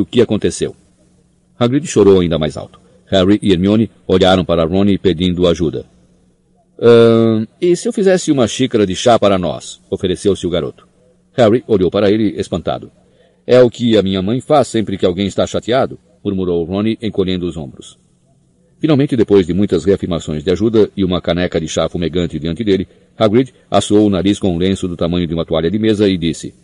[0.00, 0.74] o que aconteceu.
[1.58, 2.80] Hagrid chorou ainda mais alto.
[3.06, 5.86] Harry e Hermione olharam para Rony pedindo ajuda.
[6.78, 9.80] Uh, e se eu fizesse uma xícara de chá para nós?
[9.90, 10.86] ofereceu-se o garoto.
[11.32, 12.90] Harry olhou para ele espantado.
[13.46, 17.46] É o que a minha mãe faz sempre que alguém está chateado, murmurou Ronnie encolhendo
[17.46, 17.96] os ombros.
[18.78, 22.86] Finalmente, depois de muitas reafirmações de ajuda e uma caneca de chá fumegante diante dele,
[23.16, 26.18] Hagrid assou o nariz com um lenço do tamanho de uma toalha de mesa e
[26.18, 26.54] disse,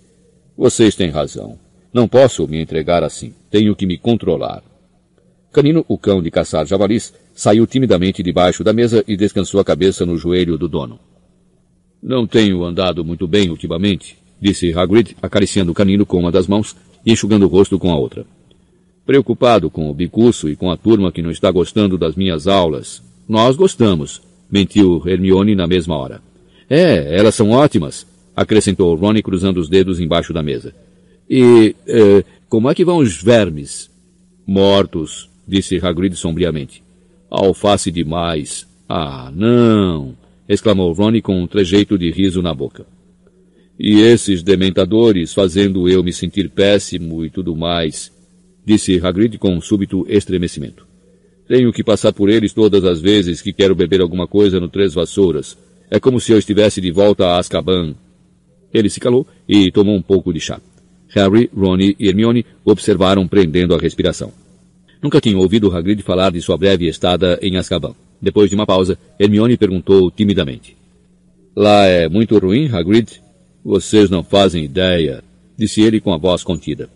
[0.57, 1.59] Vocês têm razão.
[1.93, 3.35] Não posso me entregar assim.
[3.51, 4.63] Tenho que me controlar.
[5.53, 10.07] Canino, o cão de caçar javalis, saiu timidamente debaixo da mesa e descansou a cabeça
[10.07, 10.99] no joelho do dono.
[12.03, 16.75] Não tenho andado muito bem ultimamente, disse Hagrid, acariciando o canino com uma das mãos
[17.05, 18.25] e enxugando o rosto com a outra.
[19.05, 23.03] Preocupado com o bicurso e com a turma que não está gostando das minhas aulas.
[23.29, 26.22] Nós gostamos, mentiu Hermione na mesma hora.
[26.71, 30.75] É, elas são ótimas, acrescentou Ron cruzando os dedos embaixo da mesa.
[31.35, 33.91] E eh, como é que vão os vermes?
[34.47, 36.83] Mortos, disse Hagrid sombriamente.
[37.31, 38.66] Alface demais.
[38.86, 40.14] Ah, não!
[40.47, 42.84] exclamou Ron com um trejeito de riso na boca.
[43.78, 48.12] E esses dementadores fazendo eu me sentir péssimo e tudo mais,
[48.62, 50.86] disse Hagrid com um súbito estremecimento.
[51.48, 54.92] Tenho que passar por eles todas as vezes que quero beber alguma coisa no Três
[54.92, 55.56] Vassouras.
[55.91, 57.94] É como se eu estivesse de volta a Azkaban.
[58.70, 60.60] Ele se calou e tomou um pouco de chá.
[61.14, 64.32] Harry, Ron e Hermione observaram prendendo a respiração.
[65.02, 67.94] Nunca tinham ouvido Hagrid falar de sua breve estada em Azkaban.
[68.20, 70.77] Depois de uma pausa, Hermione perguntou timidamente.
[71.54, 73.20] Lá é muito ruim, Hagrid?
[73.64, 75.22] Vocês não fazem ideia,
[75.56, 76.88] disse ele com a voz contida.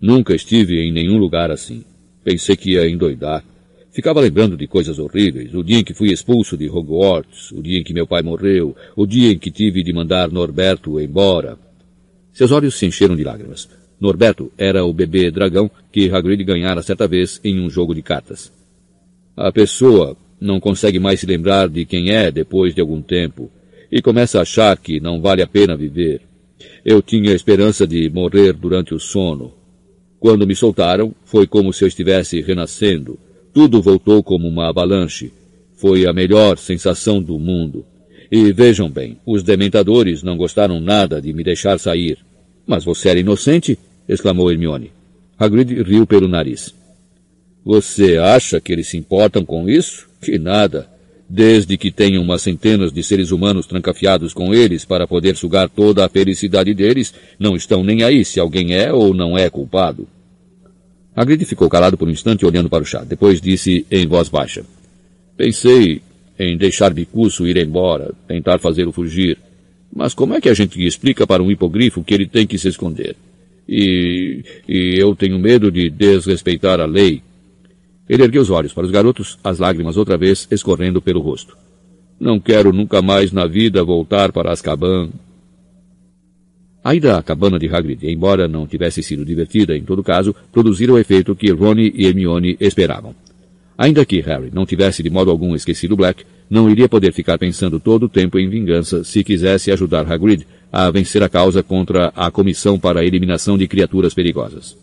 [0.00, 1.84] Nunca estive em nenhum lugar assim.
[2.24, 3.44] Pensei que ia endoidar.
[3.92, 5.54] Ficava lembrando de coisas horríveis.
[5.54, 8.74] O dia em que fui expulso de Hogwarts, o dia em que meu pai morreu,
[8.96, 11.58] o dia em que tive de mandar Norberto embora.
[12.32, 13.68] Seus olhos se encheram de lágrimas.
[14.00, 18.52] Norberto era o bebê dragão que Hagrid ganhara certa vez em um jogo de cartas.
[19.36, 23.50] A pessoa não consegue mais se lembrar de quem é depois de algum tempo
[23.90, 26.22] e começa a achar que não vale a pena viver.
[26.84, 29.52] Eu tinha esperança de morrer durante o sono.
[30.18, 33.18] Quando me soltaram, foi como se eu estivesse renascendo.
[33.52, 35.32] Tudo voltou como uma avalanche.
[35.74, 37.84] Foi a melhor sensação do mundo.
[38.34, 42.16] E vejam bem, os dementadores não gostaram nada de me deixar sair.
[42.66, 43.78] Mas você era inocente
[44.08, 44.90] exclamou Hermione.
[45.38, 46.74] Hagrid riu pelo nariz.
[47.62, 50.08] Você acha que eles se importam com isso?
[50.18, 50.88] Que nada.
[51.28, 56.02] Desde que tenham umas centenas de seres humanos trancafiados com eles para poder sugar toda
[56.02, 60.08] a felicidade deles, não estão nem aí se alguém é ou não é culpado.
[61.14, 63.04] Hagrid ficou calado por um instante olhando para o chá.
[63.04, 64.64] Depois disse em voz baixa.
[65.36, 66.00] Pensei
[66.48, 69.38] em deixar Bicuço ir embora, tentar fazê-lo fugir.
[69.94, 72.68] Mas como é que a gente explica para um hipogrifo que ele tem que se
[72.68, 73.16] esconder?
[73.68, 77.22] e, e eu tenho medo de desrespeitar a lei.
[78.08, 81.56] Ele ergueu os olhos para os garotos, as lágrimas outra vez escorrendo pelo rosto.
[82.18, 85.10] Não quero nunca mais na vida voltar para Azkaban.
[86.84, 90.94] A ida à cabana de Hagrid, embora não tivesse sido divertida, em todo caso, produziram
[90.94, 93.14] o efeito que Ronnie e Hermione esperavam.
[93.82, 97.80] Ainda que Harry não tivesse de modo algum esquecido Black, não iria poder ficar pensando
[97.80, 102.30] todo o tempo em vingança se quisesse ajudar Hagrid a vencer a causa contra a
[102.30, 104.78] Comissão para a Eliminação de Criaturas Perigosas.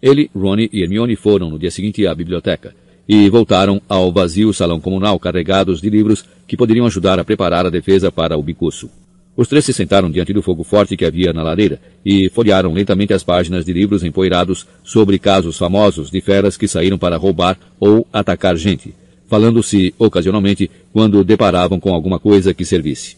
[0.00, 2.72] Ele, Ronnie e Hermione foram no dia seguinte à biblioteca
[3.08, 7.70] e voltaram ao vazio salão comunal carregados de livros que poderiam ajudar a preparar a
[7.70, 8.88] defesa para o bicuço.
[9.36, 13.12] Os três se sentaram diante do fogo forte que havia na lareira e folhearam lentamente
[13.12, 18.06] as páginas de livros empoeirados sobre casos famosos de feras que saíram para roubar ou
[18.12, 18.94] atacar gente,
[19.26, 23.16] falando-se ocasionalmente quando deparavam com alguma coisa que servisse.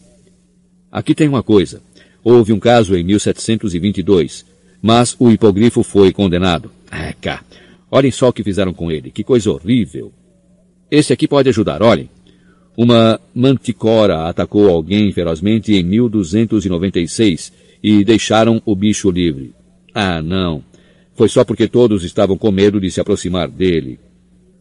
[0.91, 1.81] Aqui tem uma coisa.
[2.23, 4.43] Houve um caso em 1722,
[4.81, 6.71] mas o hipogrifo foi condenado.
[6.89, 7.43] Ah, cá.
[7.91, 9.11] Olhem só o que fizeram com ele.
[9.11, 10.11] Que coisa horrível.
[10.89, 12.09] Esse aqui pode ajudar, olhem.
[12.77, 17.51] Uma manticora atacou alguém ferozmente em 1296
[17.83, 19.53] e deixaram o bicho livre.
[19.93, 20.63] Ah, não.
[21.15, 23.99] Foi só porque todos estavam com medo de se aproximar dele.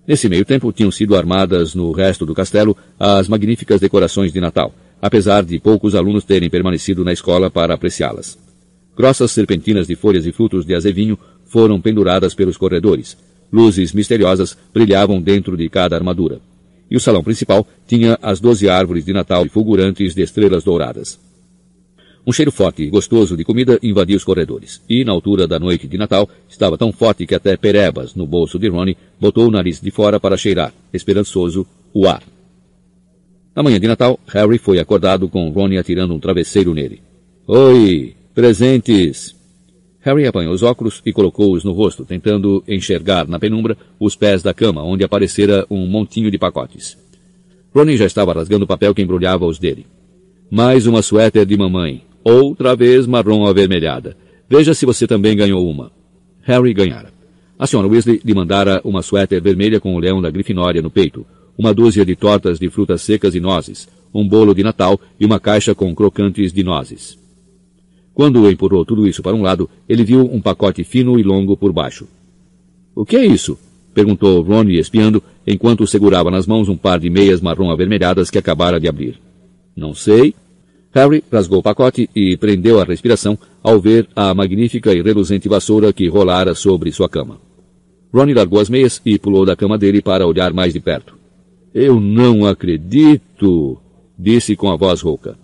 [0.09, 4.73] Nesse meio tempo tinham sido armadas no resto do castelo as magníficas decorações de Natal
[5.01, 8.39] apesar de poucos alunos terem permanecido na escola para apreciá-las.
[8.97, 13.17] Grossas serpentinas de folhas e frutos de azevinho foram penduradas pelos corredores.
[13.53, 16.41] Luzes misteriosas brilhavam dentro de cada armadura.
[16.91, 21.19] E o salão principal tinha as doze árvores de Natal fulgurantes de estrelas douradas.
[22.27, 25.87] Um cheiro forte e gostoso de comida invadia os corredores, e, na altura da noite
[25.87, 29.81] de Natal, estava tão forte que até Perebas, no bolso de Ronnie, botou o nariz
[29.81, 32.25] de fora para cheirar, esperançoso, o ar.
[33.55, 37.01] Na manhã de Natal, Harry foi acordado com Ron atirando um travesseiro nele.
[37.47, 39.36] Oi, presentes!
[40.07, 44.55] Harry apanhou os óculos e colocou-os no rosto, tentando enxergar na penumbra os pés da
[44.55, 46.97] cama, onde aparecera um montinho de pacotes.
[47.75, 49.85] Ronnie já estava rasgando o papel que embrulhava os dele.
[50.49, 52.05] Mais uma suéter de mamãe.
[52.23, 54.17] Outra vez marrom avermelhada.
[54.49, 55.91] Veja se você também ganhou uma.
[56.43, 57.13] Harry ganhara.
[57.59, 61.27] A senhora Weasley lhe mandara uma suéter vermelha com o leão da Grifinória no peito,
[61.59, 65.41] uma dúzia de tortas de frutas secas e nozes, um bolo de Natal e uma
[65.41, 67.26] caixa com crocantes de nozes.
[68.17, 71.71] Quando empurrou tudo isso para um lado, ele viu um pacote fino e longo por
[71.71, 72.09] baixo.
[72.95, 73.59] O que é isso?
[73.93, 78.81] perguntou Ron espiando, enquanto segurava nas mãos um par de meias marrom avermelhadas que acabara
[78.81, 79.21] de abrir.
[79.77, 80.35] Não sei.
[80.93, 85.93] Harry rasgou o pacote e prendeu a respiração ao ver a magnífica e reluzente vassoura
[85.93, 87.39] que rolara sobre sua cama.
[88.15, 91.15] Ron largou as meias e pulou da cama dele para olhar mais de perto.
[91.75, 93.77] Eu não acredito,
[94.19, 95.37] disse com a voz rouca.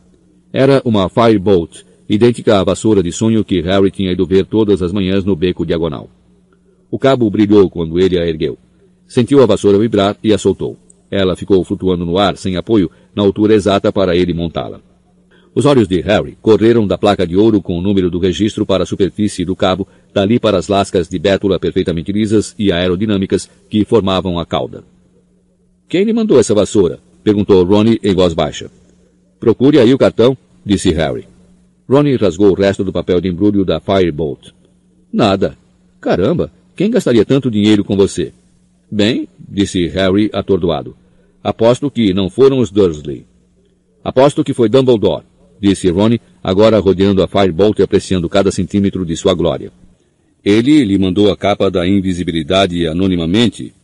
[0.51, 4.93] Era uma Firebolt, idêntica à vassoura de sonho que Harry tinha ido ver todas as
[4.93, 6.11] manhãs no beco diagonal.
[6.91, 8.59] O cabo brilhou quando ele a ergueu.
[9.06, 10.76] Sentiu a vassoura vibrar e a soltou.
[11.11, 14.82] Ela ficou flutuando no ar, sem apoio, na altura exata para ele montá-la.
[15.55, 18.82] Os olhos de Harry correram da placa de ouro com o número do registro para
[18.82, 23.87] a superfície do cabo, dali para as lascas de bétula perfeitamente lisas e aerodinâmicas que
[23.87, 24.85] formavam a cauda.
[25.88, 26.99] Quem lhe mandou essa vassoura?
[27.25, 28.70] perguntou Ronnie em voz baixa.
[29.41, 31.31] Procure aí o cartão, disse Harry.
[31.93, 34.49] Ronnie rasgou o resto do papel de embrulho da Firebolt.
[35.12, 35.59] Nada.
[36.00, 38.33] Caramba, quem gastaria tanto dinheiro com você?
[38.91, 40.97] Bem, disse Harry atordoado.
[41.44, 43.27] Aposto que não foram os Dursley.
[44.03, 45.25] Aposto que foi Dumbledore,
[45.61, 49.71] disse Ronnie, agora rodeando a Firebolt e apreciando cada centímetro de sua glória.
[50.43, 53.75] Ele lhe mandou a capa da invisibilidade anonimamente.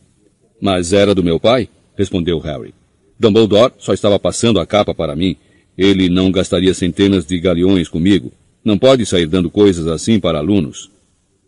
[0.59, 1.69] Mas era do meu pai?
[1.95, 2.73] respondeu Harry.
[3.19, 5.37] Dumbledore só estava passando a capa para mim
[5.79, 8.33] ele não gastaria centenas de galeões comigo.
[8.65, 10.91] Não pode sair dando coisas assim para alunos.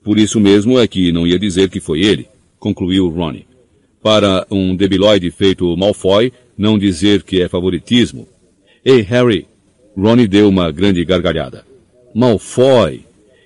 [0.02, 3.46] Por isso mesmo é que não ia dizer que foi ele, concluiu Ronnie.
[4.02, 8.26] Para um debilóide feito Malfoy, não dizer que é favoritismo.
[8.86, 9.48] Ei, Harry!
[9.98, 11.66] Ronnie deu uma grande gargalhada.
[12.16, 13.02] Malfoy!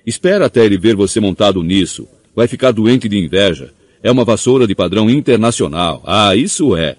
[0.06, 2.06] Espera até ele ver você montado nisso.
[2.32, 3.72] Vai ficar doente de inveja.
[4.04, 6.00] É uma vassoura de padrão internacional.
[6.06, 6.94] Ah, isso é.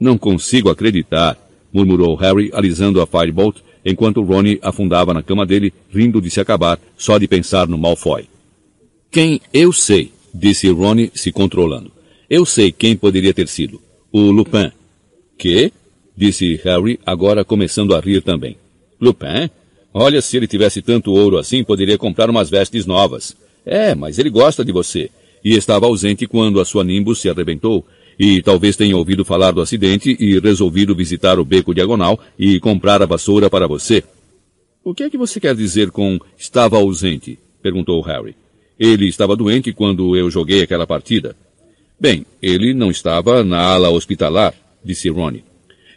[0.00, 1.38] Não consigo acreditar
[1.72, 6.78] murmurou Harry, alisando a Firebolt, enquanto Ronnie afundava na cama dele, rindo de se acabar,
[6.96, 8.26] só de pensar no Malfoy.
[9.10, 11.90] Quem eu sei, disse Ronnie, se controlando.
[12.28, 13.80] Eu sei quem poderia ter sido.
[14.10, 14.70] O Lupin.
[15.36, 15.72] Que?
[16.16, 18.56] disse Harry, agora começando a rir também.
[19.00, 19.50] Lupin?
[19.92, 23.36] Olha, se ele tivesse tanto ouro assim, poderia comprar umas vestes novas.
[23.64, 25.10] É, mas ele gosta de você.
[25.44, 27.84] E estava ausente quando a sua Nimbus se arrebentou,
[28.18, 33.02] e talvez tenha ouvido falar do acidente e resolvido visitar o beco diagonal e comprar
[33.02, 34.02] a vassoura para você.
[34.84, 37.38] O que é que você quer dizer com estava ausente?
[37.62, 38.34] perguntou Harry.
[38.78, 41.36] Ele estava doente quando eu joguei aquela partida.
[42.00, 44.54] Bem, ele não estava na ala hospitalar,
[44.84, 45.44] disse Ronnie.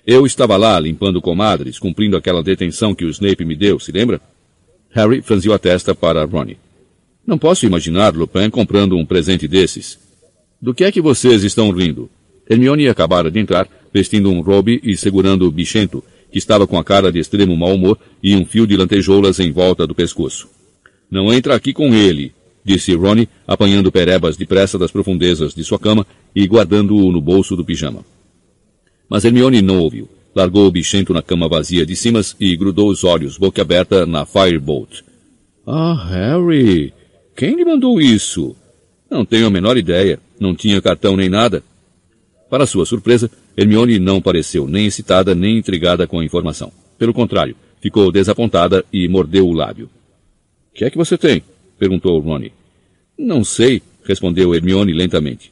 [0.05, 4.21] Eu estava lá limpando comadres, cumprindo aquela detenção que o Snape me deu, se lembra?
[4.91, 6.57] Harry franziu a testa para Ronnie.
[7.25, 9.97] Não posso imaginar Lupin comprando um presente desses.
[10.65, 12.09] Do que é que vocês estão rindo?
[12.49, 16.83] Hermione acabara de entrar, vestindo um robe e segurando o bichento, que estava com a
[16.83, 20.49] cara de extremo mau humor e um fio de lantejoulas em volta do pescoço.
[21.07, 22.33] Não entra aqui com ele,
[22.63, 26.03] disse Ronnie, apanhando Perebas depressa das profundezas de sua cama
[26.35, 28.03] e guardando-o no bolso do pijama.
[29.07, 30.09] Mas Hermione não ouviu.
[30.33, 34.25] Largou o bichento na cama vazia de Simas e grudou os olhos, boca aberta, na
[34.25, 35.03] Firebolt.
[35.67, 36.91] Ah, Harry!
[37.35, 38.55] Quem lhe mandou isso?
[39.11, 40.19] Não tenho a menor ideia.
[40.39, 41.63] Não tinha cartão nem nada.
[42.49, 46.71] Para sua surpresa, Hermione não pareceu nem excitada nem intrigada com a informação.
[46.97, 49.89] Pelo contrário, ficou desapontada e mordeu o lábio.
[50.71, 51.41] O que é que você tem?
[51.77, 52.53] perguntou Ronnie.
[53.17, 55.51] Não sei, respondeu Hermione lentamente.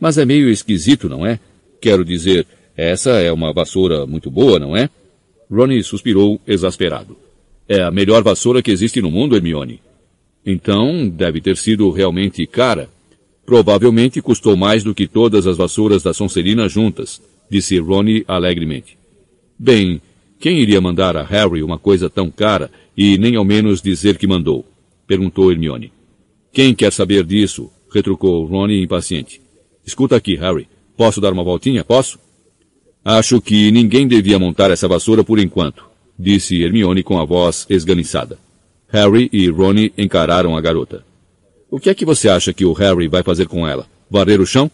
[0.00, 1.40] Mas é meio esquisito, não é?
[1.80, 4.88] Quero dizer, essa é uma vassoura muito boa, não é?
[5.50, 7.16] Ronnie suspirou, exasperado.
[7.68, 9.80] É a melhor vassoura que existe no mundo, Hermione.
[10.44, 12.88] Então, deve ter sido realmente cara.
[13.48, 17.18] Provavelmente custou mais do que todas as vassouras da Sonserina juntas,
[17.50, 18.98] disse Ronnie alegremente.
[19.58, 20.02] Bem,
[20.38, 24.26] quem iria mandar a Harry uma coisa tão cara e nem ao menos dizer que
[24.26, 24.66] mandou?
[25.06, 25.90] perguntou Hermione.
[26.52, 27.70] Quem quer saber disso?
[27.90, 29.40] retrucou Ronnie impaciente.
[29.82, 30.68] Escuta aqui, Harry.
[30.94, 31.82] Posso dar uma voltinha?
[31.82, 32.18] Posso?
[33.02, 35.86] Acho que ninguém devia montar essa vassoura por enquanto,
[36.18, 38.38] disse Hermione com a voz esganiçada.
[38.88, 41.07] Harry e Ronnie encararam a garota.
[41.70, 43.86] O que é que você acha que o Harry vai fazer com ela?
[44.10, 44.70] Varrer o chão?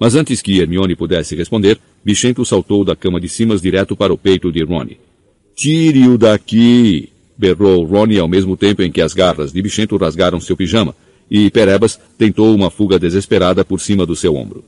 [0.00, 4.18] Mas antes que Hermione pudesse responder, Bichento saltou da cama de cima direto para o
[4.18, 4.98] peito de Ronnie.
[5.54, 7.10] Tire-o daqui!
[7.38, 10.92] berrou Ronnie ao mesmo tempo em que as garras de Bichento rasgaram seu pijama,
[11.30, 14.64] e Perebas tentou uma fuga desesperada por cima do seu ombro.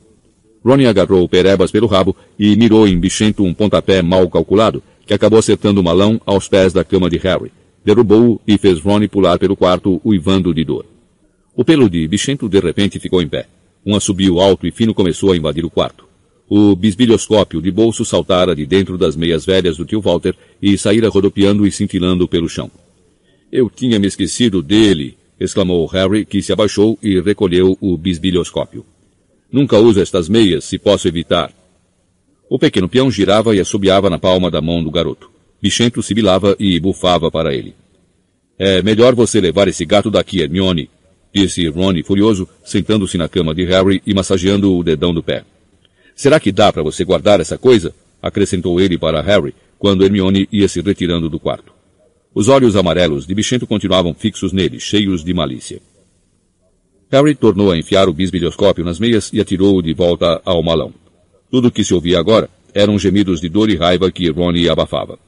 [0.65, 5.41] Ronnie agarrou Perebas pelo rabo e mirou em Bichento um pontapé mal calculado, que acabou
[5.41, 7.51] acertando o malão aos pés da cama de Harry.
[7.85, 10.94] Derrubou-o e fez Ronnie pular pelo quarto, uivando de dor.
[11.57, 13.47] O pelo de Bichento de repente ficou em pé.
[13.87, 16.05] Um assobio alto e fino começou a invadir o quarto.
[16.49, 21.09] O bisbilhoscópio de bolso saltara de dentro das meias velhas do tio Walter e saíra
[21.09, 22.71] rodopiando e cintilando pelo chão.
[23.53, 28.85] Eu tinha me esquecido dele, exclamou Harry, que se abaixou e recolheu o bisbilhoscópio.
[29.51, 31.53] Nunca uso estas meias, se posso evitar.
[32.51, 35.31] O pequeno peão girava e assobiava na palma da mão do garoto.
[35.63, 37.75] Bichento sibilava e bufava para ele.
[38.59, 40.91] É melhor você levar esse gato daqui, Hermione,
[41.35, 45.45] disse Ron furioso, sentando-se na cama de Harry e massageando o dedão do pé.
[46.15, 47.93] Será que dá para você guardar essa coisa?
[48.23, 51.75] acrescentou ele para Harry, quando Hermione ia se retirando do quarto.
[52.35, 55.83] Os olhos amarelos de Bichento continuavam fixos nele, cheios de malícia.
[57.11, 60.95] Harry tornou a enfiar o bisbilhoscópio nas meias e atirou-o de volta ao malão.
[61.51, 65.19] Tudo o que se ouvia agora eram gemidos de dor e raiva que Ron abafava.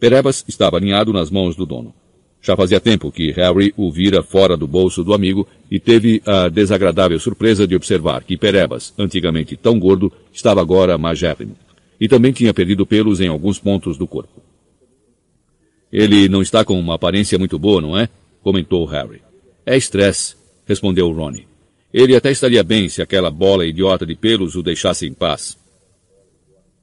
[0.00, 1.94] Perebas estava alinhado nas mãos do dono.
[2.44, 6.46] Já fazia tempo que Harry o vira fora do bolso do amigo e teve a
[6.50, 11.56] desagradável surpresa de observar que Perebas, antigamente tão gordo, estava agora magérrimo.
[11.98, 14.42] E também tinha perdido pelos em alguns pontos do corpo.
[15.90, 18.10] Ele não está com uma aparência muito boa, não é?
[18.42, 19.22] comentou Harry.
[19.64, 20.36] É estresse,
[20.66, 21.48] respondeu Ronnie.
[21.94, 25.56] Ele até estaria bem se aquela bola idiota de pelos o deixasse em paz.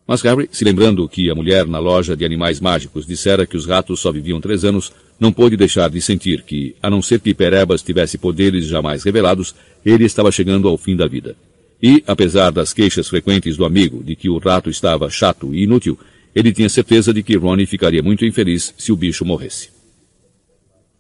[0.08, 3.68] Mas Harry, se lembrando que a mulher na loja de animais mágicos dissera que os
[3.68, 7.32] ratos só viviam três anos, não pôde deixar de sentir que, a não ser que
[7.32, 9.54] Perebas tivesse poderes jamais revelados,
[9.86, 11.36] ele estava chegando ao fim da vida.
[11.82, 15.96] E, apesar das queixas frequentes do amigo de que o rato estava chato e inútil,
[16.34, 19.70] ele tinha certeza de que Ronnie ficaria muito infeliz se o bicho morresse.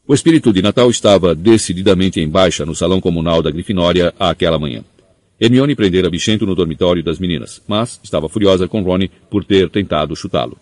[0.07, 4.83] O espírito de Natal estava decididamente em baixa no salão comunal da Grifinória àquela manhã.
[5.39, 10.15] Hermione prendera Bichento no dormitório das meninas, mas estava furiosa com Ronnie por ter tentado
[10.15, 10.59] chutá-lo.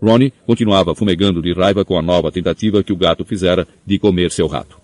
[0.00, 4.30] Ronnie continuava fumegando de raiva com a nova tentativa que o gato fizera de comer
[4.30, 4.78] seu rato.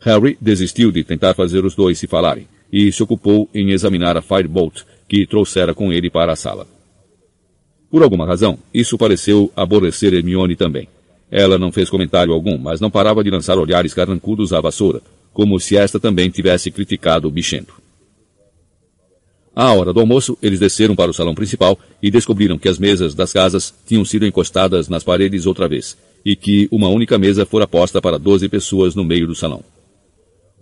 [0.00, 4.22] Harry desistiu de tentar fazer os dois se falarem e se ocupou em examinar a
[4.22, 6.66] Firebolt que trouxera com ele para a sala.
[7.90, 10.88] Por alguma razão, isso pareceu aborrecer Hermione também.
[11.30, 15.00] Ela não fez comentário algum, mas não parava de lançar olhares carrancudos à vassoura,
[15.32, 17.81] como se esta também tivesse criticado o bichento.
[19.54, 23.14] À hora do almoço, eles desceram para o salão principal e descobriram que as mesas
[23.14, 27.66] das casas tinham sido encostadas nas paredes outra vez, e que uma única mesa fora
[27.66, 29.62] posta para doze pessoas no meio do salão.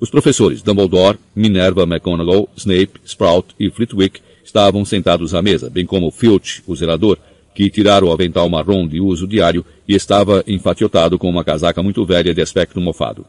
[0.01, 6.11] Os professores Dumbledore, Minerva McGonagall, Snape, Sprout e Flitwick estavam sentados à mesa, bem como
[6.11, 7.19] Filch, o zelador,
[7.55, 12.05] que tirara o avental marrom de uso diário e estava enfatiotado com uma casaca muito
[12.05, 13.27] velha de aspecto mofado.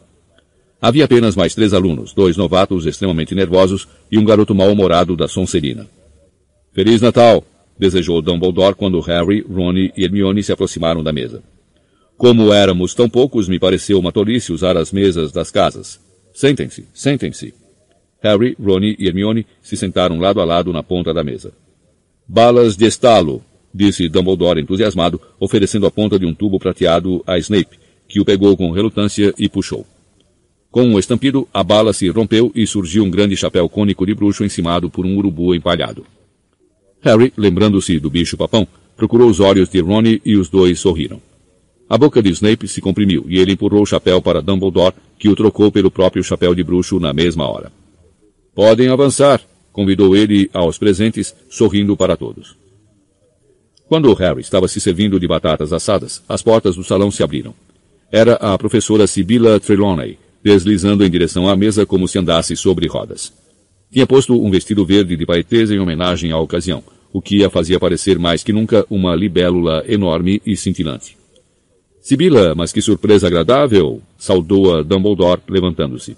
[0.82, 5.88] Havia apenas mais três alunos, dois novatos extremamente nervosos e um garoto mal-humorado da Sonserina.
[6.74, 7.46] Feliz Natal!
[7.78, 11.44] desejou Dumbledore quando Harry, Ron e Hermione se aproximaram da mesa.
[12.18, 16.00] Como éramos tão poucos, me pareceu uma tolice usar as mesas das casas.
[16.34, 17.54] Sentem-se, sentem-se.
[18.22, 21.54] Harry, Ron e Hermione se sentaram lado a lado na ponta da mesa.
[22.28, 27.80] Balas de estalo, disse Dumbledore entusiasmado, oferecendo a ponta de um tubo prateado a Snape,
[28.08, 29.86] que o pegou com relutância e puxou.
[30.72, 34.46] Com um estampido, a bala se rompeu e surgiu um grande chapéu cônico de bruxo
[34.46, 36.06] encimado por um urubu empalhado.
[37.02, 41.20] Harry, lembrando-se do bicho-papão, procurou os olhos de Ronnie e os dois sorriram.
[41.90, 45.36] A boca de Snape se comprimiu e ele empurrou o chapéu para Dumbledore, que o
[45.36, 47.70] trocou pelo próprio chapéu de bruxo na mesma hora.
[48.56, 49.42] Podem avançar,
[49.74, 52.56] convidou ele aos presentes, sorrindo para todos.
[53.90, 57.54] Quando Harry estava se servindo de batatas assadas, as portas do salão se abriram.
[58.10, 63.34] Era a professora Sibylla Trelawney, deslizando em direção à mesa como se andasse sobre rodas.
[63.92, 67.80] Tinha posto um vestido verde de paetês em homenagem à ocasião, o que a fazia
[67.80, 71.18] parecer mais que nunca uma libélula enorme e cintilante.
[72.02, 74.02] Sibila, mas que surpresa agradável!
[74.18, 76.18] saudou-a Dumbledore, levantando-se.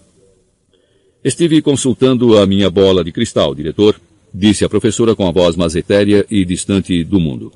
[1.24, 4.00] Estive consultando a minha bola de cristal, diretor,
[4.34, 7.52] disse a professora com a voz mais etérea e distante do mundo.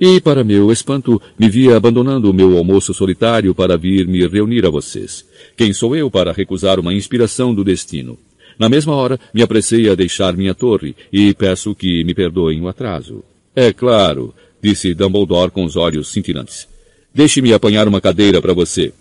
[0.00, 4.66] E, para meu espanto, me via abandonando o meu almoço solitário para vir me reunir
[4.66, 5.24] a vocês.
[5.56, 8.18] Quem sou eu para recusar uma inspiração do destino?
[8.58, 12.68] Na mesma hora, me apressei a deixar minha torre e peço que me perdoem o
[12.68, 13.22] atraso.
[13.54, 16.68] É claro, disse Dumbledore com os olhos cintilantes.
[17.14, 18.92] Deixe-me apanhar uma cadeira para você.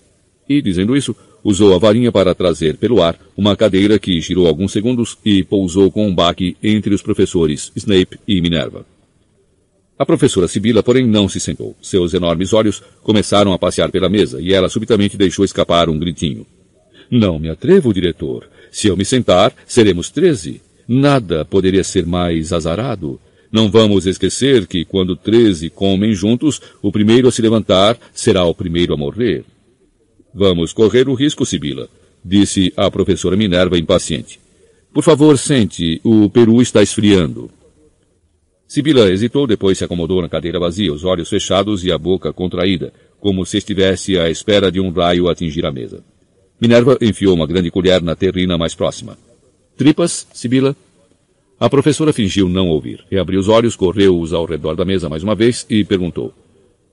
[0.48, 4.72] E, dizendo isso, usou a varinha para trazer pelo ar uma cadeira que girou alguns
[4.72, 8.86] segundos e pousou com um baque entre os professores Snape e Minerva.
[9.98, 11.76] A professora Sibila, porém, não se sentou.
[11.82, 16.46] Seus enormes olhos começaram a passear pela mesa e ela subitamente deixou escapar um gritinho.
[17.10, 18.50] Não me atrevo, diretor.
[18.72, 20.62] Se eu me sentar, seremos treze.
[20.86, 23.20] Nada poderia ser mais azarado.
[23.50, 28.54] Não vamos esquecer que quando treze comem juntos, o primeiro a se levantar será o
[28.54, 29.46] primeiro a morrer.
[30.34, 31.88] Vamos correr o risco, Sibila,
[32.24, 34.42] disse a professora Minerva impaciente.
[34.94, 37.50] Por favor, sente, o peru está esfriando.
[38.68, 42.92] Sibila hesitou, depois se acomodou na cadeira vazia, os olhos fechados e a boca contraída,
[43.20, 46.04] como se estivesse à espera de um raio atingir a mesa.
[46.60, 49.18] Minerva enfiou uma grande colher na terrina mais próxima.
[49.78, 50.76] Tripas, Sibila?
[51.60, 53.06] A professora fingiu não ouvir.
[53.10, 56.34] Reabriu os olhos, correu-os ao redor da mesa mais uma vez e perguntou.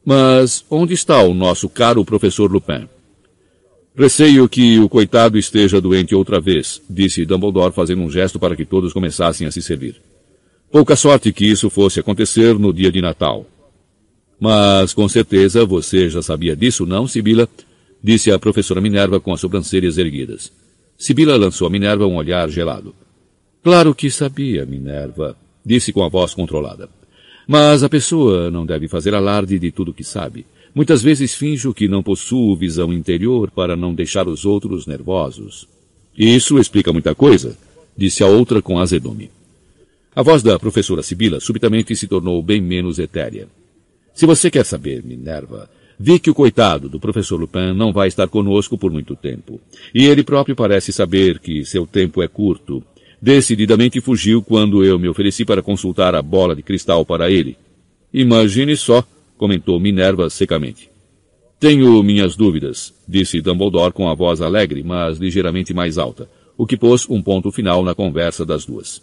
[0.04, 2.88] Mas onde está o nosso caro professor Lupin?
[3.96, 8.64] Receio que o coitado esteja doente outra vez, disse Dumbledore fazendo um gesto para que
[8.64, 10.00] todos começassem a se servir.
[10.72, 13.44] Pouca sorte que isso fosse acontecer no dia de Natal.
[14.40, 17.46] Mas com certeza você já sabia disso, não, Sibila?
[18.02, 20.50] Disse a professora Minerva com as sobrancelhas erguidas.
[20.96, 22.94] Sibila lançou a Minerva um olhar gelado.
[23.62, 26.88] Claro que sabia, Minerva, disse com a voz controlada.
[27.46, 30.46] Mas a pessoa não deve fazer alarde de tudo que sabe.
[30.74, 35.68] Muitas vezes finjo que não possuo visão interior para não deixar os outros nervosos.
[36.16, 37.58] Isso explica muita coisa,
[37.94, 39.30] disse a outra com azedume.
[40.14, 43.48] A voz da professora Sibila subitamente se tornou bem menos etérea.
[44.14, 48.28] Se você quer saber, Minerva, vi que o coitado do professor Lupin não vai estar
[48.28, 49.60] conosco por muito tempo.
[49.94, 52.84] E ele próprio parece saber que seu tempo é curto
[53.22, 57.56] Decididamente fugiu quando eu me ofereci para consultar a bola de cristal para ele.
[58.12, 59.06] Imagine só,
[59.38, 60.90] comentou Minerva secamente.
[61.60, 66.28] Tenho minhas dúvidas, disse Dumbledore com a voz alegre, mas ligeiramente mais alta,
[66.58, 69.00] o que pôs um ponto final na conversa das duas.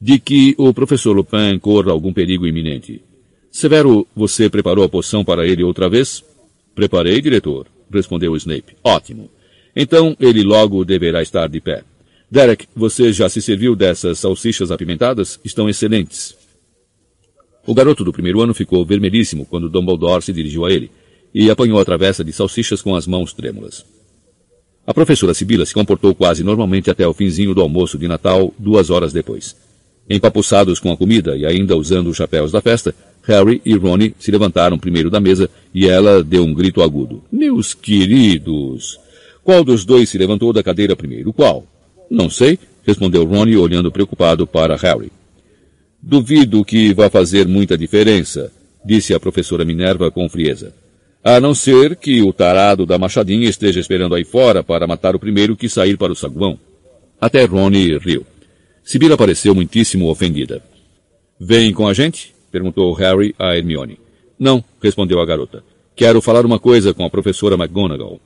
[0.00, 3.02] De que o professor Lupin corra algum perigo iminente.
[3.50, 6.24] Severo, você preparou a poção para ele outra vez?
[6.74, 8.76] Preparei, diretor, respondeu Snape.
[8.84, 9.28] Ótimo.
[9.74, 11.82] Então ele logo deverá estar de pé.
[12.30, 15.40] Derek, você já se serviu dessas salsichas apimentadas?
[15.44, 16.36] Estão excelentes.
[17.66, 20.90] O garoto do primeiro ano ficou vermelhíssimo quando Dumbledore se dirigiu a ele
[21.34, 23.84] e apanhou a travessa de salsichas com as mãos trêmulas.
[24.86, 28.88] A professora Sibila se comportou quase normalmente até o finzinho do almoço de Natal, duas
[28.88, 29.54] horas depois.
[30.08, 32.94] Empapuçados com a comida e ainda usando os chapéus da festa,
[33.24, 37.22] Harry e Ronnie se levantaram primeiro da mesa e ela deu um grito agudo.
[37.30, 38.98] Meus queridos!
[39.44, 41.32] Qual dos dois se levantou da cadeira primeiro?
[41.32, 41.66] Qual?
[42.10, 45.12] Não sei, respondeu Ronnie olhando preocupado para Harry.
[46.02, 48.50] Duvido que vá fazer muita diferença,
[48.84, 50.72] disse a professora Minerva com frieza.
[51.22, 55.18] A não ser que o tarado da machadinha esteja esperando aí fora para matar o
[55.18, 56.58] primeiro que sair para o saguão.
[57.20, 58.24] Até Ronnie riu.
[58.88, 60.62] Sibila pareceu muitíssimo ofendida.
[61.38, 62.34] Vem com a gente?
[62.50, 64.00] perguntou Harry a Hermione.
[64.38, 65.62] Não, respondeu a garota.
[65.94, 68.18] Quero falar uma coisa com a professora McGonagall.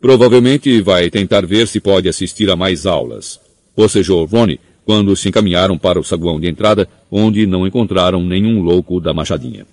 [0.00, 3.38] Provavelmente vai tentar ver se pode assistir a mais aulas.
[3.76, 8.98] Bocejou Ronnie quando se encaminharam para o saguão de entrada, onde não encontraram nenhum louco
[8.98, 9.66] da machadinha.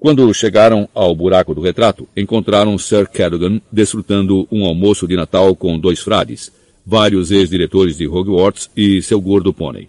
[0.00, 5.78] Quando chegaram ao buraco do retrato, encontraram Sir Cadogan desfrutando um almoço de Natal com
[5.78, 6.50] dois frades,
[6.86, 9.88] vários ex-diretores de Hogwarts e seu gordo pônei.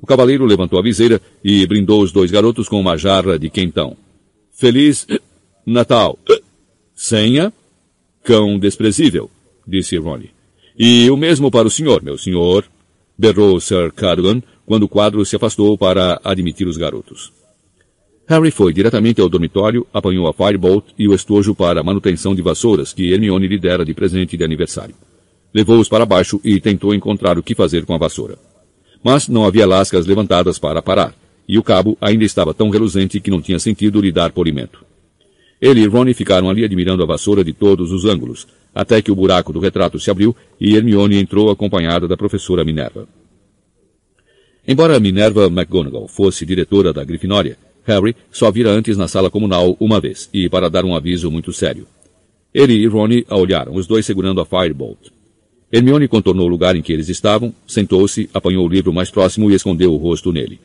[0.00, 3.94] O cavaleiro levantou a viseira e brindou os dois garotos com uma jarra de quentão.
[4.50, 5.06] Feliz
[5.66, 6.18] Natal!
[6.96, 7.52] Senha
[8.22, 9.30] Cão desprezível,
[9.66, 10.30] disse Ronnie.
[10.78, 12.64] E o mesmo para o senhor, meu senhor,
[13.16, 17.32] berrou Sir Cadogan quando o quadro se afastou para admitir os garotos.
[18.26, 22.92] Harry foi diretamente ao dormitório, apanhou a Firebolt e o estojo para manutenção de vassouras
[22.92, 24.94] que Hermione lhe dera de presente de aniversário.
[25.52, 28.38] Levou-os para baixo e tentou encontrar o que fazer com a vassoura.
[29.02, 31.14] Mas não havia lascas levantadas para parar,
[31.48, 34.84] e o cabo ainda estava tão reluzente que não tinha sentido lhe dar polimento.
[35.60, 39.14] Ele e Ronnie ficaram ali admirando a vassoura de todos os ângulos, até que o
[39.16, 43.08] buraco do retrato se abriu e Hermione entrou acompanhada da professora Minerva.
[44.66, 50.00] Embora Minerva McGonagall fosse diretora da Grifinória, Harry só vira antes na sala comunal uma
[50.00, 51.86] vez, e para dar um aviso muito sério.
[52.54, 55.10] Ele e Ronnie a olharam, os dois segurando a Firebolt.
[55.72, 59.54] Hermione contornou o lugar em que eles estavam, sentou-se, apanhou o livro mais próximo e
[59.54, 60.60] escondeu o rosto nele.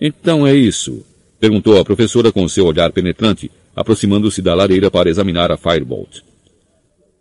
[0.00, 1.04] Então é isso?
[1.40, 6.22] Perguntou a professora com seu olhar penetrante, aproximando-se da lareira para examinar a Firebolt.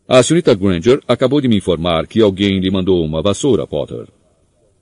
[0.08, 4.08] A senhorita Granger acabou de me informar que alguém lhe mandou uma vassoura, Potter.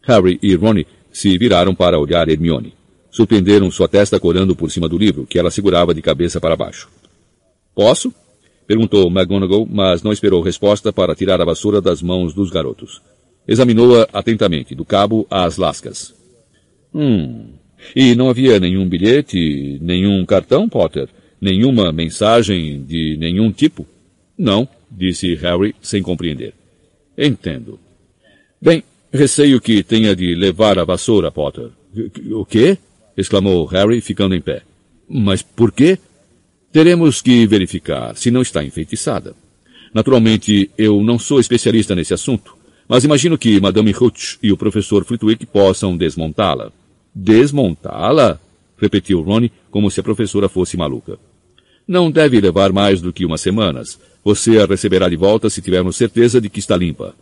[0.01, 2.73] Harry e Ronnie se viraram para olhar Hermione.
[3.11, 6.89] Surpreenderam sua testa corando por cima do livro, que ela segurava de cabeça para baixo.
[7.75, 8.13] Posso?
[8.67, 13.01] Perguntou McGonagall, mas não esperou resposta para tirar a vassoura das mãos dos garotos.
[13.47, 16.13] Examinou-a atentamente, do cabo às lascas.
[16.93, 17.49] Hum,
[17.95, 21.09] E não havia nenhum bilhete, nenhum cartão, Potter?
[21.41, 23.87] Nenhuma mensagem de nenhum tipo?
[24.37, 26.53] Não, disse Harry sem compreender.
[27.17, 27.79] Entendo.
[28.61, 31.69] Bem, receio que tenha de levar a vassoura, Potter.
[32.31, 32.77] O quê?
[33.17, 34.61] exclamou Harry, ficando em pé.
[35.09, 35.97] Mas por quê?
[36.71, 39.35] Teremos que verificar se não está enfeitiçada.
[39.93, 42.55] Naturalmente, eu não sou especialista nesse assunto,
[42.87, 46.71] mas imagino que Madame Hooch e o professor Flitwick possam desmontá-la.
[47.13, 48.39] Desmontá-la?
[48.77, 51.19] repetiu Ronnie, como se a professora fosse maluca.
[51.87, 53.99] Não deve levar mais do que umas semanas.
[54.23, 57.13] Você a receberá de volta se tivermos certeza de que está limpa.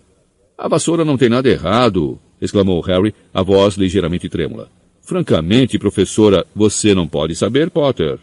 [0.58, 4.70] A vassoura não tem nada errado, exclamou Harry, a voz ligeiramente trêmula.
[5.02, 8.20] Francamente, professora, você não pode saber, Potter,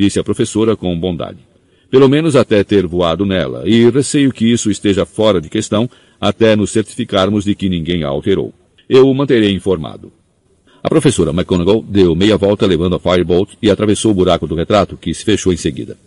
[0.00, 1.38] disse a professora com bondade.
[1.90, 6.56] Pelo menos até ter voado nela, e receio que isso esteja fora de questão até
[6.56, 8.54] nos certificarmos de que ninguém a alterou.
[8.88, 10.10] Eu o manterei informado.
[10.82, 14.96] A professora McGonagall deu meia volta levando a Firebolt e atravessou o buraco do retrato,
[14.96, 15.98] que se fechou em seguida.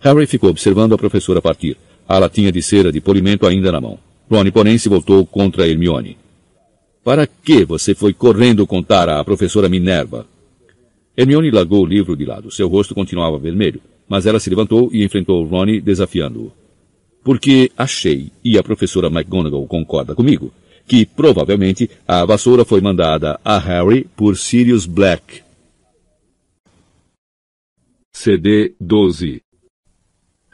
[0.00, 1.76] Harry ficou observando a professora partir,
[2.08, 3.98] a latinha de cera de polimento ainda na mão.
[4.30, 6.16] Ron, porém, se voltou contra Hermione.
[7.04, 10.26] Para que você foi correndo contar à professora Minerva?
[11.16, 12.50] Hermione largou o livro de lado.
[12.50, 16.52] Seu rosto continuava vermelho, mas ela se levantou e enfrentou Ronnie, desafiando-o.
[17.24, 20.52] Porque achei, e a professora McGonagall concorda comigo,
[20.86, 25.42] que provavelmente a vassoura foi mandada a Harry por Sirius Black.
[28.12, 29.42] CD 12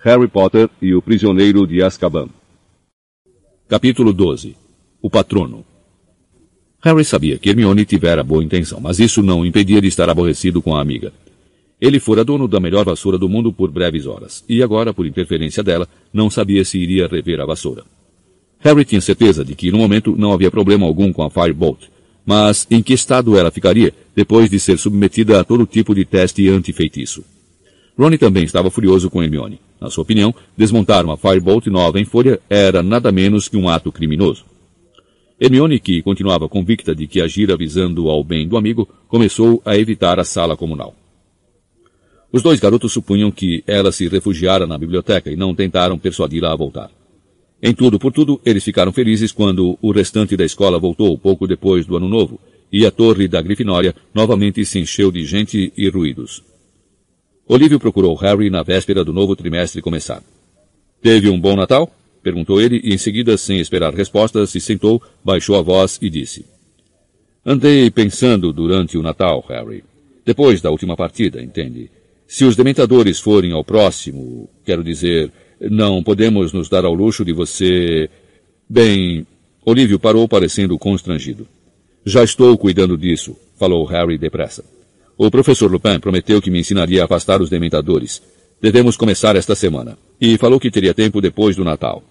[0.02, 2.28] Harry Potter e o Prisioneiro de Azkaban
[3.68, 4.56] Capítulo 12
[5.00, 5.64] O Patrono
[6.84, 10.60] Harry sabia que Hermione tivera boa intenção, mas isso não o impedia de estar aborrecido
[10.60, 11.12] com a amiga.
[11.80, 15.62] Ele fora dono da melhor vassoura do mundo por breves horas, e agora, por interferência
[15.62, 17.84] dela, não sabia se iria rever a vassoura.
[18.58, 21.84] Harry tinha certeza de que no momento não havia problema algum com a Firebolt,
[22.26, 26.48] mas em que estado ela ficaria depois de ser submetida a todo tipo de teste
[26.48, 27.24] antifeitiço?
[27.96, 29.60] Ronnie também estava furioso com Hermione.
[29.80, 33.92] Na sua opinião, desmontar uma Firebolt nova em folha era nada menos que um ato
[33.92, 34.51] criminoso.
[35.40, 40.20] Hermione, que continuava convicta de que agira visando ao bem do amigo, começou a evitar
[40.20, 40.94] a sala comunal.
[42.32, 46.56] Os dois garotos supunham que ela se refugiara na biblioteca e não tentaram persuadi-la a
[46.56, 46.90] voltar.
[47.62, 51.86] Em tudo por tudo, eles ficaram felizes quando o restante da escola voltou pouco depois
[51.86, 52.40] do ano novo,
[52.72, 56.42] e a torre da Grifinória novamente se encheu de gente e ruídos.
[57.46, 60.22] Olívio procurou Harry na véspera do novo trimestre começar.
[61.02, 61.92] Teve um bom Natal?
[62.22, 66.44] Perguntou ele e em seguida, sem esperar resposta, se sentou, baixou a voz e disse.
[67.44, 69.82] Andei pensando durante o Natal, Harry.
[70.24, 71.90] Depois da última partida, entende?
[72.26, 77.32] Se os dementadores forem ao próximo, quero dizer, não podemos nos dar ao luxo de
[77.32, 78.08] você.
[78.68, 79.26] Bem,
[79.64, 81.46] Olívio parou parecendo constrangido.
[82.06, 84.64] Já estou cuidando disso, falou Harry depressa.
[85.18, 88.22] O professor Lupin prometeu que me ensinaria a afastar os dementadores.
[88.60, 89.98] Devemos começar esta semana.
[90.20, 92.02] E falou que teria tempo depois do Natal.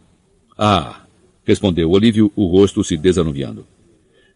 [0.63, 1.07] Ah,
[1.43, 3.65] respondeu Olívio, o rosto se desanuviando.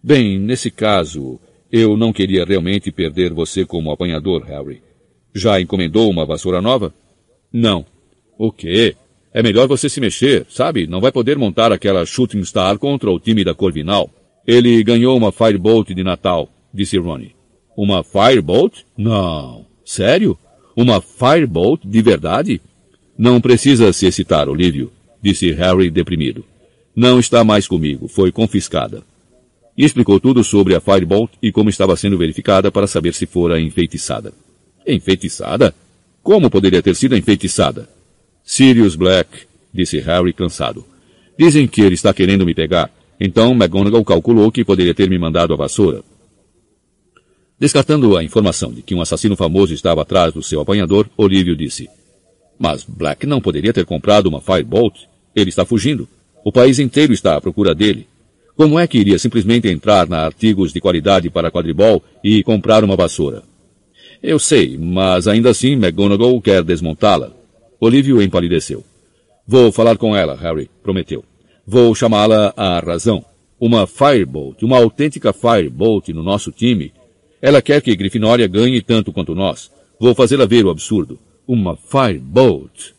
[0.02, 1.40] Bem, nesse caso,
[1.72, 4.82] eu não queria realmente perder você como apanhador, Harry.
[5.36, 6.92] Já encomendou uma vassoura nova?
[7.54, 7.86] Não.
[8.40, 8.96] O quê?
[9.32, 10.88] É melhor você se mexer, sabe?
[10.88, 14.10] Não vai poder montar aquela Shooting Star contra o time da Corvinal.
[14.48, 17.36] Ele ganhou uma Firebolt de Natal, disse Ronnie.
[17.78, 18.80] Uma Firebolt?
[18.98, 19.68] Não.
[19.86, 20.36] Sério?
[20.76, 22.62] Uma Firebolt de verdade?
[23.16, 24.92] Não precisa se excitar, Olívio,
[25.26, 26.46] disse Harry deprimido.
[26.96, 29.02] Não está mais comigo, foi confiscada.
[29.76, 33.60] E explicou tudo sobre a Firebolt e como estava sendo verificada para saber se fora
[33.60, 34.32] enfeitiçada.
[34.86, 35.74] Enfeitiçada?
[36.22, 37.90] Como poderia ter sido enfeitiçada?
[38.44, 40.86] Sirius Black, disse Harry cansado.
[41.38, 42.92] Dizem que ele está querendo me pegar.
[43.20, 46.04] Então McGonagall calculou que poderia ter me mandado a vassoura.
[47.60, 51.90] Descartando a informação de que um assassino famoso estava atrás do seu apanhador, Olívio disse.
[52.60, 55.08] Mas Black não poderia ter comprado uma Firebolt.
[55.36, 56.08] Ele está fugindo.
[56.44, 58.08] O país inteiro está à procura dele.
[58.56, 62.96] Como é que iria simplesmente entrar na artigos de qualidade para quadribol e comprar uma
[62.96, 63.44] vassoura?
[64.24, 67.32] Eu sei, mas ainda assim McGonagall quer desmontá-la.
[67.80, 68.84] Olívio empalideceu.
[69.46, 71.24] Vou falar com ela, Harry, prometeu.
[71.68, 73.24] Vou chamá-la à razão.
[73.60, 76.94] Uma Firebolt, uma autêntica Firebolt no nosso time.
[77.42, 79.70] Ela quer que Grifinória ganhe tanto quanto nós.
[80.00, 81.20] Vou fazê-la ver o absurdo.
[81.48, 82.95] Uma Firebolt.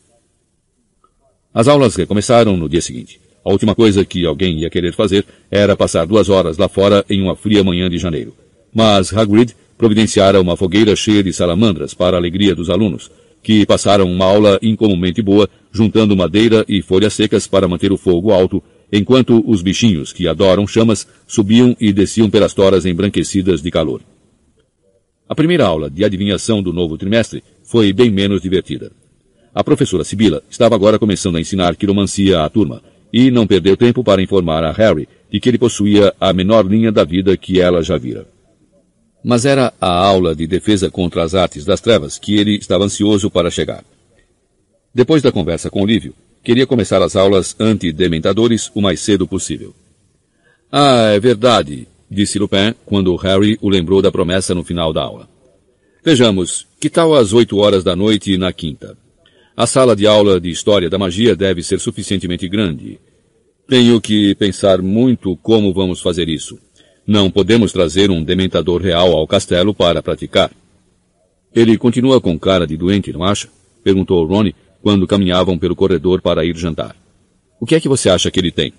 [1.57, 3.19] As aulas recomeçaram no dia seguinte.
[3.43, 7.19] A última coisa que alguém ia querer fazer era passar duas horas lá fora em
[7.19, 8.35] uma fria manhã de janeiro.
[8.71, 13.09] Mas Hagrid providenciara uma fogueira cheia de salamandras para a alegria dos alunos,
[13.41, 18.31] que passaram uma aula incomumente boa, juntando madeira e folhas secas para manter o fogo
[18.31, 18.61] alto,
[18.93, 24.01] enquanto os bichinhos, que adoram chamas, subiam e desciam pelas toras embranquecidas de calor.
[25.27, 28.91] A primeira aula de adivinhação do novo trimestre foi bem menos divertida.
[29.57, 32.79] A professora Sibila estava agora começando a ensinar quiromancia à turma
[33.11, 36.91] e não perdeu tempo para informar a Harry de que ele possuía a menor linha
[36.91, 38.27] da vida que ela já vira.
[39.23, 43.31] Mas era a aula de defesa contra as artes das trevas que ele estava ansioso
[43.31, 43.83] para chegar.
[44.93, 49.73] Depois da conversa com Olívio, queria começar as aulas anti-dementadores o mais cedo possível.
[50.71, 55.27] Ah, é verdade, disse Lupin quando Harry o lembrou da promessa no final da aula.
[56.05, 58.95] Vejamos, que tal às oito horas da noite na quinta?
[59.59, 62.99] A sala de aula de História da Magia deve ser suficientemente grande.
[63.67, 66.59] Tenho que pensar muito como vamos fazer isso.
[67.07, 70.51] Não podemos trazer um dementador real ao castelo para praticar.
[71.55, 73.49] Ele continua com cara de doente, não acha?
[73.83, 76.95] Perguntou Ronnie quando caminhavam pelo corredor para ir jantar.
[77.59, 78.71] O que é que você acha que ele tem?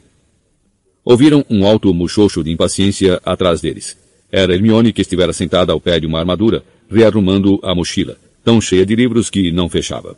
[1.04, 3.96] Ouviram um alto muxoxo de impaciência atrás deles.
[4.30, 8.86] Era Hermione que estivera sentada ao pé de uma armadura, rearrumando a mochila, tão cheia
[8.86, 10.16] de livros que não fechava.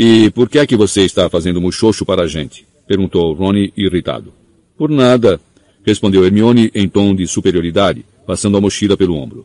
[0.00, 2.64] E por que é que você está fazendo muxoxo para a gente?
[2.86, 4.32] Perguntou Rony irritado.
[4.76, 5.40] Por nada,
[5.84, 9.44] respondeu Hermione em tom de superioridade, passando a mochila pelo ombro.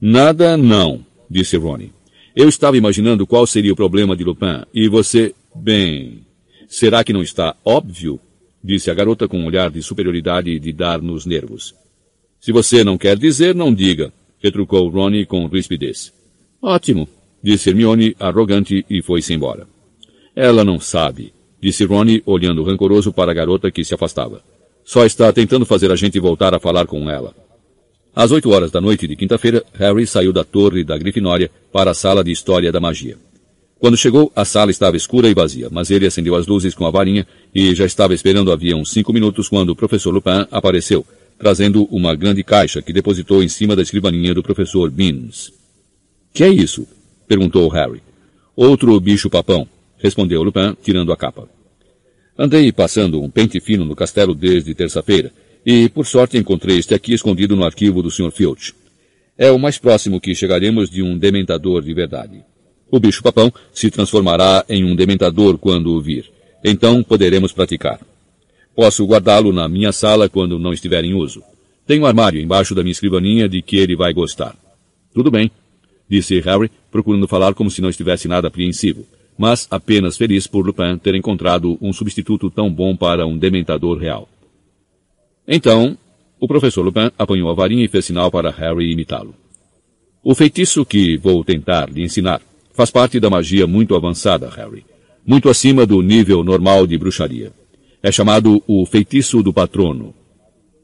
[0.00, 1.92] Nada não, disse Rony.
[2.36, 5.34] Eu estava imaginando qual seria o problema de Lupin, e você...
[5.52, 6.20] Bem...
[6.68, 8.20] Será que não está óbvio?
[8.62, 11.74] Disse a garota com um olhar de superioridade de dar nos nervos.
[12.40, 16.12] Se você não quer dizer, não diga, retrucou Ronnie com rispidez.
[16.62, 17.08] Ótimo,
[17.42, 19.66] disse Hermione, arrogante, e foi-se embora.
[20.34, 24.42] Ela não sabe, disse Ronnie, olhando rancoroso para a garota que se afastava.
[24.84, 27.34] Só está tentando fazer a gente voltar a falar com ela.
[28.14, 31.94] Às oito horas da noite de quinta-feira, Harry saiu da torre da Grifinória para a
[31.94, 33.16] sala de História da Magia.
[33.78, 36.90] Quando chegou, a sala estava escura e vazia, mas ele acendeu as luzes com a
[36.90, 41.04] varinha e já estava esperando havia uns cinco minutos quando o professor Lupin apareceu,
[41.38, 45.52] trazendo uma grande caixa que depositou em cima da escrivaninha do professor Beans.
[46.32, 46.86] Que é isso?
[47.26, 48.02] Perguntou Harry.
[48.54, 49.66] Outro bicho-papão,
[49.98, 51.48] respondeu Lupin, tirando a capa.
[52.38, 55.32] Andei passando um pente fino no castelo desde terça-feira,
[55.64, 58.32] e, por sorte, encontrei este aqui escondido no arquivo do Sr.
[58.32, 58.74] Filch.
[59.38, 62.44] É o mais próximo que chegaremos de um dementador de verdade.
[62.90, 66.30] O bicho-papão se transformará em um dementador quando o vir.
[66.62, 67.98] Então poderemos praticar.
[68.74, 71.42] Posso guardá-lo na minha sala quando não estiver em uso.
[71.86, 74.56] Tenho um armário embaixo da minha escrivaninha de que ele vai gostar.
[75.14, 75.50] Tudo bem,
[76.12, 79.06] disse Harry, procurando falar como se não estivesse nada apreensivo,
[79.38, 84.28] mas apenas feliz por Lupin ter encontrado um substituto tão bom para um dementador real.
[85.48, 85.96] Então,
[86.38, 89.34] o professor Lupin apanhou a varinha e fez sinal para Harry imitá-lo.
[90.22, 92.42] O feitiço que vou tentar lhe ensinar
[92.74, 94.84] faz parte da magia muito avançada, Harry.
[95.26, 97.52] Muito acima do nível normal de bruxaria.
[98.02, 100.14] É chamado o feitiço do patrono.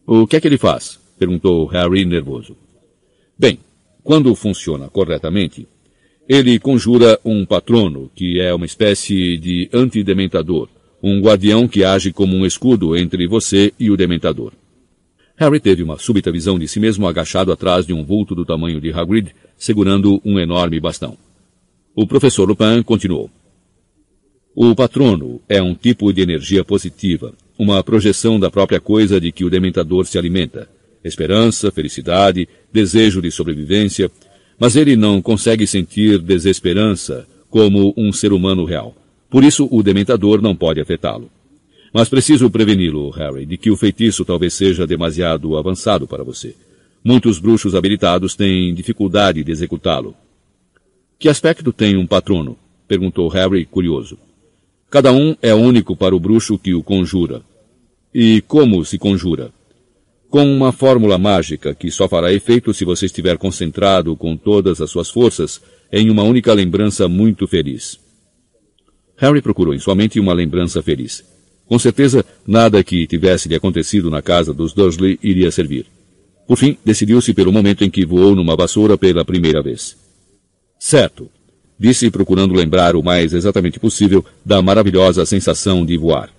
[0.06, 0.98] O que é que ele faz?
[1.18, 2.56] perguntou Harry nervoso.
[3.38, 3.58] Bem,
[4.08, 5.68] quando funciona corretamente,
[6.26, 10.66] ele conjura um patrono, que é uma espécie de antidementador,
[11.02, 14.54] um guardião que age como um escudo entre você e o dementador.
[15.36, 18.80] Harry teve uma súbita visão de si mesmo agachado atrás de um vulto do tamanho
[18.80, 21.14] de Hagrid, segurando um enorme bastão.
[21.94, 23.30] O professor Lupin continuou.
[24.54, 29.44] O patrono é um tipo de energia positiva, uma projeção da própria coisa de que
[29.44, 30.66] o dementador se alimenta.
[31.04, 34.10] Esperança, felicidade, desejo de sobrevivência,
[34.58, 38.94] mas ele não consegue sentir desesperança como um ser humano real.
[39.30, 41.30] Por isso, o dementador não pode afetá-lo.
[41.92, 46.54] Mas preciso preveni-lo, Harry, de que o feitiço talvez seja demasiado avançado para você.
[47.02, 50.14] Muitos bruxos habilitados têm dificuldade de executá-lo.
[51.18, 52.56] Que aspecto tem um patrono?
[52.86, 54.18] perguntou Harry, curioso.
[54.90, 57.42] Cada um é único para o bruxo que o conjura.
[58.14, 59.52] E como se conjura?
[60.30, 64.90] Com uma fórmula mágica que só fará efeito se você estiver concentrado com todas as
[64.90, 65.60] suas forças
[65.90, 67.98] em uma única lembrança muito feliz.
[69.16, 71.24] Harry procurou em sua mente uma lembrança feliz.
[71.66, 75.86] Com certeza, nada que tivesse lhe acontecido na casa dos Dursley iria servir.
[76.46, 79.96] Por fim, decidiu-se pelo momento em que voou numa vassoura pela primeira vez.
[80.78, 81.30] Certo,
[81.78, 86.30] disse procurando lembrar o mais exatamente possível da maravilhosa sensação de voar.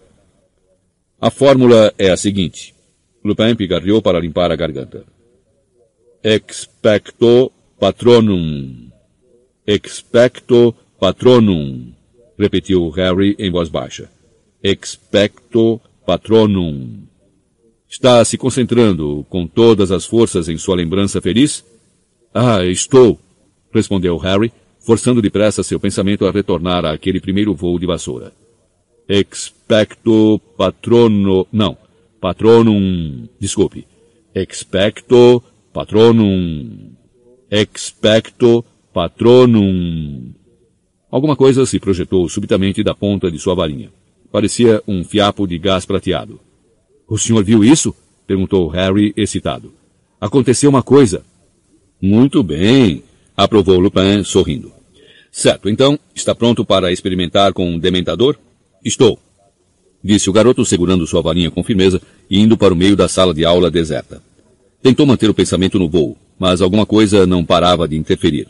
[1.19, 2.73] A fórmula é a seguinte.
[3.23, 5.03] Lupin pigarreou para limpar a garganta.
[6.23, 8.89] Expecto patronum.
[9.65, 11.93] Expecto patronum
[12.39, 14.09] repetiu Harry em voz baixa.
[14.63, 17.03] Expecto patronum.
[17.89, 21.65] Está se concentrando com todas as forças em sua lembrança feliz?
[22.33, 23.19] Ah, estou,
[23.73, 28.31] respondeu Harry, forçando depressa seu pensamento a retornar àquele primeiro voo de vassoura.
[29.07, 31.47] Expecto patrono...
[31.51, 31.75] Não,
[32.19, 33.27] patronum...
[33.39, 33.87] Desculpe.
[34.33, 36.91] Expecto patronum...
[37.51, 40.33] Expecto patronum.
[41.09, 43.91] Alguma coisa se projetou subitamente da ponta de sua varinha.
[44.31, 46.39] Parecia um fiapo de gás prateado.
[47.07, 47.95] O senhor viu isso?
[48.27, 49.73] perguntou Harry, excitado.
[50.21, 51.23] Aconteceu uma coisa.
[51.99, 53.01] Muito bem,
[53.35, 54.71] aprovou Lupin, sorrindo.
[55.31, 58.37] Certo, então, está pronto para experimentar com um dementador?
[58.85, 59.17] Estou,
[60.03, 63.33] disse o garoto segurando sua varinha com firmeza e indo para o meio da sala
[63.33, 64.21] de aula deserta.
[64.81, 68.47] Tentou manter o pensamento no voo, mas alguma coisa não parava de interferir.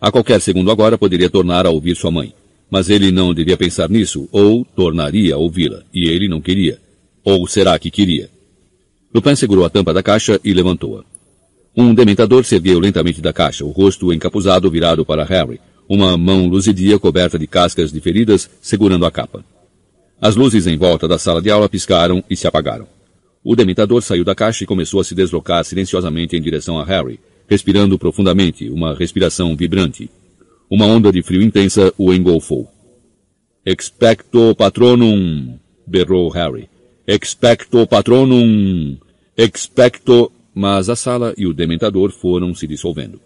[0.00, 2.34] A qualquer segundo agora poderia tornar a ouvir sua mãe.
[2.68, 6.78] Mas ele não devia pensar nisso, ou tornaria a ouvi-la, e ele não queria.
[7.22, 8.30] Ou será que queria?
[9.14, 11.04] Lupin segurou a tampa da caixa e levantou-a.
[11.76, 16.46] Um dementador se ergueu lentamente da caixa, o rosto encapuzado virado para Harry, uma mão
[16.46, 19.44] luzidia coberta de cascas de feridas segurando a capa.
[20.22, 22.86] As luzes em volta da sala de aula piscaram e se apagaram.
[23.42, 27.18] O dementador saiu da caixa e começou a se deslocar silenciosamente em direção a Harry,
[27.48, 30.08] respirando profundamente, uma respiração vibrante.
[30.70, 32.70] Uma onda de frio intensa o engolfou.
[33.66, 36.68] Expecto patronum, berrou Harry.
[37.04, 38.96] Expecto patronum,
[39.36, 40.30] expecto...
[40.54, 43.18] Mas a sala e o dementador foram se dissolvendo.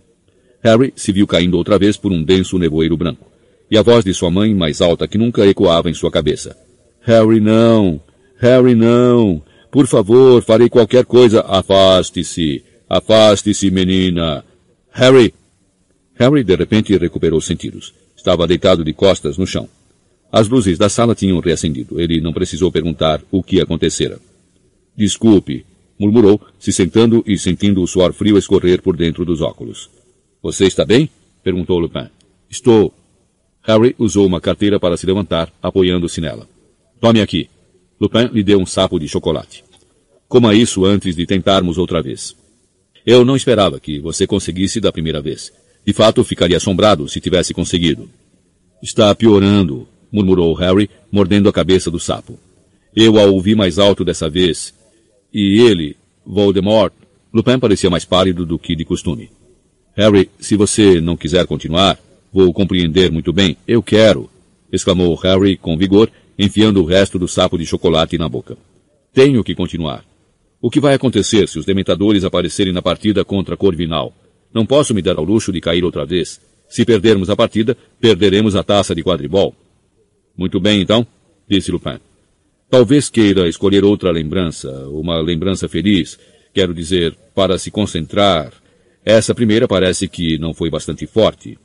[0.62, 3.26] Harry se viu caindo outra vez por um denso nevoeiro branco,
[3.70, 6.56] e a voz de sua mãe, mais alta que nunca, ecoava em sua cabeça.
[7.06, 8.00] Harry, não!
[8.40, 9.40] Harry, não!
[9.70, 11.40] Por favor, farei qualquer coisa.
[11.42, 12.64] Afaste-se!
[12.88, 14.44] Afaste-se, menina!
[14.90, 15.32] Harry!
[16.16, 17.94] Harry de repente recuperou sentidos.
[18.16, 19.68] Estava deitado de costas no chão.
[20.32, 22.00] As luzes da sala tinham reacendido.
[22.00, 24.18] Ele não precisou perguntar o que acontecera.
[24.96, 25.64] Desculpe,
[25.96, 29.88] murmurou, se sentando e sentindo o suor frio escorrer por dentro dos óculos.
[30.42, 31.08] Você está bem?
[31.44, 32.08] perguntou Lupin.
[32.50, 32.92] Estou.
[33.62, 36.55] Harry usou uma carteira para se levantar, apoiando-se nela.
[37.06, 37.48] Tome aqui.
[38.00, 39.62] Lupin lhe deu um sapo de chocolate.
[40.26, 42.34] Coma isso antes de tentarmos outra vez.
[43.06, 45.52] Eu não esperava que você conseguisse da primeira vez.
[45.86, 48.10] De fato, ficaria assombrado se tivesse conseguido.
[48.82, 52.40] Está piorando, murmurou Harry, mordendo a cabeça do sapo.
[52.92, 54.74] Eu a ouvi mais alto dessa vez.
[55.32, 56.92] E ele, Voldemort,
[57.32, 59.30] Lupin parecia mais pálido do que de costume.
[59.94, 62.00] Harry, se você não quiser continuar,
[62.32, 63.56] vou compreender muito bem.
[63.64, 64.28] Eu quero,
[64.72, 68.56] exclamou Harry com vigor enfiando o resto do sapo de chocolate na boca.
[69.12, 70.04] Tenho que continuar.
[70.60, 74.12] O que vai acontecer se os dementadores aparecerem na partida contra Corvinal?
[74.52, 76.40] Não posso me dar ao luxo de cair outra vez.
[76.68, 79.54] Se perdermos a partida, perderemos a taça de quadribol.
[80.36, 81.06] Muito bem, então,
[81.48, 81.98] disse Lupin.
[82.68, 86.18] Talvez queira escolher outra lembrança, uma lembrança feliz,
[86.52, 88.52] quero dizer, para se concentrar.
[89.04, 91.56] Essa primeira parece que não foi bastante forte.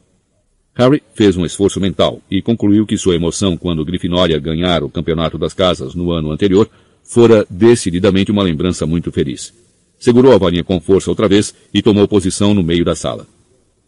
[0.74, 5.38] Harry fez um esforço mental e concluiu que sua emoção quando Grifinória ganhara o campeonato
[5.38, 6.70] das casas no ano anterior
[7.04, 9.54] fora decididamente uma lembrança muito feliz.
[10.00, 13.28] Segurou a varinha com força outra vez e tomou posição no meio da sala.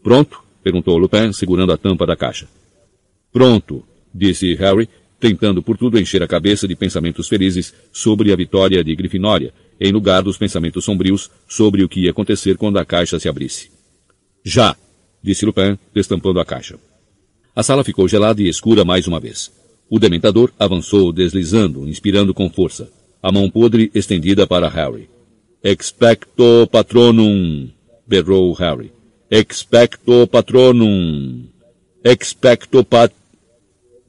[0.02, 0.42] Pronto?
[0.62, 2.46] perguntou Lupin, segurando a tampa da caixa.
[3.32, 8.84] Pronto, disse Harry, tentando por tudo encher a cabeça de pensamentos felizes sobre a vitória
[8.84, 13.18] de Grifinória, em lugar dos pensamentos sombrios sobre o que ia acontecer quando a caixa
[13.18, 13.70] se abrisse.
[14.44, 14.76] Já!
[15.24, 16.78] Disse Lupin, destampando a caixa.
[17.56, 19.50] A sala ficou gelada e escura mais uma vez.
[19.88, 22.90] O dementador avançou deslizando, inspirando com força,
[23.22, 25.08] a mão podre estendida para Harry.
[25.62, 27.70] Expecto patronum,
[28.06, 28.92] berrou Harry.
[29.30, 31.44] Expecto patronum.
[32.04, 33.10] Expecto pat...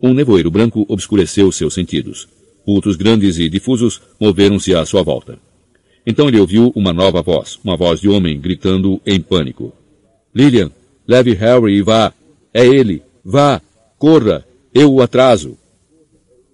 [0.01, 2.28] Um nevoeiro branco obscureceu seus sentidos.
[2.67, 5.39] Vultos grandes e difusos moveram-se à sua volta.
[6.06, 9.73] Então ele ouviu uma nova voz, uma voz de homem gritando em pânico.
[10.36, 10.69] Lilian,
[11.07, 12.13] Leve Harry e vá.
[12.53, 13.01] É ele.
[13.23, 13.61] Vá.
[13.97, 14.45] Corra.
[14.73, 15.57] Eu o atraso.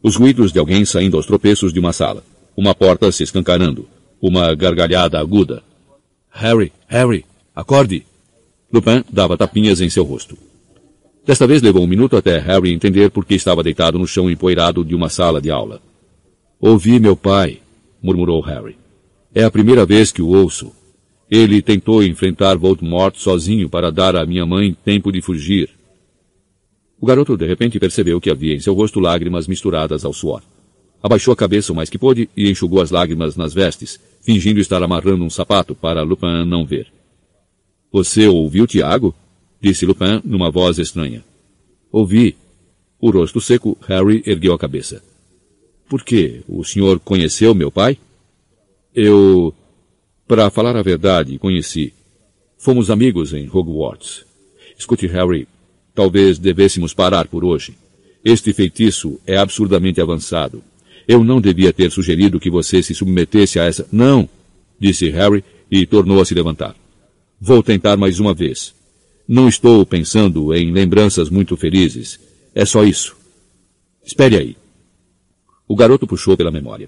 [0.04, 2.24] Os ruídos de alguém saindo aos tropeços de uma sala.
[2.56, 3.88] Uma porta se escancarando.
[4.22, 5.64] Uma gargalhada aguda.
[6.30, 8.06] Harry, Harry, acorde.
[8.72, 10.38] Lupin dava tapinhas em seu rosto.
[11.26, 14.84] Desta vez levou um minuto até Harry entender por que estava deitado no chão empoeirado
[14.84, 15.82] de uma sala de aula.
[16.60, 17.60] Ouvi meu pai,
[18.02, 18.78] murmurou Harry.
[19.34, 20.72] É a primeira vez que o ouço.
[21.32, 25.70] Ele tentou enfrentar Voldemort sozinho para dar à minha mãe tempo de fugir.
[27.00, 30.44] O garoto de repente percebeu que havia em seu rosto lágrimas misturadas ao suor.
[31.02, 34.84] Abaixou a cabeça o mais que pôde e enxugou as lágrimas nas vestes, fingindo estar
[34.84, 36.88] amarrando um sapato para Lupin não ver.
[37.94, 39.16] Você ouviu Tiago?
[39.62, 41.24] disse Lupin numa voz estranha.
[41.92, 42.36] Ouvi.
[43.00, 45.02] O rosto seco, Harry ergueu a cabeça.
[45.90, 46.42] Por quê?
[46.48, 47.98] O senhor conheceu meu pai?
[48.94, 49.54] Eu...
[50.32, 51.92] Para falar a verdade, conheci.
[52.58, 54.24] Fomos amigos em Hogwarts.
[54.80, 55.46] Escute, Harry,
[55.94, 57.76] talvez devêssemos parar por hoje.
[58.24, 60.64] Este feitiço é absurdamente avançado.
[61.06, 63.86] Eu não devia ter sugerido que você se submetesse a essa...
[63.92, 64.30] Não!
[64.80, 66.78] Disse Harry e tornou a se levantar.
[67.38, 68.74] Vou tentar mais uma vez.
[69.28, 72.18] Não estou pensando em lembranças muito felizes.
[72.56, 73.18] É só isso.
[74.02, 74.56] Espere aí.
[75.68, 76.88] O garoto puxou pela memória.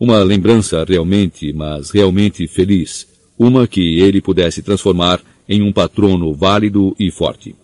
[0.00, 3.06] Uma lembrança realmente, mas realmente feliz.
[3.38, 7.54] Uma que ele pudesse transformar em um patrono válido e forte.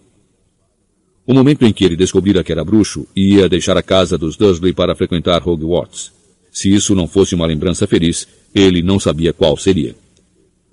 [1.26, 4.72] O momento em que ele descobrira que era bruxo ia deixar a casa dos Dursley
[4.72, 6.12] para frequentar Hogwarts.
[6.50, 9.94] Se isso não fosse uma lembrança feliz, ele não sabia qual seria.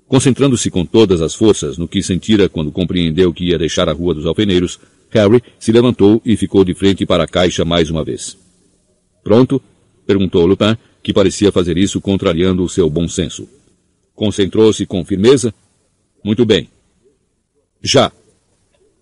[0.06, 4.14] Concentrando-se com todas as forças no que sentira quando compreendeu que ia deixar a Rua
[4.14, 4.78] dos Alfeneiros,
[5.10, 8.36] Harry se levantou e ficou de frente para a caixa mais uma vez.
[9.24, 9.62] Pronto?
[10.06, 13.48] perguntou Lupin, que parecia fazer isso contrariando o seu bom senso.
[14.14, 15.52] Concentrou-se com firmeza?
[16.22, 16.68] Muito bem.
[17.82, 18.12] Já!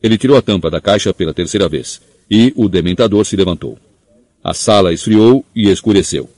[0.03, 3.79] Ele tirou a tampa da caixa pela terceira vez, e o dementador se levantou.
[4.43, 6.29] A sala esfriou e escureceu.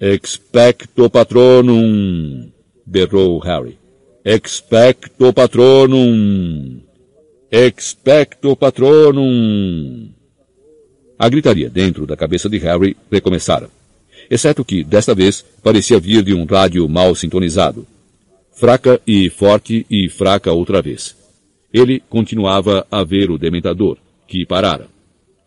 [0.00, 2.50] Expecto patronum,
[2.84, 3.78] berrou Harry.
[4.24, 6.80] Expecto patronum.
[7.50, 10.10] Expecto patronum.
[11.18, 13.70] A gritaria dentro da cabeça de Harry recomeçara.
[14.30, 17.86] Exceto que, desta vez, parecia vir de um rádio mal sintonizado.
[18.52, 21.16] Fraca e forte e fraca outra vez.
[21.72, 24.88] Ele continuava a ver o dementador, que parara.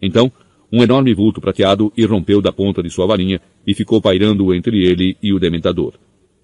[0.01, 0.31] Então,
[0.71, 5.17] um enorme vulto prateado irrompeu da ponta de sua varinha e ficou pairando entre ele
[5.21, 5.93] e o dementador.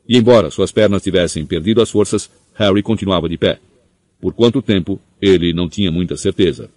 [0.08, 3.60] E embora suas pernas tivessem perdido as forças, Harry continuava de pé.
[4.20, 6.70] Por quanto tempo, ele não tinha muita certeza.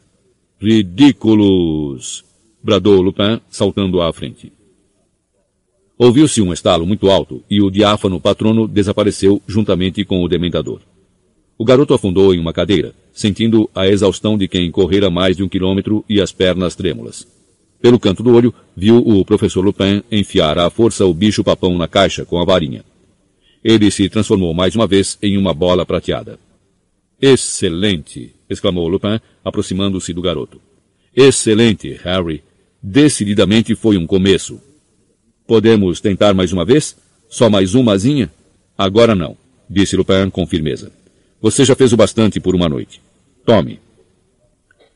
[0.61, 2.25] Ridículos!
[2.63, 4.53] bradou Lupin, saltando à frente.
[6.03, 10.81] Ouviu-se um estalo muito alto e o diáfano patrono desapareceu juntamente com o dementador.
[11.59, 15.49] O garoto afundou em uma cadeira, sentindo a exaustão de quem correra mais de um
[15.49, 17.29] quilômetro e as pernas trêmulas.
[17.83, 22.25] Pelo canto do olho, viu o professor Lupin enfiar à força o bicho-papão na caixa
[22.25, 22.83] com a varinha.
[23.63, 26.41] Ele se transformou mais uma vez em uma bola prateada.
[27.21, 28.35] Excelente!
[28.49, 30.63] exclamou Lupin, aproximando-se do garoto.
[31.15, 32.43] Excelente, Harry.
[32.83, 34.70] Decididamente foi um começo.
[35.51, 36.95] Podemos tentar mais uma vez?
[37.29, 38.31] Só mais umazinha?
[38.79, 39.37] Agora não,
[39.69, 40.93] disse Lupin com firmeza.
[41.43, 43.03] Você já fez o bastante por uma noite.
[43.45, 43.81] Tome.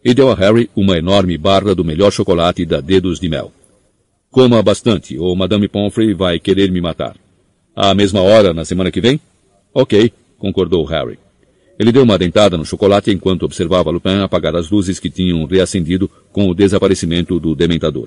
[0.04, 3.50] E deu a Harry uma enorme barra do melhor chocolate da Dedos de Mel.
[4.30, 7.16] Coma bastante, ou Madame Pomfrey vai querer me matar.
[7.74, 9.18] À mesma hora, na semana que vem?
[9.74, 11.18] Ok, concordou Harry.
[11.76, 16.08] Ele deu uma dentada no chocolate enquanto observava Lupin apagar as luzes que tinham reacendido
[16.30, 18.06] com o desaparecimento do dementador.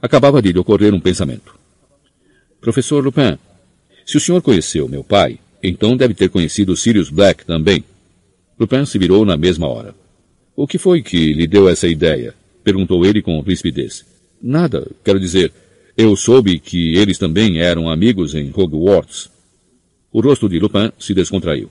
[0.00, 1.63] Acabava de lhe ocorrer um pensamento.
[2.64, 3.36] Professor Lupin,
[4.06, 7.84] se o senhor conheceu meu pai, então deve ter conhecido Sirius Black também.
[8.58, 9.94] Lupin se virou na mesma hora.
[10.56, 12.34] O que foi que lhe deu essa ideia?
[12.64, 14.06] Perguntou ele com rispidez.
[14.40, 15.52] Nada, quero dizer,
[15.94, 19.28] eu soube que eles também eram amigos em Hogwarts.
[20.10, 21.68] O rosto de Lupin se descontraiu.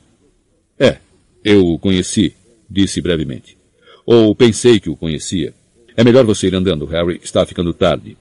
[0.77, 0.97] É,
[1.43, 2.35] eu o conheci,
[2.69, 3.57] disse brevemente.
[4.05, 5.55] Ou pensei que o conhecia.
[5.97, 8.15] É melhor você ir andando, Harry, está ficando tarde.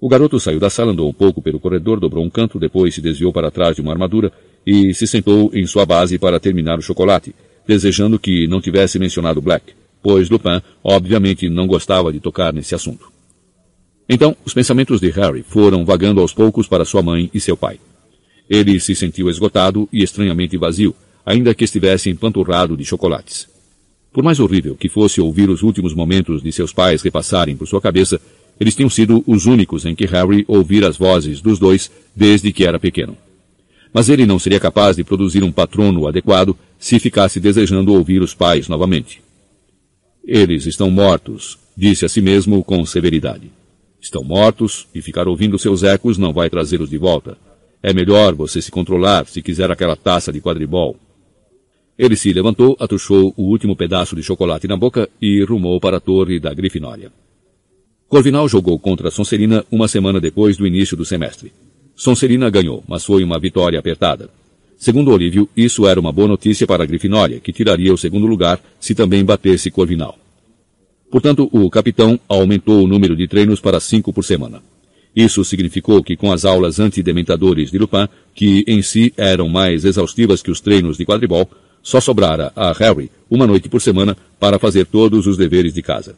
[0.00, 3.02] O garoto saiu da sala, andou um pouco pelo corredor, dobrou um canto, depois se
[3.02, 4.32] desviou para trás de uma armadura
[4.66, 7.34] e se sentou em sua base para terminar o chocolate,
[7.66, 13.12] desejando que não tivesse mencionado Black, pois Lupin obviamente não gostava de tocar nesse assunto.
[14.08, 17.78] Então, os pensamentos de Harry foram vagando aos poucos para sua mãe e seu pai.
[18.48, 20.94] Ele se sentiu esgotado e estranhamente vazio,
[21.24, 23.46] ainda que estivesse empanturrado de chocolates.
[24.12, 27.80] Por mais horrível que fosse ouvir os últimos momentos de seus pais repassarem por sua
[27.80, 28.20] cabeça,
[28.60, 32.64] eles tinham sido os únicos em que Harry ouvira as vozes dos dois desde que
[32.64, 33.16] era pequeno
[33.92, 38.34] mas ele não seria capaz de produzir um patrono adequado se ficasse desejando ouvir os
[38.34, 39.20] pais novamente.
[40.24, 43.50] Eles estão mortos, disse a si mesmo com severidade.
[44.00, 47.36] Estão mortos e ficar ouvindo seus ecos não vai trazê-los de volta.
[47.82, 50.96] É melhor você se controlar se quiser aquela taça de quadribol.
[51.98, 56.00] Ele se levantou, atuchou o último pedaço de chocolate na boca e rumou para a
[56.00, 57.12] torre da Grifinória.
[58.10, 61.52] Corvinal jogou contra Sonserina uma semana depois do início do semestre.
[61.94, 64.28] Sonserina ganhou, mas foi uma vitória apertada.
[64.76, 68.60] Segundo Olívio, isso era uma boa notícia para a Grifinória, que tiraria o segundo lugar
[68.80, 70.18] se também batesse Corvinal.
[71.08, 74.60] Portanto, o capitão aumentou o número de treinos para cinco por semana.
[75.14, 80.42] Isso significou que com as aulas antidementadores de Lupin, que em si eram mais exaustivas
[80.42, 81.48] que os treinos de quadribol,
[81.80, 86.16] só sobrara a Harry uma noite por semana para fazer todos os deveres de casa.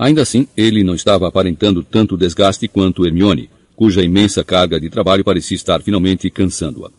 [0.00, 5.22] Ainda assim, ele não estava aparentando tanto desgaste quanto Hermione, cuja imensa carga de trabalho
[5.22, 6.90] parecia estar finalmente cansando-a.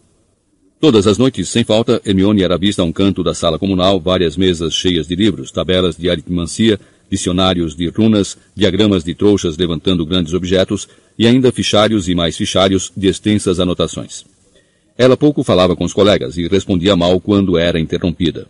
[0.80, 4.38] Todas as noites, sem falta, Hermione era vista a um canto da sala comunal, várias
[4.38, 6.80] mesas cheias de livros, tabelas de aritmancia,
[7.10, 10.88] dicionários de runas, diagramas de trouxas levantando grandes objetos
[11.18, 14.26] e ainda fichários e mais fichários de extensas anotações.
[14.96, 18.46] Ela pouco falava com os colegas e respondia mal quando era interrompida.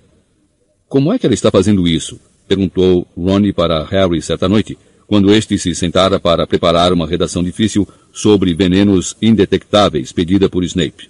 [0.89, 2.19] Como é que ela está fazendo isso?
[2.51, 4.77] Perguntou Ronnie para Harry certa noite,
[5.07, 11.09] quando este se sentara para preparar uma redação difícil sobre venenos indetectáveis pedida por Snape.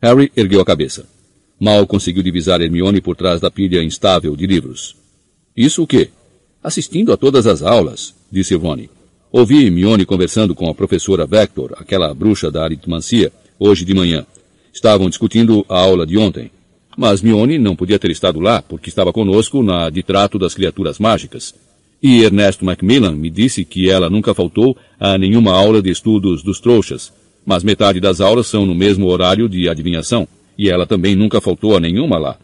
[0.00, 1.06] Harry ergueu a cabeça.
[1.60, 4.96] Mal conseguiu divisar Hermione por trás da pilha instável de livros.
[5.54, 6.08] Isso o quê?
[6.64, 8.88] Assistindo a todas as aulas, disse Ronnie.
[9.30, 14.24] Ouvi Hermione conversando com a professora Vector, aquela bruxa da aritmancia, hoje de manhã.
[14.72, 16.50] Estavam discutindo a aula de ontem.
[16.96, 20.98] Mas Mione não podia ter estado lá, porque estava conosco na de trato das criaturas
[20.98, 21.54] mágicas.
[22.02, 26.60] E Ernesto Macmillan me disse que ela nunca faltou a nenhuma aula de estudos dos
[26.60, 27.12] trouxas,
[27.46, 30.28] mas metade das aulas são no mesmo horário de adivinhação,
[30.58, 32.36] e ela também nunca faltou a nenhuma lá.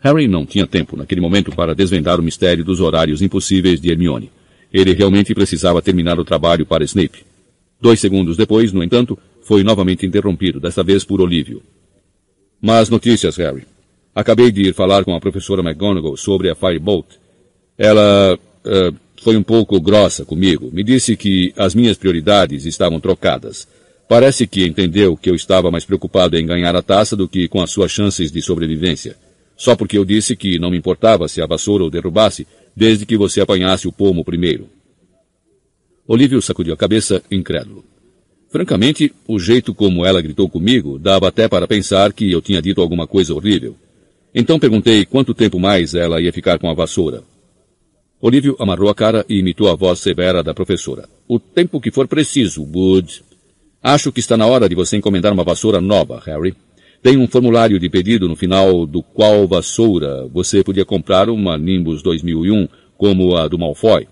[0.00, 4.30] Harry não tinha tempo naquele momento para desvendar o mistério dos horários impossíveis de Hermione.
[4.72, 7.24] Ele realmente precisava terminar o trabalho para Snape.
[7.80, 11.62] Dois segundos depois, no entanto, foi novamente interrompido, desta vez por Olívio.
[12.60, 13.66] Mas notícias, Harry.
[14.14, 17.06] Acabei de ir falar com a professora McGonagall sobre a Firebolt.
[17.76, 20.70] Ela uh, foi um pouco grossa comigo.
[20.72, 23.68] Me disse que as minhas prioridades estavam trocadas.
[24.08, 27.60] Parece que entendeu que eu estava mais preocupado em ganhar a taça do que com
[27.60, 29.16] as suas chances de sobrevivência.
[29.56, 33.16] Só porque eu disse que não me importava se a vassoura o derrubasse, desde que
[33.16, 34.68] você apanhasse o pomo primeiro.
[36.06, 37.84] Olívio sacudiu a cabeça, incrédulo.
[38.50, 42.80] Francamente, o jeito como ela gritou comigo dava até para pensar que eu tinha dito
[42.80, 43.76] alguma coisa horrível.
[44.34, 47.22] Então perguntei quanto tempo mais ela ia ficar com a vassoura.
[48.20, 51.06] Olívio amarrou a cara e imitou a voz severa da professora.
[51.28, 53.22] O tempo que for preciso, Wood.
[53.82, 56.54] Acho que está na hora de você encomendar uma vassoura nova, Harry.
[57.02, 62.02] Tem um formulário de pedido no final do qual vassoura você podia comprar uma Nimbus
[62.02, 64.08] 2001 como a do Malfoy.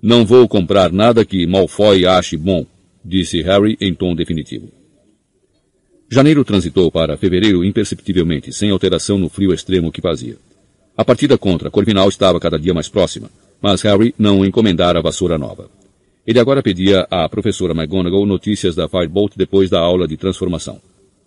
[0.00, 2.64] Não vou comprar nada que Malfoy ache bom
[3.06, 4.68] disse Harry em tom definitivo.
[6.10, 10.36] Janeiro transitou para fevereiro imperceptivelmente, sem alteração no frio extremo que fazia.
[10.96, 13.30] A partida contra Corvinal estava cada dia mais próxima,
[13.60, 15.70] mas Harry não encomendara a vassoura nova.
[16.26, 20.80] Ele agora pedia à professora McGonagall notícias da Firebolt depois da aula de transformação.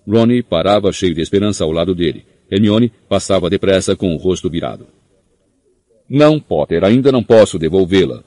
[0.08, 2.26] Ronnie parava cheio de esperança ao lado dele.
[2.52, 4.88] Hermione passava depressa com o rosto virado.
[6.10, 8.24] Não, Potter, ainda não posso devolvê-la,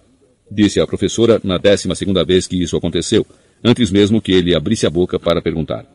[0.53, 3.27] disse a professora na décima segunda vez que isso aconteceu,
[3.63, 5.87] antes mesmo que ele abrisse a boca para perguntar.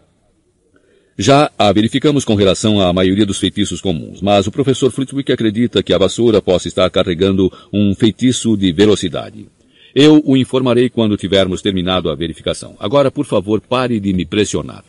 [1.17, 5.81] Já a verificamos com relação à maioria dos feitiços comuns, mas o professor Flitwick acredita
[5.81, 9.47] que a vassoura possa estar carregando um feitiço de velocidade.
[9.95, 12.75] Eu o informarei quando tivermos terminado a verificação.
[12.79, 14.83] Agora, por favor, pare de me pressionar.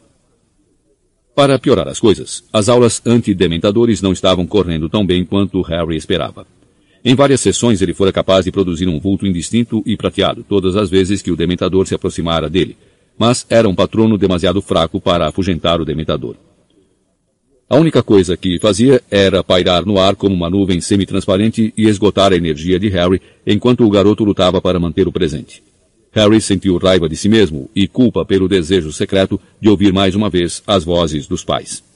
[1.34, 6.46] Para piorar as coisas, as aulas antidementadores não estavam correndo tão bem quanto Harry esperava.
[7.04, 10.90] Em várias sessões ele fora capaz de produzir um vulto indistinto e prateado todas as
[10.90, 12.76] vezes que o dementador se aproximara dele,
[13.16, 16.36] mas era um patrono demasiado fraco para afugentar o dementador.
[17.70, 22.32] A única coisa que fazia era pairar no ar como uma nuvem semi-transparente e esgotar
[22.32, 25.62] a energia de Harry enquanto o garoto lutava para manter o presente.
[26.12, 30.30] Harry sentiu raiva de si mesmo e culpa pelo desejo secreto de ouvir mais uma
[30.30, 31.87] vez as vozes dos pais.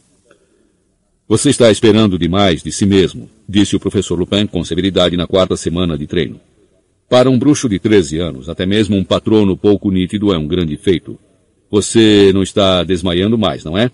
[1.33, 5.57] Você está esperando demais de si mesmo, disse o professor Lupin com severidade na quarta
[5.57, 6.39] semana de treino.
[7.09, 10.77] Para um bruxo de 13 anos, até mesmo um patrono pouco nítido é um grande
[10.77, 11.19] feito.
[11.71, 13.91] Você não está desmaiando mais, não é?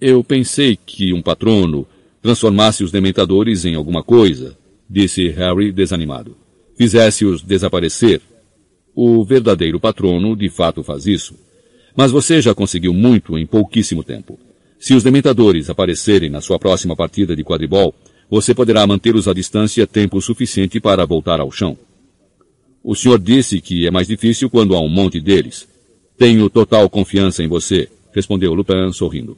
[0.00, 1.86] Eu pensei que um patrono
[2.20, 4.58] transformasse os dementadores em alguma coisa,
[4.90, 6.36] disse Harry desanimado.
[6.76, 8.20] Fizesse-os desaparecer.
[8.92, 11.36] O verdadeiro patrono de fato faz isso.
[11.94, 14.36] Mas você já conseguiu muito em pouquíssimo tempo.
[14.78, 17.94] Se os dementadores aparecerem na sua próxima partida de quadribol,
[18.30, 21.78] você poderá mantê-los à distância tempo suficiente para voltar ao chão.
[22.82, 25.66] O senhor disse que é mais difícil quando há um monte deles.
[26.18, 29.36] Tenho total confiança em você, respondeu Lupin sorrindo.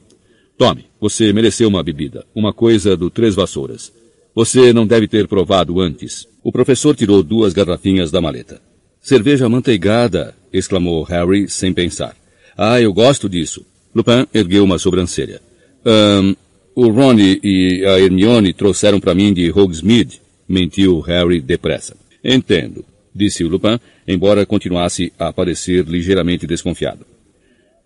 [0.57, 3.91] Tome, você mereceu uma bebida, uma coisa do Três Vassouras.
[4.35, 6.27] Você não deve ter provado antes.
[6.43, 8.61] O professor tirou duas garrafinhas da maleta.
[9.01, 12.15] Cerveja manteigada, exclamou Harry sem pensar.
[12.57, 13.65] Ah, eu gosto disso.
[13.93, 15.41] Lupin ergueu uma sobrancelha.
[15.85, 16.35] Um,
[16.75, 21.95] o Ronnie e a Hermione trouxeram para mim de Hogsmeade, mentiu Harry depressa.
[22.23, 27.05] Entendo, disse Lupin, embora continuasse a parecer ligeiramente desconfiado.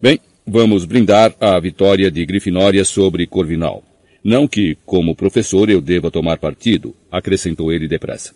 [0.02, 3.84] Bem, vamos brindar a vitória de Grifinória sobre Corvinal.
[4.24, 8.34] Não que, como professor, eu deva tomar partido, acrescentou ele depressa.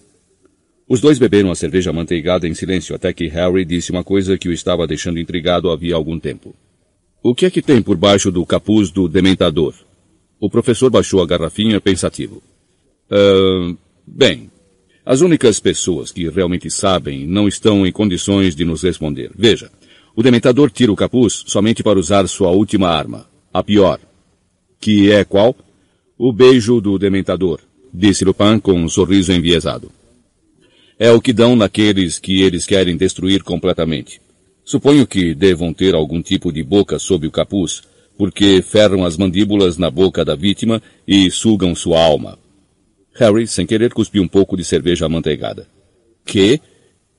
[0.88, 4.48] Os dois beberam a cerveja manteigada em silêncio até que Harry disse uma coisa que
[4.48, 6.56] o estava deixando intrigado havia algum tempo.
[7.22, 9.74] O que é que tem por baixo do capuz do dementador?
[10.40, 12.44] O professor baixou a garrafinha pensativo.
[13.10, 14.52] Uh, bem,
[15.06, 19.32] as únicas pessoas que realmente sabem não estão em condições de nos responder.
[19.36, 19.72] Veja,
[20.16, 24.00] o dementador tira o capuz somente para usar sua última arma, a pior.
[24.80, 25.56] Que é qual?
[26.18, 27.62] O beijo do dementador,
[27.94, 29.92] disse Lupin com um sorriso enviesado.
[31.00, 34.20] É o que dão naqueles que eles querem destruir completamente.
[34.68, 37.84] Suponho que devam ter algum tipo de boca sob o capuz,
[38.18, 42.38] porque ferram as mandíbulas na boca da vítima e sugam sua alma.
[43.14, 45.66] Harry, sem querer, cuspiu um pouco de cerveja amanteigada.
[46.26, 46.60] Que?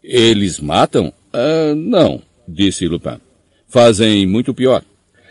[0.05, 1.11] Eles matam?
[1.32, 3.16] Ah, não, disse Lupin.
[3.66, 4.84] Fazem muito pior.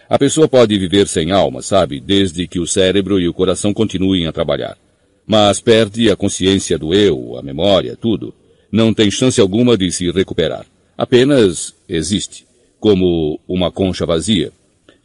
[0.09, 4.25] A pessoa pode viver sem alma, sabe, desde que o cérebro e o coração continuem
[4.25, 4.75] a trabalhar.
[5.23, 8.33] Mas perde a consciência do eu, a memória, tudo.
[8.71, 10.65] Não tem chance alguma de se recuperar.
[10.97, 12.47] Apenas existe,
[12.79, 14.51] como uma concha vazia.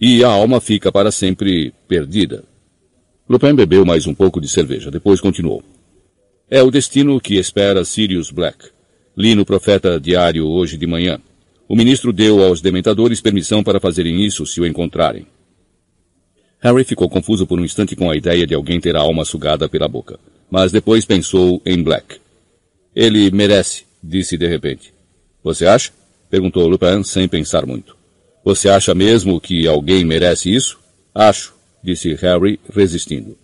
[0.01, 2.45] E a alma fica para sempre perdida.
[3.29, 5.63] Lupin bebeu mais um pouco de cerveja, depois continuou.
[6.51, 8.71] É o destino que espera Sirius Black.
[9.17, 11.21] Li no Profeta Diário hoje de manhã.
[11.69, 15.27] O ministro deu aos dementadores permissão para fazerem isso se o encontrarem.
[16.61, 19.69] Harry ficou confuso por um instante com a ideia de alguém ter a alma sugada
[19.69, 20.19] pela boca.
[20.51, 22.19] Mas depois pensou em Black.
[22.95, 24.93] Ele merece, disse de repente.
[25.43, 25.91] Você acha?
[26.31, 27.97] perguntou Lupin sem pensar muito.
[28.45, 30.79] Você acha mesmo que alguém merece isso?
[31.15, 33.37] Acho, disse Harry, resistindo.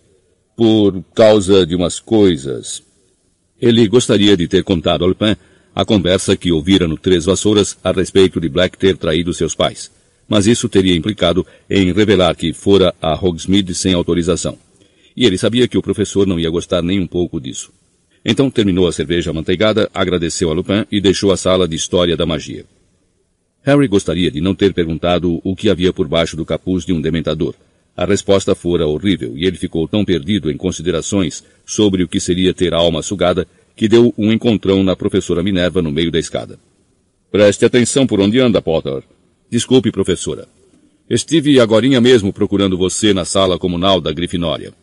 [0.55, 2.81] Por causa de umas coisas.
[3.61, 5.35] Ele gostaria de ter contado a Lupin
[5.75, 9.91] a conversa que ouvira no Três Vassouras a respeito de Black ter traído seus pais.
[10.27, 14.57] Mas isso teria implicado em revelar que fora a Hogsmeade sem autorização.
[15.15, 17.71] E ele sabia que o professor não ia gostar nem um pouco disso.
[18.23, 22.25] Então terminou a cerveja amanteigada, agradeceu a Lupin e deixou a sala de história da
[22.25, 22.65] magia.
[23.61, 27.01] Harry gostaria de não ter perguntado o que havia por baixo do capuz de um
[27.01, 27.53] dementador.
[27.95, 32.53] A resposta fora horrível e ele ficou tão perdido em considerações sobre o que seria
[32.53, 36.59] ter a alma sugada que deu um encontrão na professora Minerva no meio da escada.
[37.31, 39.03] Preste atenção por onde anda, Potter.
[39.49, 40.47] Desculpe, professora.
[41.09, 44.73] Estive agorinha mesmo procurando você na sala comunal da Grifinória.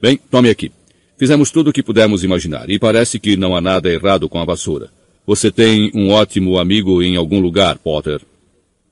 [0.00, 0.70] Bem, tome aqui.
[1.18, 4.44] Fizemos tudo o que pudemos imaginar e parece que não há nada errado com a
[4.44, 4.90] vassoura.
[5.26, 8.20] Você tem um ótimo amigo em algum lugar, Potter.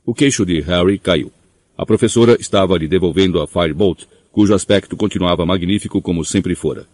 [0.07, 1.31] O queixo de Harry caiu.
[1.77, 6.87] A professora estava lhe devolvendo a Firebolt, cujo aspecto continuava magnífico como sempre fora.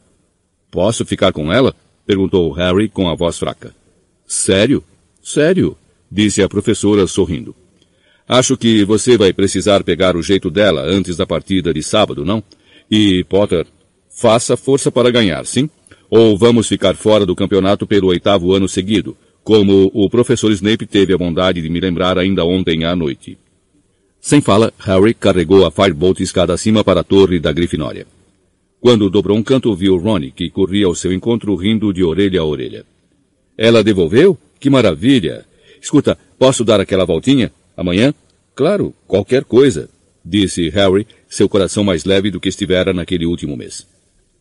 [0.70, 1.74] Posso ficar com ela?
[2.06, 3.74] Perguntou Harry com a voz fraca.
[4.26, 4.82] Sério?
[5.22, 5.76] Sério?
[6.10, 7.54] Disse a professora sorrindo.
[8.28, 12.42] Acho que você vai precisar pegar o jeito dela antes da partida de sábado, não?
[12.90, 13.66] E, Potter,
[14.20, 15.70] faça força para ganhar, sim?
[16.10, 21.14] Ou vamos ficar fora do campeonato pelo oitavo ano seguido, como o professor Snape teve
[21.14, 23.38] a bondade de me lembrar ainda ontem à noite.
[24.20, 28.06] Sem fala, Harry carregou a Firebolt escada acima para a torre da Grifinória.
[28.78, 32.44] Quando dobrou um canto, viu Ronnie, que corria ao seu encontro rindo de orelha a
[32.44, 32.84] orelha.
[33.56, 34.36] Ela devolveu?
[34.60, 35.46] Que maravilha!
[35.80, 37.50] Escuta, posso dar aquela voltinha?
[37.74, 38.12] Amanhã?
[38.54, 39.88] Claro, qualquer coisa,
[40.22, 43.86] disse Harry, seu coração mais leve do que estivera naquele último mês.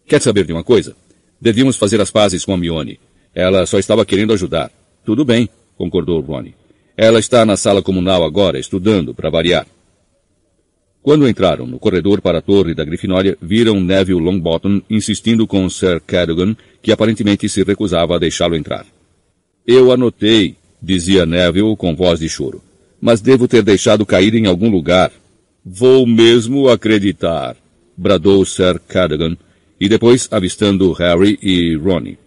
[0.10, 0.95] Quer saber de uma coisa?
[1.39, 2.99] Devíamos fazer as pazes com a Mione.
[3.34, 4.72] Ela só estava querendo ajudar.
[5.05, 5.47] Tudo bem,
[5.78, 6.55] concordou Ronnie.
[6.97, 9.68] Ela está na sala comunal agora, estudando, para variar.
[11.03, 16.01] Quando entraram no corredor para a torre da Grifinória, viram Neville Longbottom insistindo com Sir
[16.01, 18.88] Cadogan, que aparentemente se recusava a deixá-lo entrar.
[19.66, 22.64] Eu anotei, dizia Neville com voz de choro,
[22.99, 25.12] mas devo ter deixado cair em algum lugar.
[25.64, 27.55] Vou mesmo acreditar,
[27.95, 29.38] bradou Sir Cadogan,
[29.80, 32.17] e depois avistando Harry e Ronnie.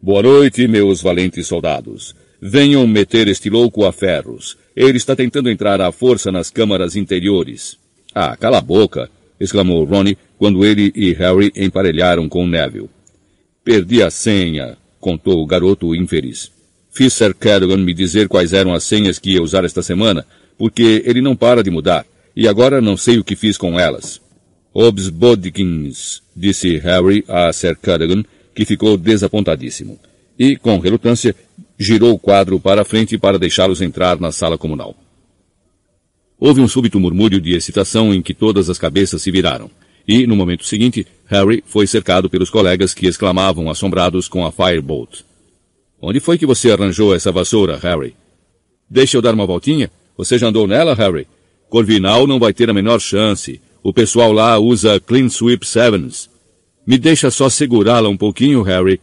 [0.00, 2.14] Boa noite, meus valentes soldados.
[2.40, 4.56] Venham meter este louco a ferros.
[4.76, 7.78] Ele está tentando entrar à força nas câmaras interiores.
[8.14, 9.10] Ah, cala a boca!
[9.40, 12.90] exclamou Ronnie quando ele e Harry emparelharam com Neville.
[13.64, 16.52] Perdi a senha, contou o garoto infeliz.
[16.90, 20.24] Fiz Sir Cadogan me dizer quais eram as senhas que ia usar esta semana,
[20.56, 24.20] porque ele não para de mudar, e agora não sei o que fiz com elas.
[24.74, 30.00] Obs Bodkins, disse Harry a Sir Cadogan, que ficou desapontadíssimo.
[30.36, 31.32] E, com relutância,
[31.78, 34.96] girou o quadro para a frente para deixá-los entrar na sala comunal.
[36.40, 39.70] Houve um súbito murmúrio de excitação em que todas as cabeças se viraram.
[40.08, 45.20] E, no momento seguinte, Harry foi cercado pelos colegas que exclamavam assombrados com a Firebolt.
[46.02, 48.16] Onde foi que você arranjou essa vassoura, Harry?
[48.90, 49.88] Deixa eu dar uma voltinha?
[50.18, 51.28] Você já andou nela, Harry?
[51.68, 53.60] Corvinal não vai ter a menor chance.
[53.86, 56.30] O pessoal lá usa Clean Sweep Sevens.
[56.86, 58.98] Me deixa só segurá-la um pouquinho, Harry.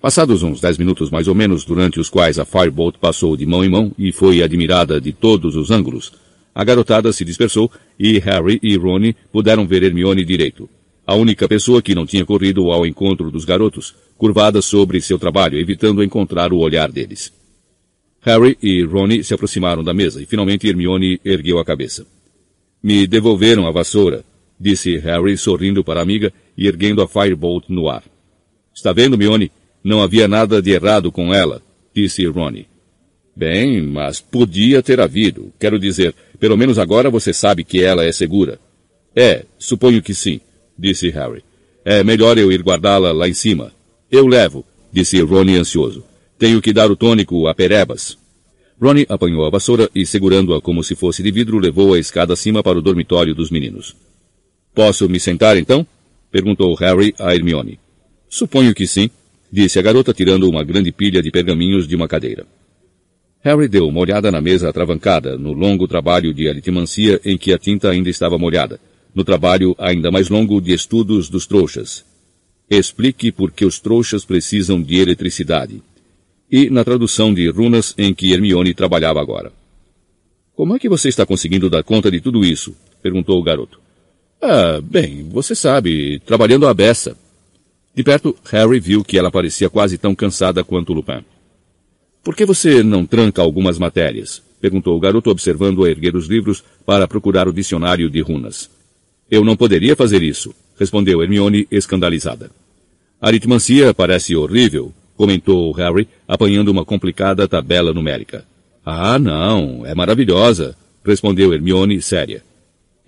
[0.00, 3.64] Passados uns dez minutos mais ou menos, durante os quais a Firebolt passou de mão
[3.64, 6.12] em mão e foi admirada de todos os ângulos,
[6.54, 10.70] a garotada se dispersou e Harry e Ronnie puderam ver Hermione direito.
[11.04, 15.58] A única pessoa que não tinha corrido ao encontro dos garotos, curvada sobre seu trabalho,
[15.58, 17.32] evitando encontrar o olhar deles.
[18.20, 22.06] Harry e Ronnie se aproximaram da mesa e finalmente Hermione ergueu a cabeça.
[22.86, 24.24] Me devolveram a vassoura,
[24.60, 28.04] disse Harry sorrindo para a amiga e erguendo a Firebolt no ar.
[28.72, 29.50] Está vendo, Mione?
[29.82, 31.60] Não havia nada de errado com ela,
[31.92, 32.68] disse Ronnie.
[33.34, 35.52] Bem, mas podia ter havido.
[35.58, 38.60] Quero dizer, pelo menos agora você sabe que ela é segura.
[39.16, 40.40] É, suponho que sim,
[40.78, 41.42] disse Harry.
[41.84, 43.72] É melhor eu ir guardá-la lá em cima.
[44.08, 46.04] Eu levo, disse Ronnie ansioso.
[46.38, 48.16] Tenho que dar o tônico a Perebas.
[48.80, 52.62] Ronnie apanhou a vassoura e, segurando-a como se fosse de vidro, levou a escada acima
[52.62, 53.96] para o dormitório dos meninos.
[54.74, 55.86] Posso me sentar então?
[56.30, 57.78] perguntou Harry a Hermione.
[58.28, 59.08] Suponho que sim,
[59.50, 62.46] disse a garota tirando uma grande pilha de pergaminhos de uma cadeira.
[63.40, 67.58] Harry deu uma olhada na mesa atravancada, no longo trabalho de aritmancia em que a
[67.58, 68.78] tinta ainda estava molhada,
[69.14, 72.04] no trabalho ainda mais longo de estudos dos trouxas.
[72.68, 75.80] Explique por que os trouxas precisam de eletricidade
[76.56, 79.52] e na tradução de runas em que Hermione trabalhava agora.
[80.54, 82.74] Como é que você está conseguindo dar conta de tudo isso?
[83.02, 83.78] perguntou o garoto.
[84.40, 87.14] Ah, bem, você sabe, trabalhando à beça.
[87.94, 91.22] De perto, Harry viu que ela parecia quase tão cansada quanto Lupin.
[92.24, 94.42] Por que você não tranca algumas matérias?
[94.58, 98.70] perguntou o garoto observando-a erguer os livros para procurar o dicionário de runas.
[99.30, 102.50] Eu não poderia fazer isso, respondeu Hermione escandalizada.
[103.20, 108.44] Aritmancia parece horrível, comentou Harry, apanhando uma complicada tabela numérica.
[108.84, 112.42] Ah, não, é maravilhosa, respondeu Hermione séria.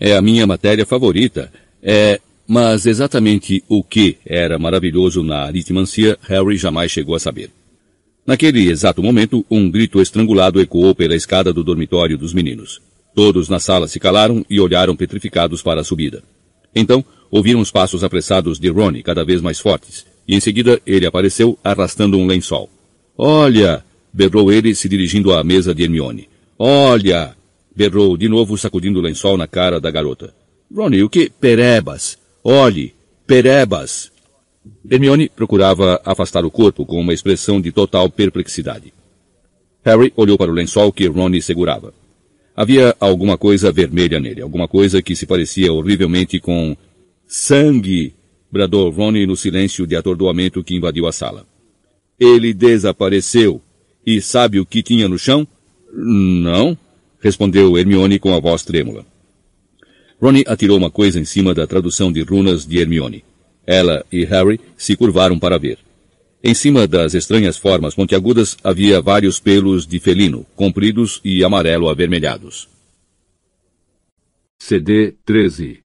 [0.00, 1.52] É a minha matéria favorita.
[1.82, 7.50] É, mas exatamente o que era maravilhoso na aritmancia, Harry jamais chegou a saber.
[8.26, 12.80] Naquele exato momento, um grito estrangulado ecoou pela escada do dormitório dos meninos.
[13.14, 16.22] Todos na sala se calaram e olharam petrificados para a subida.
[16.74, 21.06] Então, ouviram os passos apressados de Ronnie cada vez mais fortes, e em seguida ele
[21.06, 22.68] apareceu arrastando um lençol.
[23.16, 23.82] Olha!
[24.12, 26.28] berrou ele se dirigindo à mesa de Hermione.
[26.58, 27.34] Olha!
[27.74, 30.34] berrou de novo sacudindo o lençol na cara da garota.
[30.72, 31.30] Ronnie, o que?
[31.30, 32.18] Perebas!
[32.44, 32.94] Olhe!
[33.26, 34.12] Perebas!
[34.90, 38.92] Hermione procurava afastar o corpo com uma expressão de total perplexidade.
[39.82, 41.94] Harry olhou para o lençol que Ronnie segurava.
[42.54, 46.76] Havia alguma coisa vermelha nele, alguma coisa que se parecia horrivelmente com
[47.26, 48.14] sangue
[48.50, 51.46] bradou Ronnie no silêncio de atordoamento que invadiu a sala.
[52.18, 53.62] Ele desapareceu.
[54.04, 55.46] E sabe o que tinha no chão?
[55.92, 56.76] Não,
[57.20, 59.04] respondeu Hermione com a voz trêmula.
[60.20, 63.24] Ronnie atirou uma coisa em cima da tradução de runas de Hermione.
[63.66, 65.78] Ela e Harry se curvaram para ver.
[66.42, 72.68] Em cima das estranhas formas pontiagudas havia vários pelos de felino, compridos e amarelo avermelhados.
[74.58, 75.80] CD 13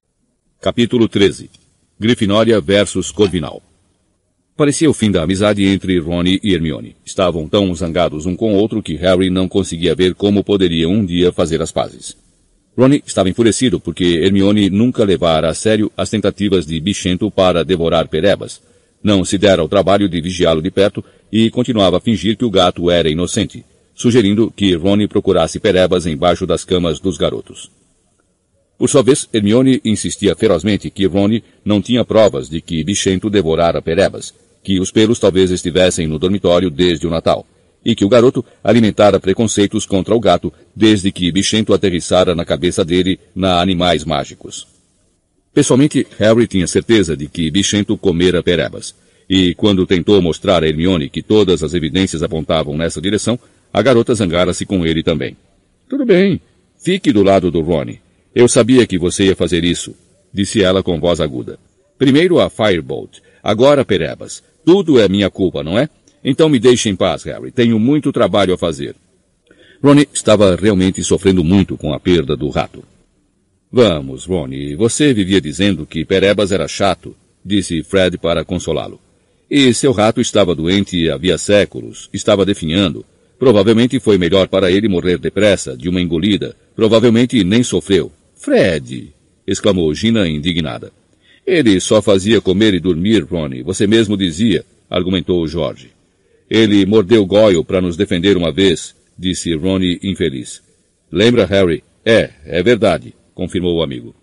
[0.60, 1.63] Capítulo 13
[2.04, 3.62] Grifinória versus Corvinal.
[4.54, 6.94] Parecia o fim da amizade entre Rony e Hermione.
[7.02, 11.02] Estavam tão zangados um com o outro que Harry não conseguia ver como poderiam um
[11.02, 12.14] dia fazer as pazes.
[12.76, 18.06] Rony estava enfurecido porque Hermione nunca levara a sério as tentativas de Bichento para devorar
[18.06, 18.60] Perebas.
[19.02, 21.02] Não se dera ao trabalho de vigiá-lo de perto
[21.32, 26.46] e continuava a fingir que o gato era inocente, sugerindo que Rony procurasse Perebas embaixo
[26.46, 27.70] das camas dos garotos.
[28.78, 33.80] Por sua vez, Hermione insistia ferozmente que Rony não tinha provas de que Bichento devorara
[33.80, 37.46] Perebas, que os pelos talvez estivessem no dormitório desde o Natal,
[37.84, 42.84] e que o garoto alimentara preconceitos contra o gato desde que Bichento aterrissara na cabeça
[42.84, 44.66] dele na Animais Mágicos.
[45.52, 48.94] Pessoalmente, Harry tinha certeza de que Bichento comera Perebas,
[49.28, 53.38] e quando tentou mostrar a Hermione que todas as evidências apontavam nessa direção,
[53.72, 55.36] a garota zangara-se com ele também.
[55.88, 56.40] Tudo bem,
[56.82, 58.03] fique do lado do Rony.
[58.34, 59.94] Eu sabia que você ia fazer isso,
[60.32, 61.58] disse ela com voz aguda.
[61.96, 64.42] Primeiro a Firebolt, agora Perebas.
[64.64, 65.88] Tudo é minha culpa, não é?
[66.24, 67.52] Então me deixe em paz, Harry.
[67.52, 68.96] Tenho muito trabalho a fazer.
[69.82, 72.82] Ronnie estava realmente sofrendo muito com a perda do rato.
[73.70, 77.14] Vamos, Ronnie, você vivia dizendo que Perebas era chato,
[77.44, 78.98] disse Fred para consolá-lo.
[79.48, 83.04] E seu rato estava doente havia séculos, estava definhando.
[83.38, 86.56] Provavelmente foi melhor para ele morrer depressa, de uma engolida.
[86.74, 88.10] Provavelmente nem sofreu.
[88.44, 89.14] Fred!
[89.46, 90.92] exclamou Gina indignada.
[91.46, 93.62] Ele só fazia comer e dormir, Ronnie.
[93.62, 95.92] Você mesmo dizia, argumentou Jorge.
[96.50, 100.62] Ele mordeu Goyle para nos defender uma vez, disse Ronnie infeliz.
[101.10, 101.82] Lembra, Harry?
[102.04, 104.14] É, é verdade, confirmou o amigo.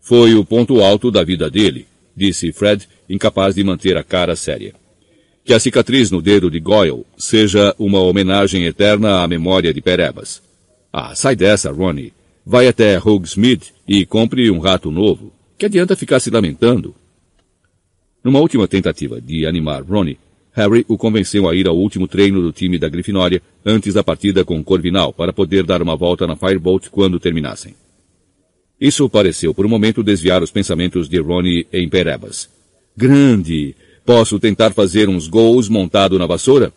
[0.00, 4.74] Foi o ponto alto da vida dele, disse Fred, incapaz de manter a cara séria.
[5.44, 10.40] Que a cicatriz no dedo de Goyle seja uma homenagem eterna à memória de Perebas.
[10.92, 12.12] Ah, sai dessa, Ronnie.
[12.48, 15.32] Vai até Hogsmeade e compre um rato novo.
[15.58, 16.94] Que adianta ficar se lamentando?
[18.22, 20.16] Numa última tentativa de animar Ronnie,
[20.52, 24.44] Harry o convenceu a ir ao último treino do time da Grifinória antes da partida
[24.44, 27.74] com Corvinal para poder dar uma volta na Firebolt quando terminassem.
[28.80, 32.48] Isso pareceu por um momento desviar os pensamentos de Ronnie em Perebas.
[32.96, 33.74] Grande!
[34.04, 36.72] Posso tentar fazer uns gols montado na vassoura?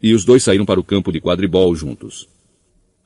[0.00, 2.28] E os dois saíram para o campo de quadribol juntos.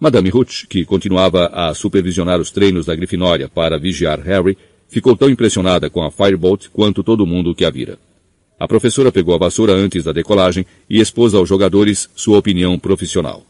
[0.03, 5.31] Madame Ruth, que continuava a supervisionar os treinos da Grifinória para vigiar Harry, ficou tão
[5.31, 8.01] impressionada com a Firebolt quanto todo mundo que a vira.
[8.59, 13.47] A professora pegou a vassoura antes da decolagem e expôs aos jogadores sua opinião profissional.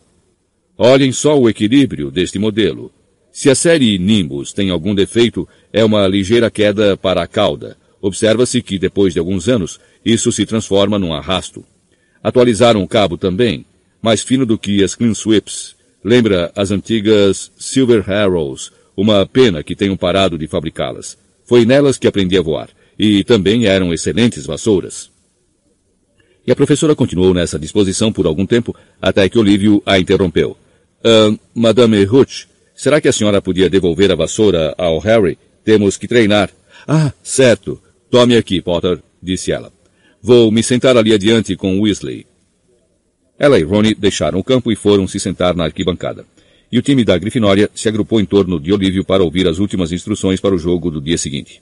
[0.76, 2.92] Olhem só o equilíbrio deste modelo.
[3.32, 7.78] Se a série Nimbus tem algum defeito, é uma ligeira queda para a cauda.
[7.98, 11.64] Observa-se que, depois de alguns anos, isso se transforma num arrasto.
[12.22, 13.64] Atualizaram o cabo também,
[14.02, 15.80] mais fino do que as Clean Sweeps.
[16.04, 21.16] Lembra as antigas Silver Arrows, uma pena que tenham parado de fabricá-las.
[21.44, 25.10] Foi nelas que aprendi a voar, e também eram excelentes vassouras.
[26.46, 30.56] E a professora continuou nessa disposição por algum tempo, até que Olívio a interrompeu.
[31.04, 35.38] Uh, Madame Ruth, será que a senhora podia devolver a vassoura ao Harry?
[35.64, 36.50] Temos que treinar.
[36.86, 37.80] Ah, certo.
[38.10, 39.72] Tome aqui, Potter, disse ela.
[40.20, 42.26] Vou me sentar ali adiante com Weasley.
[43.42, 46.24] Ela e Ronnie deixaram o campo e foram se sentar na arquibancada.
[46.70, 49.90] E o time da Grifinória se agrupou em torno de Olívio para ouvir as últimas
[49.90, 51.60] instruções para o jogo do dia seguinte.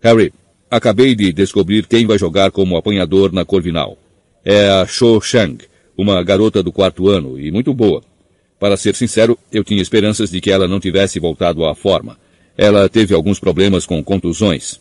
[0.00, 0.32] Harry,
[0.70, 3.98] acabei de descobrir quem vai jogar como apanhador na Corvinal.
[4.42, 5.62] É a Cho Shang,
[5.98, 8.02] uma garota do quarto ano e muito boa.
[8.58, 12.16] Para ser sincero, eu tinha esperanças de que ela não tivesse voltado à forma.
[12.56, 14.80] Ela teve alguns problemas com contusões.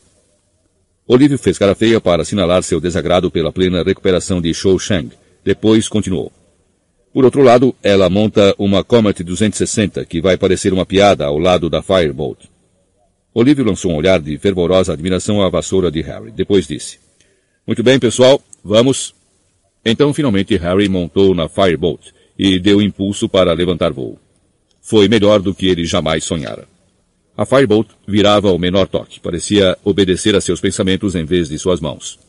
[1.05, 5.09] Olívio fez cara feia para assinalar seu desagrado pela plena recuperação de Shou Shang.
[5.49, 6.31] Depois continuou.
[7.11, 11.71] Por outro lado, ela monta uma Comet 260 que vai parecer uma piada ao lado
[11.71, 12.45] da Firebolt.
[13.33, 16.29] Olívio lançou um olhar de fervorosa admiração à vassoura de Harry.
[16.29, 16.99] Depois disse.
[17.65, 19.15] Muito bem, pessoal, vamos.
[19.83, 24.19] Então, finalmente, Harry montou na Firebolt e deu impulso para levantar voo.
[24.79, 26.67] Foi melhor do que ele jamais sonhara.
[27.35, 31.79] A Firebolt virava ao menor toque, parecia obedecer a seus pensamentos em vez de suas
[31.79, 32.19] mãos.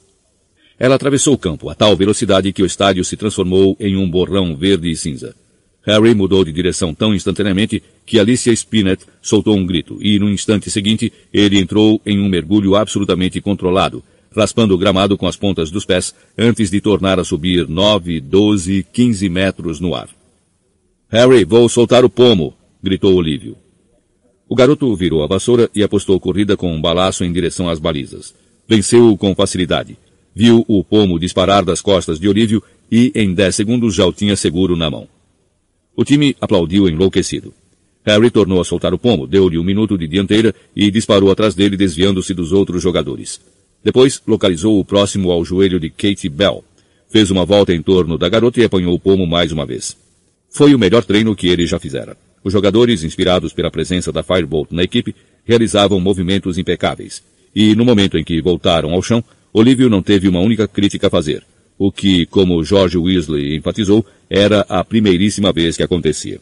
[0.80, 4.56] Ela atravessou o campo a tal velocidade que o estádio se transformou em um borrão
[4.56, 5.36] verde e cinza.
[5.82, 10.70] Harry mudou de direção tão instantaneamente que Alicia Spinett soltou um grito e, no instante
[10.70, 14.02] seguinte, ele entrou em um mergulho absolutamente controlado,
[14.34, 18.86] raspando o gramado com as pontas dos pés antes de tornar a subir nove, doze,
[18.90, 20.08] quinze metros no ar.
[21.10, 22.54] Harry, vou soltar o pomo!
[22.82, 23.54] gritou Olívio.
[24.48, 28.34] O garoto virou a vassoura e apostou corrida com um balaço em direção às balizas.
[28.66, 29.98] Venceu-o com facilidade.
[30.34, 34.36] Viu o pomo disparar das costas de Olívio e, em dez segundos, já o tinha
[34.36, 35.08] seguro na mão.
[35.96, 37.52] O time aplaudiu enlouquecido.
[38.04, 41.76] Harry tornou a soltar o pomo, deu-lhe um minuto de dianteira e disparou atrás dele,
[41.76, 43.40] desviando-se dos outros jogadores.
[43.84, 46.64] Depois, localizou o próximo ao joelho de Kate Bell.
[47.08, 49.96] Fez uma volta em torno da garota e apanhou o pomo mais uma vez.
[50.48, 52.16] Foi o melhor treino que ele já fizera.
[52.42, 55.14] Os jogadores, inspirados pela presença da Firebolt na equipe,
[55.44, 57.22] realizavam movimentos impecáveis.
[57.54, 59.22] E no momento em que voltaram ao chão,
[59.52, 61.44] Olívio não teve uma única crítica a fazer,
[61.78, 66.40] o que, como George Weasley enfatizou, era a primeiríssima vez que acontecia.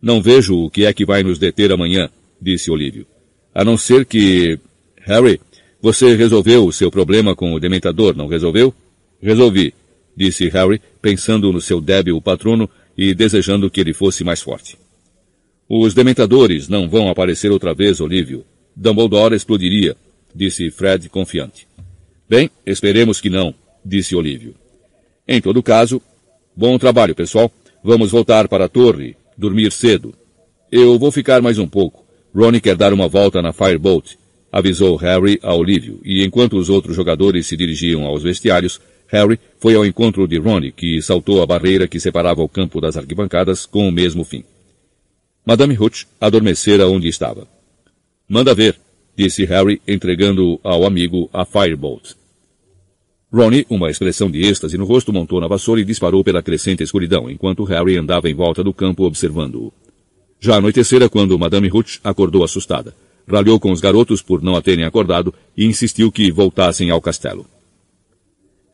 [0.00, 2.08] Não vejo o que é que vai nos deter amanhã,
[2.40, 3.06] disse Olívio.
[3.54, 4.58] A não ser que...
[5.02, 5.40] Harry,
[5.82, 8.74] você resolveu o seu problema com o Dementador, não resolveu?
[9.20, 9.74] Resolvi,
[10.16, 14.76] disse Harry, pensando no seu débil patrono e desejando que ele fosse mais forte.
[15.68, 18.44] Os dementadores não vão aparecer outra vez, Olívio.
[18.74, 19.96] Dumbledore explodiria,
[20.34, 21.66] disse Fred confiante.
[22.30, 23.52] Bem, esperemos que não,
[23.84, 24.54] disse Olívio.
[25.26, 26.00] Em todo caso,
[26.56, 27.50] bom trabalho, pessoal.
[27.82, 30.14] Vamos voltar para a torre, dormir cedo.
[30.70, 32.06] Eu vou ficar mais um pouco.
[32.32, 34.12] Ronnie quer dar uma volta na Firebolt,
[34.52, 39.74] avisou Harry a Olívio, e enquanto os outros jogadores se dirigiam aos vestiários, Harry foi
[39.74, 43.88] ao encontro de Ronnie, que saltou a barreira que separava o campo das arquibancadas com
[43.88, 44.44] o mesmo fim.
[45.44, 47.48] Madame Hooch adormecera onde estava.
[48.28, 48.78] Manda ver,
[49.16, 52.19] disse Harry, entregando ao amigo a Firebolt.
[53.32, 57.30] Ronnie, uma expressão de êxtase no rosto, montou na vassoura e disparou pela crescente escuridão,
[57.30, 59.72] enquanto Harry andava em volta do campo observando-o.
[60.40, 62.94] Já anoitecera quando Madame Hooch acordou assustada.
[63.28, 67.46] Ralhou com os garotos por não a terem acordado e insistiu que voltassem ao castelo.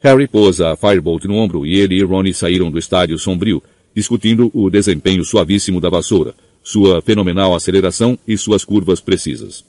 [0.00, 3.62] Harry pôs a Firebolt no ombro e ele e Ronnie saíram do estádio sombrio,
[3.94, 9.64] discutindo o desempenho suavíssimo da vassoura, sua fenomenal aceleração e suas curvas precisas.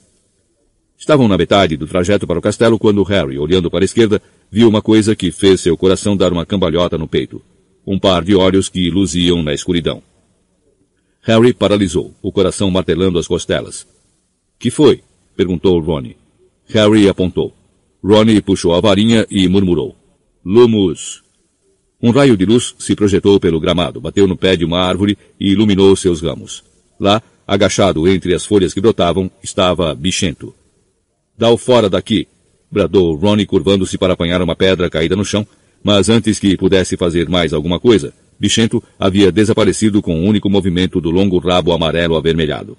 [0.96, 4.68] Estavam na metade do trajeto para o castelo quando Harry, olhando para a esquerda, viu
[4.68, 7.42] uma coisa que fez seu coração dar uma cambalhota no peito.
[7.86, 10.02] Um par de olhos que luziam na escuridão.
[11.22, 13.86] Harry paralisou, o coração martelando as costelas.
[14.58, 15.02] Que foi?
[15.36, 16.16] perguntou Ronnie.
[16.68, 17.54] Harry apontou.
[18.02, 19.96] Ronnie puxou a varinha e murmurou.
[20.44, 21.22] Lumus.
[22.00, 25.50] Um raio de luz se projetou pelo gramado, bateu no pé de uma árvore e
[25.50, 26.62] iluminou seus ramos.
[26.98, 30.54] Lá, agachado entre as folhas que brotavam, estava Bichento.
[31.36, 32.28] Dá-o fora daqui,
[32.70, 35.46] bradou Ronnie curvando-se para apanhar uma pedra caída no chão,
[35.82, 40.48] mas antes que pudesse fazer mais alguma coisa, Bichento havia desaparecido com o um único
[40.48, 42.76] movimento do longo rabo amarelo avermelhado.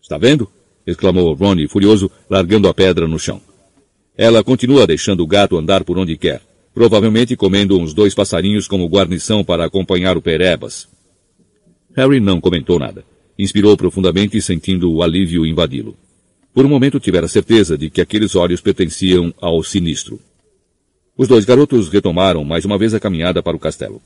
[0.00, 0.48] Está vendo?
[0.86, 3.40] exclamou Ronnie furioso, largando a pedra no chão.
[4.16, 6.40] Ela continua deixando o gato andar por onde quer,
[6.74, 10.88] provavelmente comendo uns dois passarinhos como guarnição para acompanhar o Perebas.
[11.94, 13.04] Harry não comentou nada.
[13.38, 15.96] Inspirou profundamente, sentindo o alívio invadi-lo.
[16.52, 20.18] Por um momento tivera certeza de que aqueles olhos pertenciam ao sinistro.
[21.16, 24.00] Os dois garotos retomaram mais uma vez a caminhada para o castelo.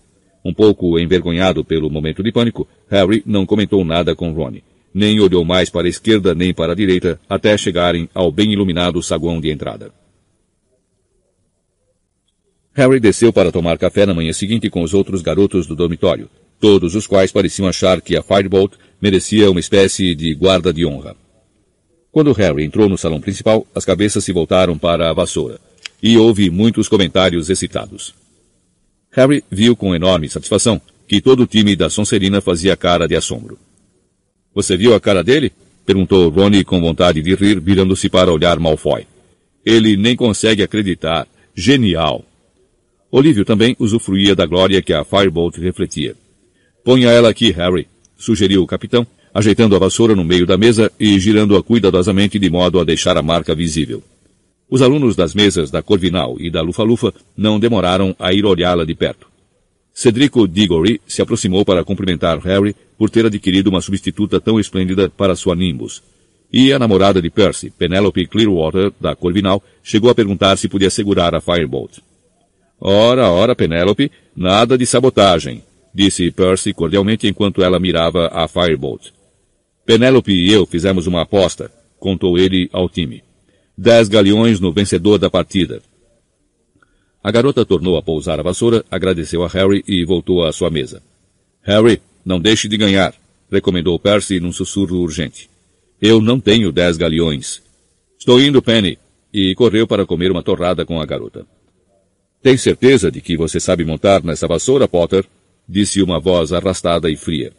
[0.44, 5.44] Um pouco envergonhado pelo momento de pânico, Harry não comentou nada com Ronnie, nem olhou
[5.44, 9.50] mais para a esquerda nem para a direita até chegarem ao bem iluminado saguão de
[9.50, 9.92] entrada.
[12.74, 16.28] Harry desceu para tomar café na manhã seguinte com os outros garotos do dormitório,
[16.58, 21.14] todos os quais pareciam achar que a Firebolt merecia uma espécie de guarda de honra.
[22.12, 25.58] Quando Harry entrou no salão principal, as cabeças se voltaram para a vassoura,
[26.02, 28.14] e houve muitos comentários excitados.
[29.10, 33.58] Harry viu com enorme satisfação que todo o time da Sonserina fazia cara de assombro.
[34.54, 35.52] Você viu a cara dele?
[35.86, 39.06] Perguntou Ronnie com vontade de rir, virando-se para olhar Malfoy.
[39.64, 41.26] Ele nem consegue acreditar.
[41.54, 42.24] Genial!
[43.10, 46.14] Olívio também usufruía da glória que a Firebolt refletia.
[46.84, 47.86] Ponha ela aqui, Harry,
[48.16, 52.78] sugeriu o capitão, ajeitando a vassoura no meio da mesa e girando-a cuidadosamente de modo
[52.78, 54.02] a deixar a marca visível.
[54.68, 58.94] Os alunos das mesas da Corvinal e da Lufa-Lufa não demoraram a ir olhá-la de
[58.94, 59.26] perto.
[59.92, 65.36] Cedrico Diggory se aproximou para cumprimentar Harry por ter adquirido uma substituta tão esplêndida para
[65.36, 66.02] sua Nimbus.
[66.50, 71.34] E a namorada de Percy, Penelope Clearwater, da Corvinal, chegou a perguntar se podia segurar
[71.34, 71.98] a Firebolt.
[72.80, 75.62] Ora, ora, Penelope, nada de sabotagem,
[75.94, 79.12] disse Percy cordialmente enquanto ela mirava a Firebolt.
[79.84, 83.22] Penelope e eu fizemos uma aposta, contou ele ao time
[83.76, 85.82] dez galeões no vencedor da partida.
[87.22, 91.02] A garota tornou a pousar a vassoura, agradeceu a Harry e voltou à sua mesa.
[91.62, 93.14] Harry, não deixe de ganhar,
[93.50, 95.48] recomendou Percy num sussurro urgente.
[96.00, 97.62] Eu não tenho dez galeões.
[98.18, 98.98] Estou indo, Penny,
[99.32, 101.46] e correu para comer uma torrada com a garota.
[102.42, 105.24] Tem certeza de que você sabe montar nessa vassoura, Potter?
[105.68, 107.52] disse uma voz arrastada e fria.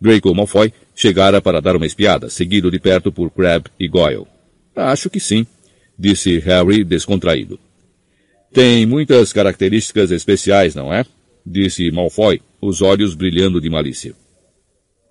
[0.00, 4.26] Draco Malfoy chegara para dar uma espiada, seguido de perto por Crabbe e Goyle.
[4.76, 5.46] Acho que sim,
[5.98, 7.58] disse Harry descontraído.
[8.52, 11.04] Tem muitas características especiais, não é?
[11.44, 14.14] disse Malfoy, os olhos brilhando de malícia.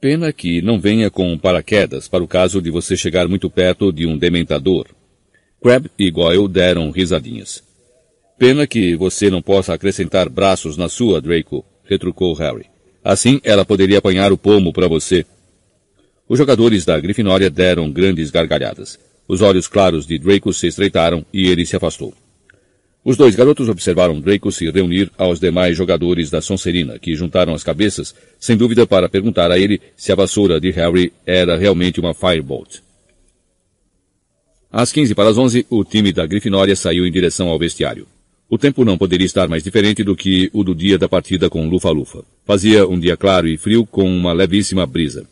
[0.01, 4.05] Pena que não venha com paraquedas para o caso de você chegar muito perto de
[4.05, 4.87] um dementador.
[5.61, 7.63] Crab e Goyle deram risadinhas.
[8.37, 12.65] Pena que você não possa acrescentar braços na sua, Draco, retrucou Harry.
[13.03, 15.25] Assim ela poderia apanhar o pomo para você.
[16.27, 18.97] Os jogadores da Grifinória deram grandes gargalhadas.
[19.27, 22.13] Os olhos claros de Draco se estreitaram e ele se afastou.
[23.03, 27.63] Os dois garotos observaram Draco se reunir aos demais jogadores da Sonserina, que juntaram as
[27.63, 32.13] cabeças, sem dúvida para perguntar a ele se a vassoura de Harry era realmente uma
[32.13, 32.79] Firebolt.
[34.71, 38.07] Às 15 para as 11, o time da Grifinória saiu em direção ao vestiário.
[38.49, 41.67] O tempo não poderia estar mais diferente do que o do dia da partida com
[41.67, 42.23] Lufa-Lufa.
[42.45, 45.27] Fazia um dia claro e frio com uma levíssima brisa.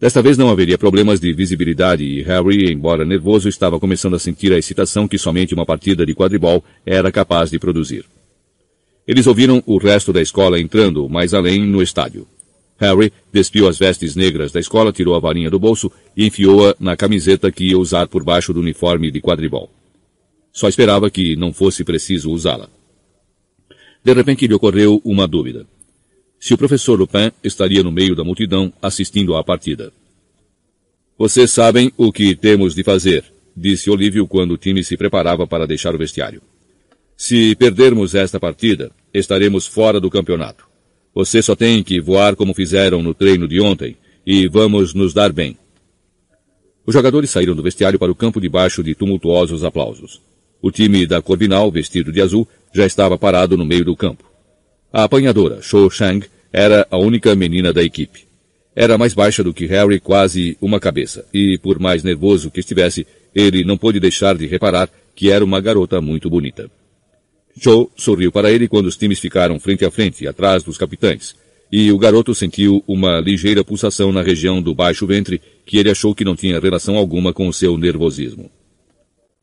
[0.00, 4.52] Desta vez não haveria problemas de visibilidade e Harry, embora nervoso, estava começando a sentir
[4.52, 8.04] a excitação que somente uma partida de quadribol era capaz de produzir.
[9.08, 12.28] Eles ouviram o resto da escola entrando mais além no estádio.
[12.78, 16.96] Harry despiu as vestes negras da escola, tirou a varinha do bolso e enfiou-a na
[16.96, 19.68] camiseta que ia usar por baixo do uniforme de quadribol.
[20.52, 22.68] Só esperava que não fosse preciso usá-la.
[24.04, 25.66] De repente lhe ocorreu uma dúvida
[26.38, 29.92] se o professor Lupin estaria no meio da multidão assistindo à partida.
[31.18, 33.24] Vocês sabem o que temos de fazer,
[33.56, 36.40] disse Olívio quando o time se preparava para deixar o vestiário.
[37.16, 40.64] Se perdermos esta partida, estaremos fora do campeonato.
[41.12, 45.32] Você só tem que voar como fizeram no treino de ontem e vamos nos dar
[45.32, 45.56] bem.
[46.86, 50.20] Os jogadores saíram do vestiário para o campo debaixo de tumultuosos aplausos.
[50.62, 54.27] O time da Corvinal, vestido de azul, já estava parado no meio do campo.
[54.92, 58.26] A apanhadora, Shou Shang, era a única menina da equipe.
[58.74, 63.06] Era mais baixa do que Harry, quase uma cabeça, e por mais nervoso que estivesse,
[63.34, 66.70] ele não pôde deixar de reparar que era uma garota muito bonita.
[67.60, 71.34] Cho sorriu para ele quando os times ficaram frente a frente, atrás dos capitães,
[71.70, 76.14] e o garoto sentiu uma ligeira pulsação na região do baixo ventre que ele achou
[76.14, 78.50] que não tinha relação alguma com o seu nervosismo.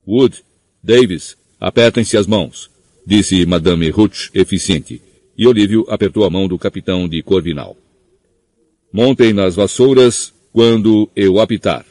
[0.07, 0.43] Wood,
[0.83, 2.69] Davis, apertem-se as mãos,
[3.05, 5.01] disse Madame Hutch, eficiente,
[5.37, 7.75] e Olívio apertou a mão do capitão de Corvinal.
[8.91, 11.85] Montem nas vassouras quando eu apitar.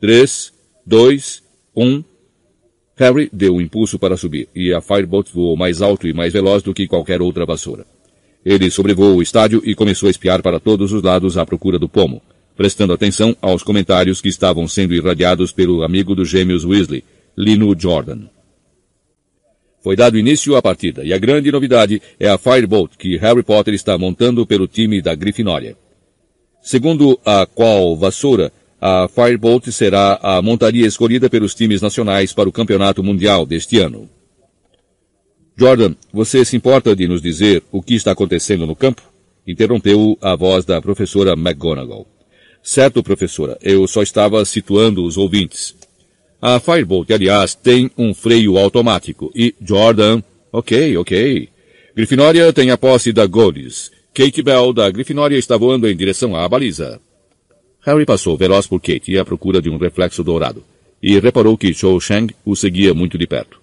[0.00, 0.52] Três,
[0.84, 1.42] dois,
[1.74, 2.04] um.
[2.96, 6.62] Harry deu um impulso para subir, e a Firebolt voou mais alto e mais veloz
[6.62, 7.86] do que qualquer outra vassoura.
[8.44, 11.88] Ele sobrevoou o estádio e começou a espiar para todos os lados à procura do
[11.88, 12.20] pomo,
[12.54, 17.02] prestando atenção aos comentários que estavam sendo irradiados pelo amigo dos gêmeos Weasley,
[17.36, 18.28] Lino Jordan.
[19.84, 23.74] Foi dado início à partida, e a grande novidade é a Firebolt que Harry Potter
[23.74, 25.76] está montando pelo time da Grifinória.
[26.62, 32.52] Segundo a qual vassoura, a Firebolt será a montaria escolhida pelos times nacionais para o
[32.52, 34.08] Campeonato Mundial deste ano.
[35.54, 39.02] Jordan, você se importa de nos dizer o que está acontecendo no campo?
[39.46, 42.06] Interrompeu a voz da professora McGonagall.
[42.62, 45.76] Certo, professora, eu só estava situando os ouvintes.
[46.40, 49.30] A Firebolt, aliás, tem um freio automático.
[49.34, 50.22] E Jordan,
[50.52, 51.48] ok, ok.
[51.96, 53.90] Grifinória tem a posse da Goldis.
[54.12, 57.00] Kate Bell, da Grifinória, está voando em direção à baliza.
[57.84, 60.64] Harry passou veloz por Kate à procura de um reflexo dourado,
[61.02, 63.60] e reparou que Cho Shang o seguia muito de perto.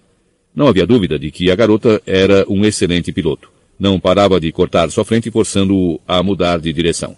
[0.54, 3.50] Não havia dúvida de que a garota era um excelente piloto.
[3.78, 7.16] Não parava de cortar sua frente forçando-o a mudar de direção.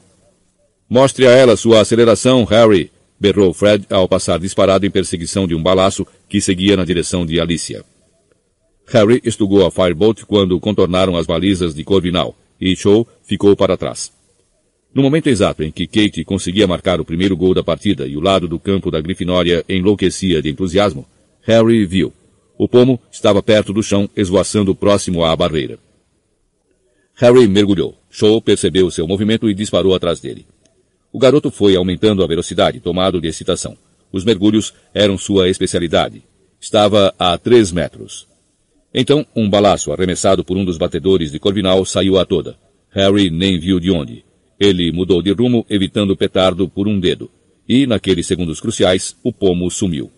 [0.89, 2.91] Mostre a ela sua aceleração, Harry,
[3.25, 7.41] berrou Fred ao passar disparado em perseguição de um balaço que seguia na direção de
[7.41, 7.83] Alicia.
[8.87, 14.13] Harry estugou a Firebolt quando contornaram as balizas de Corvinal, e Cho ficou para trás.
[14.93, 18.21] No momento exato em que Kate conseguia marcar o primeiro gol da partida e o
[18.21, 21.07] lado do campo da Grifinória enlouquecia de entusiasmo,
[21.41, 22.13] Harry viu.
[22.59, 25.79] O pomo estava perto do chão, esvoaçando próximo à barreira.
[27.15, 27.97] Harry mergulhou.
[28.11, 30.47] Cho percebeu seu movimento e disparou atrás dele.
[31.15, 33.77] O garoto foi aumentando a velocidade, tomado de excitação.
[34.11, 36.25] Os mergulhos eram sua especialidade.
[36.61, 38.27] Estava a três metros.
[38.93, 42.57] Então, um balaço arremessado por um dos batedores de Corvinal saiu a toda.
[42.91, 44.25] Harry nem viu de onde.
[44.59, 47.31] Ele mudou de rumo, evitando o petardo por um dedo.
[47.69, 50.11] E, naqueles segundos cruciais, o pomo sumiu.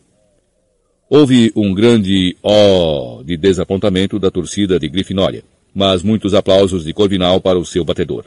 [1.11, 5.45] Houve um grande ó oh de desapontamento da torcida de Grifinória,
[5.75, 8.25] mas muitos aplausos de Corvinal para o seu batedor.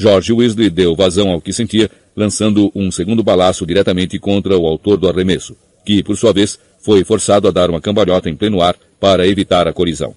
[0.00, 4.96] George Weasley deu vazão ao que sentia, lançando um segundo balaço diretamente contra o autor
[4.96, 8.74] do arremesso, que, por sua vez, foi forçado a dar uma cambalhota em pleno ar
[8.98, 10.14] para evitar a colisão.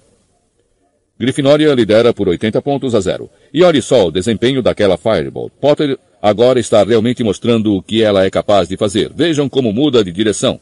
[1.19, 3.29] Grifinória lidera por 80 pontos a zero.
[3.53, 5.49] E olhe só o desempenho daquela Fireball.
[5.49, 9.11] Potter agora está realmente mostrando o que ela é capaz de fazer.
[9.13, 10.61] Vejam como muda de direção.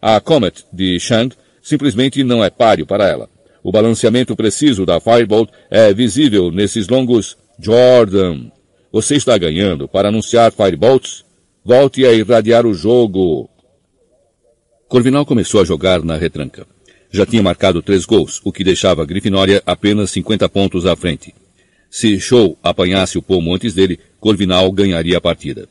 [0.00, 3.28] A Comet de Shang simplesmente não é páreo para ela.
[3.62, 8.50] O balanceamento preciso da Firebolt é visível nesses longos Jordan,
[8.92, 11.24] você está ganhando para anunciar Firebolts?
[11.64, 13.48] Volte a irradiar o jogo.
[14.86, 16.66] Corvinal começou a jogar na retranca.
[17.10, 21.34] Já tinha marcado três gols, o que deixava a Grifinória apenas 50 pontos à frente.
[21.90, 25.66] Se Show apanhasse o pomo antes dele, Corvinal ganharia a partida.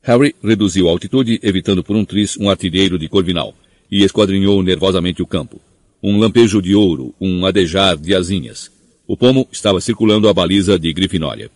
[0.00, 3.54] Harry reduziu a altitude, evitando por um tris um artilheiro de Corvinal,
[3.90, 5.60] e esquadrinhou nervosamente o campo.
[6.02, 8.70] Um lampejo de ouro, um adejar de asinhas.
[9.06, 11.50] O pomo estava circulando a baliza de Grifinória.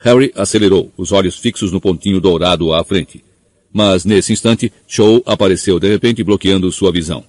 [0.00, 3.22] Harry acelerou, os olhos fixos no pontinho dourado à frente.
[3.70, 7.22] Mas nesse instante, Cho apareceu de repente bloqueando sua visão.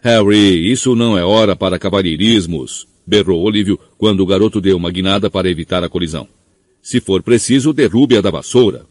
[0.00, 5.30] Harry, isso não é hora para cavalheirismos, berrou Olívio quando o garoto deu uma guinada
[5.30, 6.26] para evitar a colisão.
[6.82, 8.86] Se for preciso, derrube-a da vassoura.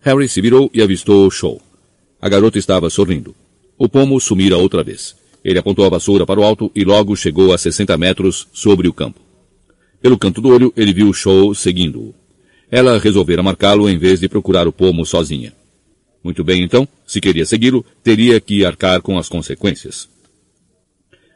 [0.00, 1.60] Harry se virou e avistou Cho.
[2.20, 3.34] A garota estava sorrindo.
[3.76, 5.14] O pomo sumira outra vez.
[5.44, 8.92] Ele apontou a vassoura para o alto e logo chegou a 60 metros sobre o
[8.92, 9.27] campo.
[10.00, 12.14] Pelo canto do olho, ele viu Show seguindo-o.
[12.70, 15.52] Ela resolvera marcá-lo em vez de procurar o pomo sozinha.
[16.22, 20.08] Muito bem, então, se queria segui-lo, teria que arcar com as consequências.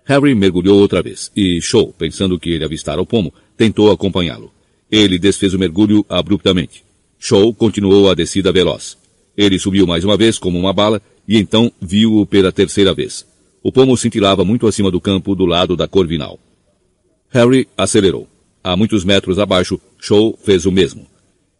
[0.04, 4.52] Harry mergulhou outra vez, e Show, pensando que ele avistara o pomo, tentou acompanhá-lo.
[4.90, 6.84] Ele desfez o mergulho abruptamente.
[7.18, 8.98] Show continuou a descida veloz.
[9.36, 13.24] Ele subiu mais uma vez como uma bala, e então viu-o pela terceira vez.
[13.62, 16.38] O pomo cintilava muito acima do campo do lado da Corvinal.
[17.30, 18.31] Harry acelerou.
[18.62, 21.06] A muitos metros abaixo, Show fez o mesmo.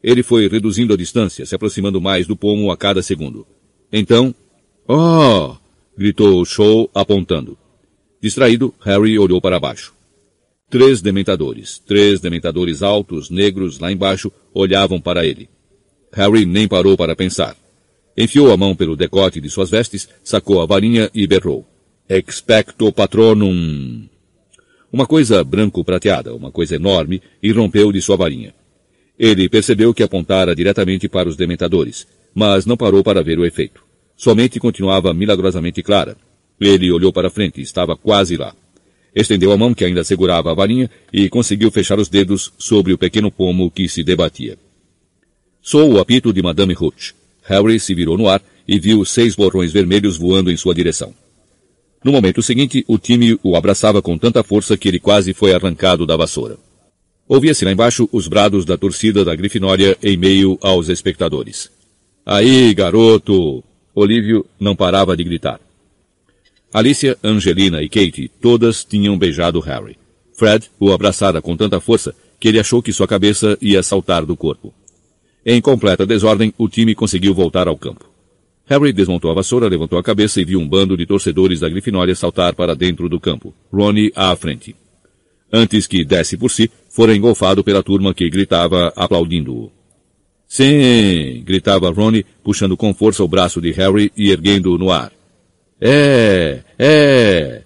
[0.03, 3.47] Ele foi reduzindo a distância, se aproximando mais do pomo a cada segundo.
[3.93, 4.35] Então,
[4.89, 5.57] oh!
[5.97, 7.59] gritou Show apontando.
[8.21, 9.93] Distraído, Harry olhou para baixo.
[10.71, 15.49] Três dementadores, três dementadores altos, negros, lá embaixo, olhavam para ele.
[16.13, 17.57] Harry nem parou para pensar.
[18.17, 21.67] Enfiou a mão pelo decote de suas vestes, sacou a varinha e berrou.
[22.09, 24.09] Expecto patronum.
[24.93, 28.53] Uma coisa branco-prateada, uma coisa enorme, irrompeu de sua varinha.
[29.19, 33.83] Ele percebeu que apontara diretamente para os dementadores, mas não parou para ver o efeito.
[34.15, 36.15] Sua mente continuava milagrosamente clara.
[36.61, 38.55] Ele olhou para frente, estava quase lá.
[39.15, 42.99] Estendeu a mão que ainda segurava a varinha e conseguiu fechar os dedos sobre o
[42.99, 44.59] pequeno pomo que se debatia.
[45.63, 47.15] Soou o apito de Madame Hooch.
[47.45, 51.15] Harry se virou no ar e viu seis borrões vermelhos voando em sua direção.
[52.05, 56.05] No momento seguinte, o time o abraçava com tanta força que ele quase foi arrancado
[56.05, 56.57] da vassoura.
[57.29, 61.71] Ouvia-se lá embaixo os brados da torcida da Grifinória em meio aos espectadores.
[62.27, 63.63] Aí, garoto!
[63.95, 65.61] Olívio não parava de gritar.
[66.73, 69.97] Alicia, Angelina e Kate todas tinham beijado Harry.
[70.35, 74.37] Fred o abraçara com tanta força que ele achou que sua cabeça ia saltar do
[74.37, 74.75] corpo.
[75.45, 78.12] Em completa desordem, o time conseguiu voltar ao campo.
[78.67, 82.15] Harry desmontou a vassoura, levantou a cabeça e viu um bando de torcedores da Grifinória
[82.15, 84.75] saltar para dentro do campo, Ronnie à frente.
[85.53, 89.71] Antes que desse por si, fora engolfado pela turma que gritava aplaudindo-o.
[90.47, 91.43] Sim!
[91.45, 95.13] gritava Ronnie, puxando com força o braço de Harry e erguendo-o no ar.
[95.81, 96.61] É!
[96.79, 97.63] É!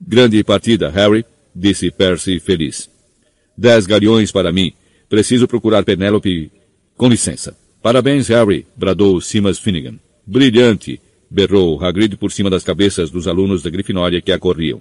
[0.00, 2.88] Grande partida, Harry, disse Percy feliz.
[3.56, 4.72] Dez galeões para mim.
[5.08, 6.50] Preciso procurar Penélope.
[6.96, 7.56] Com licença.
[7.82, 9.98] Parabéns, Harry, bradou Simas Finnegan.
[10.30, 11.00] Brilhante!
[11.30, 14.78] berrou Hagrid por cima das cabeças dos alunos da Grifinória que acorriam.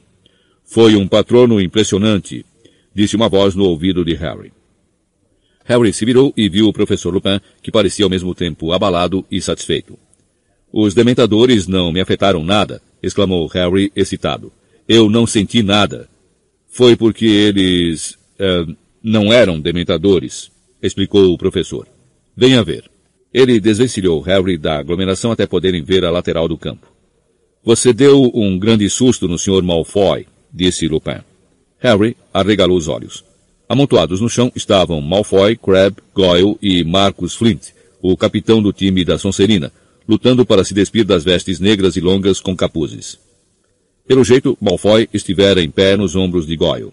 [0.65, 2.45] Foi um patrono impressionante,
[2.94, 4.52] disse uma voz no ouvido de Harry.
[5.64, 9.41] Harry se virou e viu o professor Lupin, que parecia ao mesmo tempo abalado e
[9.41, 9.98] satisfeito.
[10.69, 14.52] Os dementadores não me afetaram nada, exclamou Harry excitado.
[14.86, 16.10] Eu não senti nada.
[16.68, 20.52] Foi porque eles, uh, não eram dementadores,
[20.84, 21.88] explicou o professor.
[22.36, 22.97] Venha ver.
[23.38, 26.88] Ele desvencilhou Harry da aglomeração até poderem ver a lateral do campo.
[27.64, 29.61] Você deu um grande susto no Sr.
[29.61, 31.19] Malfoy, disse Lupin.
[31.77, 33.23] Harry arregalou os olhos.
[33.69, 39.19] Amontoados no chão estavam Malfoy, Crabbe, Goyle e Marcus Flint, o capitão do time da
[39.19, 39.72] Sonserina,
[40.09, 43.19] lutando para se despir das vestes negras e longas com capuzes.
[44.07, 46.91] Pelo jeito, Malfoy estivera em pé nos ombros de Goyle.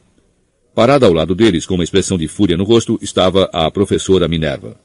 [0.75, 4.84] Parada ao lado deles, com uma expressão de fúria no rosto, estava a professora Minerva.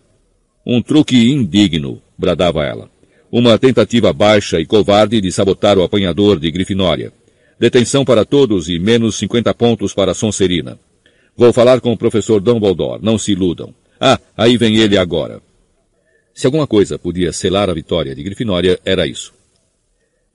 [0.72, 2.92] Um truque indigno, bradava ela.
[3.32, 7.12] Uma tentativa baixa e covarde de sabotar o apanhador de Grifinória.
[7.60, 10.78] Detenção para todos e menos 50 pontos para Sonserina.
[11.36, 13.74] Vou falar com o professor Dumbledore, não se iludam.
[14.00, 15.42] Ah, aí vem ele agora.
[16.36, 19.34] Se alguma coisa podia selar a vitória de Grifinória, era isso.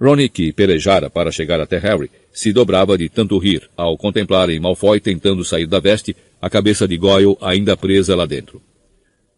[0.00, 4.58] Ronnie, que pelejara para chegar até Harry, se dobrava de tanto rir ao contemplar em
[4.58, 8.60] Malfoy tentando sair da veste, a cabeça de Goyle ainda presa lá dentro.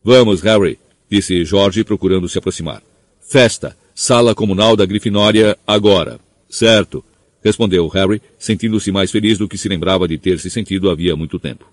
[0.02, 0.78] Vamos, Harry,
[1.11, 2.83] disse Jorge procurando se aproximar.
[3.20, 6.20] Festa, sala comunal da Grifinória, agora.
[6.49, 7.05] Certo,
[7.43, 11.39] respondeu Harry, sentindo-se mais feliz do que se lembrava de ter se sentido havia muito
[11.39, 11.65] tempo.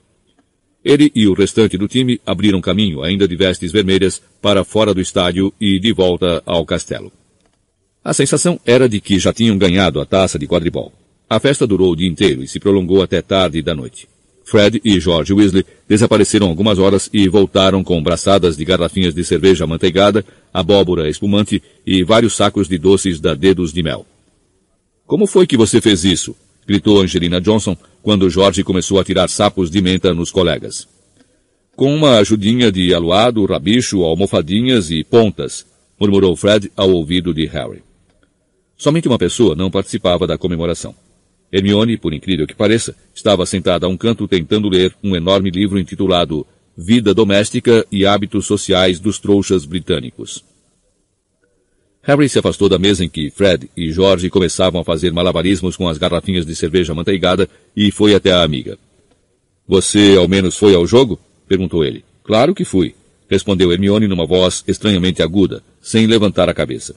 [0.84, 5.00] Ele e o restante do time abriram caminho, ainda de vestes vermelhas, para fora do
[5.00, 7.12] estádio e de volta ao castelo.
[8.04, 10.92] A sensação era de que já tinham ganhado a taça de quadribol.
[11.30, 14.10] A festa durou o dia inteiro e se prolongou até tarde da noite.
[14.44, 19.64] Fred e George Weasley desapareceram algumas horas e voltaram com braçadas de garrafinhas de cerveja
[19.64, 24.06] amanteigada, abóbora espumante e vários sacos de doces da dedos de mel.
[25.06, 26.36] Como foi que você fez isso?
[26.68, 30.88] gritou Angelina Johnson quando George começou a tirar sapos de menta nos colegas.
[31.76, 35.66] Com uma ajudinha de aluado, rabicho, almofadinhas e pontas,
[36.00, 37.82] murmurou Fred ao ouvido de Harry.
[38.78, 40.94] Somente uma pessoa não participava da comemoração.
[41.54, 45.78] Hermione, por incrível que pareça, estava sentada a um canto tentando ler um enorme livro
[45.78, 50.44] intitulado Vida Doméstica e Hábitos Sociais dos Trouxas Britânicos.
[52.02, 55.88] Harry se afastou da mesa em que Fred e George começavam a fazer malabarismos com
[55.88, 57.48] as garrafinhas de cerveja manteigada
[57.78, 58.80] e foi até a amiga.
[59.68, 61.20] Você ao menos foi ao jogo?
[61.48, 62.04] perguntou ele.
[62.24, 62.96] Claro que fui,
[63.30, 66.96] respondeu Hermione numa voz estranhamente aguda, sem levantar a cabeça.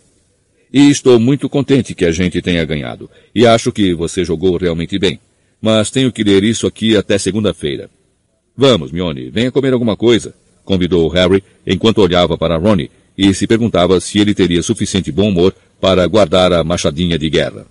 [0.72, 3.08] E estou muito contente que a gente tenha ganhado.
[3.34, 5.18] E acho que você jogou realmente bem.
[5.60, 7.88] Mas tenho que ler isso aqui até segunda-feira.
[8.56, 10.34] Vamos, Mione, venha comer alguma coisa,
[10.64, 15.54] convidou Harry enquanto olhava para Ronnie e se perguntava se ele teria suficiente bom humor
[15.80, 17.66] para guardar a machadinha de guerra.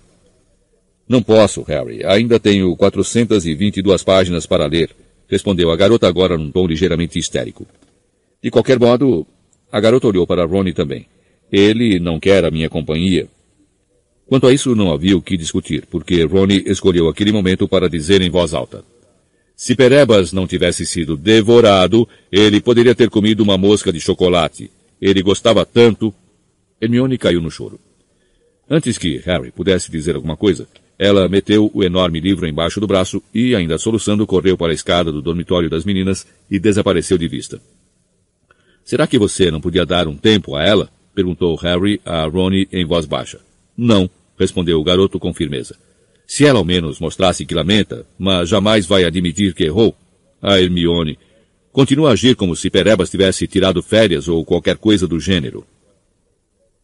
[1.08, 2.04] Não posso, Harry.
[2.04, 4.90] Ainda tenho 422 páginas para ler,
[5.28, 7.66] respondeu a garota agora num tom ligeiramente histérico.
[8.42, 9.26] De qualquer modo,
[9.70, 11.06] a garota olhou para Ronnie também.
[11.50, 13.28] Ele não quer a minha companhia.
[14.26, 18.20] Quanto a isso, não havia o que discutir, porque Ronnie escolheu aquele momento para dizer
[18.20, 18.84] em voz alta.
[19.54, 24.70] Se Perebas não tivesse sido devorado, ele poderia ter comido uma mosca de chocolate.
[25.00, 26.12] Ele gostava tanto.
[26.80, 27.80] Hermione caiu no choro.
[28.68, 30.66] Antes que Harry pudesse dizer alguma coisa,
[30.98, 35.12] ela meteu o enorme livro embaixo do braço e, ainda soluçando, correu para a escada
[35.12, 37.60] do dormitório das meninas e desapareceu de vista.
[38.84, 40.90] Será que você não podia dar um tempo a ela?
[41.16, 43.40] Perguntou Harry a Ronnie em voz baixa.
[43.76, 45.74] Não, respondeu o garoto com firmeza.
[46.26, 49.96] Se ela ao menos mostrasse que lamenta, mas jamais vai admitir que errou.
[50.42, 51.18] A Hermione
[51.72, 55.66] continua a agir como se Perebas tivesse tirado férias ou qualquer coisa do gênero.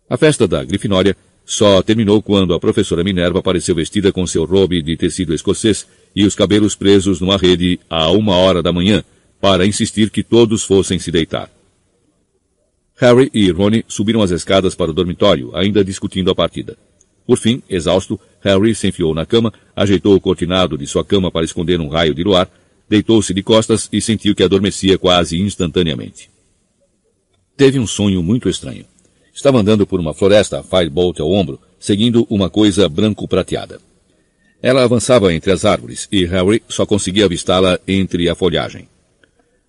[0.09, 1.15] A festa da Grifinória
[1.45, 5.87] só terminou quando a professora Minerva apareceu vestida com seu robe de tecido escocês
[6.17, 9.05] e os cabelos presos numa rede a uma hora da manhã,
[9.41, 11.51] para insistir que todos fossem se deitar.
[12.97, 16.77] Harry e Rony subiram as escadas para o dormitório, ainda discutindo a partida.
[17.27, 21.44] Por fim, exausto, Harry se enfiou na cama, ajeitou o cortinado de sua cama para
[21.44, 22.48] esconder um raio de luar,
[22.89, 26.31] deitou-se de costas e sentiu que adormecia quase instantaneamente.
[27.56, 28.85] Teve um sonho muito estranho.
[29.35, 33.81] Estava andando por uma floresta, Firebolt ao ombro, seguindo uma coisa branco-prateada.
[34.60, 38.89] Ela avançava entre as árvores e Harry só conseguia avistá-la entre a folhagem.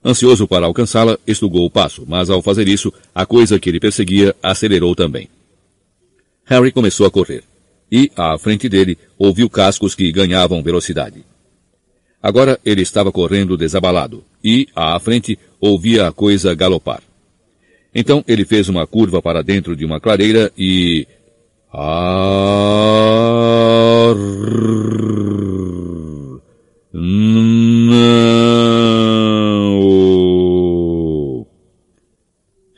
[0.05, 4.35] Ansioso para alcançá-la, estugou o passo, mas ao fazer isso, a coisa que ele perseguia
[4.43, 5.29] acelerou também.
[6.45, 7.43] Harry começou a correr,
[7.89, 11.23] e, à frente dele, ouviu cascos que ganhavam velocidade.
[12.21, 17.01] Agora ele estava correndo desabalado, e, à frente, ouvia a coisa galopar.
[17.95, 21.07] Então ele fez uma curva para dentro de uma clareira e.
[26.91, 27.52] Não.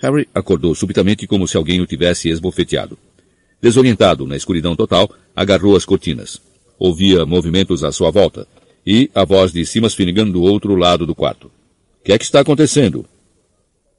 [0.06, 2.96] Harry acordou subitamente como se alguém o tivesse esbofeteado.
[3.60, 6.40] Desorientado na escuridão total, agarrou as cortinas.
[6.78, 8.48] Ouvia movimentos à sua volta
[8.86, 11.50] e a voz de Simas Finnegan do outro lado do quarto.
[12.04, 13.04] Que é que está acontecendo?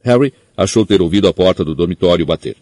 [0.00, 2.56] Harry achou ter ouvido a porta do dormitório bater.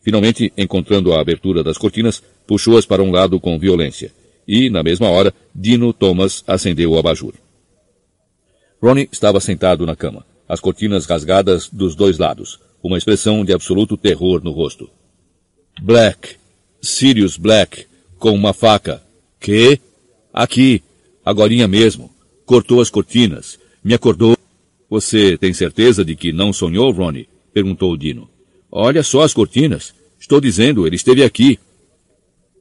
[0.00, 4.10] Finalmente, encontrando a abertura das cortinas, puxou-as para um lado com violência.
[4.46, 7.34] E, na mesma hora, Dino Thomas acendeu o abajur.
[8.82, 13.96] Ronnie estava sentado na cama, as cortinas rasgadas dos dois lados, uma expressão de absoluto
[13.96, 14.88] terror no rosto.
[15.80, 16.36] Black.
[16.80, 17.86] Sirius Black.
[18.18, 19.02] Com uma faca.
[19.40, 19.80] Que?
[20.32, 20.82] Aqui.
[21.24, 22.10] Agorinha mesmo.
[22.44, 23.58] Cortou as cortinas.
[23.82, 24.36] Me acordou.
[24.88, 27.28] Você tem certeza de que não sonhou, Ronnie?
[27.52, 28.28] Perguntou Dino.
[28.70, 29.94] Olha só as cortinas.
[30.18, 31.58] Estou dizendo, ele esteve aqui.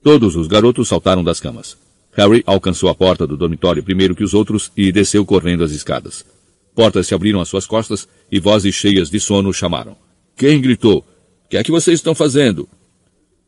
[0.04, 1.78] Todos os garotos saltaram das camas.
[2.14, 6.26] Harry alcançou a porta do dormitório primeiro que os outros e desceu correndo as escadas.
[6.74, 9.96] Portas se abriram às suas costas e vozes cheias de sono chamaram.
[10.38, 11.00] Quem gritou?
[11.00, 12.70] O que é que vocês estão fazendo?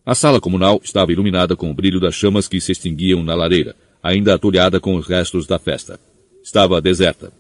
[0.04, 3.76] A sala comunal estava iluminada com o brilho das chamas que se extinguiam na lareira,
[4.02, 6.00] ainda atulhada com os restos da festa.
[6.44, 7.32] Estava deserta.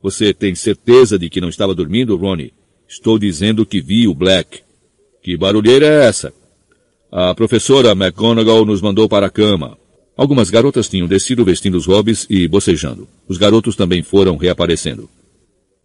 [0.00, 2.52] Você tem certeza de que não estava dormindo, Ronnie?
[2.88, 4.60] Estou dizendo que vi o Black.
[5.24, 6.32] Que barulheira é essa?
[7.10, 9.76] A professora McGonagall nos mandou para a cama.
[10.16, 13.08] Algumas garotas tinham descido vestindo os hobbies e bocejando.
[13.26, 15.10] Os garotos também foram reaparecendo.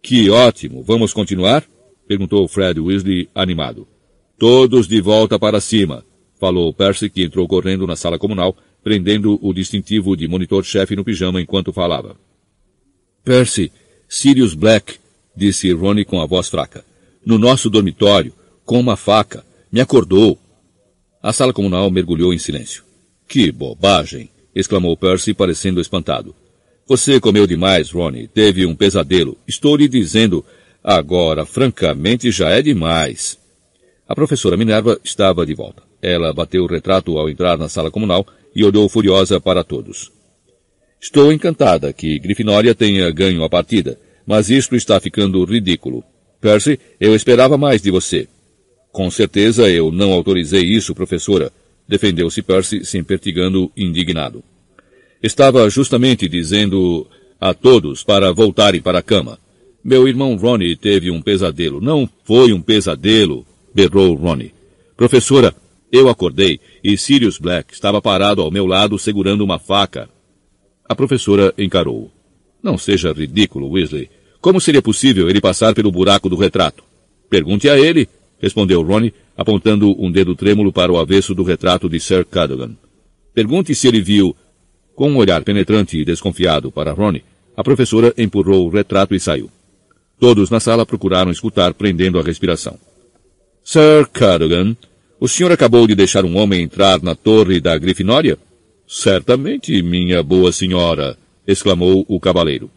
[0.00, 0.84] Que ótimo!
[0.84, 1.64] Vamos continuar?
[2.06, 3.86] Perguntou Fred Weasley, animado.
[4.38, 6.04] Todos de volta para cima,
[6.38, 11.40] falou Percy, que entrou correndo na sala comunal, prendendo o distintivo de monitor-chefe no pijama
[11.40, 12.16] enquanto falava.
[13.24, 13.72] Percy,
[14.08, 14.96] Sirius Black,
[15.34, 16.84] disse Ronnie com a voz fraca.
[17.24, 19.44] No nosso dormitório, com uma faca.
[19.72, 20.38] Me acordou.
[21.22, 22.84] A sala comunal mergulhou em silêncio.
[23.26, 24.28] Que bobagem!
[24.54, 26.34] exclamou Percy, parecendo espantado.
[26.86, 28.28] Você comeu demais, Ronnie.
[28.28, 29.38] Teve um pesadelo.
[29.48, 30.44] Estou lhe dizendo.
[30.84, 33.38] Agora, francamente, já é demais.
[34.06, 35.82] A professora Minerva estava de volta.
[36.02, 40.12] Ela bateu o retrato ao entrar na sala comunal e olhou furiosa para todos.
[41.00, 46.04] Estou encantada que Grifinória tenha ganho a partida, mas isto está ficando ridículo.
[46.38, 48.28] Percy, eu esperava mais de você.
[48.92, 51.50] Com certeza eu não autorizei isso, professora,
[51.88, 54.44] defendeu-se Percy, se impertigando indignado.
[55.22, 57.06] Estava justamente dizendo
[57.40, 59.38] a todos para voltarem para a cama.
[59.84, 61.78] Meu irmão Ronnie teve um pesadelo.
[61.78, 63.44] Não foi um pesadelo,
[63.74, 64.54] berrou Ronnie.
[64.96, 65.54] Professora,
[65.92, 70.08] eu acordei e Sirius Black estava parado ao meu lado segurando uma faca.
[70.88, 72.10] A professora encarou-o.
[72.62, 74.08] Não seja ridículo, Weasley.
[74.40, 76.82] Como seria possível ele passar pelo buraco do retrato?
[77.28, 78.08] Pergunte a ele,
[78.38, 82.74] respondeu Ronnie, apontando um dedo trêmulo para o avesso do retrato de Sir Cadogan.
[83.34, 84.34] Pergunte se ele viu.
[84.94, 87.24] Com um olhar penetrante e desconfiado para Ronnie,
[87.54, 89.50] a professora empurrou o retrato e saiu.
[90.18, 92.78] Todos na sala procuraram escutar, prendendo a respiração.
[93.62, 94.76] Sir Cadogan,
[95.18, 98.38] o senhor acabou de deixar um homem entrar na torre da Grifinória?
[98.86, 101.16] Certamente, minha boa senhora,
[101.46, 102.70] exclamou o cavaleiro.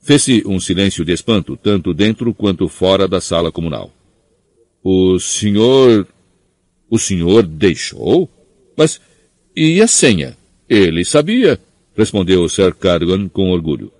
[0.00, 3.92] Fez-se um silêncio de espanto, tanto dentro quanto fora da sala comunal.
[4.82, 6.06] O senhor...
[6.90, 8.28] O senhor deixou?
[8.76, 9.00] Mas...
[9.54, 10.36] E a senha?
[10.68, 11.60] Ele sabia,
[11.96, 13.92] respondeu Sir Cardigan com orgulho.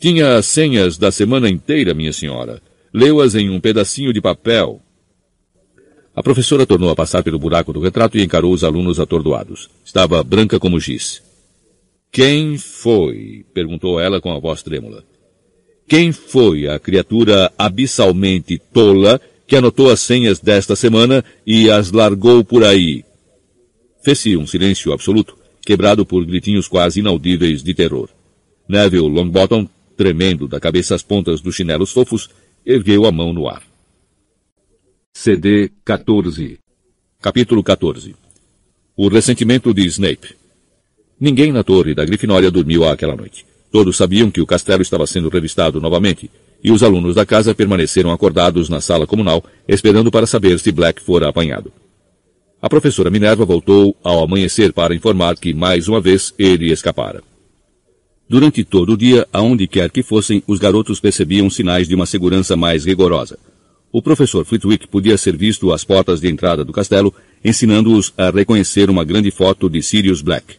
[0.00, 2.62] Tinha as senhas da semana inteira, minha senhora.
[2.92, 4.80] Leu-as em um pedacinho de papel.
[6.16, 9.68] A professora tornou a passar pelo buraco do retrato e encarou os alunos atordoados.
[9.84, 11.22] Estava branca como giz.
[12.10, 13.44] Quem foi?
[13.52, 15.04] perguntou ela com a voz trêmula.
[15.86, 22.42] Quem foi a criatura abissalmente tola que anotou as senhas desta semana e as largou
[22.42, 23.04] por aí.
[24.02, 28.08] Fez-se um silêncio absoluto, quebrado por gritinhos quase inaudíveis de terror.
[28.66, 29.68] Neville Longbottom,
[30.00, 32.30] tremendo da cabeça às pontas dos chinelos fofos,
[32.64, 33.62] ergueu a mão no ar.
[35.12, 36.58] CD 14
[37.20, 38.16] Capítulo 14
[38.96, 40.34] O ressentimento de Snape
[41.20, 43.44] Ninguém na torre da Grifinória dormiu aquela noite.
[43.70, 46.30] Todos sabiam que o castelo estava sendo revistado novamente,
[46.64, 51.02] e os alunos da casa permaneceram acordados na sala comunal, esperando para saber se Black
[51.02, 51.70] fora apanhado.
[52.62, 57.22] A professora Minerva voltou ao amanhecer para informar que, mais uma vez, ele escapara.
[58.30, 62.56] Durante todo o dia, aonde quer que fossem, os garotos percebiam sinais de uma segurança
[62.56, 63.36] mais rigorosa.
[63.90, 67.12] O professor Flitwick podia ser visto às portas de entrada do castelo,
[67.44, 70.58] ensinando-os a reconhecer uma grande foto de Sirius Black.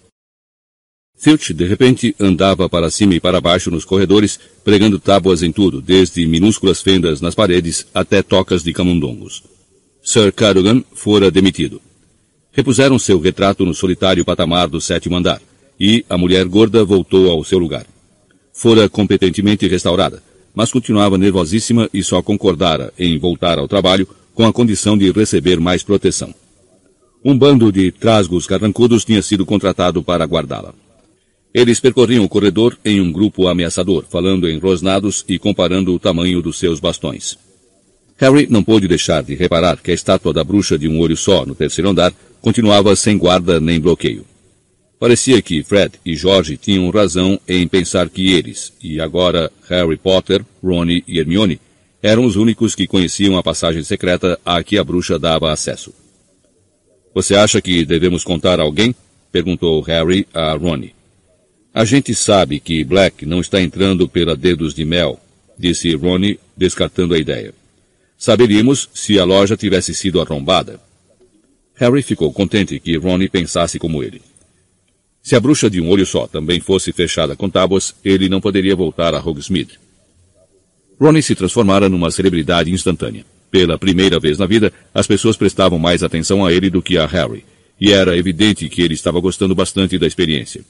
[1.18, 5.82] Filch, de repente, andava para cima e para baixo nos corredores, pregando tábuas em tudo,
[5.82, 9.44] desde minúsculas fendas nas paredes até tocas de camundongos.
[10.04, 11.82] Sir Cadogan fora demitido.
[12.52, 15.42] Repuseram seu retrato no solitário patamar do sétimo andar,
[15.80, 17.86] e a mulher gorda voltou ao seu lugar.
[18.54, 20.22] Fora competentemente restaurada,
[20.54, 25.60] mas continuava nervosíssima e só concordara em voltar ao trabalho com a condição de receber
[25.60, 26.34] mais proteção.
[27.24, 30.74] Um bando de trasgos carrancudos tinha sido contratado para guardá-la.
[31.54, 36.42] Eles percorriam o corredor em um grupo ameaçador, falando em rosnados e comparando o tamanho
[36.42, 37.38] dos seus bastões.
[38.18, 41.46] Harry não pôde deixar de reparar que a estátua da bruxa de um olho só
[41.46, 44.26] no terceiro andar continuava sem guarda nem bloqueio.
[45.02, 50.46] Parecia que Fred e George tinham razão em pensar que eles, e agora Harry Potter,
[50.64, 51.60] Ron e Hermione,
[52.04, 55.92] eram os únicos que conheciam a passagem secreta a que a bruxa dava acesso.
[57.16, 58.94] Você acha que devemos contar a alguém?
[59.32, 60.94] perguntou Harry a Ronnie.
[61.74, 65.20] A gente sabe que Black não está entrando pela dedos de mel,
[65.58, 67.56] disse Ronnie, descartando a ideia.
[68.20, 70.80] Saberíamos se a loja tivesse sido arrombada.
[71.74, 74.22] Harry ficou contente que Ronnie pensasse como ele.
[75.24, 78.76] Se a bruxa de um olho só também fosse fechada com tábuas, ele não poderia
[78.76, 79.80] voltar a Hogsmeade.
[81.00, 83.26] Ronnie se transformara numa celebridade instantânea.
[83.50, 87.06] Pela primeira vez na vida, as pessoas prestavam mais atenção a ele do que a
[87.06, 87.44] Harry,
[87.80, 90.64] e era evidente que ele estava gostando bastante da experiência.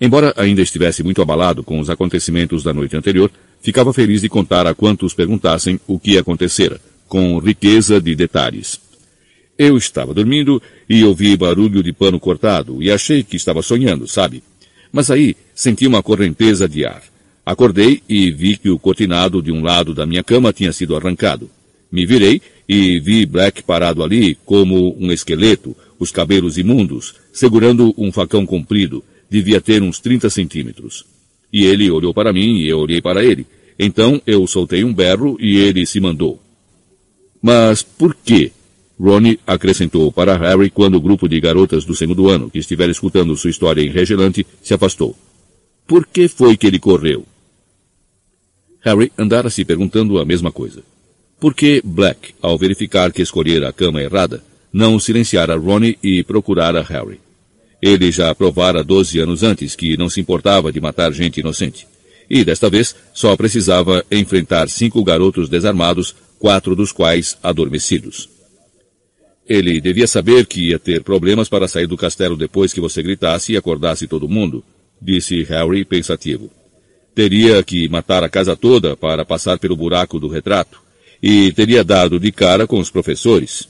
[0.00, 3.30] Embora ainda estivesse muito abalado com os acontecimentos da noite anterior,
[3.60, 8.78] ficava feliz de contar a quantos perguntassem o que acontecera, com riqueza de detalhes.
[9.58, 14.42] Eu estava dormindo e ouvi barulho de pano cortado e achei que estava sonhando, sabe?
[14.92, 17.02] Mas aí senti uma correnteza de ar.
[17.44, 21.48] Acordei e vi que o cortinado de um lado da minha cama tinha sido arrancado.
[21.90, 28.12] Me virei e vi Black parado ali como um esqueleto, os cabelos imundos, segurando um
[28.12, 31.06] facão comprido, devia ter uns 30 centímetros.
[31.52, 33.46] E ele olhou para mim e eu olhei para ele.
[33.78, 36.42] Então eu soltei um berro e ele se mandou.
[37.40, 38.50] Mas por quê?
[38.98, 43.36] Ronnie acrescentou para Harry quando o grupo de garotas do segundo ano, que estiver escutando
[43.36, 45.14] sua história em regelante, se afastou.
[45.86, 47.24] Por que foi que ele correu?
[48.80, 50.82] Harry andara se perguntando a mesma coisa.
[51.38, 54.42] Por que Black, ao verificar que escolhera a cama errada,
[54.72, 57.20] não silenciara Ronnie e procurara Harry?
[57.82, 61.86] Ele já provara doze anos antes que não se importava de matar gente inocente.
[62.28, 68.35] E desta vez só precisava enfrentar cinco garotos desarmados, quatro dos quais adormecidos.
[69.48, 73.52] Ele devia saber que ia ter problemas para sair do castelo depois que você gritasse
[73.52, 74.64] e acordasse todo mundo,
[75.00, 76.50] disse Harry pensativo.
[77.14, 80.82] Teria que matar a casa toda para passar pelo buraco do retrato,
[81.22, 83.68] e teria dado de cara com os professores.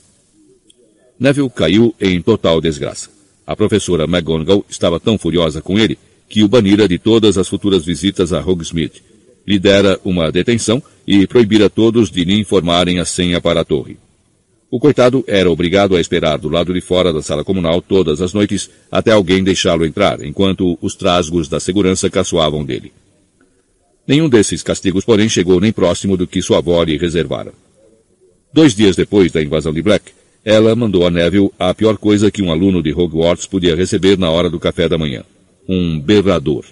[1.19, 3.09] Neville caiu em total desgraça.
[3.45, 5.97] A professora McGonagall estava tão furiosa com ele
[6.27, 9.01] que o banira de todas as futuras visitas a Hogsmeade.
[9.47, 13.97] Lhe dera uma detenção e proibira todos de lhe informarem a senha para a torre.
[14.69, 18.33] O coitado era obrigado a esperar do lado de fora da sala comunal todas as
[18.33, 22.91] noites até alguém deixá-lo entrar, enquanto os trasgos da segurança caçoavam dele.
[24.05, 27.53] Nenhum desses castigos, porém, chegou nem próximo do que sua avó lhe reservara.
[28.53, 30.11] Dois dias depois da invasão de Black,
[30.43, 34.29] ela mandou a Neville a pior coisa que um aluno de Hogwarts podia receber na
[34.29, 35.23] hora do café da manhã.
[35.67, 36.63] Um berrador.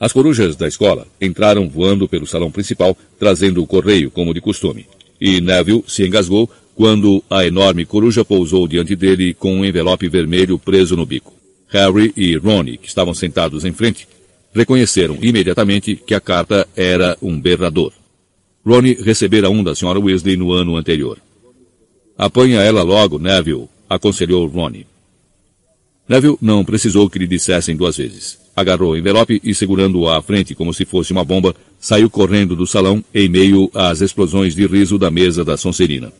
[0.00, 4.86] As corujas da escola entraram voando pelo salão principal, trazendo o correio, como de costume.
[5.20, 10.58] E Neville se engasgou quando a enorme coruja pousou diante dele com um envelope vermelho
[10.58, 11.32] preso no bico.
[11.68, 14.06] Harry e Ronnie, que estavam sentados em frente,
[14.54, 17.92] reconheceram imediatamente que a carta era um berrador.
[18.64, 19.98] Ronnie recebera um da Sra.
[19.98, 21.18] Weasley no ano anterior.
[22.16, 24.86] Apanha ela logo, Neville, aconselhou Ronnie.
[26.06, 28.38] Neville não precisou que lhe dissessem duas vezes.
[28.54, 32.66] agarrou o envelope e, segurando-o à frente como se fosse uma bomba, saiu correndo do
[32.66, 36.12] salão em meio às explosões de riso da mesa da Sonserina.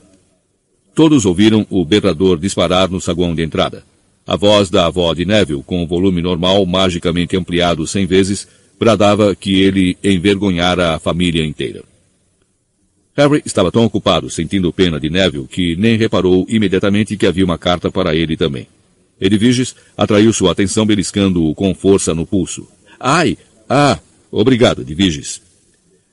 [0.97, 3.85] Todos ouviram o berrador disparar no saguão de entrada.
[4.27, 8.48] A voz da avó de Neville, com o volume normal magicamente ampliado cem vezes,
[8.81, 11.85] bradava que ele envergonhara a família inteira.
[13.14, 17.59] Harry estava tão ocupado sentindo pena de Neville que nem reparou imediatamente que havia uma
[17.59, 18.66] carta para ele também.
[19.20, 22.66] Edviges atraiu sua atenção beliscando-o com força no pulso.
[22.98, 23.36] Ai!
[23.68, 23.98] Ah!
[24.32, 25.43] Obrigado, Edviges.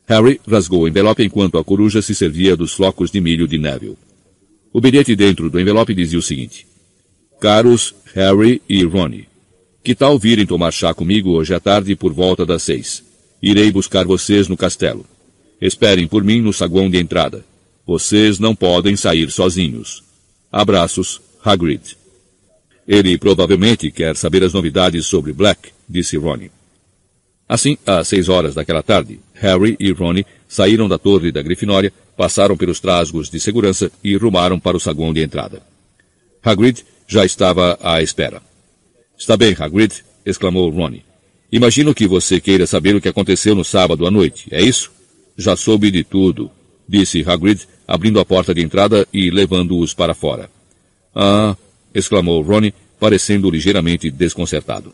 [0.07, 3.97] Harry rasgou o envelope enquanto a coruja se servia dos flocos de milho de Neville.
[4.73, 6.65] O bilhete dentro do envelope dizia o seguinte.
[7.39, 9.27] Caros Harry e Ronnie,
[9.83, 13.03] que tal virem tomar chá comigo hoje à tarde por volta das seis?
[13.41, 15.05] Irei buscar vocês no castelo.
[15.61, 17.45] Esperem por mim no saguão de entrada.
[17.85, 20.03] Vocês não podem sair sozinhos.
[20.51, 21.97] Abraços, Hagrid.
[22.87, 26.51] Ele provavelmente quer saber as novidades sobre Black, disse Ronnie.
[27.47, 32.55] Assim, às seis horas daquela tarde, Harry e Ronnie saíram da torre da Grifinória, passaram
[32.55, 35.61] pelos trasgos de segurança e rumaram para o saguão de entrada.
[36.43, 38.41] Hagrid já estava à espera.
[39.17, 41.05] Está bem, Hagrid, exclamou Ronnie.
[41.51, 44.91] Imagino que você queira saber o que aconteceu no sábado à noite, é isso?
[45.37, 46.49] Já soube de tudo,
[46.87, 50.49] disse Hagrid, abrindo a porta de entrada e levando-os para fora.
[51.13, 51.55] Ah,
[51.93, 54.93] exclamou Ronnie, parecendo ligeiramente desconcertado.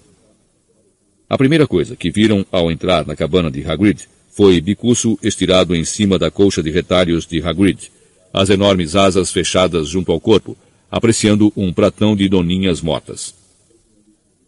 [1.29, 5.83] A primeira coisa que viram ao entrar na cabana de Hagrid foi Bicuço estirado em
[5.83, 7.91] cima da colcha de retalhos de Hagrid,
[8.33, 10.57] as enormes asas fechadas junto ao corpo,
[10.89, 13.33] apreciando um pratão de doninhas mortas.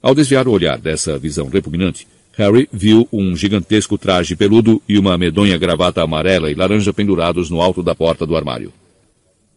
[0.02, 5.18] Ao desviar o olhar dessa visão repugnante, Harry viu um gigantesco traje peludo e uma
[5.18, 8.72] medonha gravata amarela e laranja pendurados no alto da porta do armário.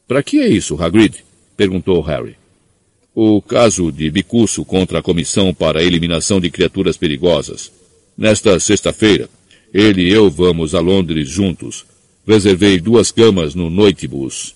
[0.07, 1.25] Para que é isso, Hagrid?
[1.57, 2.37] perguntou Harry.
[3.15, 7.71] O caso de Bicuço contra a Comissão para a Eliminação de Criaturas Perigosas.
[8.19, 9.31] Nesta sexta-feira,
[9.75, 11.85] ele e eu vamos a Londres juntos.
[12.25, 14.55] Reservei duas camas no Noitibus.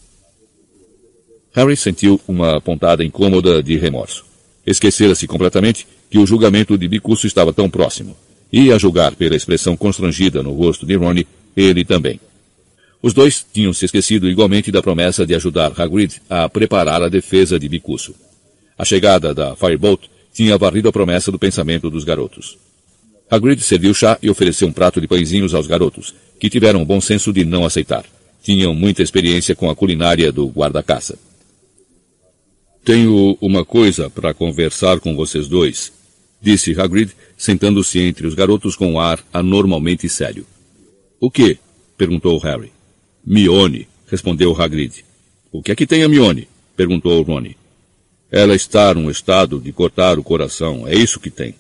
[1.53, 4.25] Harry sentiu uma pontada incômoda de remorso.
[4.65, 8.17] Esquecera-se completamente que o julgamento de Bicuço estava tão próximo.
[8.53, 11.27] E, a julgar pela expressão constrangida no rosto de Ronnie,
[11.57, 12.21] ele também.
[13.03, 17.59] Os dois tinham se esquecido igualmente da promessa de ajudar Hagrid a preparar a defesa
[17.59, 18.15] de Bicuço.
[18.79, 22.57] A chegada da Firebolt tinha varrido a promessa do pensamento dos garotos.
[23.31, 27.01] Hagrid serviu chá e ofereceu um prato de pãezinhos aos garotos, que tiveram o bom
[27.01, 28.05] senso de não aceitar.
[28.43, 31.19] Tinham muita experiência com a culinária do guarda-caça.
[32.85, 35.93] Tenho uma coisa para conversar com vocês dois,
[36.41, 40.47] disse Hagrid, sentando-se entre os garotos com um ar anormalmente sério.
[41.21, 41.59] O que?
[41.99, 42.73] perguntou Harry.
[43.27, 45.05] Mione, respondeu Hagrid.
[45.53, 46.49] O que é que tem a Mione?
[46.77, 47.57] perguntou Rony.
[48.31, 51.55] Ela está num estado de cortar o coração, é isso que tem.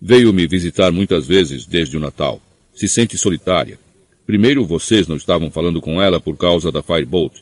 [0.00, 2.40] Veio me visitar muitas vezes desde o Natal.
[2.74, 3.78] Se sente solitária.
[4.26, 7.34] Primeiro vocês não estavam falando com ela por causa da Firebolt.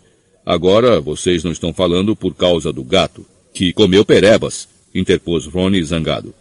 [0.44, 6.32] Agora vocês não estão falando por causa do gato, que comeu perebas, interpôs Ronnie zangado.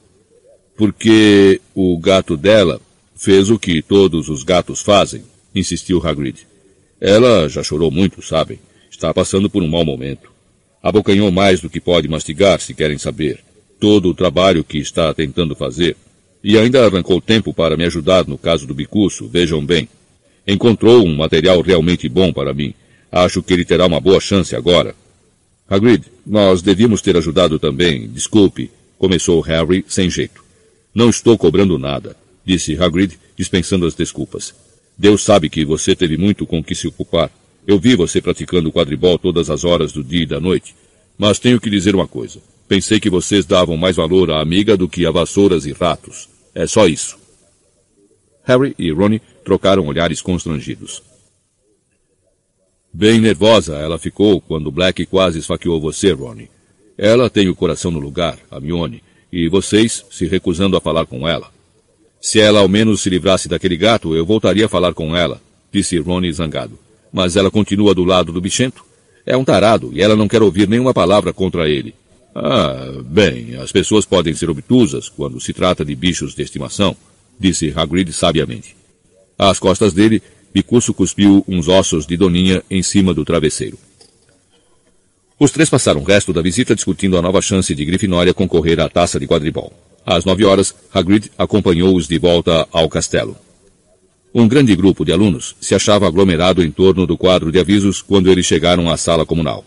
[0.78, 2.80] Porque o gato dela
[3.16, 5.24] fez o que todos os gatos fazem,
[5.54, 6.46] insistiu Hagrid.
[7.00, 8.60] Ela já chorou muito, sabem.
[8.90, 10.32] Está passando por um mau momento.
[10.82, 13.45] Abocanhou mais do que pode mastigar, se querem saber.
[13.80, 15.96] Todo o trabalho que está tentando fazer.
[16.44, 19.90] E ainda arrancou tempo para me ajudar no caso do bicuço, vejam bem.
[20.48, 22.74] Encontrou um material realmente bom para mim.
[23.12, 24.96] Acho que ele terá uma boa chance agora.
[25.68, 28.08] Hagrid, nós devíamos ter ajudado também.
[28.08, 28.70] Desculpe,
[29.00, 30.44] começou Harry sem jeito.
[30.94, 32.16] Não estou cobrando nada,
[32.46, 34.54] disse Hagrid, dispensando as desculpas.
[34.98, 37.32] Deus sabe que você teve muito com que se ocupar.
[37.68, 40.76] Eu vi você praticando quadribol todas as horas do dia e da noite.
[41.18, 42.40] Mas tenho que dizer uma coisa.
[42.68, 46.28] Pensei que vocês davam mais valor à amiga do que a vassouras e ratos.
[46.54, 47.18] É só isso.
[48.44, 51.02] Harry e Ronnie trocaram olhares constrangidos.
[52.94, 56.50] Bem nervosa ela ficou quando Black quase esfaqueou você, Ronnie.
[56.98, 61.28] Ela tem o coração no lugar, a Mione, e vocês se recusando a falar com
[61.28, 61.52] ela.
[62.22, 65.98] Se ela ao menos se livrasse daquele gato, eu voltaria a falar com ela, disse
[66.00, 66.80] Ronnie zangado
[67.16, 68.84] mas ela continua do lado do bichento.
[69.26, 71.96] É um tarado e ela não quer ouvir nenhuma palavra contra ele.
[72.38, 76.94] Ah, bem, as pessoas podem ser obtusas quando se trata de bichos de estimação,
[77.40, 78.76] disse Hagrid sabiamente.
[79.40, 80.22] Às costas dele,
[80.52, 83.80] Picuço cuspiu uns ossos de Doninha em cima do travesseiro.
[85.40, 88.90] Os três passaram o resto da visita discutindo a nova chance de Grifinória concorrer à
[88.90, 89.72] taça de quadribol.
[90.06, 93.38] Às nove horas, Hagrid acompanhou-os de volta ao castelo.
[94.34, 98.30] Um grande grupo de alunos se achava aglomerado em torno do quadro de avisos quando
[98.30, 99.64] eles chegaram à sala comunal.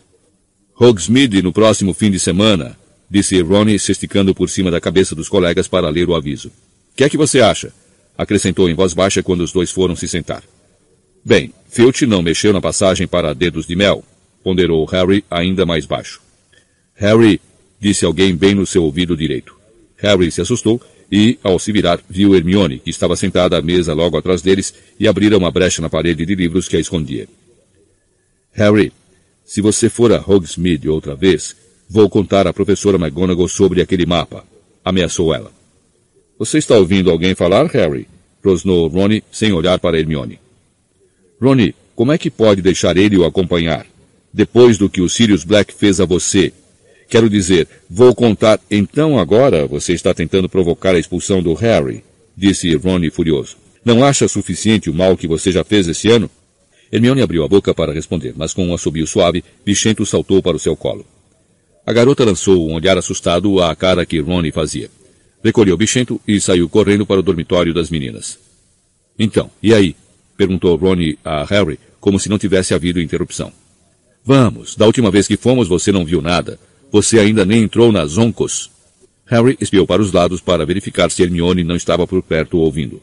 [0.81, 2.79] Hogsmeade no próximo fim de semana,
[3.11, 6.53] disse Ronnie se esticando por cima da cabeça dos colegas para ler o aviso.
[6.95, 7.73] que é que você acha?
[8.17, 10.43] Acrescentou em voz baixa quando os dois foram se sentar.
[11.25, 14.05] Bem, Filch não mexeu na passagem para dedos de mel,
[14.45, 16.21] ponderou Harry ainda mais baixo.
[16.95, 17.41] Harry,
[17.81, 19.57] disse alguém bem no seu ouvido direito.
[19.97, 20.81] Harry se assustou
[21.11, 25.09] e, ao se virar, viu Hermione, que estava sentada à mesa logo atrás deles e
[25.09, 27.29] abrira uma brecha na parede de livros que a escondia.
[28.53, 28.93] Harry,
[29.49, 31.57] se você for a Hogsmeade outra vez,
[31.89, 34.45] vou contar à professora McGonagall sobre aquele mapa,
[34.85, 35.51] ameaçou ela.
[36.39, 38.07] Você está ouvindo alguém falar, Harry?
[38.45, 40.39] rosnou Ronnie sem olhar para Hermione.
[41.41, 43.87] Ronnie, como é que pode deixar ele o acompanhar?
[44.31, 46.53] Depois do que o Sirius Black fez a você.
[47.09, 48.61] Quero dizer, vou contar.
[48.71, 52.05] Então agora você está tentando provocar a expulsão do Harry,
[52.37, 53.57] disse Ronnie furioso.
[53.83, 56.31] Não acha suficiente o mal que você já fez esse ano?
[56.91, 60.61] Hermione abriu a boca para responder, mas com um assobio suave, Bichento saltou para o
[60.61, 61.07] seu colo.
[61.87, 64.91] A garota lançou um olhar assustado à cara que Ronnie fazia.
[65.43, 68.39] Recolheu bichento e saiu correndo para o dormitório das meninas.
[69.19, 69.97] Então, e aí?
[70.37, 73.53] perguntou Ronnie a Harry, como se não tivesse havido interrupção.
[74.25, 76.59] Vamos, da última vez que fomos você não viu nada.
[76.93, 78.71] Você ainda nem entrou nas oncos.
[79.25, 83.01] Harry espiou para os lados para verificar se Hermione não estava por perto ouvindo.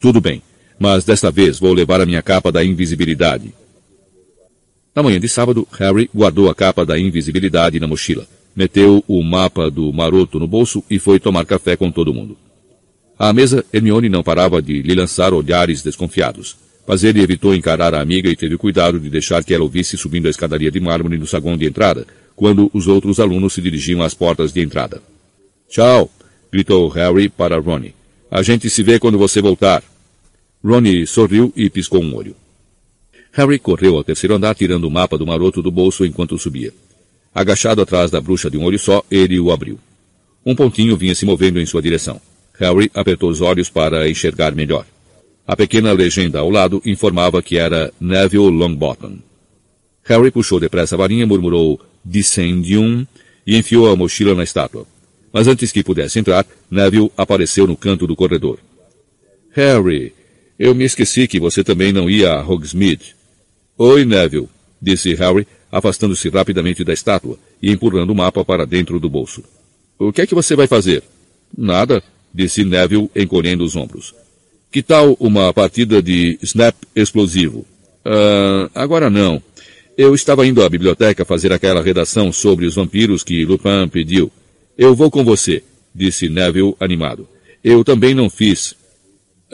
[0.00, 0.42] Tudo bem,
[0.78, 3.54] mas desta vez vou levar a minha capa da invisibilidade.
[4.94, 9.70] Na manhã de sábado, Harry guardou a capa da invisibilidade na mochila meteu o mapa
[9.70, 12.36] do maroto no bolso e foi tomar café com todo mundo.
[13.18, 16.56] À mesa, Hermione não parava de lhe lançar olhares desconfiados,
[16.86, 20.26] mas ele evitou encarar a amiga e teve cuidado de deixar que ela ouvisse subindo
[20.26, 22.06] a escadaria de mármore no saguão de entrada,
[22.36, 25.00] quando os outros alunos se dirigiam às portas de entrada.
[25.68, 26.10] Tchau!
[26.52, 27.94] gritou Harry para Ronnie.
[28.30, 29.82] A gente se vê quando você voltar.
[30.64, 32.34] Ronnie sorriu e piscou um olho.
[33.32, 36.72] Harry correu ao terceiro andar tirando o mapa do maroto do bolso enquanto subia.
[37.34, 39.78] Agachado atrás da bruxa de um olho só, ele o abriu.
[40.46, 42.18] Um pontinho vinha se movendo em sua direção.
[42.58, 44.86] Harry apertou os olhos para enxergar melhor.
[45.46, 49.18] A pequena legenda ao lado informava que era Neville Longbottom.
[50.04, 53.06] Harry puxou depressa a varinha, murmurou Descendium
[53.46, 54.86] e enfiou a mochila na estátua.
[55.30, 58.58] Mas antes que pudesse entrar, Neville apareceu no canto do corredor.
[59.50, 60.14] Harry,
[60.58, 63.16] eu me esqueci que você também não ia a Hogsmeade.
[63.76, 64.48] Oi, Neville,
[64.80, 69.42] disse Harry, afastando-se rapidamente da estátua e empurrando o mapa para dentro do bolso.
[69.98, 71.02] O que é que você vai fazer?
[71.56, 72.02] Nada,
[72.32, 74.14] disse Neville, encolhendo os ombros.
[74.70, 77.64] Que tal uma partida de snap explosivo?
[78.04, 79.42] Uh, agora não.
[79.96, 84.30] Eu estava indo à biblioteca fazer aquela redação sobre os vampiros que Lupin pediu.
[84.76, 85.62] Eu vou com você,
[85.94, 87.28] disse Neville animado.
[87.62, 88.74] Eu também não fiz.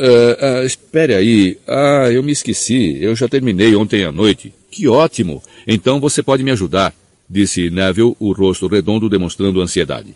[0.01, 1.59] Uh, uh, espere aí.
[1.69, 2.97] Ah, eu me esqueci.
[3.03, 4.51] Eu já terminei ontem à noite.
[4.71, 5.43] Que ótimo!
[5.67, 6.95] Então você pode me ajudar,
[7.29, 10.15] disse Neville, o rosto redondo demonstrando ansiedade.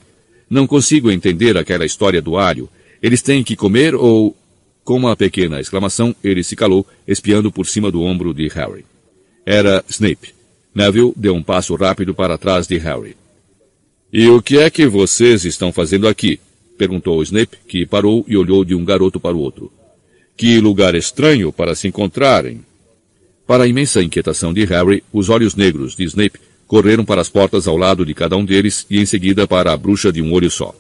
[0.49, 2.69] Não consigo entender aquela história do alho.
[3.03, 4.35] Eles têm que comer ou...
[4.85, 8.85] Com uma pequena exclamação, ele se calou, espiando por cima do ombro de Harry.
[9.45, 10.35] Era Snape.
[10.75, 13.17] Neville deu um passo rápido para trás de Harry.
[14.13, 16.39] E o que é que vocês estão fazendo aqui?
[16.77, 19.73] Perguntou Snape, que parou e olhou de um garoto para o outro.
[20.37, 22.61] Que lugar estranho para se encontrarem.
[23.47, 27.69] Para a imensa inquietação de Harry, os olhos negros de Snape correram para as portas
[27.69, 30.51] ao lado de cada um deles e em seguida para a bruxa de um olho
[30.51, 30.75] só.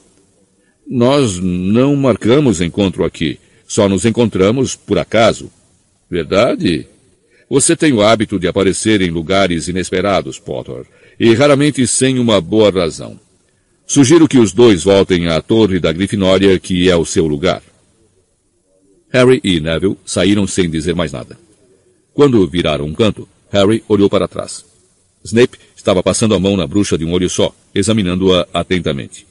[0.87, 3.39] Nós não marcamos encontro aqui.
[3.67, 5.51] Só nos encontramos por acaso.
[6.11, 6.87] Verdade?
[7.49, 10.85] Você tem o hábito de aparecer em lugares inesperados, Potter,
[11.19, 13.19] e raramente sem uma boa razão.
[13.87, 17.63] Sugiro que os dois voltem à torre da Grifinória, que é o seu lugar.
[19.11, 21.39] Harry e Neville saíram sem dizer mais nada.
[22.13, 24.65] Quando viraram um canto, Harry olhou para trás.
[25.23, 29.27] Snape estava passando a mão na bruxa de um olho só, examinando-a atentamente.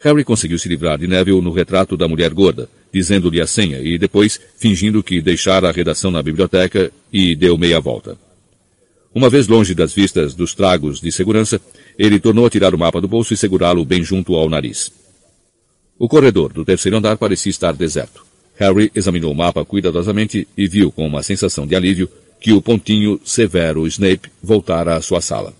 [0.00, 3.98] Harry conseguiu se livrar de Neville no retrato da mulher gorda, dizendo-lhe a senha e
[3.98, 8.18] depois fingindo que deixara a redação na biblioteca e deu meia volta.
[9.12, 11.60] Uma vez longe das vistas dos tragos de segurança,
[11.98, 14.92] ele tornou a tirar o mapa do bolso e segurá-lo bem junto ao nariz.
[15.98, 18.24] O corredor do terceiro andar parecia estar deserto.
[18.56, 22.08] Harry examinou o mapa cuidadosamente e viu com uma sensação de alívio
[22.40, 25.52] que o pontinho severo Snape voltara à sua sala.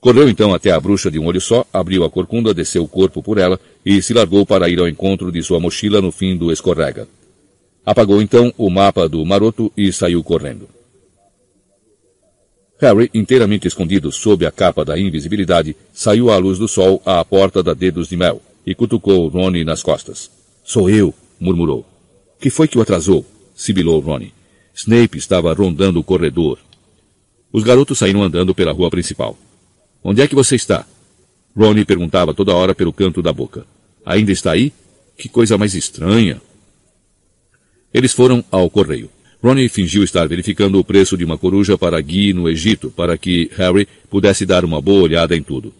[0.00, 3.22] Correu então até a bruxa de um olho só, abriu a corcunda, desceu o corpo
[3.22, 6.50] por ela e se largou para ir ao encontro de sua mochila no fim do
[6.50, 7.06] escorrega.
[7.84, 10.68] Apagou então o mapa do maroto e saiu correndo.
[12.82, 17.62] Harry, inteiramente escondido sob a capa da invisibilidade, saiu à luz do sol à porta
[17.62, 20.28] da Dedos de Mel e cutucou Rony nas costas.
[20.64, 21.86] Sou eu, murmurou.
[22.40, 23.24] Que foi que o atrasou?
[23.54, 24.34] sibilou Ronnie.
[24.74, 26.58] Snape estava rondando o corredor.
[27.52, 29.38] Os garotos saíram andando pela rua principal.
[30.02, 30.84] Onde é que você está?
[31.56, 33.64] Ronnie perguntava toda hora pelo canto da boca.
[34.04, 34.72] Ainda está aí?
[35.16, 36.42] Que coisa mais estranha.
[37.94, 39.08] Eles foram ao correio.
[39.42, 43.50] Ronnie fingiu estar verificando o preço de uma coruja para Guy no Egito, para que
[43.56, 45.74] Harry pudesse dar uma boa olhada em tudo.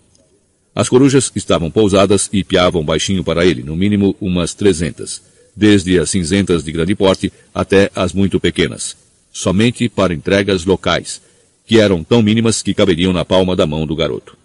[0.74, 5.22] As corujas estavam pousadas e piavam baixinho para ele, no mínimo umas trezentas,
[5.54, 8.96] desde as cinzentas de grande porte até as muito pequenas,
[9.32, 11.22] somente para entregas locais,
[11.64, 14.41] que eram tão mínimas que caberiam na palma da mão do garoto.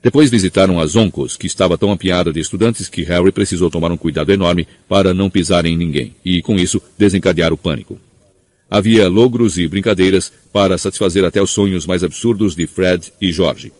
[0.00, 3.96] Depois visitaram as Oncos, que estava tão apiada de estudantes que Harry precisou tomar um
[3.96, 7.98] cuidado enorme para não pisar em ninguém, e com isso desencadear o pânico.
[8.70, 13.72] Havia logros e brincadeiras para satisfazer até os sonhos mais absurdos de Fred e George.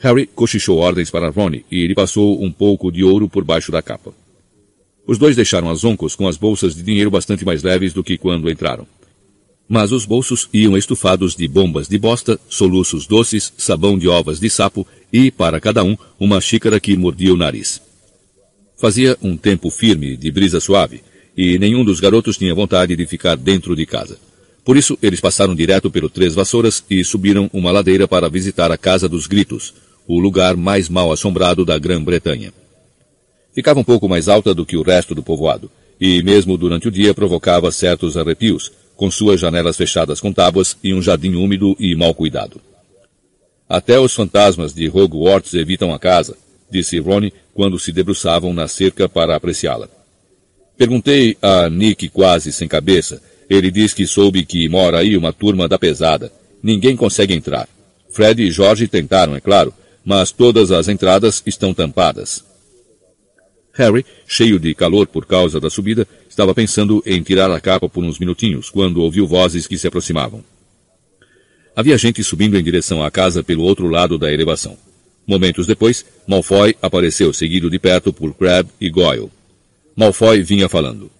[0.00, 3.80] Harry cochichou ordens para Ronnie e lhe passou um pouco de ouro por baixo da
[3.80, 4.12] capa.
[5.06, 8.18] Os dois deixaram as Oncos com as bolsas de dinheiro bastante mais leves do que
[8.18, 8.86] quando entraram
[9.72, 14.50] mas os bolsos iam estufados de bombas de bosta, soluços doces, sabão de ovas de
[14.50, 17.80] sapo e, para cada um, uma xícara que mordia o nariz.
[18.76, 21.00] Fazia um tempo firme, de brisa suave,
[21.34, 24.18] e nenhum dos garotos tinha vontade de ficar dentro de casa.
[24.62, 28.76] Por isso, eles passaram direto pelo Três Vassouras e subiram uma ladeira para visitar a
[28.76, 29.72] Casa dos Gritos,
[30.06, 32.52] o lugar mais mal assombrado da Grã-Bretanha.
[33.54, 36.90] Ficava um pouco mais alta do que o resto do povoado, e mesmo durante o
[36.90, 38.70] dia provocava certos arrepios,
[39.02, 42.60] com suas janelas fechadas com tábuas e um jardim úmido e mal cuidado.
[43.68, 46.36] Até os fantasmas de Hogwarts evitam a casa,
[46.70, 49.88] disse Ronnie quando se debruçavam na cerca para apreciá-la.
[50.78, 53.20] Perguntei a Nick quase sem cabeça.
[53.50, 56.32] Ele diz que soube que mora aí uma turma da pesada.
[56.62, 57.68] Ninguém consegue entrar.
[58.08, 59.74] Fred e Jorge tentaram, é claro,
[60.04, 62.44] mas todas as entradas estão tampadas.
[63.74, 68.04] Harry, cheio de calor por causa da subida, estava pensando em tirar a capa por
[68.04, 70.44] uns minutinhos, quando ouviu vozes que se aproximavam.
[71.74, 74.76] Havia gente subindo em direção à casa pelo outro lado da elevação.
[75.26, 79.30] Momentos depois, Malfoy apareceu seguido de perto por Crabbe e Goyle.
[79.96, 81.10] Malfoy vinha falando.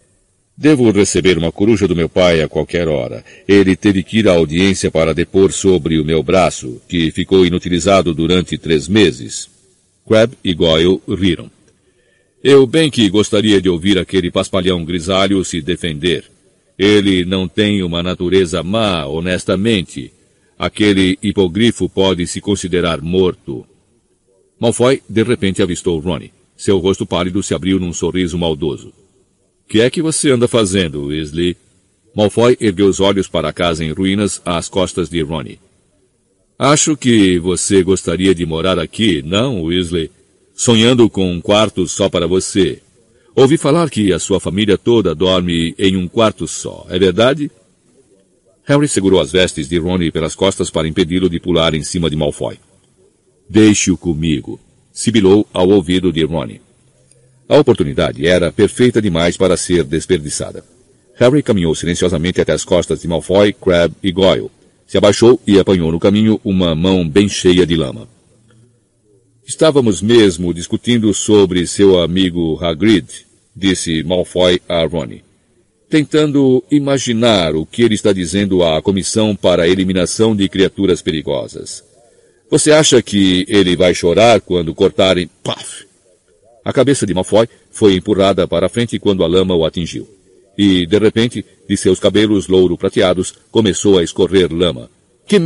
[0.57, 3.25] Devo receber uma coruja do meu pai a qualquer hora.
[3.49, 8.13] Ele teve que ir à audiência para depor sobre o meu braço, que ficou inutilizado
[8.13, 9.49] durante três meses.
[10.07, 11.51] Crabbe e Goyle riram.
[12.43, 16.25] Eu bem que gostaria de ouvir aquele paspalhão grisalho se defender.
[16.77, 20.13] Ele não tem uma natureza má, honestamente.
[20.59, 23.65] Aquele hipogrifo pode se considerar morto.
[24.59, 26.33] Malfoy de repente avistou Ronnie.
[26.57, 28.93] Seu rosto pálido se abriu num sorriso maldoso.
[29.69, 31.57] Que é que você anda fazendo, Weasley?
[32.15, 35.61] Malfoy ergueu os olhos para a casa em ruínas às costas de Ronnie.
[36.59, 40.11] Acho que você gostaria de morar aqui, não, Weasley?
[40.55, 42.81] Sonhando com um quarto só para você.
[43.35, 47.51] Ouvi falar que a sua família toda dorme em um quarto só, é verdade?
[48.65, 52.17] Harry segurou as vestes de Ronnie pelas costas para impedi-lo de pular em cima de
[52.17, 52.59] Malfoy.
[53.49, 54.61] Deixe-o comigo,
[54.93, 56.61] sibilou ao ouvido de Ronnie.
[57.49, 60.65] A oportunidade era perfeita demais para ser desperdiçada.
[61.17, 64.51] Harry caminhou silenciosamente até as costas de Malfoy, Crabbe e Goyle.
[64.87, 68.09] Se abaixou e apanhou no caminho uma mão bem cheia de lama.
[69.47, 73.07] Estávamos mesmo discutindo sobre seu amigo Hagrid,
[73.55, 75.25] disse Malfoy a Ronnie.
[75.91, 81.85] Tentando imaginar o que ele está dizendo à Comissão para a Eliminação de Criaturas Perigosas.
[82.51, 85.29] Você acha que ele vai chorar quando cortarem...
[85.43, 85.87] Paf!
[86.65, 90.09] A cabeça de Malfoy foi empurrada para a frente quando a lama o atingiu.
[90.57, 94.89] E, de repente, de seus cabelos louro prateados, começou a escorrer lama.
[95.27, 95.39] Que...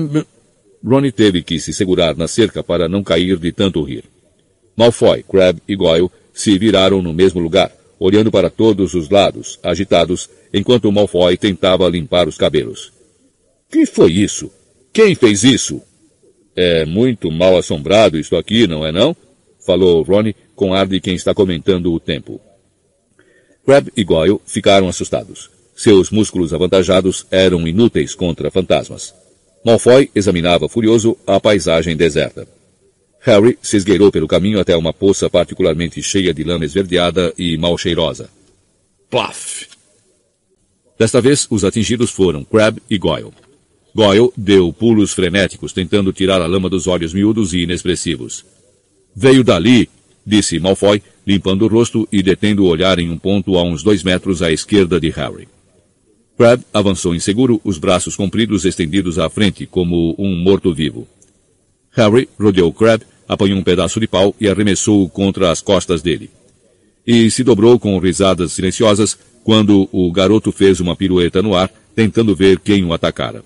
[0.87, 4.05] Ronnie teve que se segurar na cerca para não cair de tanto rir.
[4.77, 10.31] Malfoy, Crabbe e Goyle se viraram no mesmo lugar, olhando para todos os lados, agitados,
[10.55, 12.93] enquanto Malfoy tentava limpar os cabelos.
[13.69, 14.49] Que foi isso?
[14.93, 15.83] Quem fez isso?
[16.55, 19.17] É muito mal assombrado isto aqui, não é não?
[19.67, 22.41] Falou Ronnie com ar de quem está comentando o tempo.
[23.65, 25.51] Crabbe e Goyle ficaram assustados.
[25.75, 29.26] Seus músculos avantajados eram inúteis contra fantasmas.
[29.67, 32.47] Malfoy examinava furioso a paisagem deserta.
[33.19, 37.77] Harry se esgueirou pelo caminho até uma poça particularmente cheia de lama esverdeada e mal
[37.77, 38.31] cheirosa.
[39.11, 39.67] Plaf!
[40.97, 43.33] Desta vez, os atingidos foram Crabbe e Goyle.
[43.93, 48.45] Goyle deu pulos frenéticos, tentando tirar a lama dos olhos miúdos e inexpressivos.
[49.17, 49.91] Veio dali,
[50.25, 54.05] disse Malfoy, limpando o rosto e detendo o olhar em um ponto a uns dois
[54.05, 55.49] metros à esquerda de Harry.
[56.37, 61.09] Crabbe avançou inseguro, os braços compridos estendidos à frente, como um morto-vivo.
[61.93, 66.31] Harry rodeou Crabbe, apanhou um pedaço de pau e arremessou-o contra as costas dele.
[67.07, 72.37] E se dobrou com risadas silenciosas quando o garoto fez uma pirueta no ar, tentando
[72.37, 73.43] ver quem o atacara.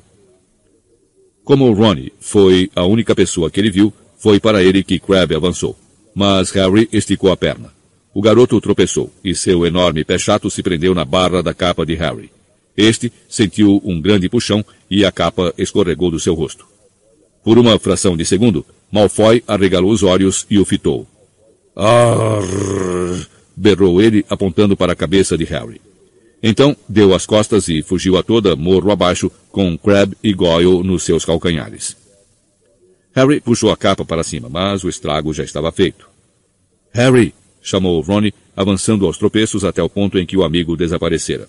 [1.45, 5.77] Como Ronnie foi a única pessoa que ele viu, foi para ele que Crabbe avançou.
[6.13, 7.73] Mas Harry esticou a perna.
[8.13, 11.95] O garoto tropeçou e seu enorme pé chato se prendeu na barra da capa de
[11.95, 12.31] Harry.
[12.77, 16.67] Este sentiu um grande puxão e a capa escorregou do seu rosto.
[17.43, 21.07] Por uma fração de segundo, Malfoy arregalou os olhos e o fitou.
[21.77, 23.27] Arr!
[23.57, 25.81] berrou ele, apontando para a cabeça de Harry.
[26.43, 31.03] Então, deu as costas e fugiu a toda, morro abaixo, com Crab e Goyle nos
[31.03, 31.97] seus calcanhares.
[33.13, 36.09] Harry puxou a capa para cima, mas o estrago já estava feito.
[36.93, 37.35] Harry!
[37.63, 41.47] chamou Ronnie, avançando aos tropeços até o ponto em que o amigo desaparecera.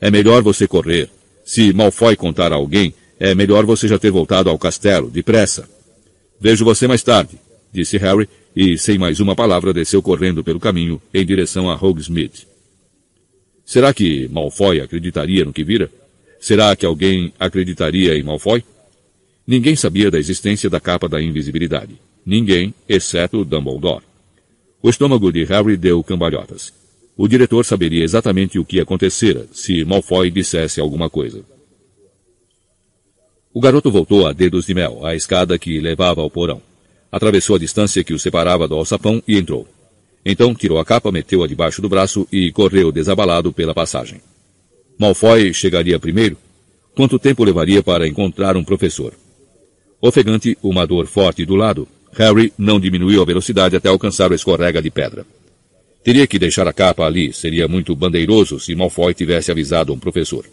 [0.00, 1.08] É melhor você correr.
[1.44, 5.68] Se Malfoy contar a alguém, é melhor você já ter voltado ao castelo, depressa.
[6.40, 7.38] Vejo você mais tarde,
[7.72, 12.48] disse Harry, e, sem mais uma palavra, desceu correndo pelo caminho em direção a Hogsmeade.
[13.64, 15.90] Será que Malfoy acreditaria no que vira?
[16.40, 18.64] Será que alguém acreditaria em Malfoy?
[19.46, 21.94] Ninguém sabia da existência da capa da invisibilidade.
[22.24, 24.04] Ninguém, exceto Dumbledore.
[24.82, 26.72] O estômago de Harry deu cambalhotas.
[27.16, 31.44] O diretor saberia exatamente o que acontecera se Malfoy dissesse alguma coisa.
[33.52, 36.62] O garoto voltou a dedos de mel, à escada que levava ao porão.
[37.10, 39.66] Atravessou a distância que o separava do alçapão e entrou.
[40.24, 44.20] Então tirou a capa, meteu-a debaixo do braço e correu desabalado pela passagem.
[44.98, 46.36] Malfoy chegaria primeiro?
[46.94, 49.14] Quanto tempo levaria para encontrar um professor?
[50.00, 54.80] Ofegante, uma dor forte do lado, Harry não diminuiu a velocidade até alcançar o escorrega
[54.80, 55.26] de pedra.
[56.02, 60.46] Teria que deixar a capa ali, seria muito bandeiroso se Malfoy tivesse avisado um professor.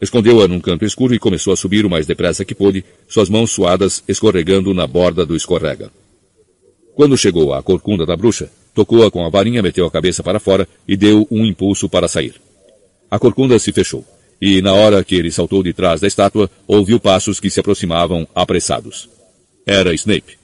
[0.00, 3.52] Escondeu-a num canto escuro e começou a subir o mais depressa que pôde, suas mãos
[3.52, 5.92] suadas escorregando na borda do escorrega.
[6.96, 10.66] Quando chegou à corcunda da bruxa, tocou-a com a varinha, meteu a cabeça para fora
[10.88, 12.34] e deu um impulso para sair.
[13.08, 14.04] A corcunda se fechou,
[14.40, 18.26] e na hora que ele saltou de trás da estátua, ouviu passos que se aproximavam
[18.34, 19.08] apressados.
[19.64, 20.36] Era Snape.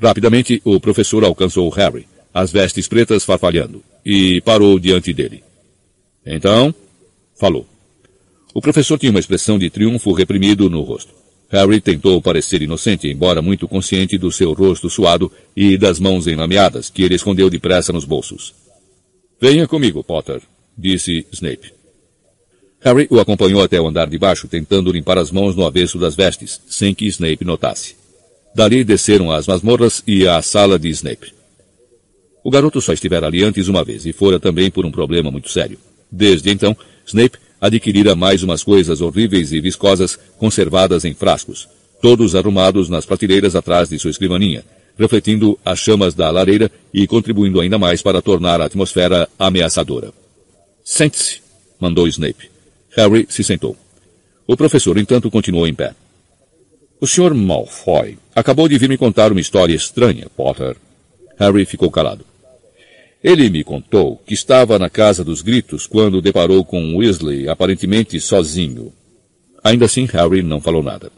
[0.00, 5.44] Rapidamente, o professor alcançou Harry, as vestes pretas farfalhando, e parou diante dele.
[6.26, 6.74] Então,
[7.38, 7.64] falou.
[8.52, 11.14] O professor tinha uma expressão de triunfo reprimido no rosto.
[11.48, 16.90] Harry tentou parecer inocente, embora muito consciente do seu rosto suado e das mãos enlameadas,
[16.90, 18.52] que ele escondeu depressa nos bolsos.
[19.40, 20.42] Venha comigo, Potter,
[20.76, 21.72] disse Snape.
[22.80, 26.16] Harry o acompanhou até o andar de baixo, tentando limpar as mãos no avesso das
[26.16, 27.94] vestes, sem que Snape notasse.
[28.54, 31.43] Dali desceram as masmorras e a sala de Snape.
[32.44, 35.48] O garoto só estivera ali antes uma vez, e fora também por um problema muito
[35.48, 35.78] sério.
[36.12, 36.76] Desde então,
[37.06, 41.66] Snape adquirira mais umas coisas horríveis e viscosas conservadas em frascos,
[42.02, 44.62] todos arrumados nas prateleiras atrás de sua escrivaninha,
[44.98, 50.12] refletindo as chamas da lareira e contribuindo ainda mais para tornar a atmosfera ameaçadora.
[50.84, 51.40] Sente-se,
[51.80, 52.50] mandou Snape.
[52.94, 53.74] Harry se sentou.
[54.46, 55.94] O professor, entanto, continuou em pé.
[57.00, 57.32] O Sr.
[57.32, 60.76] Malfoy acabou de vir me contar uma história estranha, Potter.
[61.38, 62.33] Harry ficou calado.
[63.24, 68.92] Ele me contou que estava na casa dos gritos quando deparou com Weasley aparentemente sozinho.
[69.64, 71.10] Ainda assim, Harry não falou nada.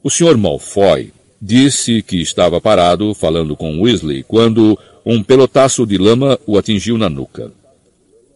[0.00, 0.38] O Sr.
[0.38, 1.12] Malfoy
[1.42, 7.10] disse que estava parado falando com Weasley quando um pelotaço de lama o atingiu na
[7.10, 7.52] nuca.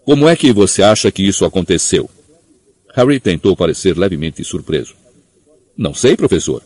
[0.04, 2.10] Como é que você acha que isso aconteceu?
[2.96, 4.96] Harry tentou parecer levemente surpreso.
[5.76, 6.60] Não sei, professor.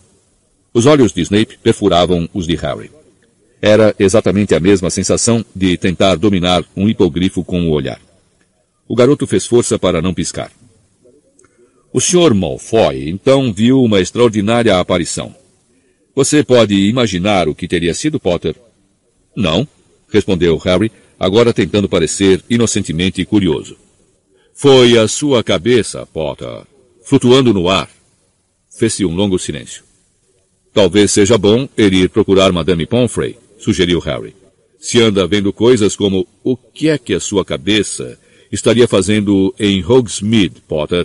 [0.73, 2.91] Os olhos de Snape perfuravam os de Harry.
[3.61, 8.01] Era exatamente a mesma sensação de tentar dominar um hipogrifo com o olhar.
[8.89, 10.51] O garoto fez força para não piscar.
[11.93, 12.35] O Sr.
[12.35, 15.35] Malfoy então viu uma extraordinária aparição.
[16.15, 18.55] Você pode imaginar o que teria sido, Potter?
[19.35, 19.67] Não,
[20.13, 23.77] respondeu Harry, agora tentando parecer inocentemente curioso.
[24.55, 26.63] Foi a sua cabeça, Potter,
[27.03, 27.91] flutuando no ar.
[28.79, 29.83] Fez-se um longo silêncio.
[30.73, 34.33] Talvez seja bom ele ir procurar Madame Pomfrey, sugeriu Harry.
[34.79, 38.17] Se anda vendo coisas como o que é que a sua cabeça
[38.53, 41.05] estaria fazendo em Hogsmeade, Potter?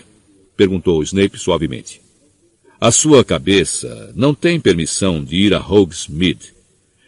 [0.56, 2.00] perguntou Snape suavemente.
[2.80, 6.54] A sua cabeça não tem permissão de ir a Hogsmeade.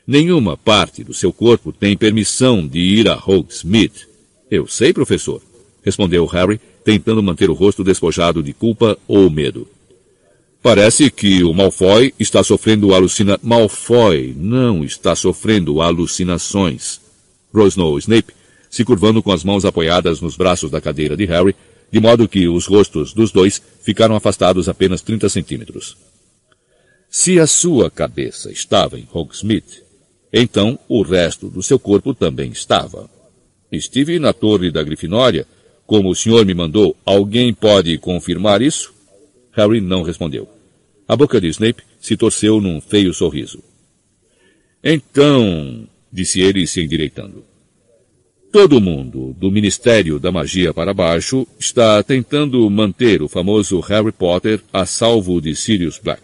[0.07, 4.07] Nenhuma parte do seu corpo tem permissão de ir a Hogsmeade.
[4.49, 5.39] Eu sei, professor,
[5.83, 9.67] respondeu Harry, tentando manter o rosto despojado de culpa ou medo.
[10.63, 13.37] Parece que o Malfoy está sofrendo alucina...
[13.43, 17.01] Malfoy não está sofrendo alucinações.
[17.53, 18.33] Rosnou Snape,
[18.69, 21.53] se curvando com as mãos apoiadas nos braços da cadeira de Harry,
[21.91, 25.97] de modo que os rostos dos dois ficaram afastados apenas 30 centímetros.
[27.09, 29.83] Se a sua cabeça estava em Hogsmeade,
[30.31, 33.09] então o resto do seu corpo também estava.
[33.69, 35.45] Estive na torre da Grifinória,
[35.85, 36.95] como o senhor me mandou.
[37.05, 38.93] Alguém pode confirmar isso?
[39.53, 40.49] Harry não respondeu.
[41.07, 43.63] A boca de Snape se torceu num feio sorriso.
[44.83, 47.43] Então, disse ele se endireitando.
[48.51, 54.61] Todo mundo, do Ministério da Magia para baixo, está tentando manter o famoso Harry Potter
[54.71, 56.21] a salvo de Sirius Black.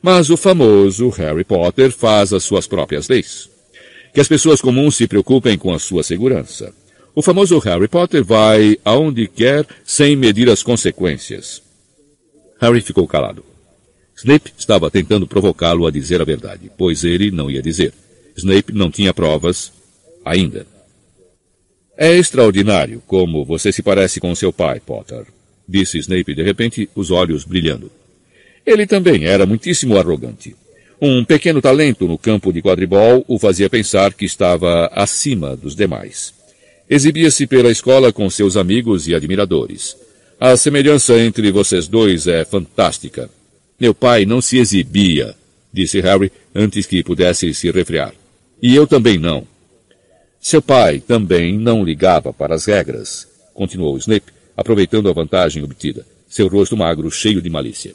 [0.00, 3.50] Mas o famoso Harry Potter faz as suas próprias leis.
[4.14, 6.72] Que as pessoas comuns se preocupem com a sua segurança.
[7.14, 11.67] O famoso Harry Potter vai aonde quer sem medir as consequências.
[12.60, 13.44] Harry ficou calado.
[14.16, 17.92] Snape estava tentando provocá-lo a dizer a verdade, pois ele não ia dizer.
[18.36, 19.72] Snape não tinha provas
[20.24, 20.66] ainda.
[21.96, 25.26] É extraordinário como você se parece com seu pai, Potter,
[25.68, 27.90] disse Snape de repente, os olhos brilhando.
[28.66, 30.54] Ele também era muitíssimo arrogante.
[31.00, 36.34] Um pequeno talento no campo de quadribol o fazia pensar que estava acima dos demais.
[36.90, 39.96] Exibia-se pela escola com seus amigos e admiradores.
[40.40, 43.28] A semelhança entre vocês dois é fantástica.
[43.78, 45.34] Meu pai não se exibia,
[45.72, 48.14] disse Harry antes que pudesse se refrear.
[48.62, 49.44] E eu também não.
[50.40, 56.46] Seu pai também não ligava para as regras, continuou Snape, aproveitando a vantagem obtida, seu
[56.46, 57.94] rosto magro cheio de malícia.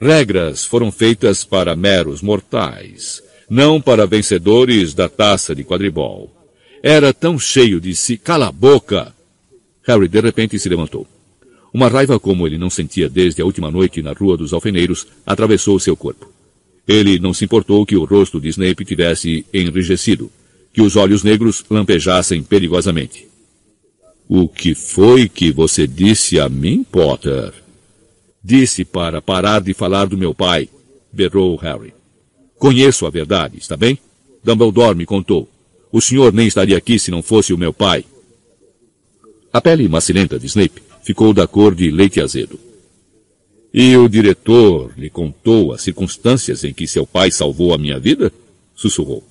[0.00, 6.34] Regras foram feitas para meros mortais, não para vencedores da taça de quadribol.
[6.82, 8.16] Era tão cheio de si.
[8.16, 9.14] Cala a boca!
[9.86, 11.06] Harry de repente se levantou.
[11.72, 15.78] Uma raiva como ele não sentia desde a última noite na Rua dos Alfeneiros atravessou
[15.78, 16.32] seu corpo.
[16.86, 20.30] Ele não se importou que o rosto de Snape tivesse enrijecido,
[20.72, 23.28] que os olhos negros lampejassem perigosamente.
[24.26, 27.52] O que foi que você disse a mim, Potter?
[28.42, 30.68] Disse para parar de falar do meu pai,
[31.12, 31.92] berrou Harry.
[32.58, 33.98] Conheço a verdade, está bem?
[34.42, 35.48] Dumbledore me contou.
[35.92, 38.04] O senhor nem estaria aqui se não fosse o meu pai.
[39.52, 42.60] A pele macilenta de Snape ficou da cor de leite azedo.
[43.72, 48.30] E o diretor lhe contou as circunstâncias em que seu pai salvou a minha vida?
[48.76, 49.24] Sussurrou.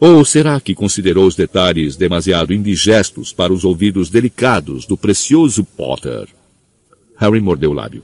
[0.00, 6.26] Ou será que considerou os detalhes demasiado indigestos para os ouvidos delicados do precioso Potter?
[7.18, 8.02] Harry mordeu o lábio.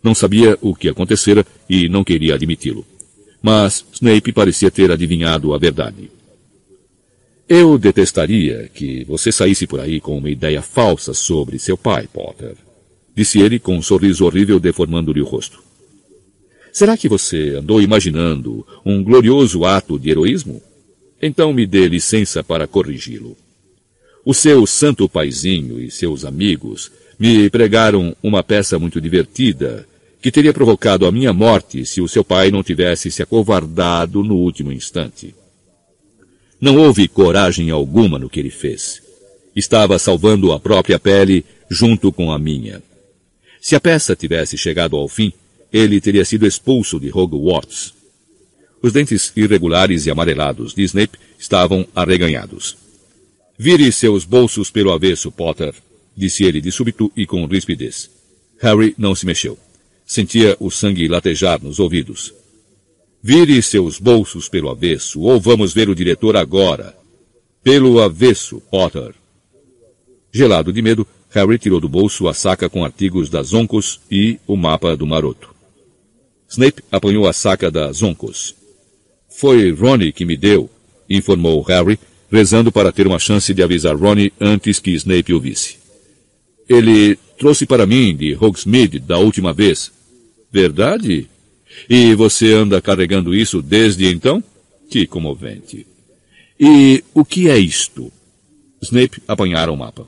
[0.00, 2.86] Não sabia o que acontecera e não queria admiti-lo.
[3.42, 6.12] Mas Snape parecia ter adivinhado a verdade.
[7.54, 12.54] Eu detestaria que você saísse por aí com uma ideia falsa sobre seu pai, Potter.
[13.14, 15.62] Disse ele com um sorriso horrível deformando-lhe o rosto.
[16.72, 20.62] Será que você andou imaginando um glorioso ato de heroísmo?
[21.20, 23.36] Então me dê licença para corrigi-lo.
[24.24, 29.86] O seu santo paizinho e seus amigos me pregaram uma peça muito divertida
[30.22, 34.36] que teria provocado a minha morte se o seu pai não tivesse se acovardado no
[34.36, 35.34] último instante.
[36.62, 39.02] Não houve coragem alguma no que ele fez.
[39.54, 42.80] Estava salvando a própria pele junto com a minha.
[43.60, 45.32] Se a peça tivesse chegado ao fim,
[45.72, 47.92] ele teria sido expulso de Hogwarts.
[48.80, 52.76] Os dentes irregulares e amarelados de Snape estavam arreganhados.
[53.58, 55.74] Vire seus bolsos pelo avesso, Potter,
[56.16, 58.08] disse ele de súbito e com rispidez.
[58.60, 59.58] Harry não se mexeu.
[60.06, 62.32] Sentia o sangue latejar nos ouvidos.
[63.22, 66.96] Vire seus bolsos pelo avesso, ou vamos ver o diretor agora.
[67.62, 69.14] Pelo avesso, Potter.
[70.32, 74.56] Gelado de medo, Harry tirou do bolso a saca com artigos da Zoncos e o
[74.56, 75.54] mapa do maroto.
[76.48, 78.56] Snape apanhou a saca da Zoncos.
[79.28, 80.68] Foi Ronnie que me deu,
[81.08, 82.00] informou Harry,
[82.30, 85.76] rezando para ter uma chance de avisar Ronnie antes que Snape o visse.
[86.68, 89.92] Ele trouxe para mim de Hogsmeade da última vez.
[90.50, 91.28] Verdade?
[91.88, 94.42] E você anda carregando isso desde então?
[94.88, 95.86] Que comovente.
[96.58, 98.12] E o que é isto?
[98.80, 100.06] Snape apanhara o mapa.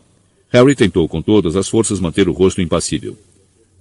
[0.51, 3.17] Harry tentou com todas as forças manter o rosto impassível.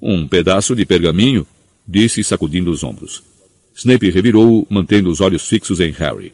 [0.02, 1.46] Um pedaço de pergaminho,
[1.88, 3.24] disse sacudindo os ombros.
[3.76, 6.34] Snape revirou, mantendo os olhos fixos em Harry.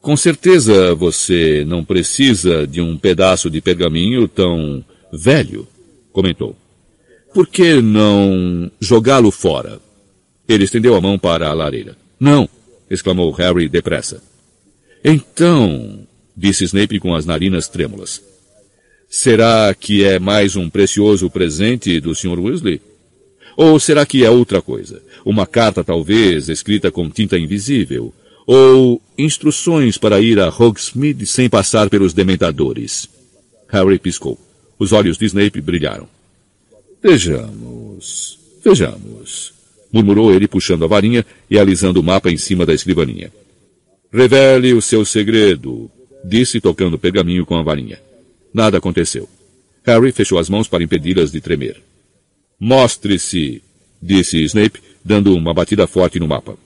[0.00, 5.66] Com certeza você não precisa de um pedaço de pergaminho tão velho,
[6.12, 6.56] comentou.
[7.34, 9.80] Por que não jogá-lo fora?
[10.48, 11.94] Ele estendeu a mão para a lareira.
[12.18, 12.48] Não!
[12.90, 14.22] exclamou Harry depressa.
[15.04, 18.22] Então, disse Snape com as narinas trêmulas.
[19.10, 22.40] Será que é mais um precioso presente do Sr.
[22.40, 22.80] Weasley?
[23.56, 25.02] Ou será que é outra coisa?
[25.24, 28.14] Uma carta, talvez, escrita com tinta invisível?
[28.46, 33.08] Ou instruções para ir a Hogsmeade sem passar pelos dementadores?
[33.68, 34.38] Harry piscou.
[34.78, 36.08] Os olhos de Snape brilharam.
[37.02, 39.57] Vejamos, vejamos
[39.92, 43.32] murmurou ele puxando a varinha e alisando o mapa em cima da escrivaninha.
[44.12, 45.90] Revele o seu segredo,
[46.24, 48.00] disse tocando o pergaminho com a varinha.
[48.52, 49.28] Nada aconteceu.
[49.84, 51.82] Harry fechou as mãos para impedi-las de tremer.
[52.58, 53.62] Mostre-se,
[54.02, 56.56] disse Snape, dando uma batida forte no mapa.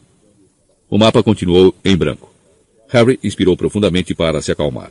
[0.89, 2.32] O mapa continuou em branco.
[2.89, 4.90] Harry inspirou profundamente para se acalmar.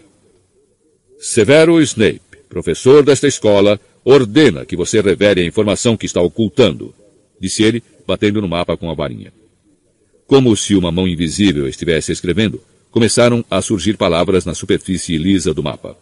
[1.19, 6.93] Severo Snape, professor desta escola, ordena que você revele a informação que está ocultando,
[7.39, 9.31] disse ele, batendo no mapa com a varinha.
[10.27, 12.61] Como se uma mão invisível estivesse escrevendo,
[12.91, 15.97] começaram a surgir palavras na superfície lisa do mapa.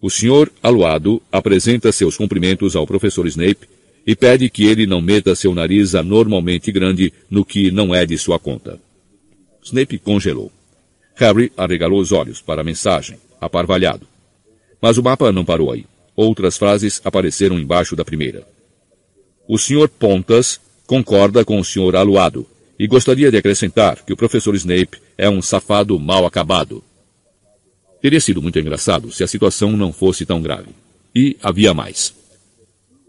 [0.00, 3.68] O senhor Aluado apresenta seus cumprimentos ao professor Snape
[4.06, 8.16] e pede que ele não meta seu nariz anormalmente grande no que não é de
[8.16, 8.80] sua conta.
[9.62, 10.50] Snape congelou.
[11.14, 14.06] Harry arregalou os olhos para a mensagem, aparvalhado.
[14.80, 15.84] Mas o mapa não parou aí.
[16.16, 18.46] Outras frases apareceram embaixo da primeira.
[19.46, 19.88] O Sr.
[19.88, 20.58] Pontas
[20.90, 21.94] concorda com o Sr.
[21.94, 22.44] Aluado
[22.76, 26.82] e gostaria de acrescentar que o professor Snape é um safado mal acabado.
[28.02, 30.70] Teria sido muito engraçado se a situação não fosse tão grave.
[31.14, 32.12] E havia mais.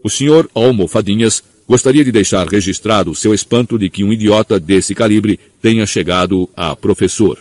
[0.00, 0.48] O Sr.
[0.54, 6.48] Almofadinhas gostaria de deixar registrado seu espanto de que um idiota desse calibre tenha chegado
[6.56, 7.36] a professor.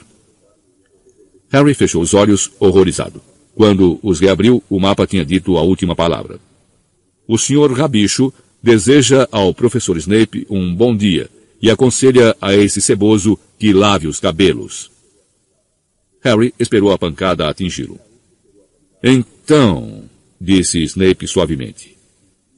[1.52, 3.22] Harry fechou os olhos, horrorizado.
[3.54, 6.40] Quando os reabriu, o mapa tinha dito a última palavra.
[7.28, 7.74] O Sr.
[7.74, 11.30] Rabicho deseja ao professor Snape um bom dia
[11.62, 14.92] e aconselha a esse ceboso que lave os cabelos.
[16.22, 18.00] Harry esperou a pancada atingi-lo.
[19.04, 20.04] Então,
[20.40, 21.98] disse Snape suavemente,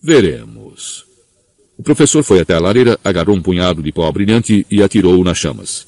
[0.02, 1.06] veremos.
[1.78, 5.38] O professor foi até a lareira, agarrou um punhado de pó brilhante e atirou-o nas
[5.38, 5.88] chamas.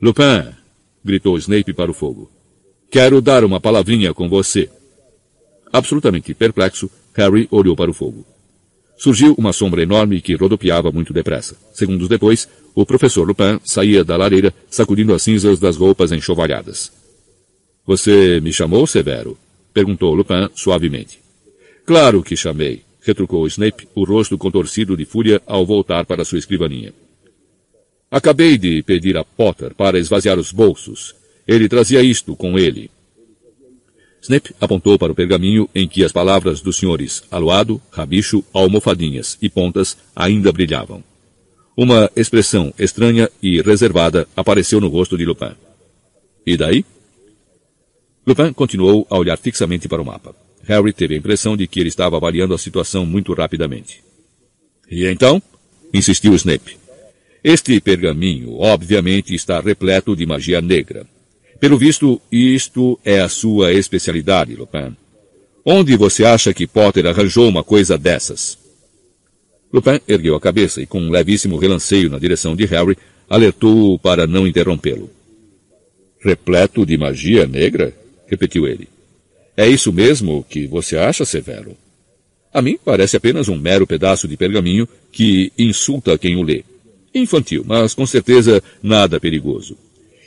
[0.00, 0.52] Lupin,
[1.04, 2.30] gritou Snape para o fogo.
[2.90, 4.70] Quero dar uma palavrinha com você.
[5.72, 8.33] Absolutamente perplexo, Harry olhou para o fogo.
[9.04, 11.58] Surgiu uma sombra enorme que rodopiava muito depressa.
[11.74, 16.90] Segundos depois, o professor Lupin saía da lareira, sacudindo as cinzas das roupas enxovalhadas.
[17.84, 19.36] Você me chamou, Severo?
[19.74, 21.18] perguntou Lupin suavemente.
[21.84, 26.94] Claro que chamei, retrucou Snape, o rosto contorcido de fúria ao voltar para sua escrivaninha.
[28.10, 31.14] Acabei de pedir a Potter para esvaziar os bolsos.
[31.46, 32.90] Ele trazia isto com ele.
[34.24, 39.50] Snape apontou para o pergaminho em que as palavras dos senhores Aluado, Rabicho, Almofadinhas e
[39.50, 41.04] Pontas ainda brilhavam.
[41.76, 45.52] Uma expressão estranha e reservada apareceu no rosto de Lupin.
[46.46, 46.86] E daí?
[48.26, 50.34] Lupin continuou a olhar fixamente para o mapa.
[50.62, 54.02] Harry teve a impressão de que ele estava avaliando a situação muito rapidamente.
[54.90, 55.42] E então?
[55.92, 56.78] insistiu Snape.
[57.42, 61.06] Este pergaminho, obviamente, está repleto de magia negra.
[61.64, 64.94] Pelo visto, isto é a sua especialidade, Lupin.
[65.64, 68.58] Onde você acha que Potter arranjou uma coisa dessas?
[69.72, 72.98] Lupin ergueu a cabeça e, com um levíssimo relanceio na direção de Harry,
[73.30, 75.08] alertou-o para não interrompê-lo.
[76.20, 77.94] Repleto de magia negra?
[78.26, 78.86] repetiu ele.
[79.56, 81.74] É isso mesmo que você acha, Severo?
[82.52, 86.62] A mim parece apenas um mero pedaço de pergaminho que insulta quem o lê.
[87.14, 89.78] Infantil, mas com certeza nada perigoso.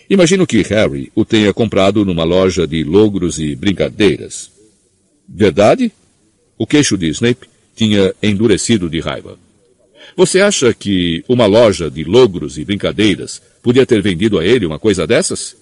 [0.10, 4.50] Imagino que Harry o tenha comprado numa loja de logros e brincadeiras.
[5.28, 5.92] Verdade?
[6.58, 9.38] O queixo de Snape tinha endurecido de raiva.
[10.16, 14.80] Você acha que uma loja de logros e brincadeiras podia ter vendido a ele uma
[14.80, 15.56] coisa dessas?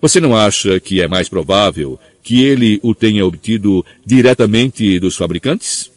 [0.00, 5.90] Você não acha que é mais provável que ele o tenha obtido diretamente dos fabricantes?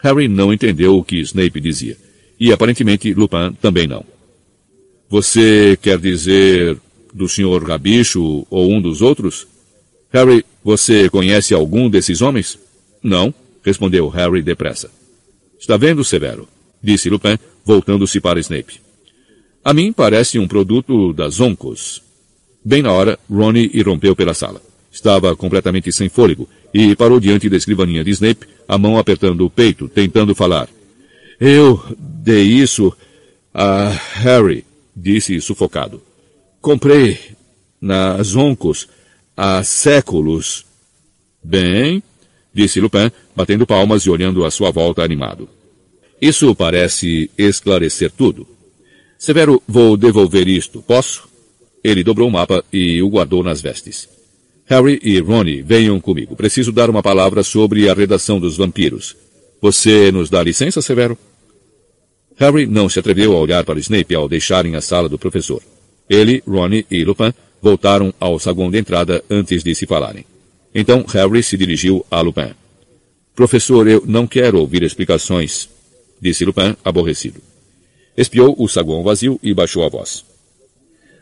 [0.00, 1.96] Harry não entendeu o que Snape dizia.
[2.38, 4.04] E aparentemente Lupin também não.
[5.10, 6.78] Você quer dizer
[7.12, 7.62] do Sr.
[7.64, 9.46] Rabicho ou um dos outros?
[10.10, 12.58] Harry, você conhece algum desses homens?
[13.02, 13.34] Não,
[13.64, 14.90] respondeu Harry depressa.
[15.58, 16.48] Está vendo, Severo?
[16.82, 18.80] disse Lupin, voltando-se para Snape.
[19.64, 22.02] A mim parece um produto das Oncos.
[22.64, 24.60] Bem na hora, Ronnie irrompeu pela sala.
[24.90, 29.50] Estava completamente sem fôlego e parou diante da escrivaninha de Snape, a mão apertando o
[29.50, 30.68] peito, tentando falar.
[31.40, 32.92] Eu dei isso
[33.54, 34.64] a Harry,
[34.94, 36.02] disse sufocado.
[36.62, 37.18] Comprei
[37.80, 38.88] nas Oncos
[39.36, 40.64] há séculos.
[41.42, 42.00] Bem,
[42.54, 45.48] disse Lupin, batendo palmas e olhando à sua volta animado.
[46.20, 48.46] Isso parece esclarecer tudo.
[49.18, 51.28] Severo, vou devolver isto, posso?
[51.82, 54.08] Ele dobrou o mapa e o guardou nas vestes.
[54.66, 56.36] Harry e Ronnie, venham comigo.
[56.36, 59.16] Preciso dar uma palavra sobre a redação dos vampiros.
[59.60, 61.18] Você nos dá licença, Severo?
[62.36, 65.60] Harry não se atreveu a olhar para Snape ao deixarem a sala do professor.
[66.12, 67.32] Ele, Ronnie e Lupin
[67.62, 70.26] voltaram ao saguão de entrada antes de se falarem.
[70.74, 72.50] Então Harry se dirigiu a Lupin.
[73.34, 75.70] Professor, eu não quero ouvir explicações,
[76.20, 77.40] disse Lupin, aborrecido.
[78.14, 80.22] Espiou o saguão vazio e baixou a voz.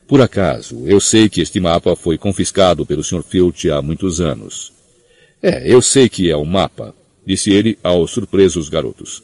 [0.08, 3.22] Por acaso, eu sei que este mapa foi confiscado pelo Sr.
[3.22, 4.72] Filch há muitos anos.
[5.40, 6.92] É, eu sei que é um mapa,
[7.24, 9.22] disse ele aos surpresos garotos.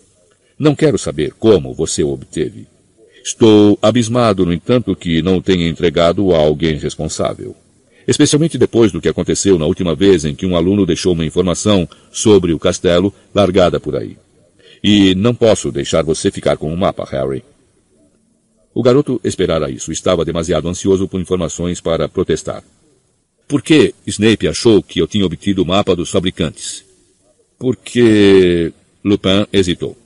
[0.57, 2.69] Não quero saber como você o obteve.
[3.27, 7.57] Estou abismado, no entanto, que não tenha entregado a alguém responsável.
[8.07, 11.89] Especialmente depois do que aconteceu na última vez em que um aluno deixou uma informação
[12.13, 14.17] sobre o castelo largada por aí.
[14.81, 17.43] E não posso deixar você ficar com o mapa, Harry.
[18.73, 19.91] O garoto esperara isso.
[19.91, 22.63] Estava demasiado ansioso por informações para protestar.
[23.49, 26.85] Por que Snape achou que eu tinha obtido o mapa dos fabricantes?
[27.59, 28.73] Porque...
[29.05, 29.97] Lupin hesitou.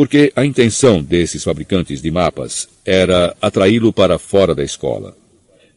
[0.00, 5.14] Porque a intenção desses fabricantes de mapas era atraí-lo para fora da escola.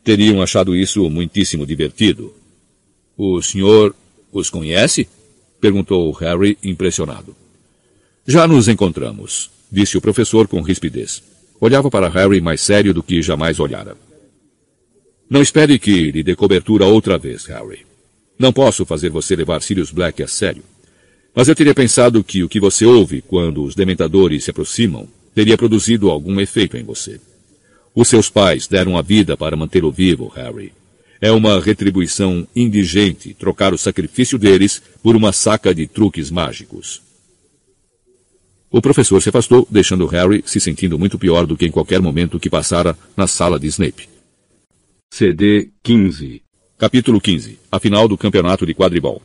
[0.01, 2.33] Teriam achado isso muitíssimo divertido.
[3.17, 3.93] O senhor
[4.31, 5.09] os conhece?
[5.59, 7.35] perguntou Harry, impressionado.
[8.25, 11.21] Já nos encontramos, disse o professor com rispidez.
[11.59, 13.97] Olhava para Harry mais sério do que jamais olhara.
[15.29, 17.85] Não espere que lhe dê cobertura outra vez, Harry.
[18.39, 20.63] Não posso fazer você levar Sirius Black a sério.
[21.35, 25.57] Mas eu teria pensado que o que você ouve quando os dementadores se aproximam teria
[25.57, 27.19] produzido algum efeito em você.
[27.95, 30.71] Os seus pais deram a vida para mantê-lo vivo, Harry.
[31.19, 37.01] É uma retribuição indigente trocar o sacrifício deles por uma saca de truques mágicos.
[38.69, 42.39] O professor se afastou, deixando Harry se sentindo muito pior do que em qualquer momento
[42.39, 44.09] que passara na sala de Snape.
[45.11, 46.41] CD 15
[46.77, 49.21] Capítulo 15 A final do campeonato de quadribol.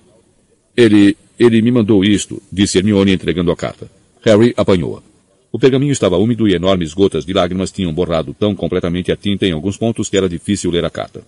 [0.76, 3.90] Ele ele me mandou isto, disse Hermione entregando a carta.
[4.22, 5.02] Harry apanhou-a.
[5.50, 9.46] O pergaminho estava úmido e enormes gotas de lágrimas tinham borrado tão completamente a tinta
[9.46, 11.22] em alguns pontos que era difícil ler a carta.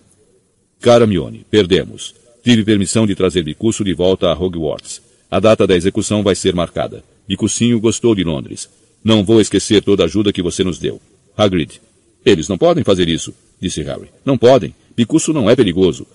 [0.79, 2.13] Cara Hermione, perdemos.
[2.43, 5.01] Tive permissão de trazer Bicuço de volta a Hogwarts.
[5.29, 7.03] A data da execução vai ser marcada.
[7.27, 8.69] Bicucinho gostou de Londres.
[9.03, 11.01] Não vou esquecer toda a ajuda que você nos deu.
[11.37, 11.81] Hagrid.
[12.25, 14.09] Eles não podem fazer isso, disse Harry.
[14.25, 14.75] Não podem.
[14.95, 16.05] Bicuço não é perigoso.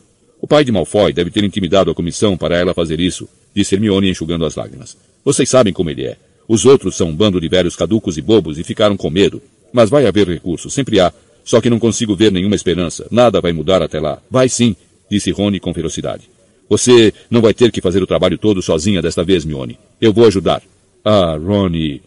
[0.41, 4.11] O pai de Malfoy deve ter intimidado a comissão para ela fazer isso disse Hermione
[4.11, 4.99] enxugando as lágrimas.
[5.25, 6.19] Vocês sabem como ele é.
[6.47, 9.41] Os outros são um bando de velhos caducos e bobos e ficaram com medo.
[9.73, 11.11] Mas vai haver recurso, sempre há.
[11.43, 13.07] Só que não consigo ver nenhuma esperança.
[13.11, 14.21] Nada vai mudar até lá.
[14.31, 14.77] Vai sim,
[15.11, 16.29] disse Rony com ferocidade.
[16.69, 19.79] Você não vai ter que fazer o trabalho todo sozinha desta vez, Mione.
[20.01, 20.63] Eu vou ajudar.
[21.03, 22.03] Ah, Ronnie.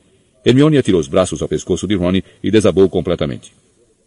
[0.45, 3.51] Hermione atirou os braços ao pescoço de Ronnie e desabou completamente.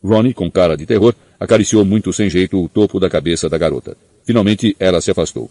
[0.02, 3.96] Ronnie, com cara de terror, acariciou muito sem jeito o topo da cabeça da garota.
[4.24, 5.50] Finalmente, ela se afastou.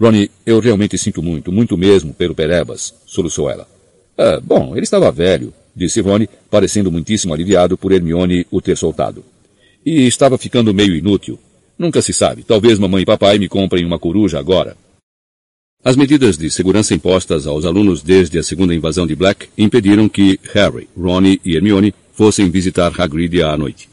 [0.00, 3.68] Ronnie, eu realmente sinto muito, muito mesmo, pelo Perebas, soluçou ela.
[4.16, 9.24] Ah, bom, ele estava velho, disse Ronnie, parecendo muitíssimo aliviado por Hermione o ter soltado.
[9.84, 11.38] E estava ficando meio inútil.
[11.78, 14.76] Nunca se sabe, talvez mamãe e papai me comprem uma coruja agora.
[15.82, 20.38] As medidas de segurança impostas aos alunos desde a segunda invasão de Black impediram que
[20.52, 23.88] Harry, Ronnie e Hermione fossem visitar Hagrid à noite.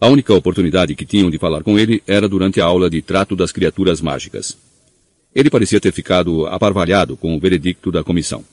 [0.00, 3.34] A única oportunidade que tinham de falar com ele era durante a aula de trato
[3.34, 4.56] das criaturas mágicas.
[5.34, 8.44] Ele parecia ter ficado aparvalhado com o veredicto da comissão.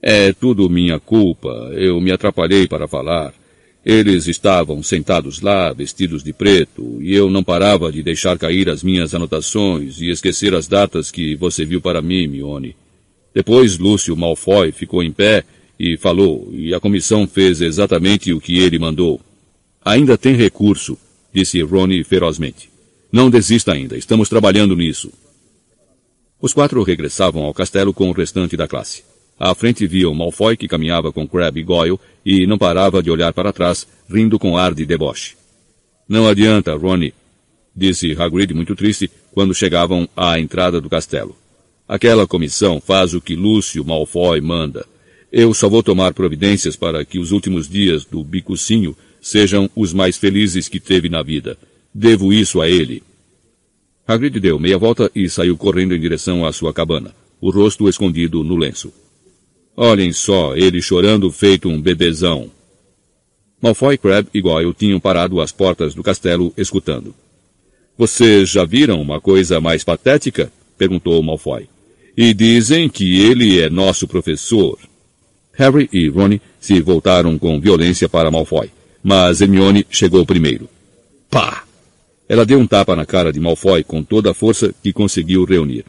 [0.00, 1.48] É tudo minha culpa.
[1.72, 3.32] Eu me atrapalhei para falar.
[3.84, 8.82] Eles estavam sentados lá, vestidos de preto, e eu não parava de deixar cair as
[8.82, 12.76] minhas anotações e esquecer as datas que você viu para mim, Mione.
[13.34, 15.42] Depois Lúcio Malfoy ficou em pé
[15.80, 19.20] e falou, e a comissão fez exatamente o que ele mandou.
[19.84, 20.96] Ainda tem recurso,
[21.32, 22.70] disse Rony ferozmente.
[23.10, 25.12] Não desista ainda, estamos trabalhando nisso.
[26.40, 29.04] Os quatro regressavam ao castelo com o restante da classe.
[29.38, 33.32] À frente viam Malfoy, que caminhava com Crabbe e Goyle, e não parava de olhar
[33.32, 35.36] para trás, rindo com ar de deboche.
[36.08, 37.14] Não adianta, Ronnie,
[37.74, 41.36] disse Hagrid muito triste quando chegavam à entrada do castelo.
[41.88, 44.86] Aquela comissão faz o que Lúcio Malfoy manda.
[45.30, 50.18] Eu só vou tomar providências para que os últimos dias do bicucinho sejam os mais
[50.18, 51.56] felizes que teve na vida.
[51.94, 53.02] Devo isso a ele.
[54.06, 58.42] Hagrid deu meia volta e saiu correndo em direção à sua cabana, o rosto escondido
[58.42, 58.92] no lenço.
[59.76, 62.50] Olhem só, ele chorando feito um bebezão.
[63.60, 67.14] Malfoy, Crabbe e Goyle tinham parado às portas do castelo, escutando.
[67.96, 70.52] Vocês já viram uma coisa mais patética?
[70.76, 71.68] perguntou Malfoy.
[72.16, 74.78] E dizem que ele é nosso professor.
[75.54, 78.70] Harry e Ron se voltaram com violência para Malfoy,
[79.02, 80.68] mas Hermione chegou primeiro.
[81.30, 81.64] Pá!
[82.28, 85.84] Ela deu um tapa na cara de Malfoy com toda a força que conseguiu reunir.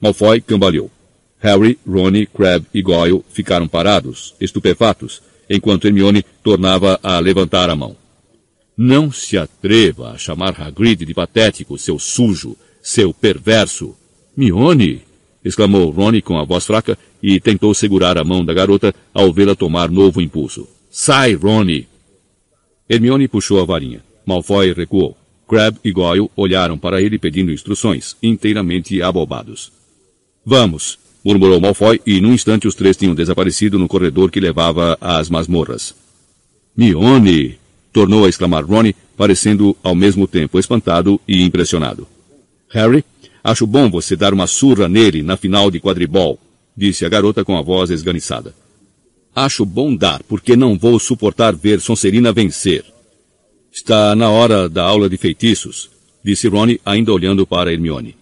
[0.00, 0.90] Malfoy cambaleou.
[1.38, 7.96] Harry, Ronnie, Crabbe e Goyle ficaram parados, estupefatos, enquanto Hermione tornava a levantar a mão.
[8.76, 13.94] Não se atreva a chamar Hagrid de patético, seu sujo, seu perverso.
[14.36, 15.02] Mione!
[15.44, 19.54] exclamou Ronnie com a voz fraca e tentou segurar a mão da garota ao vê-la
[19.54, 20.68] tomar novo impulso.
[20.90, 21.86] Sai, Ronnie!
[22.88, 24.02] Hermione puxou a varinha.
[24.24, 25.16] Malfoy recuou.
[25.48, 29.72] Crab e Goyle olharam para ele pedindo instruções, inteiramente abobados.
[30.44, 35.30] Vamos, murmurou Malfoy, e num instante os três tinham desaparecido no corredor que levava às
[35.30, 35.94] masmorras.
[36.76, 37.58] Mione!
[37.92, 42.06] tornou a exclamar Ronnie parecendo ao mesmo tempo espantado e impressionado.
[42.68, 43.02] Harry,
[43.42, 46.38] acho bom você dar uma surra nele na final de quadribol,
[46.76, 48.54] disse a garota com a voz esganiçada.
[49.36, 52.82] Acho bom dar, porque não vou suportar ver Sonserina vencer.
[53.70, 55.90] Está na hora da aula de feitiços,
[56.24, 58.16] disse Ronnie, ainda olhando para Hermione.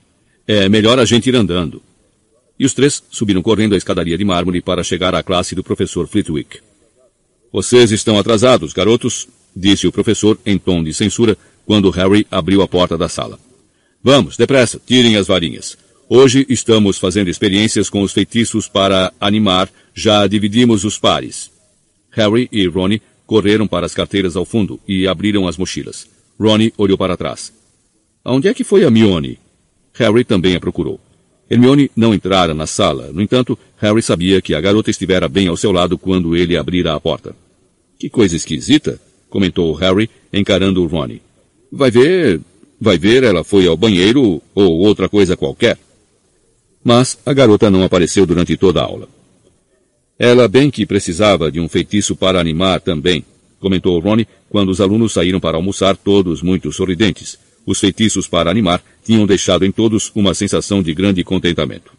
[0.45, 1.81] É melhor a gente ir andando.
[2.59, 6.09] E os três subiram correndo a escadaria de mármore para chegar à classe do professor
[6.09, 6.59] Flitwick.
[7.53, 12.67] Vocês estão atrasados, garotos, disse o professor em tom de censura quando Harry abriu a
[12.67, 13.39] porta da sala.
[14.03, 15.79] Vamos, depressa, tirem as varinhas.
[16.09, 21.51] Hoje estamos fazendo experiências com os feitiços para animar, já dividimos os pares.
[22.11, 26.07] Harry e Ronnie correram para as carteiras ao fundo e abriram as mochilas.
[26.39, 27.53] Ronnie olhou para trás.
[28.23, 29.39] Onde é que foi a Mione?
[29.95, 31.01] Harry também a procurou.
[31.51, 33.11] Hermione não entrara na sala.
[33.13, 36.95] No entanto, Harry sabia que a garota estivera bem ao seu lado quando ele abrira
[36.95, 37.35] a porta.
[37.99, 39.01] Que coisa esquisita,
[39.31, 41.23] comentou Harry, encarando Ronnie.
[41.71, 42.41] Vai ver,
[42.81, 45.79] vai ver, ela foi ao banheiro ou outra coisa qualquer.
[46.85, 49.09] Mas a garota não apareceu durante toda a aula.
[50.19, 53.25] Ela bem que precisava de um feitiço para animar também,
[53.59, 57.39] comentou Ronnie quando os alunos saíram para almoçar, todos muito sorridentes.
[57.67, 61.93] Os feitiços para animar tinham deixado em todos uma sensação de grande contentamento.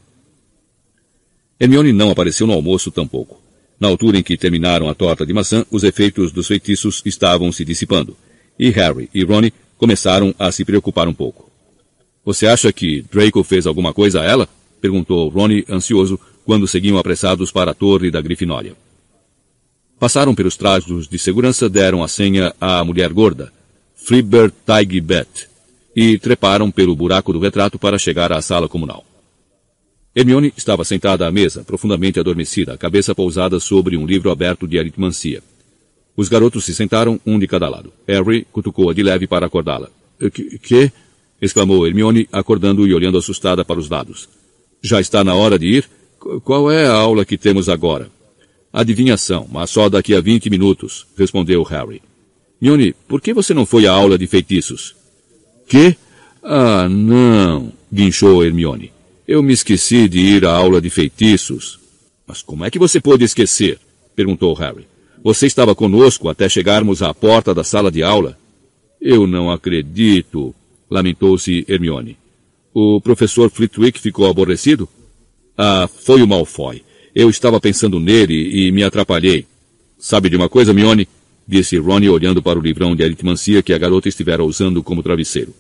[1.60, 3.42] Hermione não apareceu no almoço tampouco.
[3.80, 7.66] Na altura em que terminaram a torta de maçã, os efeitos dos feitiços estavam se
[7.66, 8.16] dissipando,
[8.58, 11.50] e Harry e Ronnie começaram a se preocupar um pouco.
[12.24, 14.48] Você acha que Draco fez alguma coisa a ela?
[14.82, 18.76] Perguntou Ronnie ansioso quando seguiam apressados para a torre da Grifinória.
[20.00, 23.52] Passaram pelos trajos de segurança, deram a senha à mulher gorda,
[23.96, 25.48] Freebird Taigbet,
[25.96, 29.06] e treparam pelo buraco do retrato para chegar à sala comunal.
[30.14, 34.78] Hermione estava sentada à mesa, profundamente adormecida, a cabeça pousada sobre um livro aberto de
[34.78, 35.42] aritmancia.
[36.16, 37.92] Os garotos se sentaram, um de cada lado.
[38.08, 39.90] Harry cutucou-a de leve para acordá-la.
[40.32, 40.60] Que?
[40.60, 40.92] que?
[41.42, 44.30] exclamou Hermione, acordando e olhando assustada para os dados.
[44.86, 45.90] Já está na hora de ir?
[46.44, 48.08] Qual é a aula que temos agora?
[48.72, 52.04] Adivinhação, mas só daqui a vinte minutos, respondeu Harry.
[52.62, 54.96] Hermione, por que você não foi à aula de feitiços?
[55.68, 55.98] Que?
[56.44, 58.92] Ah, não, guinchou Hermione.
[59.28, 61.80] Eu me esqueci de ir à aula de feitiços.
[62.28, 63.80] Mas como é que você pôde esquecer?
[64.16, 64.86] perguntou Harry.
[65.24, 68.38] Você estava conosco até chegarmos à porta da sala de aula.
[69.02, 70.54] Eu não acredito,
[70.92, 72.18] lamentou-se Hermione.
[72.78, 74.90] O professor Flitwick ficou aborrecido?
[75.58, 76.84] Ah, foi o Malfoy.
[77.16, 79.46] Eu estava pensando nele e me atrapalhei.
[79.98, 81.08] Sabe de uma coisa, Mione?
[81.48, 85.56] disse Ronnie olhando para o livrão de aritmancia que a garota estivera usando como travesseiro.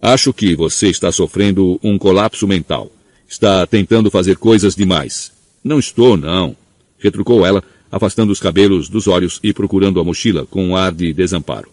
[0.00, 2.88] Acho que você está sofrendo um colapso mental.
[3.28, 5.32] Está tentando fazer coisas demais.
[5.64, 6.56] Não estou, não,
[7.00, 11.12] retrucou ela, afastando os cabelos dos olhos e procurando a mochila com um ar de
[11.12, 11.68] desamparo.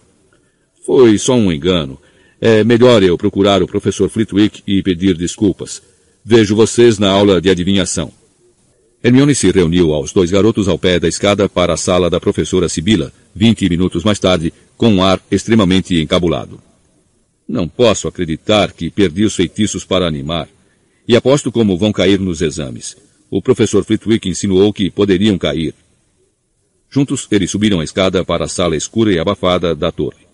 [0.84, 2.00] Foi só um engano.
[2.40, 5.82] É melhor eu procurar o professor Flitwick e pedir desculpas.
[6.24, 8.12] Vejo vocês na aula de adivinhação.
[9.04, 12.68] Hermione se reuniu aos dois garotos ao pé da escada para a sala da professora
[12.68, 16.60] Sibila, vinte minutos mais tarde, com um ar extremamente encabulado.
[17.48, 20.50] Não posso acreditar que perdi os feitiços para animar.
[21.08, 22.98] E aposto como vão cair nos exames.
[23.30, 25.76] O professor Flitwick insinuou que poderiam cair.
[26.90, 30.25] Juntos, eles subiram a escada para a sala escura e abafada da torre.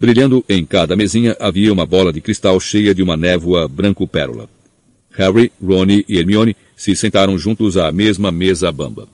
[0.00, 4.48] Brilhando em cada mesinha havia uma bola de cristal cheia de uma névoa branco-pérola.
[5.10, 9.06] Harry, Ronnie e Hermione se sentaram juntos à mesma mesa bamba.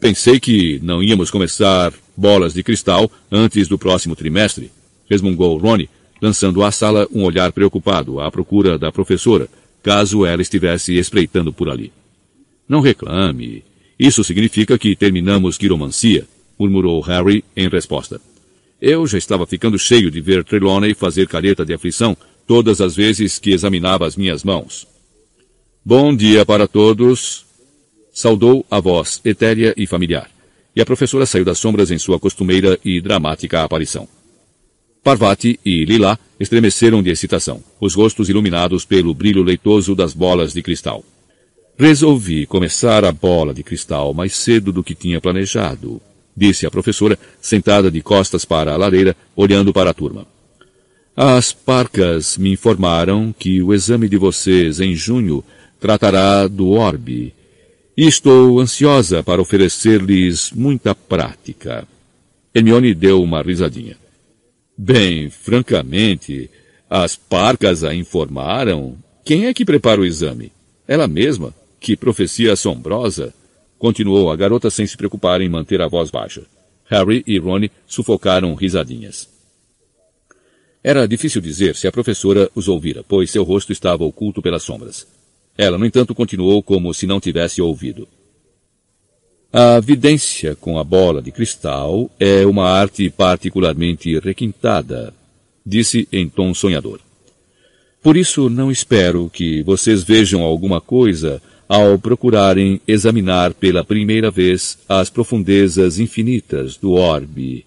[0.00, 4.70] Pensei que não íamos começar bolas de cristal antes do próximo trimestre,
[5.08, 5.90] resmungou Ronnie,
[6.20, 9.48] lançando à sala um olhar preocupado à procura da professora,
[9.82, 11.92] caso ela estivesse espreitando por ali.
[12.66, 13.62] Não reclame.
[13.98, 16.26] Isso significa que terminamos quiromancia,
[16.58, 18.18] murmurou Harry em resposta.
[18.80, 23.38] Eu já estava ficando cheio de ver Trelawney fazer careta de aflição todas as vezes
[23.38, 24.86] que examinava as minhas mãos.
[25.84, 27.44] Bom dia para todos,
[28.12, 30.30] saudou a voz etérea e familiar,
[30.74, 34.08] e a professora saiu das sombras em sua costumeira e dramática aparição.
[35.02, 40.62] Parvati e Lila estremeceram de excitação, os rostos iluminados pelo brilho leitoso das bolas de
[40.62, 41.04] cristal.
[41.78, 46.00] Resolvi começar a bola de cristal mais cedo do que tinha planejado,
[46.36, 50.26] disse a professora, sentada de costas para a lareira, olhando para a turma.
[51.16, 55.44] As parcas me informaram que o exame de vocês em junho
[55.78, 57.32] tratará do orbe.
[57.96, 61.86] E estou ansiosa para oferecer-lhes muita prática.
[62.52, 63.96] Hermione deu uma risadinha.
[64.76, 66.50] Bem, francamente,
[66.90, 68.96] as parcas a informaram.
[69.24, 70.50] Quem é que prepara o exame?
[70.88, 71.54] Ela mesma?
[71.78, 73.32] Que profecia assombrosa!
[73.84, 76.40] Continuou a garota sem se preocupar em manter a voz baixa.
[76.86, 79.28] Harry e Ron sufocaram risadinhas.
[80.82, 85.06] Era difícil dizer se a professora os ouvira, pois seu rosto estava oculto pelas sombras.
[85.54, 88.08] Ela, no entanto, continuou como se não tivesse ouvido.
[89.52, 95.12] A vidência com a bola de cristal é uma arte particularmente requintada,
[95.64, 97.00] disse em tom sonhador.
[98.02, 104.78] Por isso não espero que vocês vejam alguma coisa ao procurarem examinar pela primeira vez
[104.88, 107.66] as profundezas infinitas do orbe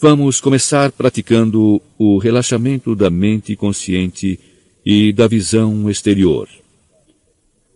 [0.00, 4.38] Vamos começar praticando o relaxamento da mente consciente
[4.86, 6.48] e da visão exterior.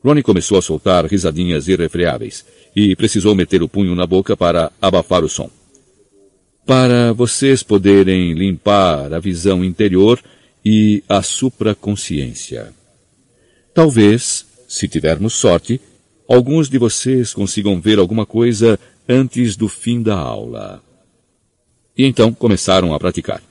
[0.04, 2.44] Ronnie começou a soltar risadinhas irrefreáveis
[2.76, 5.50] e precisou meter o punho na boca para abafar o som.
[6.64, 10.22] Para vocês poderem limpar a visão interior
[10.64, 12.72] e a supraconsciência.
[13.74, 15.78] Talvez, se tivermos sorte,
[16.26, 20.82] alguns de vocês consigam ver alguma coisa antes do fim da aula.
[21.96, 23.42] E então começaram a praticar.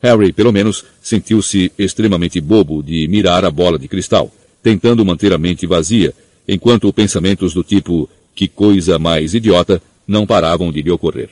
[0.00, 4.32] Harry, pelo menos, sentiu-se extremamente bobo de mirar a bola de cristal,
[4.62, 6.14] tentando manter a mente vazia,
[6.48, 11.28] enquanto pensamentos do tipo que coisa mais idiota não paravam de lhe ocorrer.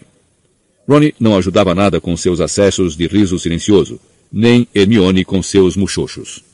[0.86, 3.98] Ronnie não ajudava nada com seus acessos de riso silencioso,
[4.30, 6.44] nem Hermione com seus muxoxos.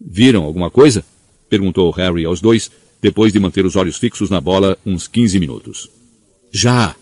[0.00, 1.04] Viram alguma coisa?
[1.48, 2.70] Perguntou Harry aos dois,
[3.00, 5.88] depois de manter os olhos fixos na bola uns quinze minutos.
[6.50, 6.94] Já,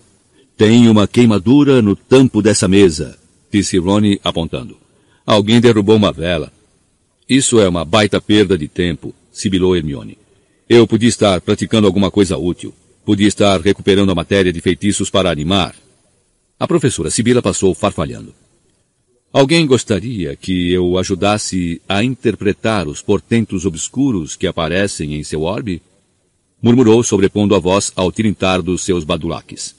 [0.57, 3.19] tem uma queimadura no tampo dessa mesa,
[3.51, 4.77] disse Ronnie apontando.
[5.25, 6.53] Alguém derrubou uma vela.
[7.29, 10.17] Isso é uma baita perda de tempo, sibilou Hermione.
[10.69, 12.75] Eu podia estar praticando alguma coisa útil.
[13.05, 15.77] Podia estar recuperando a matéria de feitiços para animar.
[16.59, 18.35] A professora Sibila passou farfalhando.
[19.37, 25.83] Alguém gostaria que eu ajudasse a interpretar os portentos obscuros que aparecem em seu orbe?
[26.63, 29.77] Murmurou, sobrepondo a voz ao tirintar dos seus badulaques.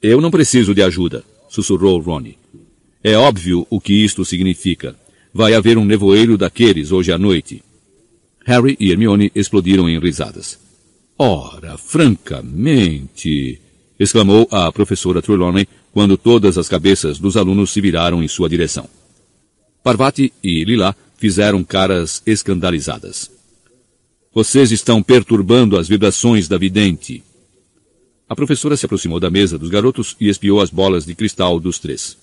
[0.00, 2.38] Eu não preciso de ajuda, sussurrou Ronnie.
[3.02, 4.94] É óbvio o que isto significa.
[5.34, 7.60] Vai haver um nevoeiro daqueles hoje à noite.
[8.46, 10.56] Harry e Hermione explodiram em risadas.
[11.18, 13.60] Ora, francamente,
[13.98, 15.66] exclamou a professora Trelawney
[15.98, 18.88] quando todas as cabeças dos alunos se viraram em sua direção.
[19.82, 23.28] Parvati e Lila fizeram caras escandalizadas.
[24.32, 27.24] Vocês estão perturbando as vibrações da vidente,
[28.28, 31.80] a professora se aproximou da mesa dos garotos e espiou as bolas de cristal dos
[31.80, 32.16] três.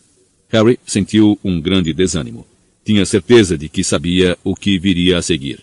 [0.47, 2.47] Harry sentiu um grande desânimo.
[2.85, 5.59] Tinha certeza de que sabia o que viria a seguir.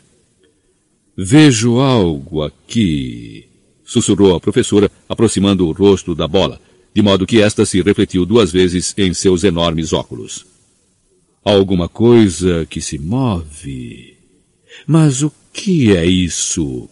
[1.17, 3.49] Vejo algo aqui,
[3.83, 6.61] sussurrou a professora, aproximando o rosto da bola,
[6.95, 10.47] de modo que esta se refletiu duas vezes em seus enormes óculos.
[11.45, 14.17] Alguma coisa que se move.
[14.87, 16.89] Mas o que é isso?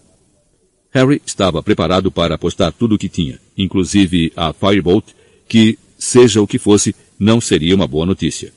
[0.92, 5.06] Harry estava preparado para apostar tudo o que tinha, inclusive a Firebolt,
[5.48, 8.52] que, seja o que fosse, não seria uma boa notícia.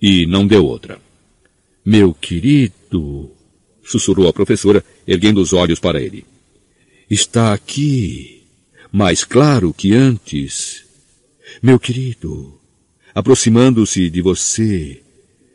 [0.00, 1.00] E não deu outra.
[1.84, 3.30] Meu querido,
[3.82, 6.24] sussurrou a professora, erguendo os olhos para ele.
[7.10, 8.37] Está aqui,
[8.92, 10.84] mais claro que antes.
[11.62, 12.58] Meu querido,
[13.14, 15.02] aproximando-se de você,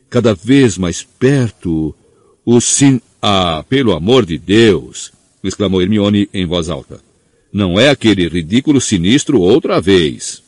[0.09, 1.95] cada vez mais perto,
[2.45, 3.01] o sin...
[3.21, 5.11] Ah, pelo amor de Deus!
[5.43, 7.01] exclamou Hermione em voz alta.
[7.51, 10.41] Não é aquele ridículo sinistro outra vez.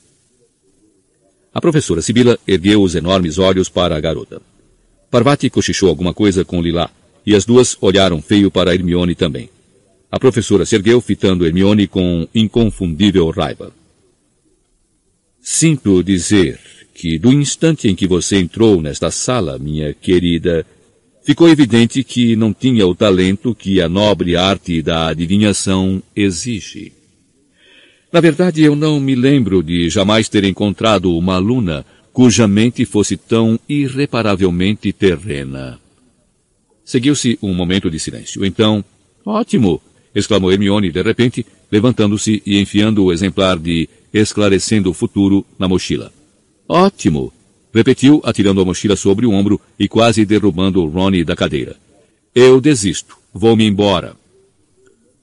[1.54, 4.42] A professora Sibila ergueu os enormes olhos para a garota.
[5.10, 6.90] Parvati cochichou alguma coisa com Lilá,
[7.26, 9.50] e as duas olharam feio para Hermione também.
[10.12, 13.74] A professora se ergueu, fitando Hermione com inconfundível raiva.
[15.42, 16.60] Sinto dizer
[16.94, 20.66] que do instante em que você entrou nesta sala, minha querida,
[21.24, 26.94] ficou evidente que não tinha o talento que a nobre arte da adivinhação exige.
[28.12, 33.18] Na verdade, eu não me lembro de jamais ter encontrado uma aluna cuja mente fosse
[33.18, 35.78] tão irreparavelmente terrena.
[36.86, 38.46] Seguiu-se um momento de silêncio.
[38.46, 38.86] Então,
[39.26, 39.82] ótimo!
[40.16, 46.12] Exclamou Hermione de repente, levantando-se e enfiando o exemplar de Esclarecendo o Futuro na mochila.
[46.68, 47.34] Ótimo!
[47.74, 51.76] Repetiu, atirando a mochila sobre o ombro e quase derrubando Ronnie da cadeira.
[52.34, 53.18] Eu desisto.
[53.34, 54.16] Vou-me embora.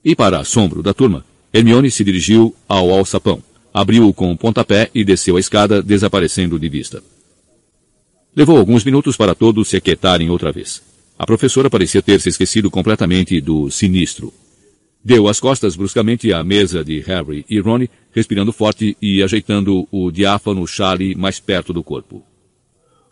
[0.05, 3.43] E para assombro da turma, Hermione se dirigiu ao alçapão,
[3.73, 7.03] abriu-o com um pontapé e desceu a escada, desaparecendo de vista.
[8.35, 10.83] Levou alguns minutos para todos se aquietarem outra vez.
[11.19, 14.33] A professora parecia ter se esquecido completamente do sinistro.
[15.05, 20.13] Deu as costas bruscamente à mesa de Harry e Ronnie, respirando forte e ajeitando o
[20.13, 22.23] diáfano chale mais perto do corpo.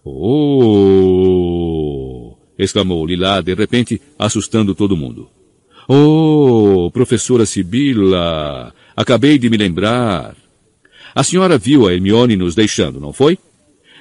[0.05, 1.51] Oh!
[2.57, 5.29] exclamou Lilá de repente, assustando todo mundo.
[5.89, 8.73] Oh, professora Sibila!
[8.95, 10.37] Acabei de me lembrar.
[11.15, 13.37] A senhora viu a Hermione nos deixando, não foi?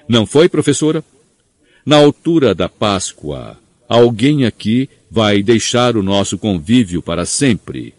[0.08, 1.04] Não foi, professora?
[1.86, 3.58] Na altura da Páscoa,
[3.90, 7.96] alguém aqui vai deixar o nosso convívio para sempre.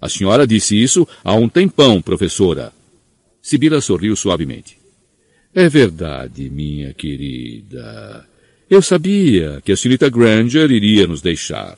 [0.00, 2.72] A senhora disse isso há um tempão, professora.
[3.42, 4.78] Sibila sorriu suavemente.
[5.52, 8.26] É verdade, minha querida.
[8.70, 11.76] Eu sabia que a senhorita Granger iria nos deixar.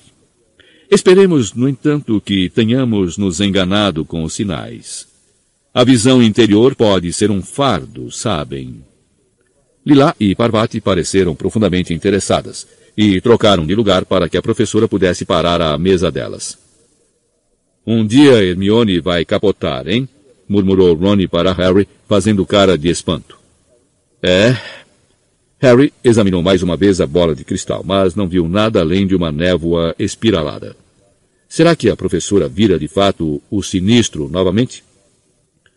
[0.90, 5.08] Esperemos, no entanto, que tenhamos nos enganado com os sinais.
[5.74, 8.82] A visão interior pode ser um fardo, sabem.
[9.84, 12.66] Lila e Parvati pareceram profundamente interessadas
[12.96, 16.58] e trocaram de lugar para que a professora pudesse parar à mesa delas.
[17.86, 20.08] Um dia Hermione vai capotar, hein?
[20.48, 23.38] murmurou Ronnie para Harry, fazendo cara de espanto.
[24.22, 24.56] É.
[25.58, 29.14] Harry examinou mais uma vez a bola de cristal, mas não viu nada além de
[29.14, 30.76] uma névoa espiralada.
[31.48, 34.84] Será que a professora vira de fato o sinistro novamente?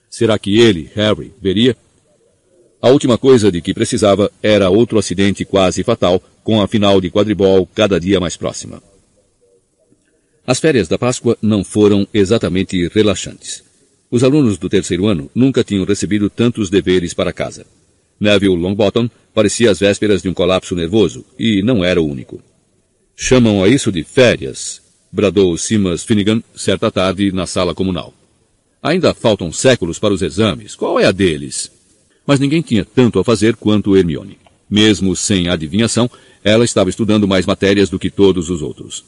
[0.10, 1.78] Será que ele, Harry, veria?
[2.82, 7.10] A última coisa de que precisava era outro acidente quase fatal, com a final de
[7.10, 8.82] quadribol cada dia mais próxima.
[10.46, 13.64] As férias da Páscoa não foram exatamente relaxantes.
[14.10, 17.66] Os alunos do terceiro ano nunca tinham recebido tantos deveres para casa.
[18.20, 22.42] Neville Longbottom parecia às vésperas de um colapso nervoso, e não era o único.
[23.16, 28.14] Chamam a isso de férias, bradou Simas Finnegan certa tarde na sala comunal.
[28.82, 30.76] Ainda faltam séculos para os exames.
[30.76, 31.70] Qual é a deles?
[32.26, 34.38] Mas ninguém tinha tanto a fazer quanto Hermione.
[34.70, 36.10] Mesmo sem adivinhação,
[36.44, 39.04] ela estava estudando mais matérias do que todos os outros.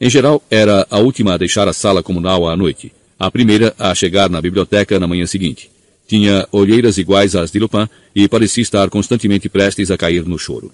[0.00, 3.94] Em geral, era a última a deixar a sala comunal à noite, a primeira a
[3.94, 5.70] chegar na biblioteca na manhã seguinte.
[6.06, 10.72] Tinha olheiras iguais às de Lupin e parecia estar constantemente prestes a cair no choro.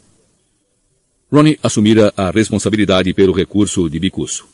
[1.32, 4.46] Ronnie assumira a responsabilidade pelo recurso de Bicuço.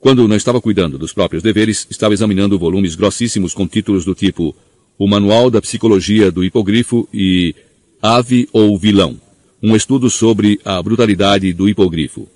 [0.00, 4.54] Quando não estava cuidando dos próprios deveres, estava examinando volumes grossíssimos com títulos do tipo
[4.96, 7.54] O Manual da Psicologia do Hipogrifo e
[8.00, 9.18] Ave ou Vilão,
[9.66, 12.28] um estudo sobre a brutalidade do hipogrifo.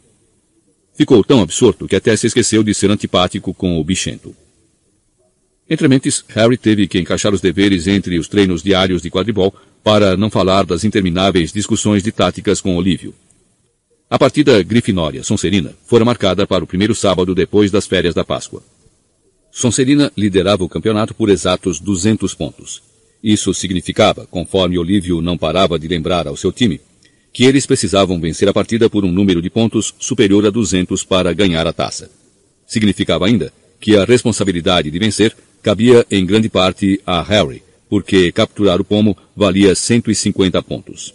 [0.95, 4.35] Ficou tão absorto que até se esqueceu de ser antipático com o bichento.
[5.69, 10.17] Entre mentes, Harry teve que encaixar os deveres entre os treinos diários de quadribol para
[10.17, 13.15] não falar das intermináveis discussões de táticas com Olívio.
[14.09, 18.63] A partida Grifinória-Sonserina fora marcada para o primeiro sábado depois das férias da Páscoa.
[19.53, 22.83] Sonserina liderava o campeonato por exatos 200 pontos.
[23.23, 26.81] Isso significava, conforme Olívio não parava de lembrar ao seu time,
[27.39, 31.33] que eles precisavam vencer a partida por um número de pontos superior a 200 para
[31.33, 32.11] ganhar a taça.
[32.67, 38.81] Significava ainda que a responsabilidade de vencer cabia em grande parte a Harry, porque capturar
[38.81, 41.15] o pomo valia 150 pontos.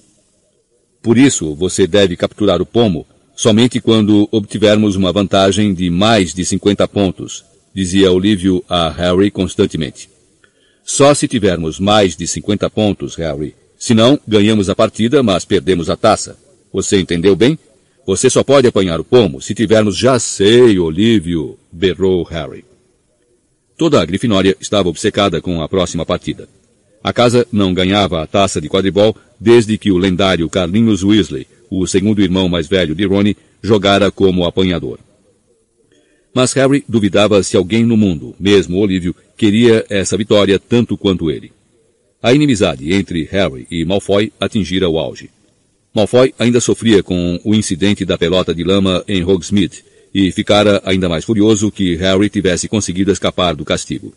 [1.01, 3.05] Por isso, você deve capturar o pomo
[3.35, 7.43] somente quando obtivermos uma vantagem de mais de 50 pontos,
[7.75, 10.09] dizia Olívio a Harry constantemente.
[10.85, 13.53] Só se tivermos mais de 50 pontos, Harry.
[13.85, 16.37] Senão, ganhamos a partida, mas perdemos a taça.
[16.71, 17.59] Você entendeu bem?
[18.07, 22.63] Você só pode apanhar o pomo se tivermos já sei, Olívio, berrou Harry.
[23.77, 26.47] Toda a Grifinória estava obcecada com a próxima partida.
[27.03, 31.85] A casa não ganhava a taça de quadribol desde que o lendário Carlinhos Weasley, o
[31.85, 34.97] segundo irmão mais velho de Ronnie, jogara como apanhador.
[36.33, 41.51] Mas Harry duvidava se alguém no mundo, mesmo Olívio, queria essa vitória tanto quanto ele.
[42.23, 45.29] A inimizade entre Harry e Malfoy atingira o auge.
[45.93, 49.83] Malfoy ainda sofria com o incidente da pelota de lama em Hogsmeade
[50.15, 54.13] e ficara ainda mais furioso que Harry tivesse conseguido escapar do castigo.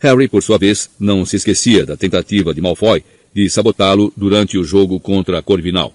[0.00, 3.02] Harry, por sua vez, não se esquecia da tentativa de Malfoy
[3.32, 5.94] de sabotá-lo durante o jogo contra Corvinal.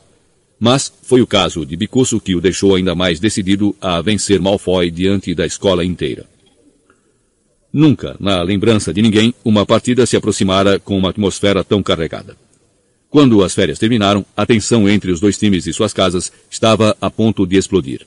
[0.60, 4.90] Mas foi o caso de Bicuço que o deixou ainda mais decidido a vencer Malfoy
[4.90, 6.26] diante da escola inteira.
[7.72, 12.36] Nunca, na lembrança de ninguém, uma partida se aproximara com uma atmosfera tão carregada.
[13.10, 17.10] Quando as férias terminaram, a tensão entre os dois times e suas casas estava a
[17.10, 18.06] ponto de explodir.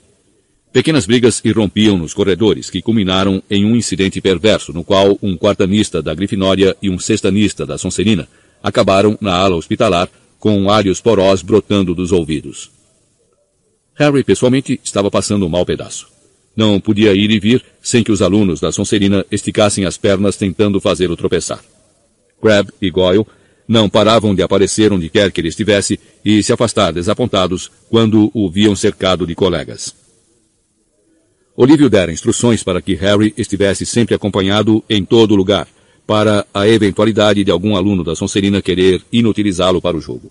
[0.72, 6.01] Pequenas brigas irrompiam nos corredores, que culminaram em um incidente perverso, no qual um quartanista
[6.01, 8.28] da Grifinória e um sextanista da Sonserina
[8.62, 10.09] acabaram na ala hospitalar
[10.39, 12.70] com alhos porós brotando dos ouvidos.
[13.94, 16.11] Harry, pessoalmente, estava passando um mau pedaço.
[16.54, 20.80] Não podia ir e vir sem que os alunos da Sonserina esticassem as pernas tentando
[20.80, 21.62] fazê-lo tropeçar.
[22.40, 23.26] Crab e Goyle
[23.66, 28.50] não paravam de aparecer onde quer que ele estivesse e se afastar desapontados quando o
[28.50, 29.94] viam cercado de colegas.
[31.56, 35.68] Olívio dera instruções para que Harry estivesse sempre acompanhado em todo lugar,
[36.06, 40.30] para a eventualidade de algum aluno da Sonserina querer inutilizá-lo para o jogo.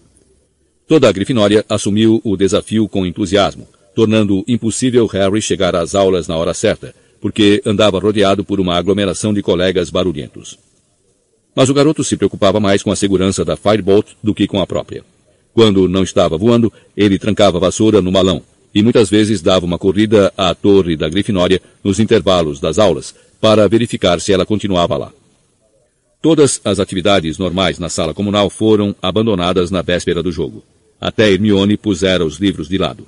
[0.88, 6.38] Toda a Grifinória assumiu o desafio com entusiasmo, tornando impossível Harry chegar às aulas na
[6.38, 10.57] hora certa, porque andava rodeado por uma aglomeração de colegas barulhentos.
[11.55, 14.68] Mas o garoto se preocupava mais com a segurança da Firebolt do que com a
[14.68, 15.03] própria.
[15.53, 18.41] Quando não estava voando, ele trancava a vassoura no malão
[18.73, 23.68] e muitas vezes dava uma corrida à torre da Grifinória nos intervalos das aulas para
[23.68, 25.11] verificar se ela continuava lá.
[26.22, 30.63] Todas as atividades normais na sala comunal foram abandonadas na véspera do jogo.
[30.99, 33.07] Até Hermione pusera os livros de lado.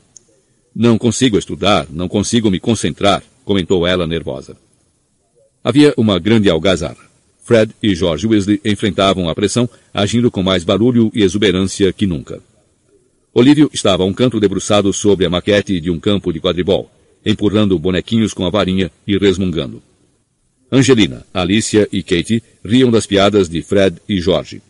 [0.76, 4.58] Não consigo estudar, não consigo me concentrar, comentou ela nervosa.
[5.64, 7.12] Havia uma grande algazarra.
[7.44, 12.42] Fred e George Weasley enfrentavam a pressão, agindo com mais barulho e exuberância que nunca.
[13.34, 16.90] Olívio estava a um canto debruçado sobre a maquete de um campo de quadribol,
[17.26, 19.82] empurrando bonequinhos com a varinha e resmungando.
[20.72, 24.62] Angelina, Alicia e Katie riam das piadas de Fred e George.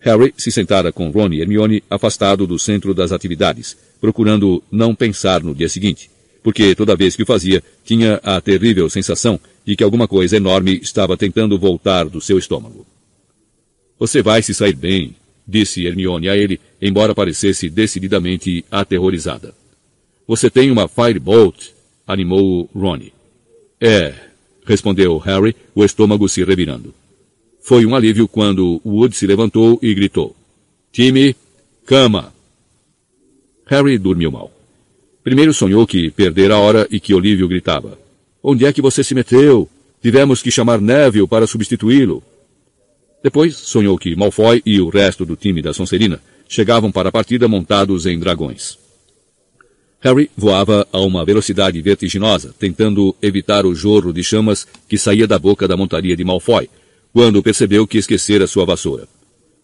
[0.00, 5.42] Harry se sentara com Ron e Hermione afastado do centro das atividades, procurando não pensar
[5.42, 6.10] no dia seguinte,
[6.42, 10.78] porque toda vez que o fazia, tinha a terrível sensação de que alguma coisa enorme
[10.82, 12.86] estava tentando voltar do seu estômago.
[13.98, 15.14] Você vai se sair bem,
[15.46, 19.54] disse Hermione a ele, embora parecesse decididamente aterrorizada.
[20.26, 21.70] Você tem uma Firebolt,
[22.06, 23.12] animou Ronnie.
[23.80, 24.14] É,
[24.64, 26.94] respondeu Harry, o estômago se revirando.
[27.60, 30.34] Foi um alívio quando Wood se levantou e gritou.
[30.92, 31.36] Time,
[31.84, 32.32] cama!
[33.70, 34.50] Harry dormiu mal.
[35.22, 37.96] Primeiro sonhou que perdera a hora e que Olívio gritava.
[38.42, 39.68] Onde é que você se meteu?
[40.02, 42.20] Tivemos que chamar Neville para substituí-lo.
[43.22, 47.46] Depois sonhou que Malfoy e o resto do time da Sonserina chegavam para a partida
[47.46, 48.76] montados em dragões.
[50.00, 55.38] Harry voava a uma velocidade vertiginosa, tentando evitar o jorro de chamas que saía da
[55.38, 56.68] boca da montaria de Malfoy,
[57.12, 59.06] quando percebeu que esquecera sua vassoura.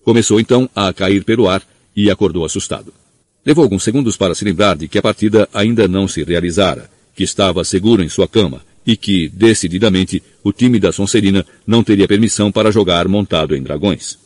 [0.04, 1.60] Começou então a cair pelo ar
[1.96, 2.94] e acordou assustado.
[3.46, 7.22] Levou alguns segundos para se lembrar de que a partida ainda não se realizara, que
[7.22, 12.50] estava seguro em sua cama e que, decididamente, o time da Sonserina não teria permissão
[12.50, 14.18] para jogar montado em dragões.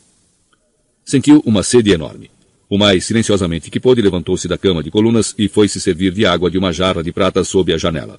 [1.04, 2.30] Sentiu uma sede enorme.
[2.66, 6.24] O mais silenciosamente que pôde levantou-se da cama de colunas e foi se servir de
[6.24, 8.18] água de uma jarra de prata sob a janela.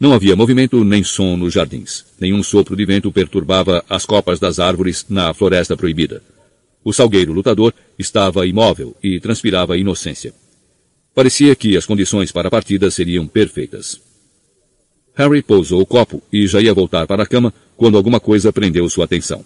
[0.00, 2.04] Não havia movimento nem som nos jardins.
[2.18, 6.22] Nenhum sopro de vento perturbava as copas das árvores na floresta proibida.
[6.84, 10.32] O salgueiro lutador estava imóvel e transpirava inocência.
[11.14, 14.00] Parecia que as condições para a partida seriam perfeitas.
[15.14, 18.88] Harry pousou o copo e já ia voltar para a cama quando alguma coisa prendeu
[18.88, 19.44] sua atenção.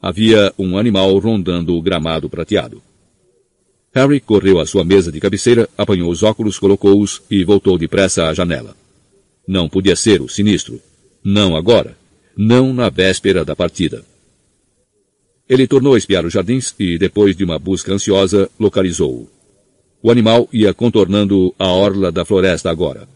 [0.00, 2.82] Havia um animal rondando o gramado prateado.
[3.94, 8.32] Harry correu à sua mesa de cabeceira, apanhou os óculos, colocou-os e voltou depressa à
[8.32, 8.74] janela.
[9.46, 10.80] Não podia ser o sinistro.
[11.22, 11.96] Não agora.
[12.34, 14.02] Não na véspera da partida.
[15.48, 19.28] Ele tornou a espiar os jardins e, depois de uma busca ansiosa, localizou-o.
[20.02, 23.08] O animal ia contornando a orla da floresta agora.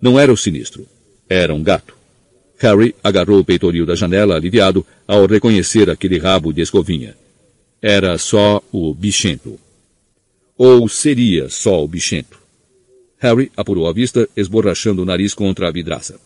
[0.00, 0.86] Não era o sinistro.
[1.28, 1.96] Era um gato.
[2.58, 7.16] Harry agarrou o peitoril da janela aliviado ao reconhecer aquele rabo de escovinha.
[7.80, 9.58] Era só o bichento.
[10.56, 12.38] Ou seria só o bichento.
[13.18, 16.18] Harry apurou a vista, esborrachando o nariz contra a vidraça.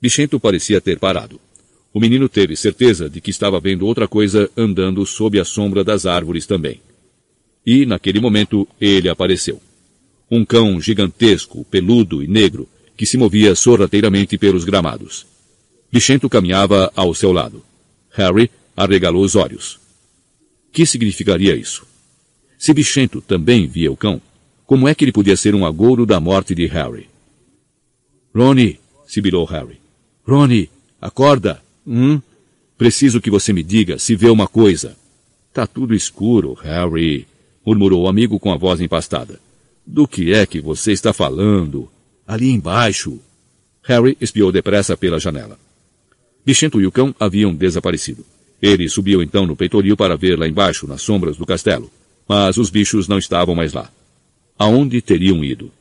[0.00, 1.40] Bichento parecia ter parado.
[1.92, 6.06] O menino teve certeza de que estava vendo outra coisa andando sob a sombra das
[6.06, 6.80] árvores também.
[7.66, 9.60] E, naquele momento, ele apareceu.
[10.30, 15.26] Um cão gigantesco, peludo e negro, que se movia sorrateiramente pelos gramados.
[15.90, 17.64] Bichento caminhava ao seu lado.
[18.12, 19.80] Harry arregalou os olhos.
[20.72, 21.84] Que significaria isso?
[22.56, 24.22] Se Bichento também via o cão,
[24.64, 27.08] como é que ele podia ser um agouro da morte de Harry?
[28.32, 29.80] Ronnie, sibilou Harry.
[30.24, 30.70] Ronnie,
[31.00, 31.60] acorda.
[31.90, 32.22] Hum?
[32.78, 34.96] Preciso que você me diga se vê uma coisa.
[35.52, 37.26] Tá tudo escuro, Harry,
[37.66, 39.40] murmurou o amigo com a voz empastada.
[39.84, 41.90] Do que é que você está falando?
[42.26, 43.18] Ali embaixo.
[43.82, 45.58] Harry espiou depressa pela janela.
[46.46, 48.24] Bichento e o cão haviam desaparecido.
[48.62, 51.90] Ele subiu então no peitoril para ver lá embaixo, nas sombras do castelo.
[52.28, 53.90] Mas os bichos não estavam mais lá
[54.60, 55.72] aonde teriam ido.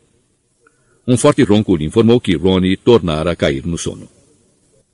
[1.05, 4.07] Um forte ronco lhe informou que Ronnie tornara a cair no sono.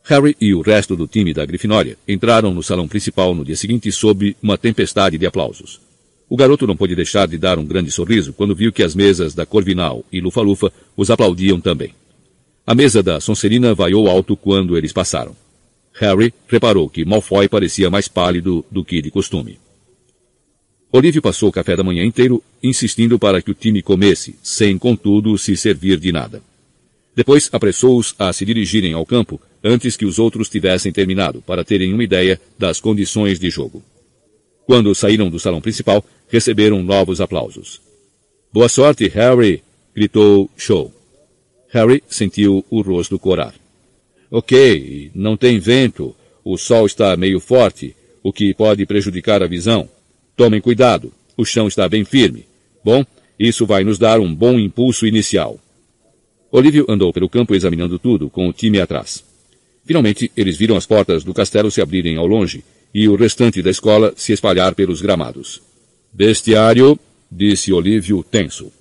[0.08, 3.92] Harry e o resto do time da Grifinória entraram no salão principal no dia seguinte
[3.92, 5.82] sob uma tempestade de aplausos.
[6.30, 9.34] O garoto não pôde deixar de dar um grande sorriso quando viu que as mesas
[9.34, 11.96] da Corvinal e Lufa-Lufa os aplaudiam também.
[12.68, 15.36] A mesa da Sonserina vaiou alto quando eles passaram.
[15.94, 19.58] Harry reparou que Malfoy parecia mais pálido do que de costume.
[20.92, 25.36] Olívio passou o café da manhã inteiro insistindo para que o time comesse, sem, contudo,
[25.36, 26.44] se servir de nada.
[27.16, 31.92] Depois apressou-os a se dirigirem ao campo antes que os outros tivessem terminado, para terem
[31.92, 33.84] uma ideia das condições de jogo.
[34.68, 37.82] Quando saíram do salão principal, receberam novos aplausos.
[38.54, 39.64] Boa sorte, Harry!
[39.96, 40.94] gritou Show.
[41.70, 43.56] Harry sentiu o rosto corar.
[44.30, 49.90] Ok, não tem vento, o sol está meio forte, o que pode prejudicar a visão.
[50.36, 51.12] Tomem cuidado.
[51.38, 52.46] O chão está bem firme.
[52.84, 53.04] Bom,
[53.38, 55.60] isso vai nos dar um bom impulso inicial.
[56.52, 59.24] Olívio andou pelo campo examinando tudo, com o time atrás.
[59.86, 63.70] Finalmente, eles viram as portas do castelo se abrirem ao longe e o restante da
[63.70, 65.62] escola se espalhar pelos gramados.
[66.12, 66.98] Bestiário,
[67.32, 68.72] disse Olívio tenso.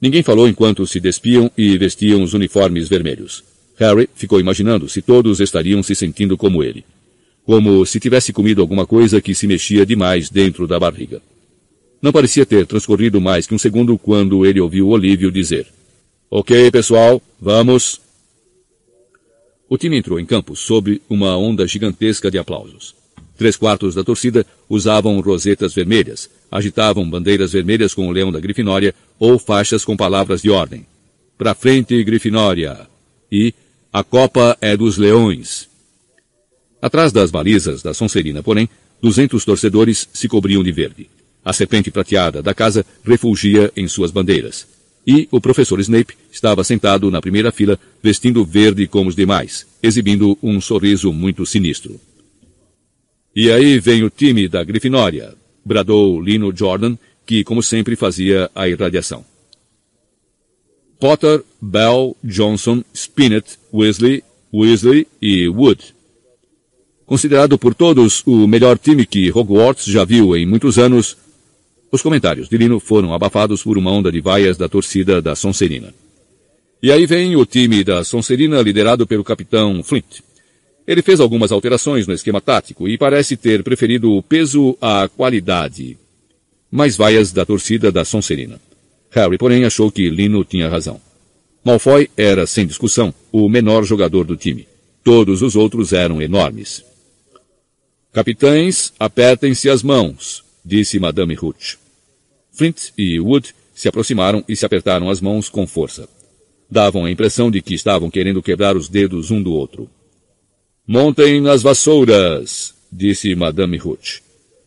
[0.00, 3.42] Ninguém falou enquanto se despiam e vestiam os uniformes vermelhos.
[3.78, 6.84] Harry ficou imaginando se todos estariam se sentindo como ele.
[7.44, 11.22] Como se tivesse comido alguma coisa que se mexia demais dentro da barriga.
[12.00, 15.66] Não parecia ter transcorrido mais que um segundo quando ele ouviu Olívio dizer:
[16.30, 18.00] Ok, pessoal, vamos.
[19.68, 22.94] O time entrou em campo sob uma onda gigantesca de aplausos.
[23.36, 28.94] Três quartos da torcida usavam rosetas vermelhas, agitavam bandeiras vermelhas com o leão da Grifinória
[29.18, 30.86] ou faixas com palavras de ordem.
[31.36, 32.86] Pra frente, Grifinória!
[33.30, 33.52] E
[33.92, 35.68] a Copa é dos Leões!
[36.80, 38.68] Atrás das balizas da Sonserina, porém,
[39.02, 41.10] duzentos torcedores se cobriam de verde.
[41.44, 44.75] A serpente prateada da casa refulgia em suas bandeiras.
[45.06, 50.36] E o professor Snape estava sentado na primeira fila, vestindo verde como os demais, exibindo
[50.42, 52.00] um sorriso muito sinistro.
[53.34, 58.68] E aí vem o time da Grifinória, bradou Lino Jordan, que como sempre fazia a
[58.68, 59.24] irradiação.
[60.98, 65.94] Potter, Bell, Johnson, Spinett, Weasley, Weasley e Wood.
[67.04, 71.16] Considerado por todos o melhor time que Hogwarts já viu em muitos anos,
[71.96, 75.92] os comentários de Lino foram abafados por uma onda de vaias da torcida da Sonserina.
[76.82, 80.20] E aí vem o time da Sonserina liderado pelo capitão Flint.
[80.86, 85.96] Ele fez algumas alterações no esquema tático e parece ter preferido o peso à qualidade.
[86.70, 88.60] Mais vaias da torcida da Sonserina.
[89.10, 91.00] Harry, porém, achou que Lino tinha razão.
[91.64, 94.68] Malfoy era, sem discussão, o menor jogador do time.
[95.02, 96.84] Todos os outros eram enormes.
[98.12, 101.85] Capitães, apertem-se as mãos, disse Madame Hooch.
[102.56, 106.08] Flint e Wood se aproximaram e se apertaram as mãos com força.
[106.70, 109.88] Davam a impressão de que estavam querendo quebrar os dedos um do outro.
[110.88, 114.22] Montem nas vassouras, disse Madame Hooch.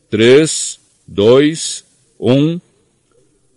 [0.10, 1.84] Três, dois,
[2.20, 2.60] um.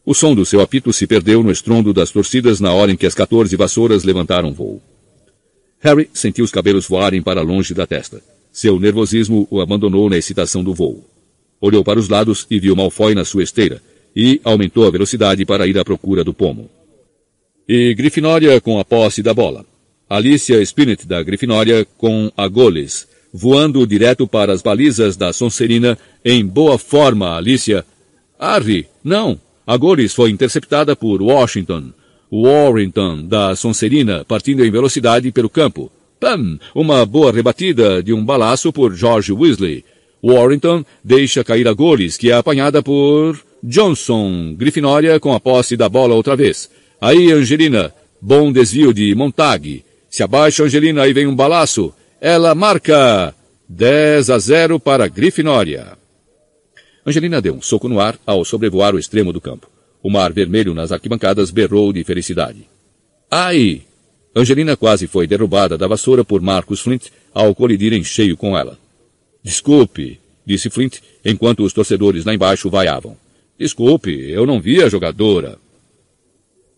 [0.05, 3.07] O som do seu apito se perdeu no estrondo das torcidas na hora em que
[3.07, 4.81] as quatorze vassouras levantaram voo.
[5.81, 8.23] Harry sentiu os cabelos voarem para longe da testa.
[8.51, 11.05] Seu nervosismo o abandonou na excitação do voo.
[11.61, 13.81] Olhou para os lados e viu Malfoy na sua esteira,
[14.15, 16.69] e aumentou a velocidade para ir à procura do pomo.
[17.69, 19.65] E Grifinória com a posse da bola.
[20.09, 26.45] Alicia Spinett da Grifinória com a Goles, voando direto para as balizas da Sonserina em
[26.45, 27.85] boa forma, Alicia.
[28.39, 29.41] Harry, não!
[29.67, 31.93] A Goles foi interceptada por Washington.
[32.31, 35.91] Warrington da Sonserina partindo em velocidade pelo campo.
[36.19, 36.59] Pam!
[36.75, 39.85] Uma boa rebatida de um balaço por George Weasley.
[40.23, 45.89] Warrington deixa cair a Goles, que é apanhada por Johnson, Grifinória com a posse da
[45.89, 46.71] bola outra vez.
[47.01, 49.85] Aí Angelina, bom desvio de Montag.
[50.09, 51.93] Se abaixa Angelina, aí vem um balaço.
[52.21, 53.35] Ela marca
[53.69, 55.99] 10 a 0 para Grifinória.
[57.05, 59.69] Angelina deu um soco no ar ao sobrevoar o extremo do campo.
[60.03, 62.69] O mar vermelho nas arquibancadas berrou de felicidade.
[63.31, 63.83] Ai!
[64.35, 68.79] Angelina quase foi derrubada da vassoura por Marcus Flint ao colidir em cheio com ela.
[69.43, 73.17] Desculpe, disse Flint, enquanto os torcedores lá embaixo vaiavam.
[73.59, 75.59] Desculpe, eu não vi a jogadora.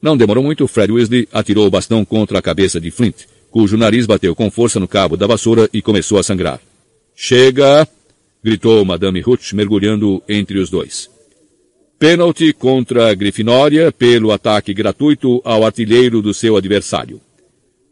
[0.01, 4.07] Não demorou muito, Fred Weasley atirou o bastão contra a cabeça de Flint, cujo nariz
[4.07, 6.61] bateu com força no cabo da vassoura e começou a sangrar.
[7.15, 7.89] Chega!
[8.43, 11.09] gritou Madame Hooch, mergulhando entre os dois.
[11.99, 17.21] Pênalti contra a Grifinória pelo ataque gratuito ao artilheiro do seu adversário.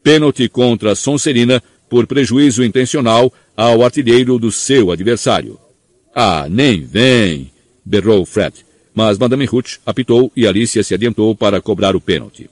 [0.02, 5.58] Pênalti contra a Sonserina por prejuízo intencional ao artilheiro do seu adversário.
[6.14, 7.52] Ah, nem vem!
[7.84, 8.64] berrou Fred
[8.94, 12.48] mas Madame Ruth apitou e Alicia se adiantou para cobrar o pênalti.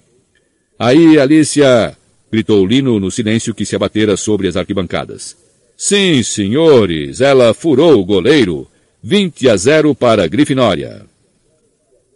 [0.78, 1.96] Aí, Alicia!
[2.30, 5.36] gritou Lino no silêncio que se abatera sobre as arquibancadas.
[5.76, 8.66] Sim, senhores, ela furou o goleiro.
[9.02, 11.06] 20 a 0 para Grifinória.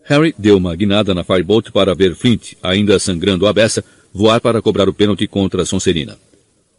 [0.05, 4.61] Harry deu uma guinada na Firebolt para ver Flint, ainda sangrando a beça, voar para
[4.61, 6.19] cobrar o pênalti contra a Sonserina.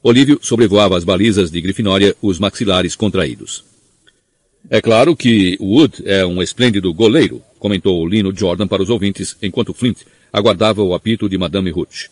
[0.07, 3.63] Olívio sobrevoava as balizas de Grifinória, os maxilares contraídos.
[4.69, 9.73] É claro que Wood é um esplêndido goleiro, comentou Lino Jordan para os ouvintes, enquanto
[9.73, 10.01] Flint
[10.31, 12.11] aguardava o apito de Madame Hooch.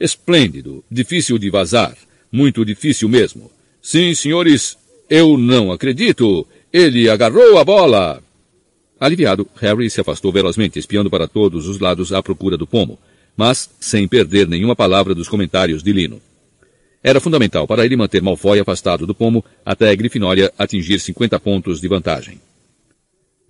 [0.00, 1.94] Esplêndido, difícil de vazar,
[2.32, 3.50] muito difícil mesmo.
[3.82, 4.78] Sim, senhores,
[5.10, 6.46] eu não acredito.
[6.72, 8.22] Ele agarrou a bola.
[8.98, 12.98] Aliviado, Harry se afastou velozmente, espiando para todos os lados à procura do pomo,
[13.36, 16.22] mas sem perder nenhuma palavra dos comentários de Lino.
[17.02, 21.88] Era fundamental para ele manter Malfoy afastado do pomo até Grifinória atingir 50 pontos de
[21.88, 22.40] vantagem.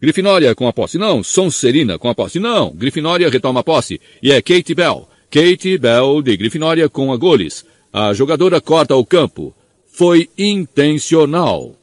[0.01, 0.97] Grifinória com a posse.
[0.99, 1.23] Não.
[1.23, 2.39] Sonserina com a posse.
[2.39, 2.71] Não.
[2.71, 4.01] Grifinória retoma a posse.
[4.23, 5.09] E é Kate Bell.
[5.31, 7.65] Kate Bell de Grifinória com a goles.
[7.93, 9.55] A jogadora corta o campo.
[9.87, 11.75] Foi intencional.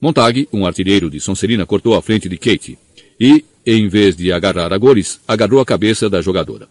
[0.00, 2.76] Montag, um artilheiro de Sonserina, cortou a frente de Kate.
[3.18, 6.68] E, em vez de agarrar a goles, agarrou a cabeça da jogadora.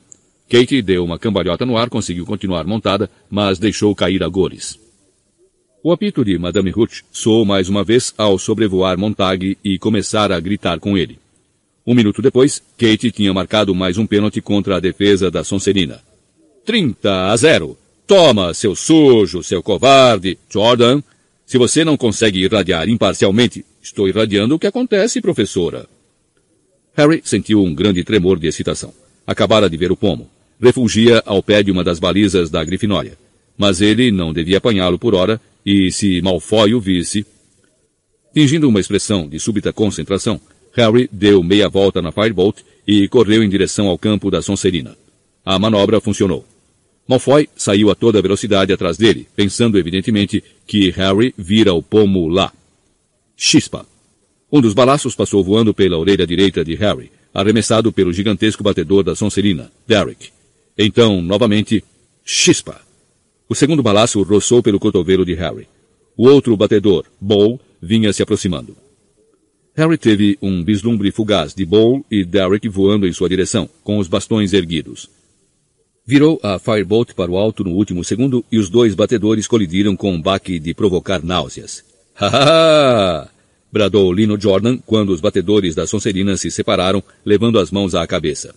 [0.49, 4.79] Kate deu uma cambalhota no ar, conseguiu continuar montada, mas deixou cair a goles.
[5.83, 10.39] O apito de Madame Ruth soou mais uma vez ao sobrevoar Montag e começar a
[10.39, 11.19] gritar com ele.
[11.85, 16.01] Um minuto depois, Kate tinha marcado mais um pênalti contra a defesa da Sonserina.
[16.65, 17.77] 30 a 0.
[18.07, 20.37] Toma, seu sujo, seu covarde.
[20.49, 21.01] Jordan,
[21.45, 25.85] se você não consegue irradiar imparcialmente, estou irradiando o que acontece, professora.
[26.95, 28.93] Harry sentiu um grande tremor de excitação.
[29.25, 30.29] Acabara de ver o pomo.
[30.61, 33.17] Refugia ao pé de uma das balizas da Grifinória.
[33.57, 37.25] Mas ele não devia apanhá-lo por hora e se Malfoy o visse...
[38.33, 40.41] Fingindo uma expressão de súbita concentração,
[40.73, 44.97] Harry deu meia volta na Firebolt e correu em direção ao campo da Sonserina.
[45.45, 46.43] A manobra funcionou.
[47.07, 52.51] Malfoy saiu a toda velocidade atrás dele, pensando evidentemente que Harry vira o pomo lá.
[53.35, 53.85] Chispa!
[54.51, 59.15] Um dos balaços passou voando pela orelha direita de Harry, arremessado pelo gigantesco batedor da
[59.15, 60.29] Sonserina, Derek.
[60.77, 61.83] Então, novamente,
[62.23, 62.81] chispa!
[63.49, 65.67] O segundo balaço roçou pelo cotovelo de Harry.
[66.15, 68.75] O outro batedor, Bowl, vinha se aproximando.
[69.75, 74.07] Harry teve um vislumbre fugaz de Bowl e Derek voando em sua direção, com os
[74.07, 75.09] bastões erguidos.
[76.05, 80.13] Virou a Firebolt para o alto no último segundo e os dois batedores colidiram com
[80.13, 81.83] um baque de provocar náuseas.
[82.15, 83.32] Ha ha!
[83.73, 88.53] Bradou Lino Jordan quando os batedores da Sonserina se separaram, levando as mãos à cabeça.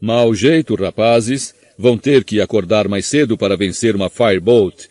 [0.00, 1.54] Mau jeito, rapazes.
[1.78, 4.86] Vão ter que acordar mais cedo para vencer uma Firebolt.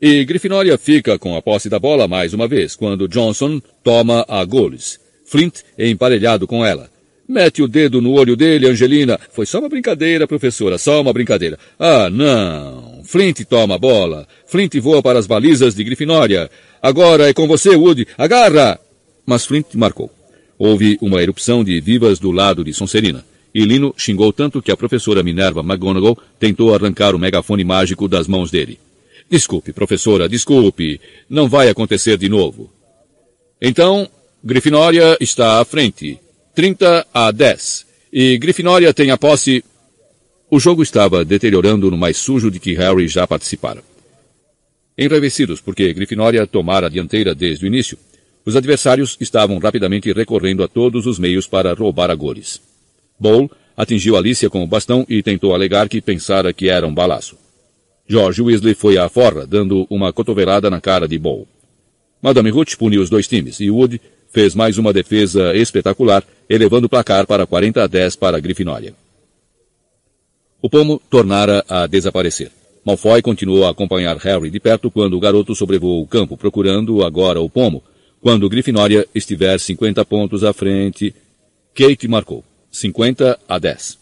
[0.00, 4.42] E Grifinória fica com a posse da bola mais uma vez, quando Johnson toma a
[4.44, 4.98] goles.
[5.26, 6.88] Flint é emparelhado com ela.
[7.28, 9.20] Mete o dedo no olho dele, Angelina.
[9.30, 11.58] Foi só uma brincadeira, professora, só uma brincadeira.
[11.78, 13.02] Ah, não.
[13.04, 14.26] Flint toma a bola.
[14.46, 16.48] Flint voa para as balizas de Grifinória.
[16.82, 18.06] Agora é com você, Woody.
[18.16, 18.78] Agarra!
[19.26, 20.10] Mas Flint marcou.
[20.58, 23.24] Houve uma erupção de vivas do lado de Sonserina
[23.54, 28.26] e Lino xingou tanto que a professora Minerva McGonagall tentou arrancar o megafone mágico das
[28.28, 28.78] mãos dele.
[29.30, 31.00] Desculpe, professora, desculpe.
[31.28, 32.70] Não vai acontecer de novo.
[33.60, 34.08] Então,
[34.42, 36.18] Grifinória está à frente.
[36.54, 37.86] 30 a 10.
[38.12, 39.64] E Grifinória tem a posse...
[40.50, 43.82] O jogo estava deteriorando no mais sujo de que Harry já participara.
[44.98, 47.96] Enraivecidos porque Grifinória tomara a dianteira desde o início,
[48.44, 52.60] os adversários estavam rapidamente recorrendo a todos os meios para roubar a goles.
[53.18, 57.38] Bowl atingiu Alicia com o bastão e tentou alegar que pensara que era um balaço.
[58.08, 61.46] George Weasley foi à forra, dando uma cotovelada na cara de Bowl.
[62.20, 64.00] Madame Ruth puniu os dois times e Wood
[64.32, 68.94] fez mais uma defesa espetacular, elevando o placar para 40 a 10 para Grifinória.
[70.60, 72.50] O pomo tornara a desaparecer.
[72.84, 77.40] Malfoy continuou a acompanhar Harry de perto quando o garoto sobrevoou o campo, procurando agora
[77.40, 77.82] o pomo.
[78.20, 81.14] Quando Grifinória estiver 50 pontos à frente,
[81.74, 82.44] Kate marcou.
[82.70, 83.98] 50 a 10.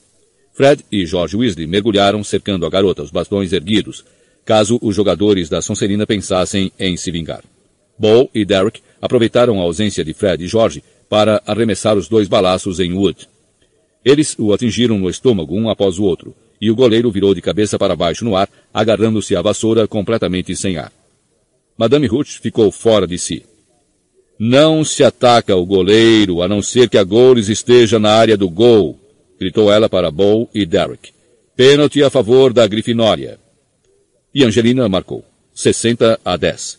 [0.53, 4.05] Fred e George Weasley mergulharam cercando a garota, os bastões erguidos,
[4.45, 7.45] caso os jogadores da Sonserina pensassem em se vingar.
[7.99, 12.81] Bo e Derek aproveitaram a ausência de Fred e George para arremessar os dois balaços
[12.81, 13.29] em Wood.
[14.05, 17.78] Eles o atingiram no estômago um após o outro, e o goleiro virou de cabeça
[17.78, 20.93] para baixo no ar, agarrando-se à vassoura completamente sem ar.
[21.76, 23.44] Madame Ruth ficou fora de si.
[24.39, 28.49] Não se ataca o goleiro, a não ser que a Goles esteja na área do
[28.49, 28.99] gol,
[29.39, 31.12] gritou ela para Bow e Derek.
[31.55, 33.39] Pênalti a favor da Grifinória.
[34.35, 35.25] E Angelina marcou.
[35.55, 36.78] 60 a 10.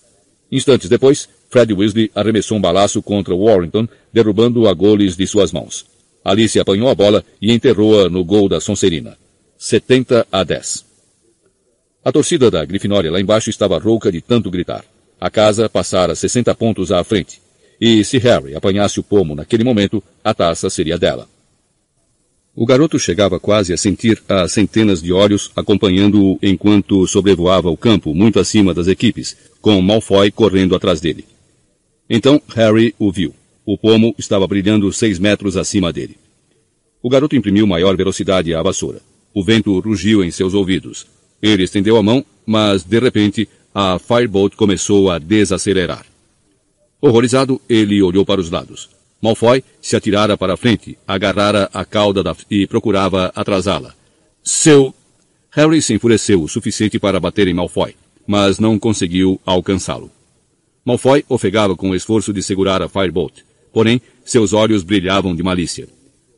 [0.52, 5.86] Instantes depois, Fred Weasley arremessou um balaço contra Warrington, derrubando-o a goles de suas mãos.
[6.24, 9.18] Alice apanhou a bola e enterrou-a no gol da Sonserina.
[9.58, 10.86] 70 a 10.
[12.06, 14.86] A torcida da Grifinória lá embaixo estava rouca de tanto gritar.
[15.20, 17.42] A casa passara 60 pontos à frente.
[17.82, 21.28] E se Harry apanhasse o pomo naquele momento, a taça seria dela.
[22.56, 28.14] O garoto chegava quase a sentir as centenas de olhos acompanhando-o enquanto sobrevoava o campo,
[28.14, 31.26] muito acima das equipes, com Malfoy correndo atrás dele.
[32.08, 33.34] Então Harry o viu.
[33.66, 36.16] O pomo estava brilhando seis metros acima dele.
[37.02, 39.02] O garoto imprimiu maior velocidade à vassoura.
[39.38, 41.06] O vento rugiu em seus ouvidos.
[41.40, 46.08] Ele estendeu a mão, mas, de repente, a Firebolt começou a desacelerar.
[47.00, 48.90] Horrorizado, ele olhou para os lados.
[49.22, 52.36] Malfoy se atirara para a frente, agarrara a cauda da...
[52.50, 53.94] e procurava atrasá-la.
[54.44, 54.92] Seu...
[55.52, 57.94] Harry se enfureceu o suficiente para bater em Malfoy,
[58.26, 60.10] mas não conseguiu alcançá-lo.
[60.84, 65.88] Malfoy ofegava com o esforço de segurar a Firebolt, Porém, seus olhos brilhavam de malícia.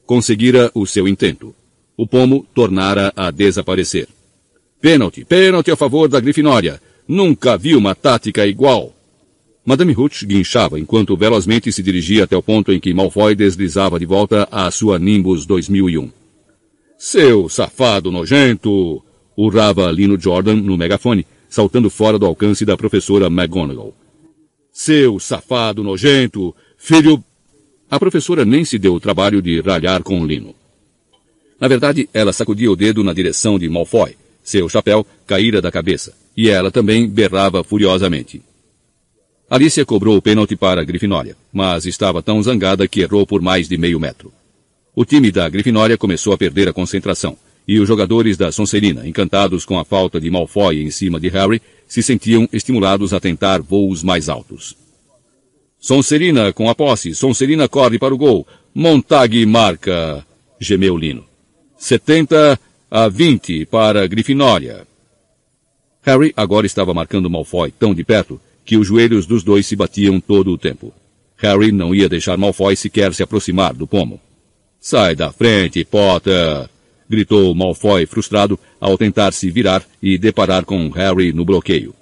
[0.05, 1.55] Conseguira o seu intento.
[2.01, 4.07] O pomo tornara a desaparecer.
[4.79, 6.81] Pênalti, pênalti a favor da Grifinória.
[7.05, 8.93] Nunca vi uma tática igual.
[9.65, 14.05] Madame Hooch guinchava enquanto velozmente se dirigia até o ponto em que Malfoy deslizava de
[14.05, 16.09] volta à sua Nimbus 2001.
[16.97, 19.03] Seu safado nojento!
[19.35, 23.93] urrava Lino Jordan no megafone, saltando fora do alcance da professora McGonagall.
[24.71, 26.55] Seu safado nojento!
[26.77, 27.21] Filho...
[27.91, 30.55] A professora nem se deu o trabalho de ralhar com Lino.
[31.59, 34.15] Na verdade, ela sacudia o dedo na direção de Malfoy.
[34.43, 38.41] Seu chapéu caíra da cabeça, e ela também berrava furiosamente.
[39.49, 43.67] Alicia cobrou o pênalti para a Grifinória, mas estava tão zangada que errou por mais
[43.67, 44.31] de meio metro.
[44.95, 49.65] O time da Grifinória começou a perder a concentração, e os jogadores da Sonserina, encantados
[49.65, 54.01] com a falta de Malfoy em cima de Harry, se sentiam estimulados a tentar voos
[54.01, 54.75] mais altos.
[55.79, 60.25] Sonserina com a posse, Sonserina corre para o gol, Montag marca,
[60.59, 61.28] gemeu Lino.
[61.79, 62.59] 70
[62.91, 64.85] a 20 para Grifinória.
[66.01, 70.19] Harry agora estava marcando Malfoy tão de perto que os joelhos dos dois se batiam
[70.19, 70.93] todo o tempo.
[71.37, 74.19] Harry não ia deixar Malfoy sequer se aproximar do pomo.
[74.79, 76.69] Sai da frente, Potter!
[77.09, 81.95] gritou Malfoy frustrado ao tentar se virar e deparar com Harry no bloqueio.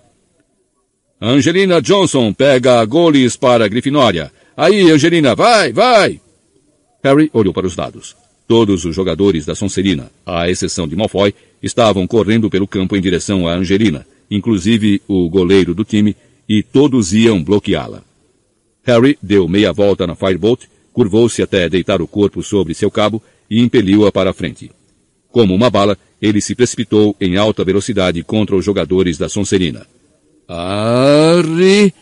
[1.22, 4.32] Angelina Johnson pega goles para Grifinória.
[4.56, 6.20] Aí, Angelina, vai, vai!
[7.04, 8.16] Harry olhou para os dados.
[8.48, 13.46] Todos os jogadores da Sonserina, à exceção de Malfoy, estavam correndo pelo campo em direção
[13.46, 16.16] a Angelina, inclusive o goleiro do time,
[16.48, 18.02] e todos iam bloqueá-la.
[18.84, 23.62] Harry deu meia volta na Firebolt, curvou-se até deitar o corpo sobre seu cabo e
[23.62, 24.72] impeliu-a para a frente.
[25.30, 29.86] Como uma bala, ele se precipitou em alta velocidade contra os jogadores da Sonserina.
[30.48, 31.94] Arre!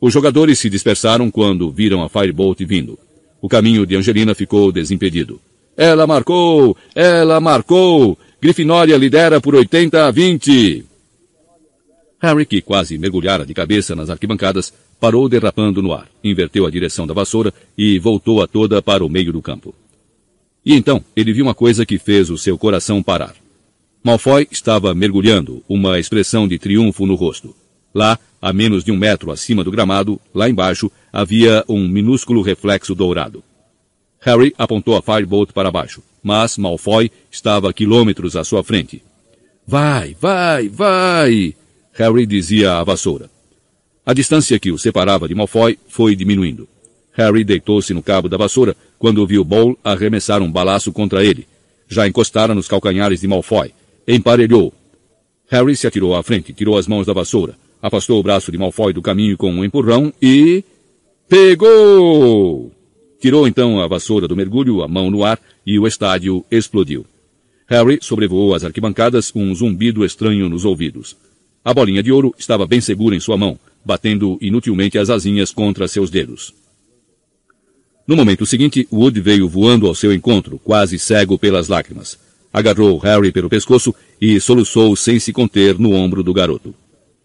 [0.00, 2.98] Os jogadores se dispersaram quando viram a Firebolt vindo.
[3.40, 5.40] O caminho de Angelina ficou desimpedido.
[5.76, 6.76] Ela marcou!
[6.94, 8.18] Ela marcou!
[8.40, 10.84] Grifinória lidera por 80 a 20.
[12.20, 17.06] Harry, que quase mergulhara de cabeça nas arquibancadas, parou derrapando no ar, inverteu a direção
[17.06, 19.74] da vassoura e voltou a toda para o meio do campo.
[20.64, 23.34] E então ele viu uma coisa que fez o seu coração parar.
[24.02, 27.54] Malfoy estava mergulhando, uma expressão de triunfo no rosto.
[27.94, 32.94] Lá, a menos de um metro acima do gramado, lá embaixo, havia um minúsculo reflexo
[32.94, 33.42] dourado.
[34.26, 39.00] Harry apontou a Firebolt para baixo, mas Malfoy estava a quilômetros à sua frente.
[39.64, 41.54] Vai, vai, vai!
[41.92, 43.30] Harry dizia à vassoura.
[44.04, 46.68] A distância que o separava de Malfoy foi diminuindo.
[47.12, 51.46] Harry deitou-se no cabo da vassoura quando viu Bowl arremessar um balaço contra ele.
[51.88, 53.72] Já encostara nos calcanhares de Malfoy.
[54.08, 54.74] Emparelhou.
[55.48, 58.92] Harry se atirou à frente, tirou as mãos da vassoura, afastou o braço de Malfoy
[58.92, 60.64] do caminho com um empurrão e...
[61.28, 62.75] Pegou!
[63.20, 67.06] Tirou então a vassoura do mergulho, a mão no ar, e o estádio explodiu.
[67.66, 71.16] Harry sobrevoou as arquibancadas, um zumbido estranho nos ouvidos.
[71.64, 75.88] A bolinha de ouro estava bem segura em sua mão, batendo inutilmente as asinhas contra
[75.88, 76.54] seus dedos.
[78.06, 82.16] No momento seguinte, Wood veio voando ao seu encontro, quase cego pelas lágrimas.
[82.52, 86.72] Agarrou Harry pelo pescoço e soluçou sem se conter no ombro do garoto.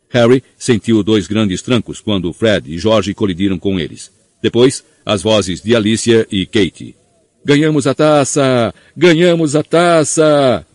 [0.10, 4.12] Harry sentiu dois grandes trancos quando Fred e George colidiram com eles.
[4.42, 6.96] Depois, as vozes de Alicia e Kate.
[7.44, 8.74] Ganhamos a taça!
[8.96, 10.66] Ganhamos a taça!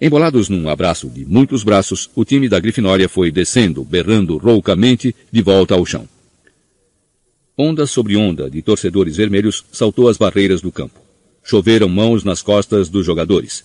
[0.00, 5.42] Embolados num abraço de muitos braços, o time da Grifinória foi descendo, berrando roucamente, de
[5.42, 6.06] volta ao chão.
[7.56, 11.00] Onda sobre onda de torcedores vermelhos saltou as barreiras do campo.
[11.42, 13.64] Choveram mãos nas costas dos jogadores.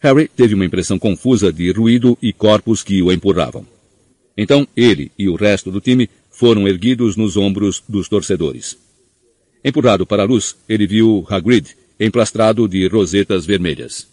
[0.00, 3.66] Harry teve uma impressão confusa de ruído e corpos que o empurravam.
[4.36, 6.10] Então ele e o resto do time
[6.40, 8.74] foram erguidos nos ombros dos torcedores.
[9.62, 14.08] Empurrado para a luz, ele viu Hagrid emplastrado de rosetas vermelhas.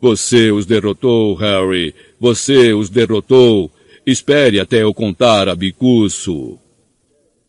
[0.00, 1.94] Você os derrotou, Harry.
[2.18, 3.70] Você os derrotou.
[4.04, 6.58] Espere até eu contar a bicuço.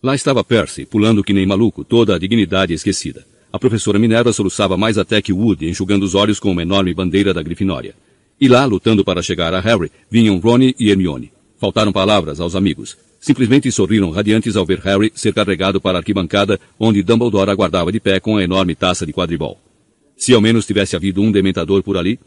[0.04, 3.26] Lá estava Percy, pulando que nem maluco, toda a dignidade esquecida.
[3.52, 7.34] A professora Minerva soluçava mais até que Wood, enxugando os olhos com uma enorme bandeira
[7.34, 7.96] da Grifinória.
[8.40, 11.32] E lá, lutando para chegar a Harry, vinham Ronnie e Hermione.
[11.58, 12.96] Faltaram palavras aos amigos.
[13.24, 17.98] Simplesmente sorriram radiantes ao ver Harry ser carregado para a arquibancada, onde Dumbledore aguardava de
[17.98, 19.58] pé com a enorme taça de quadribol.
[20.18, 22.20] Se ao menos tivesse havido um dementador por ali.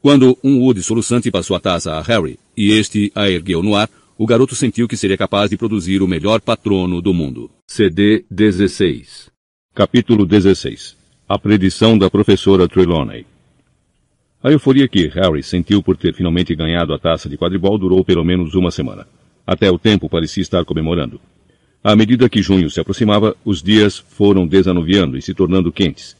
[0.00, 3.90] Quando um Wood soluçante passou a taça a Harry, e este a ergueu no ar,
[4.16, 7.50] o garoto sentiu que seria capaz de produzir o melhor patrono do mundo.
[7.66, 9.28] CD 16
[9.74, 10.96] Capítulo 16
[11.28, 13.26] A predição da professora Trelawney
[14.42, 18.24] A euforia que Harry sentiu por ter finalmente ganhado a taça de quadribol durou pelo
[18.24, 19.06] menos uma semana.
[19.48, 21.18] Até o tempo parecia estar comemorando.
[21.82, 26.14] À medida que junho se aproximava, os dias foram desanuviando e se tornando quentes.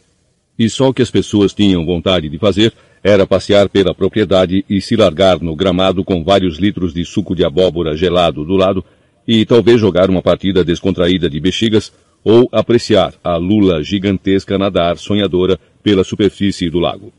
[0.58, 2.72] E só o que as pessoas tinham vontade de fazer
[3.04, 7.44] era passear pela propriedade e se largar no gramado com vários litros de suco de
[7.44, 8.82] abóbora gelado do lado
[9.26, 11.92] e talvez jogar uma partida descontraída de bexigas
[12.24, 17.12] ou apreciar a lula gigantesca nadar sonhadora pela superfície do lago.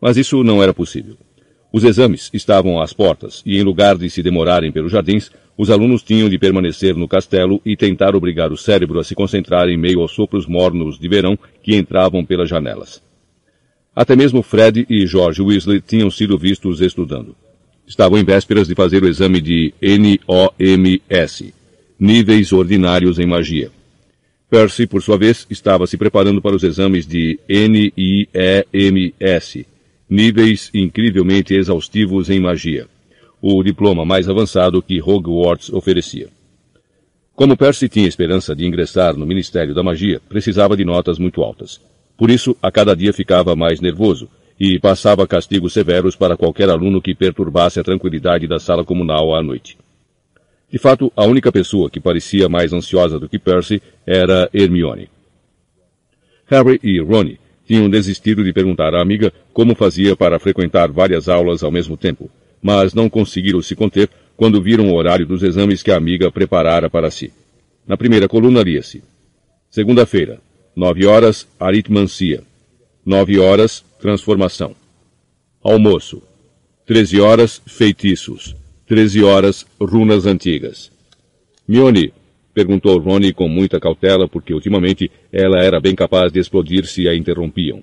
[0.00, 1.18] Mas isso não era possível.
[1.72, 6.02] Os exames estavam às portas e, em lugar de se demorarem pelos jardins, os alunos
[6.02, 10.00] tinham de permanecer no castelo e tentar obrigar o cérebro a se concentrar em meio
[10.00, 13.02] aos sopros mornos de verão que entravam pelas janelas.
[13.94, 17.36] Até mesmo Fred e George Weasley tinham sido vistos estudando.
[17.86, 21.52] Estavam em vésperas de fazer o exame de NOMS,
[21.98, 23.70] Níveis Ordinários em Magia.
[24.48, 28.26] Percy, por sua vez, estava se preparando para os exames de NIEMS,
[30.10, 32.88] Níveis Incrivelmente Exaustivos em Magia,
[33.40, 36.28] o diploma mais avançado que Hogwarts oferecia.
[37.32, 41.80] Como Percy tinha esperança de ingressar no Ministério da Magia, precisava de notas muito altas.
[42.16, 47.00] Por isso, a cada dia ficava mais nervoso e passava castigos severos para qualquer aluno
[47.00, 49.78] que perturbasse a tranquilidade da sala comunal à noite.
[50.68, 55.08] De fato, a única pessoa que parecia mais ansiosa do que Percy era Hermione.
[56.46, 57.36] Harry e Ron
[57.70, 62.28] tinham desistido de perguntar à amiga como fazia para frequentar várias aulas ao mesmo tempo,
[62.60, 66.90] mas não conseguiram se conter quando viram o horário dos exames que a amiga preparara
[66.90, 67.32] para si.
[67.86, 69.04] Na primeira coluna lia-se:
[69.70, 70.40] Segunda-feira,
[70.74, 72.42] Nove horas, aritmancia.
[73.06, 74.74] Nove horas, transformação.
[75.62, 76.24] Almoço.
[76.84, 78.56] Treze horas, feitiços.
[78.84, 80.90] Treze horas, runas antigas.
[81.68, 82.12] Mione,
[82.54, 87.14] perguntou Rony com muita cautela, porque ultimamente ela era bem capaz de explodir se a
[87.14, 87.82] interrompiam.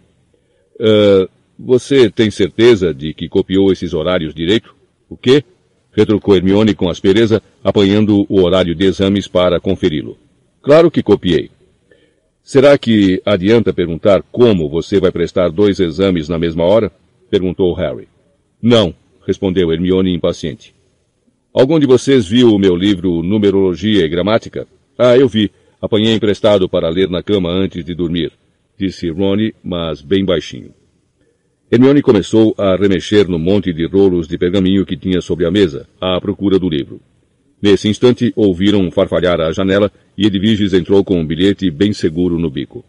[0.75, 4.75] Uh, você tem certeza de que copiou esses horários direito?
[5.09, 5.43] O quê?
[5.91, 10.15] retrucou Hermione com aspereza, apanhando o horário de exames para conferi-lo.
[10.61, 11.49] Claro que copiei.
[12.43, 16.91] Será que adianta perguntar como você vai prestar dois exames na mesma hora?
[17.31, 18.07] perguntou Harry.
[18.61, 18.93] Não,
[19.25, 20.76] respondeu Hermione impaciente.
[21.53, 24.67] Algum de vocês viu o meu livro Numerologia e Gramática?
[24.97, 25.49] Ah, eu vi.
[25.81, 28.31] Apanhei emprestado para ler na cama antes de dormir,
[28.77, 30.73] disse Ronnie, mas bem baixinho.
[31.71, 35.87] Hermione começou a remexer no monte de rolos de pergaminho que tinha sobre a mesa,
[36.01, 36.99] à procura do livro.
[37.61, 42.49] Nesse instante, ouviram farfalhar a janela e Edviges entrou com um bilhete bem seguro no
[42.49, 42.83] bico.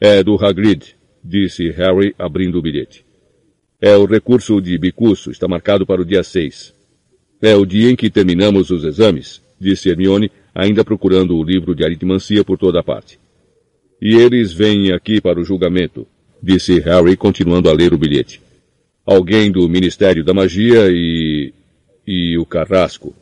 [0.00, 3.04] É do Hagrid, disse Harry, abrindo o bilhete.
[3.80, 6.75] É o recurso de Bicuço, está marcado para o dia 6.
[7.40, 11.84] É o dia em que terminamos os exames, disse Hermione, ainda procurando o livro de
[11.84, 13.18] aritmancia por toda parte.
[14.00, 16.06] E eles vêm aqui para o julgamento,
[16.42, 18.40] disse Harry, continuando a ler o bilhete.
[19.04, 21.52] Alguém do Ministério da Magia e...
[22.06, 23.14] e o Carrasco.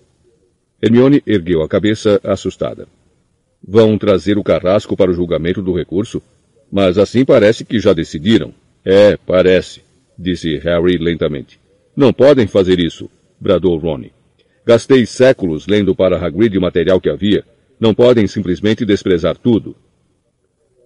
[0.81, 2.86] Hermione ergueu a cabeça, assustada.
[3.67, 6.20] Vão trazer o carrasco para o julgamento do recurso?
[6.70, 8.52] Mas assim parece que já decidiram.
[8.84, 9.81] É, parece,
[10.18, 11.59] disse Harry lentamente.
[11.97, 13.09] Não podem fazer isso,
[13.44, 14.06] bradou Ron.
[14.64, 17.44] Gastei séculos lendo para Hagrid o material que havia.
[17.78, 19.76] Não podem simplesmente desprezar tudo.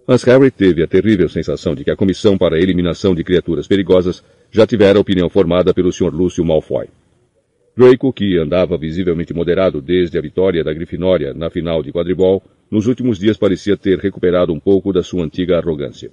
[0.05, 3.65] Mas Harry teve a terrível sensação de que a comissão para a eliminação de criaturas
[3.65, 4.21] perigosas
[4.51, 6.13] já tivera opinião formada pelo Sr.
[6.13, 6.87] Lúcio Malfoy.
[7.77, 12.87] Draco, que andava visivelmente moderado desde a vitória da Grifinória na final de quadribol, nos
[12.87, 16.11] últimos dias parecia ter recuperado um pouco da sua antiga arrogância.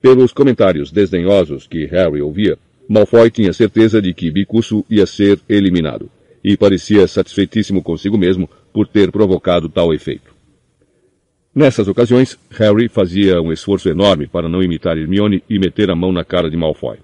[0.00, 2.56] Pelos comentários desdenhosos que Harry ouvia,
[2.92, 6.10] Malfoy tinha certeza de que Bicuço ia ser eliminado,
[6.42, 10.34] e parecia satisfeitíssimo consigo mesmo por ter provocado tal efeito.
[11.54, 16.10] Nessas ocasiões, Harry fazia um esforço enorme para não imitar Hermione e meter a mão
[16.10, 16.96] na cara de Malfoy.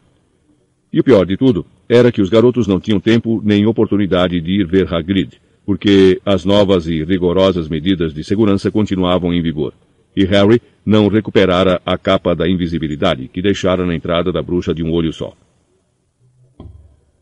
[0.93, 4.61] E o pior de tudo era que os garotos não tinham tempo nem oportunidade de
[4.61, 9.73] ir ver Hagrid, porque as novas e rigorosas medidas de segurança continuavam em vigor.
[10.17, 14.83] E Harry não recuperara a capa da invisibilidade que deixara na entrada da bruxa de
[14.83, 15.33] um olho só.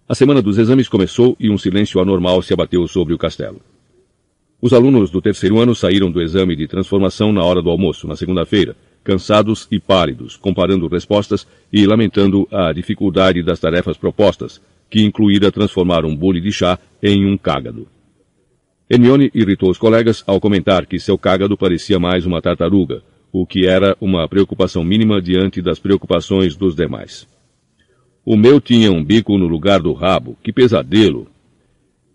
[0.07, 3.63] A semana dos exames começou e um silêncio anormal se abateu sobre o castelo.
[4.61, 8.15] Os alunos do terceiro ano saíram do exame de transformação na hora do almoço, na
[8.15, 14.61] segunda-feira, cansados e pálidos, comparando respostas e lamentando a dificuldade das tarefas propostas,
[14.91, 17.89] que incluíra transformar um bule de chá em um cágado.
[18.89, 23.03] Hermione irritou os colegas ao comentar que seu cágado parecia mais uma tartaruga,
[23.33, 27.27] o que era uma preocupação mínima diante das preocupações dos demais.
[28.25, 31.29] O meu tinha um bico no lugar do rabo, que pesadelo!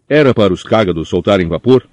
[0.07, 1.87] Era para os cágados soltarem vapor?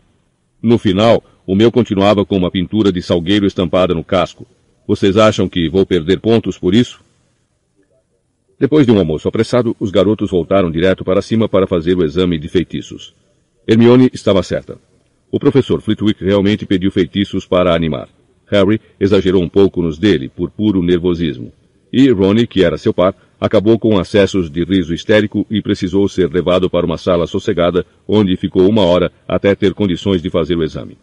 [0.63, 4.47] No final, o meu continuava com uma pintura de salgueiro estampada no casco,
[4.87, 7.01] vocês acham que vou perder pontos por isso?
[8.59, 12.39] Depois de um almoço apressado, os garotos voltaram direto para cima para fazer o exame
[12.39, 13.13] de feitiços.
[13.67, 14.79] Hermione estava certa.
[15.29, 18.09] O professor Flitwick realmente pediu feitiços para animar.
[18.47, 21.53] Harry exagerou um pouco nos dele, por puro nervosismo.
[21.93, 26.33] E Ronnie, que era seu par, acabou com acessos de riso histérico e precisou ser
[26.33, 30.65] levado para uma sala sossegada, onde ficou uma hora até ter condições de fazer o
[30.65, 30.97] exame.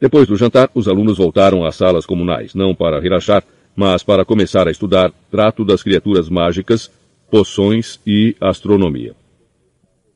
[0.00, 3.44] Depois do jantar, os alunos voltaram às salas comunais, não para relaxar,
[3.76, 6.90] mas para começar a estudar trato das criaturas mágicas,
[7.30, 9.14] poções e astronomia.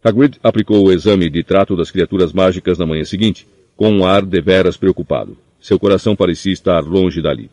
[0.03, 4.25] Hagrid aplicou o exame de trato das criaturas mágicas na manhã seguinte, com um ar
[4.25, 5.37] deveras preocupado.
[5.61, 7.51] Seu coração parecia estar longe dali.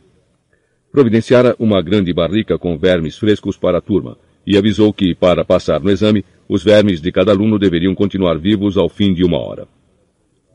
[0.96, 4.18] Providenciara uma grande barrica com vermes frescos para a turma
[4.48, 8.78] e avisou que, para passar no exame, os vermes de cada aluno deveriam continuar vivos
[8.78, 9.68] ao fim de uma hora.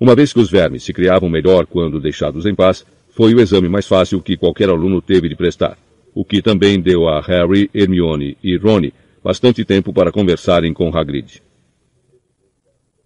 [0.00, 3.68] Uma vez que os vermes se criavam melhor quando deixados em paz, foi o exame
[3.68, 5.76] mais fácil que qualquer aluno teve de prestar,
[6.14, 11.42] o que também deu a Harry, Hermione e Rony bastante tempo para conversarem com Hagrid.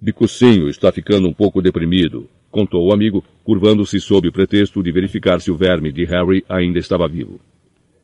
[0.05, 5.41] Bicucinho está ficando um pouco deprimido, contou o amigo, curvando-se sob o pretexto de verificar
[5.41, 7.41] se o verme de Harry ainda estava vivo.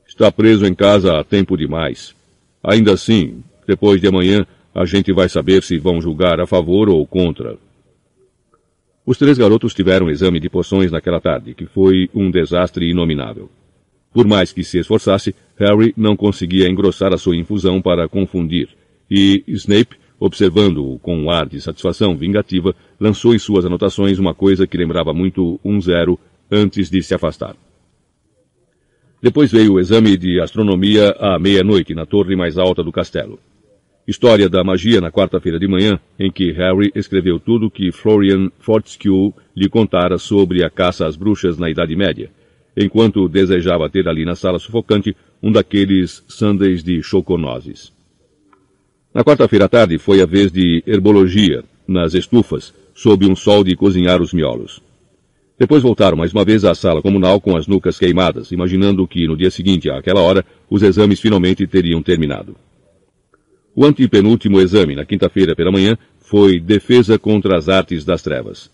[0.08, 2.14] Está preso em casa há tempo demais.
[2.64, 7.06] Ainda assim, depois de amanhã, a gente vai saber se vão julgar a favor ou
[7.06, 7.58] contra.
[9.04, 13.50] Os três garotos tiveram um exame de poções naquela tarde, que foi um desastre inominável.
[14.10, 18.70] Por mais que se esforçasse, Harry não conseguia engrossar a sua infusão para confundir,
[19.10, 24.66] e Snape Observando-o com um ar de satisfação vingativa, lançou em suas anotações uma coisa
[24.66, 26.20] que lembrava muito um zero
[26.52, 27.56] antes de se afastar.
[29.22, 33.38] Depois veio o exame de astronomia à meia-noite na torre mais alta do castelo.
[34.06, 39.32] História da magia na quarta-feira de manhã, em que Harry escreveu tudo que Florian Fortescue
[39.56, 42.30] lhe contara sobre a caça às bruxas na Idade Média,
[42.76, 47.92] enquanto desejava ter ali na sala sufocante um daqueles sundays de choconoses.
[49.12, 53.74] Na quarta-feira à tarde foi a vez de herbologia, nas estufas, sob um sol de
[53.74, 54.80] cozinhar os miolos.
[55.58, 59.36] Depois voltaram mais uma vez à sala comunal com as nucas queimadas, imaginando que no
[59.36, 62.54] dia seguinte, àquela hora, os exames finalmente teriam terminado.
[63.74, 68.70] O antepenúltimo exame, na quinta-feira pela manhã, foi Defesa contra as Artes das Trevas.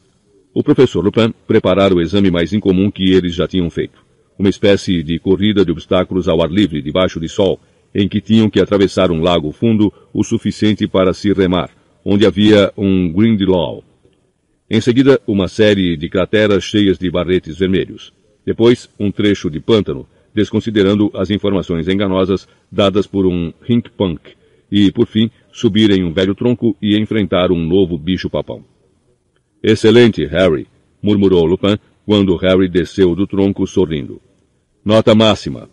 [0.52, 3.98] O professor Lupin preparara o exame mais incomum que eles já tinham feito.
[4.38, 7.58] Uma espécie de corrida de obstáculos ao ar livre, debaixo de sol,
[7.96, 11.70] em que tinham que atravessar um lago fundo o suficiente para se remar,
[12.04, 13.82] onde havia um Grindelow.
[14.68, 18.12] Em seguida, uma série de crateras cheias de barretes vermelhos.
[18.44, 24.34] Depois, um trecho de pântano, desconsiderando as informações enganosas dadas por um Hink-Punk.
[24.70, 28.62] E, por fim, subir em um velho tronco e enfrentar um novo bicho-papão.
[29.62, 30.66] Excelente, Harry,
[31.00, 34.20] murmurou Lupin quando Harry desceu do tronco sorrindo.
[34.84, 35.70] Nota máxima.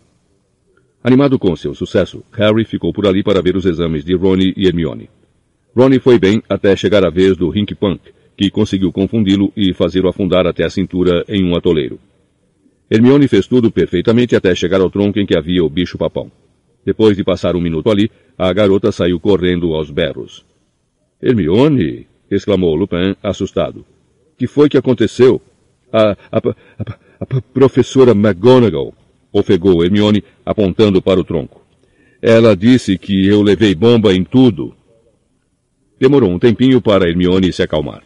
[1.06, 4.66] Animado com seu sucesso, Harry ficou por ali para ver os exames de Ronnie e
[4.66, 5.10] Hermione.
[5.76, 8.00] Ronnie foi bem até chegar a vez do Hink Punk,
[8.34, 12.00] que conseguiu confundi-lo e fazê-lo afundar até a cintura em um atoleiro.
[12.90, 16.32] Hermione fez tudo perfeitamente até chegar ao tronco em que havia o bicho-papão.
[16.86, 20.42] Depois de passar um minuto ali, a garota saiu correndo aos berros.
[21.22, 22.06] Hermione!
[22.30, 23.84] exclamou Lupin, assustado.
[24.38, 25.38] Que foi que aconteceu?
[25.92, 28.94] A, a, a, a professora McGonagall
[29.34, 31.60] ofegou Hermione, apontando para o tronco.
[32.22, 34.74] Ela disse que eu levei bomba em tudo.
[35.98, 38.04] Demorou um tempinho para Hermione se acalmar.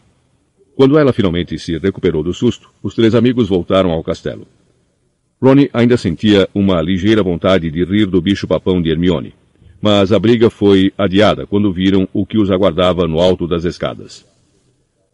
[0.75, 4.47] Quando ela finalmente se recuperou do susto, os três amigos voltaram ao castelo.
[5.41, 9.33] Ronnie ainda sentia uma ligeira vontade de rir do bicho-papão de Hermione,
[9.81, 14.25] mas a briga foi adiada quando viram o que os aguardava no alto das escadas.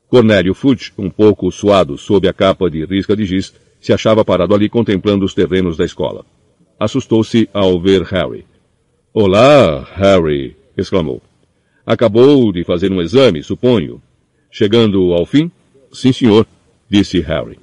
[0.07, 3.53] Cornélio Fudge, um pouco suado sob a capa de risca de giz,
[3.85, 6.25] se achava parado ali contemplando os terrenos da escola.
[6.79, 8.43] Assustou-se ao ver Harry.
[9.13, 10.55] Olá, Harry!
[10.75, 11.21] exclamou.
[11.85, 14.01] Acabou de fazer um exame, suponho.
[14.49, 15.51] Chegando ao fim?
[15.91, 16.47] Sim, senhor,
[16.89, 17.59] disse Harry.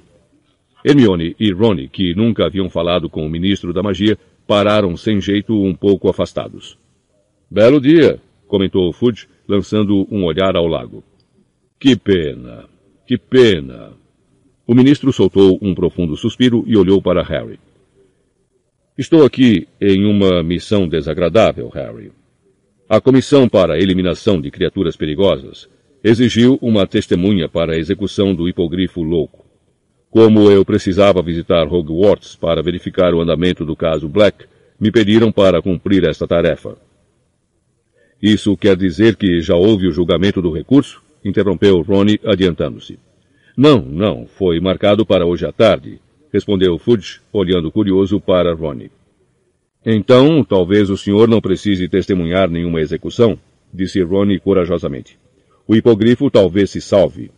[0.85, 5.53] Hermione e Ronnie, que nunca haviam falado com o ministro da magia, pararam sem jeito
[5.53, 6.77] um pouco afastados.
[7.51, 11.03] Belo dia, comentou Fudge, lançando um olhar ao lago.
[11.77, 12.63] Que pena,
[13.05, 14.01] que pena.
[14.65, 17.59] O ministro soltou um profundo suspiro e olhou para Harry.
[18.97, 22.13] Estou aqui em uma missão desagradável, Harry.
[22.87, 25.67] A Comissão para a Eliminação de Criaturas Perigosas
[26.01, 29.43] exigiu uma testemunha para a execução do hipogrifo louco.
[30.09, 34.45] Como eu precisava visitar Hogwarts para verificar o andamento do caso Black,
[34.79, 36.77] me pediram para cumprir esta tarefa.
[38.21, 41.01] Isso quer dizer que já houve o julgamento do recurso?
[41.25, 42.97] interrompeu Ronnie, adiantando-se.
[43.55, 45.99] Não, não, foi marcado para hoje à tarde,
[46.31, 48.91] respondeu Fudge, olhando curioso para Ronnie.
[49.85, 53.37] Então, talvez o senhor não precise testemunhar nenhuma execução,
[53.71, 55.19] disse Ronnie corajosamente.
[55.67, 57.31] O hipogrifo talvez se salve.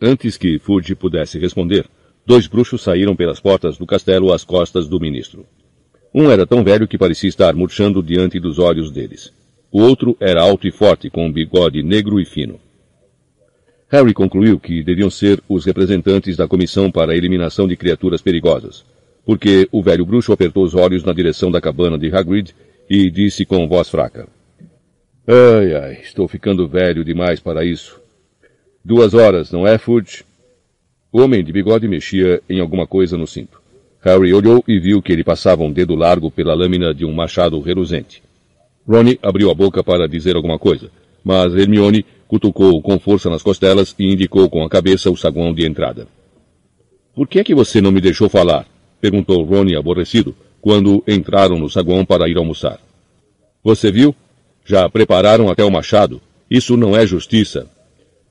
[0.00, 1.86] Antes que Fudge pudesse responder,
[2.24, 5.44] dois bruxos saíram pelas portas do castelo às costas do ministro.
[6.14, 9.32] Um era tão velho que parecia estar murchando diante dos olhos deles.
[9.72, 12.58] O outro era alto e forte, com um bigode negro e fino.
[13.90, 18.84] Harry concluiu que deviam ser os representantes da comissão para a eliminação de criaturas perigosas,
[19.26, 22.54] porque o velho bruxo apertou os olhos na direção da cabana de Hagrid
[22.88, 24.28] e disse com voz fraca:
[25.26, 28.00] Ai, ai, estou ficando velho demais para isso.
[28.84, 30.24] Duas horas, não é, Fudge?
[31.12, 33.60] O homem de bigode mexia em alguma coisa no cinto.
[34.02, 37.60] Harry olhou e viu que ele passava um dedo largo pela lâmina de um machado
[37.60, 38.22] reluzente.
[38.88, 40.90] Ronnie abriu a boca para dizer alguma coisa,
[41.24, 45.66] mas Hermione cutucou com força nas costelas e indicou com a cabeça o saguão de
[45.66, 46.06] entrada.
[47.12, 48.68] Por que é que você não me deixou falar?
[49.00, 52.78] perguntou Ronnie aborrecido, quando entraram no saguão para ir almoçar.
[53.64, 54.14] Você viu?
[54.64, 56.20] Já prepararam até o machado.
[56.48, 57.68] Isso não é justiça.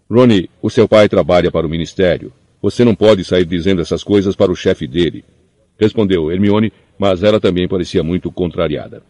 [0.10, 2.32] Ronnie, o seu pai trabalha para o ministério.
[2.61, 5.26] Você não pode sair dizendo essas coisas para o chefe dele.
[5.78, 9.03] Respondeu Hermione, mas ela também parecia muito contrariada.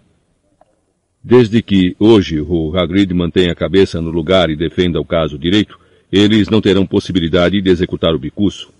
[1.23, 5.77] Desde que hoje o Hagrid mantenha a cabeça no lugar e defenda o caso direito,
[6.11, 8.71] eles não terão possibilidade de executar o bicuço.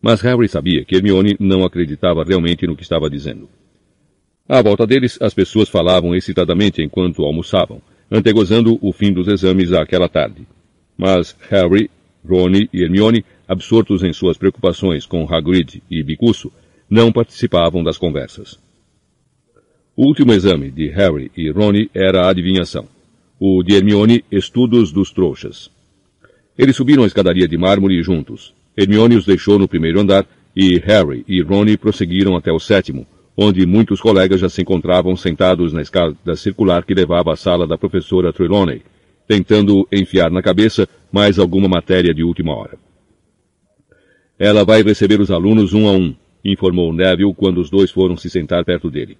[0.00, 3.48] Mas Harry sabia que Hermione não acreditava realmente no que estava dizendo.
[4.48, 10.08] À volta deles, as pessoas falavam excitadamente enquanto almoçavam, antegozando o fim dos exames àquela
[10.08, 10.46] tarde.
[10.98, 11.88] Mas Harry,
[12.28, 16.52] Ron e Hermione, absortos em suas preocupações com Hagrid e Bicuço,
[16.90, 18.58] não participavam das conversas.
[19.94, 22.88] O último exame de Harry e Ron era a adivinhação.
[23.38, 25.70] O de Hermione, estudos dos trouxas.
[26.56, 28.54] Eles subiram a escadaria de mármore juntos.
[28.74, 33.06] Hermione os deixou no primeiro andar e Harry e Ron prosseguiram até o sétimo,
[33.36, 37.76] onde muitos colegas já se encontravam sentados na escada circular que levava à sala da
[37.76, 38.80] professora Trelawney,
[39.28, 42.78] tentando enfiar na cabeça mais alguma matéria de última hora.
[44.38, 48.30] Ela vai receber os alunos um a um, informou Neville quando os dois foram se
[48.30, 49.18] sentar perto dele.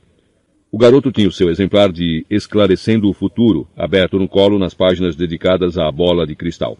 [0.75, 5.15] O garoto tinha o seu exemplar de Esclarecendo o Futuro, aberto no colo nas páginas
[5.15, 6.78] dedicadas à bola de cristal.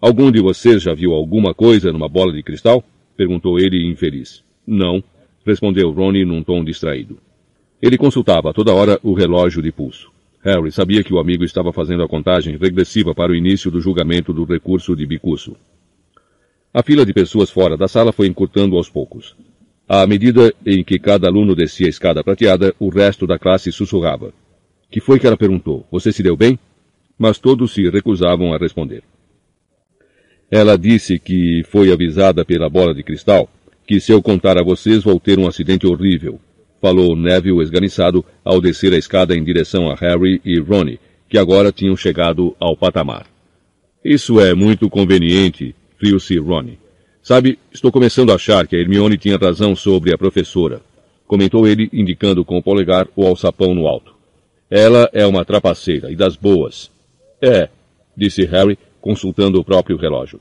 [0.00, 2.82] Algum de vocês já viu alguma coisa numa bola de cristal?
[3.16, 4.42] perguntou ele infeliz.
[4.66, 5.00] Não,
[5.46, 7.18] respondeu Ronnie num tom distraído.
[7.80, 10.10] Ele consultava a toda hora o relógio de pulso.
[10.42, 14.32] Harry sabia que o amigo estava fazendo a contagem regressiva para o início do julgamento
[14.32, 15.54] do recurso de Bicuço.
[16.74, 19.36] A fila de pessoas fora da sala foi encurtando aos poucos.
[19.88, 24.34] À medida em que cada aluno descia a escada prateada, o resto da classe sussurrava.
[24.90, 25.86] Que foi que ela perguntou?
[25.90, 26.58] Você se deu bem?
[27.18, 29.02] Mas todos se recusavam a responder.
[30.50, 33.48] Ela disse que foi avisada pela bola de cristal,
[33.86, 36.38] que se eu contar a vocês vou ter um acidente horrível,
[36.82, 41.00] falou Neville esganiçado ao descer a escada em direção a Harry e Ronnie,
[41.30, 43.26] que agora tinham chegado ao patamar.
[44.04, 46.78] Isso é muito conveniente, riu-se Ronnie.
[47.28, 50.80] Sabe, estou começando a achar que a Hermione tinha razão sobre a professora,
[51.26, 54.14] comentou ele, indicando com o polegar o alçapão no alto.
[54.70, 56.90] Ela é uma trapaceira e das boas.
[57.38, 57.68] É,
[58.16, 60.40] disse Harry, consultando o próprio relógio.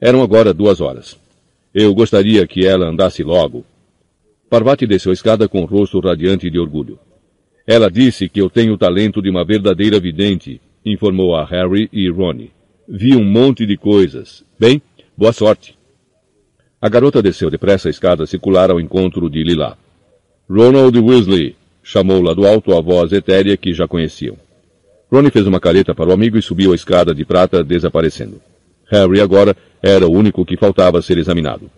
[0.00, 1.18] Eram agora duas horas.
[1.74, 3.64] Eu gostaria que ela andasse logo.
[4.48, 7.00] Parvati desceu a escada com o rosto radiante de orgulho.
[7.66, 12.08] Ela disse que eu tenho o talento de uma verdadeira vidente, informou a Harry e
[12.08, 12.52] Ronnie.
[12.88, 14.44] Vi um monte de coisas.
[14.56, 14.80] Bem,
[15.18, 15.75] boa sorte.
[16.86, 19.76] A garota desceu depressa a escada circular ao encontro de Lila.
[20.48, 24.36] Ronald Weasley, chamou lá do alto a voz etérea que já conheciam.
[25.10, 28.40] Ronnie fez uma careta para o amigo e subiu a escada de prata, desaparecendo.
[28.88, 31.68] Harry agora era o único que faltava ser examinado.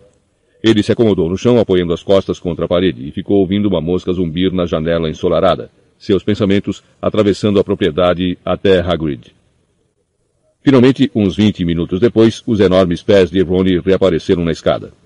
[0.63, 3.81] Ele se acomodou no chão, apoiando as costas contra a parede, e ficou ouvindo uma
[3.81, 9.33] mosca zumbir na janela ensolarada, seus pensamentos atravessando a propriedade até Hagrid.
[10.61, 14.98] Finalmente, uns vinte minutos depois, os enormes pés de Ronnie reapareceram na escada.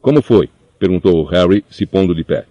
[0.00, 0.48] Como foi?
[0.78, 2.44] perguntou Harry, se pondo de pé.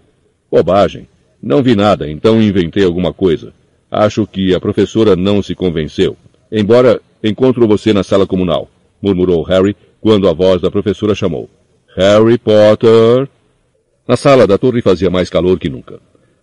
[0.51, 1.07] Bobagem.
[1.41, 3.53] Não vi nada, então inventei alguma coisa.
[3.89, 6.17] Acho que a professora não se convenceu.
[6.51, 8.69] Embora encontro você na sala comunal,
[9.01, 11.49] murmurou Harry quando a voz da professora chamou.
[11.95, 13.27] Harry Potter!
[14.07, 15.99] Na sala da torre fazia mais calor que nunca.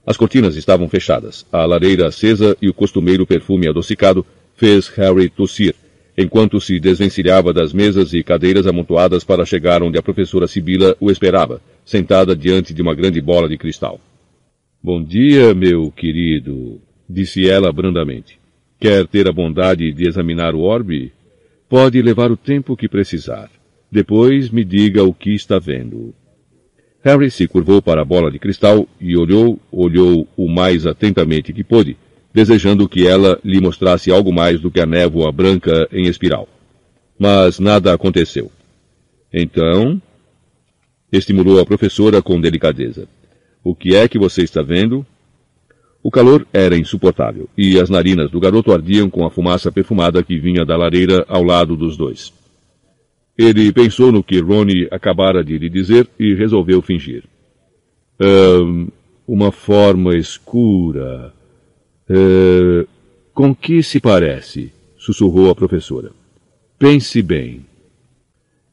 [0.07, 4.24] As cortinas estavam fechadas, a lareira acesa e o costumeiro perfume adocicado
[4.55, 5.74] fez Harry tossir,
[6.17, 11.10] enquanto se desvencilhava das mesas e cadeiras amontoadas para chegar onde a professora Sibila o
[11.10, 14.01] esperava, sentada diante de uma grande bola de cristal.
[14.83, 18.39] Bom dia, meu querido, disse ela brandamente.
[18.78, 21.12] Quer ter a bondade de examinar o orbe?
[21.68, 23.51] Pode levar o tempo que precisar.
[23.91, 26.15] Depois me diga o que está vendo.
[27.02, 31.62] Harry se curvou para a bola de cristal e olhou, olhou o mais atentamente que
[31.62, 31.97] pôde,
[32.34, 36.48] desejando que ela lhe mostrasse algo mais do que a névoa branca em espiral.
[37.16, 38.50] Mas nada aconteceu.
[39.32, 40.02] Então,
[41.12, 43.06] estimulou a professora com delicadeza.
[43.62, 45.06] O que é que você está vendo?
[46.02, 50.38] O calor era insuportável, e as narinas do garoto ardiam com a fumaça perfumada que
[50.38, 52.32] vinha da lareira ao lado dos dois.
[53.38, 57.24] Ele pensou no que Ronnie acabara de lhe dizer e resolveu fingir.
[58.20, 58.88] Um,
[59.26, 61.32] uma forma escura.
[62.08, 62.86] Uh,
[63.33, 64.73] com que se parece?
[65.05, 66.12] sussurrou a professora.
[66.78, 67.66] Pense bem.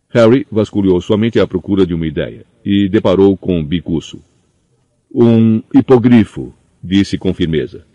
[0.10, 4.22] Harry vasculhou sua mente à procura de uma ideia e deparou com um bicuço.
[5.14, 7.86] Um hipogrifo, disse com firmeza.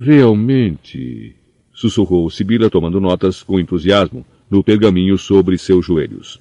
[0.00, 1.36] Realmente,
[1.72, 6.40] sussurrou Sibila tomando notas com entusiasmo no pergaminho sobre seus joelhos.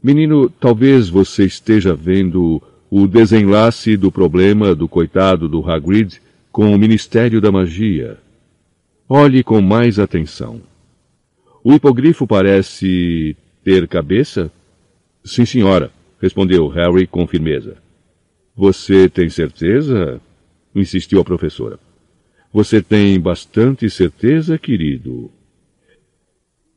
[0.00, 6.20] Menino, talvez você esteja vendo o desenlace do problema do coitado do Hagrid
[6.52, 8.18] com o Ministério da Magia.
[9.08, 10.60] Olhe com mais atenção.
[11.62, 14.50] O hipogrifo parece ter cabeça?
[15.24, 17.76] Sim, senhora, respondeu Harry com firmeza.
[18.56, 20.20] Você tem certeza?
[20.74, 21.78] insistiu a professora.
[22.52, 25.30] Você tem bastante certeza, querido.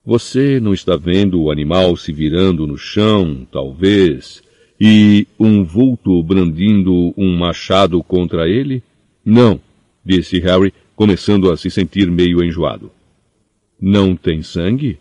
[0.05, 4.43] Você não está vendo o animal se virando no chão, talvez,
[4.79, 8.83] e um vulto brandindo um machado contra ele?
[9.25, 9.59] Não,
[10.05, 12.91] disse Harry, começando a se sentir meio enjoado.
[13.79, 14.97] Não tem sangue?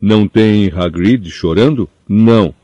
[0.00, 1.88] Não tem Hagrid chorando?
[2.08, 2.54] Não,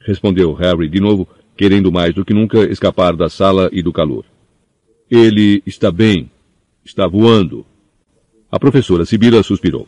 [0.00, 4.24] respondeu Harry de novo, querendo mais do que nunca escapar da sala e do calor.
[5.10, 6.30] Ele está bem.
[6.84, 7.66] Está voando.
[8.50, 9.86] A professora Sibila suspirou.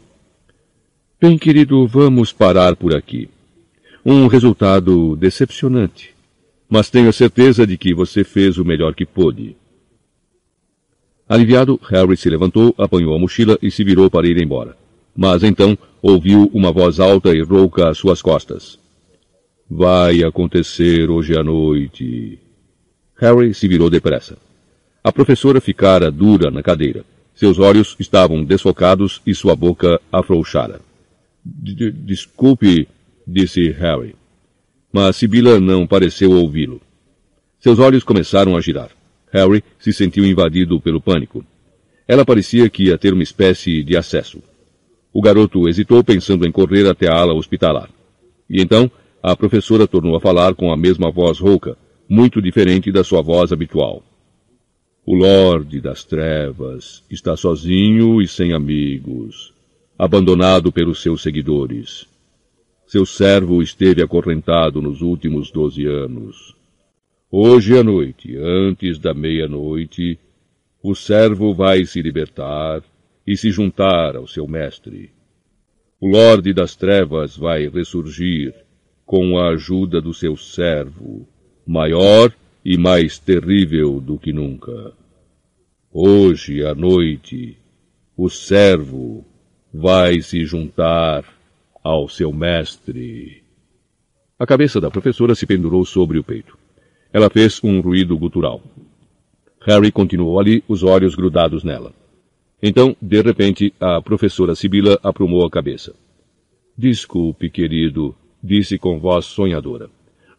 [1.20, 3.28] Bem, querido, vamos parar por aqui.
[4.04, 6.14] Um resultado decepcionante.
[6.68, 9.56] Mas tenho a certeza de que você fez o melhor que pôde.
[11.32, 14.76] Aliviado, Harry se levantou, apanhou a mochila e se virou para ir embora.
[15.16, 18.78] Mas então ouviu uma voz alta e rouca às suas costas.
[19.66, 22.38] Vai acontecer hoje à noite.
[23.16, 24.36] Harry se virou depressa.
[25.02, 27.02] A professora ficara dura na cadeira.
[27.34, 30.82] Seus olhos estavam desfocados e sua boca afrouxara.
[31.42, 32.86] Desculpe,
[33.26, 34.14] disse Harry.
[34.92, 36.78] Mas Sibila não pareceu ouvi-lo.
[37.58, 38.90] Seus olhos começaram a girar.
[39.32, 41.44] Harry se sentiu invadido pelo pânico.
[42.06, 44.42] Ela parecia que ia ter uma espécie de acesso.
[45.12, 47.88] O garoto hesitou pensando em correr até a ala hospitalar.
[48.48, 48.90] E então,
[49.22, 51.76] a professora tornou a falar com a mesma voz rouca,
[52.08, 54.02] muito diferente da sua voz habitual.
[55.06, 59.52] O Lorde das Trevas está sozinho e sem amigos
[60.02, 62.08] abandonado pelos seus seguidores.
[62.88, 66.56] Seu servo esteve acorrentado nos últimos doze anos.
[67.34, 70.18] Hoje à noite, antes da meia-noite,
[70.82, 72.82] o servo vai se libertar
[73.26, 75.10] e se juntar ao seu mestre.
[75.98, 78.54] O Lorde das Trevas vai ressurgir
[79.06, 81.26] com a ajuda do seu servo,
[81.66, 82.30] maior
[82.62, 84.92] e mais terrível do que nunca.
[85.90, 87.56] Hoje à noite,
[88.14, 89.24] o servo
[89.72, 91.24] vai se juntar
[91.82, 93.42] ao seu mestre.
[94.38, 96.60] A cabeça da professora se pendurou sobre o peito.
[97.12, 98.62] Ela fez um ruído gutural.
[99.66, 101.92] Harry continuou ali, os olhos grudados nela.
[102.62, 105.94] Então, de repente, a professora Sibila aprumou a cabeça.
[106.76, 109.90] Desculpe, querido, disse com voz sonhadora.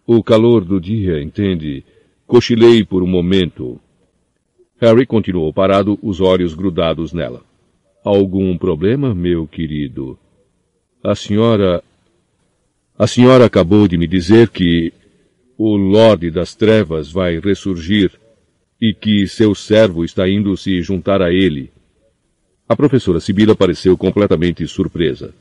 [0.05, 1.83] O calor do dia, entende?
[2.25, 3.79] Cochilei por um momento.
[4.81, 7.41] Harry continuou parado, os olhos grudados nela.
[8.03, 10.17] Algum problema, meu querido?
[11.03, 11.83] A senhora.
[12.97, 14.91] A senhora acabou de me dizer que
[15.57, 18.11] o Lorde das Trevas vai ressurgir
[18.81, 21.71] e que seu servo está indo se juntar a ele.
[22.67, 25.33] A professora Sibila pareceu completamente surpresa.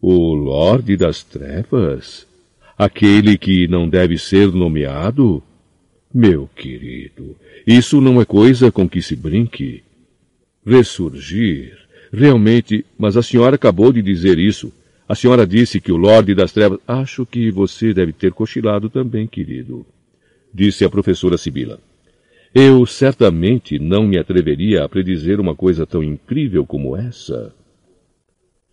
[0.00, 2.26] O Lorde das Trevas?
[2.78, 5.42] Aquele que não deve ser nomeado?
[6.12, 9.82] Meu querido, isso não é coisa com que se brinque.
[10.64, 11.76] Ressurgir.
[12.12, 14.72] Realmente, mas a senhora acabou de dizer isso.
[15.08, 16.80] A senhora disse que o Lorde das Trevas.
[16.86, 19.86] Acho que você deve ter cochilado também, querido.
[20.52, 21.78] Disse a professora Sibila.
[22.52, 27.54] Eu certamente não me atreveria a predizer uma coisa tão incrível como essa.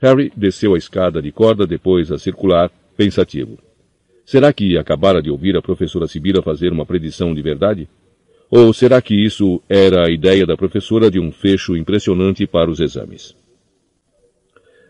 [0.01, 3.59] Harry desceu a escada de corda, depois a circular, pensativo.
[4.25, 7.87] Será que acabara de ouvir a professora Sibila fazer uma predição de verdade?
[8.49, 12.79] Ou será que isso era a ideia da professora de um fecho impressionante para os
[12.79, 13.35] exames?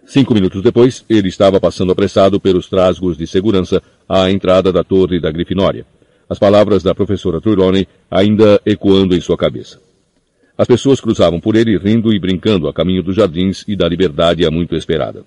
[0.06, 5.19] Cinco minutos depois, ele estava passando apressado pelos trasgos de segurança à entrada da torre
[5.19, 5.85] da Grifinória,
[6.30, 9.80] as palavras da professora Trelawney ainda ecoando em sua cabeça.
[10.57, 14.45] As pessoas cruzavam por ele rindo e brincando a caminho dos jardins e da liberdade
[14.45, 15.25] há muito esperada.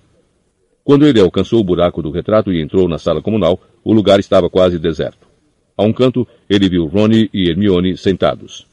[0.83, 4.49] Quando ele alcançou o buraco do retrato e entrou na sala comunal, o lugar estava
[4.49, 5.27] quase deserto.
[5.75, 8.65] A um canto, ele viu Ronnie e Hermione sentados.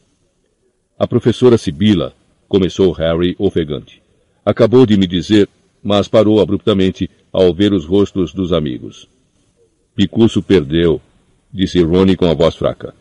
[0.96, 2.14] A professora Sibila,
[2.48, 4.00] começou Harry ofegante.
[4.46, 5.48] Acabou de me dizer,
[5.84, 9.06] mas parou abruptamente ao ver os rostos dos amigos.
[9.94, 11.00] Picuço perdeu,
[11.52, 12.94] disse Ronnie com a voz fraca.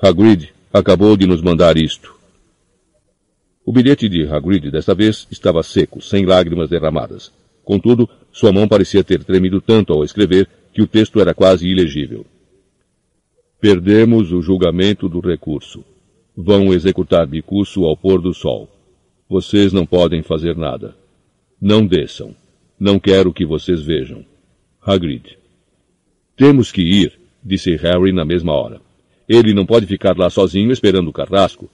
[0.00, 2.14] Hagrid acabou de nos mandar isto.
[3.66, 7.32] O bilhete de Hagrid desta vez estava seco, sem lágrimas derramadas.
[7.64, 12.24] Contudo, sua mão parecia ter tremido tanto ao escrever que o texto era quase ilegível.
[13.60, 15.82] Perdemos o julgamento do recurso.
[16.36, 18.68] Vão executar Bicuço ao pôr do sol.
[19.28, 20.94] Vocês não podem fazer nada.
[21.66, 22.36] Não desçam.
[22.78, 24.22] Não quero que vocês vejam.
[24.82, 25.38] Hagrid.
[26.36, 28.82] Temos que ir, disse Harry na mesma hora.
[29.26, 31.70] Ele não pode ficar lá sozinho esperando o carrasco.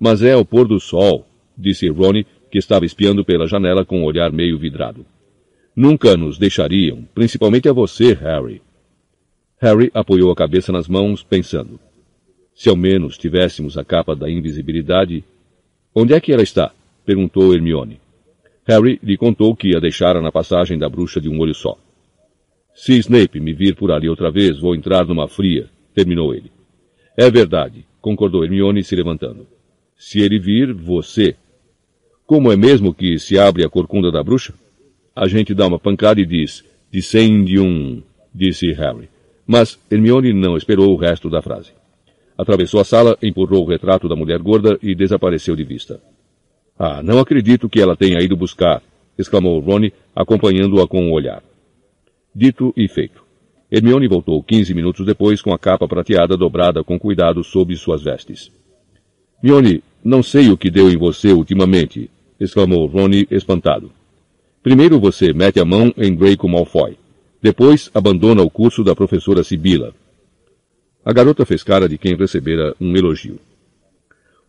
[0.00, 1.26] Mas é ao pôr do sol,
[1.58, 5.04] disse Ronnie, que estava espiando pela janela com um olhar meio vidrado.
[5.76, 8.62] Nunca nos deixariam, principalmente a você, Harry.
[9.60, 11.78] Harry apoiou a cabeça nas mãos, pensando.
[12.54, 15.22] Se ao menos tivéssemos a capa da invisibilidade.
[15.94, 16.72] Onde é que ela está?
[17.04, 18.00] perguntou Hermione.
[18.68, 21.78] Harry lhe contou que a deixara na passagem da bruxa de um olho só.
[22.74, 26.52] Se Snape me vir por ali outra vez, vou entrar numa fria, terminou ele.
[27.16, 29.46] É verdade, concordou Hermione se levantando.
[29.96, 31.34] Se ele vir, você.
[32.26, 34.52] Como é mesmo que se abre a corcunda da bruxa?
[35.16, 36.62] A gente dá uma pancada e diz,
[37.58, 38.02] um,
[38.34, 39.08] disse Harry.
[39.46, 41.72] Mas Hermione não esperou o resto da frase.
[42.36, 46.00] Atravessou a sala, empurrou o retrato da mulher gorda e desapareceu de vista.
[46.78, 48.80] Ah, não acredito que ela tenha ido buscar,
[49.18, 51.42] exclamou Ronnie, acompanhando-a com um olhar.
[52.32, 53.24] Dito e feito.
[53.70, 58.52] Hermione voltou quinze minutos depois com a capa prateada dobrada com cuidado sob suas vestes.
[59.42, 62.08] Mione, não sei o que deu em você ultimamente,
[62.38, 63.90] exclamou Ronnie espantado.
[64.62, 66.96] Primeiro você mete a mão em Draco Malfoy.
[67.42, 69.92] Depois abandona o curso da professora Sibila.
[71.04, 73.38] A garota fez cara de quem recebera um elogio.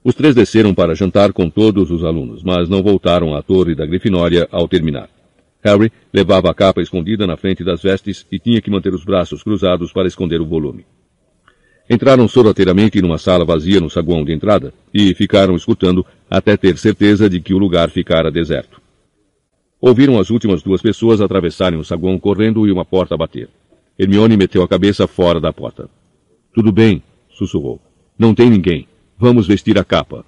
[0.03, 3.85] Os três desceram para jantar com todos os alunos, mas não voltaram à torre da
[3.85, 5.09] Grifinória ao terminar.
[5.61, 9.43] Harry levava a capa escondida na frente das vestes e tinha que manter os braços
[9.43, 10.85] cruzados para esconder o volume.
[11.89, 17.29] Entraram sorrateiramente numa sala vazia no saguão de entrada e ficaram escutando até ter certeza
[17.29, 18.79] de que o lugar ficara deserto.
[19.81, 23.49] Ouviram as últimas duas pessoas atravessarem o saguão correndo e uma porta bater.
[23.97, 25.89] Hermione meteu a cabeça fora da porta.
[26.53, 27.81] Tudo bem, sussurrou.
[28.17, 28.88] Não tem ninguém.
[29.21, 30.23] Vamos vestir a capa.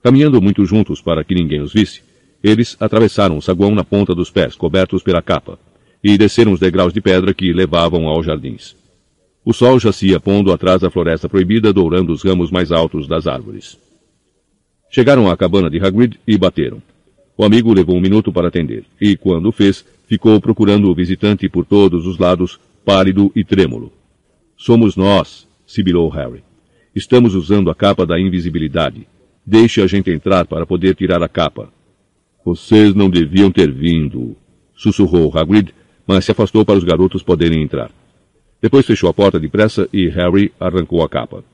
[0.00, 2.02] Caminhando muito juntos para que ninguém os visse,
[2.40, 5.58] eles atravessaram o saguão na ponta dos pés, cobertos pela capa,
[6.02, 8.76] e desceram os degraus de pedra que levavam aos jardins.
[9.44, 13.76] O sol jacia pondo atrás da floresta proibida, dourando os ramos mais altos das árvores.
[14.88, 16.80] Chegaram à cabana de Hagrid e bateram.
[17.36, 21.48] O amigo levou um minuto para atender, e quando o fez, ficou procurando o visitante
[21.48, 23.92] por todos os lados, pálido e trêmulo.
[24.56, 26.53] Somos nós, sibilou Harry.
[26.94, 29.08] Estamos usando a capa da invisibilidade.
[29.44, 31.68] Deixe a gente entrar para poder tirar a capa.
[32.44, 34.36] Vocês não deviam ter vindo,
[34.76, 35.74] sussurrou Hagrid,
[36.06, 37.90] mas se afastou para os garotos poderem entrar.
[38.62, 41.44] Depois fechou a porta depressa e Harry arrancou a capa.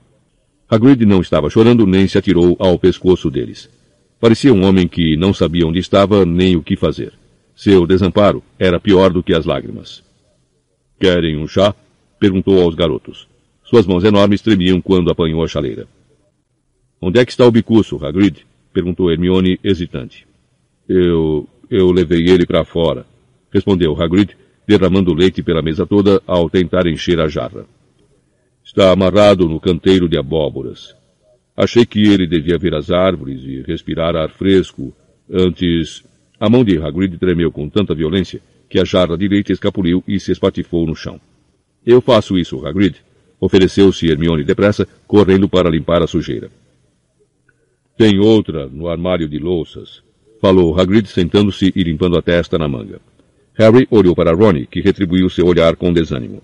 [0.69, 3.71] Hagrid não estava chorando nem se atirou ao pescoço deles.
[4.21, 7.15] Parecia um homem que não sabia onde estava nem o que fazer.
[7.57, 10.05] Seu desamparo era pior do que as lágrimas.
[11.01, 11.75] Querem um chá?
[12.19, 13.30] perguntou aos garotos.
[13.71, 15.87] Suas mãos enormes tremiam quando apanhou a chaleira.
[17.01, 18.45] Onde é que está o bicuço, Hagrid?
[18.73, 20.27] perguntou Hermione, hesitante.
[20.89, 21.49] Eu...
[21.71, 23.07] eu levei ele para fora,
[23.53, 27.65] respondeu Hagrid, derramando leite pela mesa toda ao tentar encher a jarra.
[28.65, 30.97] Está amarrado no canteiro de abóboras.
[31.57, 34.93] Achei que ele devia ver as árvores e respirar ar fresco
[35.31, 36.03] antes...
[36.41, 40.19] A mão de Hagrid tremeu com tanta violência que a jarra de leite escapuliu e
[40.19, 41.21] se espatifou no chão.
[41.87, 42.97] Eu faço isso, Hagrid,
[43.41, 46.51] ofereceu-se Hermione depressa, correndo para limpar a sujeira.
[47.97, 50.03] Tem outra no armário de louças,
[50.41, 53.01] falou Hagrid sentando-se e limpando a testa na manga.
[53.55, 56.43] Harry olhou para Ronnie, que retribuiu seu olhar com desânimo.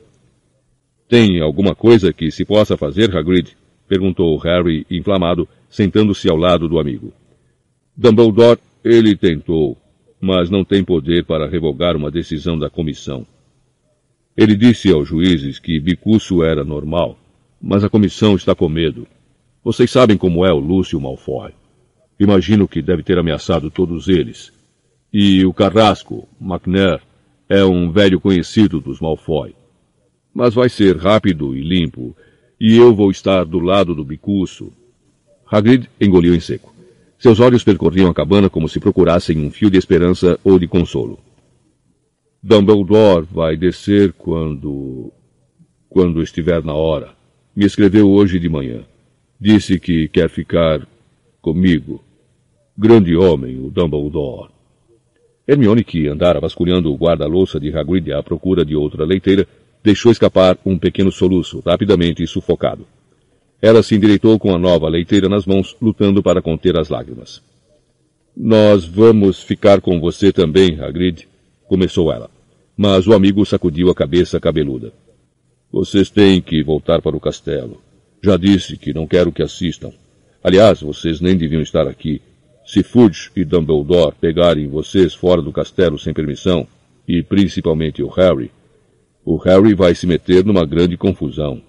[1.09, 3.57] Tem alguma coisa que se possa fazer, Hagrid?
[3.89, 7.13] perguntou Harry, inflamado, sentando-se ao lado do amigo.
[7.97, 9.77] Dumbledore, ele tentou,
[10.21, 13.27] mas não tem poder para revogar uma decisão da comissão.
[14.37, 17.19] Ele disse aos juízes que Bicuço era normal,
[17.61, 19.07] mas a comissão está com medo.
[19.65, 21.53] Vocês sabem como é o Lúcio Malfoy.
[22.21, 24.53] Imagino que deve ter ameaçado todos eles.
[25.13, 27.01] E o Carrasco, McNair,
[27.49, 29.55] é um velho conhecido dos Malfoy.
[30.35, 32.15] Mas vai ser rápido e limpo,
[32.61, 34.71] e eu vou estar do lado do bicuço.
[35.51, 36.75] Hagrid engoliu em seco.
[37.19, 41.19] Seus olhos percorriam a cabana como se procurassem um fio de esperança ou de consolo.
[42.43, 45.13] Dumbledore vai descer quando.
[45.89, 47.15] quando estiver na hora.
[47.55, 48.85] Me escreveu hoje de manhã.
[49.41, 50.87] Disse que quer ficar
[51.41, 52.03] comigo.
[52.77, 54.51] Grande homem, o Dumbledore.
[55.49, 59.47] Hermione, que andara vasculhando o guarda-louça de Hagrid à procura de outra leiteira,
[59.83, 62.87] deixou escapar um pequeno soluço, rapidamente sufocado.
[63.63, 67.41] Ela se endireitou com a nova leiteira nas mãos, lutando para conter as lágrimas.
[68.37, 71.27] Nós vamos ficar com você também, Hagrid,
[71.69, 72.31] começou ela.
[72.77, 74.93] Mas o amigo sacudiu a cabeça cabeluda.
[75.73, 77.81] Vocês têm que voltar para o castelo.
[78.23, 79.93] Já disse que não quero que assistam.
[80.43, 82.21] Aliás, vocês nem deviam estar aqui.
[82.65, 86.67] Se Fudge e Dumbledore pegarem vocês fora do castelo sem permissão,
[87.07, 88.51] e principalmente o Harry,
[89.25, 91.63] o Harry vai se meter numa grande confusão.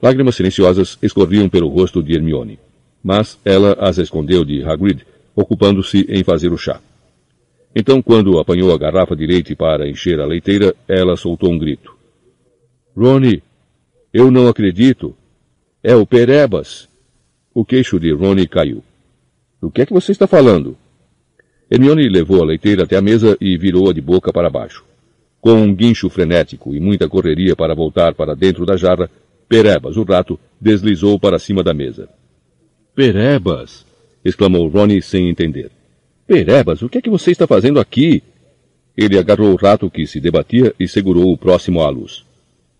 [0.00, 2.58] Lágrimas silenciosas escorriam pelo rosto de Hermione,
[3.02, 6.80] mas ela as escondeu de Hagrid, ocupando-se em fazer o chá.
[7.78, 11.94] Então, quando apanhou a garrafa de leite para encher a leiteira, ela soltou um grito.
[12.96, 13.42] Rony,
[14.14, 15.14] eu não acredito.
[15.82, 16.88] É o Perebas.
[17.52, 18.82] O queixo de Rony caiu.
[19.60, 20.74] Do que é que você está falando?
[21.70, 24.82] Hermione levou a leiteira até a mesa e virou-a de boca para baixo.
[25.38, 29.10] Com um guincho frenético e muita correria para voltar para dentro da jarra,
[29.46, 32.08] Perebas, o rato, deslizou para cima da mesa.
[32.94, 33.84] Perebas!
[34.24, 35.75] exclamou Ronnie sem entender.
[36.26, 38.22] Perebas, o que é que você está fazendo aqui?
[38.96, 42.24] Ele agarrou o rato que se debatia e segurou-o próximo à luz.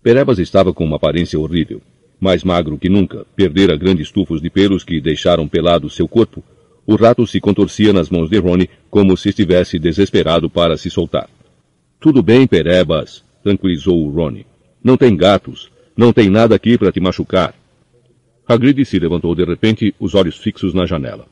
[0.03, 1.81] Perebas estava com uma aparência horrível.
[2.19, 6.43] Mais magro que nunca, perdera grandes tufos de pelos que deixaram pelado seu corpo
[6.87, 11.29] o rato se contorcia nas mãos de Ronnie como se estivesse desesperado para se soltar.
[11.99, 14.45] Tudo bem, Perebas, tranquilizou o Ronnie.
[14.81, 15.69] Não tem gatos.
[15.97, 17.53] Não tem nada aqui para te machucar.
[18.47, 21.25] Hagrid se levantou de repente, os olhos fixos na janela.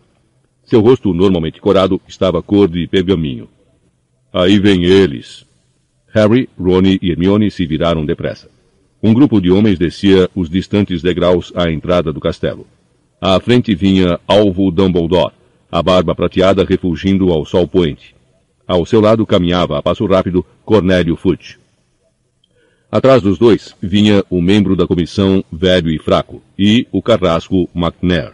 [0.65, 3.47] Seu rosto, normalmente corado, estava cor de pergaminho.
[4.33, 5.45] Aí vem eles.
[6.13, 8.49] Harry, Ronnie e Hermione se viraram depressa.
[9.01, 12.65] Um grupo de homens descia os distantes degraus à entrada do castelo.
[13.21, 15.33] À frente vinha Alvo Dumbledore,
[15.71, 18.15] a barba prateada refulgindo ao sol poente.
[18.67, 21.59] Ao seu lado caminhava a passo rápido Cornélio Fudge.
[22.91, 28.33] Atrás dos dois vinha o membro da comissão velho e fraco, e o carrasco McNair.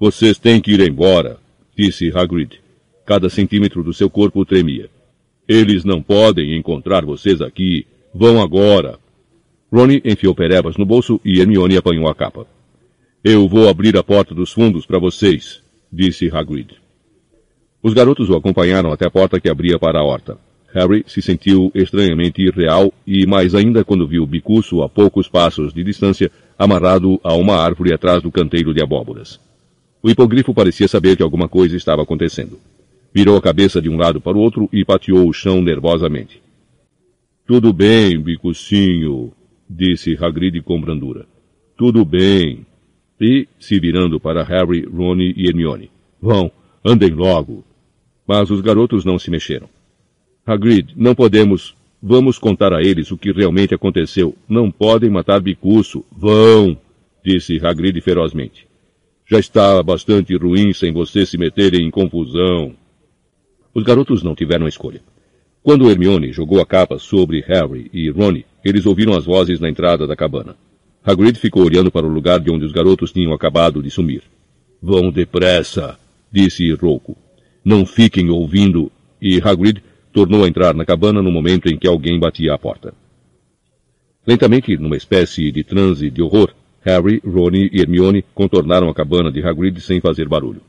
[0.00, 1.36] Vocês têm que ir embora,
[1.76, 2.58] disse Hagrid.
[3.04, 4.88] Cada centímetro do seu corpo tremia.
[5.46, 7.86] Eles não podem encontrar vocês aqui.
[8.14, 8.98] Vão agora.
[9.70, 12.46] Ronnie enfiou Perebas no bolso e Hermione apanhou a capa.
[13.22, 15.60] Eu vou abrir a porta dos fundos para vocês,
[15.92, 16.76] disse Hagrid.
[17.82, 20.38] Os garotos o acompanharam até a porta que abria para a horta.
[20.72, 25.84] Harry se sentiu estranhamente irreal e mais ainda quando viu Bicuço a poucos passos de
[25.84, 29.38] distância, amarrado a uma árvore atrás do canteiro de abóboras.
[30.02, 32.58] O hipogrifo parecia saber que alguma coisa estava acontecendo.
[33.12, 36.40] Virou a cabeça de um lado para o outro e pateou o chão nervosamente.
[37.46, 39.32] Tudo bem, Bicucinho,
[39.68, 41.26] disse Hagrid com brandura.
[41.76, 42.64] Tudo bem.
[43.20, 45.90] E, se virando para Harry, Rony e Hermione.
[46.22, 46.50] Vão,
[46.84, 47.64] andem logo.
[48.26, 49.68] Mas os garotos não se mexeram.
[50.46, 51.74] Hagrid, não podemos.
[52.02, 54.34] Vamos contar a eles o que realmente aconteceu.
[54.48, 56.04] Não podem matar Bicuço.
[56.10, 56.78] Vão,
[57.22, 58.69] disse Hagrid ferozmente.
[59.30, 62.74] Já está bastante ruim sem vocês se meterem em confusão.
[63.72, 65.00] Os garotos não tiveram escolha.
[65.62, 70.04] Quando Hermione jogou a capa sobre Harry e Rony, eles ouviram as vozes na entrada
[70.04, 70.56] da cabana.
[71.04, 74.24] Hagrid ficou olhando para o lugar de onde os garotos tinham acabado de sumir.
[74.82, 75.96] Vão depressa,
[76.32, 77.16] disse rouco.
[77.64, 78.90] Não fiquem ouvindo.
[79.22, 79.80] E Hagrid
[80.12, 82.92] tornou a entrar na cabana no momento em que alguém batia à porta.
[84.26, 86.52] Lentamente, numa espécie de transe de horror,
[86.82, 90.62] Harry, Rony e Hermione contornaram a cabana de Hagrid sem fazer barulho.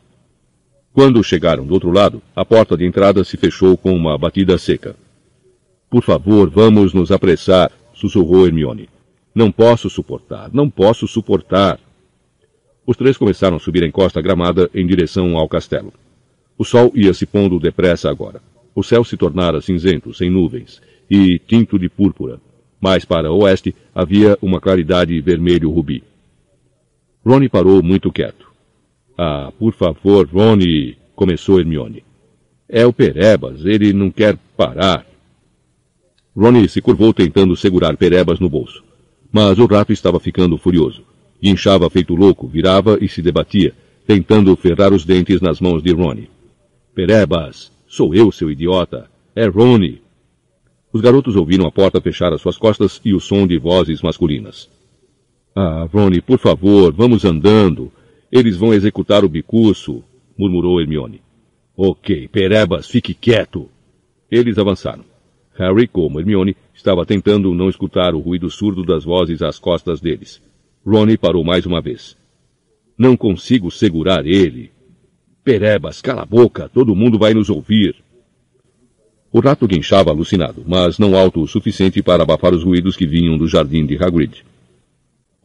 [0.94, 4.96] Quando chegaram do outro lado, a porta de entrada se fechou com uma batida seca.
[5.90, 8.90] Por favor, vamos nos apressar, sussurrou Hermione.
[9.34, 11.80] Não posso suportar, não posso suportar.
[12.86, 15.94] Os três começaram a subir a encosta gramada em direção ao castelo.
[16.58, 18.42] O sol ia se pondo depressa agora.
[18.76, 22.40] O céu se tornara cinzento, sem nuvens, e tinto de púrpura.
[22.82, 26.04] Mais para o oeste havia uma claridade vermelho-rubi.
[27.24, 28.52] Rony parou muito quieto.
[29.16, 32.04] Ah, por favor, Rony, começou Hermione.
[32.68, 35.06] É o Perebas, ele não quer parar.
[36.36, 38.84] Rony se curvou tentando segurar Perebas no bolso.
[39.32, 41.04] Mas o rato estava ficando furioso.
[41.42, 43.74] Guinchava feito louco, virava e se debatia,
[44.08, 46.30] tentando ferrar os dentes nas mãos de Ronnie.
[46.96, 49.10] Perebas, sou eu, seu idiota.
[49.36, 50.01] É Ronnie.
[50.94, 54.70] Os garotos ouviram a porta fechar às suas costas e o som de vozes masculinas.
[55.56, 57.92] Ah, Ronnie, por favor, vamos andando.
[58.32, 60.04] Eles vão executar o bicuço,
[60.38, 61.22] murmurou Hermione.
[61.76, 63.70] Ok, Perebas, fique quieto.
[64.30, 65.04] Eles avançaram.
[65.58, 70.42] Harry, como Hermione, estava tentando não escutar o ruído surdo das vozes às costas deles.
[70.86, 72.18] Ronnie parou mais uma vez.
[72.98, 74.72] Não consigo segurar ele.
[75.44, 77.96] Perebas, cala a boca, todo mundo vai nos ouvir.
[79.34, 83.38] O rato guinchava alucinado, mas não alto o suficiente para abafar os ruídos que vinham
[83.38, 84.44] do jardim de Hagrid.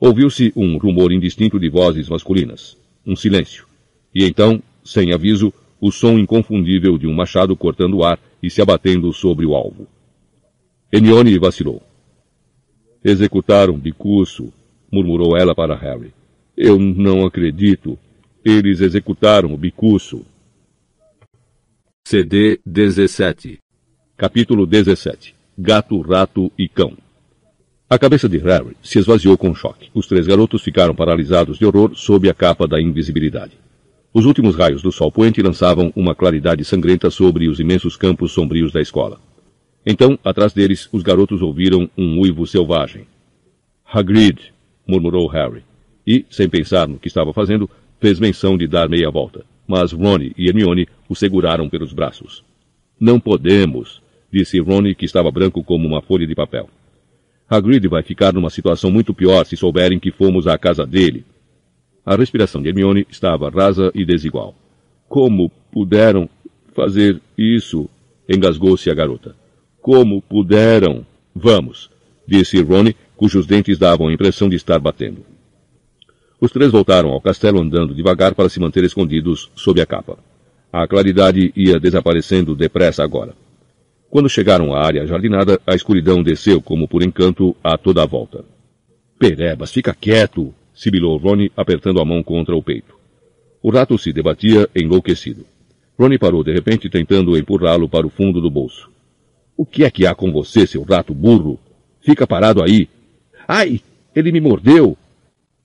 [0.00, 2.76] Ouviu-se um rumor indistinto de vozes masculinas.
[3.06, 3.64] Um silêncio.
[4.12, 8.60] E então, sem aviso, o som inconfundível de um machado cortando o ar e se
[8.60, 9.86] abatendo sobre o alvo.
[10.92, 11.80] Hermione vacilou.
[13.04, 14.52] Executaram Bicuço,
[14.90, 16.12] murmurou ela para Harry.
[16.56, 17.96] Eu não acredito.
[18.44, 20.26] Eles executaram o Bicuço.
[22.04, 23.60] CD 17
[24.18, 26.96] Capítulo 17 Gato, Rato e Cão
[27.86, 29.90] A cabeça de Harry se esvaziou com choque.
[29.92, 33.52] Os três garotos ficaram paralisados de horror sob a capa da invisibilidade.
[34.14, 38.72] Os últimos raios do sol poente lançavam uma claridade sangrenta sobre os imensos campos sombrios
[38.72, 39.20] da escola.
[39.84, 43.06] Então, atrás deles, os garotos ouviram um uivo selvagem.
[43.84, 44.50] Hagrid,
[44.88, 45.62] murmurou Harry,
[46.06, 47.68] e, sem pensar no que estava fazendo,
[48.00, 49.44] fez menção de dar meia volta.
[49.68, 52.42] Mas Ronnie e Hermione o seguraram pelos braços.
[52.98, 54.00] Não podemos,
[54.32, 56.68] disse Ronnie, que estava branco como uma folha de papel.
[57.48, 61.24] Hagrid vai ficar numa situação muito pior se souberem que fomos à casa dele.
[62.04, 64.54] A respiração de Hermione estava rasa e desigual.
[65.08, 66.28] Como puderam
[66.74, 67.88] fazer isso?
[68.28, 69.36] engasgou-se a garota.
[69.80, 71.06] Como puderam?
[71.34, 71.90] Vamos,
[72.26, 75.24] disse Ronnie, cujos dentes davam a impressão de estar batendo.
[76.40, 80.18] Os três voltaram ao castelo andando devagar para se manter escondidos sob a capa.
[80.72, 83.34] A claridade ia desaparecendo depressa agora.
[84.08, 88.44] Quando chegaram à área jardinada, a escuridão desceu como por encanto a toda a volta.
[89.18, 90.54] Perebas, fica quieto!
[90.74, 92.94] sibilou Ronnie, apertando a mão contra o peito.
[93.62, 95.44] O rato se debatia enlouquecido.
[95.98, 98.90] Ronnie parou de repente, tentando empurrá-lo para o fundo do bolso.
[99.56, 101.58] O que é que há com você, seu rato burro?
[102.00, 102.88] Fica parado aí.
[103.48, 103.80] Ai!
[104.14, 104.96] Ele me mordeu!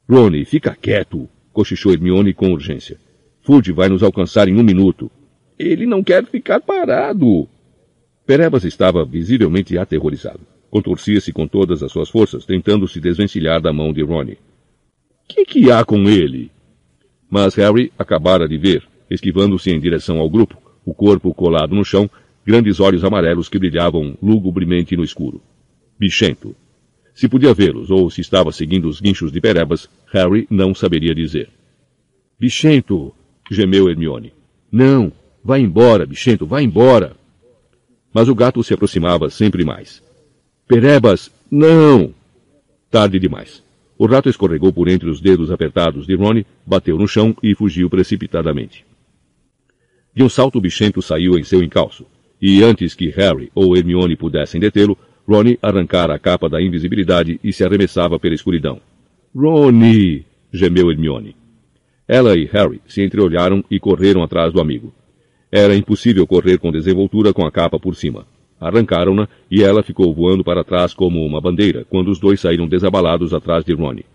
[0.10, 1.28] Ronnie, fica quieto!
[1.52, 2.98] cochichou Hermione com urgência.
[3.42, 5.12] Fudge vai nos alcançar em um minuto.
[5.60, 7.48] Ele não quer ficar parado!
[8.32, 10.40] Perebas estava visivelmente aterrorizado.
[10.70, 14.38] Contorcia-se com todas as suas forças, tentando se desvencilhar da mão de Ronnie.
[15.28, 16.50] Que que há com ele?
[17.30, 22.10] Mas Harry acabara de ver, esquivando-se em direção ao grupo, o corpo colado no chão,
[22.46, 25.42] grandes olhos amarelos que brilhavam lugubremente no escuro.
[26.00, 26.56] Bichento.
[27.14, 31.50] Se podia vê-los ou se estava seguindo os guinchos de Perebas, Harry não saberia dizer.
[32.40, 33.14] Bichento!
[33.52, 34.32] gemeu Hermione.
[34.72, 35.12] Não!
[35.44, 37.20] Vá embora, Bichento, vá embora!
[38.14, 40.04] Mas o gato se aproximava sempre mais.
[40.68, 42.14] Perebas, não!
[42.90, 43.64] Tarde demais.
[43.98, 47.90] O rato escorregou por entre os dedos apertados de Ronnie, bateu no chão e fugiu
[47.90, 48.86] precipitadamente.
[50.14, 52.06] De um salto o bichento saiu em seu encalço,
[52.42, 57.54] e antes que Harry ou Hermione pudessem detê-lo, Ronnie arrancara a capa da invisibilidade e
[57.54, 58.82] se arremessava pela escuridão.
[59.36, 60.26] Ronnie!
[60.52, 61.36] gemeu Hermione.
[62.08, 64.94] Ela e Harry se entreolharam e correram atrás do amigo.
[65.52, 68.26] Era impossível correr com desenvoltura com a capa por cima.
[68.60, 73.34] Arrancaram-na e ela ficou voando para trás como uma bandeira quando os dois saíram desabalados
[73.34, 74.06] atrás de Ronnie.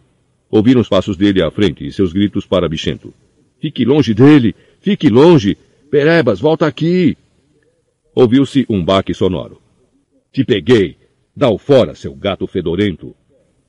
[0.50, 3.12] Ouviram os passos dele à frente e seus gritos para Bichento.
[3.60, 4.54] Fique longe dele!
[4.80, 5.58] Fique longe!
[5.90, 7.16] Perebas, volta aqui!
[8.14, 9.60] Ouviu-se um baque sonoro.
[10.32, 10.96] Te peguei!
[11.34, 13.14] Dá-o fora, seu gato fedorento!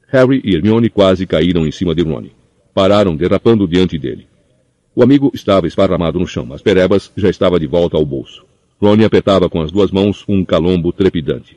[0.07, 2.31] Harry e Hermione quase caíram em cima de Ronnie.
[2.73, 4.27] Pararam derrapando diante dele.
[4.97, 8.43] O amigo estava esparramado no chão, mas Perebas já estava de volta ao bolso.
[8.81, 11.55] Rony apertava com as duas mãos um calombo trepidante.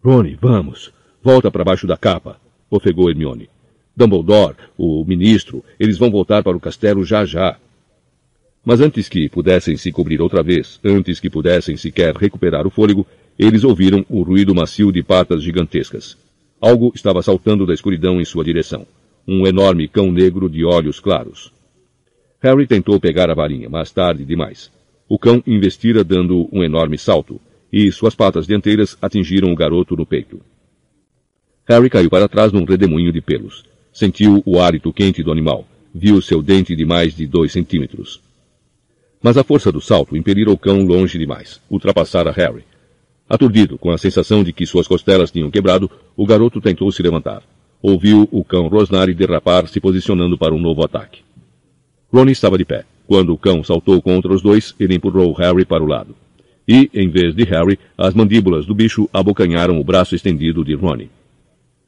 [0.00, 0.92] Rony, vamos.
[1.20, 3.50] Volta para baixo da capa, ofegou Hermione.
[3.96, 7.56] Dumbledore, o ministro, eles vão voltar para o castelo já já.
[8.64, 13.04] Mas antes que pudessem se cobrir outra vez, antes que pudessem sequer recuperar o fôlego,
[13.36, 16.16] eles ouviram o ruído macio de patas gigantescas.
[16.60, 18.86] Algo estava saltando da escuridão em sua direção.
[19.26, 21.50] Um enorme cão negro de olhos claros.
[22.42, 24.68] Harry tentou pegar a varinha, mas tarde demais.
[25.08, 27.40] O cão investira dando um enorme salto,
[27.72, 30.40] e suas patas dianteiras atingiram o garoto no peito.
[31.68, 33.64] Harry caiu para trás num redemoinho de pelos.
[33.92, 35.64] Sentiu o hálito quente do animal.
[35.94, 38.20] Viu seu dente de mais de dois centímetros.
[39.22, 41.60] Mas a força do salto impelira o cão longe demais.
[41.70, 42.64] Ultrapassara Harry.
[43.28, 47.44] Aturdido, com a sensação de que suas costelas tinham quebrado, o garoto tentou se levantar.
[47.80, 51.20] Ouviu o cão rosnar e derrapar, se posicionando para um novo ataque.
[52.12, 52.84] Ronnie estava de pé.
[53.06, 56.14] Quando o cão saltou contra os dois, ele empurrou Harry para o lado.
[56.68, 61.10] E, em vez de Harry, as mandíbulas do bicho abocanharam o braço estendido de Ronnie.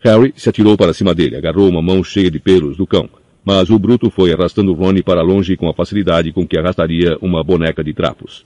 [0.01, 3.09] Harry se atirou para cima dele, agarrou uma mão cheia de pelos do cão,
[3.45, 7.45] mas o bruto foi arrastando Ronnie para longe com a facilidade com que arrastaria uma
[7.45, 8.45] boneca de trapos.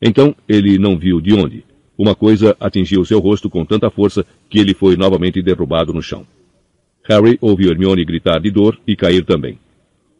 [0.00, 1.64] Então ele não viu de onde.
[1.96, 6.26] Uma coisa atingiu seu rosto com tanta força que ele foi novamente derrubado no chão.
[7.04, 9.58] Harry ouviu Hermione gritar de dor e cair também.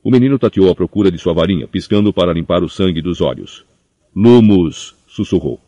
[0.03, 3.65] O menino tateou à procura de sua varinha, piscando para limpar o sangue dos olhos.
[4.17, 4.95] Lumos!
[5.07, 5.61] sussurrou.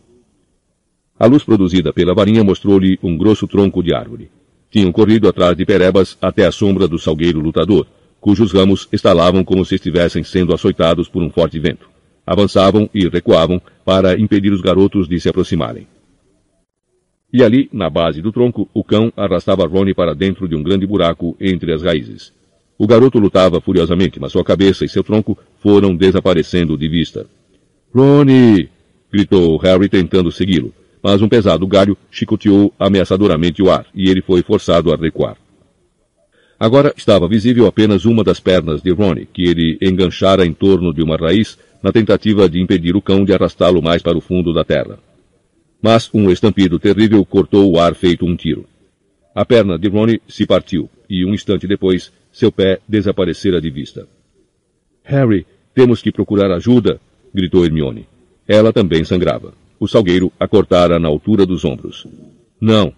[1.18, 4.30] A luz produzida pela varinha mostrou-lhe um grosso tronco de árvore.
[4.70, 7.86] Tinham corrido atrás de Perebas até a sombra do salgueiro lutador,
[8.20, 11.90] cujos ramos estalavam como se estivessem sendo açoitados por um forte vento.
[12.26, 15.86] Avançavam e recuavam para impedir os garotos de se aproximarem.
[17.32, 20.86] E ali, na base do tronco, o cão arrastava Ronnie para dentro de um grande
[20.86, 22.32] buraco entre as raízes.
[22.78, 27.26] O garoto lutava furiosamente, mas sua cabeça e seu tronco foram desaparecendo de vista.
[27.94, 28.68] Ronnie!
[29.12, 34.42] gritou Harry tentando segui-lo, mas um pesado galho chicoteou ameaçadoramente o ar e ele foi
[34.42, 35.36] forçado a recuar.
[36.58, 41.02] Agora estava visível apenas uma das pernas de Ronnie, que ele enganchara em torno de
[41.02, 44.64] uma raiz na tentativa de impedir o cão de arrastá-lo mais para o fundo da
[44.64, 44.98] terra.
[45.82, 48.64] Mas um estampido terrível cortou o ar feito um tiro.
[49.34, 54.08] A perna de Ronnie se partiu e um instante depois seu pé desaparecera de vista.
[55.04, 57.00] Harry, temos que procurar ajuda,
[57.32, 58.06] gritou Hermione.
[58.48, 59.54] Ela também sangrava.
[59.78, 62.06] O salgueiro a cortara na altura dos ombros.
[62.60, 62.92] Não.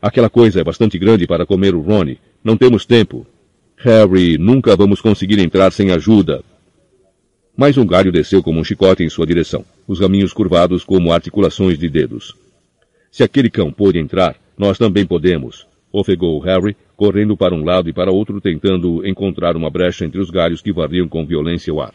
[0.00, 2.18] Aquela coisa é bastante grande para comer o Ronnie.
[2.42, 3.26] Não temos tempo.
[3.76, 6.42] Harry, nunca vamos conseguir entrar sem ajuda.
[7.56, 11.76] Mais um galho desceu como um chicote em sua direção, os raminhos curvados como articulações
[11.76, 12.36] de dedos.
[13.10, 17.94] Se aquele cão pôde entrar, nós também podemos, ofegou Harry, correndo para um lado e
[17.94, 21.94] para outro tentando encontrar uma brecha entre os galhos que varriam com violência o ar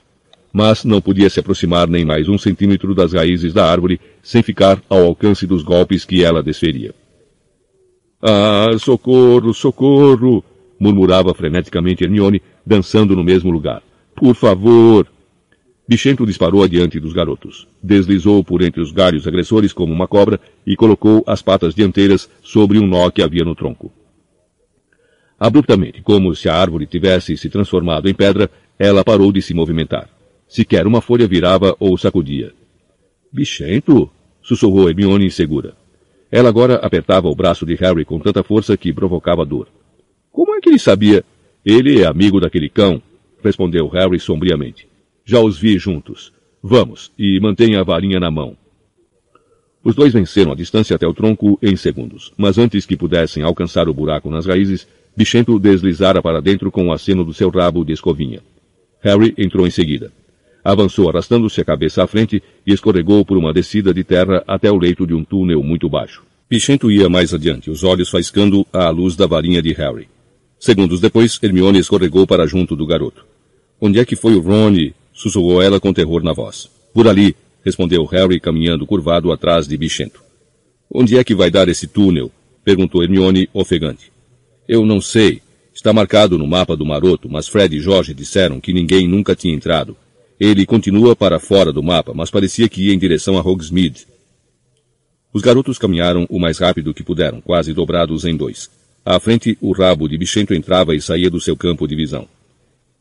[0.53, 4.79] mas não podia se aproximar nem mais um centímetro das raízes da árvore sem ficar
[4.87, 6.93] ao alcance dos golpes que ela desferia.
[8.21, 10.43] Ah, socorro, socorro!
[10.79, 13.81] murmurava freneticamente Hermione, dançando no mesmo lugar.
[14.15, 15.07] Por favor!
[15.87, 17.67] Bichento disparou adiante dos garotos.
[17.81, 22.77] Deslizou por entre os galhos agressores como uma cobra e colocou as patas dianteiras sobre
[22.77, 23.91] um nó que havia no tronco.
[25.43, 28.49] Abruptamente, como se a árvore tivesse se transformado em pedra,
[28.79, 30.09] ela parou de se movimentar.
[30.47, 32.53] Sequer uma folha virava ou sacudia.
[33.29, 34.09] Bichento?
[34.41, 35.75] sussurrou Hermione insegura.
[36.31, 39.67] Ela agora apertava o braço de Harry com tanta força que provocava dor.
[40.31, 41.25] Como é que ele sabia?
[41.65, 43.01] Ele é amigo daquele cão,
[43.43, 44.87] respondeu Harry sombriamente.
[45.25, 46.31] Já os vi juntos.
[46.63, 48.55] Vamos, e mantenha a varinha na mão.
[49.83, 53.89] Os dois venceram a distância até o tronco em segundos, mas antes que pudessem alcançar
[53.89, 57.93] o buraco nas raízes, Bichento deslizara para dentro com o aceno do seu rabo de
[57.93, 58.41] escovinha.
[59.01, 60.11] Harry entrou em seguida.
[60.63, 64.77] Avançou arrastando-se a cabeça à frente e escorregou por uma descida de terra até o
[64.77, 66.23] leito de um túnel muito baixo.
[66.49, 70.07] Pichento ia mais adiante, os olhos faiscando à luz da varinha de Harry.
[70.59, 73.25] Segundos depois, Hermione escorregou para junto do garoto.
[73.81, 74.93] Onde é que foi o Ronnie?
[75.13, 76.69] sussurrou ela com terror na voz.
[76.93, 80.23] Por ali, respondeu Harry caminhando curvado atrás de Bichento.
[80.89, 82.31] Onde é que vai dar esse túnel?
[82.63, 84.11] perguntou Hermione, ofegante.
[84.67, 85.41] Eu não sei.
[85.73, 89.53] Está marcado no mapa do maroto, mas Fred e Jorge disseram que ninguém nunca tinha
[89.53, 89.97] entrado.
[90.39, 94.07] Ele continua para fora do mapa, mas parecia que ia em direção a Hogsmeade.
[95.33, 98.69] Os garotos caminharam o mais rápido que puderam, quase dobrados em dois.
[99.03, 102.27] À frente, o rabo de Bichento entrava e saía do seu campo de visão.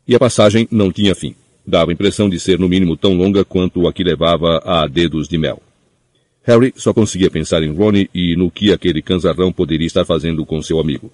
[0.08, 1.34] E a passagem não tinha fim.
[1.64, 5.28] Dava a impressão de ser no mínimo tão longa quanto a que levava a dedos
[5.28, 5.62] de mel.
[6.42, 10.60] Harry só conseguia pensar em Ronnie e no que aquele canzarrão poderia estar fazendo com
[10.60, 11.12] seu amigo.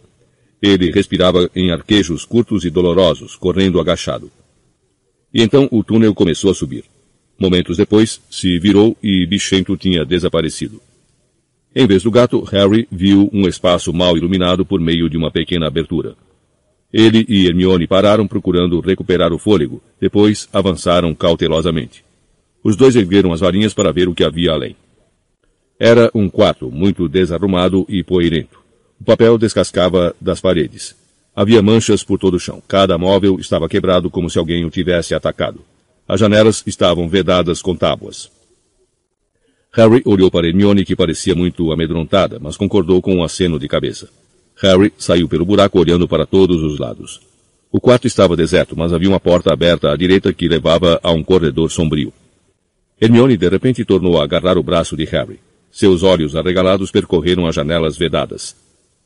[0.60, 4.30] Ele respirava em arquejos curtos e dolorosos, correndo agachado.
[5.32, 6.84] E então o túnel começou a subir.
[7.38, 10.80] Momentos depois, se virou e Bichento tinha desaparecido.
[11.74, 15.68] Em vez do gato, Harry viu um espaço mal iluminado por meio de uma pequena
[15.68, 16.16] abertura.
[16.92, 22.04] Ele e Hermione pararam procurando recuperar o fôlego, depois avançaram cautelosamente.
[22.64, 24.74] Os dois ergueram as varinhas para ver o que havia além.
[25.78, 28.57] Era um quarto muito desarrumado e poeirento.
[29.01, 30.94] O papel descascava das paredes.
[31.35, 32.62] Havia manchas por todo o chão.
[32.67, 35.60] Cada móvel estava quebrado como se alguém o tivesse atacado.
[36.07, 38.31] As janelas estavam vedadas com tábuas.
[39.73, 44.09] Harry olhou para Hermione, que parecia muito amedrontada, mas concordou com um aceno de cabeça.
[44.60, 47.20] Harry saiu pelo buraco olhando para todos os lados.
[47.70, 51.23] O quarto estava deserto, mas havia uma porta aberta à direita que levava a um
[51.23, 52.12] corredor sombrio.
[53.01, 55.39] Hermione de repente tornou a agarrar o braço de Harry.
[55.70, 58.57] Seus olhos arregalados percorreram as janelas vedadas.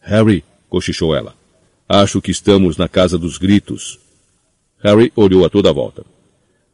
[0.03, 1.35] Harry, cochichou ela.
[1.89, 4.01] Acho que estamos na casa dos gritos.
[4.83, 6.05] Harry olhou a toda a volta.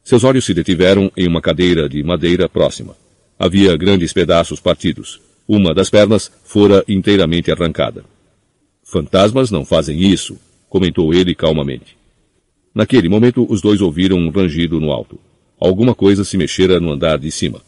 [0.02, 2.96] Seus olhos se detiveram em uma cadeira de madeira próxima.
[3.38, 5.20] Havia grandes pedaços partidos.
[5.46, 8.04] Uma das pernas fora inteiramente arrancada.
[8.82, 11.96] Fantasmas não fazem isso, comentou ele calmamente.
[12.74, 15.18] Naquele momento, os dois ouviram um rangido no alto.
[15.60, 17.60] Alguma coisa se mexera no andar de cima.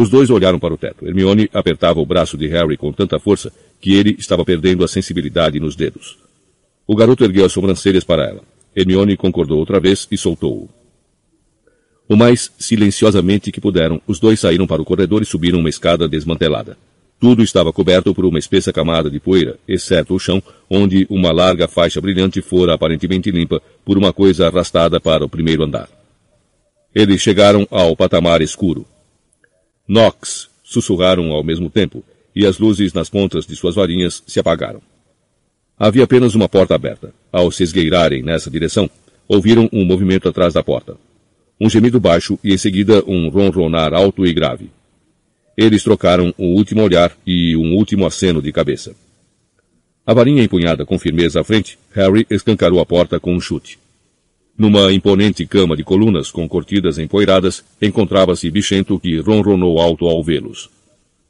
[0.00, 1.08] Os dois olharam para o teto.
[1.08, 5.58] Hermione apertava o braço de Harry com tanta força que ele estava perdendo a sensibilidade
[5.58, 6.16] nos dedos.
[6.86, 8.42] O garoto ergueu as sobrancelhas para ela.
[8.76, 10.68] Hermione concordou outra vez e soltou-o.
[12.08, 16.08] O mais silenciosamente que puderam, os dois saíram para o corredor e subiram uma escada
[16.08, 16.78] desmantelada.
[17.18, 21.66] Tudo estava coberto por uma espessa camada de poeira, exceto o chão, onde uma larga
[21.66, 25.88] faixa brilhante fora aparentemente limpa por uma coisa arrastada para o primeiro andar.
[26.94, 28.86] Eles chegaram ao patamar escuro.
[29.88, 32.04] Nox sussurraram ao mesmo tempo,
[32.36, 34.82] e as luzes nas pontas de suas varinhas se apagaram.
[35.78, 37.12] Havia apenas uma porta aberta.
[37.32, 38.90] Ao se esgueirarem nessa direção,
[39.26, 40.96] ouviram um movimento atrás da porta.
[41.60, 44.70] Um gemido baixo e em seguida um ronronar alto e grave.
[45.56, 48.94] Eles trocaram um último olhar e um último aceno de cabeça.
[50.06, 53.78] A varinha empunhada com firmeza à frente, Harry escancarou a porta com um chute.
[54.58, 60.68] Numa imponente cama de colunas com cortinas empoeiradas, encontrava-se Bichento que ronronou alto ao vê-los.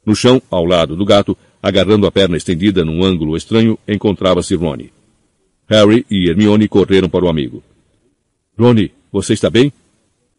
[0.03, 4.91] No chão, ao lado do gato, agarrando a perna estendida num ângulo estranho, encontrava-se Ronnie.
[5.67, 7.61] Harry e Hermione correram para o amigo.
[8.57, 9.71] Ronnie, você está bem?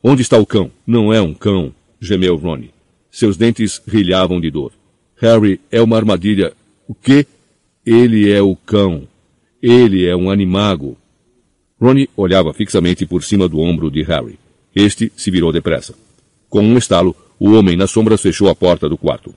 [0.02, 0.69] Onde está o cão?
[0.85, 2.73] Não é um cão, gemeu Ronnie.
[3.09, 4.73] Seus dentes rilhavam de dor.
[5.17, 6.55] Harry é uma armadilha.
[6.89, 7.25] O quê?
[7.86, 9.07] Ele é o cão.
[9.62, 10.97] Ele é um animago.
[11.81, 14.39] Ronnie olhava fixamente por cima do ombro de Harry.
[14.75, 15.94] Este se virou depressa.
[16.49, 19.34] Com um estalo, o homem nas sombras fechou a porta do quarto.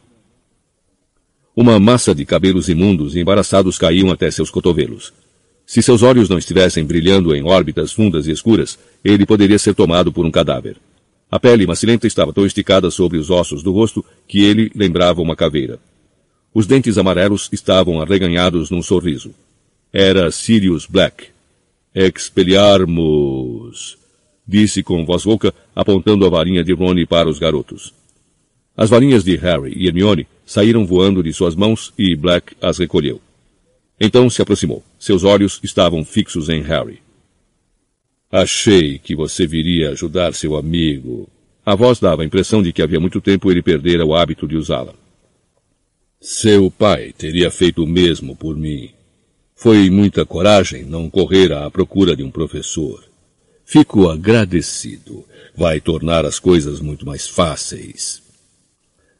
[1.55, 5.13] Uma massa de cabelos imundos e embaraçados caíam até seus cotovelos.
[5.65, 10.11] Se seus olhos não estivessem brilhando em órbitas fundas e escuras, ele poderia ser tomado
[10.11, 10.75] por um cadáver.
[11.31, 15.35] A pele macilenta estava tão esticada sobre os ossos do rosto que ele lembrava uma
[15.35, 15.80] caveira.
[16.53, 19.33] Os dentes amarelos estavam arreganhados num sorriso.
[19.91, 21.32] Era Sirius Black.
[21.95, 23.97] Expeliarmos,
[24.47, 27.93] disse com voz rouca, apontando a varinha de Rony para os garotos.
[28.75, 33.22] As varinhas de Harry e Hermione saíram voando de suas mãos e Black as recolheu.
[33.99, 34.83] Então se aproximou.
[34.97, 36.99] Seus olhos estavam fixos em Harry.
[38.31, 41.30] Achei que você viria ajudar seu amigo.
[41.63, 44.57] A voz dava a impressão de que havia muito tempo ele perdera o hábito de
[44.57, 44.95] usá-la.
[46.19, 48.89] Seu pai teria feito o mesmo por mim.
[49.56, 53.03] Foi muita coragem não correr à procura de um professor.
[53.65, 55.25] Fico agradecido.
[55.56, 58.22] Vai tornar as coisas muito mais fáceis.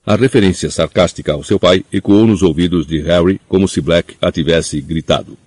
[0.06, 4.32] A referência sarcástica ao seu pai ecoou nos ouvidos de Harry como se Black a
[4.32, 5.38] tivesse gritado.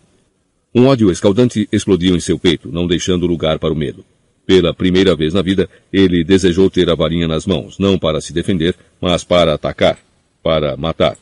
[0.74, 4.04] Um ódio escaldante explodiu em seu peito, não deixando lugar para o medo.
[4.46, 8.32] Pela primeira vez na vida, ele desejou ter a varinha nas mãos, não para se
[8.32, 9.98] defender, mas para atacar,
[10.42, 11.18] para matar.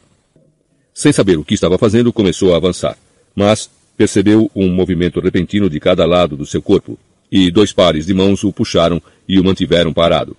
[0.92, 2.96] Sem saber o que estava fazendo, começou a avançar,
[3.34, 6.98] mas percebeu um movimento repentino de cada lado do seu corpo,
[7.30, 10.36] e dois pares de mãos o puxaram e o mantiveram parado.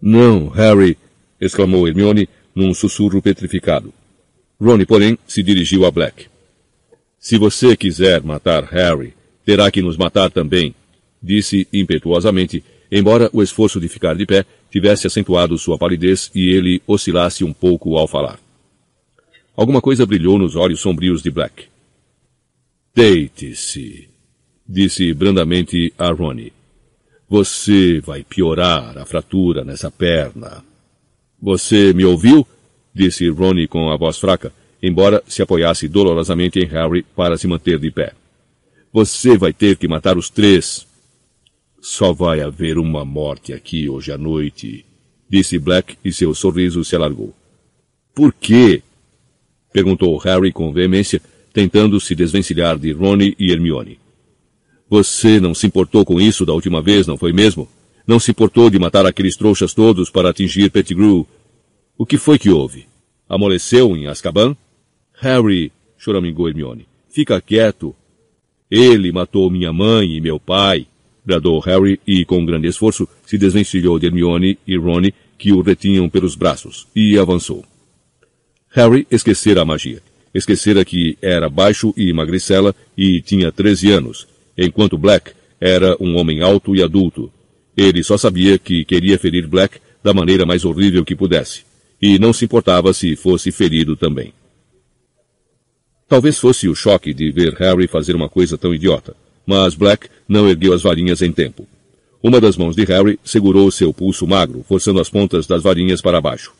[0.00, 0.96] Não, Harry!
[1.40, 3.92] exclamou Hermione num sussurro petrificado.
[4.60, 6.26] Rony, porém, se dirigiu a Black.
[7.18, 10.74] Se você quiser matar Harry, terá que nos matar também,
[11.22, 16.82] disse impetuosamente, embora o esforço de ficar de pé tivesse acentuado sua palidez e ele
[16.86, 18.38] oscilasse um pouco ao falar.
[19.56, 21.73] Alguma coisa brilhou nos olhos sombrios de Black.
[22.94, 24.08] Deite-se,
[24.66, 26.52] disse brandamente a Ronnie.
[27.28, 30.64] Você vai piorar a fratura nessa perna.
[31.40, 32.46] Você me ouviu?
[32.94, 34.52] disse Ronnie com a voz fraca
[34.86, 38.12] embora se apoiasse dolorosamente em Harry para se manter de pé.
[38.92, 40.86] Você vai ter que matar os três.
[41.80, 44.84] Só vai haver uma morte aqui hoje à noite,
[45.26, 47.34] disse Black e seu sorriso se alargou.
[48.14, 48.82] Por quê?
[49.72, 51.20] perguntou Harry com veemência,
[51.54, 54.00] tentando se desvencilhar de Rony e Hermione.
[54.90, 57.68] Você não se importou com isso da última vez, não foi mesmo?
[58.04, 61.24] Não se importou de matar aqueles trouxas todos para atingir Pettigrew?
[61.96, 62.86] O que foi que houve?
[63.28, 64.56] Amoleceu em Azkaban?
[65.20, 67.94] Harry, choramingou Hermione, fica quieto.
[68.68, 70.88] Ele matou minha mãe e meu pai,
[71.24, 75.02] bradou Harry e, com grande esforço, se desvencilhou de Hermione e Ron,
[75.38, 77.64] que o retinham pelos braços, e avançou.
[78.70, 80.02] Harry esquecera a magia.
[80.34, 84.26] Esquecera que era baixo e magricela e tinha treze anos,
[84.58, 87.32] enquanto Black era um homem alto e adulto.
[87.76, 91.62] Ele só sabia que queria ferir Black da maneira mais horrível que pudesse,
[92.02, 94.32] e não se importava se fosse ferido também.
[96.08, 100.48] Talvez fosse o choque de ver Harry fazer uma coisa tão idiota, mas Black não
[100.48, 101.66] ergueu as varinhas em tempo.
[102.22, 106.20] Uma das mãos de Harry segurou seu pulso magro, forçando as pontas das varinhas para
[106.20, 106.52] baixo.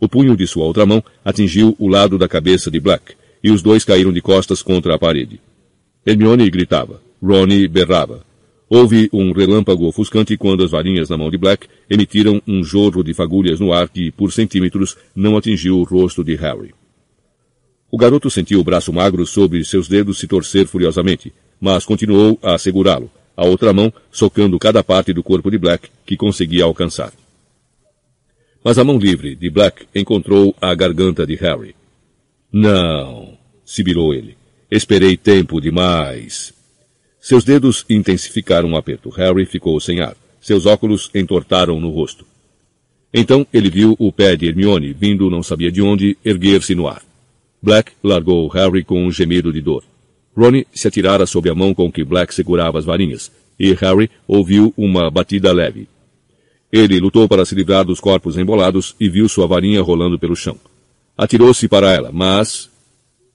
[0.00, 3.14] O punho de sua outra mão atingiu o lado da cabeça de Black,
[3.44, 5.38] e os dois caíram de costas contra a parede.
[6.06, 7.02] Hermione gritava.
[7.22, 8.24] Ronnie berrava.
[8.68, 13.12] Houve um relâmpago ofuscante quando as varinhas na mão de Black emitiram um jorro de
[13.12, 16.72] fagulhas no ar que, por centímetros, não atingiu o rosto de Harry.
[17.90, 22.56] O garoto sentiu o braço magro sobre seus dedos se torcer furiosamente, mas continuou a
[22.56, 27.12] segurá-lo, a outra mão socando cada parte do corpo de Black que conseguia alcançar.
[28.62, 31.74] Mas a mão livre de Black encontrou a garganta de Harry.
[32.52, 34.36] Não, sibilou ele.
[34.70, 36.52] Esperei tempo demais.
[37.20, 39.08] Seus dedos intensificaram o aperto.
[39.10, 40.16] Harry ficou sem ar.
[40.40, 42.26] Seus óculos entortaram no rosto.
[43.12, 47.02] Então ele viu o pé de Hermione, vindo não sabia de onde, erguer-se no ar.
[47.62, 49.84] Black largou Harry com um gemido de dor.
[50.36, 54.72] Ronnie se atirara sob a mão com que Black segurava as varinhas, e Harry ouviu
[54.76, 55.88] uma batida leve.
[56.72, 60.56] Ele lutou para se livrar dos corpos embolados e viu sua varinha rolando pelo chão.
[61.16, 62.70] Atirou-se para ela, mas...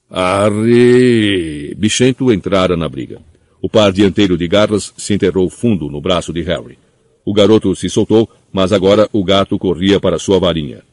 [0.09, 1.75] Arre!
[1.75, 3.19] Bichento entrara na briga.
[3.61, 6.77] O par dianteiro de garras se enterrou fundo no braço de Harry.
[7.25, 10.83] O garoto se soltou, mas agora o gato corria para sua varinha.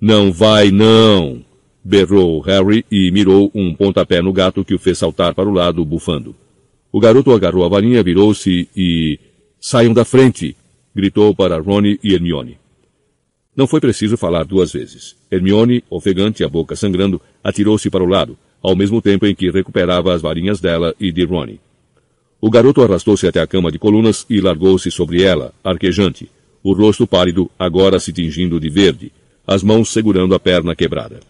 [0.00, 1.42] Não vai, não!
[1.82, 5.84] berrou Harry e mirou um pontapé no gato que o fez saltar para o lado,
[5.84, 6.34] bufando.
[6.92, 9.18] O garoto agarrou a varinha, virou-se e...
[9.60, 10.56] Saiam da frente!
[10.94, 12.58] Gritou para Rony e Hermione.
[13.54, 15.16] Não foi preciso falar duas vezes.
[15.30, 20.14] Hermione, ofegante, a boca sangrando, atirou-se para o lado, ao mesmo tempo em que recuperava
[20.14, 21.60] as varinhas dela e de Ronnie.
[22.40, 26.30] O garoto arrastou-se até a cama de colunas e largou-se sobre ela, arquejante,
[26.62, 29.12] o rosto pálido agora se tingindo de verde,
[29.46, 31.20] as mãos segurando a perna quebrada.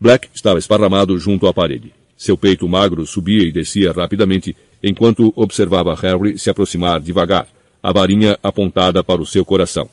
[0.00, 1.92] Black estava esparramado junto à parede.
[2.16, 7.46] Seu peito magro subia e descia rapidamente, enquanto observava Harry se aproximar devagar,
[7.86, 9.88] a varinha apontada para o seu coração.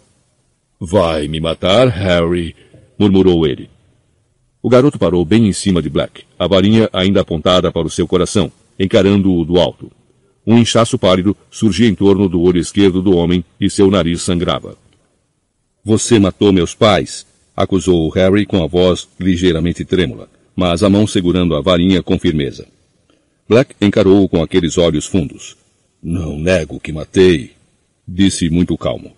[0.79, 2.55] Vai me matar, Harry,
[2.97, 3.69] murmurou ele.
[4.63, 8.07] O garoto parou bem em cima de Black, a varinha ainda apontada para o seu
[8.07, 9.91] coração, encarando-o do alto.
[10.43, 14.75] Um inchaço pálido surgia em torno do olho esquerdo do homem e seu nariz sangrava.
[15.85, 21.55] Você matou meus pais, acusou Harry com a voz ligeiramente trêmula, mas a mão segurando
[21.55, 22.65] a varinha com firmeza.
[23.47, 25.55] Black encarou-o com aqueles olhos fundos.
[26.01, 27.51] Não nego que matei,
[28.07, 29.13] disse muito calmo.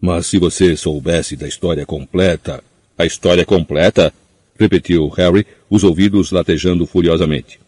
[0.00, 2.62] Mas se você soubesse da história completa.
[2.96, 4.12] A história completa?
[4.58, 7.60] repetiu Harry, os ouvidos latejando furiosamente.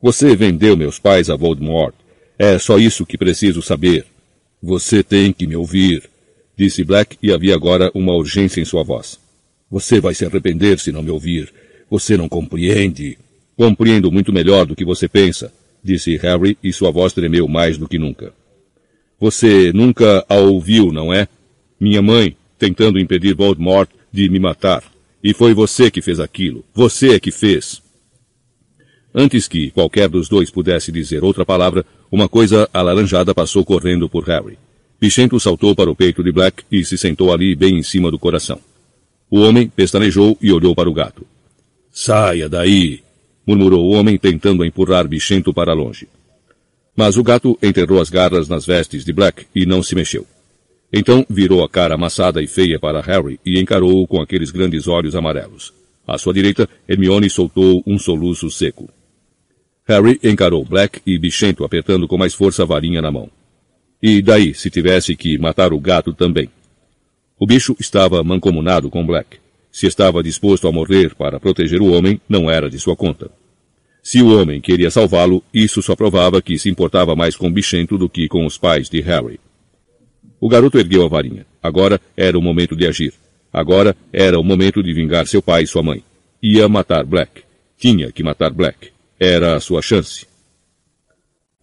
[0.00, 1.94] Você vendeu meus pais a Voldemort
[2.38, 4.04] é só isso que preciso saber.
[4.60, 6.02] Você tem que me ouvir,
[6.56, 9.16] disse Black e havia agora uma urgência em sua voz.
[9.70, 11.52] Você vai se arrepender se não me ouvir.
[11.88, 13.16] Você não compreende.
[13.56, 15.52] Compreendo muito melhor do que você pensa,
[15.84, 18.32] disse Harry e sua voz tremeu mais do que nunca.
[19.22, 21.28] Você nunca a ouviu, não é?
[21.78, 24.82] Minha mãe, tentando impedir Voldemort de me matar.
[25.22, 26.64] E foi você que fez aquilo.
[26.74, 27.80] Você é que fez.
[29.14, 34.24] Antes que qualquer dos dois pudesse dizer outra palavra, uma coisa alaranjada passou correndo por
[34.24, 34.58] Harry.
[34.98, 38.18] Pichento saltou para o peito de Black e se sentou ali bem em cima do
[38.18, 38.58] coração.
[39.30, 41.24] O homem pestanejou e olhou para o gato.
[41.92, 43.04] Saia daí!
[43.46, 46.08] murmurou o homem tentando empurrar Bichento para longe.
[46.96, 50.26] Mas o gato enterrou as garras nas vestes de Black e não se mexeu.
[50.92, 55.16] Então virou a cara amassada e feia para Harry e encarou-o com aqueles grandes olhos
[55.16, 55.72] amarelos.
[56.06, 58.90] À sua direita, Hermione soltou um soluço seco.
[59.86, 63.30] Harry encarou Black e Bichento apertando com mais força a varinha na mão.
[64.02, 66.50] E daí, se tivesse que matar o gato também?
[67.38, 69.38] O bicho estava mancomunado com Black.
[69.70, 73.30] Se estava disposto a morrer para proteger o homem, não era de sua conta.
[74.02, 78.08] Se o homem queria salvá-lo, isso só provava que se importava mais com Bichento do
[78.08, 79.38] que com os pais de Harry.
[80.40, 81.46] O garoto ergueu a varinha.
[81.62, 83.14] Agora era o momento de agir.
[83.52, 86.02] Agora era o momento de vingar seu pai e sua mãe.
[86.42, 87.42] Ia matar Black.
[87.78, 88.90] Tinha que matar Black.
[89.20, 90.26] Era a sua chance.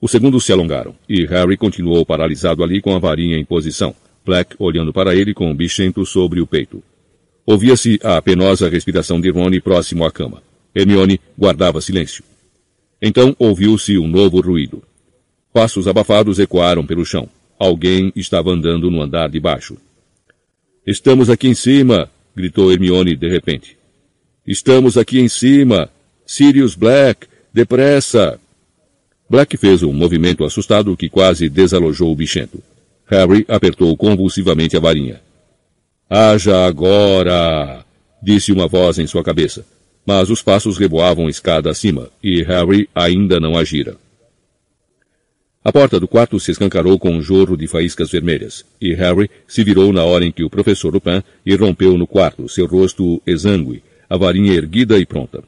[0.02, 3.94] Os segundos se alongaram, e Harry continuou paralisado ali com a varinha em posição,
[4.26, 6.82] Black olhando para ele com um bichento sobre o peito.
[7.46, 10.42] Ouvia-se a penosa respiração de Rony próximo à cama.
[10.74, 12.24] Hermione guardava silêncio.
[13.02, 14.84] Então ouviu-se um novo ruído.
[15.54, 17.28] Passos abafados ecoaram pelo chão.
[17.58, 19.78] Alguém estava andando no andar de baixo.
[20.86, 22.10] Estamos aqui em cima!
[22.36, 23.78] gritou Hermione de repente.
[24.46, 25.90] Estamos aqui em cima!
[26.26, 27.28] Sirius Black!
[27.54, 28.40] Depressa!
[29.30, 32.62] Black fez um movimento assustado que quase desalojou o bichento.
[33.06, 35.22] Harry apertou convulsivamente a varinha.
[36.10, 37.86] Haja agora!
[38.22, 39.66] disse uma voz em sua cabeça.
[40.06, 43.98] Mas os passos reboavam escada acima, e Harry ainda não agira.
[45.64, 49.64] A porta do quarto se escancarou com um jorro de faíscas vermelhas, e Harry se
[49.64, 54.18] virou na hora em que o professor Lupin irrompeu no quarto, seu rosto exangue, a
[54.18, 55.44] varinha erguida e pronta.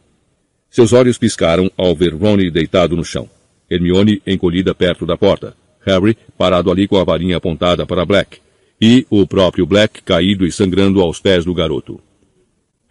[0.70, 3.30] Seus olhos piscaram ao ver Ronnie deitado no chão.
[3.70, 5.56] Hermione encolhida perto da porta.
[5.86, 8.40] Harry parado ali com a varinha apontada para Black,
[8.80, 12.02] e o próprio Black caído e sangrando aos pés do garoto.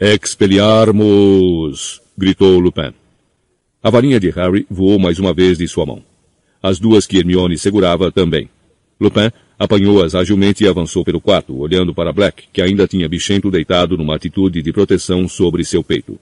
[0.02, 2.00] Expelliarmus!
[2.16, 2.94] gritou Lupin.
[3.82, 6.02] A varinha de Harry voou mais uma vez de sua mão.
[6.62, 8.48] As duas que Hermione segurava também.
[8.98, 13.98] Lupin apanhou-as agilmente e avançou pelo quarto, olhando para Black, que ainda tinha bichento deitado
[13.98, 16.18] numa atitude de proteção sobre seu peito.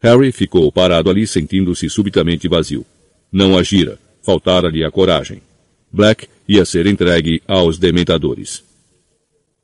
[0.00, 2.84] Harry ficou parado ali, sentindo-se subitamente vazio.
[3.30, 5.40] Não agira, faltara-lhe a coragem.
[5.92, 8.64] Black ia ser entregue aos dementadores.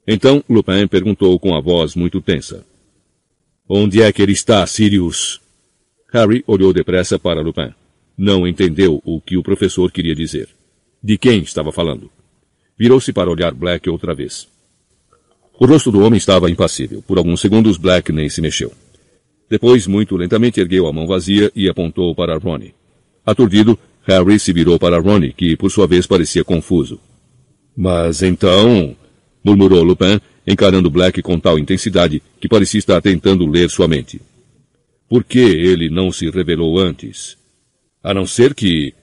[0.06, 2.69] Então Lupin perguntou com a voz muito tensa.
[3.73, 5.40] Onde é que ele está, Sirius?
[6.12, 7.73] Harry olhou depressa para Lupin.
[8.18, 10.49] Não entendeu o que o professor queria dizer.
[11.00, 12.10] De quem estava falando?
[12.76, 14.49] Virou-se para olhar Black outra vez.
[15.57, 17.00] O rosto do homem estava impassível.
[17.00, 18.73] Por alguns segundos Black nem se mexeu.
[19.49, 22.74] Depois, muito lentamente, ergueu a mão vazia e apontou para Ronnie.
[23.24, 26.99] Aturdido, Harry se virou para Ronnie, que por sua vez parecia confuso.
[27.76, 28.97] Mas então,
[29.44, 34.20] murmurou Lupin, encarando Black com tal intensidade que parecia estar tentando ler sua mente.
[35.08, 37.36] Por que ele não se revelou antes?
[38.02, 38.94] A não ser que...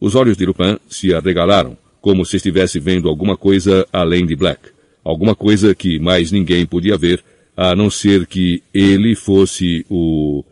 [0.00, 4.70] Os olhos de Lupin se arregalaram, como se estivesse vendo alguma coisa além de Black.
[5.04, 7.22] Alguma coisa que mais ninguém podia ver,
[7.56, 10.44] a não ser que ele fosse o...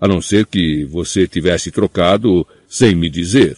[0.00, 3.56] A não ser que você tivesse trocado sem me dizer.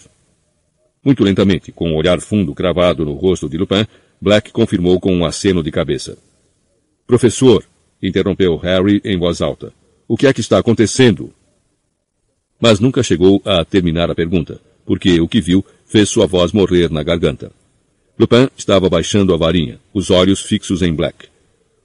[1.05, 3.87] Muito lentamente, com um olhar fundo cravado no rosto de Lupin,
[4.25, 6.17] Black confirmou com um aceno de cabeça.
[7.07, 7.63] Professor,
[8.03, 9.71] interrompeu Harry em voz alta.
[10.09, 11.31] O que é que está acontecendo?
[12.59, 16.91] Mas nunca chegou a terminar a pergunta, porque o que viu fez sua voz morrer
[16.91, 17.53] na garganta.
[18.19, 21.29] Lupin estava baixando a varinha, os olhos fixos em Black.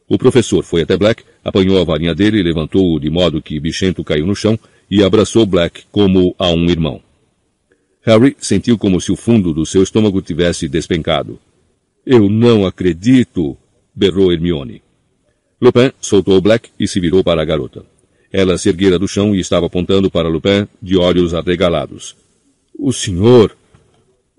[0.08, 4.26] O professor foi até Black, apanhou a varinha dele levantou-o de modo que Bichento caiu
[4.26, 4.58] no chão
[4.90, 7.02] e abraçou Black como a um irmão.
[8.04, 11.38] Harry sentiu como se o fundo do seu estômago tivesse despencado.
[12.12, 13.56] Eu não acredito!
[13.94, 14.82] berrou Hermione.
[15.62, 17.86] Lupin soltou Black e se virou para a garota.
[18.32, 22.16] Ela se erguera do chão e estava apontando para Lupin de olhos arregalados.
[22.76, 23.56] O senhor!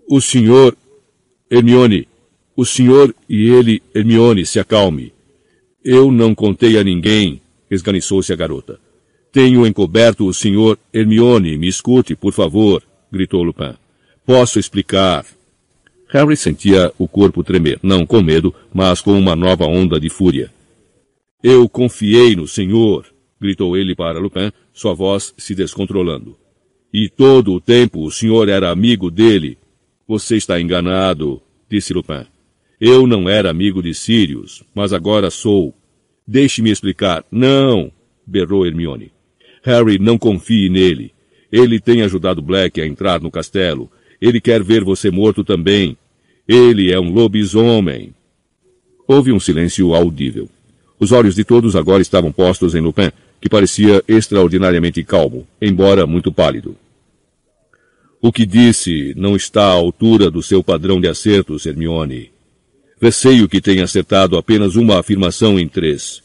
[0.08, 0.76] O senhor!
[1.48, 2.08] Hermione!
[2.56, 5.12] O senhor e ele, Hermione, se acalme.
[5.84, 7.40] Eu não contei a ninguém,
[7.70, 8.80] esganiçou-se a garota.
[9.30, 12.82] Tenho encoberto o senhor Hermione, me escute, por favor,
[13.12, 13.74] gritou Lupin.
[14.26, 15.24] Posso explicar.
[16.10, 20.50] Harry sentia o corpo tremer, não com medo, mas com uma nova onda de fúria.
[21.42, 23.06] Eu confiei no senhor,
[23.40, 26.36] gritou ele para Lupin, sua voz se descontrolando.
[26.92, 29.56] E todo o tempo o senhor era amigo dele.
[30.08, 31.40] Você está enganado,
[31.70, 32.26] disse Lupin.
[32.80, 35.74] Eu não era amigo de Sirius, mas agora sou.
[36.26, 37.24] Deixe-me explicar.
[37.30, 37.92] Não,
[38.26, 39.12] berrou Hermione.
[39.62, 41.12] Harry, não confie nele.
[41.52, 43.90] Ele tem ajudado Black a entrar no castelo.
[44.20, 45.96] Ele quer ver você morto também.
[46.46, 48.14] Ele é um lobisomem.
[49.06, 50.48] Houve um silêncio audível.
[50.98, 56.30] Os olhos de todos agora estavam postos em Lupin, que parecia extraordinariamente calmo, embora muito
[56.30, 56.76] pálido.
[58.20, 62.30] O que disse não está à altura do seu padrão de acertos, Hermione.
[63.00, 66.22] Receio que tenha acertado apenas uma afirmação em três.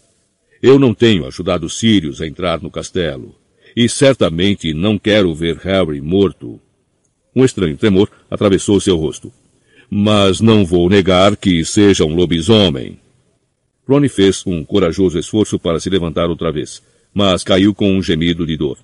[0.62, 3.34] Eu não tenho ajudado Sirius a entrar no castelo.
[3.74, 6.60] E certamente não quero ver Harry morto.
[7.36, 9.32] Um estranho tremor atravessou seu rosto
[9.90, 13.00] mas não vou negar que seja um lobisomem.
[13.88, 16.82] Ronnie fez um corajoso esforço para se levantar outra vez,
[17.14, 18.78] mas caiu com um gemido de dor.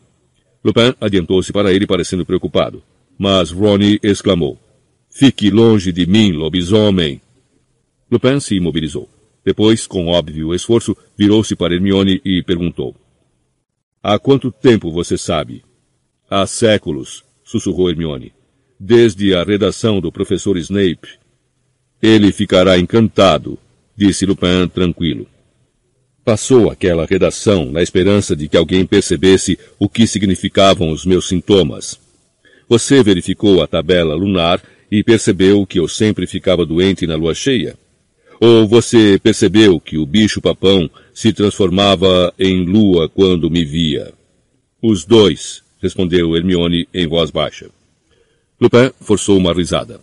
[0.63, 2.83] Lupin adiantou-se para ele parecendo preocupado,
[3.17, 4.59] mas Ronnie exclamou.
[5.09, 7.19] Fique longe de mim, lobisomem!
[8.09, 9.09] Lupin se imobilizou.
[9.43, 12.95] Depois, com óbvio esforço, virou-se para Hermione e perguntou.
[14.03, 15.63] Há quanto tempo você sabe?
[16.29, 18.31] Há séculos, sussurrou Hermione
[18.83, 21.19] desde a redação do professor Snape.
[22.01, 23.59] Ele ficará encantado,
[23.95, 25.27] disse Lupin tranquilo.
[26.25, 31.99] Passou aquela redação na esperança de que alguém percebesse o que significavam os meus sintomas.
[32.67, 34.59] Você verificou a tabela lunar
[34.91, 37.77] e percebeu que eu sempre ficava doente na lua cheia?
[38.39, 44.11] Ou você percebeu que o bicho-papão se transformava em lua quando me via?
[44.81, 47.69] Os dois, respondeu Hermione em voz baixa.
[48.61, 49.99] Lupin forçou uma risada.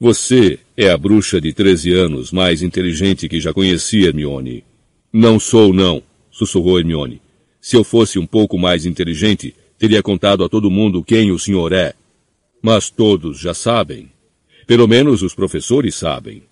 [0.00, 4.64] Você é a bruxa de treze anos mais inteligente que já conheci, Hermione.
[5.12, 6.02] Não sou, não,
[6.32, 7.22] sussurrou Hermione.
[7.60, 11.72] Se eu fosse um pouco mais inteligente, teria contado a todo mundo quem o senhor
[11.72, 11.94] é.
[12.60, 14.10] Mas todos já sabem.
[14.66, 16.42] Pelo menos os professores sabem.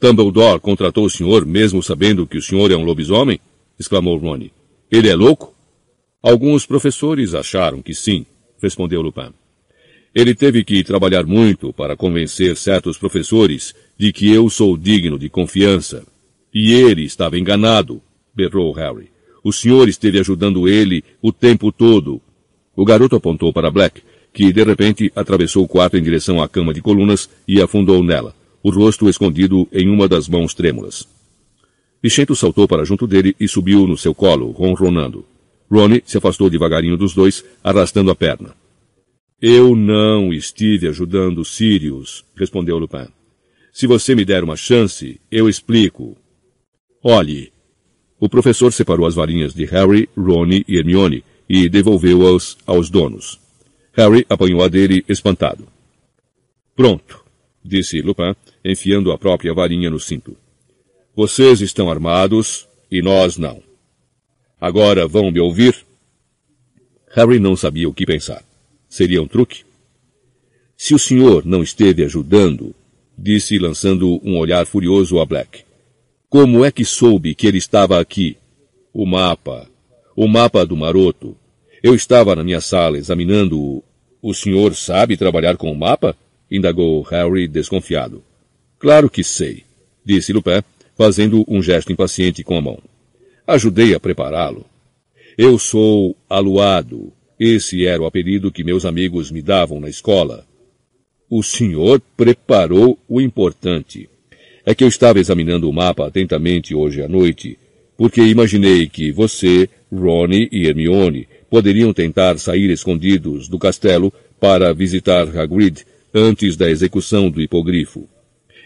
[0.00, 3.38] Dumbledore contratou o senhor mesmo sabendo que o senhor é um lobisomem?
[3.78, 4.50] exclamou Rony.
[4.90, 5.54] Ele é louco?
[6.22, 8.24] Alguns professores acharam que sim,
[8.62, 9.32] respondeu Lupin.
[10.16, 15.28] Ele teve que trabalhar muito para convencer certos professores de que eu sou digno de
[15.28, 16.06] confiança.
[16.54, 18.00] E ele estava enganado,
[18.34, 19.10] berrou Harry.
[19.44, 22.18] O senhor esteve ajudando ele o tempo todo.
[22.74, 24.00] O garoto apontou para Black,
[24.32, 28.34] que de repente atravessou o quarto em direção à cama de colunas e afundou nela,
[28.62, 31.06] o rosto escondido em uma das mãos trêmulas.
[32.02, 35.26] Vicento saltou para junto dele e subiu no seu colo, ronronando.
[35.70, 38.54] Ronnie se afastou devagarinho dos dois, arrastando a perna.
[39.40, 43.08] Eu não estive ajudando Sirius, respondeu Lupin.
[43.70, 46.16] Se você me der uma chance, eu explico.
[47.02, 47.52] Olhe.
[48.18, 53.38] O professor separou as varinhas de Harry, Ronnie e Hermione e devolveu-as aos donos.
[53.92, 55.68] Harry apanhou a dele espantado.
[56.74, 57.22] Pronto,
[57.62, 58.34] disse Lupin,
[58.64, 60.34] enfiando a própria varinha no cinto.
[61.14, 63.62] Vocês estão armados e nós não.
[64.58, 65.76] Agora vão me ouvir?
[67.14, 68.42] Harry não sabia o que pensar.
[68.96, 69.62] Seria um truque?
[70.74, 72.74] Se o senhor não esteve ajudando,
[73.18, 75.64] disse lançando um olhar furioso a Black.
[76.30, 78.38] Como é que soube que ele estava aqui?
[78.94, 79.68] O mapa.
[80.16, 81.36] O mapa do maroto.
[81.82, 83.84] Eu estava na minha sala examinando-o.
[84.22, 86.16] O senhor sabe trabalhar com o mapa?
[86.50, 88.24] indagou Harry desconfiado.
[88.78, 89.64] Claro que sei,
[90.06, 90.62] disse Lupin,
[90.96, 92.78] fazendo um gesto impaciente com a mão.
[93.46, 94.64] Ajudei a prepará-lo.
[95.36, 97.12] Eu sou aluado.
[97.38, 100.46] Esse era o apelido que meus amigos me davam na escola.
[101.28, 104.08] O senhor preparou o importante.
[104.64, 107.58] É que eu estava examinando o mapa atentamente hoje à noite,
[107.96, 115.28] porque imaginei que você, Ronnie e Hermione poderiam tentar sair escondidos do castelo para visitar
[115.36, 115.84] Hagrid
[116.14, 118.08] antes da execução do hipogrifo.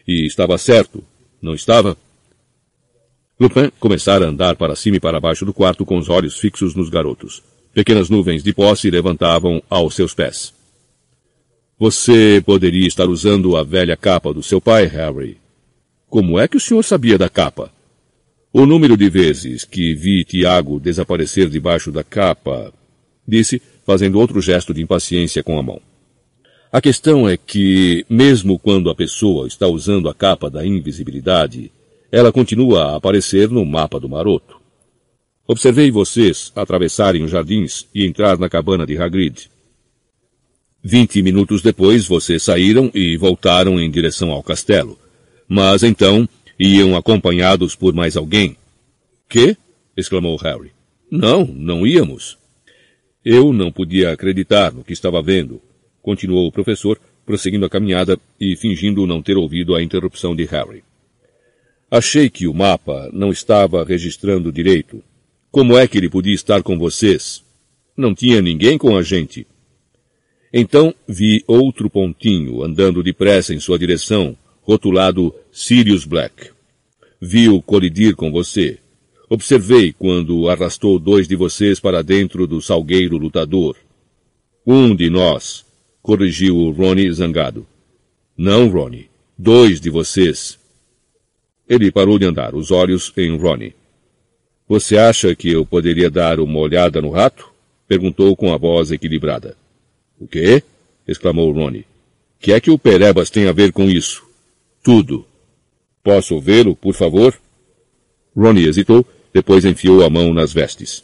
[0.07, 1.02] E estava certo,
[1.42, 1.97] não estava?
[3.39, 6.74] Lupin começara a andar para cima e para baixo do quarto com os olhos fixos
[6.74, 7.42] nos garotos.
[7.73, 10.52] Pequenas nuvens de pó se levantavam aos seus pés.
[11.78, 15.39] Você poderia estar usando a velha capa do seu pai, Harry.
[16.08, 17.73] Como é que o senhor sabia da capa?
[18.52, 22.73] O número de vezes que vi Tiago desaparecer debaixo da capa,
[23.26, 25.81] disse, fazendo outro gesto de impaciência com a mão.
[26.73, 31.70] A questão é que, mesmo quando a pessoa está usando a capa da invisibilidade,
[32.12, 34.59] ela continua a aparecer no mapa do maroto.
[35.50, 39.50] Observei vocês atravessarem os jardins e entrar na cabana de Hagrid.
[40.80, 44.96] Vinte minutos depois, vocês saíram e voltaram em direção ao castelo.
[45.48, 48.56] Mas então, iam acompanhados por mais alguém.
[49.28, 49.56] Que?
[49.96, 50.70] exclamou Harry.
[51.10, 52.38] Não, não íamos.
[53.24, 55.60] Eu não podia acreditar no que estava vendo,
[56.00, 56.96] continuou o professor,
[57.26, 60.84] prosseguindo a caminhada e fingindo não ter ouvido a interrupção de Harry.
[61.90, 65.02] Achei que o mapa não estava registrando direito.
[65.50, 67.42] Como é que ele podia estar com vocês?
[67.96, 69.46] Não tinha ninguém com a gente.
[70.52, 76.50] Então vi outro pontinho andando depressa em sua direção, rotulado Sirius Black.
[77.20, 78.78] Vi-o colidir com você.
[79.28, 83.76] Observei quando arrastou dois de vocês para dentro do salgueiro lutador.
[84.64, 85.64] Um de nós,
[86.00, 87.66] corrigiu o Ronnie zangado.
[88.36, 89.10] Não, Ronnie.
[89.36, 90.58] Dois de vocês.
[91.68, 93.74] Ele parou de andar, os olhos em Ronnie.
[94.70, 97.50] Você acha que eu poderia dar uma olhada no rato?
[97.89, 99.57] Perguntou com a voz equilibrada.
[100.16, 100.62] O quê?
[101.08, 101.84] exclamou Ronnie.
[102.39, 104.23] Que é que o Perebas tem a ver com isso?
[104.81, 105.26] Tudo.
[106.05, 107.36] Posso vê-lo, por favor?
[108.32, 111.02] Ronnie hesitou, depois enfiou a mão nas vestes.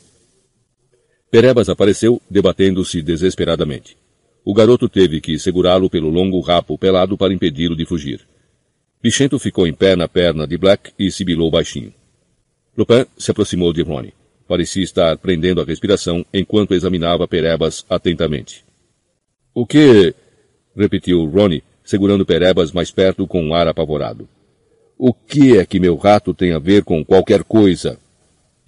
[1.29, 3.97] Perebas apareceu, debatendo-se desesperadamente.
[4.45, 8.21] O garoto teve que segurá-lo pelo longo rapo pelado para impedi-lo de fugir.
[9.03, 11.93] Bichento ficou em pé na perna de Black e sibilou baixinho.
[12.77, 14.13] Lupin se aproximou de Ronnie.
[14.47, 18.65] Parecia estar prendendo a respiração enquanto examinava Perebas atentamente.
[19.55, 20.15] O que?
[20.77, 24.29] repetiu Ronnie, segurando Perebas mais perto com um ar apavorado.
[24.99, 27.99] O que é que meu rato tem a ver com qualquer coisa?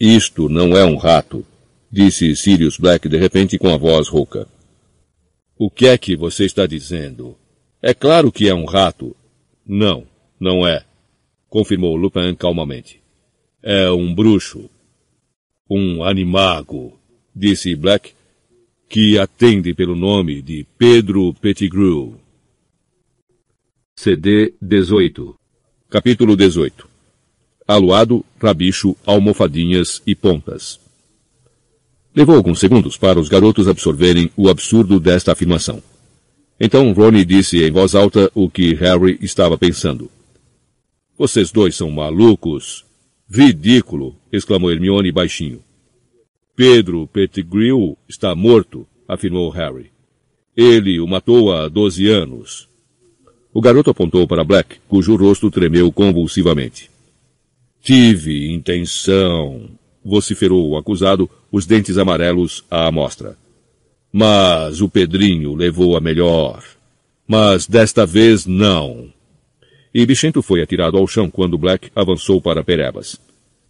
[0.01, 1.45] Isto não é um rato,
[1.91, 4.49] disse Sirius Black de repente com a voz rouca.
[5.59, 7.37] O que é que você está dizendo?
[7.83, 9.15] É claro que é um rato.
[9.67, 10.05] Não,
[10.41, 10.85] não é,
[11.49, 13.01] confirmou Lupin calmamente.
[13.63, 14.71] É um bruxo.
[15.69, 16.97] Um animago,
[17.35, 18.13] disse Black,
[18.89, 22.15] que atende pelo nome de Pedro Pettigrew.
[23.97, 25.35] CD 18
[25.91, 26.89] Capítulo 18
[27.67, 30.79] Aluado, rabicho, almofadinhas e pontas.
[32.15, 35.83] Levou alguns segundos para os garotos absorverem o absurdo desta afirmação.
[36.61, 40.09] Então Ronnie disse em voz alta o que Harry estava pensando.
[41.19, 42.88] Vocês dois são malucos.
[43.31, 44.17] Ridículo!
[44.33, 45.63] exclamou Hermione baixinho.
[46.57, 49.91] Pedro Pettigrew está morto, afirmou Harry.
[50.57, 52.69] Ele o matou há doze anos.
[53.53, 56.91] O garoto apontou para Black, cujo rosto tremeu convulsivamente.
[57.83, 59.71] Tive intenção,
[60.05, 63.37] vociferou o acusado, os dentes amarelos à amostra.
[64.13, 66.65] Mas o Pedrinho levou a melhor.
[67.27, 69.13] Mas desta vez não.
[69.95, 73.19] E Bichento foi atirado ao chão quando Black avançou para Perebas.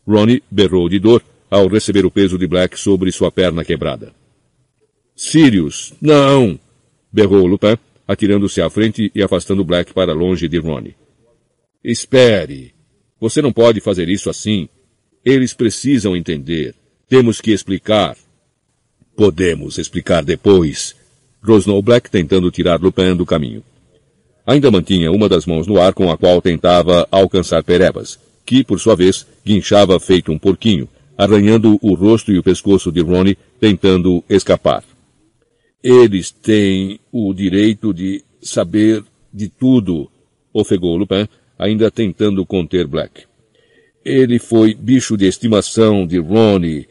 [0.06, 4.12] Ronnie berrou de dor ao receber o peso de Black sobre sua perna quebrada.
[5.14, 6.58] Sirius, não!
[7.12, 10.94] berrou Lupin, atirando-se à frente e afastando Black para longe de Ronnie.
[11.82, 12.74] Espere!
[13.20, 14.68] Você não pode fazer isso assim.
[15.24, 16.74] Eles precisam entender.
[17.08, 18.16] Temos que explicar.
[19.16, 20.94] Podemos explicar depois.
[21.42, 23.62] Rosnou Black tentando tirar Lupin do caminho.
[24.48, 28.80] Ainda mantinha uma das mãos no ar com a qual tentava alcançar Perebas, que, por
[28.80, 34.24] sua vez, guinchava feito um porquinho, arranhando o rosto e o pescoço de Ronnie, tentando
[34.26, 34.82] escapar.
[35.82, 40.10] Eles têm o direito de saber de tudo,
[40.50, 41.28] ofegou Lupin,
[41.58, 43.24] ainda tentando conter Black.
[44.02, 46.88] Ele foi bicho de estimação de Ronnie,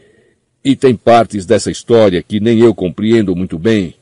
[0.64, 3.96] e tem partes dessa história que nem eu compreendo muito bem.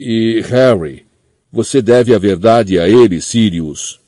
[0.00, 1.06] E Harry,
[1.50, 4.00] você deve a verdade a ele, Sirius.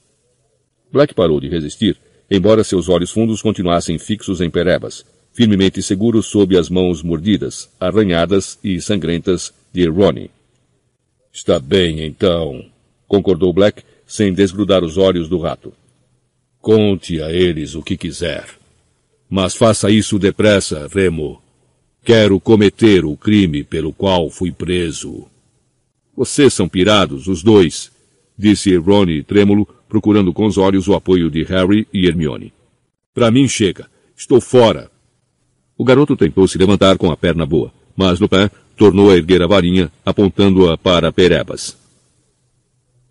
[0.93, 1.97] Black parou de resistir,
[2.31, 8.59] embora seus olhos fundos continuassem fixos em Perebas, firmemente seguros sob as mãos mordidas, arranhadas
[8.63, 10.31] e sangrentas de Ronnie.
[11.33, 12.65] Está bem, então,
[13.07, 15.73] concordou Black, sem desgrudar os olhos do rato.
[16.61, 18.45] Conte a eles o que quiser.
[19.29, 21.41] Mas faça isso depressa, Remo.
[22.05, 25.30] Quero cometer o crime pelo qual fui preso.
[26.21, 27.91] Vocês são pirados, os dois,
[28.37, 32.53] disse Ronnie trêmulo, procurando com os olhos o apoio de Harry e Hermione.
[33.15, 33.89] Para mim chega.
[34.15, 34.91] Estou fora.
[35.79, 39.47] O garoto tentou se levantar com a perna boa, mas Lupin tornou a erguer a
[39.47, 41.75] varinha, apontando-a para Perebas.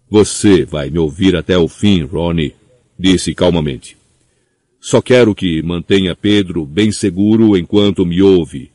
[0.08, 2.54] Você vai me ouvir até o fim, Ronnie,
[2.98, 3.98] disse calmamente.
[4.80, 8.70] Só quero que mantenha Pedro bem seguro enquanto me ouve.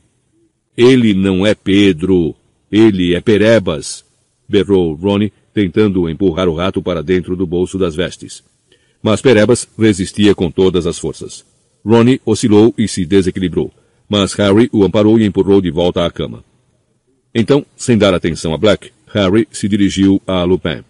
[0.75, 2.35] Ele não é Pedro,
[2.69, 4.04] ele é Perebas,
[4.47, 8.43] berrou Ronnie, tentando empurrar o rato para dentro do bolso das vestes.
[9.01, 11.45] Mas Perebas resistia com todas as forças.
[11.85, 13.71] Ronnie oscilou e se desequilibrou,
[14.09, 16.43] mas Harry o amparou e empurrou de volta à cama.
[17.33, 20.83] Então, sem dar atenção a Black, Harry se dirigiu a Lupin.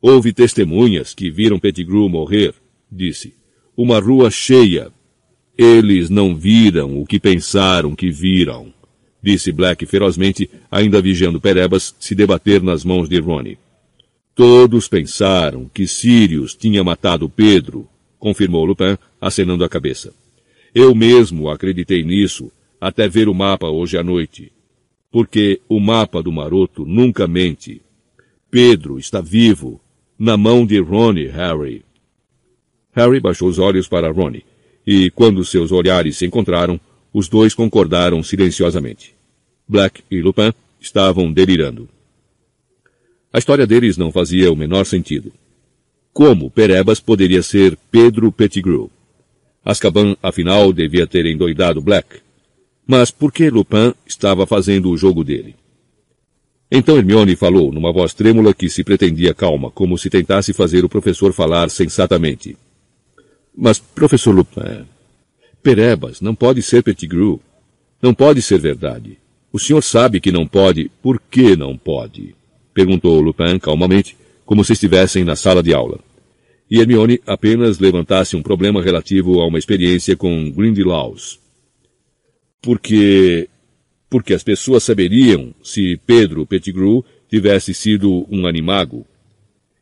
[0.00, 2.54] Houve testemunhas que viram Pettigrew morrer,
[2.90, 3.34] disse.
[3.76, 4.92] Uma rua cheia.
[5.56, 8.72] Eles não viram o que pensaram que viram,
[9.26, 13.58] disse Black ferozmente, ainda vigiando Perebas se debater nas mãos de Ronnie.
[14.36, 17.88] Todos pensaram que Sirius tinha matado Pedro,
[18.20, 20.14] confirmou Lupin, acenando a cabeça.
[20.72, 24.52] Eu mesmo acreditei nisso, até ver o mapa hoje à noite.
[25.10, 27.82] Porque o mapa do maroto nunca mente.
[28.48, 29.80] Pedro está vivo
[30.16, 31.84] na mão de Ronnie, Harry.
[32.92, 34.44] Harry baixou os olhos para Ronnie,
[34.86, 36.78] e quando seus olhares se encontraram,
[37.12, 39.15] os dois concordaram silenciosamente.
[39.68, 41.88] Black e Lupin estavam delirando.
[43.32, 45.32] A história deles não fazia o menor sentido.
[46.12, 48.90] Como Perebas poderia ser Pedro Pettigrew?
[49.64, 52.20] Azkaban, afinal, devia ter endoidado Black.
[52.86, 55.56] Mas por que Lupin estava fazendo o jogo dele?
[56.70, 60.88] Então Hermione falou, numa voz trêmula que se pretendia calma, como se tentasse fazer o
[60.88, 62.56] professor falar sensatamente.
[63.54, 64.86] Mas, professor Lupin,
[65.62, 67.40] Perebas não pode ser Pettigrew.
[68.00, 69.18] Não pode ser verdade.
[69.56, 70.90] O senhor sabe que não pode.
[71.02, 72.34] Por que não pode?
[72.74, 75.98] Perguntou Lupin calmamente, como se estivessem na sala de aula.
[76.70, 81.40] E Hermione apenas levantasse um problema relativo a uma experiência com Grindylaws.
[82.60, 83.48] Porque
[84.10, 89.06] porque as pessoas saberiam se Pedro Pettigrew tivesse sido um animago.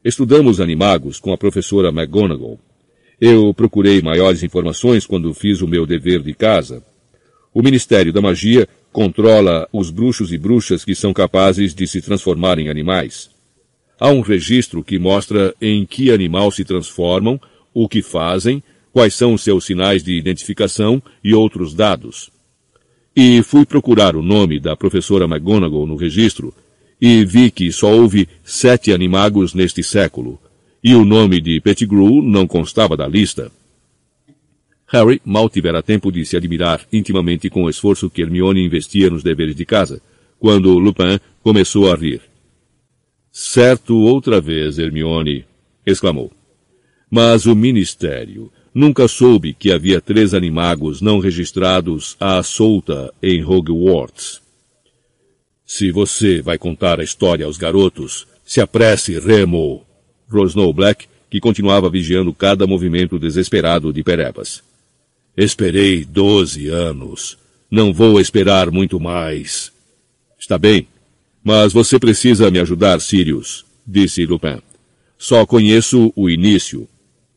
[0.05, 2.61] Estudamos animagos com a professora McGonagall.
[3.21, 6.81] Eu procurei maiores informações quando fiz o meu dever de casa.
[7.53, 12.61] O Ministério da Magia controla os bruxos e bruxas que são capazes de se transformar
[12.61, 13.29] em animais.
[13.99, 17.41] Há um registro que mostra em que animal se transformam,
[17.75, 22.31] o que fazem, quais são os seus sinais de identificação e outros dados.
[23.17, 26.55] E fui procurar o nome da professora McGonagall no registro
[27.01, 30.41] e vi que só houve sete animagos neste século,
[30.85, 33.51] e o nome de Pettigrew não constava da lista.
[34.87, 39.23] Harry mal tivera tempo de se admirar intimamente com o esforço que Hermione investia nos
[39.23, 40.01] deveres de casa,
[40.39, 42.21] quando Lupin começou a rir.
[43.33, 45.45] Certo outra vez, Hermione,
[45.87, 46.31] exclamou.
[47.11, 54.43] Mas o Ministério Nunca soube que havia três animagos não registrados à solta em Hogwarts.
[55.65, 59.87] Se você vai contar a história aos garotos, se apresse, Remo!
[60.29, 64.61] rosnou Black, que continuava vigiando cada movimento desesperado de Perebas.
[65.37, 67.37] Esperei doze anos.
[67.71, 69.73] Não vou esperar muito mais.
[70.39, 70.87] Está bem,
[71.43, 74.61] mas você precisa me ajudar, Sirius, disse Lupin.
[75.19, 76.89] Só conheço o início.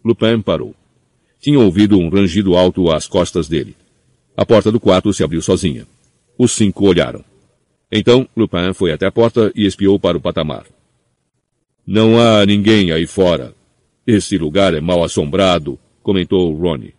[0.05, 0.75] Lupin parou.
[1.39, 3.75] Tinha ouvido um rangido alto às costas dele.
[4.35, 5.87] A porta do quarto se abriu sozinha.
[6.37, 7.23] Os cinco olharam.
[7.91, 10.65] Então Lupin foi até a porta e espiou para o patamar.
[11.85, 13.55] Não há ninguém aí fora.
[14.05, 16.96] Esse lugar é mal assombrado, comentou Ronnie.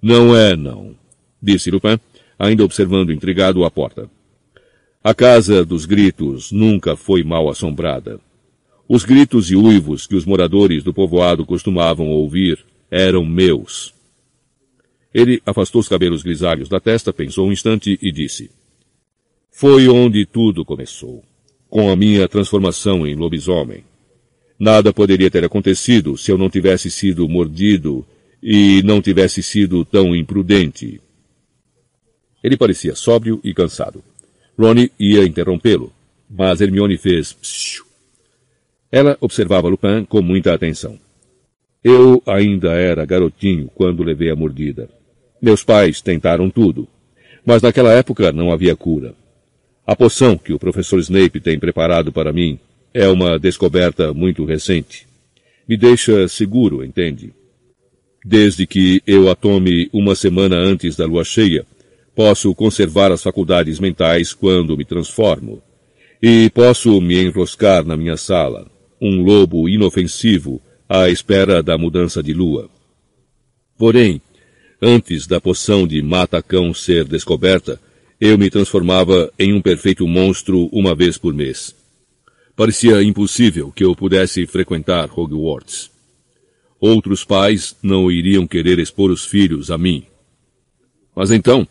[0.00, 0.94] Não é, não,
[1.42, 1.98] disse Lupin,
[2.38, 4.10] ainda observando intrigado a porta.
[5.02, 8.20] A casa dos gritos nunca foi mal assombrada.
[8.88, 13.94] Os gritos e uivos que os moradores do povoado costumavam ouvir eram meus.
[15.12, 18.50] Ele afastou os cabelos grisalhos da testa, pensou um instante e disse:
[19.50, 21.24] Foi onde tudo começou,
[21.70, 23.84] com a minha transformação em lobisomem.
[24.58, 28.06] Nada poderia ter acontecido se eu não tivesse sido mordido
[28.48, 31.00] e não tivesse sido tão imprudente.
[32.44, 34.04] Ele parecia sóbrio e cansado.
[34.56, 35.92] Ronnie ia interrompê-lo,
[36.30, 37.84] mas Hermione fez psiu.
[38.88, 40.96] Ela observava Lupin com muita atenção.
[41.82, 44.88] Eu ainda era garotinho quando levei a mordida.
[45.42, 46.86] Meus pais tentaram tudo,
[47.44, 49.12] mas naquela época não havia cura.
[49.84, 52.60] A poção que o professor Snape tem preparado para mim
[52.94, 55.04] é uma descoberta muito recente.
[55.68, 57.34] Me deixa seguro, entende?
[58.28, 61.64] Desde que eu a tome uma semana antes da lua cheia,
[62.12, 65.62] posso conservar as faculdades mentais quando me transformo.
[66.20, 68.68] E posso me enroscar na minha sala,
[69.00, 72.68] um lobo inofensivo à espera da mudança de lua.
[73.78, 74.20] Porém,
[74.82, 77.80] antes da poção de mata-cão ser descoberta,
[78.20, 81.76] eu me transformava em um perfeito monstro uma vez por mês.
[82.56, 85.94] Parecia impossível que eu pudesse frequentar Hogwarts.
[86.80, 90.04] Outros pais não iriam querer expor os filhos a mim.
[91.14, 91.66] Mas então,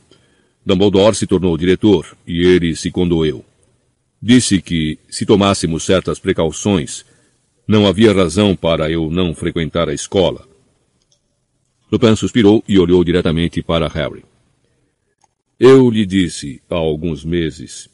[0.66, 3.46] Dumbledore se tornou diretor e ele se condoeu.
[4.20, 7.06] Disse que, se tomássemos certas precauções,
[7.68, 10.48] não havia razão para eu não frequentar a escola.
[11.92, 14.26] Lupin suspirou e olhou diretamente para Harry.
[15.60, 17.88] Eu lhe disse, há alguns meses,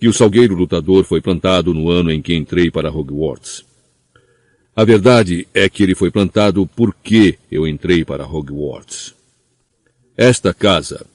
[0.00, 3.64] que o salgueiro lutador foi plantado no ano em que entrei para Hogwarts.
[4.76, 9.14] A verdade é que ele foi plantado porque eu entrei para Hogwarts.
[10.16, 11.06] Esta casa.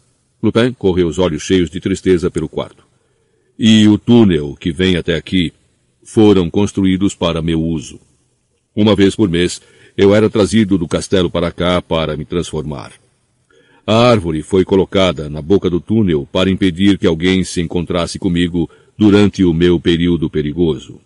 [0.42, 2.86] Lupin correu os olhos cheios de tristeza pelo quarto.
[3.58, 5.52] E o túnel que vem até aqui
[6.02, 8.00] foram construídos para meu uso.
[8.74, 9.62] Uma vez por mês,
[9.98, 12.94] eu era trazido do castelo para cá para me transformar.
[13.86, 18.70] A árvore foi colocada na boca do túnel para impedir que alguém se encontrasse comigo
[18.98, 21.02] durante o meu período perigoso.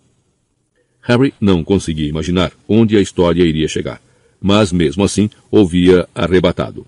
[1.06, 4.00] Harry não conseguia imaginar onde a história iria chegar,
[4.40, 6.86] mas mesmo assim ouvia arrebatado.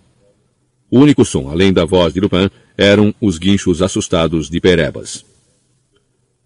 [0.90, 5.22] O único som, além da voz de Lupin, eram os guinchos assustados de Perebas.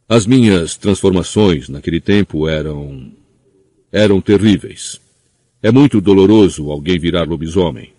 [0.09, 3.13] As minhas transformações naquele tempo eram...
[3.93, 5.01] eram terríveis.
[5.63, 7.93] É muito doloroso alguém virar lobisomem.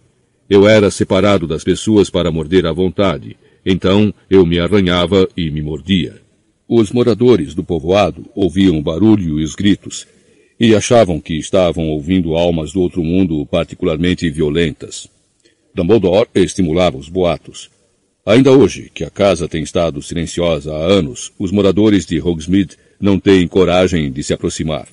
[0.50, 5.62] Eu era separado das pessoas para morder à vontade, então eu me arranhava e me
[5.62, 6.22] mordia.
[6.74, 10.08] Os moradores do povoado ouviam o barulho e os gritos,
[10.58, 15.10] e achavam que estavam ouvindo almas do outro mundo particularmente violentas.
[15.76, 17.70] Dumbledore estimulava os boatos.
[18.26, 23.20] Ainda hoje, que a casa tem estado silenciosa há anos, os moradores de Hogsmeade não
[23.20, 24.88] têm coragem de se aproximar.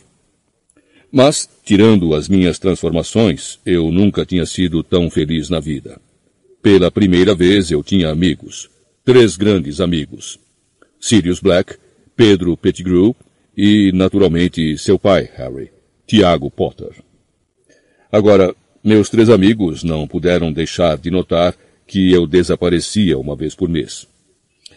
[1.13, 6.01] Mas, tirando as minhas transformações, eu nunca tinha sido tão feliz na vida.
[6.61, 8.69] Pela primeira vez eu tinha amigos.
[9.05, 10.41] Três grandes amigos.
[11.01, 11.77] Sirius Black,
[12.17, 13.15] Pedro Pettigrew
[13.57, 15.71] e, naturalmente, seu pai, Harry,
[16.07, 16.91] Tiago Potter.
[18.11, 21.55] Agora, meus três amigos não puderam deixar de notar
[21.87, 24.07] que eu desaparecia uma vez por mês.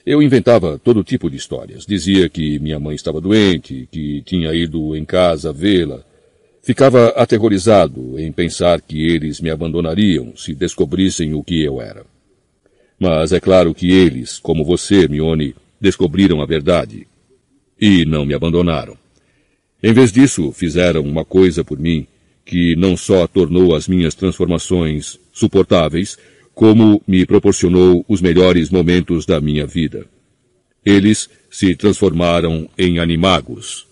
[0.05, 1.85] Eu inventava todo tipo de histórias.
[1.85, 6.03] Dizia que minha mãe estava doente, que tinha ido em casa vê-la,
[6.63, 12.05] Ficava aterrorizado em pensar que eles me abandonariam se descobrissem o que eu era.
[12.99, 17.07] Mas é claro que eles, como você, Mione, descobriram a verdade.
[17.79, 18.95] E não me abandonaram.
[19.81, 22.05] Em vez disso, fizeram uma coisa por mim
[22.45, 26.17] que não só tornou as minhas transformações suportáveis,
[26.53, 30.05] como me proporcionou os melhores momentos da minha vida.
[30.85, 33.87] Eles se transformaram em animagos.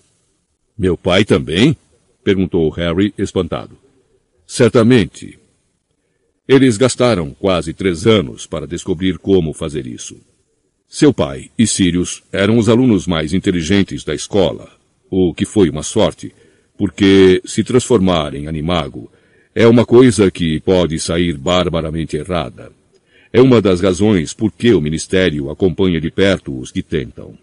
[0.78, 1.76] Meu pai também?
[2.24, 3.78] perguntou Harry, espantado.
[4.46, 5.40] Certamente.
[6.48, 10.20] Eles gastaram quase três anos para descobrir como fazer isso.
[10.92, 14.68] Seu pai e Sirius eram os alunos mais inteligentes da escola,
[15.08, 16.34] o que foi uma sorte,
[16.76, 19.12] porque se transformar em animago
[19.54, 22.72] é uma coisa que pode sair barbaramente errada.
[23.32, 27.38] É uma das razões por que o Ministério acompanha de perto os que tentam.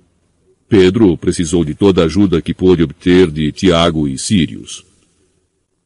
[0.69, 4.85] Pedro precisou de toda a ajuda que pôde obter de Tiago e Sírios.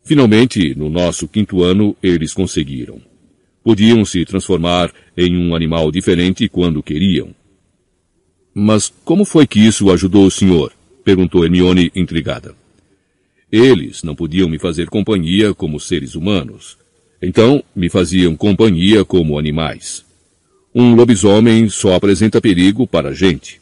[0.02, 3.02] Finalmente, no nosso quinto ano, eles conseguiram.
[3.62, 7.38] Podiam se transformar em um animal diferente quando queriam.
[8.54, 10.72] Mas como foi que isso ajudou o senhor?
[11.04, 12.54] perguntou Hermione intrigada.
[13.50, 16.78] Eles não podiam me fazer companhia como seres humanos.
[17.20, 20.04] Então, me faziam companhia como animais.
[20.74, 23.60] Um lobisomem só apresenta perigo para a gente.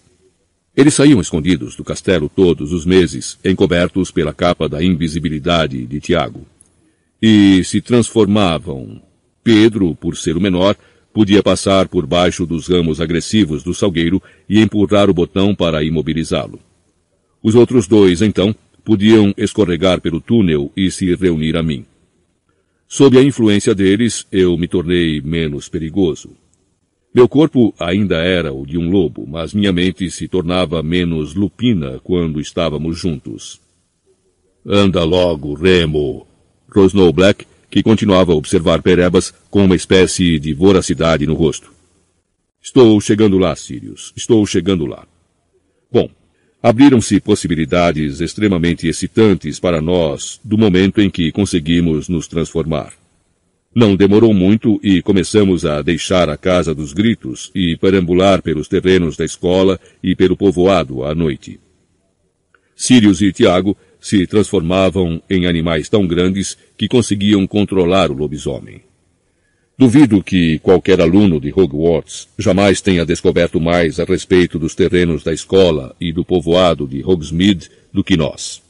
[0.77, 6.47] Eles saíam escondidos do castelo todos os meses, encobertos pela capa da invisibilidade de Tiago.
[7.21, 9.03] E se transformavam.
[9.43, 10.77] Pedro, por ser o menor,
[11.19, 16.61] podia passar por baixo dos ramos agressivos do salgueiro e empurrar o botão para imobilizá-lo.
[17.43, 21.85] Os outros dois, então, podiam escorregar pelo túnel e se reunir a mim.
[22.87, 26.37] Sob a influência deles, eu me tornei menos perigoso.
[27.13, 31.99] Meu corpo ainda era o de um lobo, mas minha mente se tornava menos lupina
[32.05, 33.61] quando estávamos juntos.
[34.65, 36.29] Anda logo, Remo!
[36.73, 41.73] rosnou Black, que continuava a observar Perebas com uma espécie de voracidade no rosto.
[42.63, 44.13] Estou chegando lá, Sirius.
[44.17, 45.07] Estou chegando lá.
[45.91, 46.11] Bom,
[46.61, 52.93] Abriram-se possibilidades extremamente excitantes para nós do momento em que conseguimos nos transformar.
[53.73, 59.17] Não demorou muito e começamos a deixar a casa dos gritos e perambular pelos terrenos
[59.17, 61.61] da escola e pelo povoado à noite.
[62.75, 68.83] Sirius e Tiago se transformavam em animais tão grandes que conseguiam controlar o lobisomem.
[69.79, 75.33] Duvido que qualquer aluno de Hogwarts jamais tenha descoberto mais a respeito dos terrenos da
[75.33, 78.61] escola e do povoado de Hogsmeade do que nós.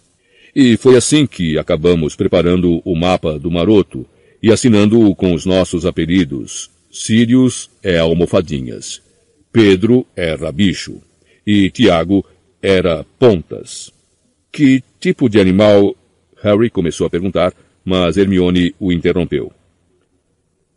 [0.55, 4.05] E foi assim que acabamos preparando o mapa do Maroto
[4.42, 6.70] e assinando-o com os nossos apelidos.
[6.90, 9.00] Sirius é Almofadinhas,
[9.50, 11.00] Pedro é Rabicho
[11.47, 12.24] e Tiago
[12.60, 13.90] era Pontas.
[14.51, 15.94] Que tipo de animal?
[16.43, 17.52] Harry começou a perguntar,
[17.85, 19.52] mas Hermione o interrompeu.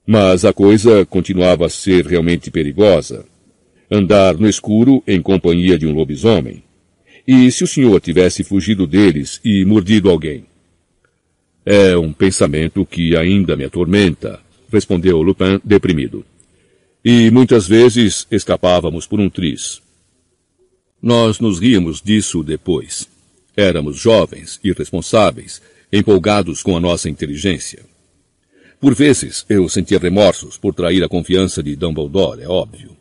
[0.06, 3.26] Mas a coisa continuava a ser realmente perigosa.
[3.90, 6.64] Andar no escuro em companhia de um lobisomem.
[7.28, 10.46] E se o senhor tivesse fugido deles e mordido alguém?
[11.66, 14.40] É um pensamento que ainda me atormenta,
[14.72, 16.26] respondeu Lupin deprimido.
[17.06, 19.82] E muitas vezes escapávamos por um triz.
[21.02, 23.08] Nós nos ríamos disso depois.
[23.56, 27.84] Éramos jovens, irresponsáveis, empolgados com a nossa inteligência.
[28.80, 32.98] Por vezes eu sentia remorsos por trair a confiança de Dumbledore, é óbvio.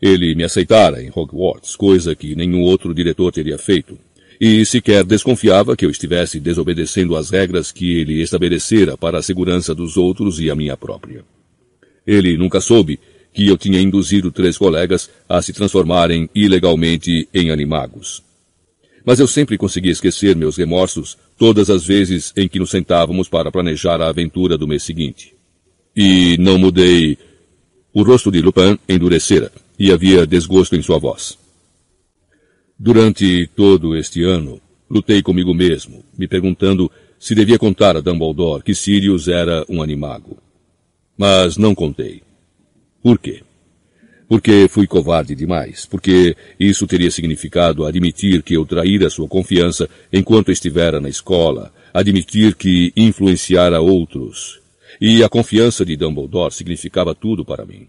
[0.00, 3.98] Ele me aceitara em Hogwarts, coisa que nenhum outro diretor teria feito,
[4.40, 9.74] e sequer desconfiava que eu estivesse desobedecendo as regras que ele estabelecera para a segurança
[9.74, 11.24] dos outros e a minha própria.
[12.06, 13.00] Ele nunca soube
[13.32, 18.22] que eu tinha induzido três colegas a se transformarem ilegalmente em animagos.
[19.04, 23.52] Mas eu sempre conseguia esquecer meus remorsos todas as vezes em que nos sentávamos para
[23.52, 25.34] planejar a aventura do mês seguinte.
[25.94, 27.18] E não mudei.
[27.92, 31.38] O rosto de Lupin endurecera e havia desgosto em sua voz.
[32.78, 34.60] Durante todo este ano,
[34.90, 40.38] lutei comigo mesmo, me perguntando se devia contar a Dumbledore que Sirius era um animago.
[41.16, 42.22] Mas não contei.
[43.00, 43.43] Por quê?
[44.28, 50.50] Porque fui covarde demais, porque isso teria significado admitir que eu traíra sua confiança enquanto
[50.50, 54.60] estivera na escola, admitir que influenciara outros.
[55.00, 57.86] E a confiança de Dumbledore significava tudo para mim.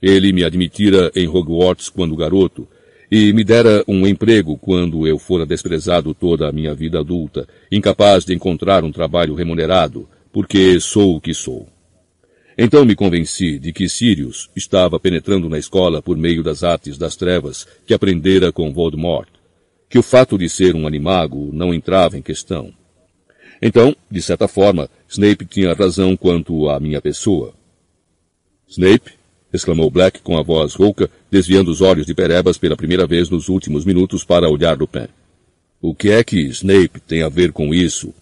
[0.00, 2.66] Ele me admitira em Hogwarts quando garoto,
[3.10, 8.24] e me dera um emprego quando eu fora desprezado toda a minha vida adulta, incapaz
[8.24, 11.66] de encontrar um trabalho remunerado, porque sou o que sou.
[12.60, 17.14] Então me convenci de que Sirius estava penetrando na escola por meio das artes das
[17.14, 19.28] trevas que aprendera com Voldemort,
[19.88, 22.74] que o fato de ser um animago não entrava em questão.
[23.62, 27.54] Então, de certa forma, Snape tinha razão quanto à minha pessoa.
[28.66, 29.12] Snape?
[29.52, 33.48] exclamou Black com a voz rouca, desviando os olhos de Perebas pela primeira vez nos
[33.48, 35.06] últimos minutos para olhar Lupin.
[35.80, 38.12] O que é que Snape tem a ver com isso?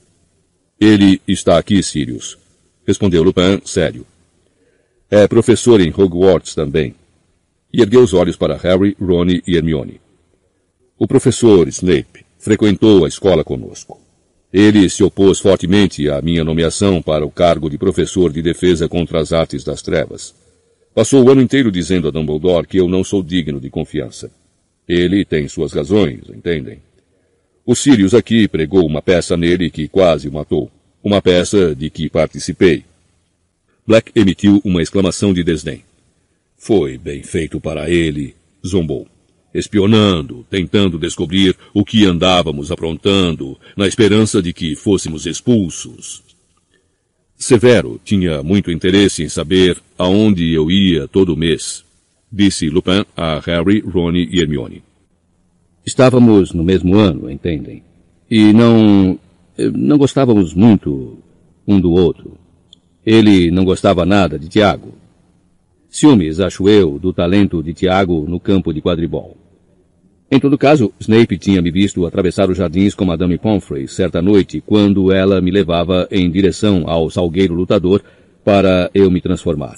[0.78, 2.36] Ele está aqui, Sirius,
[2.86, 4.06] respondeu Lupin, sério.
[5.10, 6.94] É professor em Hogwarts também.
[7.72, 10.00] E ergueu os olhos para Harry, Ron e Hermione.
[10.98, 14.00] O professor Snape frequentou a escola conosco.
[14.52, 19.20] Ele se opôs fortemente à minha nomeação para o cargo de professor de defesa contra
[19.20, 20.34] as artes das trevas.
[20.94, 24.30] Passou o ano inteiro dizendo a Dumbledore que eu não sou digno de confiança.
[24.88, 26.80] Ele tem suas razões, entendem?
[27.64, 30.70] O Sirius aqui pregou uma peça nele que quase o matou.
[31.02, 32.84] Uma peça de que participei.
[33.86, 35.84] Black emitiu uma exclamação de desdém.
[36.56, 38.34] Foi bem feito para ele,
[38.66, 39.06] zombou.
[39.54, 46.22] Espionando, tentando descobrir o que andávamos aprontando, na esperança de que fôssemos expulsos.
[47.36, 51.84] Severo tinha muito interesse em saber aonde eu ia todo mês,
[52.32, 54.82] disse Lupin a Harry, Ron e Hermione.
[55.86, 57.82] Estávamos no mesmo ano, entendem?
[58.28, 59.18] E não.
[59.56, 61.18] não gostávamos muito
[61.66, 62.36] um do outro.
[63.06, 64.92] Ele não gostava nada de Tiago.
[65.88, 69.36] Ciúmes, acho eu, do talento de Tiago no campo de quadribol.
[70.28, 74.60] Em todo caso, Snape tinha me visto atravessar os jardins com Madame Pomfrey certa noite,
[74.60, 78.02] quando ela me levava em direção ao salgueiro lutador
[78.44, 79.76] para eu me transformar.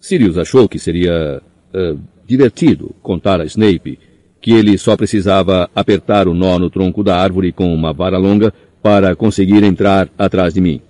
[0.00, 1.42] Sirius achou que seria
[1.74, 3.98] uh, divertido contar a Snape
[4.40, 8.54] que ele só precisava apertar o nó no tronco da árvore com uma vara longa
[8.80, 10.80] para conseguir entrar atrás de mim.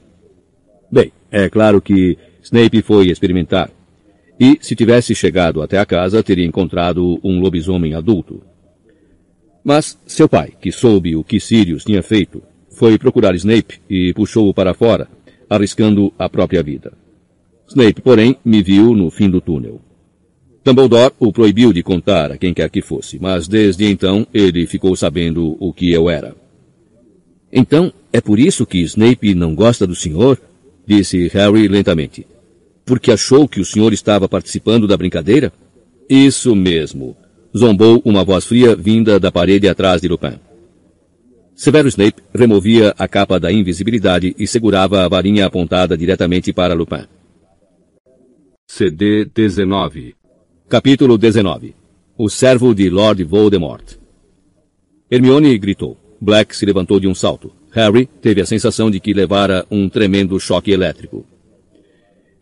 [1.31, 3.71] É claro que Snape foi experimentar.
[4.39, 8.43] E, se tivesse chegado até a casa, teria encontrado um lobisomem adulto.
[9.63, 14.55] Mas seu pai, que soube o que Sirius tinha feito, foi procurar Snape e puxou-o
[14.55, 15.07] para fora,
[15.49, 16.93] arriscando a própria vida.
[17.69, 19.81] Snape, porém, me viu no fim do túnel.
[20.65, 24.97] Dumbledore o proibiu de contar a quem quer que fosse, mas desde então ele ficou
[24.97, 26.35] sabendo o que eu era.
[27.53, 30.39] Então, é por isso que Snape não gosta do senhor?
[30.91, 32.27] Disse Harry lentamente.
[32.85, 35.53] Porque achou que o senhor estava participando da brincadeira?
[36.09, 37.17] Isso mesmo.
[37.57, 40.41] Zombou uma voz fria vinda da parede atrás de Lupin.
[41.55, 47.05] Severo Snape removia a capa da invisibilidade e segurava a varinha apontada diretamente para Lupin.
[48.67, 50.17] CD 19
[50.69, 51.73] Capítulo 19
[52.19, 53.97] O servo de Lord Voldemort
[55.09, 55.97] Hermione gritou.
[56.21, 57.60] Black se levantou de um salto.
[57.73, 61.25] Harry teve a sensação de que levara um tremendo choque elétrico.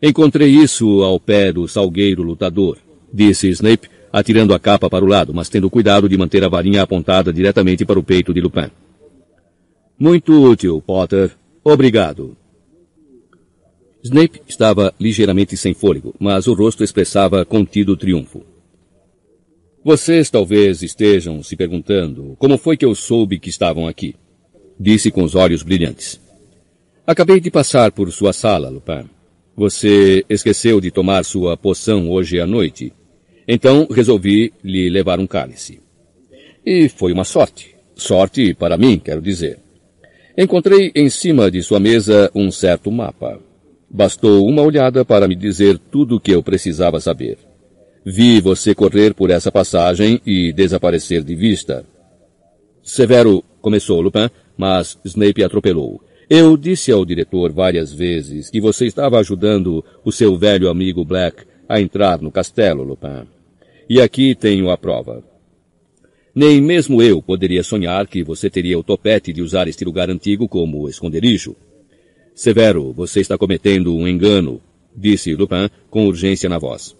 [0.01, 2.77] Encontrei isso ao pé do salgueiro lutador,
[3.13, 6.81] disse Snape, atirando a capa para o lado, mas tendo cuidado de manter a varinha
[6.81, 8.71] apontada diretamente para o peito de Lupin.
[9.99, 11.31] Muito útil, Potter.
[11.63, 12.35] Obrigado.
[14.01, 18.43] Snape estava ligeiramente sem fôlego, mas o rosto expressava contido triunfo.
[19.83, 24.15] Vocês talvez estejam se perguntando como foi que eu soube que estavam aqui.
[24.79, 26.19] Disse com os olhos brilhantes.
[27.05, 29.09] Acabei de passar por sua sala, Lupin.
[29.55, 32.93] Você esqueceu de tomar sua poção hoje à noite.
[33.47, 35.81] Então resolvi lhe levar um cálice.
[36.65, 37.75] E foi uma sorte.
[37.95, 39.59] Sorte para mim, quero dizer.
[40.37, 43.39] Encontrei em cima de sua mesa um certo mapa.
[43.89, 47.37] Bastou uma olhada para me dizer tudo o que eu precisava saber.
[48.05, 51.85] Vi você correr por essa passagem e desaparecer de vista.
[52.81, 56.03] Severo, começou Lupin, mas Snape atropelou.
[56.29, 61.45] Eu disse ao diretor várias vezes que você estava ajudando o seu velho amigo Black
[61.67, 63.25] a entrar no castelo, Lupin.
[63.89, 65.23] E aqui tenho a prova.
[66.35, 70.45] Nem mesmo eu poderia sonhar que você teria o topete de usar este lugar antigo
[70.45, 71.55] como esconderijo.
[72.35, 74.61] Severo, você está cometendo um engano,
[74.93, 76.97] disse Lupin com urgência na voz.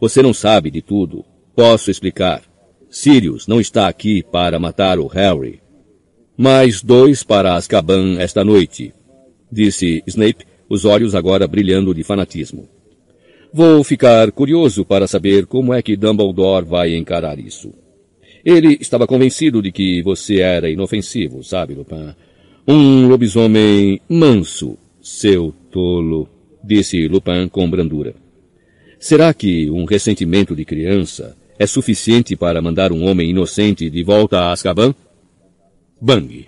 [0.00, 1.24] Você não sabe de tudo.
[1.54, 2.42] Posso explicar.
[2.90, 5.60] Sirius não está aqui para matar o Harry.
[6.36, 8.92] Mais dois para Azkaban esta noite,
[9.50, 12.68] disse Snape, os olhos agora brilhando de fanatismo.
[13.52, 17.72] Vou ficar curioso para saber como é que Dumbledore vai encarar isso.
[18.44, 22.14] Ele estava convencido de que você era inofensivo, sabe, Lupin?
[22.68, 26.28] Um lobisomem manso, seu tolo,
[26.62, 28.14] disse Lupin com brandura.
[28.98, 34.38] Será que um ressentimento de criança é suficiente para mandar um homem inocente de volta
[34.40, 34.94] a Azkaban?
[36.00, 36.46] Bang!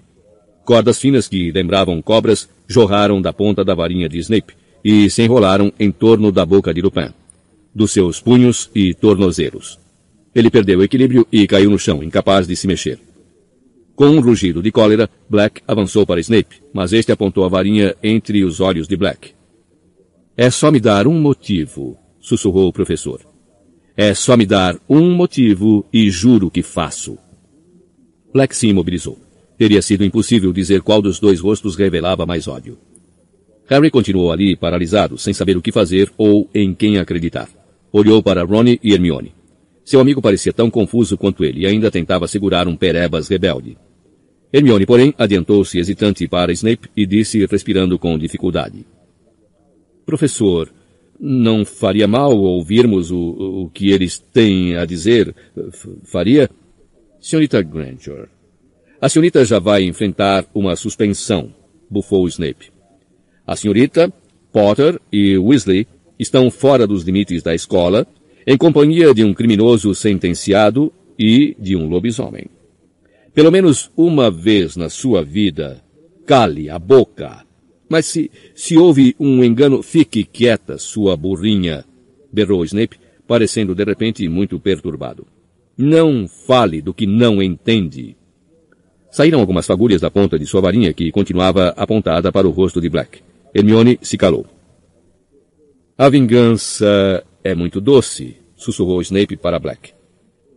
[0.64, 4.54] Cordas finas que lembravam cobras jorraram da ponta da varinha de Snape
[4.84, 7.08] e se enrolaram em torno da boca de Lupin,
[7.74, 9.78] dos seus punhos e tornozelos.
[10.34, 12.98] Ele perdeu o equilíbrio e caiu no chão, incapaz de se mexer.
[13.96, 18.44] Com um rugido de cólera, Black avançou para Snape, mas este apontou a varinha entre
[18.44, 19.32] os olhos de Black.
[20.36, 23.20] É só me dar um motivo, sussurrou o professor.
[23.96, 27.18] É só me dar um motivo e juro que faço.
[28.32, 29.27] Black se imobilizou.
[29.58, 32.78] Teria sido impossível dizer qual dos dois rostos revelava mais ódio.
[33.66, 37.48] Harry continuou ali, paralisado, sem saber o que fazer ou em quem acreditar.
[37.92, 39.34] Olhou para Ronnie e Hermione.
[39.84, 43.76] Seu amigo parecia tão confuso quanto ele e ainda tentava segurar um perebas rebelde.
[44.52, 48.86] Hermione, porém, adiantou-se hesitante para Snape e disse, respirando com dificuldade.
[50.06, 50.72] Professor,
[51.20, 53.18] Não faria mal ouvirmos o,
[53.64, 55.34] o que eles têm a dizer?
[56.04, 56.48] Faria?
[57.20, 58.28] Senhorita Granger,
[59.00, 61.54] a senhorita já vai enfrentar uma suspensão,
[61.88, 62.72] bufou Snape.
[63.46, 64.12] A senhorita,
[64.52, 65.86] Potter e Weasley
[66.18, 68.06] estão fora dos limites da escola,
[68.46, 72.46] em companhia de um criminoso sentenciado e de um lobisomem.
[73.32, 75.82] Pelo menos uma vez na sua vida,
[76.26, 77.44] cale a boca.
[77.88, 81.84] Mas se, se houve um engano, fique quieta, sua burrinha,
[82.32, 85.26] berrou Snape, parecendo de repente muito perturbado.
[85.76, 88.16] Não fale do que não entende.
[89.10, 92.88] Saíram algumas fagulhas da ponta de sua varinha que continuava apontada para o rosto de
[92.88, 93.20] Black.
[93.54, 94.46] Hermione se calou.
[95.96, 99.92] A vingança é muito doce, sussurrou Snape para Black.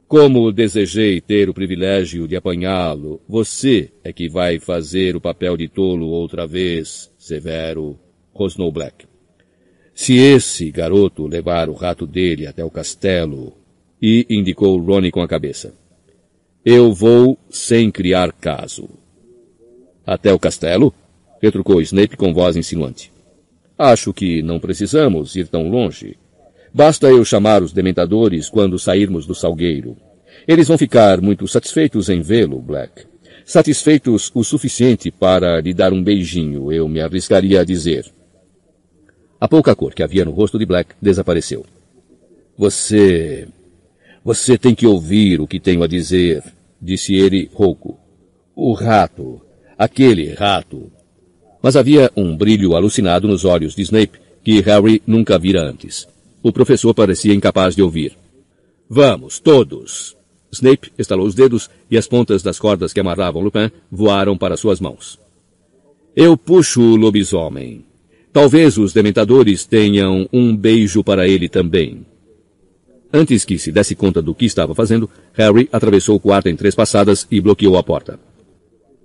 [0.07, 5.69] Como desejei ter o privilégio de apanhá-lo, você é que vai fazer o papel de
[5.69, 7.97] tolo outra vez, Severo,
[8.33, 9.05] rosnou Black.
[9.93, 13.53] Se esse garoto levar o rato dele até o castelo,
[14.01, 15.73] e indicou Ronnie com a cabeça.
[16.63, 18.87] Eu vou sem criar caso.
[20.05, 20.93] Até o castelo?
[21.41, 23.11] retrucou Snape com voz insinuante.
[23.77, 26.17] Acho que não precisamos ir tão longe.
[26.71, 29.97] Basta eu chamar os dementadores quando sairmos do salgueiro.
[30.47, 33.05] Eles vão ficar muito satisfeitos em vê-lo, Black.
[33.43, 38.05] Satisfeitos o suficiente para lhe dar um beijinho, eu me arriscaria a dizer.
[39.39, 41.65] A pouca cor que havia no rosto de Black desapareceu.
[42.55, 43.47] Você.
[44.23, 46.43] Você tem que ouvir o que tenho a dizer,
[46.79, 47.97] disse ele rouco.
[48.55, 49.41] O rato.
[49.77, 50.91] Aquele rato.
[51.61, 56.07] Mas havia um brilho alucinado nos olhos de Snape que Harry nunca vira antes.
[56.43, 58.15] O professor parecia incapaz de ouvir.
[58.89, 60.15] Vamos, todos!
[60.51, 64.79] Snape estalou os dedos e as pontas das cordas que amarravam Lupin voaram para suas
[64.79, 65.17] mãos.
[66.15, 67.85] Eu puxo o lobisomem.
[68.33, 72.05] Talvez os dementadores tenham um beijo para ele também.
[73.13, 76.73] Antes que se desse conta do que estava fazendo, Harry atravessou o quarto em três
[76.73, 78.19] passadas e bloqueou a porta.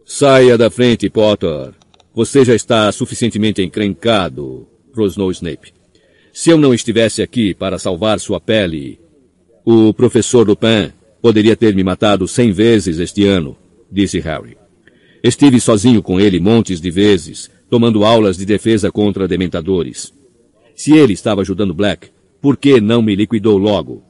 [0.05, 1.73] Saia da frente, Potter.
[2.15, 5.75] Você já está suficientemente encrencado, rosnou Snape.
[6.33, 9.01] Se eu não estivesse aqui para salvar sua pele,
[9.65, 13.57] o professor Lupin poderia ter me matado cem vezes este ano,
[13.91, 14.57] disse Harry.
[15.23, 20.15] Estive sozinho com ele montes de vezes, tomando aulas de defesa contra dementadores.
[20.75, 22.11] Se ele estava ajudando Black,
[22.41, 24.03] por que não me liquidou logo?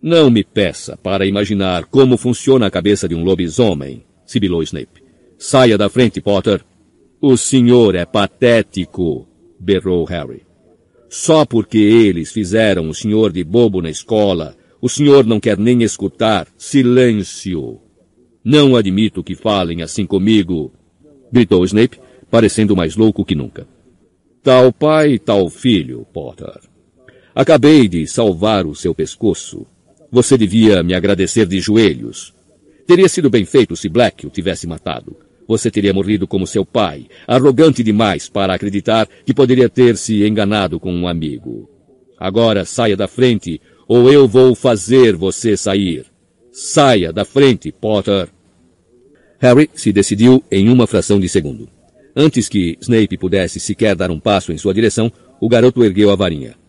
[0.00, 5.02] Não me peça para imaginar como funciona a cabeça de um lobisomem, sibilou Snape.
[5.38, 6.64] Saia da frente, Potter.
[7.20, 10.42] O senhor é patético, berrou Harry.
[11.08, 15.82] Só porque eles fizeram o senhor de bobo na escola, o senhor não quer nem
[15.82, 16.48] escutar.
[16.56, 17.80] Silêncio!
[18.44, 20.72] Não admito que falem assim comigo,
[21.30, 23.68] gritou Snape, parecendo mais louco que nunca.
[24.42, 26.71] Tal pai, tal filho, Potter.
[27.34, 29.66] Acabei de salvar o seu pescoço.
[30.10, 32.34] Você devia me agradecer de joelhos.
[32.86, 35.16] Teria sido bem feito se Black o tivesse matado.
[35.48, 40.78] Você teria morrido como seu pai, arrogante demais para acreditar que poderia ter se enganado
[40.78, 41.68] com um amigo.
[42.18, 46.04] Agora saia da frente, ou eu vou fazer você sair.
[46.52, 48.28] Saia da frente, Potter.
[49.38, 51.68] Harry se decidiu em uma fração de segundo.
[52.14, 56.14] Antes que Snape pudesse sequer dar um passo em sua direção, o garoto ergueu a
[56.14, 56.61] varinha.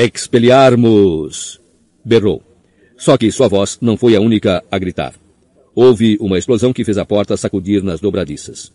[0.00, 1.60] Expeliarmos!
[2.04, 2.40] berrou.
[2.96, 5.12] Só que sua voz não foi a única a gritar.
[5.74, 8.72] Houve uma explosão que fez a porta sacudir nas dobradiças.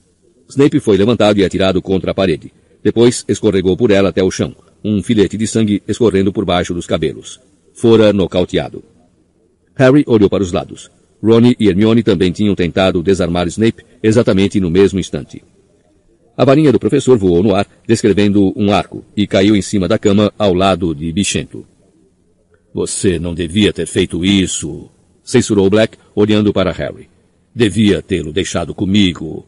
[0.49, 2.51] Snape foi levantado e atirado contra a parede.
[2.83, 4.53] Depois escorregou por ela até o chão,
[4.83, 7.39] um filete de sangue escorrendo por baixo dos cabelos.
[7.73, 8.83] Fora nocauteado.
[9.75, 10.91] Harry olhou para os lados.
[11.23, 15.41] Ronnie e Hermione também tinham tentado desarmar Snape exatamente no mesmo instante.
[16.35, 19.99] A varinha do professor voou no ar, descrevendo um arco, e caiu em cima da
[19.99, 21.65] cama ao lado de Bichento.
[22.73, 24.89] Você não devia ter feito isso,
[25.23, 27.07] censurou Black, olhando para Harry.
[27.53, 29.45] Devia tê-lo deixado comigo.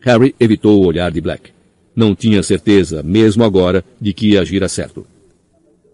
[0.00, 1.50] Harry evitou o olhar de Black.
[1.94, 5.06] Não tinha certeza, mesmo agora, de que ia agir a certo.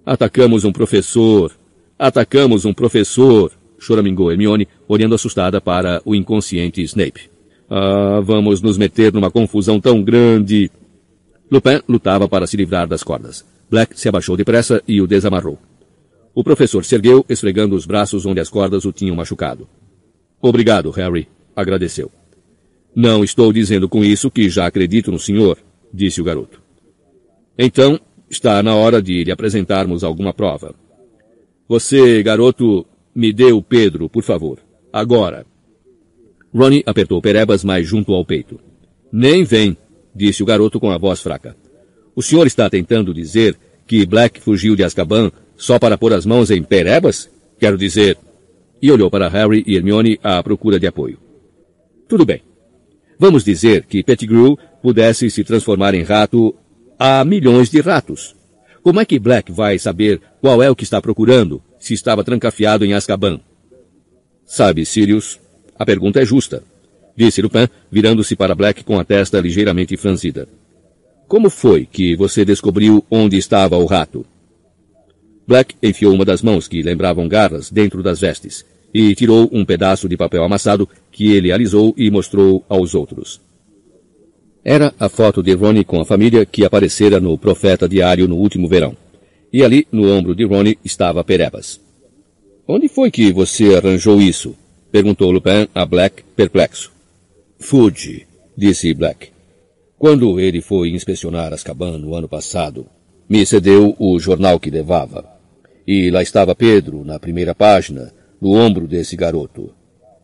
[0.06, 1.52] Atacamos um professor.
[1.98, 7.29] Atacamos um professor, choramingou Hermione, olhando assustada para o inconsciente Snape.
[7.70, 10.68] Ah, vamos nos meter numa confusão tão grande.
[11.50, 13.44] Lupin lutava para se livrar das cordas.
[13.70, 15.56] Black se abaixou depressa e o desamarrou.
[16.34, 19.68] O professor se ergueu, esfregando os braços onde as cordas o tinham machucado.
[20.42, 22.10] Obrigado, Harry, agradeceu.
[22.94, 25.56] Não estou dizendo com isso que já acredito no senhor,
[25.94, 26.60] disse o garoto.
[27.56, 30.74] Então, está na hora de lhe apresentarmos alguma prova.
[31.68, 32.84] Você, garoto,
[33.14, 34.58] me dê o Pedro, por favor.
[34.92, 35.46] Agora.
[36.54, 38.58] Ronnie apertou Perebas mais junto ao peito.
[39.12, 39.76] Nem vem,
[40.14, 41.56] disse o garoto com a voz fraca.
[42.14, 43.56] O senhor está tentando dizer
[43.86, 47.30] que Black fugiu de Azkaban só para pôr as mãos em perebas?
[47.58, 48.16] Quero dizer...
[48.82, 51.18] E olhou para Harry e Hermione à procura de apoio.
[52.08, 52.40] Tudo bem.
[53.18, 56.54] Vamos dizer que Pettigrew pudesse se transformar em rato
[56.98, 58.34] a milhões de ratos.
[58.82, 62.84] Como é que Black vai saber qual é o que está procurando se estava trancafiado
[62.84, 63.40] em Azkaban?
[64.46, 65.38] Sabe, Sirius,
[65.80, 66.62] a pergunta é justa,
[67.16, 70.46] disse Lupin, virando-se para Black com a testa ligeiramente franzida.
[71.26, 74.26] Como foi que você descobriu onde estava o rato?
[75.46, 80.06] Black enfiou uma das mãos que lembravam garras dentro das vestes e tirou um pedaço
[80.06, 83.40] de papel amassado que ele alisou e mostrou aos outros.
[84.62, 88.68] Era a foto de Ronnie com a família que aparecera no Profeta Diário no último
[88.68, 88.94] verão.
[89.50, 91.80] E ali, no ombro de Ronnie, estava Perebas.
[92.68, 94.54] Onde foi que você arranjou isso?
[94.90, 96.90] Perguntou Lupin a Black, perplexo.
[97.58, 99.28] Fuji, disse Black.
[99.96, 102.86] Quando ele foi inspecionar Azkaban no ano passado,
[103.28, 105.24] me cedeu o jornal que levava.
[105.86, 109.72] E lá estava Pedro, na primeira página, no ombro desse garoto.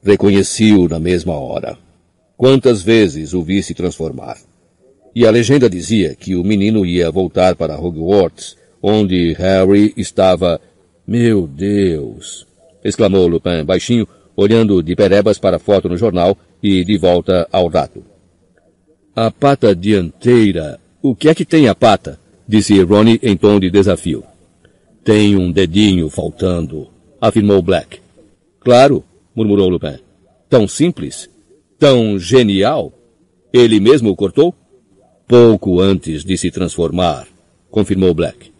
[0.02, 1.78] Reconheci-o na mesma hora.
[2.36, 4.36] Quantas vezes o vi se transformar?
[5.14, 10.60] E a legenda dizia que o menino ia voltar para Hogwarts, onde Harry estava.
[11.06, 12.46] Meu Deus!
[12.82, 17.68] exclamou Lupin baixinho, olhando de perebas para a foto no jornal e de volta ao
[17.68, 18.04] rato.
[19.14, 20.78] A pata dianteira.
[21.02, 22.20] O que é que tem a pata?
[22.46, 24.22] disse Ronnie em tom de desafio.
[25.02, 26.88] Tem um dedinho faltando,
[27.20, 28.00] afirmou Black.
[28.60, 29.02] Claro,
[29.34, 29.98] murmurou Lupin.
[30.48, 31.30] Tão simples?
[31.78, 32.92] Tão genial?
[33.52, 34.54] Ele mesmo o cortou?
[35.26, 37.26] Pouco antes de se transformar,
[37.70, 38.52] confirmou Black.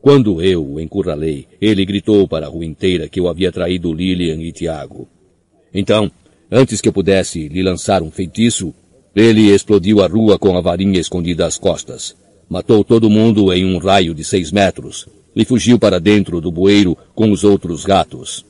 [0.00, 4.40] Quando eu o encurralei, ele gritou para a rua inteira que eu havia traído Lilian
[4.42, 5.08] e Tiago.
[5.74, 6.10] Então,
[6.50, 8.74] antes que eu pudesse lhe lançar um feitiço,
[9.14, 12.14] ele explodiu a rua com a varinha escondida às costas.
[12.48, 16.96] Matou todo mundo em um raio de seis metros e fugiu para dentro do bueiro
[17.14, 18.44] com os outros gatos.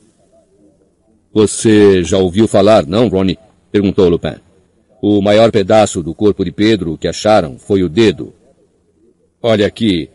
[1.33, 3.39] Você já ouviu falar, não, Ronnie?
[3.71, 4.35] perguntou Lupin.
[5.01, 8.33] O maior pedaço do corpo de Pedro que acharam foi o dedo.
[9.41, 10.09] Olha aqui,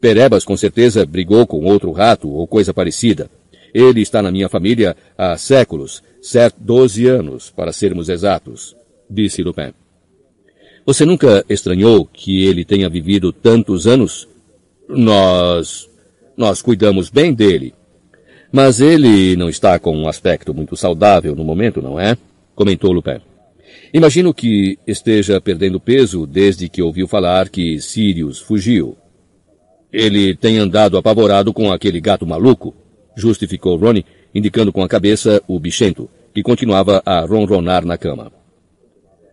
[0.00, 3.30] Perebas com certeza brigou com outro rato ou coisa parecida.
[3.72, 8.74] Ele está na minha família há séculos, certo doze anos, para sermos exatos,
[9.10, 9.74] disse Lupin.
[10.86, 14.26] Você nunca estranhou que ele tenha vivido tantos anos?
[14.88, 15.86] Nós...
[16.34, 17.74] nós cuidamos bem dele.
[18.50, 22.16] Mas ele não está com um aspecto muito saudável no momento, não é?
[22.54, 23.20] comentou Lupin.
[23.92, 28.96] Imagino que esteja perdendo peso desde que ouviu falar que Sirius fugiu.
[29.92, 32.74] Ele tem andado apavorado com aquele gato maluco,
[33.14, 38.32] justificou Ronnie, indicando com a cabeça o bichento, que continuava a ronronar na cama.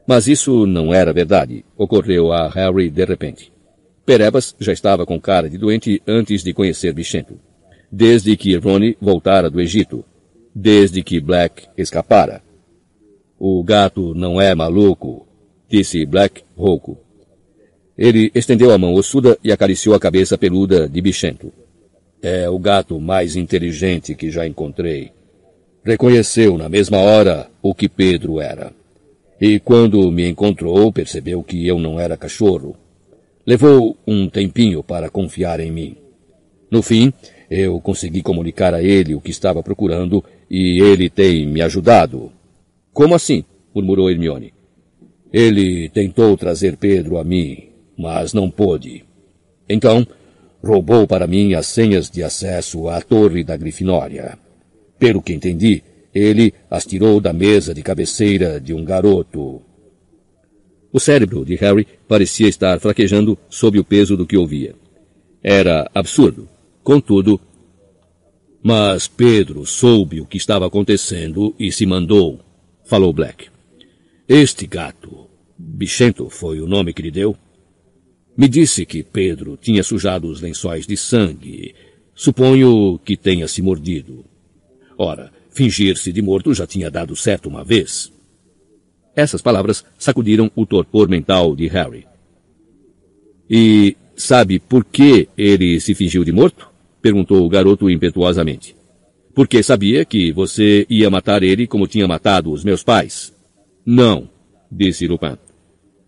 [0.07, 3.51] Mas isso não era verdade, ocorreu a Harry de repente.
[4.05, 7.39] Perebas já estava com cara de doente antes de conhecer Bichento.
[7.91, 10.03] Desde que Ronnie voltara do Egito.
[10.53, 12.41] Desde que Black escapara.
[13.39, 15.27] O gato não é maluco,
[15.69, 16.97] disse Black rouco.
[17.97, 21.53] Ele estendeu a mão ossuda e acariciou a cabeça peluda de Bichento.
[22.21, 25.11] É o gato mais inteligente que já encontrei.
[25.83, 28.71] Reconheceu na mesma hora o que Pedro era.
[29.39, 32.75] E quando me encontrou, percebeu que eu não era cachorro.
[33.45, 35.97] Levou um tempinho para confiar em mim.
[36.69, 37.11] No fim,
[37.49, 42.31] eu consegui comunicar a ele o que estava procurando e ele tem me ajudado.
[42.93, 43.43] Como assim?
[43.73, 44.53] murmurou Hermione.
[45.33, 49.03] Ele tentou trazer Pedro a mim, mas não pôde.
[49.67, 50.05] Então,
[50.63, 54.37] roubou para mim as senhas de acesso à torre da Grifinória.
[54.99, 55.83] Pelo que entendi,
[56.13, 59.61] ele as tirou da mesa de cabeceira de um garoto.
[60.93, 64.75] O cérebro de Harry parecia estar fraquejando sob o peso do que ouvia.
[65.41, 66.47] Era absurdo.
[66.83, 67.39] Contudo,
[68.63, 72.39] mas Pedro soube o que estava acontecendo e se mandou
[72.91, 73.47] falou Black.
[74.27, 77.37] Este gato, Bichento foi o nome que lhe deu,
[78.41, 81.75] me disse que Pedro tinha sujado os lençóis de sangue.
[82.15, 84.25] Suponho que tenha se mordido.
[84.97, 88.11] Ora, fingir-se de morto já tinha dado certo uma vez.
[89.15, 92.07] Essas palavras sacudiram o torpor mental de Harry.
[93.47, 96.67] E sabe por que ele se fingiu de morto?
[96.99, 98.81] perguntou o garoto impetuosamente
[99.33, 103.33] porque sabia que você ia matar ele como tinha matado os meus pais.
[103.85, 104.29] Não,
[104.71, 105.37] disse Lupin.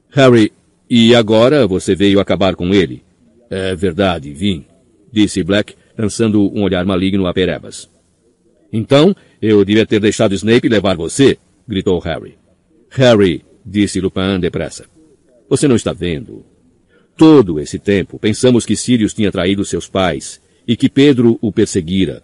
[0.10, 0.52] Harry,
[0.96, 3.02] e agora você veio acabar com ele?
[3.50, 4.64] É verdade, vim,
[5.12, 7.90] disse Black, lançando um olhar maligno a Perebas.
[8.72, 12.38] Então, eu devia ter deixado Snape levar você, gritou Harry.
[12.92, 14.86] Harry, disse Lupin depressa.
[15.50, 16.46] Você não está vendo.
[17.18, 22.22] Todo esse tempo, pensamos que Sirius tinha traído seus pais e que Pedro o perseguira.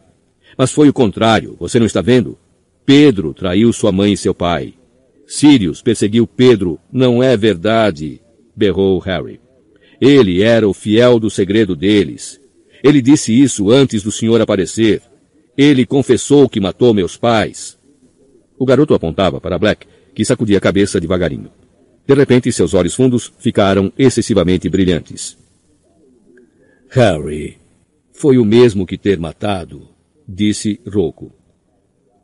[0.55, 2.37] Mas foi o contrário, você não está vendo?
[2.85, 4.75] Pedro traiu sua mãe e seu pai.
[5.25, 8.21] Sirius perseguiu Pedro, não é verdade,
[8.59, 9.39] berrou Harry.
[10.01, 12.39] Ele era o fiel do segredo deles.
[12.83, 15.01] Ele disse isso antes do senhor aparecer.
[15.57, 17.77] Ele confessou que matou meus pais.
[18.57, 21.49] O garoto apontava para Black, que sacudia a cabeça devagarinho.
[22.05, 25.37] De repente, seus olhos fundos ficaram excessivamente brilhantes.
[26.89, 27.57] Harry,
[28.11, 29.87] foi o mesmo que ter matado,
[30.27, 31.31] disse rouco.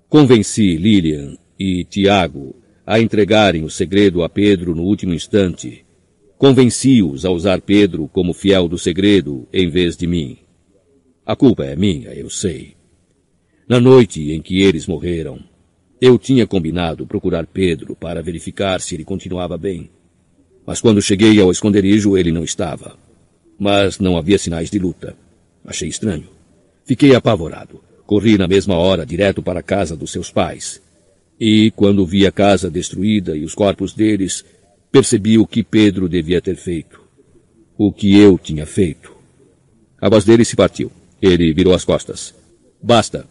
[0.09, 2.55] Convenci Lilian e Tiago
[2.85, 5.84] a entregarem o segredo a Pedro no último instante.
[6.37, 10.37] Convenci-os a usar Pedro como fiel do segredo em vez de mim.
[11.25, 12.75] A culpa é minha, eu sei.
[13.67, 15.39] Na noite em que eles morreram,
[15.99, 19.89] eu tinha combinado procurar Pedro para verificar se ele continuava bem.
[20.67, 22.97] Mas quando cheguei ao esconderijo, ele não estava.
[23.57, 25.15] Mas não havia sinais de luta.
[25.63, 26.27] Achei estranho.
[26.83, 27.81] Fiquei apavorado.
[28.05, 30.81] Corri na mesma hora direto para a casa dos seus pais.
[31.39, 34.45] E, quando vi a casa destruída e os corpos deles,
[34.95, 37.01] percebi o que Pedro devia ter feito.
[37.77, 39.13] O que eu tinha feito.
[39.99, 40.89] A voz dele se partiu.
[41.21, 42.33] Ele virou as costas.
[42.81, 43.27] Basta,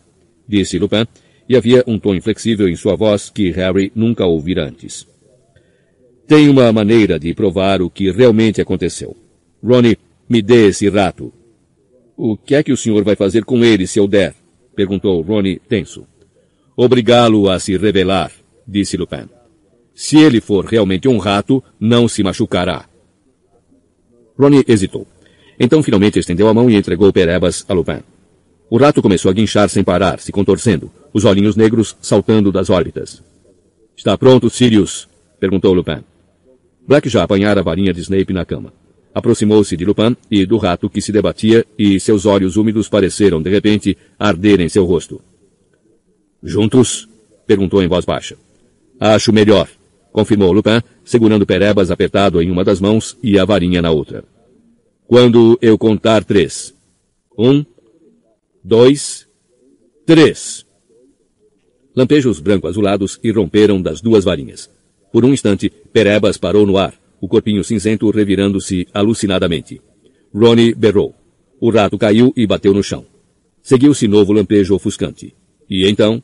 [0.47, 1.07] disse Lupin,
[1.49, 5.07] e havia um tom inflexível em sua voz que Harry nunca ouvira antes.
[6.27, 9.17] Tem uma maneira de provar o que realmente aconteceu.
[9.63, 9.97] Ronnie,
[10.29, 11.33] me dê esse rato.
[12.15, 14.35] O que é que o senhor vai fazer com ele se eu der?
[14.77, 16.07] perguntou Ronnie tenso.
[16.77, 18.31] Obrigá-lo a se revelar,
[18.69, 19.44] disse Lupin.
[19.95, 22.87] Se ele for realmente um rato, não se machucará.
[24.37, 25.07] Ronnie hesitou.
[25.59, 28.01] Então finalmente estendeu a mão e entregou Perebas a Lupin.
[28.69, 33.23] O rato começou a guinchar sem parar, se contorcendo, os olhinhos negros saltando das órbitas.
[33.97, 35.09] Está pronto, Sirius?
[35.39, 36.03] perguntou Lupin.
[36.87, 38.73] Black já apanhara a varinha de Snape na cama.
[39.15, 43.49] Aproximou-se de Lupin e do rato que se debatia e seus olhos úmidos pareceram, de
[43.49, 45.21] repente, arder em seu rosto.
[46.43, 47.09] Juntos?
[47.47, 48.37] perguntou em voz baixa.
[48.99, 49.69] Acho melhor,
[50.15, 54.23] confirmou Lupin, segurando Perebas apertado em uma das mãos e a varinha na outra.
[55.09, 56.73] Quando eu contar três.
[57.37, 57.65] Um,
[58.63, 59.27] dois,
[60.07, 60.65] três.
[61.97, 64.71] Lampejos branco-azulados irromperam das duas varinhas.
[65.13, 69.83] Por um instante, Perebas parou no ar, o corpinho cinzento revirando-se alucinadamente.
[70.33, 71.13] Ronnie berrou.
[71.61, 73.05] O rato caiu e bateu no chão.
[73.65, 75.35] Seguiu-se novo lampejo ofuscante.
[75.69, 76.23] E então...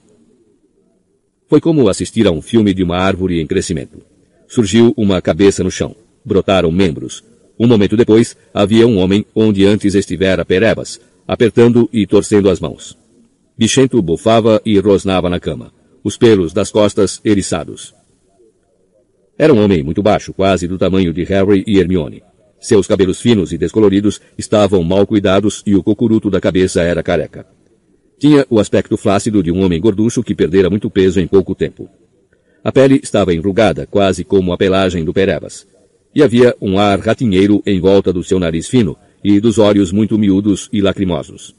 [1.50, 4.00] Foi como assistir a um filme de uma árvore em crescimento.
[4.46, 5.96] Surgiu uma cabeça no chão.
[6.24, 7.24] Brotaram membros.
[7.58, 12.96] Um momento depois, havia um homem onde antes estivera Perebas, apertando e torcendo as mãos.
[13.58, 15.72] Bichento bufava e rosnava na cama,
[16.04, 17.92] os pelos das costas eriçados.
[19.36, 22.22] Era um homem muito baixo, quase do tamanho de Harry e Hermione.
[22.60, 27.44] Seus cabelos finos e descoloridos estavam mal cuidados e o cocuruto da cabeça era careca.
[28.20, 31.88] Tinha o aspecto flácido de um homem gorducho que perdera muito peso em pouco tempo.
[32.62, 35.66] A pele estava enrugada, quase como a pelagem do Perebas.
[36.14, 40.18] E havia um ar ratinheiro em volta do seu nariz fino, e dos olhos muito
[40.18, 41.56] miúdos e lacrimosos.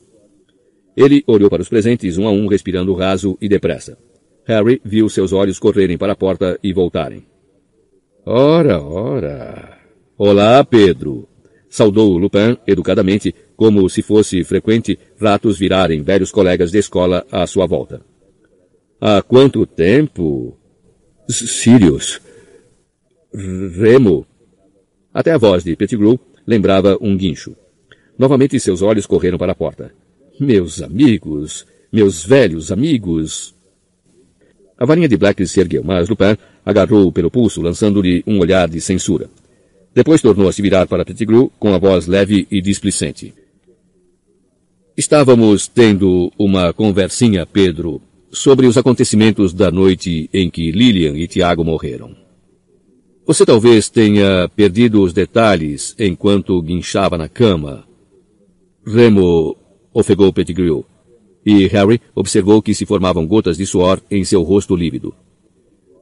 [0.96, 3.98] Ele olhou para os presentes um a um, respirando raso e depressa.
[4.46, 7.26] Harry viu seus olhos correrem para a porta e voltarem.
[8.24, 9.80] Ora, ora.
[10.16, 11.28] Olá, Pedro.
[11.72, 17.66] Saudou Lupin educadamente, como se fosse frequente ratos virarem velhos colegas de escola à sua
[17.66, 18.02] volta.
[19.00, 20.58] Há quanto tempo?
[21.30, 22.20] Sirius.
[23.34, 24.28] Remo.
[25.14, 27.56] Até a voz de Pettigrew lembrava um guincho.
[28.20, 29.94] Novamente seus olhos correram para a porta.
[30.38, 33.56] Meus amigos, meus velhos amigos.
[34.78, 36.36] A varinha de Black se ergueu, mas Lupin
[36.66, 39.30] agarrou-o pelo pulso, lançando-lhe um olhar de censura.
[39.94, 43.34] Depois tornou a se virar para Pettigrew com a voz leve e displicente.
[44.96, 51.64] Estávamos tendo uma conversinha, Pedro, sobre os acontecimentos da noite em que Lilian e Tiago
[51.64, 52.16] morreram.
[53.26, 57.86] Você talvez tenha perdido os detalhes enquanto guinchava na cama.
[58.86, 59.56] Remo
[59.94, 60.86] ofegou Pettigrew,
[61.46, 65.14] e Harry observou que se formavam gotas de suor em seu rosto lívido.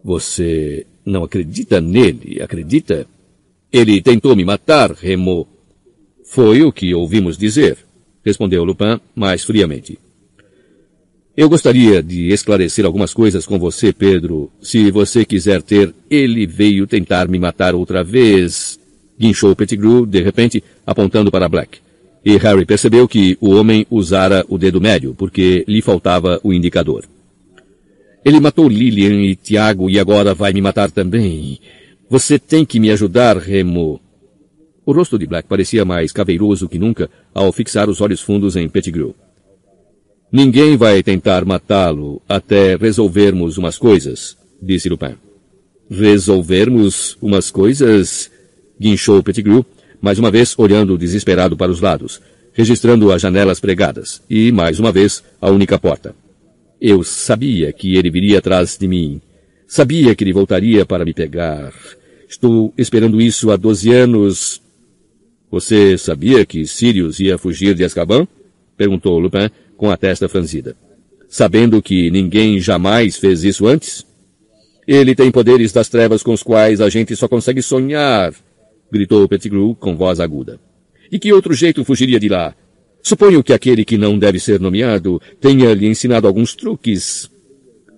[0.04, 3.08] Você não acredita nele, acredita?
[3.72, 5.48] Ele tentou me matar, Remo.
[6.24, 7.78] Foi o que ouvimos dizer,
[8.24, 9.98] respondeu Lupin mais friamente.
[11.38, 14.52] Eu gostaria de esclarecer algumas coisas com você, Pedro.
[14.62, 18.80] Se você quiser ter, ele veio tentar me matar outra vez.
[19.18, 21.80] Guinchou Pettigrew, de repente, apontando para Black.
[22.26, 27.06] E Harry percebeu que o homem usara o dedo médio, porque lhe faltava o indicador.
[28.26, 31.60] Ele matou Lilian e Tiago e agora vai me matar também.
[32.10, 34.02] Você tem que me ajudar, Remo.
[34.84, 38.68] O rosto de Black parecia mais caveiroso que nunca ao fixar os olhos fundos em
[38.68, 39.16] Pettigrew.
[40.32, 45.16] Ninguém vai tentar matá-lo até resolvermos umas coisas, disse Lupin.
[45.90, 48.32] Resolvermos umas coisas?
[48.82, 49.64] guinchou Pettigrew,
[50.02, 52.20] mais uma vez olhando desesperado para os lados,
[52.54, 56.16] registrando as janelas pregadas, e, mais uma vez, a única porta.
[56.82, 59.22] Eu sabia que ele viria atrás de mim.
[59.68, 61.74] Sabia que ele voltaria para me pegar.
[62.30, 64.62] Estou esperando isso há doze anos.
[65.50, 68.28] Você sabia que Sirius ia fugir de Azkaban?
[68.78, 70.76] Perguntou Lupin com a testa franzida.
[71.28, 74.06] Sabendo que ninguém jamais fez isso antes?
[74.88, 78.32] Ele tem poderes das trevas com os quais a gente só consegue sonhar,
[78.92, 80.60] gritou Pettigrew com voz aguda.
[81.12, 82.56] E que outro jeito fugiria de lá?
[83.02, 87.30] Suponho que aquele que não deve ser nomeado tenha lhe ensinado alguns truques.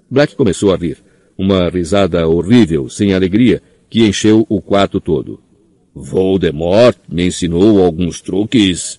[0.10, 0.98] Black começou a rir.
[1.38, 3.62] Uma risada horrível, sem alegria,
[3.92, 5.42] que encheu o quarto todo.
[5.94, 8.98] Voldemort me ensinou alguns truques.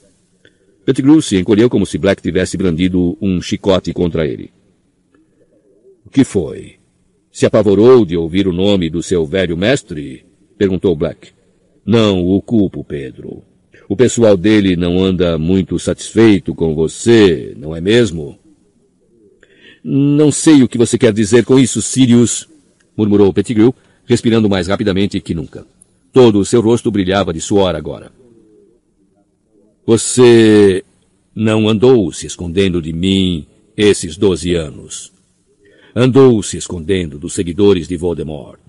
[0.84, 4.52] Pettigrew se encolheu como se Black tivesse brandido um chicote contra ele.
[6.04, 6.74] O que foi?
[7.30, 10.26] Se apavorou de ouvir o nome do seu velho mestre?
[10.58, 11.30] Perguntou Black.
[11.86, 13.42] Não o culpo, Pedro.
[13.88, 18.38] O pessoal dele não anda muito satisfeito com você, não é mesmo?
[19.82, 22.46] Não sei o que você quer dizer com isso, Sirius,
[22.94, 23.74] murmurou Pettigrew,
[24.04, 25.66] respirando mais rapidamente que nunca.
[26.12, 28.12] Todo o seu rosto brilhava de suor agora.
[29.86, 30.84] Você
[31.34, 35.12] não andou se escondendo de mim esses doze anos.
[35.94, 38.60] Andou se escondendo dos seguidores de Voldemort.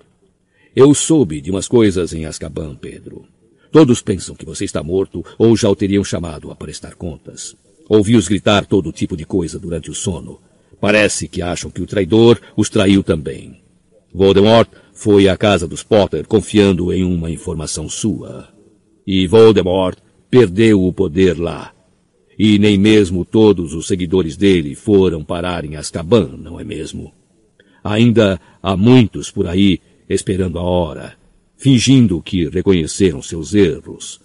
[0.75, 3.25] Eu soube de umas coisas em Azkaban, Pedro.
[3.71, 7.55] Todos pensam que você está morto ou já o teriam chamado a prestar contas.
[7.87, 10.39] Ouvi-os gritar todo tipo de coisa durante o sono.
[10.79, 13.61] Parece que acham que o traidor os traiu também.
[14.13, 14.69] Voldemort
[15.03, 18.47] foi à casa dos Potter confiando em uma informação sua.
[19.05, 19.97] E Voldemort
[20.29, 21.73] perdeu o poder lá.
[22.39, 27.11] E nem mesmo todos os seguidores dele foram parar em Azkaban, não é mesmo?
[27.83, 31.17] Ainda há muitos por aí esperando a hora
[31.57, 34.21] fingindo que reconheceram seus erros.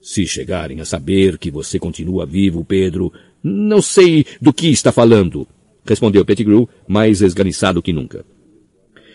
[0.00, 3.12] Se chegarem a saber que você continua vivo, Pedro,
[3.42, 5.46] não sei do que está falando,
[5.84, 8.24] respondeu Pettigrew, mais esganiçado que nunca.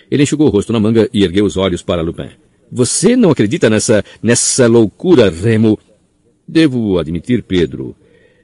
[0.09, 2.29] Ele enxugou o rosto na manga e ergueu os olhos para Lupin.
[2.71, 5.77] Você não acredita nessa, nessa loucura, Remo?
[6.47, 7.95] Devo admitir, Pedro,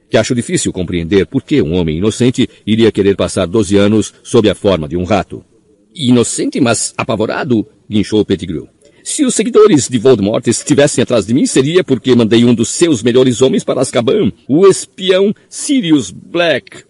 [0.08, 4.48] que acho difícil compreender por que um homem inocente iria querer passar doze anos sob
[4.48, 5.44] a forma de um rato.
[5.94, 8.68] Inocente, mas apavorado, guinchou Pettigrew.
[9.02, 13.04] Se os seguidores de Voldemort estivessem atrás de mim, seria porque mandei um dos seus
[13.04, 16.84] melhores homens para Azkaban, o espião Sirius Black.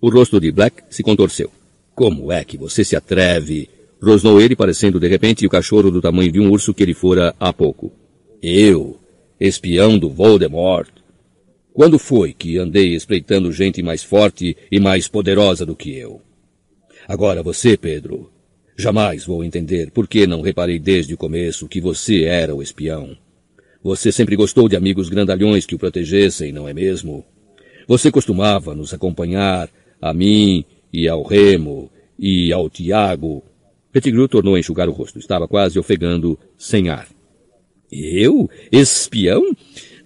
[0.00, 1.50] O rosto de Black se contorceu.
[1.94, 3.70] Como é que você se atreve?
[4.06, 7.34] Rosnou ele, parecendo de repente o cachorro do tamanho de um urso que ele fora
[7.38, 7.92] há pouco.
[8.42, 8.98] Eu,
[9.40, 10.88] espião do Voldemort.
[11.72, 16.22] Quando foi que andei espreitando gente mais forte e mais poderosa do que eu?
[17.08, 18.30] Agora você, Pedro,
[18.78, 23.16] Jamais vou entender por que não reparei desde o começo que você era o espião.
[23.82, 27.24] Você sempre gostou de amigos grandalhões que o protegessem, não é mesmo?
[27.88, 30.62] Você costumava nos acompanhar, a mim
[30.92, 33.42] e ao Remo e ao Tiago.
[33.96, 35.18] Pettigrew tornou a enxugar o rosto.
[35.18, 37.08] Estava quase ofegando, sem ar.
[37.90, 38.46] Eu?
[38.70, 39.56] Espião?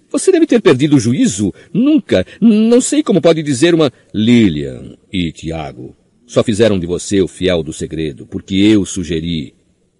[0.09, 1.53] Você deve ter perdido o juízo.
[1.73, 2.25] Nunca.
[2.39, 5.93] Não sei como pode dizer uma Lilian e Tiago.
[6.25, 9.53] Só fizeram de você o fiel do segredo, porque eu sugeri.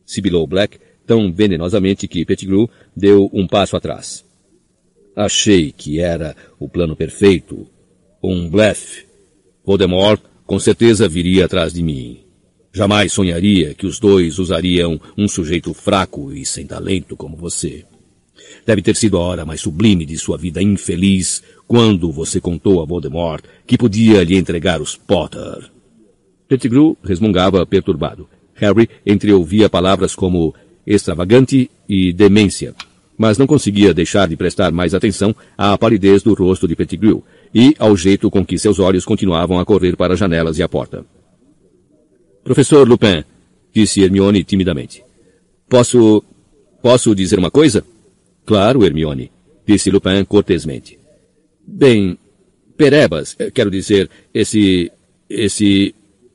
[0.05, 4.23] Sibilou Black tão venenosamente que Pettigrew deu um passo atrás.
[5.13, 7.67] Achei que era o plano perfeito.
[8.23, 9.05] Um blefe.
[9.65, 12.31] Voldemort com certeza viria atrás de mim.
[12.74, 17.83] Jamais sonharia que os dois usariam um sujeito fraco e sem talento como você.
[18.66, 22.85] Deve ter sido a hora mais sublime de sua vida infeliz quando você contou a
[22.85, 25.69] Voldemort que podia lhe entregar os Potter.
[26.48, 28.27] Pettigrew resmungava perturbado.
[28.56, 30.53] Harry entreouvia palavras como
[30.88, 32.74] extravagante e demência,
[33.17, 37.75] mas não conseguia deixar de prestar mais atenção à palidez do rosto de Pettigrew e
[37.77, 41.06] ao jeito com que seus olhos continuavam a correr para as janelas e a porta.
[42.43, 43.23] Professor Lupin,
[43.73, 45.03] disse Hermione timidamente.
[45.69, 46.23] Posso...
[46.81, 47.85] posso dizer uma coisa?
[48.45, 49.31] Claro, Hermione,
[49.65, 50.97] disse Lupin cortesmente.
[51.65, 52.17] Bem,
[52.75, 54.91] Perebas, quero dizer, esse...
[55.29, 55.93] esse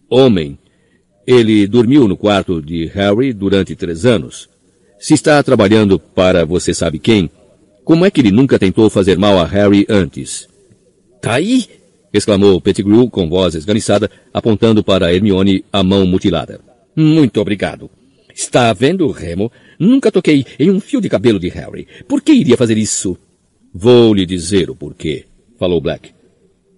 [0.09, 0.59] homem.
[1.27, 4.49] Ele dormiu no quarto de Harry durante três anos.
[4.99, 7.29] Se está trabalhando para você sabe quem,
[7.85, 10.49] como é que ele nunca tentou fazer mal a Harry antes?
[11.21, 11.69] Tá aí!
[12.17, 16.61] Exclamou Pettigrew com voz esganiçada, apontando para Hermione a mão mutilada.
[16.95, 17.91] Muito obrigado.
[18.35, 19.51] Está vendo, Remo?
[19.79, 21.87] Nunca toquei em um fio de cabelo de Harry.
[22.07, 23.17] Por que iria fazer isso?
[23.73, 25.25] Vou lhe dizer o porquê,
[25.59, 26.11] falou Black.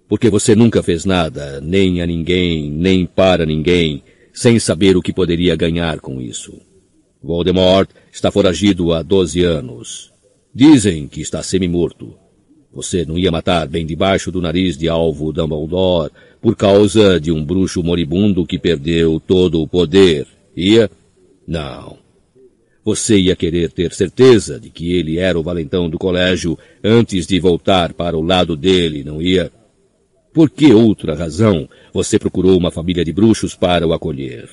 [0.07, 4.03] Porque você nunca fez nada, nem a ninguém, nem para ninguém,
[4.33, 6.53] sem saber o que poderia ganhar com isso.
[7.21, 10.11] Voldemort está foragido há doze anos.
[10.53, 12.17] Dizem que está semi-morto.
[12.73, 17.43] Você não ia matar bem debaixo do nariz de alvo Dumbledore por causa de um
[17.43, 20.89] bruxo moribundo que perdeu todo o poder, ia?
[21.47, 21.97] Não.
[22.85, 27.39] Você ia querer ter certeza de que ele era o valentão do colégio antes de
[27.39, 29.51] voltar para o lado dele, não ia?
[30.31, 34.47] Por que outra razão você procurou uma família de bruxos para o acolher?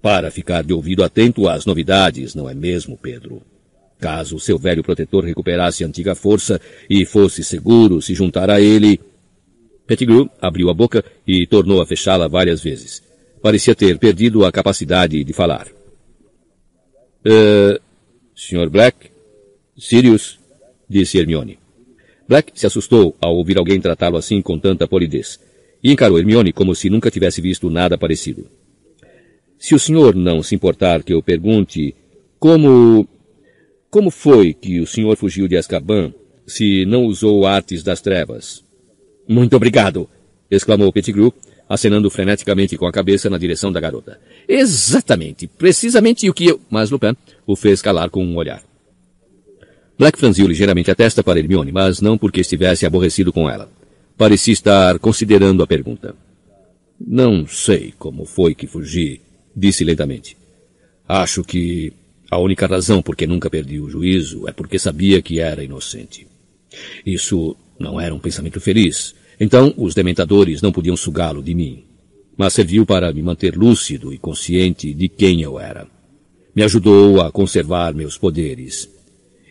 [0.00, 3.42] Para ficar de ouvido atento às novidades, não é mesmo, Pedro?
[4.00, 8.98] Caso seu velho protetor recuperasse a antiga força e fosse seguro se juntar a ele.
[9.86, 13.02] Pettigrew abriu a boca e tornou a fechá-la várias vezes.
[13.42, 15.66] Parecia ter perdido a capacidade de falar.
[17.26, 17.78] Uh,
[18.34, 18.70] Sr.
[18.70, 19.10] Black?
[19.76, 20.38] Sirius?
[20.88, 21.58] disse Hermione.
[22.26, 25.38] Black se assustou ao ouvir alguém tratá-lo assim com tanta polidez,
[25.82, 28.46] e encarou Hermione como se nunca tivesse visto nada parecido.
[29.58, 31.94] Se o senhor não se importar que eu pergunte
[32.38, 33.06] como
[33.90, 36.14] como foi que o senhor fugiu de Azkaban,
[36.46, 38.64] se não usou artes das trevas?
[39.28, 40.08] Muito obrigado!
[40.50, 41.32] exclamou Pettigrew,
[41.68, 44.20] acenando freneticamente com a cabeça na direção da garota.
[44.48, 46.60] Exatamente, precisamente o que eu...
[46.68, 48.62] Mas Lupin o fez calar com um olhar.
[49.98, 53.70] Black franziu ligeiramente a testa para Hermione, mas não porque estivesse aborrecido com ela.
[54.16, 56.14] Parecia estar considerando a pergunta.
[56.98, 59.20] Não sei como foi que fugi,
[59.54, 60.36] disse lentamente.
[61.06, 61.92] Acho que
[62.30, 66.28] a única razão por que nunca perdi o juízo é porque sabia que era inocente.
[67.04, 69.14] Isso não era um pensamento feliz.
[69.40, 71.84] Então, os dementadores não podiam sugá-lo de mim.
[72.36, 75.88] Mas serviu para me manter lúcido e consciente de quem eu era.
[76.54, 78.88] Me ajudou a conservar meus poderes.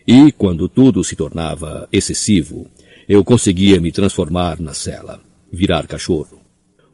[0.06, 2.66] E, quando tudo se tornava excessivo,
[3.06, 5.20] eu conseguia me transformar na cela,
[5.52, 6.40] virar cachorro.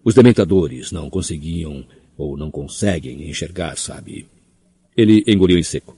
[0.03, 1.85] Os dementadores não conseguiam
[2.17, 4.27] ou não conseguem enxergar, sabe?
[4.97, 5.97] Ele engoliu em seco.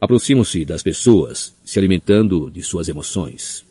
[0.00, 3.64] Aproximam-se das pessoas, se alimentando de suas emoções.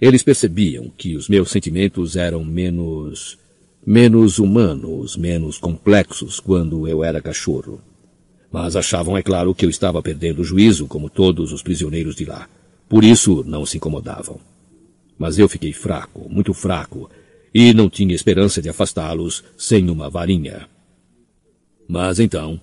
[0.00, 3.38] Eles percebiam que os meus sentimentos eram menos,
[3.86, 7.80] menos humanos, menos complexos quando eu era cachorro.
[8.52, 12.24] Mas achavam, é claro, que eu estava perdendo o juízo, como todos os prisioneiros de
[12.24, 12.48] lá.
[12.88, 14.40] Por isso não se incomodavam.
[15.18, 17.08] Mas eu fiquei fraco, muito fraco,
[17.54, 20.68] e não tinha esperança de afastá-los sem uma varinha.
[21.86, 22.60] Mas então,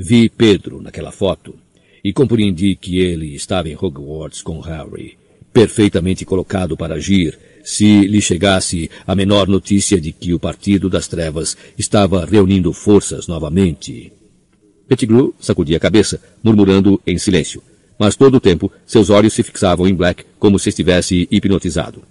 [0.00, 1.56] Vi Pedro naquela foto
[2.04, 5.18] e compreendi que ele estava em Hogwarts com Harry,
[5.52, 11.08] perfeitamente colocado para agir se lhe chegasse a menor notícia de que o Partido das
[11.08, 14.12] Trevas estava reunindo forças novamente.
[14.86, 17.60] Pettigrew sacudia a cabeça, murmurando em silêncio,
[17.98, 22.04] mas todo o tempo seus olhos se fixavam em Black como se estivesse hipnotizado.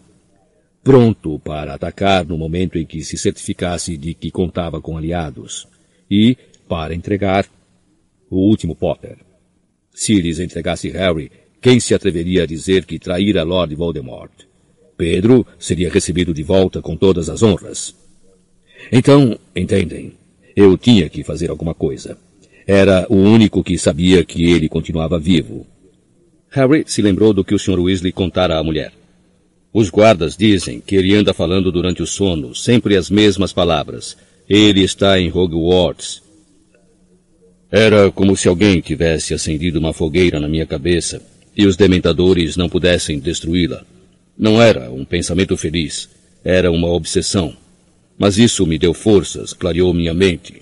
[0.83, 5.65] Pronto para atacar no momento em que se certificasse de que contava com aliados.
[6.11, 7.45] E, para entregar,
[8.29, 9.17] o último Potter.
[9.93, 11.31] Se lhes entregasse Harry,
[11.61, 14.31] quem se atreveria a dizer que traíra Lord Voldemort?
[14.95, 17.95] Pedro seria recebido de volta com todas as honras.
[18.91, 20.13] Então, entendem,
[20.55, 22.17] eu tinha que fazer alguma coisa.
[22.65, 25.65] Era o único que sabia que ele continuava vivo.
[26.49, 27.79] Harry se lembrou do que o Sr.
[27.79, 28.91] Weasley contara à mulher.
[29.73, 34.17] Os guardas dizem que ele anda falando durante o sono, sempre as mesmas palavras.
[34.49, 36.23] Ele está em Hogwarts.
[37.71, 41.21] Era como se alguém tivesse acendido uma fogueira na minha cabeça
[41.55, 43.83] e os dementadores não pudessem destruí-la.
[44.37, 46.09] Não era um pensamento feliz,
[46.43, 47.55] era uma obsessão.
[48.17, 50.61] Mas isso me deu forças, clareou minha mente.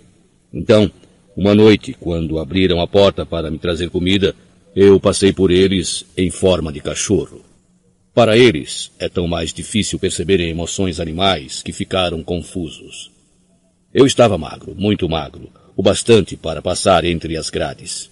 [0.54, 0.92] Então,
[1.38, 4.34] uma noite, quando abriram a porta para me trazer comida,
[4.76, 7.44] eu passei por eles em forma de cachorro.
[8.14, 13.12] Para eles, é tão mais difícil perceberem emoções animais que ficaram confusos.
[13.94, 18.10] Eu estava magro, muito magro, o bastante para passar entre as grades.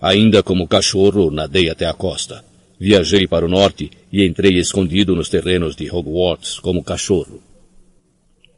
[0.00, 2.44] Ainda como cachorro, nadei até a costa.
[2.78, 7.42] Viajei para o norte e entrei escondido nos terrenos de Hogwarts como cachorro.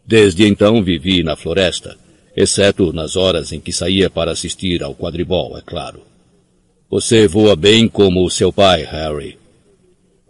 [0.07, 1.97] Desde então vivi na floresta,
[2.37, 6.03] exceto nas horas em que saía para assistir ao quadribol, é claro.
[6.91, 9.39] Você voa bem como seu pai, Harry.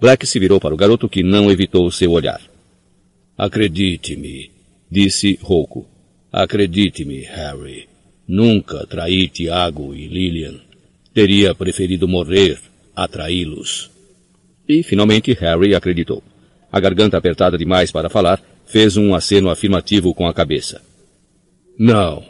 [0.00, 2.40] Black se virou para o garoto que não evitou seu olhar.
[3.36, 4.50] Acredite-me,
[4.90, 5.86] disse rouco.
[6.32, 7.89] Acredite-me, Harry.
[8.32, 10.60] Nunca traí Tiago e Lilian.
[11.12, 12.60] Teria preferido morrer
[12.94, 13.90] a traí-los.
[14.68, 16.22] E, finalmente, Harry acreditou.
[16.70, 20.80] A garganta apertada demais para falar, fez um aceno afirmativo com a cabeça.
[21.76, 22.24] Não.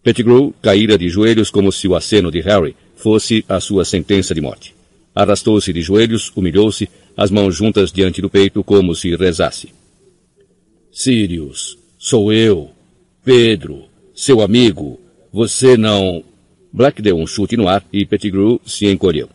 [0.00, 4.40] Pettigrew caíra de joelhos como se o aceno de Harry fosse a sua sentença de
[4.40, 4.76] morte.
[5.12, 9.70] Arrastou-se de joelhos, humilhou-se, as mãos juntas diante do peito como se rezasse.
[10.92, 12.70] Sirius, sou eu,
[13.24, 15.00] Pedro, seu amigo.
[15.32, 16.24] Você não...
[16.72, 19.28] Black deu um chute no ar e Pettigrew se encolheu.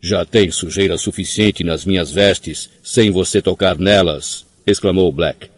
[0.00, 5.48] Já tem sujeira suficiente nas minhas vestes, sem você tocar nelas, exclamou Black.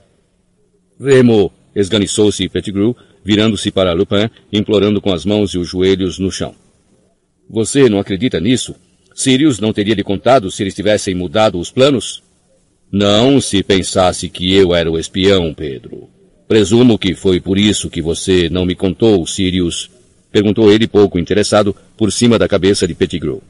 [1.00, 6.54] Remo, esganiçou-se Pettigrew, virando-se para Lupin, implorando com as mãos e os joelhos no chão.
[7.48, 8.74] Você não acredita nisso?
[9.14, 12.22] Sirius não teria lhe contado se eles tivessem mudado os planos?
[12.90, 16.08] Não se pensasse que eu era o espião, Pedro.
[16.52, 19.90] Presumo que foi por isso que você não me contou, Sirius,
[20.30, 23.42] perguntou ele pouco interessado, por cima da cabeça de Pettigrew.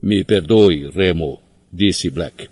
[0.00, 1.40] Me perdoe, Remo,
[1.72, 2.48] disse Black.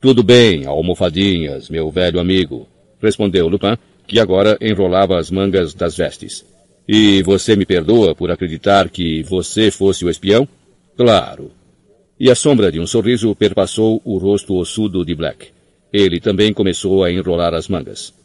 [0.00, 2.66] Tudo bem, almofadinhas, meu velho amigo,
[3.00, 3.76] respondeu Lupin,
[4.08, 6.44] que agora enrolava as mangas das vestes.
[6.88, 10.48] E você me perdoa por acreditar que você fosse o espião?
[10.96, 11.52] Claro.
[12.18, 15.50] E a sombra de um sorriso perpassou o rosto ossudo de Black.
[15.92, 18.18] Ele também começou a enrolar as mangas.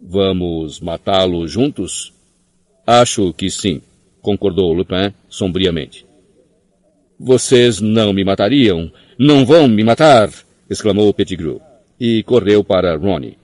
[0.00, 2.12] Vamos matá-lo juntos?
[2.86, 3.80] Acho que sim,
[4.20, 6.06] concordou Lupin sombriamente.
[7.18, 8.90] Vocês não me matariam.
[9.18, 10.30] Não vão me matar!
[10.68, 11.60] exclamou Pettigrew.
[11.98, 13.38] E correu para Ronnie.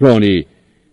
[0.00, 0.46] Ronnie,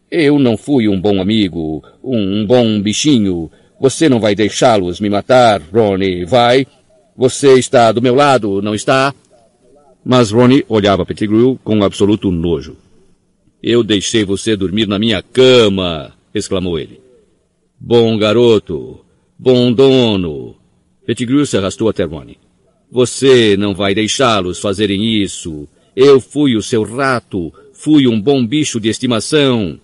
[0.10, 3.52] eu não fui um bom amigo, um bom bichinho.
[3.80, 6.66] Você não vai deixá-los me matar, Ronnie, vai?
[7.16, 9.14] Você está do meu lado, não está?
[10.04, 12.76] Mas Ronnie olhava Pettigrew com absoluto nojo.
[13.64, 17.00] Eu deixei você dormir na minha cama, exclamou ele.
[17.80, 19.00] Bom garoto,
[19.40, 20.58] bom dono,
[21.06, 22.38] Pettigrew se arrastou até Ronnie.
[22.92, 25.68] Você não vai deixá-los fazerem isso.
[25.96, 27.52] Eu fui o seu rato.
[27.74, 29.80] Fui um bom bicho de estimação.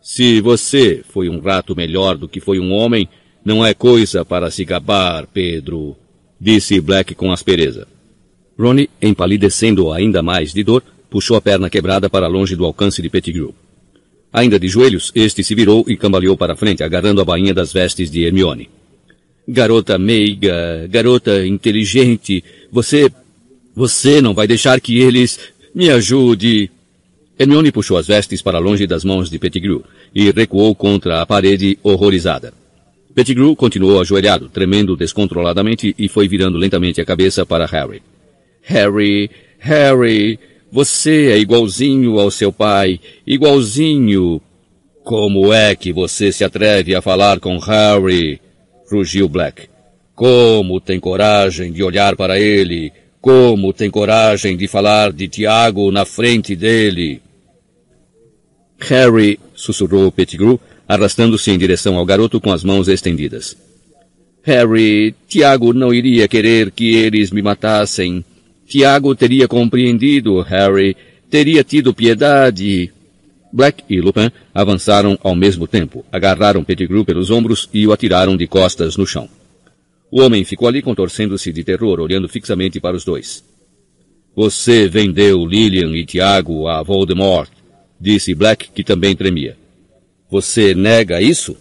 [0.00, 3.08] Se você foi um rato melhor do que foi um homem,
[3.44, 5.96] não é coisa para se gabar, Pedro,
[6.40, 7.86] disse Black com aspereza.
[8.58, 13.08] Ronnie, empalidecendo ainda mais de dor, puxou a perna quebrada para longe do alcance de
[13.08, 13.54] Pettigrew.
[14.32, 18.10] Ainda de joelhos, este se virou e cambaleou para frente, agarrando a bainha das vestes
[18.10, 18.68] de Hermione.
[19.46, 23.10] Garota meiga, garota inteligente, você.
[23.74, 25.38] Você não vai deixar que eles.
[25.74, 26.70] Me ajude.
[27.38, 31.78] Hermione puxou as vestes para longe das mãos de Pettigrew e recuou contra a parede
[31.82, 32.52] horrorizada.
[33.14, 38.02] Pettigrew continuou ajoelhado, tremendo descontroladamente e foi virando lentamente a cabeça para Harry.
[38.62, 40.38] Harry, Harry,
[40.70, 44.40] você é igualzinho ao seu pai, igualzinho.
[45.02, 48.40] Como é que você se atreve a falar com Harry?
[48.90, 49.68] rugiu Black.
[50.14, 52.92] Como tem coragem de olhar para ele?
[53.20, 57.20] Como tem coragem de falar de Tiago na frente dele?
[58.80, 63.56] Harry, sussurrou Pettigrew, arrastando-se em direção ao garoto com as mãos estendidas.
[64.42, 68.24] Harry, Tiago não iria querer que eles me matassem.
[68.68, 70.94] Tiago teria compreendido, Harry,
[71.30, 72.92] teria tido piedade.
[73.50, 78.46] Black e Lupin avançaram ao mesmo tempo, agarraram Pettigrew pelos ombros e o atiraram de
[78.46, 79.26] costas no chão.
[80.10, 83.42] O homem ficou ali contorcendo-se de terror, olhando fixamente para os dois.
[84.36, 87.48] Você vendeu Lillian e Tiago a Voldemort,
[87.98, 89.56] disse Black, que também tremia.
[90.30, 91.56] Você nega isso?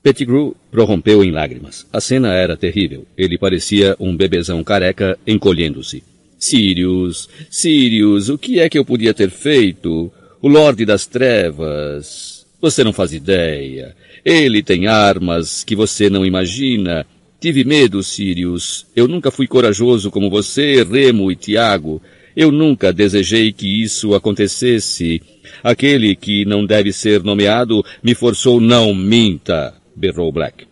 [0.00, 1.84] Pettigrew prorrompeu em lágrimas.
[1.92, 3.04] A cena era terrível.
[3.18, 6.04] Ele parecia um bebezão careca encolhendo-se.
[6.38, 10.12] Sirius, Sirius, o que é que eu podia ter feito?
[10.40, 12.46] O Lorde das Trevas.
[12.60, 13.94] Você não faz ideia.
[14.24, 17.06] Ele tem armas que você não imagina.
[17.40, 18.86] Tive medo, Sirius.
[18.94, 22.02] Eu nunca fui corajoso como você, Remo e Tiago.
[22.34, 25.22] Eu nunca desejei que isso acontecesse.
[25.62, 30.66] Aquele que não deve ser nomeado me forçou não minta, berrou Black.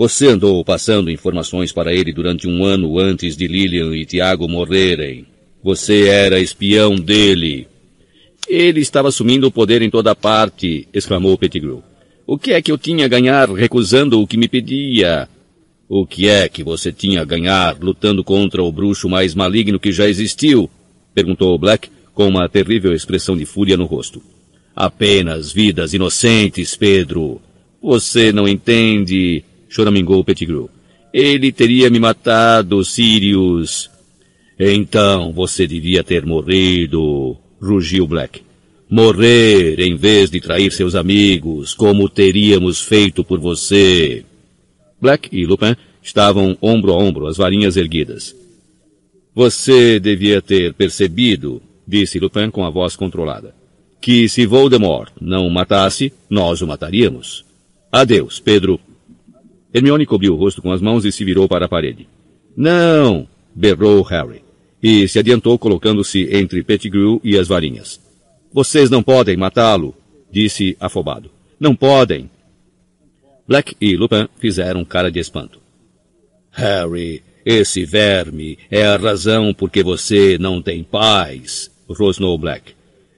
[0.00, 5.26] Você andou passando informações para ele durante um ano antes de Lillian e Tiago morrerem.
[5.62, 7.68] Você era espião dele.
[8.48, 11.82] Ele estava assumindo o poder em toda parte, exclamou Pettigrew.
[12.26, 15.28] O que é que eu tinha a ganhar recusando o que me pedia?
[15.86, 19.92] O que é que você tinha a ganhar lutando contra o bruxo mais maligno que
[19.92, 20.70] já existiu?
[21.14, 24.22] perguntou Black com uma terrível expressão de fúria no rosto.
[24.74, 27.38] Apenas vidas inocentes, Pedro.
[27.82, 30.68] Você não entende, choramingou Pettigrew.
[31.14, 33.88] Ele teria me matado, Sirius.
[34.58, 38.42] Então você devia ter morrido, rugiu Black.
[38.90, 44.24] Morrer em vez de trair seus amigos, como teríamos feito por você.
[45.00, 48.34] Black e Lupin estavam ombro a ombro, as varinhas erguidas.
[49.34, 53.54] Você devia ter percebido, disse Lupin com a voz controlada,
[54.00, 57.44] que se Voldemort não o matasse, nós o mataríamos.
[57.92, 58.80] Adeus, Pedro.
[59.72, 62.08] Hermione cobriu o rosto com as mãos e se virou para a parede.
[62.56, 63.28] Não!
[63.54, 64.42] berrou Harry.
[64.82, 68.00] E se adiantou colocando-se entre Pettigrew e as varinhas.
[68.52, 69.94] Vocês não podem matá-lo,
[70.30, 71.30] disse afobado.
[71.58, 72.30] Não podem.
[73.46, 75.60] Black e Lupin fizeram cara de espanto.
[76.50, 82.72] Harry, esse verme é a razão por que você não tem paz, rosnou Black.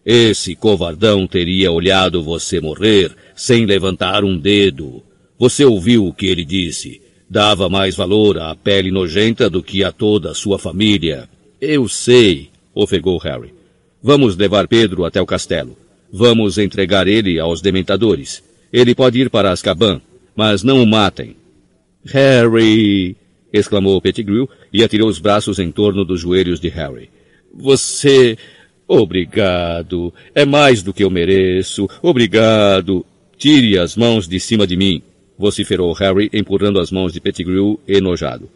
[0.04, 5.02] Esse covardão teria olhado você morrer sem levantar um dedo.
[5.42, 7.02] Você ouviu o que ele disse.
[7.28, 11.28] Dava mais valor à pele nojenta do que a toda a sua família.
[11.60, 13.52] Eu sei, ofegou Harry.
[14.00, 15.76] Vamos levar Pedro até o castelo.
[16.12, 18.40] Vamos entregar ele aos dementadores.
[18.72, 20.00] Ele pode ir para Azkaban,
[20.36, 21.34] mas não o matem.
[22.04, 23.16] Harry!
[23.52, 27.10] exclamou Pettigrew e atirou os braços em torno dos joelhos de Harry.
[27.52, 28.38] Você...
[28.86, 30.14] Obrigado.
[30.36, 31.88] É mais do que eu mereço.
[32.00, 33.04] Obrigado.
[33.36, 35.02] Tire as mãos de cima de mim,
[35.42, 38.48] vociferou Harry, empurrando as mãos de Pettigrew enojado.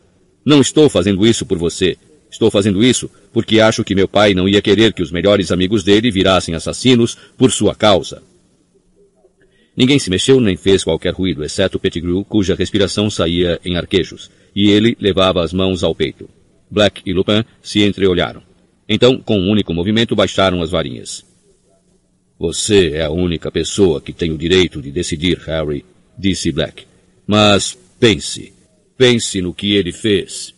[0.44, 1.96] Não estou fazendo isso por você.
[2.30, 5.82] Estou fazendo isso porque acho que meu pai não ia querer que os melhores amigos
[5.82, 8.22] dele virassem assassinos por sua causa.
[9.76, 14.70] Ninguém se mexeu nem fez qualquer ruído, exceto Pettigrew, cuja respiração saía em arquejos, e
[14.70, 16.30] ele levava as mãos ao peito.
[16.70, 18.42] Black e Lupin se entreolharam.
[18.88, 21.26] Então, com um único movimento, baixaram as varinhas.
[22.38, 25.84] Você é a única pessoa que tem o direito de decidir, Harry,
[26.18, 26.86] disse Black.
[27.26, 28.52] Mas pense.
[28.96, 30.54] Pense no que ele fez.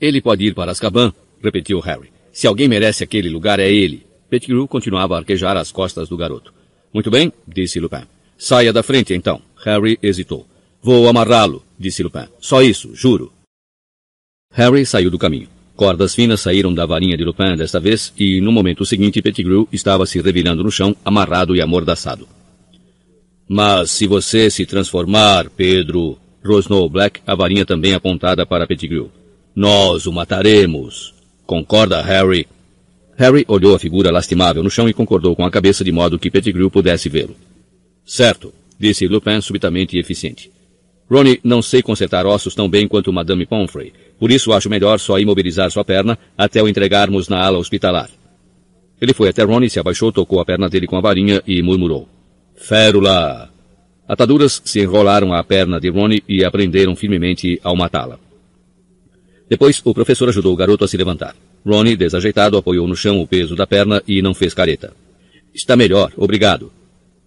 [0.00, 2.10] Ele pode ir para Azkaban, repetiu Harry.
[2.32, 4.06] Se alguém merece aquele lugar, é ele.
[4.28, 6.52] Pettigrew continuava a arquejar as costas do garoto.
[6.92, 8.02] Muito bem, disse Lupin.
[8.36, 9.40] Saia da frente, então.
[9.64, 10.46] Harry hesitou.
[10.82, 12.26] Vou amarrá-lo, disse Lupin.
[12.38, 13.32] Só isso, juro.
[14.52, 15.48] Harry saiu do caminho.
[15.74, 20.06] Cordas finas saíram da varinha de Lupin desta vez e, no momento seguinte, Pettigrew estava
[20.06, 22.28] se revirando no chão, amarrado e amordaçado.
[23.48, 29.10] Mas se você se transformar, Pedro, rosnou Black, a varinha também apontada para Pettigrew.
[29.54, 31.14] Nós o mataremos.
[31.46, 32.46] Concorda, Harry?
[33.16, 36.30] Harry olhou a figura lastimável no chão e concordou com a cabeça de modo que
[36.30, 37.36] Pettigrew pudesse vê-lo.
[38.04, 40.50] Certo, disse Lupin subitamente eficiente.
[41.08, 45.18] Ronnie não sei consertar ossos tão bem quanto Madame Pomfrey, por isso acho melhor só
[45.18, 48.10] imobilizar sua perna até o entregarmos na ala hospitalar.
[49.00, 52.08] Ele foi até Ronnie, se abaixou, tocou a perna dele com a varinha e murmurou.
[52.56, 53.50] Férula!
[54.08, 58.18] Ataduras se enrolaram à perna de Ronnie e aprenderam firmemente ao matá-la.
[59.48, 61.36] Depois, o professor ajudou o garoto a se levantar.
[61.64, 64.92] Ronnie, desajeitado, apoiou no chão o peso da perna e não fez careta.
[65.54, 66.72] Está melhor, obrigado.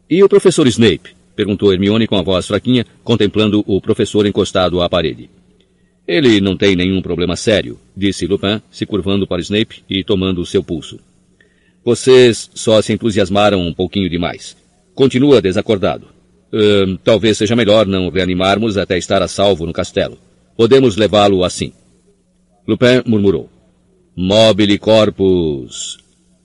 [0.09, 1.15] E o professor Snape?
[1.35, 5.29] Perguntou Hermione com a voz fraquinha, contemplando o professor encostado à parede.
[6.07, 10.45] Ele não tem nenhum problema sério, disse Lupin, se curvando para Snape e tomando o
[10.45, 10.99] seu pulso.
[11.83, 14.57] Vocês só se entusiasmaram um pouquinho demais.
[14.99, 16.07] Continua desacordado.
[16.51, 20.17] Uh, talvez seja melhor não reanimarmos até estar a salvo no castelo.
[20.57, 21.71] Podemos levá-lo assim.
[22.67, 23.49] Lupin murmurou.
[24.13, 25.99] Mobile corpus.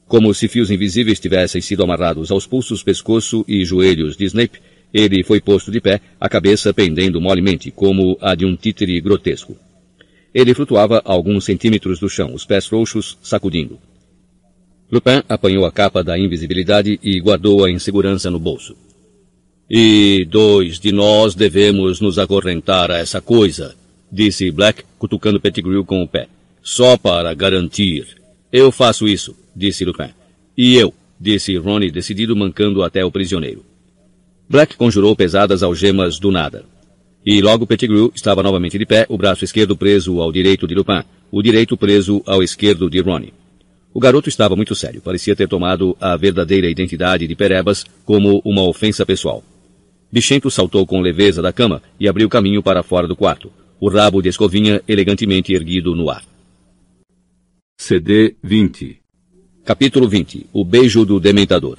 [0.07, 4.61] Como se fios invisíveis tivessem sido amarrados aos pulsos, pescoço e joelhos de Snape,
[4.93, 9.57] ele foi posto de pé, a cabeça pendendo molemente, como a de um títere grotesco.
[10.33, 13.81] Ele flutuava a alguns centímetros do chão, os pés frouxos, sacudindo.
[14.91, 18.77] Lupin apanhou a capa da invisibilidade e guardou-a em segurança no bolso.
[19.69, 23.75] E dois de nós devemos nos acorrentar a essa coisa,
[24.13, 26.29] disse Black, cutucando Pettigrew com o pé.
[26.63, 28.07] Só para garantir.
[28.53, 30.11] Eu faço isso, disse Lupin.
[30.57, 33.65] E eu, disse Ronnie, decidido, mancando até o prisioneiro.
[34.49, 36.65] Black conjurou pesadas algemas do nada.
[37.25, 41.03] E logo Pettigrew estava novamente de pé, o braço esquerdo preso ao direito de Lupin,
[41.33, 43.33] o direito preso ao esquerdo de Ronnie.
[43.95, 48.63] O garoto estava muito sério, parecia ter tomado a verdadeira identidade de Perebas como uma
[48.63, 49.45] ofensa pessoal.
[50.11, 54.21] Bichento saltou com leveza da cama e abriu caminho para fora do quarto, o rabo
[54.21, 56.25] de escovinha elegantemente erguido no ar.
[57.79, 58.99] CD 20
[59.65, 61.79] Capítulo 20 O beijo do dementador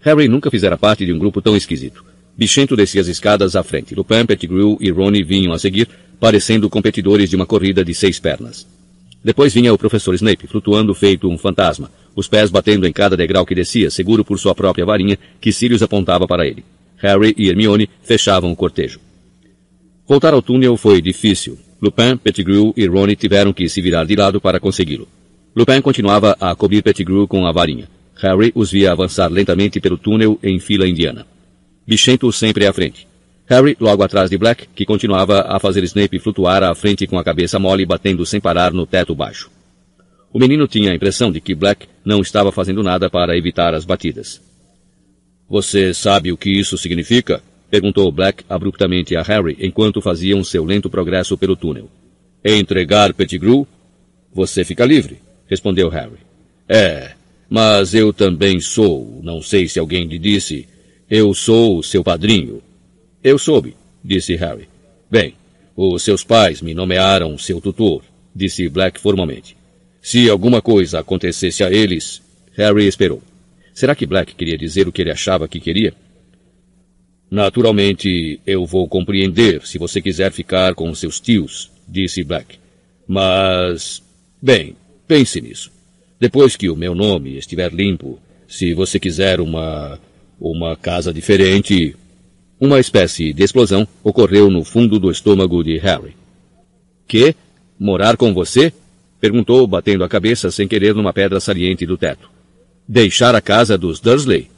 [0.00, 2.02] Harry nunca fizera parte de um grupo tão esquisito.
[2.34, 3.94] Bichento descia as escadas à frente.
[3.94, 8.66] Lupin, Pettigrew e Ronnie vinham a seguir, parecendo competidores de uma corrida de seis pernas.
[9.26, 13.44] Depois vinha o professor Snape, flutuando feito um fantasma, os pés batendo em cada degrau
[13.44, 16.64] que descia, seguro por sua própria varinha, que Sirius apontava para ele.
[16.98, 19.00] Harry e Hermione fechavam o cortejo.
[20.06, 21.58] Voltar ao túnel foi difícil.
[21.82, 25.08] Lupin, Pettigrew e Ronnie tiveram que se virar de lado para consegui-lo.
[25.56, 27.88] Lupin continuava a cobrir Pettigrew com a varinha.
[28.22, 31.26] Harry os via avançar lentamente pelo túnel em fila indiana.
[31.84, 33.08] Bichento sempre à frente.
[33.48, 37.24] Harry logo atrás de Black, que continuava a fazer Snape flutuar à frente com a
[37.24, 39.50] cabeça mole batendo sem parar no teto baixo.
[40.32, 43.84] O menino tinha a impressão de que Black não estava fazendo nada para evitar as
[43.84, 44.40] batidas.
[45.48, 47.40] Você sabe o que isso significa?
[47.70, 51.88] Perguntou Black abruptamente a Harry enquanto faziam seu lento progresso pelo túnel.
[52.44, 53.66] Entregar Pettigrew?
[54.32, 55.18] Você fica livre,
[55.48, 56.18] respondeu Harry.
[56.68, 57.12] É,
[57.48, 60.68] mas eu também sou, não sei se alguém lhe disse,
[61.08, 62.60] eu sou seu padrinho.
[63.26, 63.74] Eu soube,
[64.04, 64.68] disse Harry.
[65.10, 65.34] Bem,
[65.76, 69.56] os seus pais me nomearam seu tutor, disse Black formalmente.
[70.00, 72.22] Se alguma coisa acontecesse a eles,
[72.52, 73.20] Harry esperou.
[73.74, 75.92] Será que Black queria dizer o que ele achava que queria?
[77.28, 82.60] Naturalmente, eu vou compreender se você quiser ficar com seus tios, disse Black.
[83.08, 84.04] Mas,
[84.40, 84.76] bem,
[85.08, 85.72] pense nisso.
[86.20, 89.98] Depois que o meu nome estiver limpo, se você quiser uma
[90.38, 91.96] uma casa diferente,
[92.60, 96.16] uma espécie de explosão ocorreu no fundo do estômago de Harry.
[97.06, 97.34] Que?
[97.78, 98.72] Morar com você?
[99.20, 102.30] Perguntou, batendo a cabeça sem querer numa pedra saliente do teto.
[102.88, 104.50] Deixar a casa dos Dursley?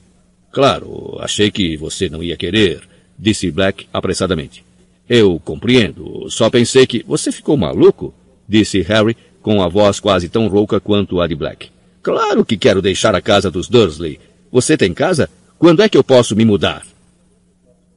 [0.52, 2.82] Claro, achei que você não ia querer,
[3.18, 4.64] disse Black apressadamente.
[5.08, 8.14] Eu compreendo, só pensei que você ficou maluco,
[8.48, 11.70] disse Harry com a voz quase tão rouca quanto a de Black.
[12.02, 14.20] Claro que quero deixar a casa dos Dursley.
[14.52, 15.28] Você tem casa?
[15.58, 16.86] Quando é que eu posso me mudar?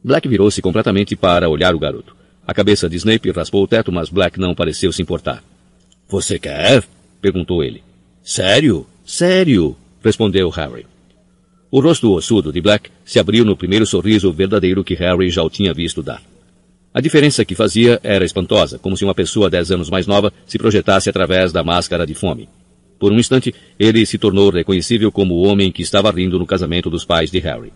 [0.03, 2.15] Black virou-se completamente para olhar o garoto.
[2.45, 5.43] A cabeça de Snape raspou o teto, mas Black não pareceu se importar.
[6.09, 6.83] Você quer?
[7.21, 7.83] perguntou ele.
[8.23, 8.87] Sério?
[9.05, 9.77] Sério?
[10.03, 10.85] respondeu Harry.
[11.69, 15.49] O rosto ossudo de Black se abriu no primeiro sorriso verdadeiro que Harry já o
[15.49, 16.21] tinha visto dar.
[16.93, 20.57] A diferença que fazia era espantosa, como se uma pessoa dez anos mais nova se
[20.57, 22.49] projetasse através da máscara de fome.
[22.99, 26.89] Por um instante, ele se tornou reconhecível como o homem que estava rindo no casamento
[26.89, 27.71] dos pais de Harry.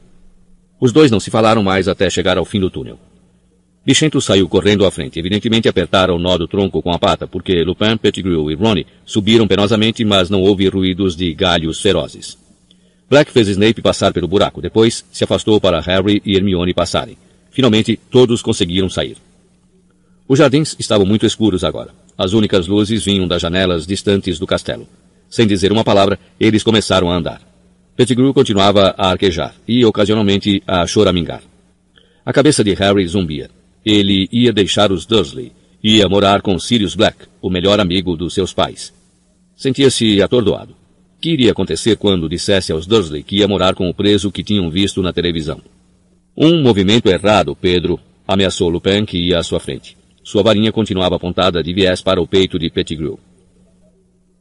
[0.79, 2.99] Os dois não se falaram mais até chegar ao fim do túnel.
[3.85, 5.19] Bichento saiu correndo à frente.
[5.19, 9.47] Evidentemente apertaram o nó do tronco com a pata, porque Lupin, Pettigrew e Ronnie subiram
[9.47, 12.37] penosamente, mas não houve ruídos de galhos ferozes.
[13.07, 14.61] Black fez Snape passar pelo buraco.
[14.61, 17.15] Depois se afastou para Harry e Hermione passarem.
[17.51, 19.17] Finalmente, todos conseguiram sair.
[20.27, 21.93] Os jardins estavam muito escuros agora.
[22.17, 24.87] As únicas luzes vinham das janelas distantes do castelo.
[25.29, 27.54] Sem dizer uma palavra, eles começaram a andar.
[27.95, 31.41] Pettigrew continuava a arquejar e, ocasionalmente, a choramingar.
[32.25, 33.49] A cabeça de Harry zumbia.
[33.85, 35.53] Ele ia deixar os Dursley.
[35.81, 38.91] Ia morar com Sirius Black, o melhor amigo dos seus pais.
[39.55, 40.73] Sentia-se atordoado.
[40.73, 44.43] O que iria acontecer quando dissesse aos Dursley que ia morar com o preso que
[44.43, 45.61] tinham visto na televisão?
[46.35, 49.95] Um movimento errado, Pedro, ameaçou Lupin que ia à sua frente.
[50.21, 53.17] Sua varinha continuava apontada de viés para o peito de Pettigrew.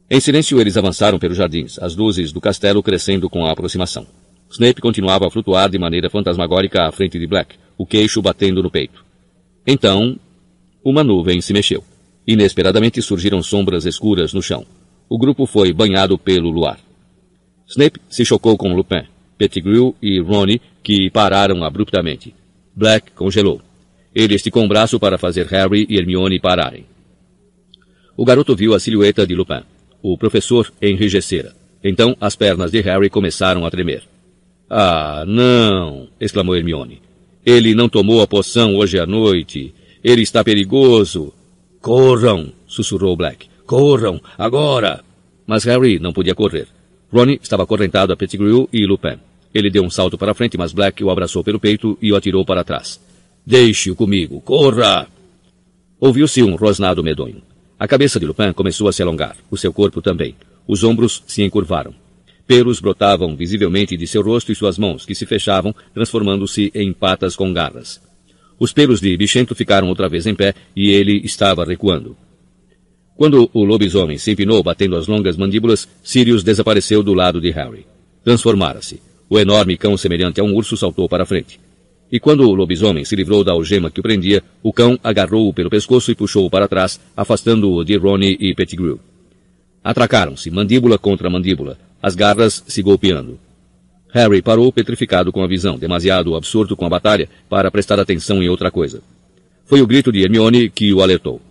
[0.09, 4.05] Em silêncio eles avançaram pelos jardins, as luzes do castelo crescendo com a aproximação.
[4.51, 8.69] Snape continuava a flutuar de maneira fantasmagórica à frente de Black, o queixo batendo no
[8.69, 9.03] peito.
[9.65, 10.17] Então,
[10.83, 11.83] uma nuvem se mexeu.
[12.27, 14.65] Inesperadamente surgiram sombras escuras no chão.
[15.09, 16.79] O grupo foi banhado pelo luar.
[17.67, 19.03] Snape se chocou com Lupin,
[19.37, 22.33] Pettigrew e Ronnie, que pararam abruptamente.
[22.75, 23.59] Black congelou.
[24.13, 26.85] Ele esticou um braço para fazer Harry e Hermione pararem.
[28.15, 29.63] O garoto viu a silhueta de Lupin.
[30.07, 31.55] O professor enrijecera.
[31.83, 34.03] Então as pernas de Harry começaram a tremer.
[34.69, 36.07] Ah, não!
[36.21, 37.01] exclamou Hermione.
[37.43, 39.73] Ele não tomou a poção hoje à noite.
[40.03, 41.33] Ele está perigoso.
[41.81, 42.51] Corram!
[42.67, 43.47] sussurrou Black.
[43.65, 44.21] Corram!
[44.37, 45.03] Agora!
[45.47, 46.67] Mas Harry não podia correr.
[47.11, 49.17] Ronnie estava acorrentado a Pettigrew e Lupin.
[49.51, 52.45] Ele deu um salto para frente, mas Black o abraçou pelo peito e o atirou
[52.45, 53.01] para trás.
[53.43, 54.39] Deixe-o comigo!
[54.41, 55.07] Corra!
[55.99, 57.41] Ouviu-se um rosnado medonho.
[57.77, 60.35] A cabeça de Lupin começou a se alongar, o seu corpo também.
[60.65, 61.93] Os ombros se encurvaram.
[62.47, 67.35] Pelos brotavam visivelmente de seu rosto e suas mãos, que se fechavam, transformando-se em patas
[67.35, 68.01] com garras.
[68.57, 72.15] Os pelos de Bichento ficaram outra vez em pé e ele estava recuando.
[73.17, 77.85] Quando o lobisomem se empinou batendo as longas mandíbulas, Sirius desapareceu do lado de Harry.
[78.23, 79.01] Transformara-se.
[79.29, 81.59] O enorme cão semelhante a um urso saltou para a frente.
[82.11, 85.69] E quando o lobisomem se livrou da algema que o prendia, o cão agarrou-o pelo
[85.69, 88.99] pescoço e puxou-o para trás, afastando-o de Ronnie e Pettigrew.
[89.83, 93.39] Atracaram-se, mandíbula contra mandíbula, as garras se golpeando.
[94.13, 98.47] Harry parou petrificado com a visão, demasiado absurdo com a batalha para prestar atenção em
[98.47, 99.01] outra coisa.
[99.65, 101.41] Foi o grito de Hermione que o alertou.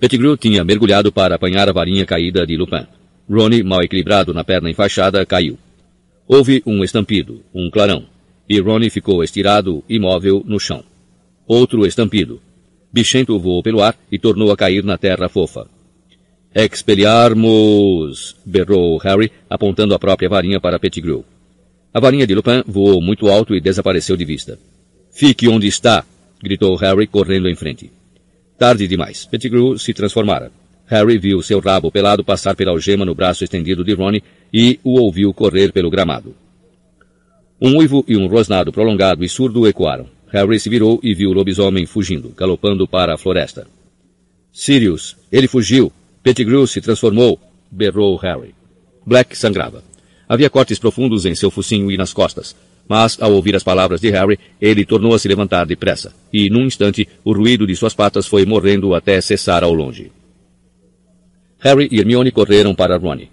[0.00, 2.86] Pettigrew tinha mergulhado para apanhar a varinha caída de Lupin.
[3.30, 5.58] Ronnie, mal equilibrado na perna enfaixada, caiu.
[6.26, 8.04] Houve um estampido, um clarão,
[8.48, 10.84] e Ronnie ficou estirado, imóvel, no chão.
[11.46, 12.40] Outro estampido.
[12.92, 15.68] Bichento voou pelo ar e tornou a cair na terra fofa.
[16.54, 18.36] Expelliarmus!
[18.44, 21.24] berrou Harry, apontando a própria varinha para Pettigrew.
[21.92, 24.58] A varinha de Lupin voou muito alto e desapareceu de vista.
[25.12, 26.04] Fique onde está!
[26.42, 27.90] gritou Harry, correndo em frente.
[28.58, 29.26] Tarde demais.
[29.26, 30.50] Pettigrew se transformara.
[30.86, 35.00] Harry viu seu rabo pelado passar pela algema no braço estendido de Ronnie e o
[35.00, 36.34] ouviu correr pelo gramado.
[37.60, 40.06] Um uivo e um rosnado prolongado e surdo ecoaram.
[40.32, 43.66] Harry se virou e viu o lobisomem fugindo, galopando para a floresta.
[44.52, 45.92] Sirius, ele fugiu!
[46.22, 47.40] Pettigrew se transformou!
[47.70, 48.54] berrou Harry.
[49.04, 49.82] Black sangrava.
[50.28, 52.56] Havia cortes profundos em seu focinho e nas costas,
[52.88, 56.66] mas, ao ouvir as palavras de Harry, ele tornou a se levantar depressa, e, num
[56.66, 60.12] instante, o ruído de suas patas foi morrendo até cessar ao longe.
[61.58, 63.30] Harry e Hermione correram para Ronnie.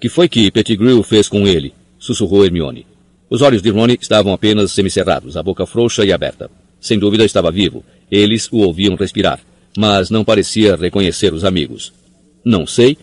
[0.00, 1.74] Que foi que Pettigrew fez com ele?
[1.98, 2.86] sussurrou Hermione.
[3.28, 6.50] Os olhos de Ronnie estavam apenas semicerrados, a boca frouxa e aberta.
[6.80, 7.84] Sem dúvida estava vivo.
[8.10, 9.40] Eles o ouviam respirar,
[9.76, 11.92] mas não parecia reconhecer os amigos.
[12.44, 12.98] Não sei.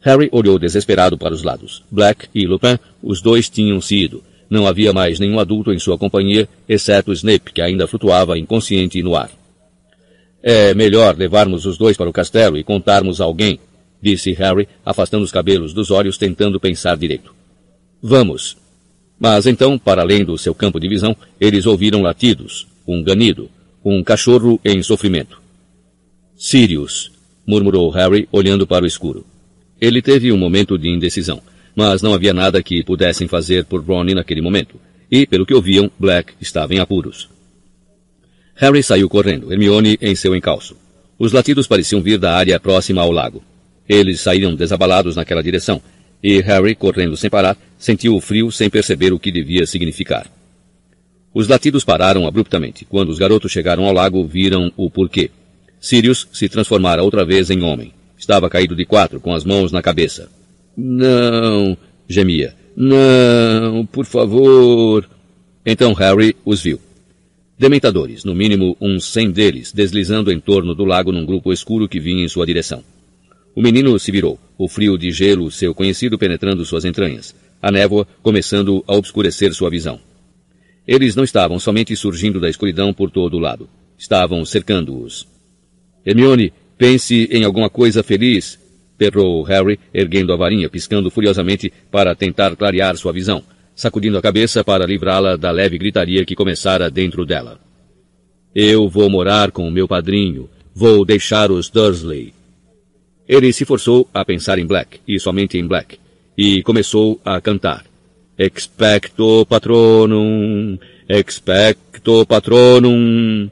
[0.00, 1.82] Harry olhou desesperado para os lados.
[1.90, 4.22] Black e Lupin, os dois tinham se ido.
[4.48, 9.16] Não havia mais nenhum adulto em sua companhia, exceto Snape, que ainda flutuava inconsciente no
[9.16, 9.30] ar.
[10.42, 13.58] É melhor levarmos os dois para o castelo e contarmos a alguém,
[14.00, 17.34] disse Harry, afastando os cabelos dos olhos, tentando pensar direito.
[18.02, 18.56] Vamos.
[19.18, 23.48] Mas então, para além do seu campo de visão, eles ouviram latidos, um ganido,
[23.84, 25.40] um cachorro em sofrimento.
[26.36, 27.12] Sirius,
[27.46, 29.24] murmurou Harry, olhando para o escuro.
[29.80, 31.40] Ele teve um momento de indecisão,
[31.74, 34.80] mas não havia nada que pudessem fazer por Ron naquele momento,
[35.10, 37.28] e, pelo que ouviam, Black estava em apuros.
[38.54, 40.76] Harry saiu correndo, Hermione em seu encalço.
[41.18, 43.42] Os latidos pareciam vir da área próxima ao lago.
[43.88, 45.82] Eles saíram desabalados naquela direção,
[46.26, 50.26] e Harry, correndo sem parar, sentiu o frio sem perceber o que devia significar.
[51.34, 52.86] Os latidos pararam abruptamente.
[52.86, 55.30] Quando os garotos chegaram ao lago, viram o porquê.
[55.78, 57.92] Sirius se transformara outra vez em homem.
[58.16, 60.30] Estava caído de quatro, com as mãos na cabeça.
[60.74, 61.76] Não,
[62.08, 62.54] gemia.
[62.74, 65.06] Não, por favor.
[65.66, 66.80] Então Harry os viu.
[67.58, 72.00] Dementadores, no mínimo uns cem deles, deslizando em torno do lago num grupo escuro que
[72.00, 72.82] vinha em sua direção.
[73.54, 78.06] O menino se virou, o frio de gelo, seu conhecido, penetrando suas entranhas, a névoa
[78.22, 80.00] começando a obscurecer sua visão.
[80.86, 83.68] Eles não estavam somente surgindo da escuridão por todo o lado.
[83.96, 85.26] Estavam cercando-os.
[86.04, 88.58] Hermione, pense em alguma coisa feliz,
[88.98, 93.42] berrou Harry, erguendo a varinha, piscando furiosamente para tentar clarear sua visão
[93.74, 97.58] sacudindo a cabeça para livrá-la da leve gritaria que começara dentro dela.
[98.54, 100.48] Eu vou morar com o meu padrinho.
[100.74, 102.32] Vou deixar os Dursley.
[103.28, 105.98] Ele se forçou a pensar em Black, e somente em Black,
[106.36, 107.84] e começou a cantar.
[108.38, 110.76] Expecto patronum,
[111.08, 113.48] expecto patronum.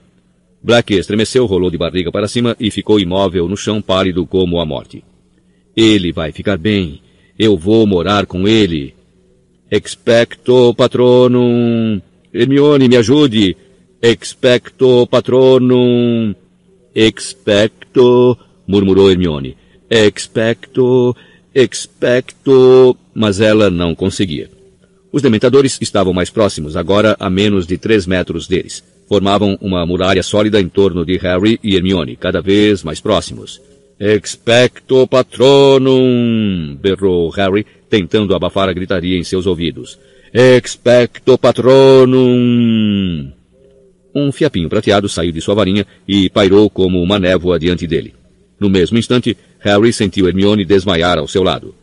[0.63, 4.67] Black estremeceu, rolou de barriga para cima e ficou imóvel no chão pálido como a
[4.67, 5.03] morte.
[5.77, 7.01] Ele vai ficar bem.
[7.39, 8.95] Eu vou morar com ele.
[9.71, 12.01] Expecto patronum.
[12.33, 13.57] Hermione, me ajude.
[14.03, 16.35] Expecto patronum.
[16.95, 19.57] Expecto, murmurou Hermione.
[19.95, 21.15] Expecto,
[21.55, 24.49] expecto, mas ela não conseguia.
[25.13, 28.83] Os dementadores estavam mais próximos, agora a menos de três metros deles.
[29.07, 33.61] Formavam uma muralha sólida em torno de Harry e Hermione, cada vez mais próximos.
[34.01, 36.75] Expecto patronum!
[36.81, 39.99] berrou Harry, tentando abafar a gritaria em seus ouvidos.
[40.33, 43.31] Expecto patronum!
[44.15, 48.15] Um fiapinho prateado saiu de sua varinha e pairou como uma névoa diante dele.
[48.59, 51.75] No mesmo instante, Harry sentiu Hermione desmaiar ao seu lado.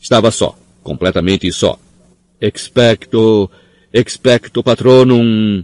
[0.00, 1.78] Estava só, completamente só.
[2.40, 3.50] Expecto,
[3.92, 5.62] expecto patronum!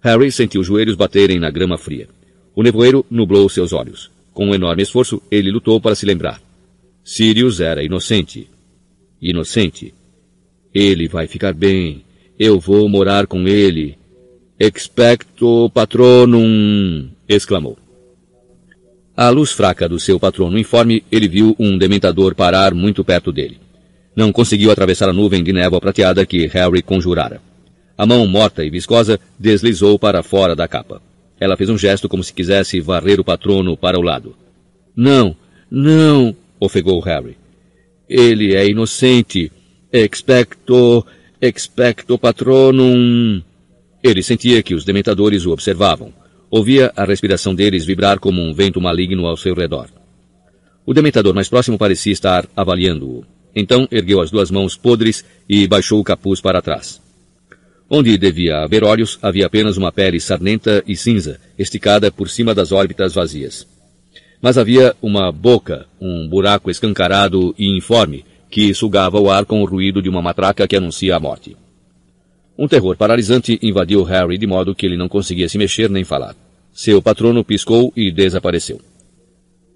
[0.00, 2.08] Harry sentiu os joelhos baterem na grama fria.
[2.54, 4.10] O nevoeiro nublou seus olhos.
[4.32, 6.40] Com um enorme esforço, ele lutou para se lembrar.
[7.04, 8.48] Sirius era inocente
[9.20, 9.92] inocente.
[10.72, 12.02] Ele vai ficar bem.
[12.38, 13.96] Eu vou morar com ele.
[14.58, 17.08] Expecto patronum!
[17.28, 17.76] exclamou.
[19.20, 23.58] À luz fraca do seu patrono informe, ele viu um dementador parar muito perto dele.
[24.16, 27.38] Não conseguiu atravessar a nuvem de névoa prateada que Harry conjurara.
[27.98, 31.02] A mão morta e viscosa deslizou para fora da capa.
[31.38, 34.34] Ela fez um gesto como se quisesse varrer o patrono para o lado.
[34.96, 35.36] Não,
[35.70, 37.36] não, ofegou Harry.
[38.08, 39.52] Ele é inocente.
[39.92, 41.04] Expecto,
[41.42, 43.42] expecto patronum.
[44.02, 46.10] Ele sentia que os dementadores o observavam.
[46.50, 49.88] Ouvia a respiração deles vibrar como um vento maligno ao seu redor.
[50.84, 53.24] O dementador mais próximo parecia estar avaliando-o.
[53.54, 57.00] Então ergueu as duas mãos podres e baixou o capuz para trás.
[57.88, 62.72] Onde devia haver olhos, havia apenas uma pele sarnenta e cinza, esticada por cima das
[62.72, 63.66] órbitas vazias.
[64.42, 69.64] Mas havia uma boca, um buraco escancarado e informe, que sugava o ar com o
[69.64, 71.56] ruído de uma matraca que anuncia a morte.
[72.60, 76.36] Um terror paralisante invadiu Harry de modo que ele não conseguia se mexer nem falar.
[76.74, 78.78] Seu patrono piscou e desapareceu.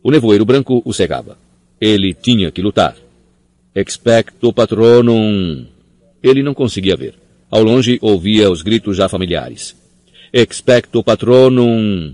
[0.03, 1.39] O nevoeiro branco o cegava.
[1.81, 2.95] Ele tinha que lutar.
[3.75, 5.65] Expecto patronum.
[6.23, 7.15] Ele não conseguia ver.
[7.51, 9.75] Ao longe ouvia os gritos já familiares.
[10.31, 12.13] expecto patronum.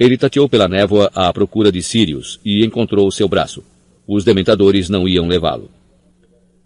[0.00, 3.62] Ele tateou pela névoa à procura de Sirius e encontrou seu braço.
[4.08, 5.75] Os dementadores não iam levá-lo.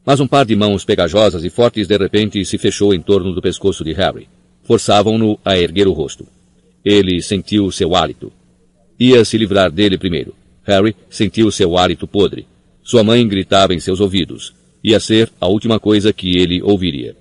[0.05, 3.43] Mas um par de mãos pegajosas e fortes de repente se fechou em torno do
[3.43, 4.29] pescoço de Harry.
[4.63, 6.27] Forçavam-no a erguer o rosto.
[6.85, 8.33] Ele sentiu seu hálito.
[8.99, 10.35] Ia se livrar dele primeiro.
[10.65, 12.47] Harry sentiu seu hálito podre.
[12.83, 14.55] Sua mãe gritava em seus ouvidos.
[14.83, 17.15] Ia ser a última coisa que ele ouviria.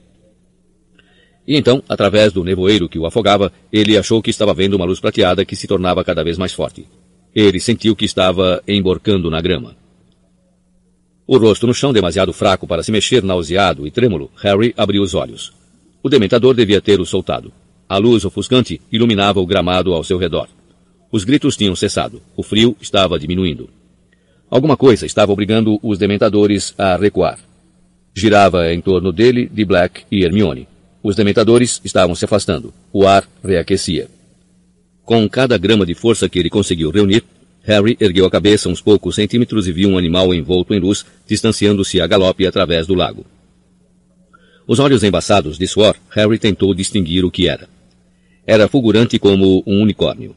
[1.48, 5.00] E então, através do nevoeiro que o afogava, ele achou que estava vendo uma luz
[5.00, 6.86] prateada que se tornava cada vez mais forte.
[7.36, 9.76] Ele sentiu que estava emborcando na grama.
[11.32, 15.14] O rosto no chão demasiado fraco para se mexer, nauseado e trêmulo, Harry abriu os
[15.14, 15.54] olhos.
[16.02, 17.54] O dementador devia ter o soltado.
[17.88, 20.48] A luz ofuscante iluminava o gramado ao seu redor.
[21.12, 22.20] Os gritos tinham cessado.
[22.36, 23.70] O frio estava diminuindo.
[24.50, 27.38] Alguma coisa estava obrigando os dementadores a recuar.
[28.12, 30.68] Girava em torno dele de Black e Hermione.
[31.04, 32.74] Os dementadores estavam se afastando.
[32.92, 34.08] O ar reaquecia.
[35.06, 37.24] Com cada grama de força que ele conseguiu reunir,
[37.64, 42.00] Harry ergueu a cabeça uns poucos centímetros e viu um animal envolto em luz, distanciando-se
[42.02, 43.26] a galope através do lago.
[44.68, 47.68] Os olhos embaçados de suor, Harry tentou distinguir o que era.
[48.46, 50.36] Era fulgurante como um unicórnio.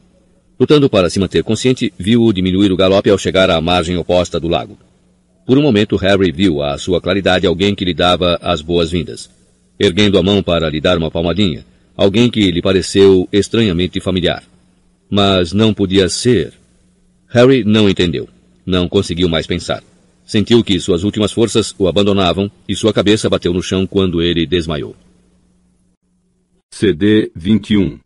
[0.59, 4.47] Lutando para se manter consciente, viu-o diminuir o galope ao chegar à margem oposta do
[4.47, 4.77] lago.
[5.45, 9.29] Por um momento, Harry viu à sua claridade alguém que lhe dava as boas-vindas.
[9.79, 11.65] Erguendo a mão para lhe dar uma palmadinha,
[11.97, 14.43] alguém que lhe pareceu estranhamente familiar.
[15.09, 16.53] Mas não podia ser.
[17.33, 18.29] Harry não entendeu.
[18.63, 19.83] Não conseguiu mais pensar.
[20.23, 24.45] Sentiu que suas últimas forças o abandonavam e sua cabeça bateu no chão quando ele
[24.45, 24.95] desmaiou.
[26.71, 27.99] CD 21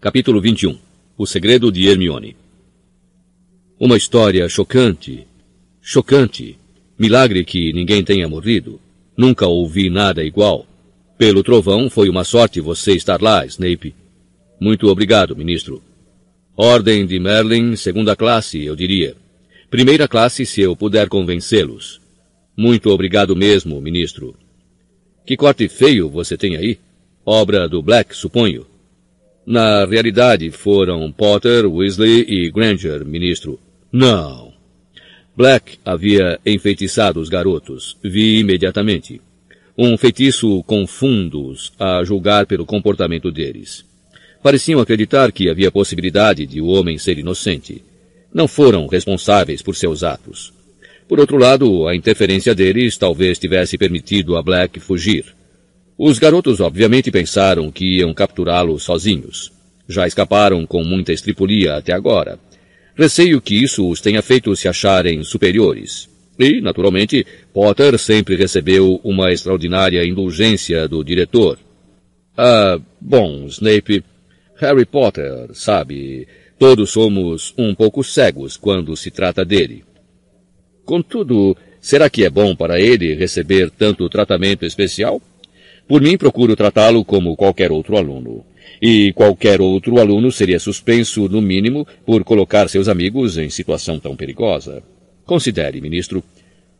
[0.00, 0.78] Capítulo 21
[1.18, 2.34] O segredo de Hermione
[3.78, 5.26] Uma história chocante.
[5.82, 6.58] Chocante.
[6.98, 8.80] Milagre que ninguém tenha morrido.
[9.14, 10.66] Nunca ouvi nada igual.
[11.18, 13.94] Pelo trovão, foi uma sorte você estar lá, Snape.
[14.58, 15.82] Muito obrigado, ministro.
[16.62, 19.16] Ordem de Merlin, segunda classe, eu diria.
[19.70, 22.02] Primeira classe, se eu puder convencê-los.
[22.54, 24.36] Muito obrigado mesmo, ministro.
[25.24, 26.78] Que corte feio você tem aí?
[27.24, 28.66] Obra do Black, suponho.
[29.46, 33.58] Na realidade, foram Potter, Weasley e Granger, ministro.
[33.90, 34.52] Não.
[35.34, 37.96] Black havia enfeitiçado os garotos.
[38.02, 39.18] Vi imediatamente.
[39.78, 43.88] Um feitiço com fundos, a julgar pelo comportamento deles.
[44.42, 47.82] Pareciam acreditar que havia possibilidade de o homem ser inocente.
[48.32, 50.52] Não foram responsáveis por seus atos.
[51.08, 55.24] Por outro lado, a interferência deles talvez tivesse permitido a Black fugir.
[55.98, 59.52] Os garotos obviamente pensaram que iam capturá-lo sozinhos.
[59.88, 62.38] Já escaparam com muita estripulia até agora.
[62.94, 66.08] Receio que isso os tenha feito se acharem superiores.
[66.38, 71.58] E, naturalmente, Potter sempre recebeu uma extraordinária indulgência do diretor.
[72.36, 74.02] Ah, bom, Snape,
[74.60, 76.28] Harry Potter, sabe,
[76.58, 79.82] todos somos um pouco cegos quando se trata dele.
[80.84, 85.20] Contudo, será que é bom para ele receber tanto tratamento especial?
[85.88, 88.44] Por mim, procuro tratá-lo como qualquer outro aluno.
[88.82, 94.14] E qualquer outro aluno seria suspenso, no mínimo, por colocar seus amigos em situação tão
[94.14, 94.82] perigosa.
[95.24, 96.22] Considere, ministro,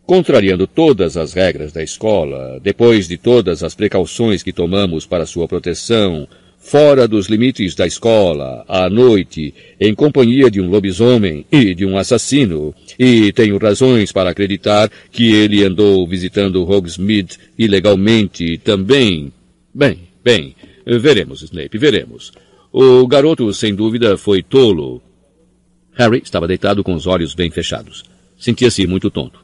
[0.05, 5.49] contrariando todas as regras da escola, depois de todas as precauções que tomamos para sua
[5.49, 6.29] proteção,
[6.61, 11.97] fora dos limites da escola, à noite, em companhia de um lobisomem e de um
[11.97, 19.33] assassino, e tenho razões para acreditar que ele andou visitando Hogsmeade ilegalmente também.
[19.75, 20.55] Bem, bem,
[20.87, 22.31] veremos, Snape, veremos.
[22.71, 25.03] O garoto, sem dúvida, foi tolo.
[25.95, 28.05] Harry estava deitado com os olhos bem fechados.
[28.39, 29.41] Sentia-se muito tonto.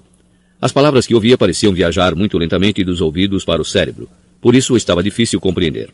[0.60, 4.08] As palavras que ouvia pareciam viajar muito lentamente dos ouvidos para o cérebro.
[4.40, 5.90] Por isso estava difícil compreender.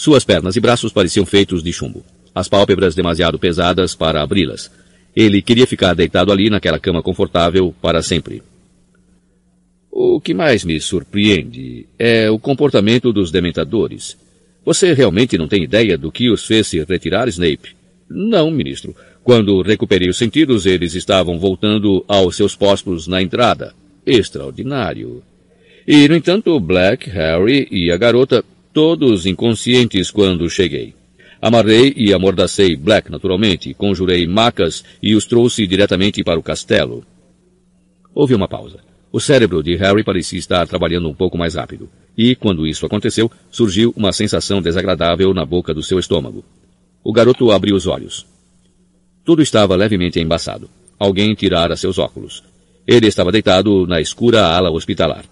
[0.00, 2.02] Suas pernas e braços pareciam feitos de chumbo,
[2.34, 4.70] as pálpebras demasiado pesadas para abri-las.
[5.14, 8.42] Ele queria ficar deitado ali naquela cama confortável para sempre.
[9.90, 14.16] O que mais me surpreende é o comportamento dos dementadores.
[14.64, 17.76] Você realmente não tem ideia do que os fez se retirar, Snape?
[18.08, 18.96] Não, ministro.
[19.22, 23.74] Quando recuperei os sentidos, eles estavam voltando aos seus postos na entrada.
[24.06, 25.22] Extraordinário.
[25.86, 30.94] E, no entanto, Black, Harry e a garota todos inconscientes quando cheguei.
[31.40, 37.04] Amarrei e amordacei Black naturalmente, conjurei macas e os trouxe diretamente para o castelo.
[38.14, 38.78] Houve uma pausa.
[39.12, 43.30] O cérebro de Harry parecia estar trabalhando um pouco mais rápido, e, quando isso aconteceu,
[43.50, 46.44] surgiu uma sensação desagradável na boca do seu estômago.
[47.02, 48.26] O garoto abriu os olhos.
[49.24, 50.70] Tudo estava levemente embaçado.
[50.98, 52.44] Alguém tirara seus óculos.
[52.86, 55.24] Ele estava deitado na escura ala hospitalar.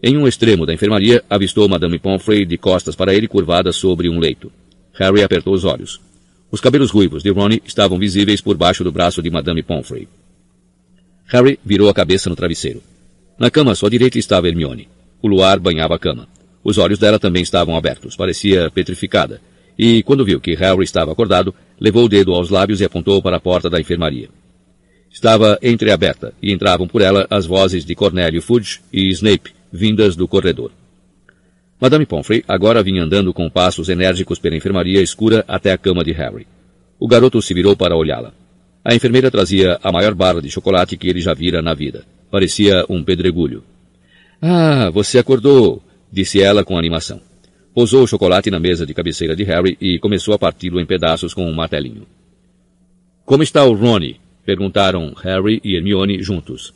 [0.00, 4.20] Em um extremo da enfermaria, avistou Madame Pomfrey de costas para ele curvada sobre um
[4.20, 4.50] leito.
[4.92, 6.00] Harry apertou os olhos.
[6.50, 10.08] Os cabelos ruivos de Ronnie estavam visíveis por baixo do braço de Madame Pomfrey.
[11.26, 12.80] Harry virou a cabeça no travesseiro.
[13.38, 14.88] Na cama à sua direita estava Hermione.
[15.20, 16.28] O luar banhava a cama.
[16.62, 19.40] Os olhos dela também estavam abertos, parecia petrificada,
[19.76, 23.36] e quando viu que Harry estava acordado, levou o dedo aos lábios e apontou para
[23.36, 24.28] a porta da enfermaria.
[25.10, 30.26] Estava entreaberta, e entravam por ela as vozes de Cornélio Fudge e Snape, vindas do
[30.26, 30.70] corredor.
[31.80, 36.12] Madame Pomfrey agora vinha andando com passos enérgicos pela enfermaria escura até a cama de
[36.12, 36.46] Harry.
[36.98, 38.32] O garoto se virou para olhá-la.
[38.84, 42.04] A enfermeira trazia a maior barra de chocolate que ele já vira na vida.
[42.30, 43.62] Parecia um pedregulho.
[44.42, 47.20] Ah, você acordou, disse ela com animação.
[47.74, 51.32] Pousou o chocolate na mesa de cabeceira de Harry e começou a parti-lo em pedaços
[51.32, 52.06] com um martelinho.
[53.24, 54.18] Como está o Ronnie?
[54.44, 56.72] perguntaram Harry e Hermione juntos.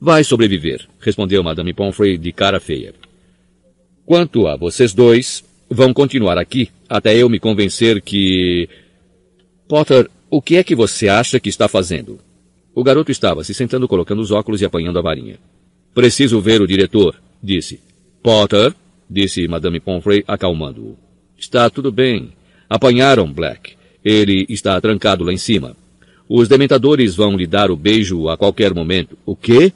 [0.00, 2.94] Vai sobreviver, respondeu Madame Pomfrey de cara feia.
[4.04, 8.68] Quanto a vocês dois, vão continuar aqui até eu me convencer que.
[9.66, 12.20] Potter, o que é que você acha que está fazendo?
[12.74, 15.38] O garoto estava se sentando colocando os óculos e apanhando a varinha.
[15.94, 17.80] Preciso ver o diretor, disse.
[18.22, 18.74] Potter,
[19.08, 20.96] disse Madame Pomfrey, acalmando-o.
[21.38, 22.32] Está tudo bem.
[22.68, 23.74] Apanharam Black.
[24.04, 25.74] Ele está trancado lá em cima.
[26.28, 29.16] Os dementadores vão lhe dar o beijo a qualquer momento.
[29.24, 29.72] O quê?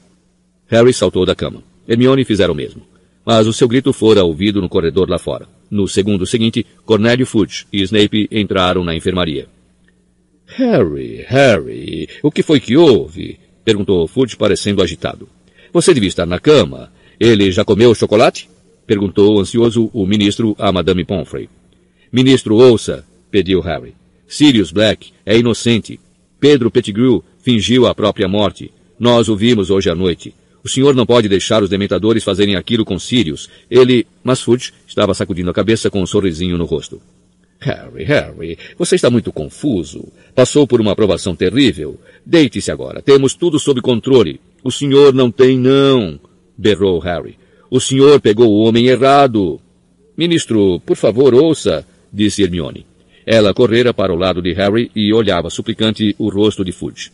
[0.70, 1.65] Harry saltou da cama.
[1.88, 2.83] Hermione fizeram o mesmo.
[3.26, 5.49] Mas o seu grito fora ouvido no corredor lá fora.
[5.69, 9.49] No segundo seguinte, Cornélio Fudge e Snape entraram na enfermaria.
[10.47, 13.38] Harry, Harry, o que foi que houve?
[13.65, 15.28] perguntou Fudge parecendo agitado.
[15.72, 16.92] Você devia estar na cama.
[17.19, 18.49] Ele já comeu chocolate?
[18.86, 21.49] perguntou ansioso o ministro a Madame Pomfrey.
[22.12, 23.94] Ministro, ouça, pediu Harry.
[24.26, 25.99] Sirius Black é inocente.
[26.38, 28.72] Pedro Pettigrew fingiu a própria morte.
[28.99, 30.35] Nós o vimos hoje à noite.
[30.65, 33.49] O senhor não pode deixar os dementadores fazerem aquilo com Sirius.
[33.71, 34.07] Ele...
[34.23, 37.01] Mas Fudge estava sacudindo a cabeça com um sorrisinho no rosto.
[37.60, 40.09] Harry, Harry, você está muito confuso.
[40.35, 42.01] Passou por uma aprovação terrível.
[42.25, 43.03] Deite-se agora.
[43.03, 44.41] Temos tudo sob controle.
[44.65, 46.19] O senhor não tem, não.
[46.57, 47.39] Berrou Harry.
[47.71, 49.60] O senhor pegou o homem errado.
[50.17, 52.87] Ministro, por favor, ouça, disse Hermione.
[53.26, 57.12] Ela correra para o lado de Harry e olhava suplicante o rosto de Fudge.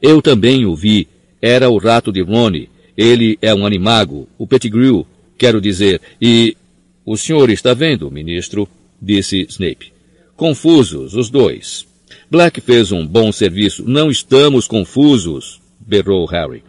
[0.00, 1.06] Eu também o vi.
[1.42, 2.70] Era o rato de Rony.
[2.96, 5.04] Ele é um animago, o Pettigrew,
[5.36, 6.56] quero dizer, e...
[7.04, 8.68] O senhor está vendo, ministro,
[9.00, 9.92] disse Snape.
[10.36, 11.84] Confusos, os dois.
[12.30, 13.82] Black fez um bom serviço.
[13.84, 16.62] Não estamos confusos, berrou Harry.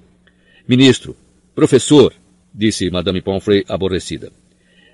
[0.67, 1.15] Ministro,
[1.53, 2.11] professor,
[2.53, 4.31] disse Madame Pomfrey aborrecida.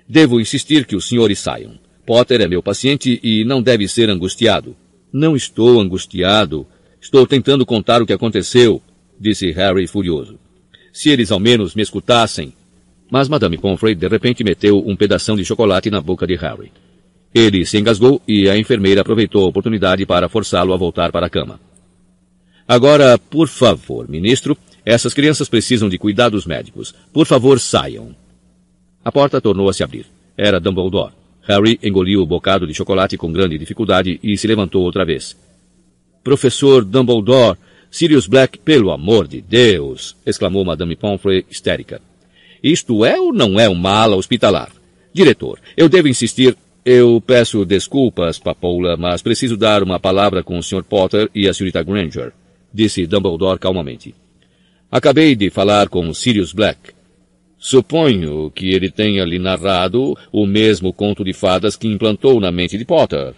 [0.06, 1.78] Devo insistir que os senhores saiam.
[2.04, 4.76] Potter é meu paciente e não deve ser angustiado.
[5.12, 6.66] Não estou angustiado.
[7.00, 8.82] Estou tentando contar o que aconteceu,
[9.20, 10.38] disse Harry furioso.
[10.92, 12.54] Se eles ao menos me escutassem.
[13.10, 16.72] Mas Madame Pomfrey de repente meteu um pedação de chocolate na boca de Harry.
[17.34, 21.30] Ele se engasgou e a enfermeira aproveitou a oportunidade para forçá-lo a voltar para a
[21.30, 21.60] cama.
[22.66, 26.94] Agora, por favor, ministro, essas crianças precisam de cuidados médicos.
[27.12, 28.14] Por favor, saiam.
[29.04, 30.06] A porta tornou a se abrir.
[30.36, 31.12] Era Dumbledore.
[31.42, 35.36] Harry engoliu o bocado de chocolate com grande dificuldade e se levantou outra vez.
[36.22, 37.58] Professor Dumbledore,
[37.90, 40.16] Sirius Black, pelo amor de Deus!
[40.24, 42.00] exclamou Madame Pomfrey, histérica.
[42.62, 44.70] Isto é ou não é uma ala hospitalar?
[45.12, 46.56] Diretor, eu devo insistir.
[46.84, 50.82] Eu peço desculpas, Papoula, mas preciso dar uma palavra com o Sr.
[50.82, 51.82] Potter e a Srta.
[51.82, 52.32] Granger,
[52.72, 54.14] disse Dumbledore calmamente.
[54.90, 56.92] Acabei de falar com Sirius Black.
[57.58, 62.78] Suponho que ele tenha lhe narrado o mesmo conto de fadas que implantou na mente
[62.78, 63.34] de Potter,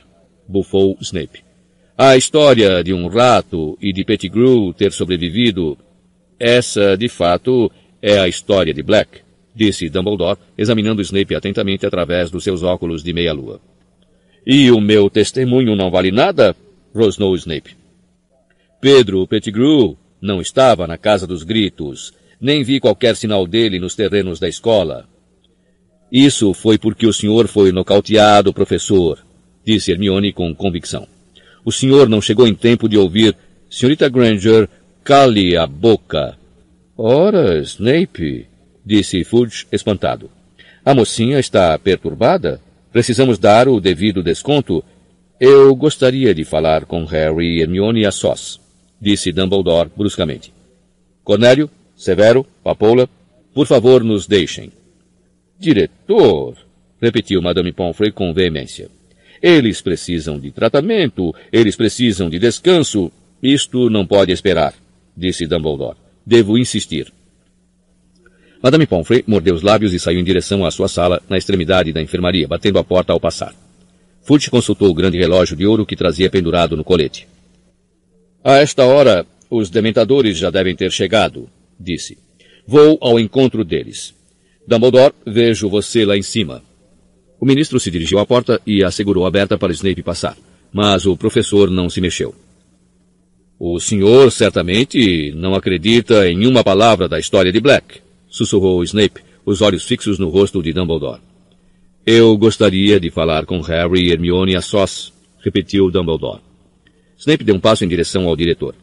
[0.46, 1.51] bufou Snape.
[1.96, 5.76] A história de um rato e de Pettigrew ter sobrevivido,
[6.38, 9.20] essa, de fato, é a história de Black,
[9.54, 13.60] disse Dumbledore, examinando Snape atentamente através dos seus óculos de meia-lua.
[14.44, 16.56] E o meu testemunho não vale nada?
[16.94, 17.76] rosnou Snape.
[18.80, 24.40] Pedro Pettigrew não estava na Casa dos Gritos, nem vi qualquer sinal dele nos terrenos
[24.40, 25.06] da escola.
[26.10, 29.18] Isso foi porque o senhor foi nocauteado, professor,
[29.64, 31.11] disse Hermione com convicção.
[31.64, 33.36] O senhor não chegou em tempo de ouvir
[33.70, 34.68] Senhorita Granger,
[35.02, 36.36] cale a boca.
[36.96, 38.46] Ora, Snape,
[38.84, 40.30] disse Fudge, espantado.
[40.84, 42.60] A mocinha está perturbada?
[42.92, 44.84] Precisamos dar o devido desconto?
[45.40, 48.60] Eu gostaria de falar com Harry e Hermione a sós
[49.02, 50.52] disse Dumbledore bruscamente.
[51.24, 53.08] Cornélio, Severo, Papoula,
[53.52, 54.70] por favor, nos deixem.
[55.58, 56.56] Diretor,
[57.00, 58.88] repetiu Madame Pomfrey com veemência.
[59.42, 63.10] Eles precisam de tratamento, eles precisam de descanso.
[63.42, 64.72] Isto não pode esperar,
[65.16, 65.96] disse Dumbledore.
[66.24, 67.12] Devo insistir.
[68.62, 72.00] Madame Pomfrey mordeu os lábios e saiu em direção à sua sala, na extremidade da
[72.00, 73.52] enfermaria, batendo a porta ao passar.
[74.22, 77.26] Fudge consultou o grande relógio de ouro que trazia pendurado no colete.
[78.44, 82.16] A esta hora, os dementadores já devem ter chegado, disse.
[82.64, 84.14] Vou ao encontro deles.
[84.66, 86.62] Dumbledore, vejo você lá em cima.
[87.42, 90.36] O ministro se dirigiu à porta e a segurou aberta para Snape passar,
[90.72, 92.32] mas o professor não se mexeu.
[93.58, 99.60] O senhor certamente não acredita em uma palavra da história de Black, sussurrou Snape, os
[99.60, 101.20] olhos fixos no rosto de Dumbledore.
[102.06, 106.42] Eu gostaria de falar com Harry e Hermione a sós, repetiu Dumbledore.
[107.18, 108.76] Snape deu um passo em direção ao diretor.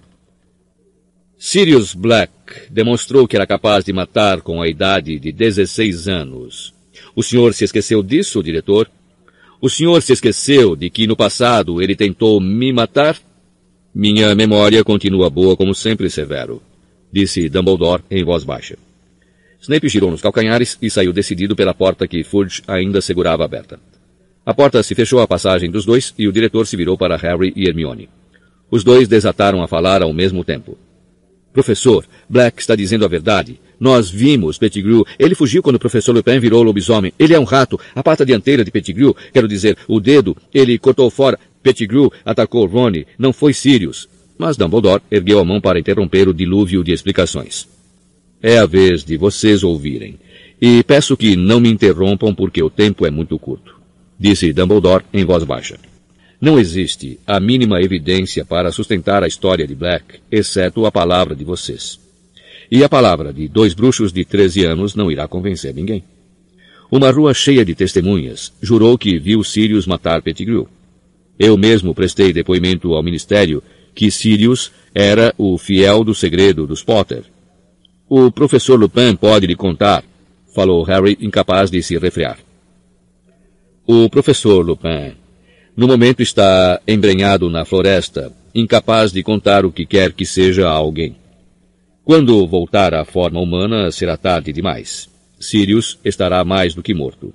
[1.38, 2.33] Sirius Black
[2.69, 6.77] demonstrou que era capaz de matar com a idade de 16 anos.
[7.19, 8.89] O senhor se esqueceu disso, diretor?
[9.59, 13.17] O senhor se esqueceu de que no passado ele tentou me matar?
[13.93, 16.61] Minha memória continua boa como sempre, Severo,
[17.11, 18.77] disse Dumbledore em voz baixa.
[19.59, 23.77] Snape girou nos calcanhares e saiu decidido pela porta que Fudge ainda segurava aberta.
[24.45, 27.51] A porta se fechou à passagem dos dois e o diretor se virou para Harry
[27.53, 28.07] e Hermione.
[28.71, 30.77] Os dois desataram a falar ao mesmo tempo.
[31.51, 33.59] Professor, Black está dizendo a verdade.
[33.79, 35.06] Nós vimos Pettigrew.
[35.17, 37.13] Ele fugiu quando o professor Lupin virou lobisomem.
[37.17, 37.79] Ele é um rato.
[37.95, 41.40] A pata dianteira de Pettigrew, quero dizer, o dedo, ele cortou fora.
[41.63, 43.08] Pettigrew atacou Ronnie.
[43.17, 44.10] Não foi Sirius.
[44.38, 47.67] Mas Dumbledore ergueu a mão para interromper o dilúvio de explicações.
[48.42, 50.17] É a vez de vocês ouvirem.
[50.62, 53.78] E peço que não me interrompam porque o tempo é muito curto.
[54.17, 55.78] Disse Dumbledore em voz baixa.
[56.42, 61.44] Não existe a mínima evidência para sustentar a história de Black, exceto a palavra de
[61.44, 61.99] vocês.
[62.71, 66.03] E a palavra de dois bruxos de 13 anos não irá convencer ninguém.
[66.91, 70.67] Uma rua cheia de testemunhas jurou que viu Sirius matar Pettigrew.
[71.37, 73.63] Eu mesmo prestei depoimento ao ministério
[73.95, 77.23] que Sirius era o fiel do segredo dos Potter.
[78.07, 80.03] O professor Lupin pode lhe contar,
[80.53, 82.39] falou Harry, incapaz de se refrear.
[83.85, 85.13] O professor Lupin
[85.75, 90.71] no momento está embrenhado na floresta, incapaz de contar o que quer que seja a
[90.71, 91.15] alguém.
[92.09, 95.08] Quando voltar à forma humana, será tarde demais.
[95.40, 97.31] Sirius estará mais do que morto.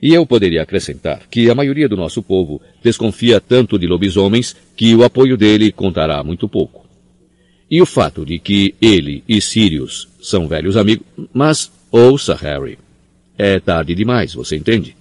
[0.00, 4.94] E eu poderia acrescentar que a maioria do nosso povo desconfia tanto de lobisomens que
[4.94, 6.86] o apoio dele contará muito pouco.
[7.70, 11.04] E o fato de que ele e Sirius são velhos amigos.
[11.30, 12.78] Mas ouça, Harry.
[13.36, 14.96] É tarde demais, você entende?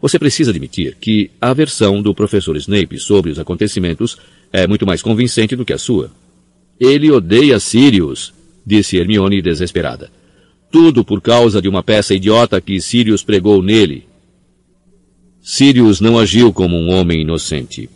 [0.00, 4.16] Você precisa admitir que a versão do professor Snape sobre os acontecimentos
[4.50, 6.10] é muito mais convincente do que a sua.
[6.78, 10.10] Ele odeia Sirius, disse Hermione desesperada.
[10.70, 14.06] Tudo por causa de uma peça idiota que Sirius pregou nele.
[15.40, 17.88] Sirius não agiu como um homem inocente.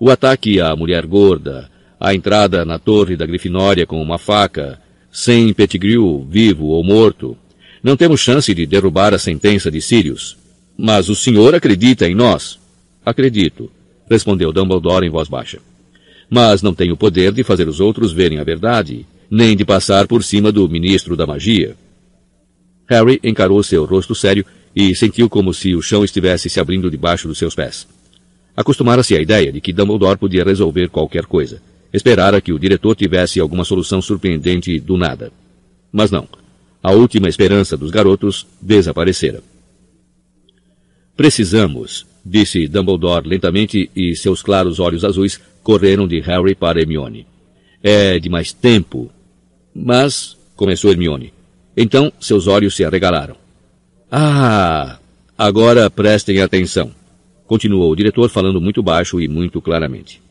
[0.00, 4.80] O ataque à mulher gorda, a entrada na torre da Grifinória com uma faca,
[5.12, 7.36] sem Pettigrew, vivo ou morto.
[7.82, 10.36] Não temos chance de derrubar a sentença de Sirius.
[10.76, 12.58] Mas o senhor acredita em nós?
[13.04, 13.70] Acredito,
[14.10, 15.58] respondeu Dumbledore em voz baixa.
[16.28, 20.06] Mas não tenho o poder de fazer os outros verem a verdade, nem de passar
[20.06, 21.76] por cima do ministro da magia.
[22.88, 24.44] Harry encarou seu rosto sério
[24.74, 27.86] e sentiu como se o chão estivesse se abrindo debaixo dos seus pés.
[28.56, 31.60] Acostumara-se à ideia de que Dumbledore podia resolver qualquer coisa.
[31.92, 35.32] Esperara que o diretor tivesse alguma solução surpreendente do nada.
[35.92, 36.28] Mas não.
[36.82, 39.42] A última esperança dos garotos desaparecera.
[41.16, 47.26] Precisamos, disse Dumbledore lentamente e seus claros olhos azuis correram de Harry para Hermione.
[47.82, 49.10] É de mais tempo.
[49.74, 51.32] Mas, começou Hermione.
[51.76, 53.34] Então seus olhos se arregalaram.
[54.08, 55.00] Ah!
[55.36, 56.92] Agora prestem atenção.
[57.48, 60.22] Continuou o diretor falando muito baixo e muito claramente.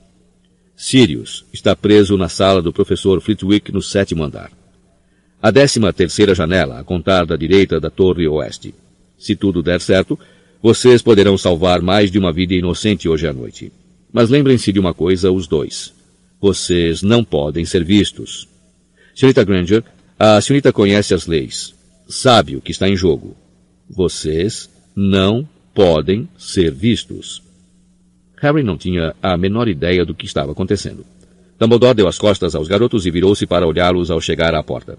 [0.74, 4.52] Sirius está preso na sala do professor Flitwick no sétimo andar.
[5.42, 8.74] A décima terceira janela, a contar da direita da torre oeste.
[9.18, 10.18] Se tudo der certo,
[10.64, 13.70] vocês poderão salvar mais de uma vida inocente hoje à noite.
[14.16, 15.94] Mas lembrem-se de uma coisa, os dois.
[16.40, 18.48] Vocês não podem ser vistos.
[19.14, 19.84] Senhorita Granger,
[20.18, 21.76] a senhorita conhece as leis.
[22.08, 23.36] Sabe o que está em jogo.
[23.90, 27.44] Vocês não podem ser vistos.
[28.38, 31.06] Harry não tinha a menor ideia do que estava acontecendo.
[31.60, 34.98] Dumbledore deu as costas aos garotos e virou-se para olhá-los ao chegar à porta.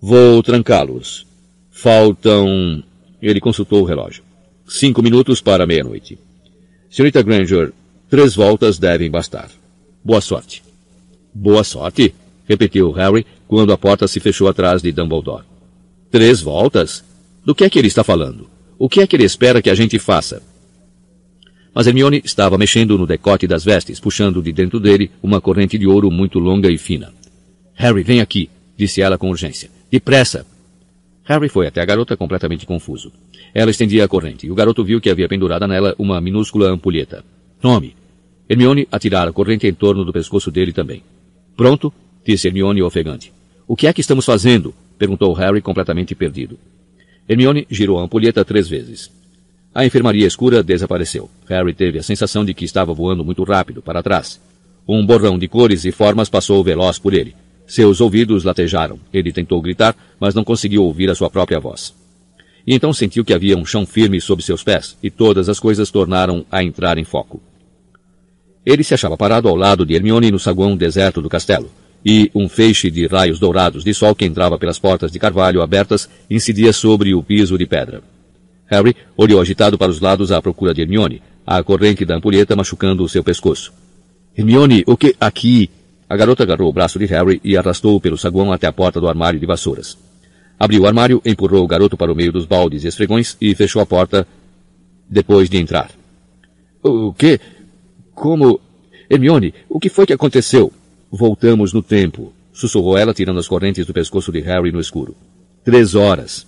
[0.00, 1.26] Vou trancá-los.
[1.72, 2.84] Faltam...
[3.20, 4.22] Ele consultou o relógio.
[4.64, 6.16] Cinco minutos para meia-noite.
[6.88, 7.72] Senhorita Granger,
[8.08, 9.50] três voltas devem bastar.
[10.04, 10.62] Boa sorte.
[11.34, 12.14] Boa sorte?
[12.48, 15.44] repetiu Harry quando a porta se fechou atrás de Dumbledore.
[16.10, 17.04] Três voltas?
[17.44, 18.48] Do que é que ele está falando?
[18.78, 20.42] O que é que ele espera que a gente faça?
[21.74, 25.86] Mas Hermione estava mexendo no decote das vestes, puxando de dentro dele uma corrente de
[25.86, 27.12] ouro muito longa e fina.
[27.74, 29.70] Harry, vem aqui, disse ela com urgência.
[29.90, 30.46] Depressa!
[31.24, 33.12] Harry foi até a garota completamente confuso.
[33.52, 37.24] Ela estendia a corrente e o garoto viu que havia pendurada nela uma minúscula ampulheta.
[37.66, 37.96] Tome!
[38.48, 41.02] Hermione atirara a corrente em torno do pescoço dele também.
[41.56, 41.92] Pronto?
[42.24, 43.32] disse Hermione ofegante.
[43.66, 44.72] O que é que estamos fazendo?
[44.96, 46.56] perguntou Harry completamente perdido.
[47.28, 49.10] Hermione girou a ampulheta três vezes.
[49.74, 51.28] A enfermaria escura desapareceu.
[51.48, 54.40] Harry teve a sensação de que estava voando muito rápido para trás.
[54.86, 57.34] Um borrão de cores e formas passou veloz por ele.
[57.66, 58.96] Seus ouvidos latejaram.
[59.12, 61.92] Ele tentou gritar, mas não conseguiu ouvir a sua própria voz.
[62.64, 65.90] E então sentiu que havia um chão firme sob seus pés, e todas as coisas
[65.90, 67.42] tornaram a entrar em foco.
[68.66, 71.70] Ele se achava parado ao lado de Hermione no saguão deserto do castelo,
[72.04, 76.10] e um feixe de raios dourados de sol que entrava pelas portas de carvalho abertas
[76.28, 78.02] incidia sobre o piso de pedra.
[78.66, 83.04] Harry olhou agitado para os lados à procura de Hermione, a corrente da ampulheta machucando
[83.04, 83.72] o seu pescoço.
[84.36, 85.14] Hermione, o que...
[85.20, 85.70] Aqui...
[86.08, 89.08] A garota agarrou o braço de Harry e arrastou-o pelo saguão até a porta do
[89.08, 89.98] armário de vassouras.
[90.58, 93.82] Abriu o armário, empurrou o garoto para o meio dos baldes e esfregões e fechou
[93.82, 94.26] a porta
[95.10, 95.90] depois de entrar.
[96.80, 97.40] O que?
[98.16, 98.58] Como?
[99.10, 100.72] Hermione, o que foi que aconteceu?
[101.12, 105.14] Voltamos no tempo, sussurrou ela, tirando as correntes do pescoço de Harry no escuro.
[105.62, 106.46] Três horas.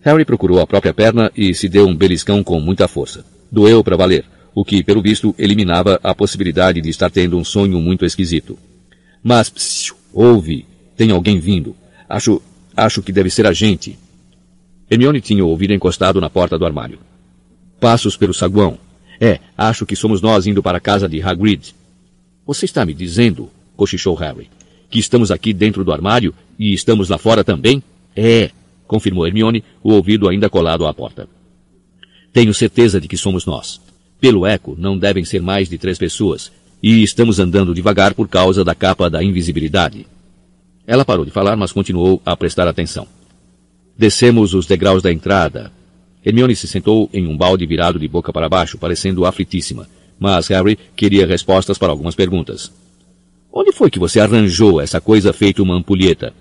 [0.00, 3.26] Harry procurou a própria perna e se deu um beliscão com muita força.
[3.52, 7.78] Doeu para valer o que, pelo visto, eliminava a possibilidade de estar tendo um sonho
[7.78, 8.58] muito esquisito.
[9.22, 10.64] Mas, psiu, ouve,
[10.96, 11.76] tem alguém vindo.
[12.08, 12.40] Acho,
[12.74, 13.98] acho que deve ser a gente.
[14.90, 16.98] Hermione tinha o ouvido encostado na porta do armário.
[17.78, 18.78] Passos pelo saguão.
[19.20, 21.74] É, acho que somos nós indo para a casa de Hagrid.
[22.46, 24.48] Você está me dizendo, cochichou Harry,
[24.88, 27.82] que estamos aqui dentro do armário e estamos lá fora também?
[28.16, 28.50] É,
[28.86, 31.28] confirmou Hermione, o ouvido ainda colado à porta.
[32.32, 33.80] Tenho certeza de que somos nós.
[34.20, 36.50] Pelo eco, não devem ser mais de três pessoas,
[36.82, 40.06] e estamos andando devagar por causa da capa da invisibilidade.
[40.86, 43.06] Ela parou de falar, mas continuou a prestar atenção.
[43.96, 45.70] Descemos os degraus da entrada.
[46.24, 49.88] Hermione se sentou em um balde virado de boca para baixo, parecendo aflitíssima,
[50.18, 52.70] mas Harry queria respostas para algumas perguntas.
[53.52, 56.34] Onde foi que você arranjou essa coisa feita uma ampulheta?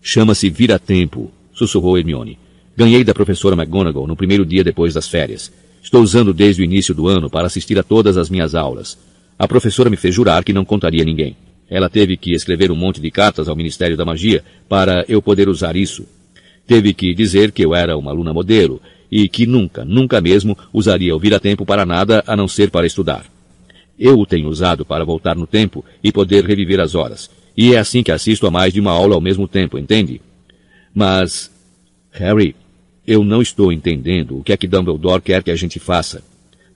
[0.00, 2.38] Chama-se vira-tempo, sussurrou Hermione.
[2.76, 5.52] Ganhei da professora McGonagall no primeiro dia depois das férias.
[5.82, 8.98] Estou usando desde o início do ano para assistir a todas as minhas aulas.
[9.38, 11.36] A professora me fez jurar que não contaria a ninguém.
[11.68, 15.48] Ela teve que escrever um monte de cartas ao Ministério da Magia para eu poder
[15.48, 16.06] usar isso.
[16.66, 21.14] Teve que dizer que eu era uma aluna modelo e que nunca, nunca mesmo usaria
[21.14, 23.26] o vira-tempo para nada a não ser para estudar.
[23.98, 27.30] Eu o tenho usado para voltar no tempo e poder reviver as horas.
[27.56, 30.20] E é assim que assisto a mais de uma aula ao mesmo tempo, entende?
[30.94, 31.50] Mas,
[32.10, 32.54] Harry,
[33.06, 36.22] eu não estou entendendo o que é que Dumbledore quer que a gente faça.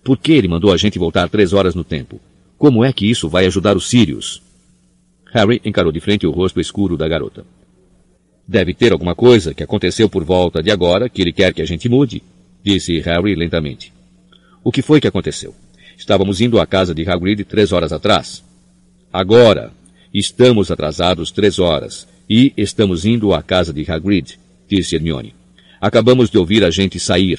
[0.02, 2.20] Por que ele mandou a gente voltar três horas no tempo?
[2.56, 4.42] Como é que isso vai ajudar os Sirius?
[5.32, 7.44] Harry encarou de frente o rosto escuro da garota.
[8.50, 11.64] Deve ter alguma coisa que aconteceu por volta de agora que ele quer que a
[11.64, 12.20] gente mude,
[12.64, 13.92] disse Harry lentamente.
[14.64, 15.54] O que foi que aconteceu?
[15.96, 18.42] Estávamos indo à casa de Hagrid três horas atrás.
[19.12, 19.70] Agora,
[20.12, 24.36] estamos atrasados três horas e estamos indo à casa de Hagrid,
[24.68, 25.32] disse Hermione.
[25.80, 27.38] Acabamos de ouvir a gente sair.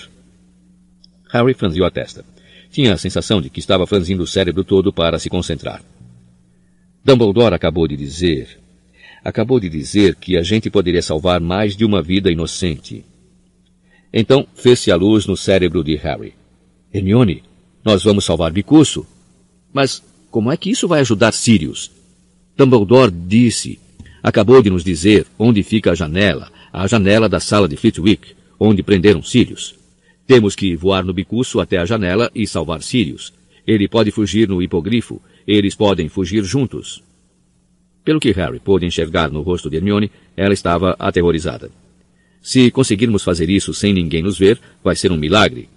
[1.30, 2.24] Harry franziu a testa.
[2.72, 5.84] Tinha a sensação de que estava franzindo o cérebro todo para se concentrar.
[7.04, 8.61] Dumbledore acabou de dizer.
[9.24, 13.06] Acabou de dizer que a gente poderia salvar mais de uma vida inocente.
[14.12, 16.34] Então fez-se a luz no cérebro de Harry.
[16.94, 17.44] Hermione,
[17.84, 19.06] nós vamos salvar Bicuço.
[19.72, 21.92] Mas como é que isso vai ajudar Sirius?
[22.58, 23.80] Dumbledore disse,
[24.22, 28.84] acabou de nos dizer onde fica a janela, à janela da sala de Flitwick, onde
[28.84, 29.76] prenderam Sirius.
[30.28, 33.34] Temos que voar no bicuço até a janela e salvar Sirius.
[33.66, 35.22] Ele pode fugir no hipogrifo.
[35.48, 37.04] Eles podem fugir juntos.
[38.04, 41.70] Pelo que Harry pôde enxergar no rosto de Hermione, ela estava aterrorizada.
[42.42, 45.70] Se conseguirmos fazer isso sem ninguém nos ver, vai ser um milagre.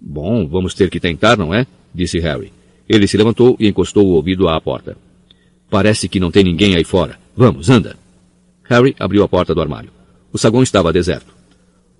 [0.00, 1.66] Bom, vamos ter que tentar, não é?
[1.94, 2.52] Disse Harry.
[2.88, 4.96] Ele se levantou e encostou o ouvido à porta.
[5.70, 7.18] Parece que não tem ninguém aí fora.
[7.36, 7.96] Vamos, anda.
[8.64, 9.90] Harry abriu a porta do armário.
[10.32, 11.32] O saguão estava deserto.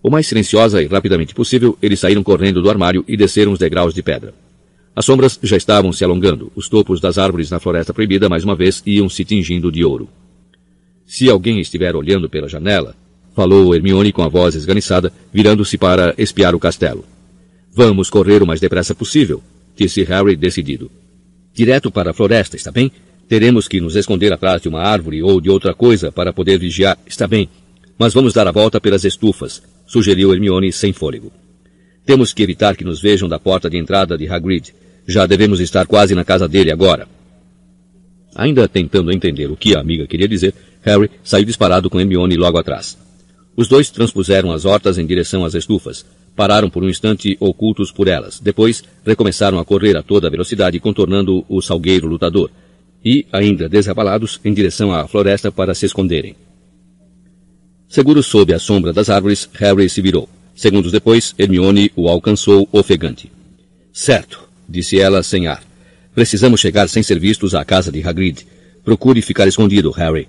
[0.03, 3.95] O mais silenciosa e rapidamente possível, eles saíram correndo do armário e desceram os degraus
[3.95, 4.35] de pedra.
[4.95, 6.51] As sombras já estavam se alongando.
[6.55, 10.09] Os topos das árvores na floresta proibida, mais uma vez, iam se tingindo de ouro.
[11.07, 12.95] Se alguém estiver olhando pela janela,
[13.35, 17.05] falou Hermione com a voz esganiçada, virando-se para espiar o castelo.
[17.73, 19.43] Vamos correr o mais depressa possível,
[19.77, 20.91] disse Harry decidido.
[21.55, 22.91] Direto para a floresta, está bem?
[23.29, 26.99] Teremos que nos esconder atrás de uma árvore ou de outra coisa para poder vigiar,
[27.07, 27.49] está bem?
[27.97, 31.31] Mas vamos dar a volta pelas estufas, sugeriu Hermione sem fôlego.
[32.05, 34.75] Temos que evitar que nos vejam da porta de entrada de Hagrid.
[35.07, 37.09] Já devemos estar quase na casa dele agora.
[38.35, 42.59] Ainda tentando entender o que a amiga queria dizer, Harry saiu disparado com Hermione logo
[42.59, 42.97] atrás.
[43.57, 46.07] Os dois transpuseram as hortas em direção às estufas.
[46.37, 48.41] Pararam por um instante ocultos por elas.
[48.41, 52.51] Depois, recomeçaram a correr a toda velocidade, contornando o salgueiro lutador.
[53.05, 56.37] E, ainda desabalados, em direção à floresta para se esconderem.
[57.89, 60.29] Seguro sob a sombra das árvores, Harry se virou.
[60.61, 63.33] Segundos depois, Hermione o alcançou ofegante.
[63.95, 65.63] Certo, disse ela sem ar.
[66.15, 68.47] Precisamos chegar sem ser vistos à casa de Hagrid.
[68.85, 70.29] Procure ficar escondido, Harry.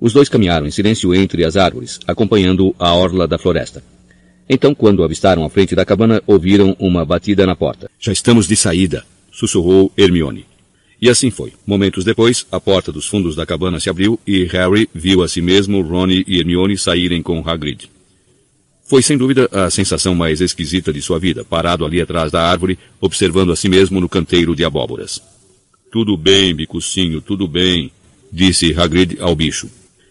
[0.00, 3.80] Os dois caminharam em silêncio entre as árvores, acompanhando a orla da floresta.
[4.50, 7.88] Então, quando avistaram a frente da cabana, ouviram uma batida na porta.
[8.00, 10.46] Já estamos de saída, sussurrou Hermione.
[11.00, 11.52] E assim foi.
[11.64, 15.40] Momentos depois, a porta dos fundos da cabana se abriu e Harry viu a si
[15.40, 17.88] mesmo, Ron e Hermione saírem com Hagrid.
[18.88, 22.78] Foi sem dúvida a sensação mais esquisita de sua vida, parado ali atrás da árvore,
[22.98, 25.20] observando a si mesmo no canteiro de abóboras.
[25.92, 27.92] Tudo bem, bicucinho, tudo bem,
[28.32, 29.68] disse Hagrid ao bicho.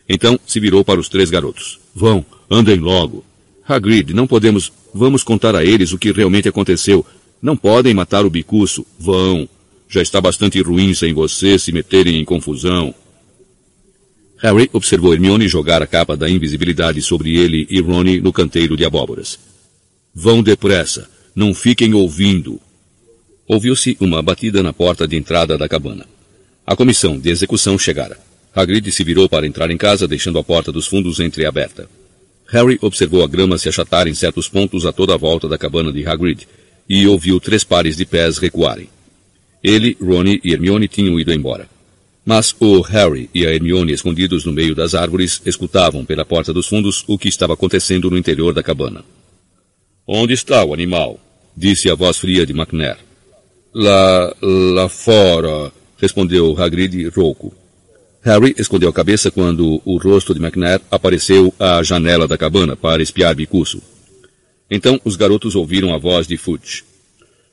[0.08, 1.80] Então se virou para os três garotos.
[1.96, 3.26] Vão, andem logo.
[3.68, 4.72] Hagrid, não podemos.
[4.94, 7.04] Vamos contar a eles o que realmente aconteceu.
[7.42, 8.86] Não podem matar o bicuço.
[9.00, 9.50] Vão.
[9.90, 12.94] Já está bastante ruim sem vocês se meterem em confusão.
[14.40, 18.86] Harry observou Hermione jogar a capa da invisibilidade sobre ele e Ron no canteiro de
[18.86, 19.40] abóboras.
[20.14, 21.10] Vão depressa.
[21.36, 22.60] Não fiquem ouvindo.
[23.48, 26.06] Ouviu-se uma batida na porta de entrada da cabana.
[26.66, 28.20] A comissão de execução chegara.
[28.54, 31.88] Hagrid se virou para entrar em casa, deixando a porta dos fundos entreaberta.
[32.50, 35.92] Harry observou a grama se achatar em certos pontos a toda a volta da cabana
[35.92, 36.48] de Hagrid
[36.90, 38.90] e ouviu três pares de pés recuarem.
[39.64, 41.68] Ele, Ron e Hermione tinham ido embora.
[42.28, 46.68] Mas o Harry e a Hermione, escondidos no meio das árvores, escutavam pela porta dos
[46.68, 49.02] fundos o que estava acontecendo no interior da cabana.
[50.06, 51.18] Onde está o animal?
[51.56, 52.98] disse a voz fria de McNair.
[53.74, 57.56] Lá, lá fora, respondeu Hagrid rouco.
[58.22, 63.02] Harry escondeu a cabeça quando o rosto de McNair apareceu à janela da cabana para
[63.02, 63.82] espiar Bicuço.
[64.70, 66.84] Então os garotos ouviram a voz de Fudge.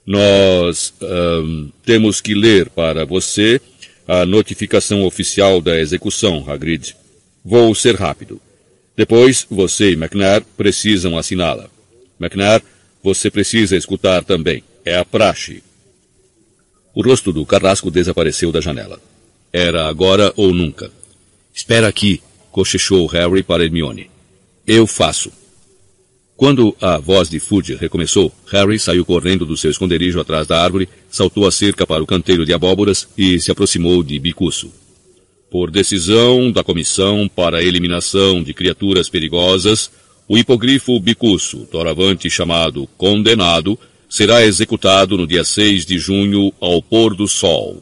[0.04, 3.60] Nós um, temos que ler para você
[4.06, 6.96] a notificação oficial da execução, Hagrid.
[7.44, 8.40] Vou ser rápido.
[8.96, 11.68] Depois, você e McNair precisam assiná-la.
[12.20, 12.62] McNair,
[13.02, 14.62] você precisa escutar também.
[14.84, 15.62] É a praxe.
[16.94, 19.00] O rosto do carrasco desapareceu da janela.
[19.52, 20.90] Era agora ou nunca.
[21.52, 24.10] Espera aqui, cochichou Harry para Hermione.
[24.66, 25.32] Eu faço.
[26.36, 30.88] Quando a voz de Fudge recomeçou, Harry saiu correndo do seu esconderijo atrás da árvore,
[31.08, 34.72] saltou a cerca para o canteiro de abóboras e se aproximou de Bicuço.
[35.48, 39.92] Por decisão da Comissão para a Eliminação de Criaturas Perigosas,
[40.26, 43.78] o hipogrifo Bicuço, doravante chamado Condenado,
[44.10, 47.80] será executado no dia 6 de junho ao pôr do sol.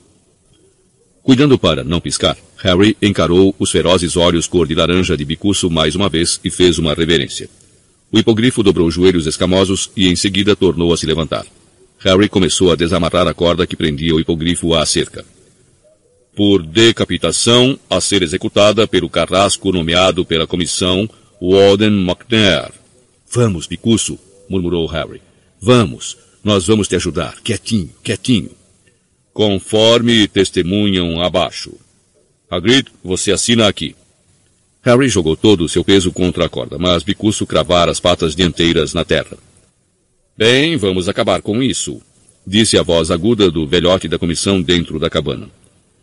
[1.23, 5.95] Cuidando para não piscar, Harry encarou os ferozes olhos cor de laranja de Bicuço mais
[5.95, 7.49] uma vez e fez uma reverência.
[8.13, 11.47] O hipogrifo dobrou os joelhos escamosos e em seguida tornou a se levantar.
[11.99, 15.25] Harry começou a desamarrar a corda que prendia o hipogrifo à cerca.
[16.37, 21.09] Por decapitação a ser executada pelo carrasco nomeado pela comissão
[21.41, 22.71] Walden McNair.
[23.33, 25.23] Vamos, Bicuço, murmurou Harry.
[25.61, 27.41] Vamos, nós vamos te ajudar.
[27.43, 28.51] Quietinho, quietinho
[29.33, 31.73] conforme testemunham abaixo.
[32.51, 33.97] Hagrid, você assina aqui.
[34.83, 38.93] Harry jogou todo o seu peso contra a corda, mas Bicuço cravara as patas dianteiras
[38.93, 39.39] na terra.
[40.37, 42.03] Bem, vamos acabar com isso,
[42.45, 45.49] disse a voz aguda do velhote da comissão dentro da cabana.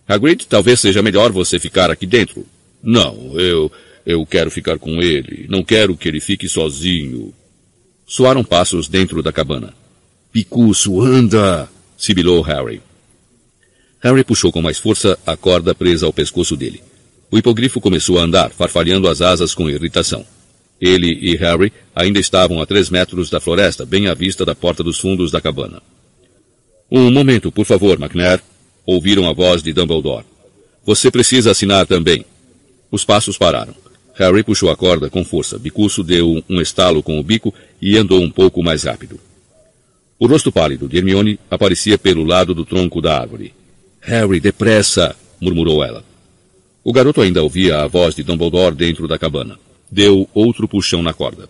[0.08, 2.46] Hagrid, talvez seja melhor você ficar aqui dentro.
[2.82, 3.72] Não, eu,
[4.06, 5.46] eu quero ficar com ele.
[5.50, 7.34] Não quero que ele fique sozinho.
[8.08, 9.74] Soaram passos dentro da cabana.
[10.32, 11.70] Picuço, anda!
[11.98, 12.82] sibilou Harry.
[14.02, 16.82] Harry puxou com mais força a corda presa ao pescoço dele.
[17.32, 20.26] O hipogrifo começou a andar, farfalhando as asas com irritação.
[20.82, 24.84] Ele e Harry ainda estavam a três metros da floresta, bem à vista da porta
[24.84, 25.82] dos fundos da cabana.
[26.92, 28.42] Um momento, por favor, McNair.
[28.86, 30.26] Ouviram a voz de Dumbledore.
[30.84, 32.26] Você precisa assinar também.
[32.90, 33.76] Os passos pararam.
[34.16, 35.60] Harry puxou a corda com força.
[35.60, 39.20] Bicuço deu um estalo com o bico e andou um pouco mais rápido.
[40.18, 43.54] O rosto pálido de Hermione aparecia pelo lado do tronco da árvore.
[44.02, 45.16] Harry, depressa!
[45.40, 46.09] murmurou ela.
[46.90, 49.60] O garoto ainda ouvia a voz de Dumbledore dentro da cabana.
[49.92, 51.48] Deu outro puxão na corda.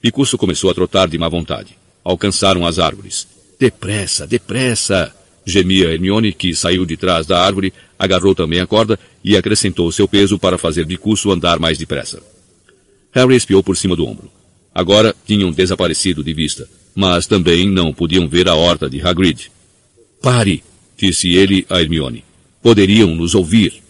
[0.00, 1.78] Picuço começou a trotar de má vontade.
[2.02, 3.28] Alcançaram as árvores.
[3.60, 5.14] Depressa, depressa!
[5.46, 10.08] gemia Hermione, que saiu de trás da árvore, agarrou também a corda e acrescentou seu
[10.08, 12.20] peso para fazer Bicuço andar mais depressa.
[13.12, 14.32] Harry espiou por cima do ombro.
[14.74, 19.48] Agora tinham desaparecido de vista, mas também não podiam ver a horta de Hagrid.
[20.20, 20.60] Pare!
[20.98, 22.24] disse ele a Hermione.
[22.60, 23.81] Poderiam nos ouvir.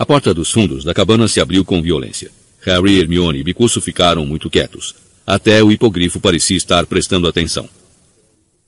[0.00, 2.30] A porta dos fundos da cabana se abriu com violência.
[2.62, 4.94] Harry, Hermione e Bicuço ficaram muito quietos.
[5.26, 7.68] Até o hipogrifo parecia estar prestando atenção.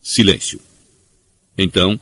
[0.03, 0.61] Silêncio.
[1.57, 1.99] Então,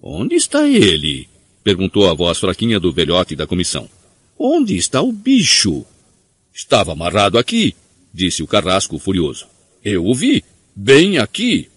[0.00, 1.28] onde está ele?
[1.64, 3.88] perguntou a voz fraquinha do velhote da comissão.
[4.38, 5.84] Onde está o bicho?
[6.54, 7.74] Estava amarrado aqui,
[8.12, 9.46] disse o carrasco furioso.
[9.84, 10.44] Eu o vi,
[10.76, 11.68] bem aqui.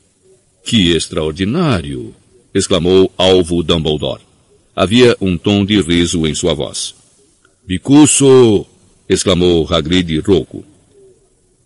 [0.64, 2.14] Que extraordinário!
[2.54, 4.27] exclamou Alvo Dumbledore.
[4.80, 6.94] Havia um tom de riso em sua voz.
[7.66, 8.64] Bicuço!
[9.10, 10.64] exclamou Hagrid rouco.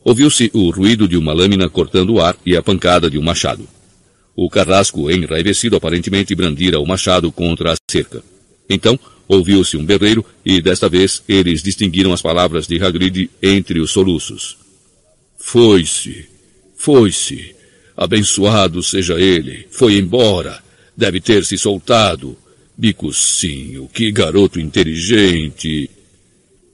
[0.02, 3.68] Ouviu-se o ruído de uma lâmina cortando o ar e a pancada de um machado.
[4.34, 8.24] O carrasco, enraivecido, aparentemente brandira o machado contra a cerca.
[8.70, 13.92] Então, ouviu-se um berreiro e, desta vez, eles distinguiram as palavras de Hagrid entre os
[13.92, 14.58] soluços.
[15.38, 16.30] Foi-se,
[16.78, 17.54] foi-se.
[17.98, 19.68] Abençoado seja ele.
[19.70, 20.64] Foi embora.
[20.96, 22.38] Deve ter se soltado.
[22.78, 25.90] Bicucinho, que garoto inteligente.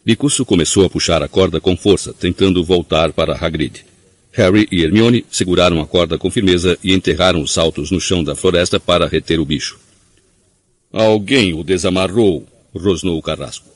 [0.05, 3.85] Bicuço começou a puxar a corda com força, tentando voltar para Hagrid.
[4.31, 8.35] Harry e Hermione seguraram a corda com firmeza e enterraram os saltos no chão da
[8.35, 9.79] floresta para reter o bicho.
[10.93, 13.67] Alguém o desamarrou, rosnou o carrasco.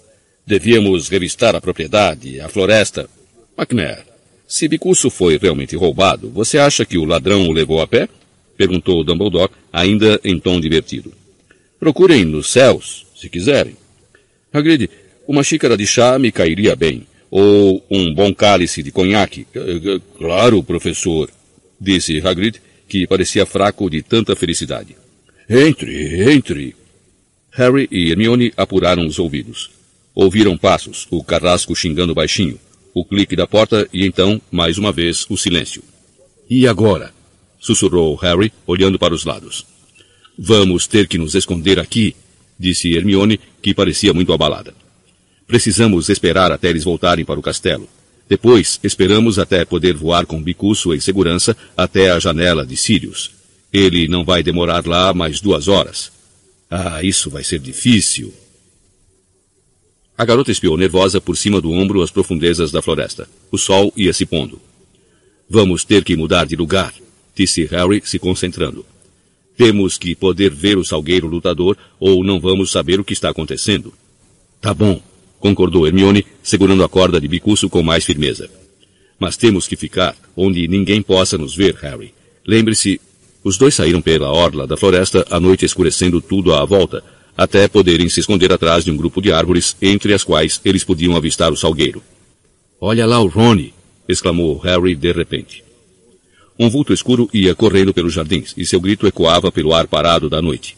[0.46, 3.10] Devíamos revistar a propriedade, a floresta.
[3.58, 4.06] McNair,
[4.48, 8.08] se Bicuço foi realmente roubado, você acha que o ladrão o levou a pé?
[8.56, 11.12] Perguntou Dumbledore, ainda em tom divertido.
[11.82, 13.76] Procurem nos céus, se quiserem.
[14.54, 14.88] Hagrid,
[15.28, 17.08] uma xícara de chá me cairia bem.
[17.32, 19.48] Ou um bom cálice de conhaque.
[20.16, 21.32] Claro, professor,
[21.80, 24.96] disse Hagrid, que parecia fraco de tanta felicidade.
[25.50, 26.76] Entre, entre.
[27.52, 29.72] Harry e Hermione apuraram os ouvidos.
[30.14, 32.60] Ouviram passos, o carrasco xingando baixinho,
[32.94, 35.82] o clique da porta e então, mais uma vez, o silêncio.
[36.48, 37.12] E agora?
[37.60, 39.71] sussurrou Harry, olhando para os lados.
[40.44, 42.16] Vamos ter que nos esconder aqui,
[42.58, 44.74] disse Hermione, que parecia muito abalada.
[45.46, 47.88] Precisamos esperar até eles voltarem para o castelo.
[48.28, 53.30] Depois, esperamos até poder voar com Bicuço em segurança até a janela de Sirius.
[53.72, 56.12] Ele não vai demorar lá mais duas horas.
[56.72, 58.34] Ah, isso vai ser difícil.
[60.18, 63.30] A garota espiou nervosa por cima do ombro as profundezas da floresta.
[63.52, 64.60] O sol ia se pondo.
[65.48, 66.96] Vamos ter que mudar de lugar,
[67.36, 68.84] disse Harry, se concentrando.
[69.58, 73.94] Temos que poder ver o salgueiro lutador ou não vamos saber o que está acontecendo.
[74.60, 75.02] Tá bom,
[75.40, 78.50] concordou Hermione, segurando a corda de bicuço com mais firmeza.
[79.20, 82.14] Mas temos que ficar onde ninguém possa nos ver, Harry.
[82.46, 83.00] Lembre-se,
[83.44, 87.04] os dois saíram pela orla da floresta, a noite escurecendo tudo à volta,
[87.36, 91.16] até poderem se esconder atrás de um grupo de árvores, entre as quais eles podiam
[91.16, 92.04] avistar o salgueiro.
[92.80, 93.74] Olha lá o Rony!
[94.08, 95.64] exclamou Harry de repente.
[96.60, 100.42] Um vulto escuro ia correndo pelos jardins, e seu grito ecoava pelo ar parado da
[100.42, 100.78] noite.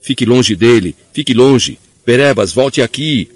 [0.00, 0.94] Fique longe dele!
[1.12, 1.78] Fique longe!
[2.04, 3.28] Perebas, volte aqui!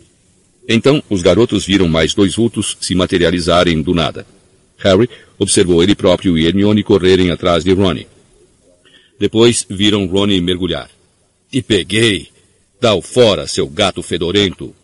[0.68, 4.24] Então os garotos viram mais dois vultos se materializarem do nada.
[4.78, 8.06] Harry observou ele próprio e Hermione correrem atrás de Ronnie.
[9.18, 10.90] Depois viram Ronnie mergulhar.
[11.50, 12.28] Te peguei!
[12.80, 14.74] Dá-o fora, seu gato fedorento!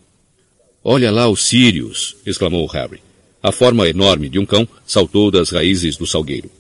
[0.83, 2.17] Olha lá os Sirius!
[2.27, 3.01] exclamou Harry.
[3.43, 6.51] A forma enorme de um cão saltou das raízes do salgueiro.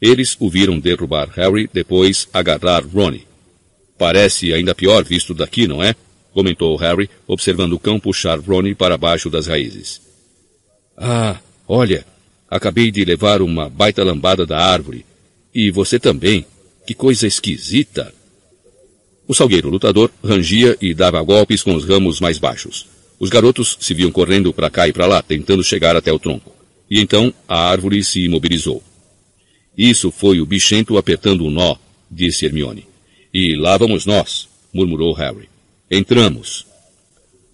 [0.00, 3.26] Eles o viram derrubar Harry, depois agarrar Ronnie.
[3.98, 5.94] Parece ainda pior visto daqui, não é?
[6.32, 10.00] comentou Harry, observando o cão puxar Ronnie para baixo das raízes.
[10.96, 12.04] Ah, olha,
[12.48, 15.04] acabei de levar uma baita lambada da árvore.
[15.52, 16.46] E você também.
[16.86, 18.14] Que coisa esquisita!
[19.26, 22.86] O salgueiro lutador rangia e dava golpes com os ramos mais baixos.
[23.18, 26.54] Os garotos se viam correndo para cá e para lá, tentando chegar até o tronco.
[26.88, 28.82] E então a árvore se imobilizou.
[29.78, 31.76] Isso foi o bichento apertando o nó,
[32.10, 32.84] disse Hermione.
[33.32, 35.48] E lá vamos nós, murmurou Harry.
[35.88, 36.66] Entramos.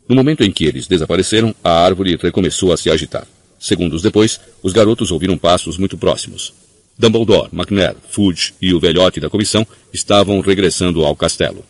[0.09, 3.27] No momento em que eles desapareceram, a árvore recomeçou a se agitar.
[3.61, 6.55] Segundos depois, os garotos ouviram passos muito próximos.
[6.99, 11.63] Dumbledore, McNair, Fudge e o velhote da comissão estavam regressando ao castelo.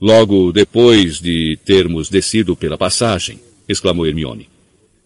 [0.00, 4.48] Logo depois de termos descido pela passagem, exclamou Hermione.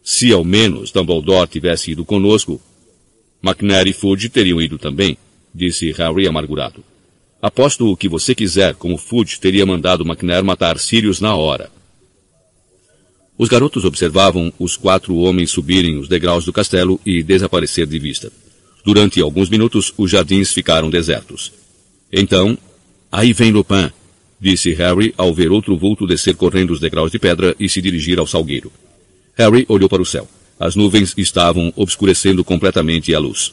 [0.05, 2.61] Se ao menos Dumbledore tivesse ido conosco,
[3.45, 5.19] McNair e Fudge teriam ido também,
[5.55, 6.83] disse Harry amargurado.
[7.43, 11.71] Aposto o que você quiser, como Fudge teria mandado McNair matar Sirius na hora.
[13.37, 18.33] Os garotos observavam os quatro homens subirem os degraus do castelo e desaparecer de vista.
[18.83, 21.53] Durante alguns minutos, os jardins ficaram desertos.
[22.11, 22.57] Então,
[23.13, 23.91] aí vem Lupin,
[24.41, 28.19] disse Harry ao ver outro vulto descer correndo os degraus de pedra e se dirigir
[28.19, 28.73] ao salgueiro.
[29.37, 30.27] Harry olhou para o céu.
[30.59, 33.53] As nuvens estavam obscurecendo completamente a luz.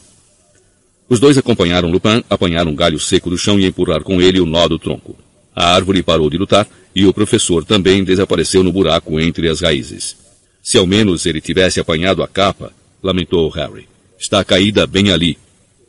[1.09, 4.45] Os dois acompanharam Lupin, apanharam um galho seco do chão e empurrar com ele o
[4.45, 5.15] nó do tronco.
[5.53, 10.15] A árvore parou de lutar e o professor também desapareceu no buraco entre as raízes.
[10.63, 13.87] Se ao menos ele tivesse apanhado a capa, lamentou Harry.
[14.17, 15.37] Está caída bem ali.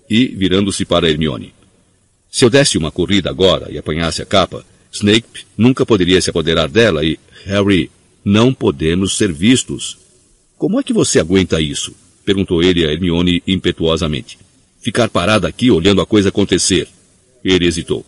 [0.08, 1.54] E, virando-se para Hermione.
[2.30, 6.68] Se eu desse uma corrida agora e apanhasse a capa, Snape nunca poderia se apoderar
[6.68, 7.18] dela e...
[7.44, 7.90] Harry,
[8.24, 9.98] não podemos ser vistos.
[10.62, 11.92] Como é que você aguenta isso?
[12.24, 14.38] Perguntou ele a Hermione impetuosamente.
[14.80, 16.86] Ficar parada aqui olhando a coisa acontecer.
[17.44, 18.06] Ele hesitou.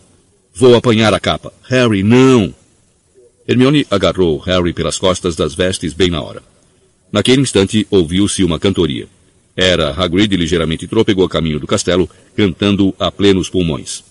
[0.53, 1.51] Vou apanhar a capa.
[1.67, 2.55] Harry, não!
[3.45, 6.41] Hermione agarrou Harry pelas costas das vestes bem na hora.
[7.11, 9.09] Naquele instante ouviu-se uma cantoria.
[9.53, 14.01] Era Hagrid ligeiramente trôpego a caminho do castelo, cantando a plenos pulmões.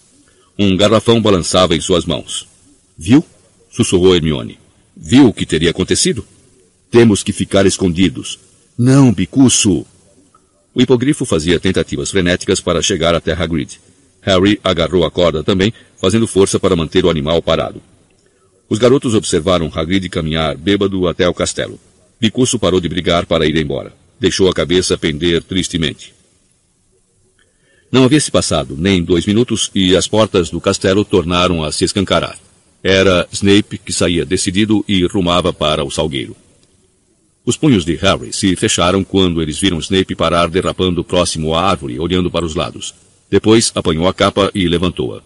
[0.59, 2.47] Um garrafão balançava em suas mãos.
[2.99, 3.25] Viu?
[3.71, 4.59] sussurrou Hermione.
[4.95, 6.27] Viu o que teria acontecido?
[6.95, 8.39] Temos que ficar escondidos.
[8.79, 9.85] Não, bicuço!
[10.73, 13.81] O hipogrifo fazia tentativas frenéticas para chegar até Hagrid.
[14.21, 17.83] Harry agarrou a corda também, fazendo força para manter o animal parado.
[18.69, 21.81] Os garotos observaram Hagrid caminhar bêbado até o castelo.
[22.21, 23.93] Bicuço parou de brigar para ir embora.
[24.21, 26.15] Deixou a cabeça pender tristemente.
[27.91, 31.85] Não havia se passado nem dois minutos e as portas do castelo tornaram a se
[31.85, 32.39] escancarar.
[32.85, 36.37] Era Snape que saía decidido e rumava para o salgueiro.
[37.45, 41.99] Os punhos de Harry se fecharam quando eles viram Snape parar derrapando próximo à árvore,
[41.99, 42.95] olhando para os lados.
[43.31, 45.23] Depois apanhou a capa e levantou-a.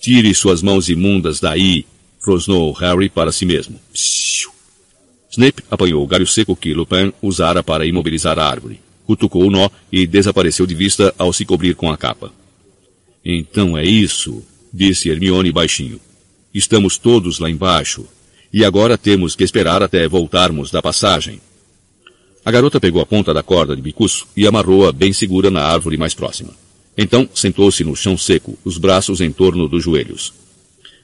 [0.00, 1.86] Tire suas mãos imundas daí,
[2.20, 3.78] rosnou Harry para si mesmo.
[3.92, 4.50] Psiu.
[5.30, 9.68] Snape apanhou o galho seco que Lupin usara para imobilizar a árvore, cutucou o nó
[9.90, 12.32] e desapareceu de vista ao se cobrir com a capa.
[13.24, 16.00] Então é isso, disse Hermione baixinho.
[16.52, 18.06] Estamos todos lá embaixo,
[18.54, 21.40] e agora temos que esperar até voltarmos da passagem.
[22.44, 25.96] A garota pegou a ponta da corda de bicuço e amarrou-a bem segura na árvore
[25.96, 26.54] mais próxima.
[26.96, 30.32] Então sentou-se no chão seco, os braços em torno dos joelhos.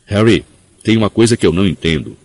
[0.07, 0.45] Harry,
[0.85, 2.17] tem uma coisa que eu não entendo.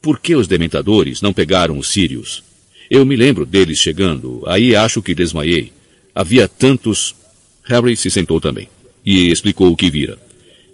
[0.00, 2.42] Por que os dementadores não pegaram os sírios?
[2.90, 5.74] Eu me lembro deles chegando, aí acho que desmaiei.
[6.14, 7.14] Havia tantos.
[7.64, 8.70] Harry se sentou também
[9.04, 10.18] e explicou o que vira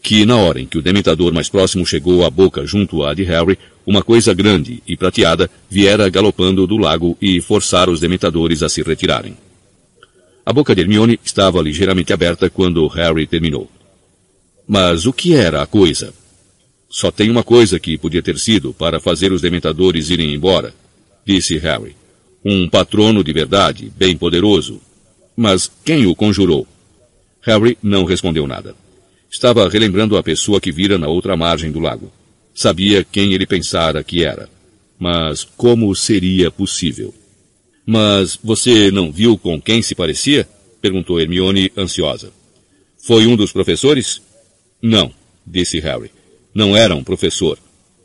[0.03, 3.23] que, na hora em que o dementador mais próximo chegou à boca junto à de
[3.25, 8.69] Harry, uma coisa grande e prateada viera galopando do lago e forçara os dementadores a
[8.69, 9.37] se retirarem.
[10.45, 13.71] A boca de Hermione estava ligeiramente aberta quando Harry terminou.
[14.67, 16.13] Mas o que era a coisa?
[16.89, 20.75] Só tem uma coisa que podia ter sido para fazer os dementadores irem embora,
[21.25, 21.95] disse Harry.
[22.45, 24.81] Um patrono de verdade, bem poderoso.
[25.37, 26.67] Mas quem o conjurou?
[27.43, 28.75] Harry não respondeu nada.
[29.31, 32.11] Estava relembrando a pessoa que vira na outra margem do lago.
[32.61, 34.47] Sabia quem ele pensara que era.
[34.99, 37.15] Mas como seria possível?
[37.87, 40.47] Mas você não viu com quem se parecia?
[40.79, 42.31] perguntou Hermione, ansiosa.
[42.99, 44.21] Foi um dos professores?
[44.83, 45.11] Não,
[45.47, 46.11] disse Harry.
[46.55, 47.59] Não era um professor.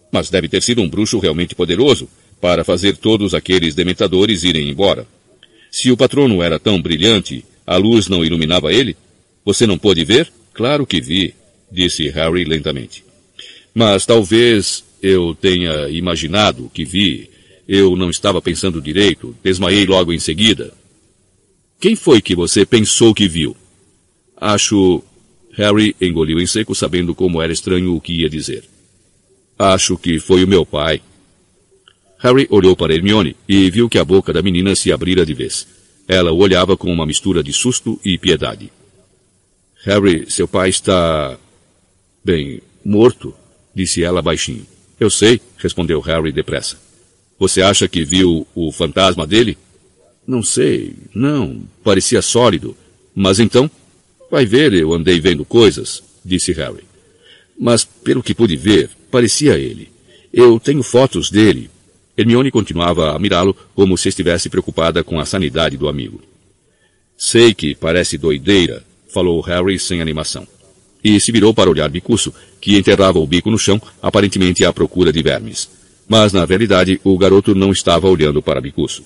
[0.09, 2.07] Mas deve ter sido um bruxo realmente poderoso
[2.39, 5.05] para fazer todos aqueles dementadores irem embora.
[5.69, 8.95] Se o patrono era tão brilhante, a luz não iluminava ele?
[9.43, 10.31] Você não pôde ver?
[10.53, 11.35] Claro que vi,
[11.69, 13.03] disse Harry lentamente.
[13.75, 17.29] Mas talvez eu tenha imaginado que vi.
[17.67, 20.73] Eu não estava pensando direito, desmaiei logo em seguida.
[21.77, 23.55] Quem foi que você pensou que viu?
[24.37, 25.03] Acho.
[25.57, 28.63] Harry engoliu em seco, sabendo como era estranho o que ia dizer.
[29.57, 31.01] Acho que foi o meu pai.
[32.19, 35.67] Harry olhou para Hermione e viu que a boca da menina se abrira de vez.
[36.07, 38.71] Ela o olhava com uma mistura de susto e piedade.
[39.83, 41.37] Harry, seu pai está.
[42.23, 43.33] bem, morto,
[43.75, 44.65] disse ela baixinho.
[44.99, 46.77] Eu sei, respondeu Harry depressa.
[47.37, 49.57] Você acha que viu o fantasma dele?
[50.25, 52.75] Não sei, não, parecia sólido.
[53.13, 53.69] Mas então,
[54.31, 56.83] vai ver, eu andei vendo coisas, disse Harry.
[57.59, 59.89] Mas, pelo que pude ver, parecia ele.
[60.33, 61.69] Eu tenho fotos dele.
[62.17, 66.21] Hermione continuava a mirá-lo como se estivesse preocupada com a sanidade do amigo.
[67.17, 70.47] Sei que parece doideira, falou Harry sem animação.
[71.05, 75.13] E se virou para olhar Bicuço, que enterrava o bico no chão, aparentemente à procura
[75.13, 75.69] de vermes.
[76.07, 79.03] Mas, na realidade, o garoto não estava olhando para Bicuço.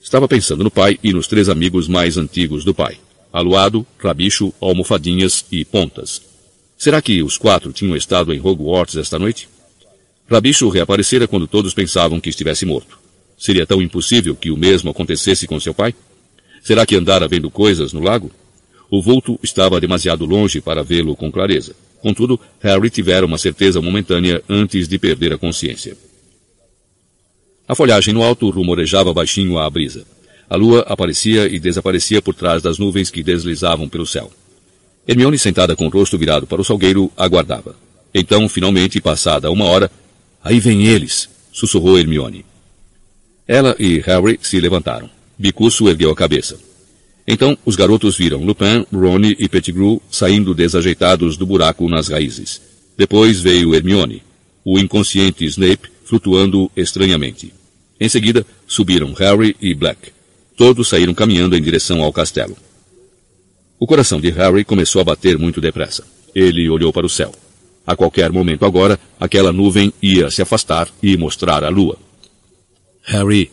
[0.00, 2.98] Estava pensando no pai e nos três amigos mais antigos do pai.
[3.32, 6.22] Aluado, Rabicho, Almofadinhas e Pontas.
[6.78, 9.48] Será que os quatro tinham estado em Hogwarts esta noite?
[10.30, 12.96] Rabicho reaparecera quando todos pensavam que estivesse morto.
[13.36, 15.96] Seria tão impossível que o mesmo acontecesse com seu pai?
[16.62, 18.30] Será que andara vendo coisas no lago?
[18.92, 21.74] O vulto estava demasiado longe para vê-lo com clareza.
[22.02, 25.96] Contudo, Harry tivera uma certeza momentânea antes de perder a consciência.
[27.66, 30.04] A folhagem no alto rumorejava baixinho à brisa.
[30.46, 34.30] A lua aparecia e desaparecia por trás das nuvens que deslizavam pelo céu.
[35.08, 37.74] Hermione, sentada com o rosto virado para o salgueiro, aguardava.
[38.12, 39.90] Então, finalmente, passada uma hora,
[40.44, 42.44] aí vem eles, sussurrou Hermione.
[43.48, 45.08] Ela e Harry se levantaram.
[45.38, 46.71] Bicuço ergueu a cabeça.
[47.26, 52.60] Então os garotos viram Lupin, Ronnie e Pettigrew saindo desajeitados do buraco nas raízes.
[52.96, 54.22] Depois veio Hermione,
[54.64, 57.52] o inconsciente Snape flutuando estranhamente.
[57.98, 60.10] Em seguida, subiram Harry e Black.
[60.56, 62.56] Todos saíram caminhando em direção ao castelo.
[63.78, 66.04] O coração de Harry começou a bater muito depressa.
[66.34, 67.32] Ele olhou para o céu.
[67.86, 71.96] A qualquer momento agora, aquela nuvem ia se afastar e mostrar a lua.
[73.02, 73.50] Harry,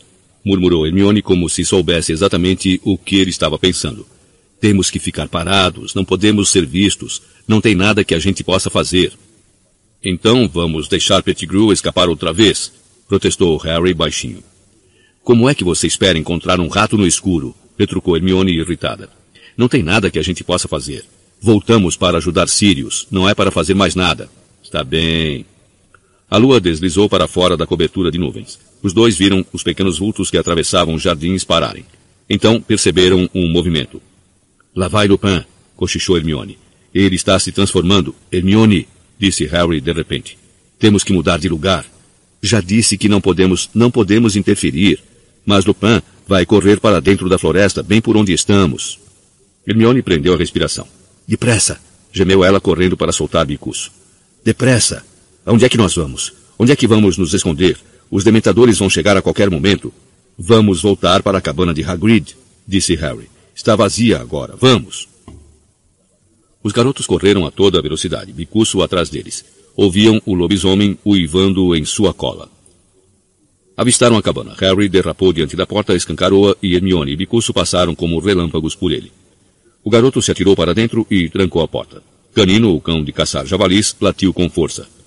[0.50, 4.06] murmurou Hermione como se soubesse exatamente o que ele estava pensando.
[4.60, 8.68] Temos que ficar parados, não podemos ser vistos, não tem nada que a gente possa
[8.68, 9.14] fazer.
[10.04, 12.72] Então vamos deixar Pettigrew escapar outra vez,
[13.08, 14.44] protestou Harry baixinho.
[15.24, 17.56] Como é que você espera encontrar um rato no escuro?
[17.78, 19.08] retrucou Hermione irritada.
[19.56, 21.06] Não tem nada que a gente possa fazer.
[21.40, 24.30] Voltamos para ajudar Sirius, não é para fazer mais nada.
[24.64, 25.46] Está bem.
[26.30, 28.60] A lua deslizou para fora da cobertura de nuvens.
[28.84, 31.84] Os dois viram os pequenos vultos que atravessavam os jardins pararem.
[32.30, 34.00] Então perceberam um movimento.
[34.76, 35.44] Lá vai Lupin,
[35.76, 36.58] cochichou Hermione.
[36.94, 38.14] Ele está se transformando.
[38.32, 40.38] Hermione, disse Harry de repente.
[40.78, 41.86] Temos que mudar de lugar.
[42.42, 45.00] Já disse que não podemos, não podemos interferir.
[45.44, 49.00] Mas Lupin vai correr para dentro da floresta, bem por onde estamos.
[49.68, 50.88] Hermione prendeu a respiração.
[51.28, 51.80] Depressa!
[52.12, 53.92] gemeu ela correndo para soltar Bicuço.
[54.44, 55.09] Depressa!
[55.50, 56.32] Aonde é que nós vamos?
[56.60, 57.76] Onde é que vamos nos esconder?
[58.12, 59.92] Os dementadores vão chegar a qualquer momento.
[60.38, 62.36] Vamos voltar para a cabana de Hagrid,
[62.68, 63.28] disse Harry.
[63.56, 64.56] Está vazia agora.
[64.56, 65.10] Vamos.
[66.62, 69.44] Os garotos correram a toda velocidade, Bicuço atrás deles.
[69.76, 72.48] Ouviam o lobisomem uivando em sua cola.
[73.76, 74.54] Avistaram a cabana.
[74.56, 79.12] Harry derrapou diante da porta, escancarou-a e Hermione e Bicuço passaram como relâmpagos por ele.
[79.84, 82.04] O garoto se atirou para dentro e trancou a porta.
[82.36, 84.99] Canino, o cão de caçar javalis, latiu com força.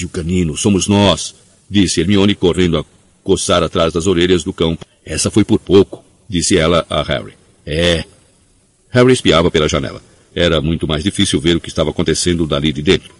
[0.00, 1.34] Psiu, Canino, somos nós!
[1.68, 2.84] disse Hermione correndo a
[3.22, 4.78] coçar atrás das orelhas do cão.
[5.04, 7.34] Essa foi por pouco, disse ela a Harry.
[7.66, 8.04] É.
[8.88, 10.02] Harry espiava pela janela.
[10.34, 13.12] Era muito mais difícil ver o que estava acontecendo dali de dentro.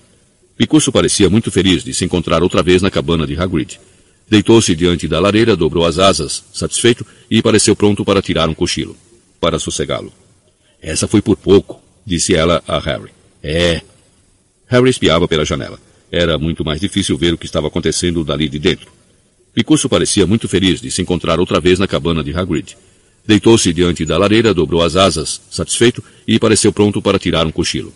[0.56, 3.78] Picuço parecia muito feliz de se encontrar outra vez na cabana de Hagrid.
[4.26, 8.96] Deitou-se diante da lareira, dobrou as asas, satisfeito, e pareceu pronto para tirar um cochilo,
[9.38, 10.10] para sossegá-lo.
[10.80, 13.10] Essa foi por pouco, disse ela a Harry.
[13.42, 13.82] É.
[14.66, 15.78] Harry espiava pela janela.
[16.10, 18.90] Era muito mais difícil ver o que estava acontecendo dali de dentro.
[19.54, 22.76] Picuço parecia muito feliz de se encontrar outra vez na cabana de Hagrid.
[23.26, 27.92] Deitou-se diante da lareira, dobrou as asas, satisfeito, e pareceu pronto para tirar um cochilo.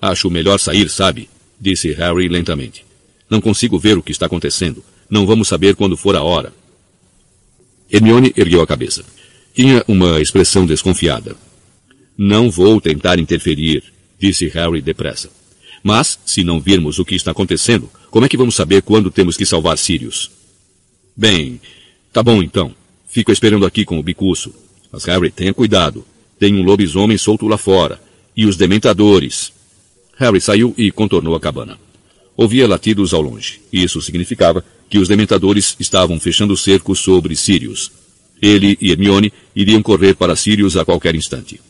[0.00, 1.28] Acho melhor sair, sabe?
[1.60, 2.84] disse Harry lentamente.
[3.30, 4.84] Não consigo ver o que está acontecendo.
[5.08, 6.52] Não vamos saber quando for a hora.
[7.90, 9.04] Hermione ergueu a cabeça.
[9.54, 11.36] Tinha uma expressão desconfiada.
[12.16, 13.82] Não vou tentar interferir,
[14.18, 15.30] disse Harry depressa.
[15.86, 19.36] Mas, se não virmos o que está acontecendo, como é que vamos saber quando temos
[19.36, 20.32] que salvar Sirius?
[21.16, 21.60] Bem,
[22.12, 22.74] tá bom então.
[23.06, 24.52] Fico esperando aqui com o bicuço.
[24.90, 26.04] Mas Harry, tenha cuidado.
[26.40, 28.00] Tem um lobisomem solto lá fora.
[28.36, 29.52] E os dementadores.
[30.16, 31.78] Harry saiu e contornou a cabana.
[32.36, 33.60] Ouvia latidos ao longe.
[33.72, 37.92] Isso significava que os dementadores estavam fechando o cerco sobre Sirius.
[38.42, 41.60] Ele e Hermione iriam correr para Sirius a qualquer instante.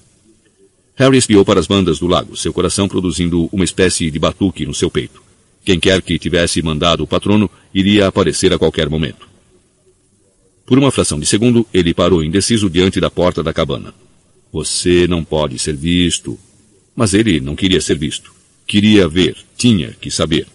[0.97, 4.75] Harry espiou para as bandas do lago, seu coração produzindo uma espécie de batuque no
[4.75, 5.23] seu peito.
[5.65, 9.29] Quem quer que tivesse mandado o patrono iria aparecer a qualquer momento.
[10.65, 13.95] Por uma fração de segundo, ele parou indeciso diante da porta da cabana.
[14.53, 16.39] Você não pode ser visto.
[16.95, 18.33] Mas ele não queria ser visto.
[18.67, 20.47] Queria ver, tinha que saber.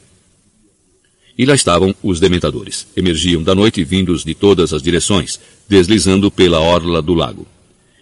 [1.37, 2.87] E lá estavam os dementadores.
[2.95, 7.47] Emergiam da noite vindos de todas as direções, deslizando pela orla do lago.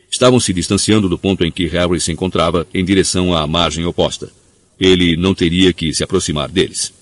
[0.10, 4.32] Estavam se distanciando do ponto em que Harry se encontrava em direção à margem oposta.
[4.80, 6.94] Ele não teria que se aproximar deles.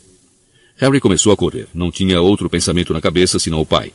[0.78, 1.68] Harry começou a correr.
[1.74, 3.92] Não tinha outro pensamento na cabeça senão o pai.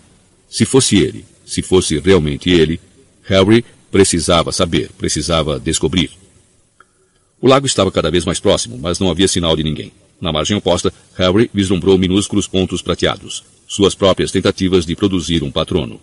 [0.48, 2.80] Se fosse ele, se fosse realmente ele,
[3.24, 6.10] Harry precisava saber, precisava descobrir.
[7.40, 9.92] O lago estava cada vez mais próximo, mas não havia sinal de ninguém.
[10.20, 16.00] Na margem oposta, Harry vislumbrou minúsculos pontos prateados, suas próprias tentativas de produzir um patrono.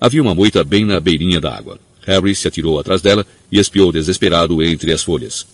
[0.00, 1.78] Havia uma moita bem na beirinha da água.
[2.06, 5.46] Harry se atirou atrás dela e espiou desesperado entre as folhas.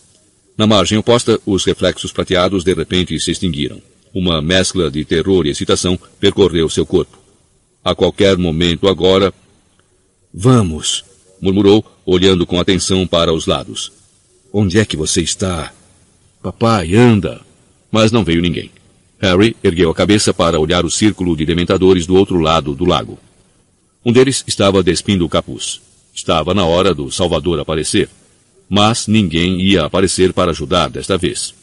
[0.57, 3.81] Na margem oposta, os reflexos prateados de repente se extinguiram.
[4.15, 7.19] Uma mescla de terror e excitação percorreu seu corpo.
[7.85, 9.33] A qualquer momento agora.
[10.33, 11.05] Vamos!
[11.41, 13.93] murmurou, olhando com atenção para os lados.
[14.53, 15.73] Onde é que você está?
[16.43, 17.41] Papai, anda!
[17.91, 18.71] Mas não veio ninguém.
[19.19, 23.19] Harry ergueu a cabeça para olhar o círculo de dementadores do outro lado do lago.
[24.05, 25.81] Um deles estava despindo o capuz.
[26.17, 28.09] Estava na hora do Salvador aparecer.
[28.71, 31.55] Mas ninguém ia aparecer para ajudar desta vez.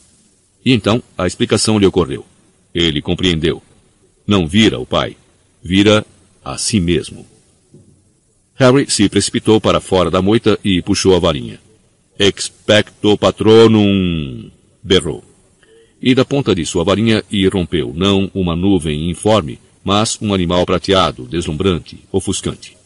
[0.64, 2.24] E então a explicação lhe ocorreu.
[2.72, 3.60] Ele compreendeu.
[4.24, 5.16] Não vira o pai.
[5.60, 6.06] Vira
[6.44, 7.26] a si mesmo.
[8.54, 11.58] Harry se precipitou para fora da moita e puxou a varinha.
[12.16, 14.50] Expecto patronum!
[14.80, 15.24] berrou.
[16.00, 21.24] E da ponta de sua varinha irrompeu não uma nuvem informe, mas um animal prateado,
[21.24, 22.83] deslumbrante, ofuscante.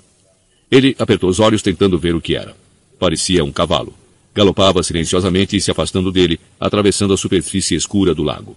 [0.70, 2.54] Ele apertou os olhos tentando ver o que era.
[2.98, 3.94] Parecia um cavalo.
[4.34, 8.56] Galopava silenciosamente se afastando dele, atravessando a superfície escura do lago.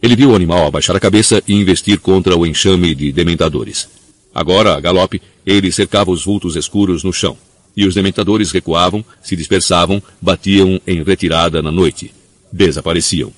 [0.00, 3.88] Ele viu o animal abaixar a cabeça e investir contra o enxame de dementadores.
[4.32, 7.36] Agora, a galope, ele cercava os vultos escuros no chão,
[7.76, 12.14] e os dementadores recuavam, se dispersavam, batiam em retirada na noite.
[12.52, 13.32] Desapareciam.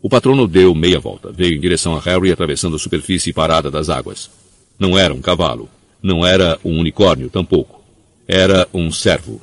[0.00, 3.88] O patrono deu meia volta, veio em direção a Harry atravessando a superfície parada das
[3.88, 4.30] águas.
[4.78, 5.68] Não era um cavalo.
[6.02, 7.82] Não era um unicórnio, tampouco.
[8.26, 9.40] Era um servo.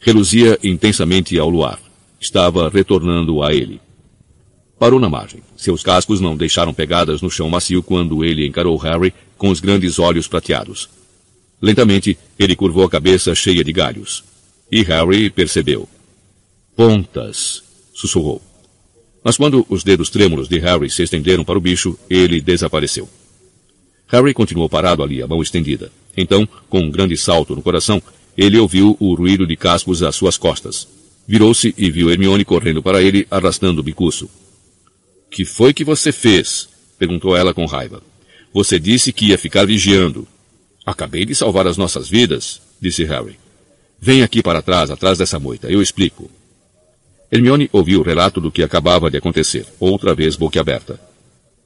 [0.00, 1.78] Reluzia intensamente ao luar.
[2.20, 3.80] Estava retornando a ele.
[4.78, 5.42] Parou na margem.
[5.56, 9.98] Seus cascos não deixaram pegadas no chão macio quando ele encarou Harry com os grandes
[9.98, 10.88] olhos prateados.
[11.60, 14.24] Lentamente, ele curvou a cabeça cheia de galhos.
[14.70, 15.88] E Harry percebeu.
[16.74, 17.62] Pontas,
[17.94, 18.42] sussurrou.
[19.22, 23.08] Mas quando os dedos trêmulos de Harry se estenderam para o bicho, ele desapareceu.
[24.12, 25.90] Harry continuou parado ali, a mão estendida.
[26.14, 28.00] Então, com um grande salto no coração,
[28.36, 30.86] ele ouviu o ruído de cascos às suas costas.
[31.26, 34.28] Virou-se e viu Hermione correndo para ele, arrastando o bicuço.
[35.30, 36.68] Que foi que você fez?
[36.98, 38.02] perguntou ela com raiva.
[38.52, 40.28] Você disse que ia ficar vigiando.
[40.84, 43.38] Acabei de salvar as nossas vidas, disse Harry.
[43.98, 46.30] Vem aqui para trás, atrás dessa moita, eu explico.
[47.30, 51.00] Hermione ouviu o relato do que acabava de acontecer, outra vez boquiaberta.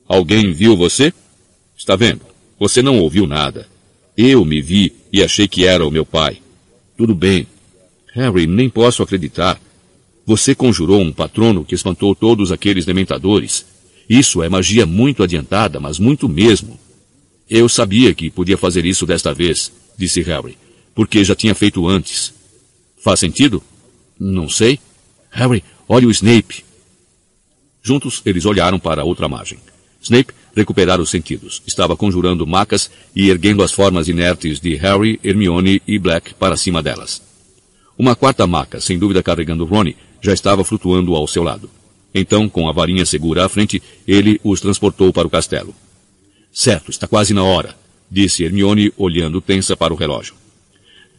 [0.06, 1.12] Alguém viu você?
[1.76, 2.35] Está vendo?
[2.58, 3.68] Você não ouviu nada.
[4.16, 6.38] Eu me vi e achei que era o meu pai.
[6.96, 7.46] Tudo bem.
[8.14, 9.60] Harry, nem posso acreditar.
[10.24, 13.66] Você conjurou um patrono que espantou todos aqueles dementadores.
[14.08, 16.78] Isso é magia muito adiantada, mas muito mesmo.
[17.48, 20.56] Eu sabia que podia fazer isso desta vez, disse Harry,
[20.94, 22.34] porque já tinha feito antes.
[22.96, 23.62] Faz sentido?
[24.18, 24.80] Não sei.
[25.30, 26.64] Harry, olhe o Snape.
[27.82, 29.58] Juntos, eles olharam para a outra margem.
[30.02, 31.62] Snape recuperara os sentidos.
[31.66, 36.82] Estava conjurando macas e erguendo as formas inertes de Harry, Hermione e Black para cima
[36.82, 37.20] delas.
[37.98, 41.68] Uma quarta maca, sem dúvida carregando Ronnie, já estava flutuando ao seu lado.
[42.14, 45.74] Então, com a varinha segura à frente, ele os transportou para o castelo.
[46.50, 47.76] Certo, está quase na hora,
[48.10, 50.34] disse Hermione, olhando tensa para o relógio.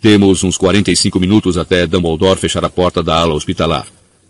[0.01, 3.87] Temos uns 45 minutos até Dumbledore fechar a porta da ala hospitalar.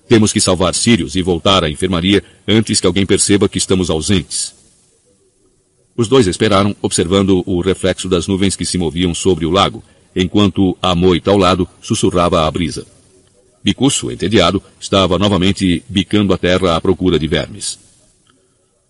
[0.07, 4.56] Temos que salvar Sirius e voltar à enfermaria antes que alguém perceba que estamos ausentes.
[5.97, 9.83] Os dois esperaram, observando o reflexo das nuvens que se moviam sobre o lago,
[10.15, 12.85] enquanto a moita ao lado sussurrava a brisa.
[13.63, 17.79] Bicuço, entediado, estava novamente bicando a terra à procura de vermes.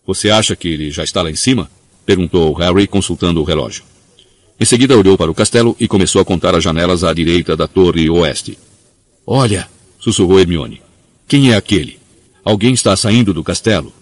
[0.06, 1.72] Você acha que ele já está lá em cima?
[2.06, 3.84] perguntou Harry, consultando o relógio.
[4.60, 7.68] Em seguida olhou para o castelo e começou a contar as janelas à direita da
[7.68, 8.58] torre oeste.
[9.26, 10.82] Olha, sussurrou Hermione.
[11.28, 12.00] Quem é aquele?
[12.44, 13.94] Alguém está saindo do castelo.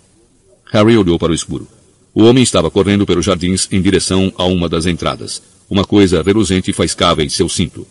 [0.71, 1.67] Harry olhou para o escuro.
[2.17, 5.43] O homem estava correndo pelos jardins em direção a uma das entradas.
[5.69, 7.85] Uma coisa reluzente faiscava em seu cinto.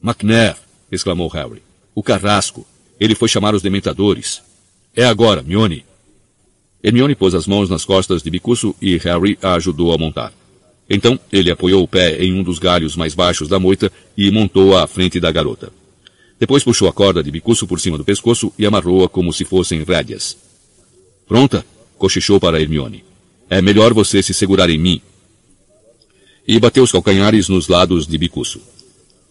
[0.00, 0.54] McNair!
[0.92, 1.60] exclamou Harry.
[1.92, 2.64] O carrasco.
[3.00, 4.40] Ele foi chamar os dementadores.
[4.94, 5.84] É agora, Mione.
[6.84, 10.32] Hermione pôs as mãos nas costas de Bicuço e Harry a ajudou a montar.
[10.88, 14.84] Então, ele apoiou o pé em um dos galhos mais baixos da moita e montou-a
[14.84, 15.72] à frente da garota.
[16.38, 19.82] Depois puxou a corda de bicuço por cima do pescoço e amarrou-a como se fossem
[19.82, 20.36] rédeas.
[21.26, 21.66] Pronta?
[21.98, 23.07] cochichou para Hermione.
[23.50, 25.00] É melhor você se segurar em mim.
[26.46, 28.60] E bateu os calcanhares nos lados de bicuço.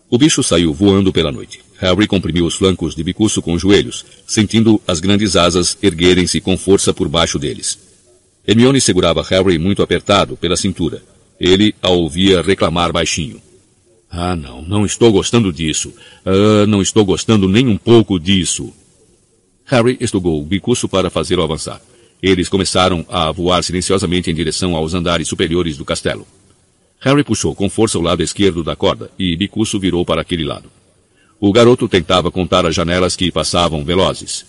[0.10, 1.60] O bicho saiu voando pela noite.
[1.80, 6.58] Harry comprimiu os flancos de bicuço com os joelhos, sentindo as grandes asas erguerem-se com
[6.58, 7.78] força por baixo deles.
[8.48, 11.03] Hermione segurava Harry muito apertado pela cintura.
[11.40, 13.42] Ele a ouvia reclamar baixinho.
[14.10, 15.94] Ah, não, não estou gostando disso.
[16.26, 18.74] Ah, não estou gostando nem um pouco disso.
[19.66, 21.82] Harry estugou o bicuço para fazê-lo avançar.
[22.22, 26.28] Eles começaram a voar silenciosamente em direção aos andares superiores do castelo.
[27.00, 30.72] Harry puxou com força o lado esquerdo da corda e Bicuço virou para aquele lado.
[31.40, 34.46] O garoto tentava contar as janelas que passavam velozes.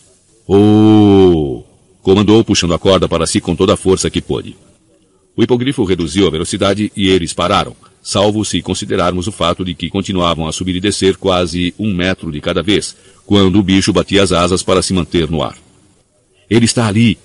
[0.47, 1.63] Oh!
[2.01, 4.57] Comandou puxando a corda para si com toda a força que pôde.
[5.37, 9.91] O hipogrifo reduziu a velocidade e eles pararam, salvo se considerarmos o fato de que
[9.91, 14.23] continuavam a subir e descer quase um metro de cada vez, quando o bicho batia
[14.23, 15.57] as asas para se manter no ar.
[16.49, 17.19] Ele está ali,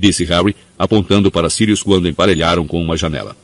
[0.00, 3.36] disse Harry, apontando para Sirius quando emparelharam com uma janela.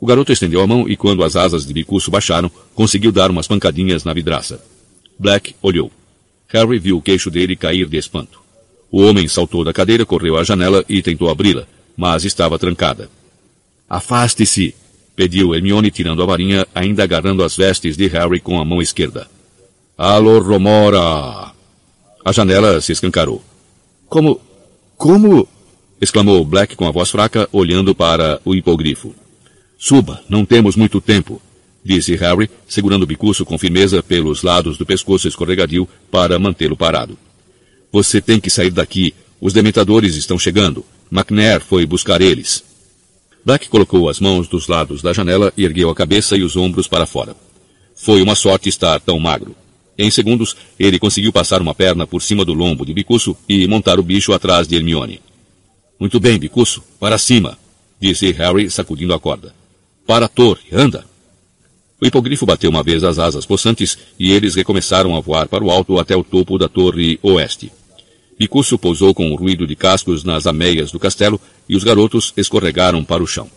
[0.00, 3.46] O garoto estendeu a mão e quando as asas de bicuço baixaram, conseguiu dar umas
[3.46, 4.60] pancadinhas na vidraça.
[5.18, 5.90] Black olhou.
[6.48, 8.40] Harry viu o queixo dele cair de espanto.
[8.90, 13.10] O homem saltou da cadeira, correu à janela e tentou abri-la, mas estava trancada.
[13.88, 14.74] Afaste-se!
[15.14, 19.26] pediu Hermione tirando a varinha, ainda agarrando as vestes de Harry com a mão esquerda.
[19.96, 21.52] Alô, Romora!
[22.22, 23.42] A janela se escancarou.
[24.08, 24.40] Como?
[24.96, 25.48] Como?
[26.00, 29.14] Exclamou Black com a voz fraca, olhando para o hipogrifo.
[29.78, 31.40] Suba, não temos muito tempo,
[31.84, 37.18] disse Harry, segurando o bicuço com firmeza pelos lados do pescoço escorregadio para mantê-lo parado.
[37.92, 39.14] Você tem que sair daqui.
[39.40, 40.84] Os dementadores estão chegando.
[41.10, 42.64] McNair foi buscar eles.
[43.44, 46.88] Black colocou as mãos dos lados da janela e ergueu a cabeça e os ombros
[46.88, 47.36] para fora.
[47.94, 49.54] Foi uma sorte estar tão magro.
[49.96, 53.98] Em segundos, ele conseguiu passar uma perna por cima do lombo de Bicuço e montar
[53.98, 55.20] o bicho atrás de Hermione.
[55.98, 57.58] Muito bem, Bicuço, para cima,
[58.00, 59.54] disse Harry, sacudindo a corda.
[60.06, 61.04] Para a torre, anda!
[62.00, 65.70] O hipogrifo bateu uma vez as asas possantes e eles recomeçaram a voar para o
[65.70, 67.72] alto até o topo da torre oeste.
[68.38, 73.02] Bicuço pousou com o ruído de cascos nas ameias do castelo e os garotos escorregaram
[73.02, 73.50] para o chão.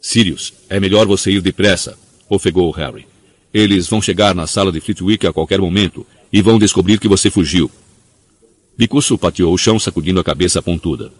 [0.00, 1.98] Sirius, é melhor você ir depressa,
[2.30, 3.06] ofegou Harry.
[3.52, 7.30] Eles vão chegar na sala de Flitwick a qualquer momento e vão descobrir que você
[7.30, 7.70] fugiu.
[8.76, 11.12] Bicuço pateou o chão sacudindo a cabeça pontuda.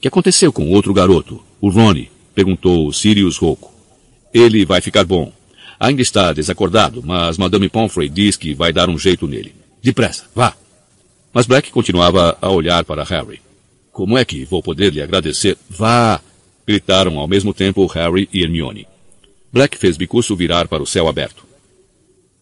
[0.00, 2.10] Que aconteceu com outro garoto, o Ronnie?
[2.34, 3.70] perguntou Sirius rouco.
[4.32, 5.30] Ele vai ficar bom.
[5.78, 9.54] Ainda está desacordado, mas Madame Pomfrey diz que vai dar um jeito nele.
[9.82, 10.54] Depressa, vá.
[11.32, 13.40] Mas Black continuava a olhar para Harry.
[13.92, 15.56] Como é que vou poder lhe agradecer?
[15.68, 16.20] Vá!
[16.66, 18.86] gritaram ao mesmo tempo Harry e Hermione.
[19.52, 21.44] Black fez Bicuço virar para o céu aberto.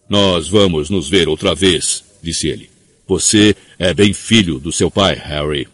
[0.08, 2.71] Nós vamos nos ver outra vez, disse ele.
[3.07, 5.67] Você é bem filho do seu pai, Harry.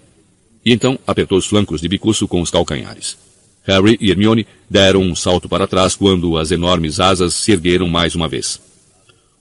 [0.65, 3.17] E então apertou os flancos de Bicuço com os calcanhares.
[3.65, 8.15] Harry e Hermione deram um salto para trás quando as enormes asas se ergueram mais
[8.15, 8.61] uma vez.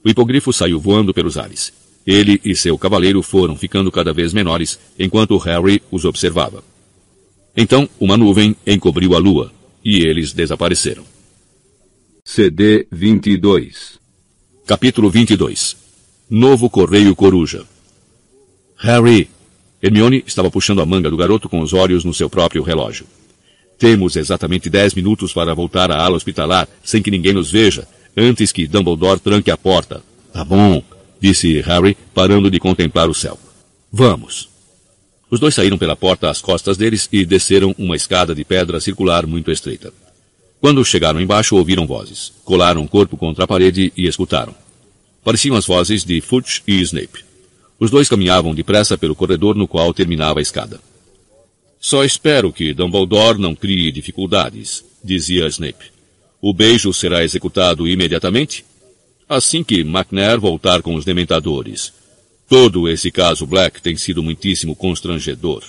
[0.03, 1.73] O hipogrifo saiu voando pelos ares.
[2.06, 6.63] Ele e seu cavaleiro foram ficando cada vez menores enquanto Harry os observava.
[7.56, 9.51] Então uma nuvem encobriu a lua
[9.83, 11.03] e eles desapareceram.
[12.25, 13.99] CD 22
[14.65, 15.75] Capítulo 22
[16.29, 17.65] Novo Correio Coruja
[18.77, 19.33] Harry!
[19.83, 23.06] Hermione estava puxando a manga do garoto com os olhos no seu próprio relógio.
[23.78, 27.85] Temos exatamente dez minutos para voltar à ala hospitalar sem que ninguém nos veja,
[28.16, 30.01] antes que Dumbledore tranque a porta.
[30.32, 30.82] Tá bom,
[31.19, 33.38] disse Harry, parando de contemplar o céu.
[33.92, 34.48] Vamos.
[35.30, 39.28] Os dois saíram pela porta às costas deles e desceram uma escada de pedra circular
[39.28, 39.92] muito estreita.
[40.62, 42.32] Quando chegaram embaixo, ouviram vozes.
[42.46, 44.56] Colaram o corpo contra a parede e escutaram.
[45.26, 47.33] Pareciam as vozes de Fudge e Snape.
[47.83, 50.80] Os dois caminhavam depressa pelo corredor no qual terminava a escada.
[51.82, 55.92] Só espero que Dumbledore não crie dificuldades, dizia Snape.
[56.42, 58.64] O beijo será executado imediatamente?
[59.28, 61.92] Assim que McNair voltar com os dementadores.
[62.48, 65.62] Todo esse caso Black tem sido muitíssimo constrangedor.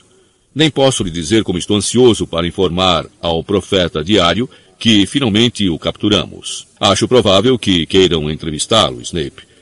[0.55, 4.49] Nem posso lhe dizer como estou ansioso para informar ao profeta diário
[4.79, 6.65] que finalmente o capturamos.
[6.79, 9.54] Acho provável que queiram entrevistá-lo, Snape.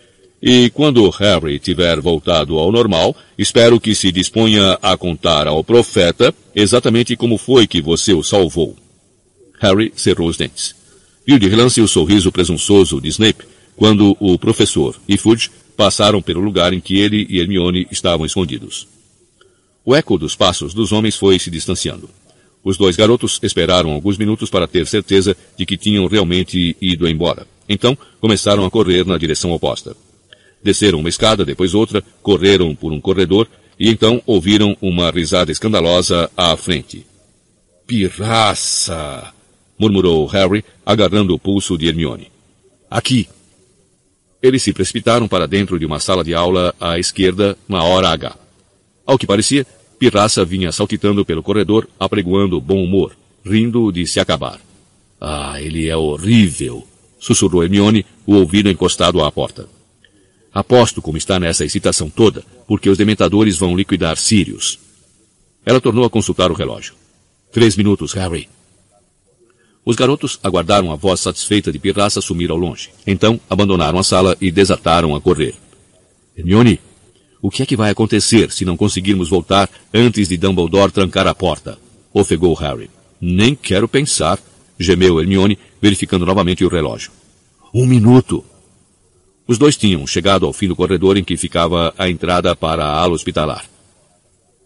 [0.42, 6.34] E quando Harry tiver voltado ao normal, espero que se disponha a contar ao profeta
[6.52, 8.76] exatamente como foi que você o salvou.
[9.60, 10.74] Harry cerrou os dentes.
[11.24, 13.44] Viu de relance o sorriso presunçoso de Snape
[13.76, 18.88] quando o professor e Fudge passaram pelo lugar em que ele e Hermione estavam escondidos.
[19.84, 22.10] O eco dos passos dos homens foi se distanciando.
[22.64, 27.46] Os dois garotos esperaram alguns minutos para ter certeza de que tinham realmente ido embora.
[27.68, 29.96] Então começaram a correr na direção oposta.
[30.62, 36.30] Desceram uma escada, depois outra, correram por um corredor e então ouviram uma risada escandalosa
[36.36, 37.04] à frente.
[37.86, 39.32] Pirraça!
[39.78, 42.30] murmurou Harry, agarrando o pulso de Hermione.
[42.88, 43.28] Aqui!
[44.40, 48.36] Eles se precipitaram para dentro de uma sala de aula à esquerda na hora H.
[49.04, 49.66] Ao que parecia,
[49.98, 54.60] Pirraça vinha saltitando pelo corredor, apregoando bom humor, rindo de se acabar.
[55.20, 56.86] Ah, ele é horrível!
[57.20, 59.68] sussurrou Hermione, o ouvido encostado à porta.
[60.52, 64.78] Aposto como está nessa excitação toda, porque os dementadores vão liquidar Sirius.
[65.64, 66.94] Ela tornou a consultar o relógio.
[67.50, 68.48] Três minutos, Harry.
[69.84, 72.90] Os garotos aguardaram a voz satisfeita de Pirraça sumir ao longe.
[73.06, 75.54] Então, abandonaram a sala e desataram a correr.
[76.36, 76.80] Hermione,
[77.40, 81.34] o que é que vai acontecer se não conseguirmos voltar antes de Dumbledore trancar a
[81.34, 81.78] porta?
[82.14, 82.88] Ofegou Harry.
[83.20, 84.38] Nem quero pensar,
[84.78, 87.10] gemeu Hermione, verificando novamente o relógio.
[87.74, 88.44] Um minuto,
[89.52, 92.98] os dois tinham chegado ao fim do corredor em que ficava a entrada para a
[92.98, 93.64] ala hospitalar.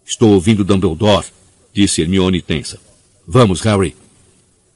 [0.04, 1.26] Estou ouvindo Dumbledore,
[1.72, 2.80] disse Hermione tensa.
[3.26, 3.94] Vamos, Harry.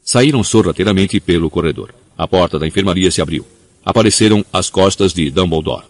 [0.03, 1.94] Saíram sorrateiramente pelo corredor.
[2.19, 3.47] A porta da enfermaria se abriu.
[3.85, 5.87] Apareceram as costas de Dumbledore.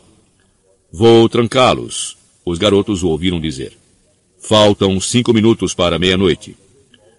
[0.93, 3.73] Vou trancá-los, os garotos o ouviram dizer.
[4.41, 6.57] Faltam cinco minutos para meia-noite.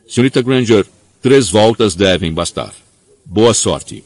[0.08, 0.86] Senhorita Granger,
[1.22, 2.74] Três voltas devem bastar.
[3.24, 4.04] Boa sorte.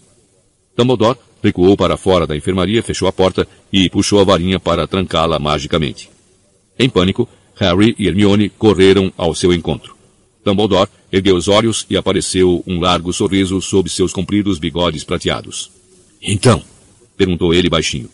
[0.76, 5.38] Dumbledore recuou para fora da enfermaria, fechou a porta e puxou a varinha para trancá-la
[5.38, 6.10] magicamente.
[6.78, 9.95] Em pânico, Harry e Hermione correram ao seu encontro.
[10.44, 15.72] Dumbledore ergueu os olhos e apareceu um largo sorriso sob seus compridos bigodes prateados.
[16.22, 16.63] Então?
[17.15, 18.10] perguntou ele baixinho.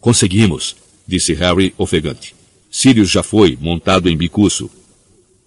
[0.00, 2.34] Conseguimos, disse Harry ofegante.
[2.70, 4.70] Sirius já foi, montado em bicuço.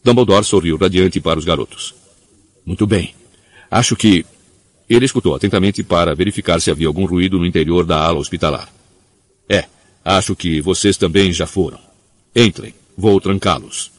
[0.04, 1.96] Dumbledore sorriu radiante para os garotos.
[2.66, 3.16] Muito bem.
[3.70, 4.26] Acho que...
[4.92, 8.68] Ele escutou atentamente para verificar se havia algum ruído no interior da ala hospitalar.
[9.48, 9.64] É,
[10.04, 11.80] acho que vocês também já foram.
[12.36, 13.90] Entrem, vou trancá-los.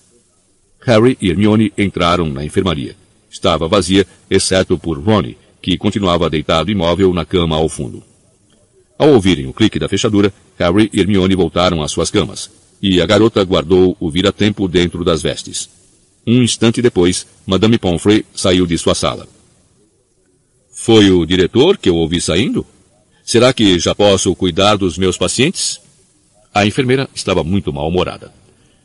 [0.82, 2.94] Harry e Hermione entraram na enfermaria.
[3.30, 8.02] Estava vazia, exceto por Ronnie, que continuava deitado imóvel na cama ao fundo.
[8.98, 12.50] Ao ouvirem o clique da fechadura, Harry e Hermione voltaram às suas camas,
[12.82, 15.70] e a garota guardou o vira-tempo dentro das vestes.
[16.26, 19.26] Um instante depois, Madame Pomfrey saiu de sua sala.
[20.84, 22.66] Foi o diretor que eu ouvi saindo?
[23.24, 25.80] Será que já posso cuidar dos meus pacientes?
[26.52, 28.32] A enfermeira estava muito mal-humorada.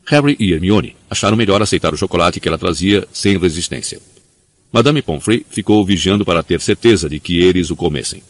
[0.05, 3.99] Harry e Hermione acharam melhor aceitar o chocolate que ela trazia sem resistência.
[4.71, 8.21] Madame Pomfrey ficou vigiando para ter certeza de que eles o comessem.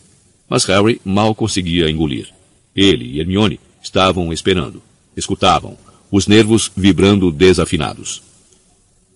[0.47, 2.29] Mas Harry mal conseguia engolir.
[2.73, 4.81] Ele e Hermione estavam esperando.
[5.13, 5.77] Escutavam,
[6.09, 8.23] os nervos vibrando desafinados.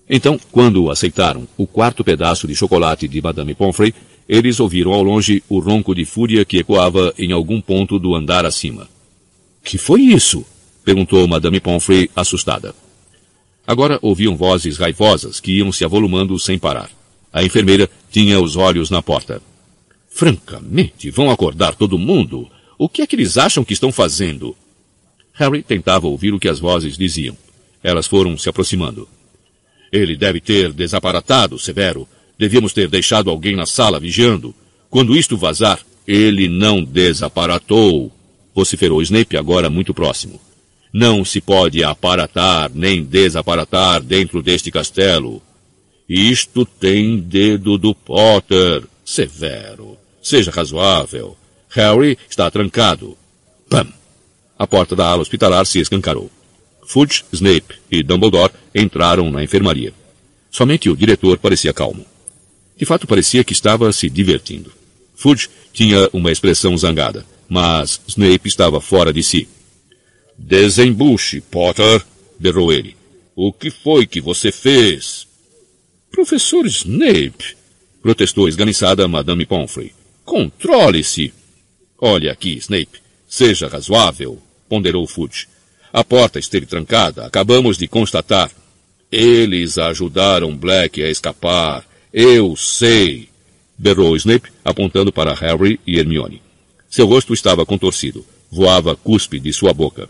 [0.10, 3.94] Então, quando aceitaram o quarto pedaço de chocolate de Madame Pomfrey,
[4.32, 8.46] eles ouviram ao longe o ronco de fúria que ecoava em algum ponto do andar
[8.46, 8.88] acima.
[9.62, 10.46] Que foi isso?
[10.86, 12.74] Perguntou Madame Pomfrey, assustada.
[13.68, 16.90] Agora ouviam vozes raivosas que iam se avolumando sem parar.
[17.34, 19.42] A enfermeira tinha os olhos na porta.
[20.10, 22.50] Francamente, vão acordar todo mundo?
[22.78, 24.56] O que é que eles acham que estão fazendo?
[25.34, 27.36] Harry tentava ouvir o que as vozes diziam.
[27.84, 29.10] Elas foram se aproximando.
[29.92, 32.08] Ele deve ter desaparatado, Severo.
[32.42, 34.52] Devíamos ter deixado alguém na sala vigiando.
[34.90, 38.12] Quando isto vazar, ele não desaparatou,
[38.56, 40.42] vociferou Snape agora muito próximo.
[40.92, 45.40] Não se pode aparatar nem desaparatar dentro deste castelo.
[46.10, 48.86] Isto tem dedo do Potter.
[49.06, 49.96] Severo.
[50.20, 51.38] Seja razoável.
[51.70, 53.16] Harry está trancado.
[53.70, 53.88] Pam!
[54.58, 56.32] A porta da ala hospitalar se escancarou.
[56.88, 59.94] Fudge, Snape e Dumbledore entraram na enfermaria.
[60.50, 62.04] Somente o diretor parecia calmo.
[62.82, 64.74] De fato, parecia que estava se divertindo.
[65.14, 69.48] Fudge tinha uma expressão zangada, mas Snape estava fora de si.
[70.36, 72.04] Desembuche, Potter,
[72.40, 72.98] berrou ele.
[73.36, 75.28] O que foi que você fez?
[76.10, 77.56] Professor Snape,
[78.02, 79.94] protestou esganiçada Madame Pomfrey.
[80.26, 81.32] Controle-se.
[82.00, 83.00] Olha aqui, Snape.
[83.30, 85.48] Seja razoável, ponderou Fudge.
[85.94, 88.50] A porta esteve trancada, acabamos de constatar.
[89.12, 91.91] Eles ajudaram Black a escapar.
[92.14, 93.30] Eu sei,
[93.78, 96.42] berrou Snape, apontando para Harry e Hermione.
[96.90, 98.26] Seu rosto estava contorcido.
[98.52, 100.10] Voava cuspe de sua boca.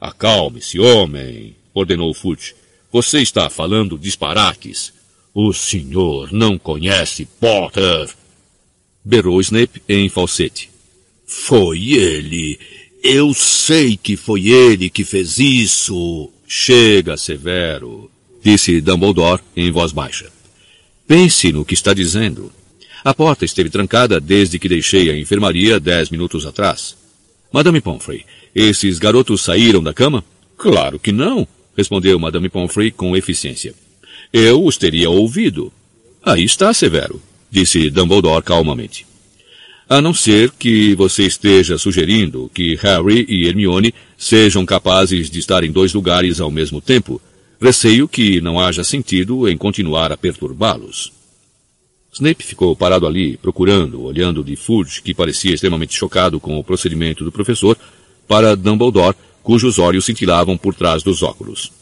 [0.00, 2.54] Acalme-se, homem, ordenou Fudge.
[2.92, 4.92] Você está falando disparates.
[5.34, 8.08] O senhor não conhece Potter.
[9.04, 10.70] Berrou Snape em falsete.
[11.26, 12.58] Foi ele.
[13.02, 16.30] Eu sei que foi ele que fez isso.
[16.46, 18.08] Chega, Severo,
[18.42, 20.31] disse Dumbledore em voz baixa.
[21.12, 22.50] Pense no que está dizendo.
[23.04, 26.96] A porta esteve trancada desde que deixei a enfermaria dez minutos atrás.
[27.52, 30.24] Madame Pomfrey, esses garotos saíram da cama?
[30.56, 31.46] Claro que não,
[31.76, 33.74] respondeu Madame Pomfrey com eficiência.
[34.32, 35.70] Eu os teria ouvido.
[36.24, 39.06] Aí está, Severo, disse Dumbledore calmamente.
[39.86, 45.62] A não ser que você esteja sugerindo que Harry e Hermione sejam capazes de estar
[45.62, 47.20] em dois lugares ao mesmo tempo,
[47.62, 51.12] receio que não haja sentido em continuar a perturbá-los.
[52.12, 57.24] Snape ficou parado ali, procurando, olhando de Fudge, que parecia extremamente chocado com o procedimento
[57.24, 57.78] do professor,
[58.26, 61.72] para Dumbledore, cujos olhos cintilavam por trás dos óculos.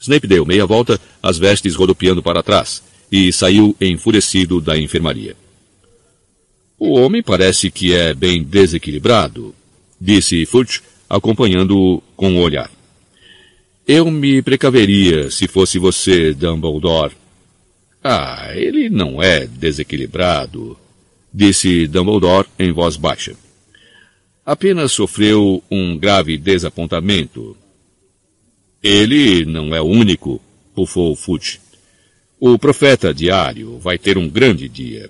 [0.00, 5.36] Snape deu meia volta, as vestes rodopiando para trás, e saiu enfurecido da enfermaria.
[6.78, 9.54] O homem parece que é bem desequilibrado,
[10.00, 12.70] disse Fudge, acompanhando-o com o olhar.
[13.88, 17.14] Eu me precaveria se fosse você, Dumbledore.
[18.02, 20.76] Ah, ele não é desequilibrado,
[21.32, 23.36] disse Dumbledore em voz baixa.
[24.44, 27.56] Apenas sofreu um grave desapontamento.
[28.82, 30.40] Ele não é o único,
[30.74, 31.60] bufou Fudge.
[32.40, 35.08] O profeta diário vai ter um grande dia.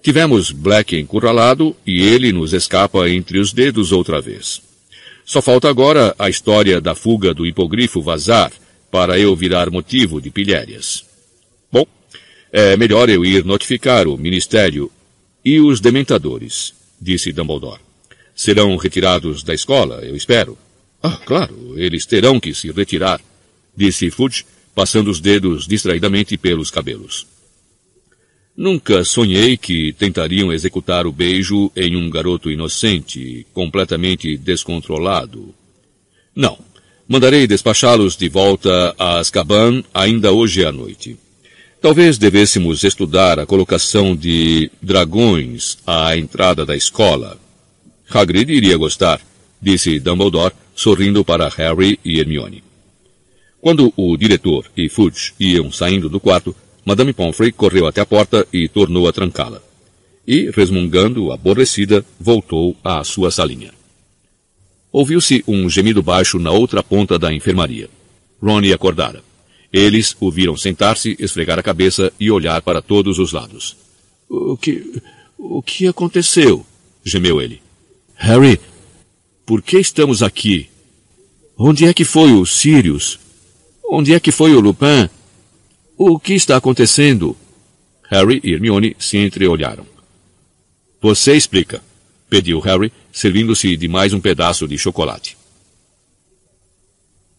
[0.00, 4.62] Tivemos Black encurralado e ele nos escapa entre os dedos outra vez.
[5.24, 8.52] Só falta agora a história da fuga do hipogrifo vazar
[8.90, 11.04] para eu virar motivo de pilhérias.
[11.72, 11.86] Bom,
[12.56, 14.88] É melhor eu ir notificar o Ministério
[15.44, 17.80] e os dementadores, disse Dumbledore.
[18.32, 20.56] Serão retirados da escola, eu espero.
[21.02, 23.20] Ah, claro, eles terão que se retirar,
[23.76, 27.26] disse Fudge, passando os dedos distraidamente pelos cabelos.
[28.56, 35.52] Nunca sonhei que tentariam executar o beijo em um garoto inocente, completamente descontrolado.
[36.34, 36.56] Não.
[37.06, 41.18] Mandarei despachá-los de volta a Azkaban ainda hoje à noite.
[41.80, 47.38] Talvez devêssemos estudar a colocação de dragões à entrada da escola.
[48.08, 49.20] Hagrid iria gostar,
[49.60, 52.64] disse Dumbledore, sorrindo para Harry e Hermione.
[53.60, 58.46] Quando o diretor e Fudge iam saindo do quarto, Madame Pomfrey correu até a porta
[58.52, 59.62] e tornou a trancá-la.
[60.26, 63.72] E, resmungando, aborrecida, voltou à sua salinha.
[64.92, 67.88] Ouviu-se um gemido baixo na outra ponta da enfermaria.
[68.40, 69.22] Ronnie acordara.
[69.72, 73.76] Eles o viram sentar-se, esfregar a cabeça e olhar para todos os lados.
[74.28, 75.02] O que.
[75.36, 76.64] O que aconteceu?
[77.04, 77.60] gemeu ele.
[78.14, 78.58] Harry,
[79.44, 80.68] por que estamos aqui?
[81.56, 83.18] Onde é que foi o Sirius?
[83.84, 85.08] Onde é que foi o Lupin?
[85.96, 87.36] O que está acontecendo?
[88.10, 89.86] Harry e Hermione se entreolharam.
[91.00, 91.80] Você explica,
[92.28, 95.36] pediu Harry, servindo-se de mais um pedaço de chocolate.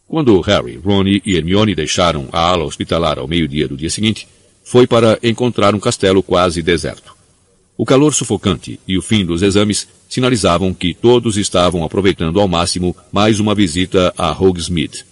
[0.08, 4.26] Quando Harry, Ron e Hermione deixaram a ala hospitalar ao meio-dia do dia seguinte,
[4.64, 7.14] foi para encontrar um castelo quase deserto.
[7.78, 12.96] O calor sufocante e o fim dos exames sinalizavam que todos estavam aproveitando ao máximo
[13.12, 15.06] mais uma visita a Hogsmeade.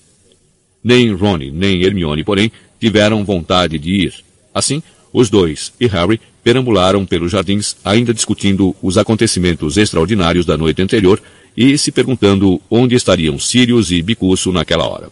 [0.81, 2.49] Nem Ron nem Hermione, porém,
[2.83, 4.13] tiveram vontade de ir.
[4.53, 4.83] Assim,
[5.13, 11.21] os dois e Harry perambularam pelos jardins, ainda discutindo os acontecimentos extraordinários da noite anterior
[11.55, 15.09] e se perguntando onde estariam Sirius e Bicuço naquela hora.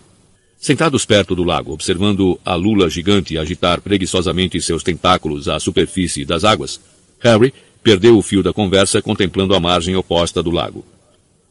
[0.60, 6.44] Sentados perto do lago, observando a lula gigante agitar preguiçosamente seus tentáculos à superfície das
[6.44, 6.78] águas,
[7.22, 10.84] Harry perdeu o fio da conversa contemplando a margem oposta do lago.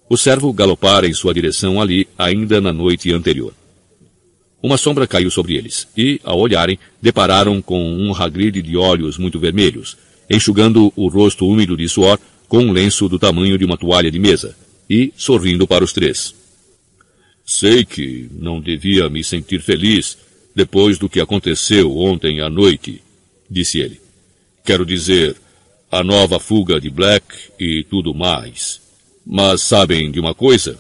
[0.07, 3.55] O servo galopara em sua direção ali ainda na noite anterior.
[4.63, 9.41] Uma sombra caiu sobre eles, e, ao olharem, depararam com um Hagrid de olhos muito
[9.41, 9.97] vermelhos,
[10.29, 14.19] enxugando o rosto úmido de suor com um lenço do tamanho de uma toalha de
[14.19, 14.57] mesa,
[14.89, 16.35] e sorrindo para os três.
[17.47, 20.19] Sei que não devia me sentir feliz
[20.55, 23.03] depois do que aconteceu ontem à noite,
[23.49, 24.01] disse ele.
[24.65, 25.37] Quero dizer,
[25.91, 27.25] a nova fuga de Black
[27.59, 28.81] e tudo mais.
[29.27, 30.79] Mas sabem de uma coisa?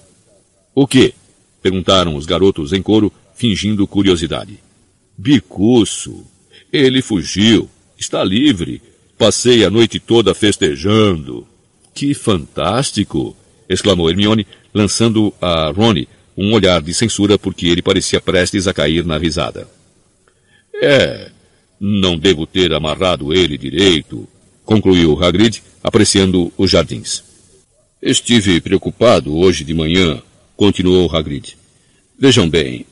[0.74, 1.14] O que?
[1.62, 4.58] perguntaram os garotos em coro, fingindo curiosidade.
[5.16, 6.26] Bicuço.
[6.70, 7.70] Ele fugiu.
[7.98, 8.82] Está livre.
[9.16, 11.48] Passei a noite toda festejando.
[11.94, 13.34] Que fantástico!
[13.66, 16.06] exclamou Hermione, lançando a Rony
[16.36, 19.66] um olhar de censura porque ele parecia prestes a cair na risada.
[20.74, 21.30] É,
[21.80, 24.28] não devo ter amarrado ele direito,
[24.66, 27.22] concluiu Hagrid, apreciando os jardins.
[28.02, 30.22] Estive preocupado hoje de manhã,
[30.56, 31.56] continuou Hagrid.
[32.18, 32.84] Vejam bem,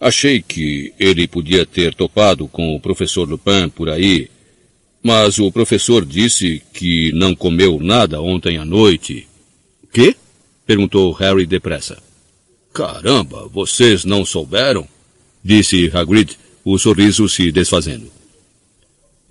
[0.00, 4.28] achei que ele podia ter topado com o professor Lupin por aí,
[5.02, 9.26] mas o professor disse que não comeu nada ontem à noite.
[9.92, 10.16] Quê?
[10.66, 12.02] perguntou Harry depressa.
[12.72, 14.86] Caramba, vocês não souberam?
[15.42, 18.10] disse Hagrid, o sorriso se desfazendo.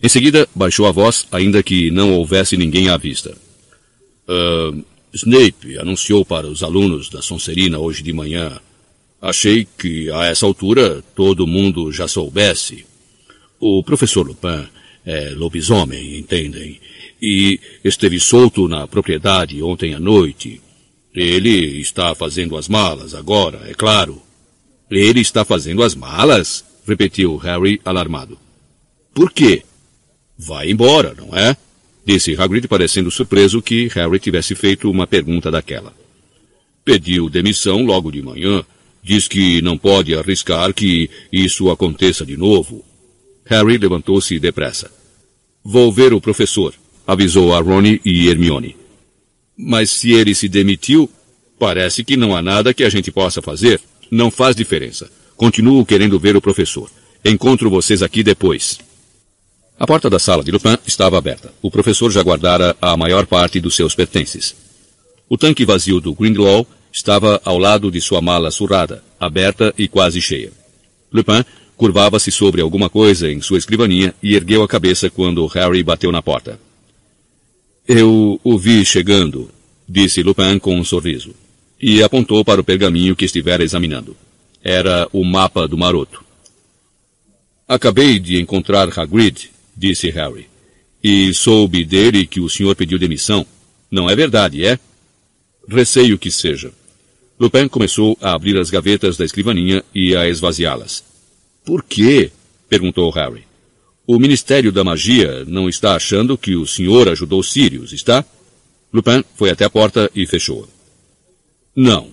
[0.01, 3.35] Em seguida, baixou a voz, ainda que não houvesse ninguém à vista.
[4.28, 4.83] Uh,
[5.14, 8.60] Snape anunciou para os alunos da Sonserina hoje de manhã.
[9.25, 12.85] Achei que, a essa altura, todo mundo já soubesse.
[13.59, 14.67] O professor Lupin
[15.06, 16.79] é lobisomem, entendem?
[17.22, 20.61] e esteve solto na propriedade ontem à noite.
[21.13, 24.22] Ele está fazendo as malas agora, é claro.
[24.90, 26.63] Ele está fazendo as malas?
[26.88, 28.38] repetiu Harry alarmado.
[29.11, 29.63] Por quê?
[30.38, 31.58] Vai embora, não é?
[32.06, 35.91] Disse Hagrid parecendo surpreso que Harry tivesse feito uma pergunta daquela.
[36.83, 38.63] Pediu demissão logo de manhã.
[39.06, 42.84] Diz que não pode arriscar que isso aconteça de novo.
[43.46, 44.90] Harry levantou-se depressa.
[45.64, 46.74] Vou ver o professor,
[47.06, 48.76] avisou a Ronnie e Hermione.
[49.56, 51.08] Mas se ele se demitiu,
[51.60, 53.80] parece que não há nada que a gente possa fazer.
[54.10, 55.08] Não faz diferença.
[55.38, 56.90] Continuo querendo ver o professor.
[57.24, 58.80] Encontro vocês aqui depois.
[59.78, 61.54] A porta da sala de Lupin estava aberta.
[61.62, 64.56] O professor já guardara a maior parte dos seus pertences.
[65.30, 70.22] O tanque vazio do Grindlaw estava ao lado de sua mala surrada, aberta e quase
[70.22, 70.49] cheia.
[71.11, 71.44] Lupin
[71.76, 76.22] curvava-se sobre alguma coisa em sua escrivaninha e ergueu a cabeça quando Harry bateu na
[76.22, 76.58] porta.
[77.85, 79.51] Eu o vi chegando,
[79.88, 81.35] disse Lupin com um sorriso,
[81.81, 84.15] e apontou para o pergaminho que estivera examinando.
[84.63, 86.24] Era o mapa do maroto.
[87.67, 90.47] Acabei de encontrar Hagrid, disse Harry.
[91.03, 93.45] E soube dele que o senhor pediu demissão.
[93.92, 94.79] Não é verdade, é?
[95.67, 96.72] Receio que seja.
[97.40, 101.03] Lupin começou a abrir as gavetas da escrivaninha e a esvaziá-las.
[101.66, 102.32] Por quê?
[102.69, 103.44] perguntou Harry.
[104.08, 108.24] O Ministério da Magia não está achando que o senhor ajudou Sirius, está?
[108.94, 110.68] Lupin foi até a porta e fechou-a.
[111.76, 112.10] Não.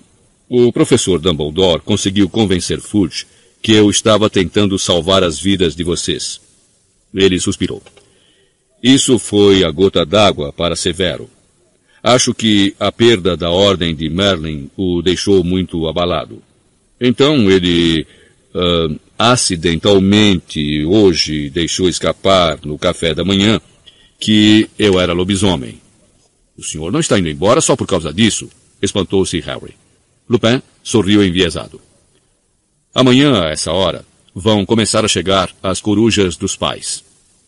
[0.49, 3.27] O professor Dumbledore conseguiu convencer Fudge
[3.63, 6.41] que eu estava tentando salvar as vidas de vocês.
[7.15, 7.81] Ele suspirou.
[8.83, 11.31] Isso foi a gota d'água para Severo.
[12.03, 16.43] Acho que a perda da ordem de Merlin o deixou muito abalado.
[17.01, 18.07] Então ele
[18.55, 23.61] uh, acidentalmente hoje deixou escapar no café da manhã
[24.19, 25.81] que eu era lobisomem.
[26.57, 28.49] O senhor não está indo embora só por causa disso?
[28.81, 29.75] Espantou-se Harry.
[30.29, 31.81] Lupin sorriu enviesado.
[32.95, 34.05] Amanhã, a essa hora,
[34.35, 37.05] vão começar a chegar as corujas dos pais.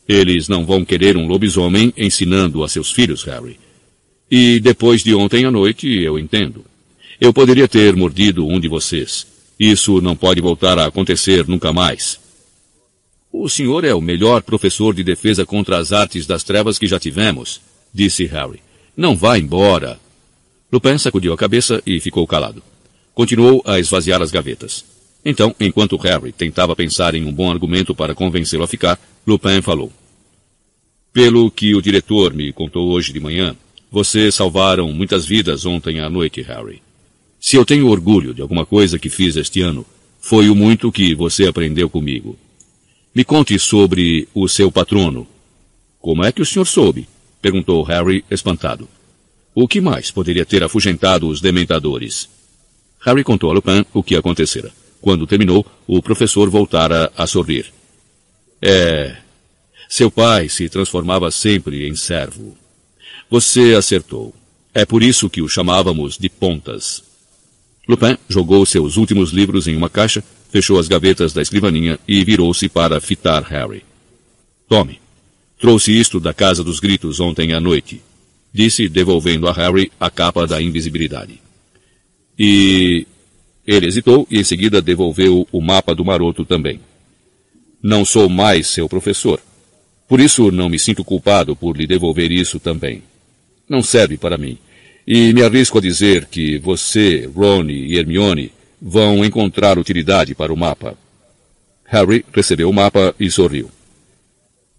[0.08, 3.58] Eles não vão querer um lobisomem ensinando a seus filhos, Harry.
[4.36, 6.64] E depois de ontem à noite, eu entendo.
[7.20, 9.24] Eu poderia ter mordido um de vocês,
[9.60, 12.18] isso não pode voltar a acontecer nunca mais.
[13.32, 16.98] O senhor é o melhor professor de defesa contra as artes das trevas que já
[16.98, 17.60] tivemos,
[17.94, 18.60] disse Harry.
[18.96, 20.00] Não vá embora.
[20.72, 22.60] Lupin sacudiu a cabeça e ficou calado.
[23.14, 24.84] Continuou a esvaziar as gavetas.
[25.24, 29.92] Então, enquanto Harry tentava pensar em um bom argumento para convencê-lo a ficar, Lupin falou.
[31.12, 33.56] Pelo que o diretor me contou hoje de manhã,
[33.94, 36.82] vocês salvaram muitas vidas ontem à noite, Harry.
[37.40, 39.86] Se eu tenho orgulho de alguma coisa que fiz este ano,
[40.20, 42.36] foi o muito que você aprendeu comigo.
[43.14, 45.28] Me conte sobre o seu patrono.
[46.00, 47.06] Como é que o senhor soube?
[47.40, 48.88] perguntou Harry, espantado.
[49.54, 52.28] O que mais poderia ter afugentado os dementadores?
[52.98, 54.72] Harry contou a Lupin o que acontecera.
[55.00, 57.72] Quando terminou, o professor voltara a sorrir.
[58.60, 59.18] É.
[59.88, 62.63] Seu pai se transformava sempre em servo.
[63.30, 64.34] Você acertou.
[64.72, 67.02] É por isso que o chamávamos de Pontas.
[67.88, 72.68] Lupin jogou seus últimos livros em uma caixa, fechou as gavetas da escrivaninha e virou-se
[72.68, 73.84] para fitar Harry.
[74.68, 75.00] Tome.
[75.58, 78.02] Trouxe isto da Casa dos Gritos ontem à noite,
[78.52, 81.40] disse, devolvendo a Harry a capa da invisibilidade.
[82.38, 83.06] E...
[83.66, 86.80] Ele hesitou e em seguida devolveu o mapa do maroto também.
[87.82, 89.40] Não sou mais seu professor.
[90.06, 93.02] Por isso não me sinto culpado por lhe devolver isso também.
[93.68, 94.58] Não serve para mim.
[95.06, 100.56] E me arrisco a dizer que você, Ron e Hermione vão encontrar utilidade para o
[100.56, 100.96] mapa.
[101.84, 103.70] Harry recebeu o mapa e sorriu.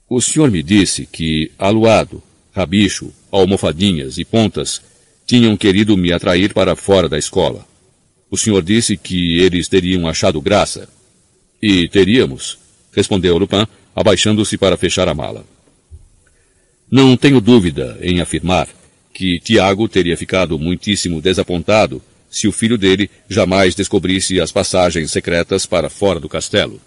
[0.10, 2.22] O senhor me disse que Aluado,
[2.54, 4.82] Rabicho, Almofadinhas e Pontas
[5.26, 7.66] tinham querido me atrair para fora da escola.
[8.30, 10.88] O senhor disse que eles teriam achado graça.
[11.62, 12.58] E teríamos,
[12.92, 15.46] respondeu Lupin, abaixando-se para fechar a mala.
[16.90, 18.68] Não tenho dúvida em afirmar
[19.14, 25.66] que Tiago teria ficado muitíssimo desapontado se o filho dele jamais descobrisse as passagens secretas
[25.66, 26.82] para fora do castelo.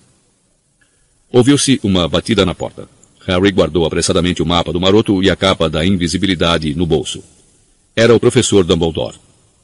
[1.32, 2.88] Ouviu-se uma batida na porta.
[3.26, 7.22] Harry guardou apressadamente o mapa do maroto e a capa da invisibilidade no bolso.
[7.96, 9.16] Era o professor Dumbledore.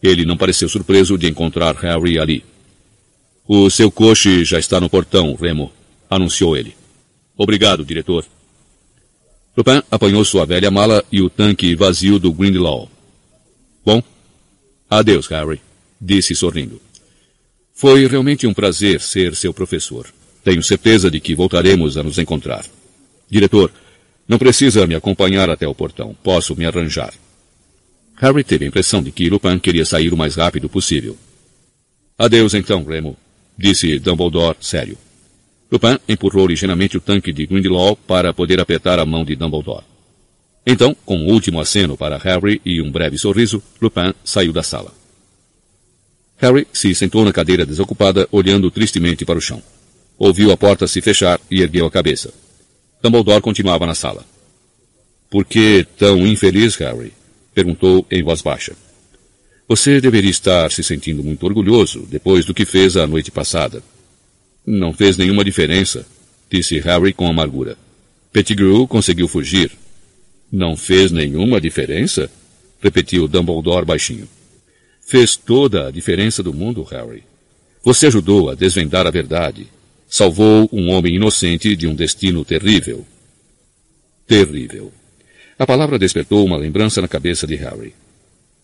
[0.02, 2.44] Ele não pareceu surpreso de encontrar Harry ali.
[3.46, 5.70] O seu coche já está no portão, Remo,
[6.10, 6.74] anunciou ele.
[7.36, 8.24] Obrigado, diretor.
[9.56, 12.90] Lupin apanhou sua velha mala e o tanque vazio do Grindlaw.
[13.84, 14.02] Bom,
[14.90, 15.60] adeus, Harry,
[16.00, 16.80] disse sorrindo.
[17.72, 20.06] Foi realmente um prazer ser seu professor.
[20.42, 22.64] Tenho certeza de que voltaremos a nos encontrar.
[23.30, 23.72] Diretor,
[24.28, 26.16] não precisa me acompanhar até o portão.
[26.22, 27.12] Posso me arranjar.
[28.16, 31.16] Harry teve a impressão de que Lupin queria sair o mais rápido possível.
[32.18, 33.16] Adeus então, Remo,
[33.58, 34.96] disse Dumbledore sério.
[35.74, 39.82] Lupin empurrou ligeiramente o tanque de Grindelwald para poder apertar a mão de Dumbledore.
[40.64, 44.94] Então, com um último aceno para Harry e um breve sorriso, Lupin saiu da sala.
[46.36, 49.60] Harry se sentou na cadeira desocupada, olhando tristemente para o chão.
[50.16, 52.32] Ouviu a porta se fechar e ergueu a cabeça.
[53.02, 54.24] Dumbledore continuava na sala.
[55.28, 57.12] Por que tão infeliz, Harry?
[57.52, 58.76] perguntou em voz baixa.
[59.66, 63.82] Você deveria estar se sentindo muito orgulhoso depois do que fez a noite passada.
[64.66, 66.06] Não fez nenhuma diferença,
[66.50, 67.76] disse Harry com amargura.
[68.32, 69.70] Pettigrew conseguiu fugir.
[70.50, 72.30] Não fez nenhuma diferença?
[72.80, 74.28] repetiu Dumbledore baixinho.
[75.06, 77.22] Fez toda a diferença do mundo, Harry.
[77.82, 79.66] Você ajudou a desvendar a verdade.
[80.08, 83.06] Salvou um homem inocente de um destino terrível.
[84.26, 84.90] Terrível.
[85.58, 87.94] A palavra despertou uma lembrança na cabeça de Harry.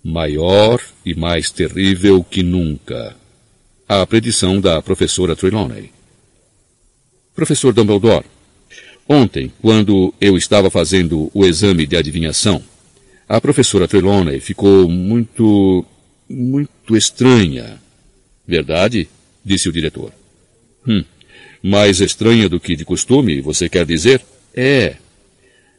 [0.03, 3.15] Maior e mais terrível que nunca
[3.93, 5.91] a predição da professora Trelawney.
[7.35, 8.25] Professor Dumbledore,
[9.09, 12.63] Ontem, quando eu estava fazendo o exame de adivinhação,
[13.29, 15.85] a professora Trelawney ficou muito.
[16.29, 17.83] muito estranha.
[18.47, 19.09] Verdade?
[19.45, 20.13] disse o diretor.
[20.87, 21.03] Hum,
[21.61, 24.23] mais estranha do que de costume, você quer dizer?
[24.55, 24.95] É.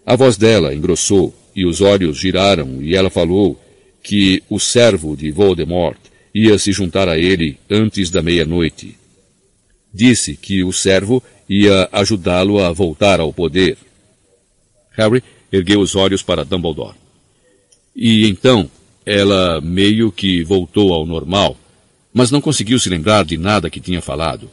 [0.05, 3.57] A voz dela engrossou e os olhos giraram e ela falou
[4.03, 6.00] que o servo de Voldemort
[6.33, 8.97] ia se juntar a ele antes da meia-noite.
[9.93, 13.77] Disse que o servo ia ajudá-lo a voltar ao poder.
[14.91, 16.95] Harry ergueu os olhos para Dumbledore.
[17.95, 18.69] E então,
[19.05, 21.57] ela meio que voltou ao normal,
[22.13, 24.49] mas não conseguiu se lembrar de nada que tinha falado.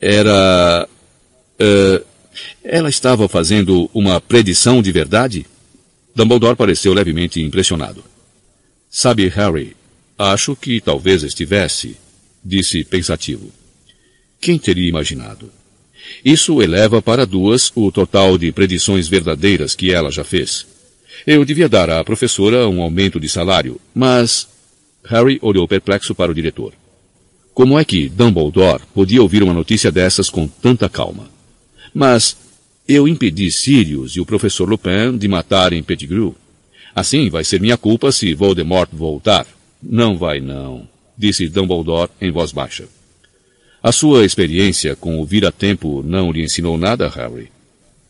[0.00, 0.88] Era.
[1.60, 2.04] Uh,
[2.62, 5.46] ela estava fazendo uma predição de verdade?
[6.14, 8.04] Dumbledore pareceu levemente impressionado.
[8.90, 9.75] Sabe, Harry,
[10.18, 11.96] acho que talvez estivesse,
[12.44, 13.50] disse pensativo.
[14.40, 15.50] Quem teria imaginado?
[16.24, 20.66] Isso eleva para duas o total de predições verdadeiras que ela já fez.
[21.26, 24.48] Eu devia dar à professora um aumento de salário, mas.
[25.04, 26.72] Harry olhou perplexo para o diretor.
[27.54, 31.30] Como é que Dumbledore podia ouvir uma notícia dessas com tanta calma?
[31.94, 32.36] Mas
[32.88, 36.34] eu impedi Sirius e o professor Lupin de matarem Pettigrew.
[36.94, 39.46] Assim vai ser minha culpa se Voldemort voltar.
[39.88, 42.88] Não vai não, disse Dumbledore em voz baixa.
[43.80, 47.52] A sua experiência com o vira-tempo não lhe ensinou nada, Harry.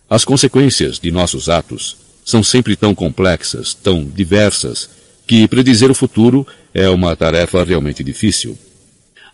[0.08, 4.88] As consequências de nossos atos são sempre tão complexas, tão diversas,
[5.26, 8.56] que predizer o futuro é uma tarefa realmente difícil.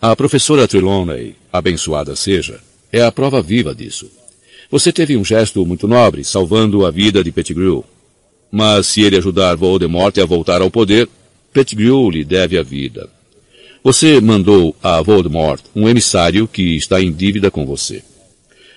[0.00, 2.58] A professora Trelawney, abençoada seja,
[2.90, 4.10] é a prova viva disso.
[4.68, 7.84] Você teve um gesto muito nobre, salvando a vida de Pettigrew.
[8.50, 11.08] Mas se ele ajudar Voldemort a voltar ao poder,
[11.52, 13.08] Pettigrew lhe deve a vida.
[13.84, 18.02] Você mandou a Voldemort um emissário que está em dívida com você.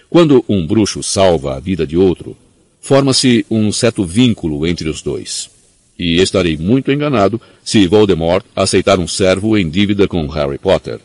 [0.09, 2.35] Quando um bruxo salva a vida de outro,
[2.81, 5.49] forma-se um certo vínculo entre os dois.
[5.97, 10.99] E estarei muito enganado se Voldemort aceitar um servo em dívida com Harry Potter.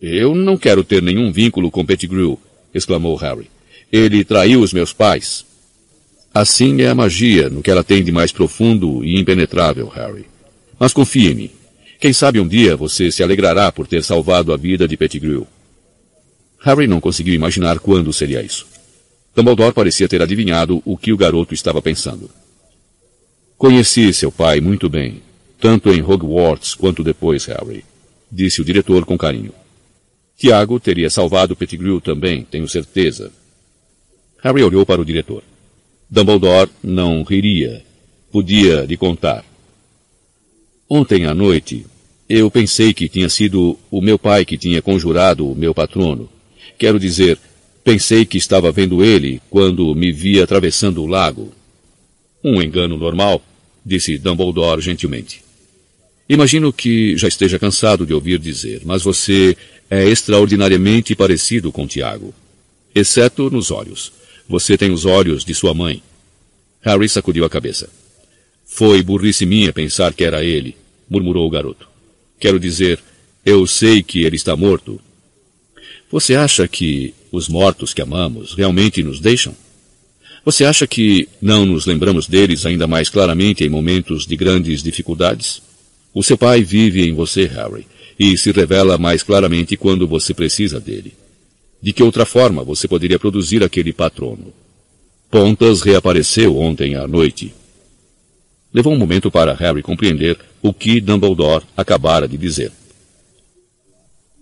[0.00, 2.38] Eu não quero ter nenhum vínculo com Pettigrew,
[2.72, 3.50] exclamou Harry.
[3.90, 5.44] Ele traiu os meus pais.
[6.32, 10.33] Assim é a magia no que ela tem de mais profundo e impenetrável, Harry.
[10.78, 11.50] Mas confie em mim.
[12.00, 15.46] Quem sabe um dia você se alegrará por ter salvado a vida de Pettigrew.
[16.60, 18.66] Harry não conseguiu imaginar quando seria isso.
[19.34, 22.30] Dumbledore parecia ter adivinhado o que o garoto estava pensando.
[23.56, 25.22] Conheci seu pai muito bem,
[25.60, 27.84] tanto em Hogwarts quanto depois, Harry,
[28.30, 29.52] disse o diretor com carinho.
[30.36, 33.32] Tiago teria salvado Pettigrew também, tenho certeza.
[34.42, 35.42] Harry olhou para o diretor.
[36.10, 37.82] Dumbledore não riria.
[38.30, 39.44] Podia lhe contar.
[40.96, 41.84] Ontem à noite,
[42.28, 46.30] eu pensei que tinha sido o meu pai que tinha conjurado o meu patrono.
[46.78, 47.36] Quero dizer,
[47.82, 51.52] pensei que estava vendo ele quando me via atravessando o lago.
[52.44, 53.42] Um engano normal,
[53.84, 55.42] disse Dumbledore gentilmente.
[56.28, 59.56] Imagino que já esteja cansado de ouvir dizer, mas você
[59.90, 62.32] é extraordinariamente parecido com Tiago.
[62.94, 64.12] Exceto nos olhos.
[64.48, 66.00] Você tem os olhos de sua mãe.
[66.82, 67.90] Harry sacudiu a cabeça.
[68.64, 70.76] Foi burrice minha pensar que era ele,
[71.08, 71.88] murmurou o garoto.
[72.38, 72.98] Quero dizer,
[73.44, 75.00] eu sei que ele está morto.
[76.10, 79.54] Você acha que os mortos que amamos realmente nos deixam?
[80.44, 85.62] Você acha que não nos lembramos deles ainda mais claramente em momentos de grandes dificuldades?
[86.12, 87.86] O seu pai vive em você, Harry,
[88.18, 91.14] e se revela mais claramente quando você precisa dele.
[91.82, 94.52] De que outra forma você poderia produzir aquele patrono?
[95.30, 97.52] Pontas reapareceu ontem à noite.
[98.74, 102.72] Levou um momento para Harry compreender o que Dumbledore acabara de dizer.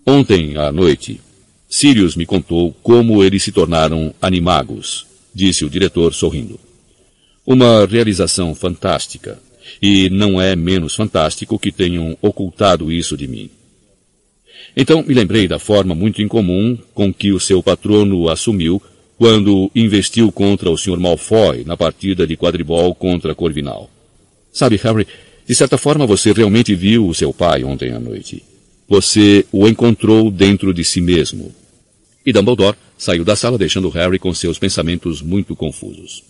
[0.03, 1.21] Ontem à noite,
[1.69, 6.59] Sirius me contou como eles se tornaram animagos, disse o diretor sorrindo.
[7.45, 9.39] Uma realização fantástica,
[9.79, 13.51] e não é menos fantástico que tenham ocultado isso de mim.
[14.75, 18.81] Então me lembrei da forma muito incomum com que o seu patrono assumiu
[19.15, 20.99] quando investiu contra o Sr.
[20.99, 23.92] Malfoy na partida de quadribol contra Corvinal.
[24.53, 25.07] Sabe, Harry,
[25.47, 28.43] de certa forma você realmente viu o seu pai ontem à noite.
[28.87, 31.51] Você o encontrou dentro de si mesmo.
[32.23, 36.23] E Dumbledore saiu da sala deixando Harry com seus pensamentos muito confusos.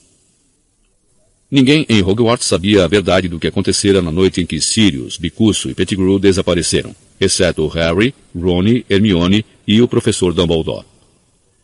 [1.51, 5.69] Ninguém em Hogwarts sabia a verdade do que acontecera na noite em que Sirius, Bicuço
[5.69, 10.85] e Pettigrew desapareceram, exceto Harry, Ron, Hermione e o professor Dumbledore.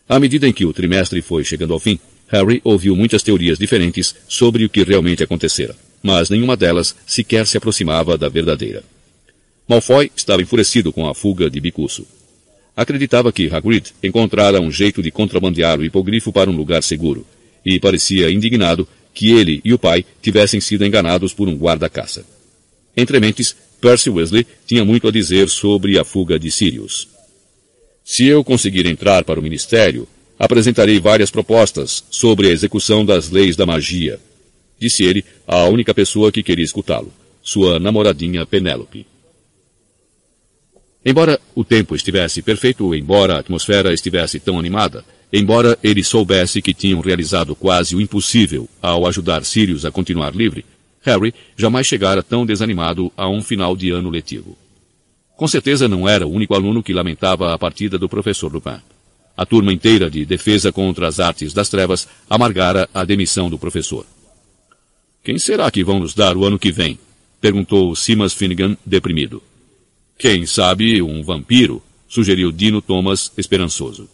[0.07, 4.13] À medida em que o trimestre foi chegando ao fim, Harry ouviu muitas teorias diferentes
[4.27, 8.83] sobre o que realmente acontecera mas nenhuma delas sequer se aproximava da verdadeira.
[9.67, 12.05] Malfoy estava enfurecido com a fuga de Bicuço.
[12.75, 17.25] Acreditava que Hagrid encontrara um jeito de contrabandear o hipogrifo para um lugar seguro,
[17.65, 22.25] e parecia indignado que ele e o pai tivessem sido enganados por um guarda-caça.
[22.95, 27.07] Entre mentes, Percy Wesley tinha muito a dizer sobre a fuga de Sirius.
[28.03, 33.55] Se eu conseguir entrar para o ministério, apresentarei várias propostas sobre a execução das leis
[33.55, 34.19] da magia,
[34.79, 39.05] disse ele à única pessoa que queria escutá-lo, sua namoradinha Penélope.
[41.05, 46.73] Embora o tempo estivesse perfeito, embora a atmosfera estivesse tão animada, embora ele soubesse que
[46.73, 50.65] tinham realizado quase o impossível ao ajudar Sirius a continuar livre,
[51.01, 54.57] Harry jamais chegara tão desanimado a um final de ano letivo.
[55.37, 58.81] Com certeza não era o único aluno que lamentava a partida do professor Lupin.
[59.37, 64.05] A turma inteira de defesa contra as artes das trevas amargara a demissão do professor.
[65.29, 66.97] Quem será que vão nos dar o ano que vem?
[67.39, 69.43] perguntou Simas Finnegan, deprimido.
[70.17, 74.09] Quem sabe um vampiro, sugeriu Dino Thomas, esperançoso.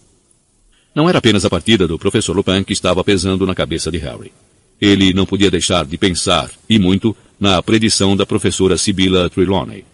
[0.94, 4.34] Não era apenas a partida do professor Lupin que estava pesando na cabeça de Harry.
[4.82, 9.86] Ele não podia deixar de pensar, e muito, na predição da professora Sibylla Trelawney.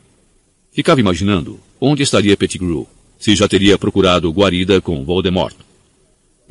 [0.73, 2.87] Ficava imaginando onde estaria Pettigrew,
[3.19, 5.53] se já teria procurado guarida com Voldemort.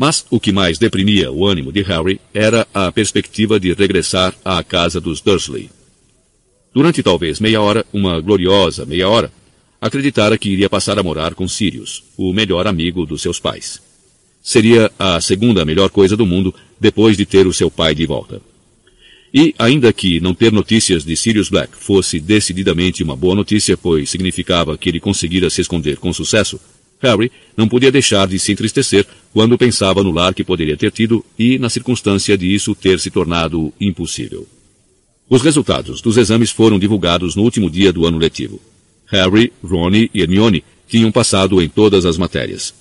[0.01, 4.65] Mas o que mais deprimia o ânimo de Harry era a perspectiva de regressar à
[4.65, 5.69] casa dos Dursley.
[6.73, 9.31] Durante talvez meia hora, uma gloriosa meia hora,
[9.79, 13.79] acreditara que iria passar a morar com Sirius, o melhor amigo dos seus pais.
[14.43, 18.41] Seria a segunda melhor coisa do mundo depois de ter o seu pai de volta.
[19.35, 24.09] E, ainda que não ter notícias de Sirius Black fosse decididamente uma boa notícia, pois
[24.09, 26.59] significava que ele conseguira se esconder com sucesso,
[27.01, 31.25] Harry não podia deixar de se entristecer quando pensava no lar que poderia ter tido
[31.39, 34.47] e na circunstância de isso ter se tornado impossível.
[35.29, 38.61] Os resultados dos exames foram divulgados no último dia do ano letivo.
[39.07, 42.75] Harry, Ron e Hermione tinham passado em todas as matérias.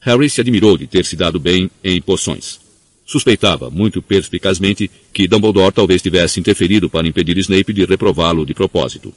[0.00, 2.58] Harry se admirou de ter se dado bem em poções.
[3.04, 9.12] Suspeitava, muito perspicazmente, que Dumbledore talvez tivesse interferido para impedir Snape de reprová-lo de propósito.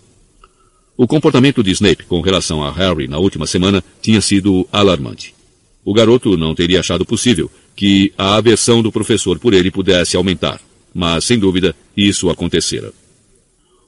[0.98, 5.36] O comportamento de Snape com relação a Harry na última semana tinha sido alarmante.
[5.84, 10.62] O garoto não teria achado possível que a aversão do professor por ele pudesse aumentar,
[10.94, 12.94] mas, sem dúvida, isso acontecera.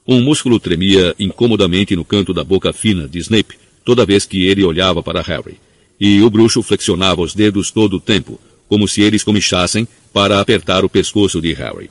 [0.06, 4.62] Um músculo tremia incomodamente no canto da boca fina de Snape toda vez que ele
[4.62, 5.56] olhava para Harry
[5.98, 10.84] e o bruxo flexionava os dedos todo o tempo, como se eles comichassem para apertar
[10.84, 11.90] o pescoço de Harry.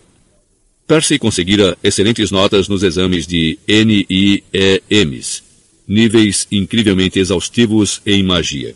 [0.87, 5.43] Percy conseguira excelentes notas nos exames de NIEMs,
[5.85, 8.73] níveis incrivelmente exaustivos em magia.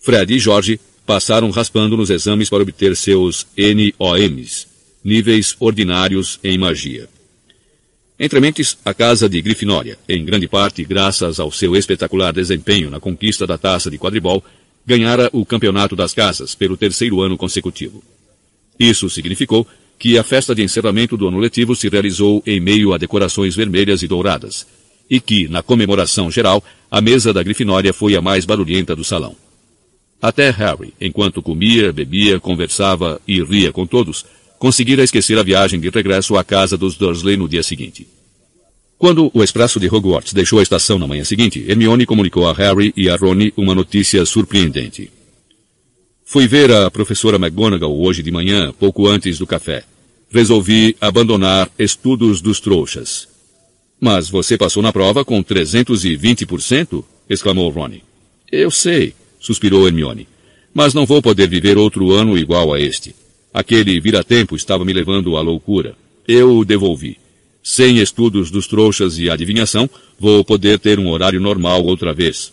[0.00, 4.66] Fred e George passaram raspando nos exames para obter seus NOMs,
[5.04, 7.08] níveis ordinários em magia.
[8.18, 12.98] Entre mentes, a casa de Grifinória, em grande parte graças ao seu espetacular desempenho na
[12.98, 14.42] conquista da taça de quadribol,
[14.84, 18.02] ganhara o campeonato das casas pelo terceiro ano consecutivo.
[18.78, 19.64] Isso significou
[19.98, 24.02] que a festa de encerramento do ano letivo se realizou em meio a decorações vermelhas
[24.02, 24.66] e douradas,
[25.08, 29.36] e que, na comemoração geral, a mesa da Grifinória foi a mais barulhenta do salão.
[30.20, 34.24] Até Harry, enquanto comia, bebia, conversava e ria com todos,
[34.58, 38.06] conseguira esquecer a viagem de regresso à casa dos Dursley no dia seguinte.
[38.96, 42.92] Quando o expresso de Hogwarts deixou a estação na manhã seguinte, Hermione comunicou a Harry
[42.96, 45.10] e a Ron uma notícia surpreendente.
[46.24, 49.84] Fui ver a professora McGonagall hoje de manhã, pouco antes do café.
[50.30, 53.28] Resolvi abandonar estudos dos trouxas.
[54.00, 57.04] Mas você passou na prova com 320%?
[57.28, 58.00] exclamou Ron.
[58.50, 60.26] Eu sei, suspirou Hermione.
[60.72, 63.14] Mas não vou poder viver outro ano igual a este.
[63.52, 65.94] Aquele vira-tempo estava me levando à loucura.
[66.26, 67.18] Eu o devolvi.
[67.62, 72.52] Sem estudos dos trouxas e adivinhação, vou poder ter um horário normal outra vez.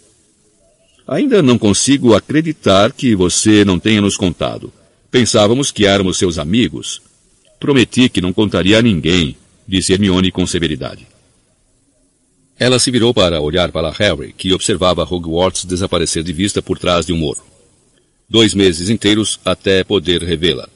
[1.08, 4.72] Ainda não consigo acreditar que você não tenha nos contado.
[5.10, 7.02] Pensávamos que éramos seus amigos.
[7.60, 9.36] Prometi que não contaria a ninguém,
[9.68, 11.08] disse Hermione com severidade.
[12.58, 17.06] Ela se virou para olhar para Harry, que observava Hogwarts desaparecer de vista por trás
[17.06, 17.42] de um muro.
[18.30, 20.70] Dois meses inteiros até poder revê-la.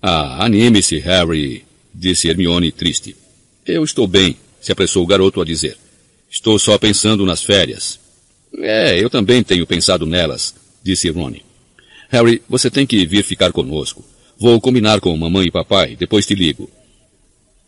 [0.00, 1.64] Ah, anime-se, Harry,
[1.94, 3.16] disse Hermione triste.
[3.66, 5.78] Eu estou bem, se apressou o garoto a dizer.
[6.30, 7.98] Estou só pensando nas férias.
[8.58, 11.34] É, eu também tenho pensado nelas, disse Ron.
[12.08, 14.04] Harry, você tem que vir ficar conosco.
[14.38, 16.70] Vou combinar com mamãe e papai, depois te ligo.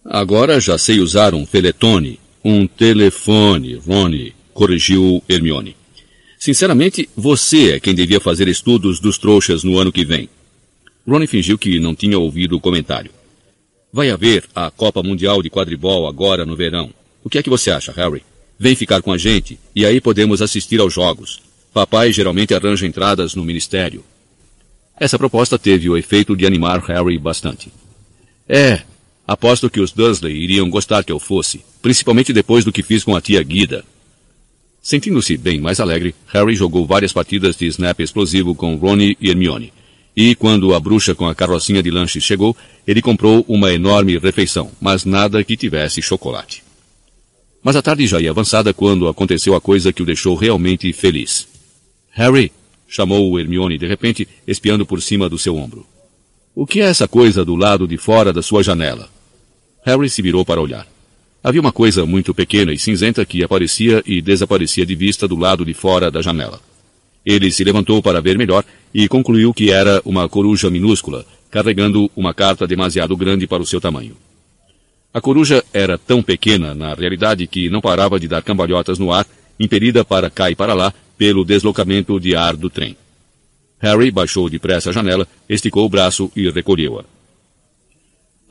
[0.05, 5.77] Agora já sei usar um feletone, um telefone, Ronnie, corrigiu Hermione.
[6.39, 10.29] Sinceramente, você é quem devia fazer estudos dos trouxas no ano que vem.
[11.07, 13.11] Ronnie fingiu que não tinha ouvido o comentário.
[13.93, 16.91] Vai haver a Copa Mundial de Quadribol agora no verão.
[17.25, 18.23] O que é que você acha, Harry?
[18.59, 21.43] Vem ficar com a gente e aí podemos assistir aos jogos.
[21.73, 24.03] Papai geralmente arranja entradas no ministério.
[24.99, 27.71] Essa proposta teve o efeito de animar Harry bastante.
[28.49, 28.81] É,
[29.27, 33.15] aposto que os Dursley iriam gostar que eu fosse, principalmente depois do que fiz com
[33.15, 33.85] a tia Guida.
[34.81, 39.73] Sentindo-se bem mais alegre, Harry jogou várias partidas de snap explosivo com Ronnie e Hermione.
[40.17, 42.57] E quando a bruxa com a carrocinha de lanches chegou,
[42.87, 46.66] ele comprou uma enorme refeição, mas nada que tivesse chocolate.
[47.67, 51.49] Mas a tarde já ia avançada quando aconteceu a coisa que o deixou realmente feliz.
[52.13, 52.53] Harry,
[52.87, 55.85] chamou Hermione de repente, espiando por cima do seu ombro.
[56.55, 59.11] O que é essa coisa do lado de fora da sua janela?
[59.85, 60.87] Harry se virou para olhar.
[61.43, 65.65] Havia uma coisa muito pequena e cinzenta que aparecia e desaparecia de vista do lado
[65.65, 66.61] de fora da janela.
[67.25, 72.33] Ele se levantou para ver melhor e concluiu que era uma coruja minúscula, carregando uma
[72.33, 74.17] carta demasiado grande para o seu tamanho.
[75.17, 79.27] A coruja era tão pequena, na realidade, que não parava de dar cambalhotas no ar,
[79.59, 82.95] impedida para cá e para lá pelo deslocamento de ar do trem.
[83.79, 87.03] Harry baixou depressa a janela, esticou o braço e recolheu-a.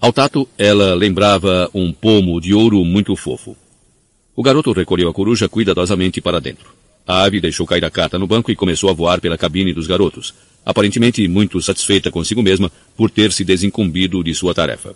[0.02, 3.56] Ao tato, ela lembrava um pomo de ouro muito fofo.
[4.36, 6.74] O garoto recolheu a coruja cuidadosamente para dentro.
[7.06, 9.86] A ave deixou cair a carta no banco e começou a voar pela cabine dos
[9.86, 10.34] garotos,
[10.66, 14.96] aparentemente muito satisfeita consigo mesma por ter se desincumbido de sua tarefa.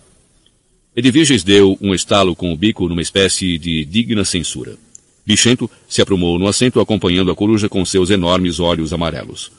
[0.99, 4.75] Edviges deu um estalo com o bico numa espécie de digna censura.
[5.25, 9.49] Bichento se aprumou no assento acompanhando a coruja com seus enormes olhos amarelos.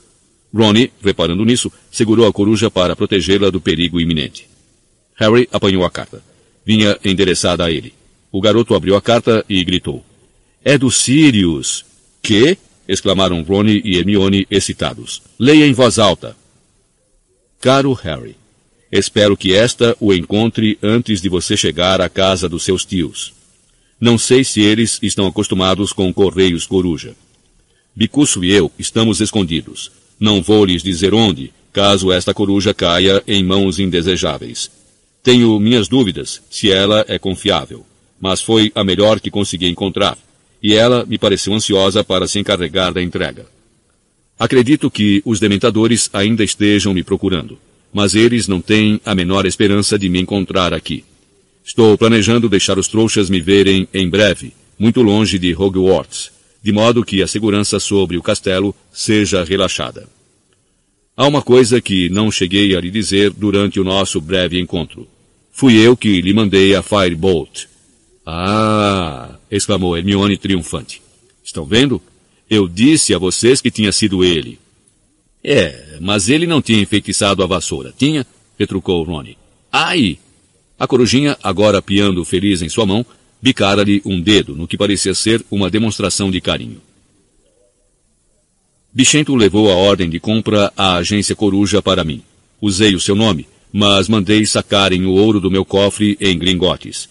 [0.55, 4.51] Ronnie, reparando nisso, segurou a coruja para protegê-la do perigo iminente.
[5.15, 6.23] Harry apanhou a carta.
[6.62, 7.94] Vinha endereçada a ele.
[8.31, 10.05] O garoto abriu a carta e gritou.
[10.62, 11.87] É do Sirius!
[12.21, 12.58] Que?
[12.87, 15.23] exclamaram Ronnie e Hermione excitados.
[15.39, 16.37] Leia em voz alta.
[17.62, 18.37] Caro Harry,
[18.90, 23.33] espero que esta o encontre antes de você chegar à casa dos seus tios.
[24.01, 27.15] Não sei se eles estão acostumados com correios coruja.
[27.94, 29.90] Bicuço e eu estamos escondidos.
[30.19, 34.71] Não vou lhes dizer onde, caso esta coruja caia em mãos indesejáveis.
[35.23, 37.85] Tenho minhas dúvidas se ela é confiável,
[38.21, 40.17] mas foi a melhor que consegui encontrar
[40.62, 43.47] e ela me pareceu ansiosa para se encarregar da entrega.
[44.39, 47.58] Acredito que os dementadores ainda estejam me procurando,
[47.92, 51.05] mas eles não têm a menor esperança de me encontrar aqui.
[51.65, 56.31] Estou planejando deixar os trouxas me verem em breve, muito longe de Hogwarts,
[56.62, 60.08] de modo que a segurança sobre o castelo seja relaxada.
[61.17, 65.06] Há uma coisa que não cheguei a lhe dizer durante o nosso breve encontro.
[65.53, 67.67] Fui eu que lhe mandei a Firebolt,
[68.33, 69.39] ah!
[69.51, 71.03] exclamou Hermione triunfante.
[71.42, 72.01] Estão vendo?
[72.49, 74.58] Eu disse a vocês que tinha sido ele.
[75.42, 78.26] É, mas ele não tinha enfeitiçado a vassoura, tinha?
[78.58, 79.39] retrucou Rony.
[79.73, 80.19] Ai!
[80.78, 83.05] A corujinha, agora piando feliz em sua mão,
[83.40, 86.81] bicara-lhe um dedo, no que parecia ser uma demonstração de carinho.
[88.92, 92.23] Bichento levou a ordem de compra à agência Coruja para mim.
[92.60, 97.08] Usei o seu nome, mas mandei sacarem o ouro do meu cofre em gringotes.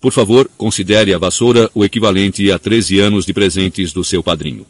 [0.00, 4.66] Por favor, considere a vassoura o equivalente a 13 anos de presentes do seu padrinho.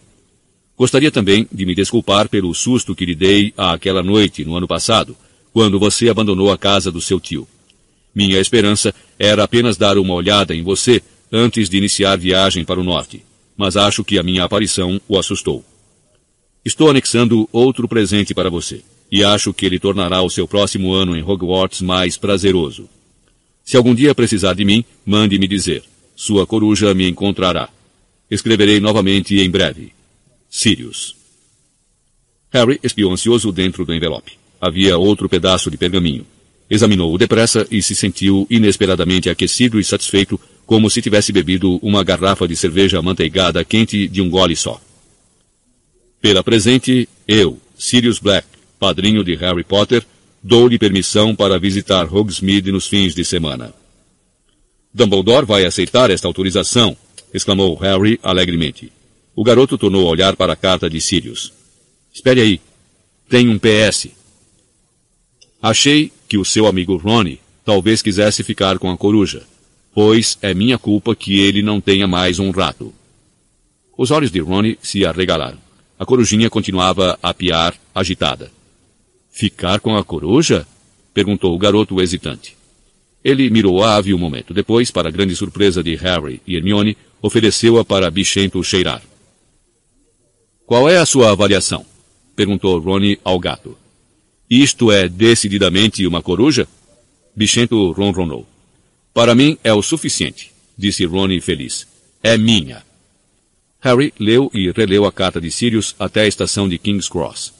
[0.81, 5.15] Gostaria também de me desculpar pelo susto que lhe dei àquela noite no ano passado,
[5.53, 7.47] quando você abandonou a casa do seu tio.
[8.15, 12.83] Minha esperança era apenas dar uma olhada em você antes de iniciar viagem para o
[12.83, 13.23] norte,
[13.59, 15.63] mas acho que a minha aparição o assustou.
[16.65, 18.81] Estou anexando outro presente para você,
[19.13, 22.89] e acho que ele tornará o seu próximo ano em Hogwarts mais prazeroso.
[23.63, 25.83] Se algum dia precisar de mim, mande me dizer.
[26.17, 27.69] Sua coruja me encontrará.
[28.31, 30.00] Escreverei novamente em breve.
[30.51, 31.17] Sirius.
[32.53, 34.33] Harry espiou ansioso dentro do envelope.
[34.61, 36.27] Havia outro pedaço de pergaminho.
[36.69, 42.47] Examinou-o depressa e se sentiu inesperadamente aquecido e satisfeito, como se tivesse bebido uma garrafa
[42.47, 44.81] de cerveja amanteigada quente de um gole só.
[46.21, 48.47] Pela presente, eu, Sirius Black,
[48.79, 50.05] padrinho de Harry Potter,
[50.43, 53.75] Dou-lhe permissão para visitar Hogsmeade nos fins de semana.
[54.93, 56.97] Dumbledore vai aceitar esta autorização,
[57.33, 58.91] exclamou Harry alegremente.
[59.35, 61.53] O garoto tornou a olhar para a carta de Sirius.
[62.13, 62.61] Espere aí.
[63.29, 64.09] Tem um PS.
[65.63, 69.43] Achei que o seu amigo Ronnie talvez quisesse ficar com a coruja,
[69.95, 72.93] pois é minha culpa que ele não tenha mais um rato.
[73.97, 75.59] Os olhos de Ronnie se arregalaram.
[75.99, 78.51] A corujinha continuava a piar, agitada.
[79.31, 80.67] Ficar com a coruja?
[81.13, 82.57] perguntou o garoto hesitante.
[83.23, 84.55] Ele mirou a ave um momento.
[84.55, 89.03] Depois, para grande surpresa de Harry e Hermione, ofereceu-a para Bichento cheirar.
[90.71, 91.85] Qual é a sua avaliação?
[92.37, 93.77] perguntou Rony ao gato.
[94.49, 96.69] Isto é decididamente uma coruja?
[97.35, 98.47] Bichento ronronou.
[99.13, 101.89] Para mim é o suficiente, disse Rony feliz.
[102.23, 102.85] É minha.
[103.81, 107.53] Harry leu e releu a carta de Sirius até a estação de King's Cross.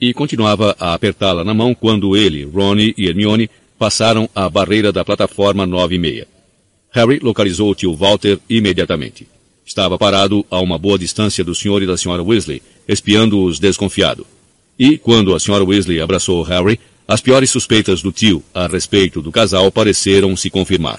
[0.00, 5.04] e continuava a apertá-la na mão quando ele, Ronnie e Hermione passaram a barreira da
[5.04, 6.28] plataforma 9 e meia.
[6.90, 9.28] Harry localizou o tio Walter imediatamente.
[9.68, 14.26] Estava parado a uma boa distância do senhor e da senhora Weasley, espiando-os desconfiado.
[14.78, 19.30] E, quando a senhora Weasley abraçou Harry, as piores suspeitas do tio a respeito do
[19.30, 20.98] casal pareceram se confirmar.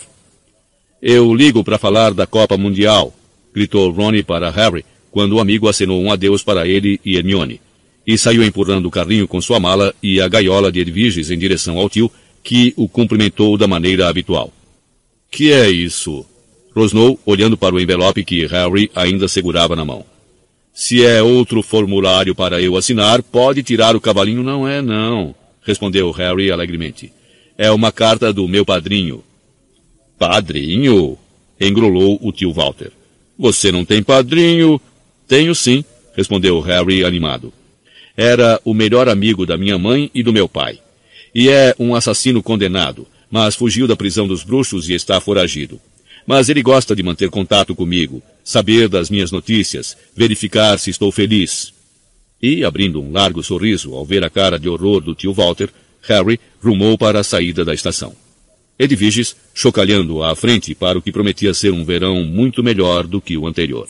[1.01, 3.11] Eu ligo para falar da Copa Mundial,
[3.51, 7.59] gritou Ronnie para Harry, quando o amigo acenou um adeus para ele e Hermione,
[8.05, 11.79] e saiu empurrando o carrinho com sua mala e a gaiola de Edviges em direção
[11.79, 12.11] ao tio,
[12.43, 14.53] que o cumprimentou da maneira habitual.
[15.31, 16.23] Que é isso?
[16.75, 20.05] Rosnou, olhando para o envelope que Harry ainda segurava na mão.
[20.73, 24.43] Se é outro formulário para eu assinar, pode tirar o cavalinho.
[24.43, 27.11] Não é, não, respondeu Harry alegremente.
[27.57, 29.23] É uma carta do meu padrinho.
[30.17, 31.17] Padrinho?
[31.59, 32.91] engrolou o tio Walter.
[33.37, 34.79] Você não tem padrinho?
[35.27, 35.83] Tenho sim,
[36.15, 37.51] respondeu Harry animado.
[38.15, 40.79] Era o melhor amigo da minha mãe e do meu pai.
[41.33, 45.79] E é um assassino condenado, mas fugiu da prisão dos bruxos e está foragido.
[46.29, 51.73] Mas ele gosta de manter contato comigo, saber das minhas notícias, verificar se estou feliz.
[52.39, 55.71] E, abrindo um largo sorriso ao ver a cara de horror do tio Walter,
[56.03, 58.15] Harry rumou para a saída da estação.
[58.77, 63.35] Edviges chocalhando à frente para o que prometia ser um verão muito melhor do que
[63.35, 63.89] o anterior.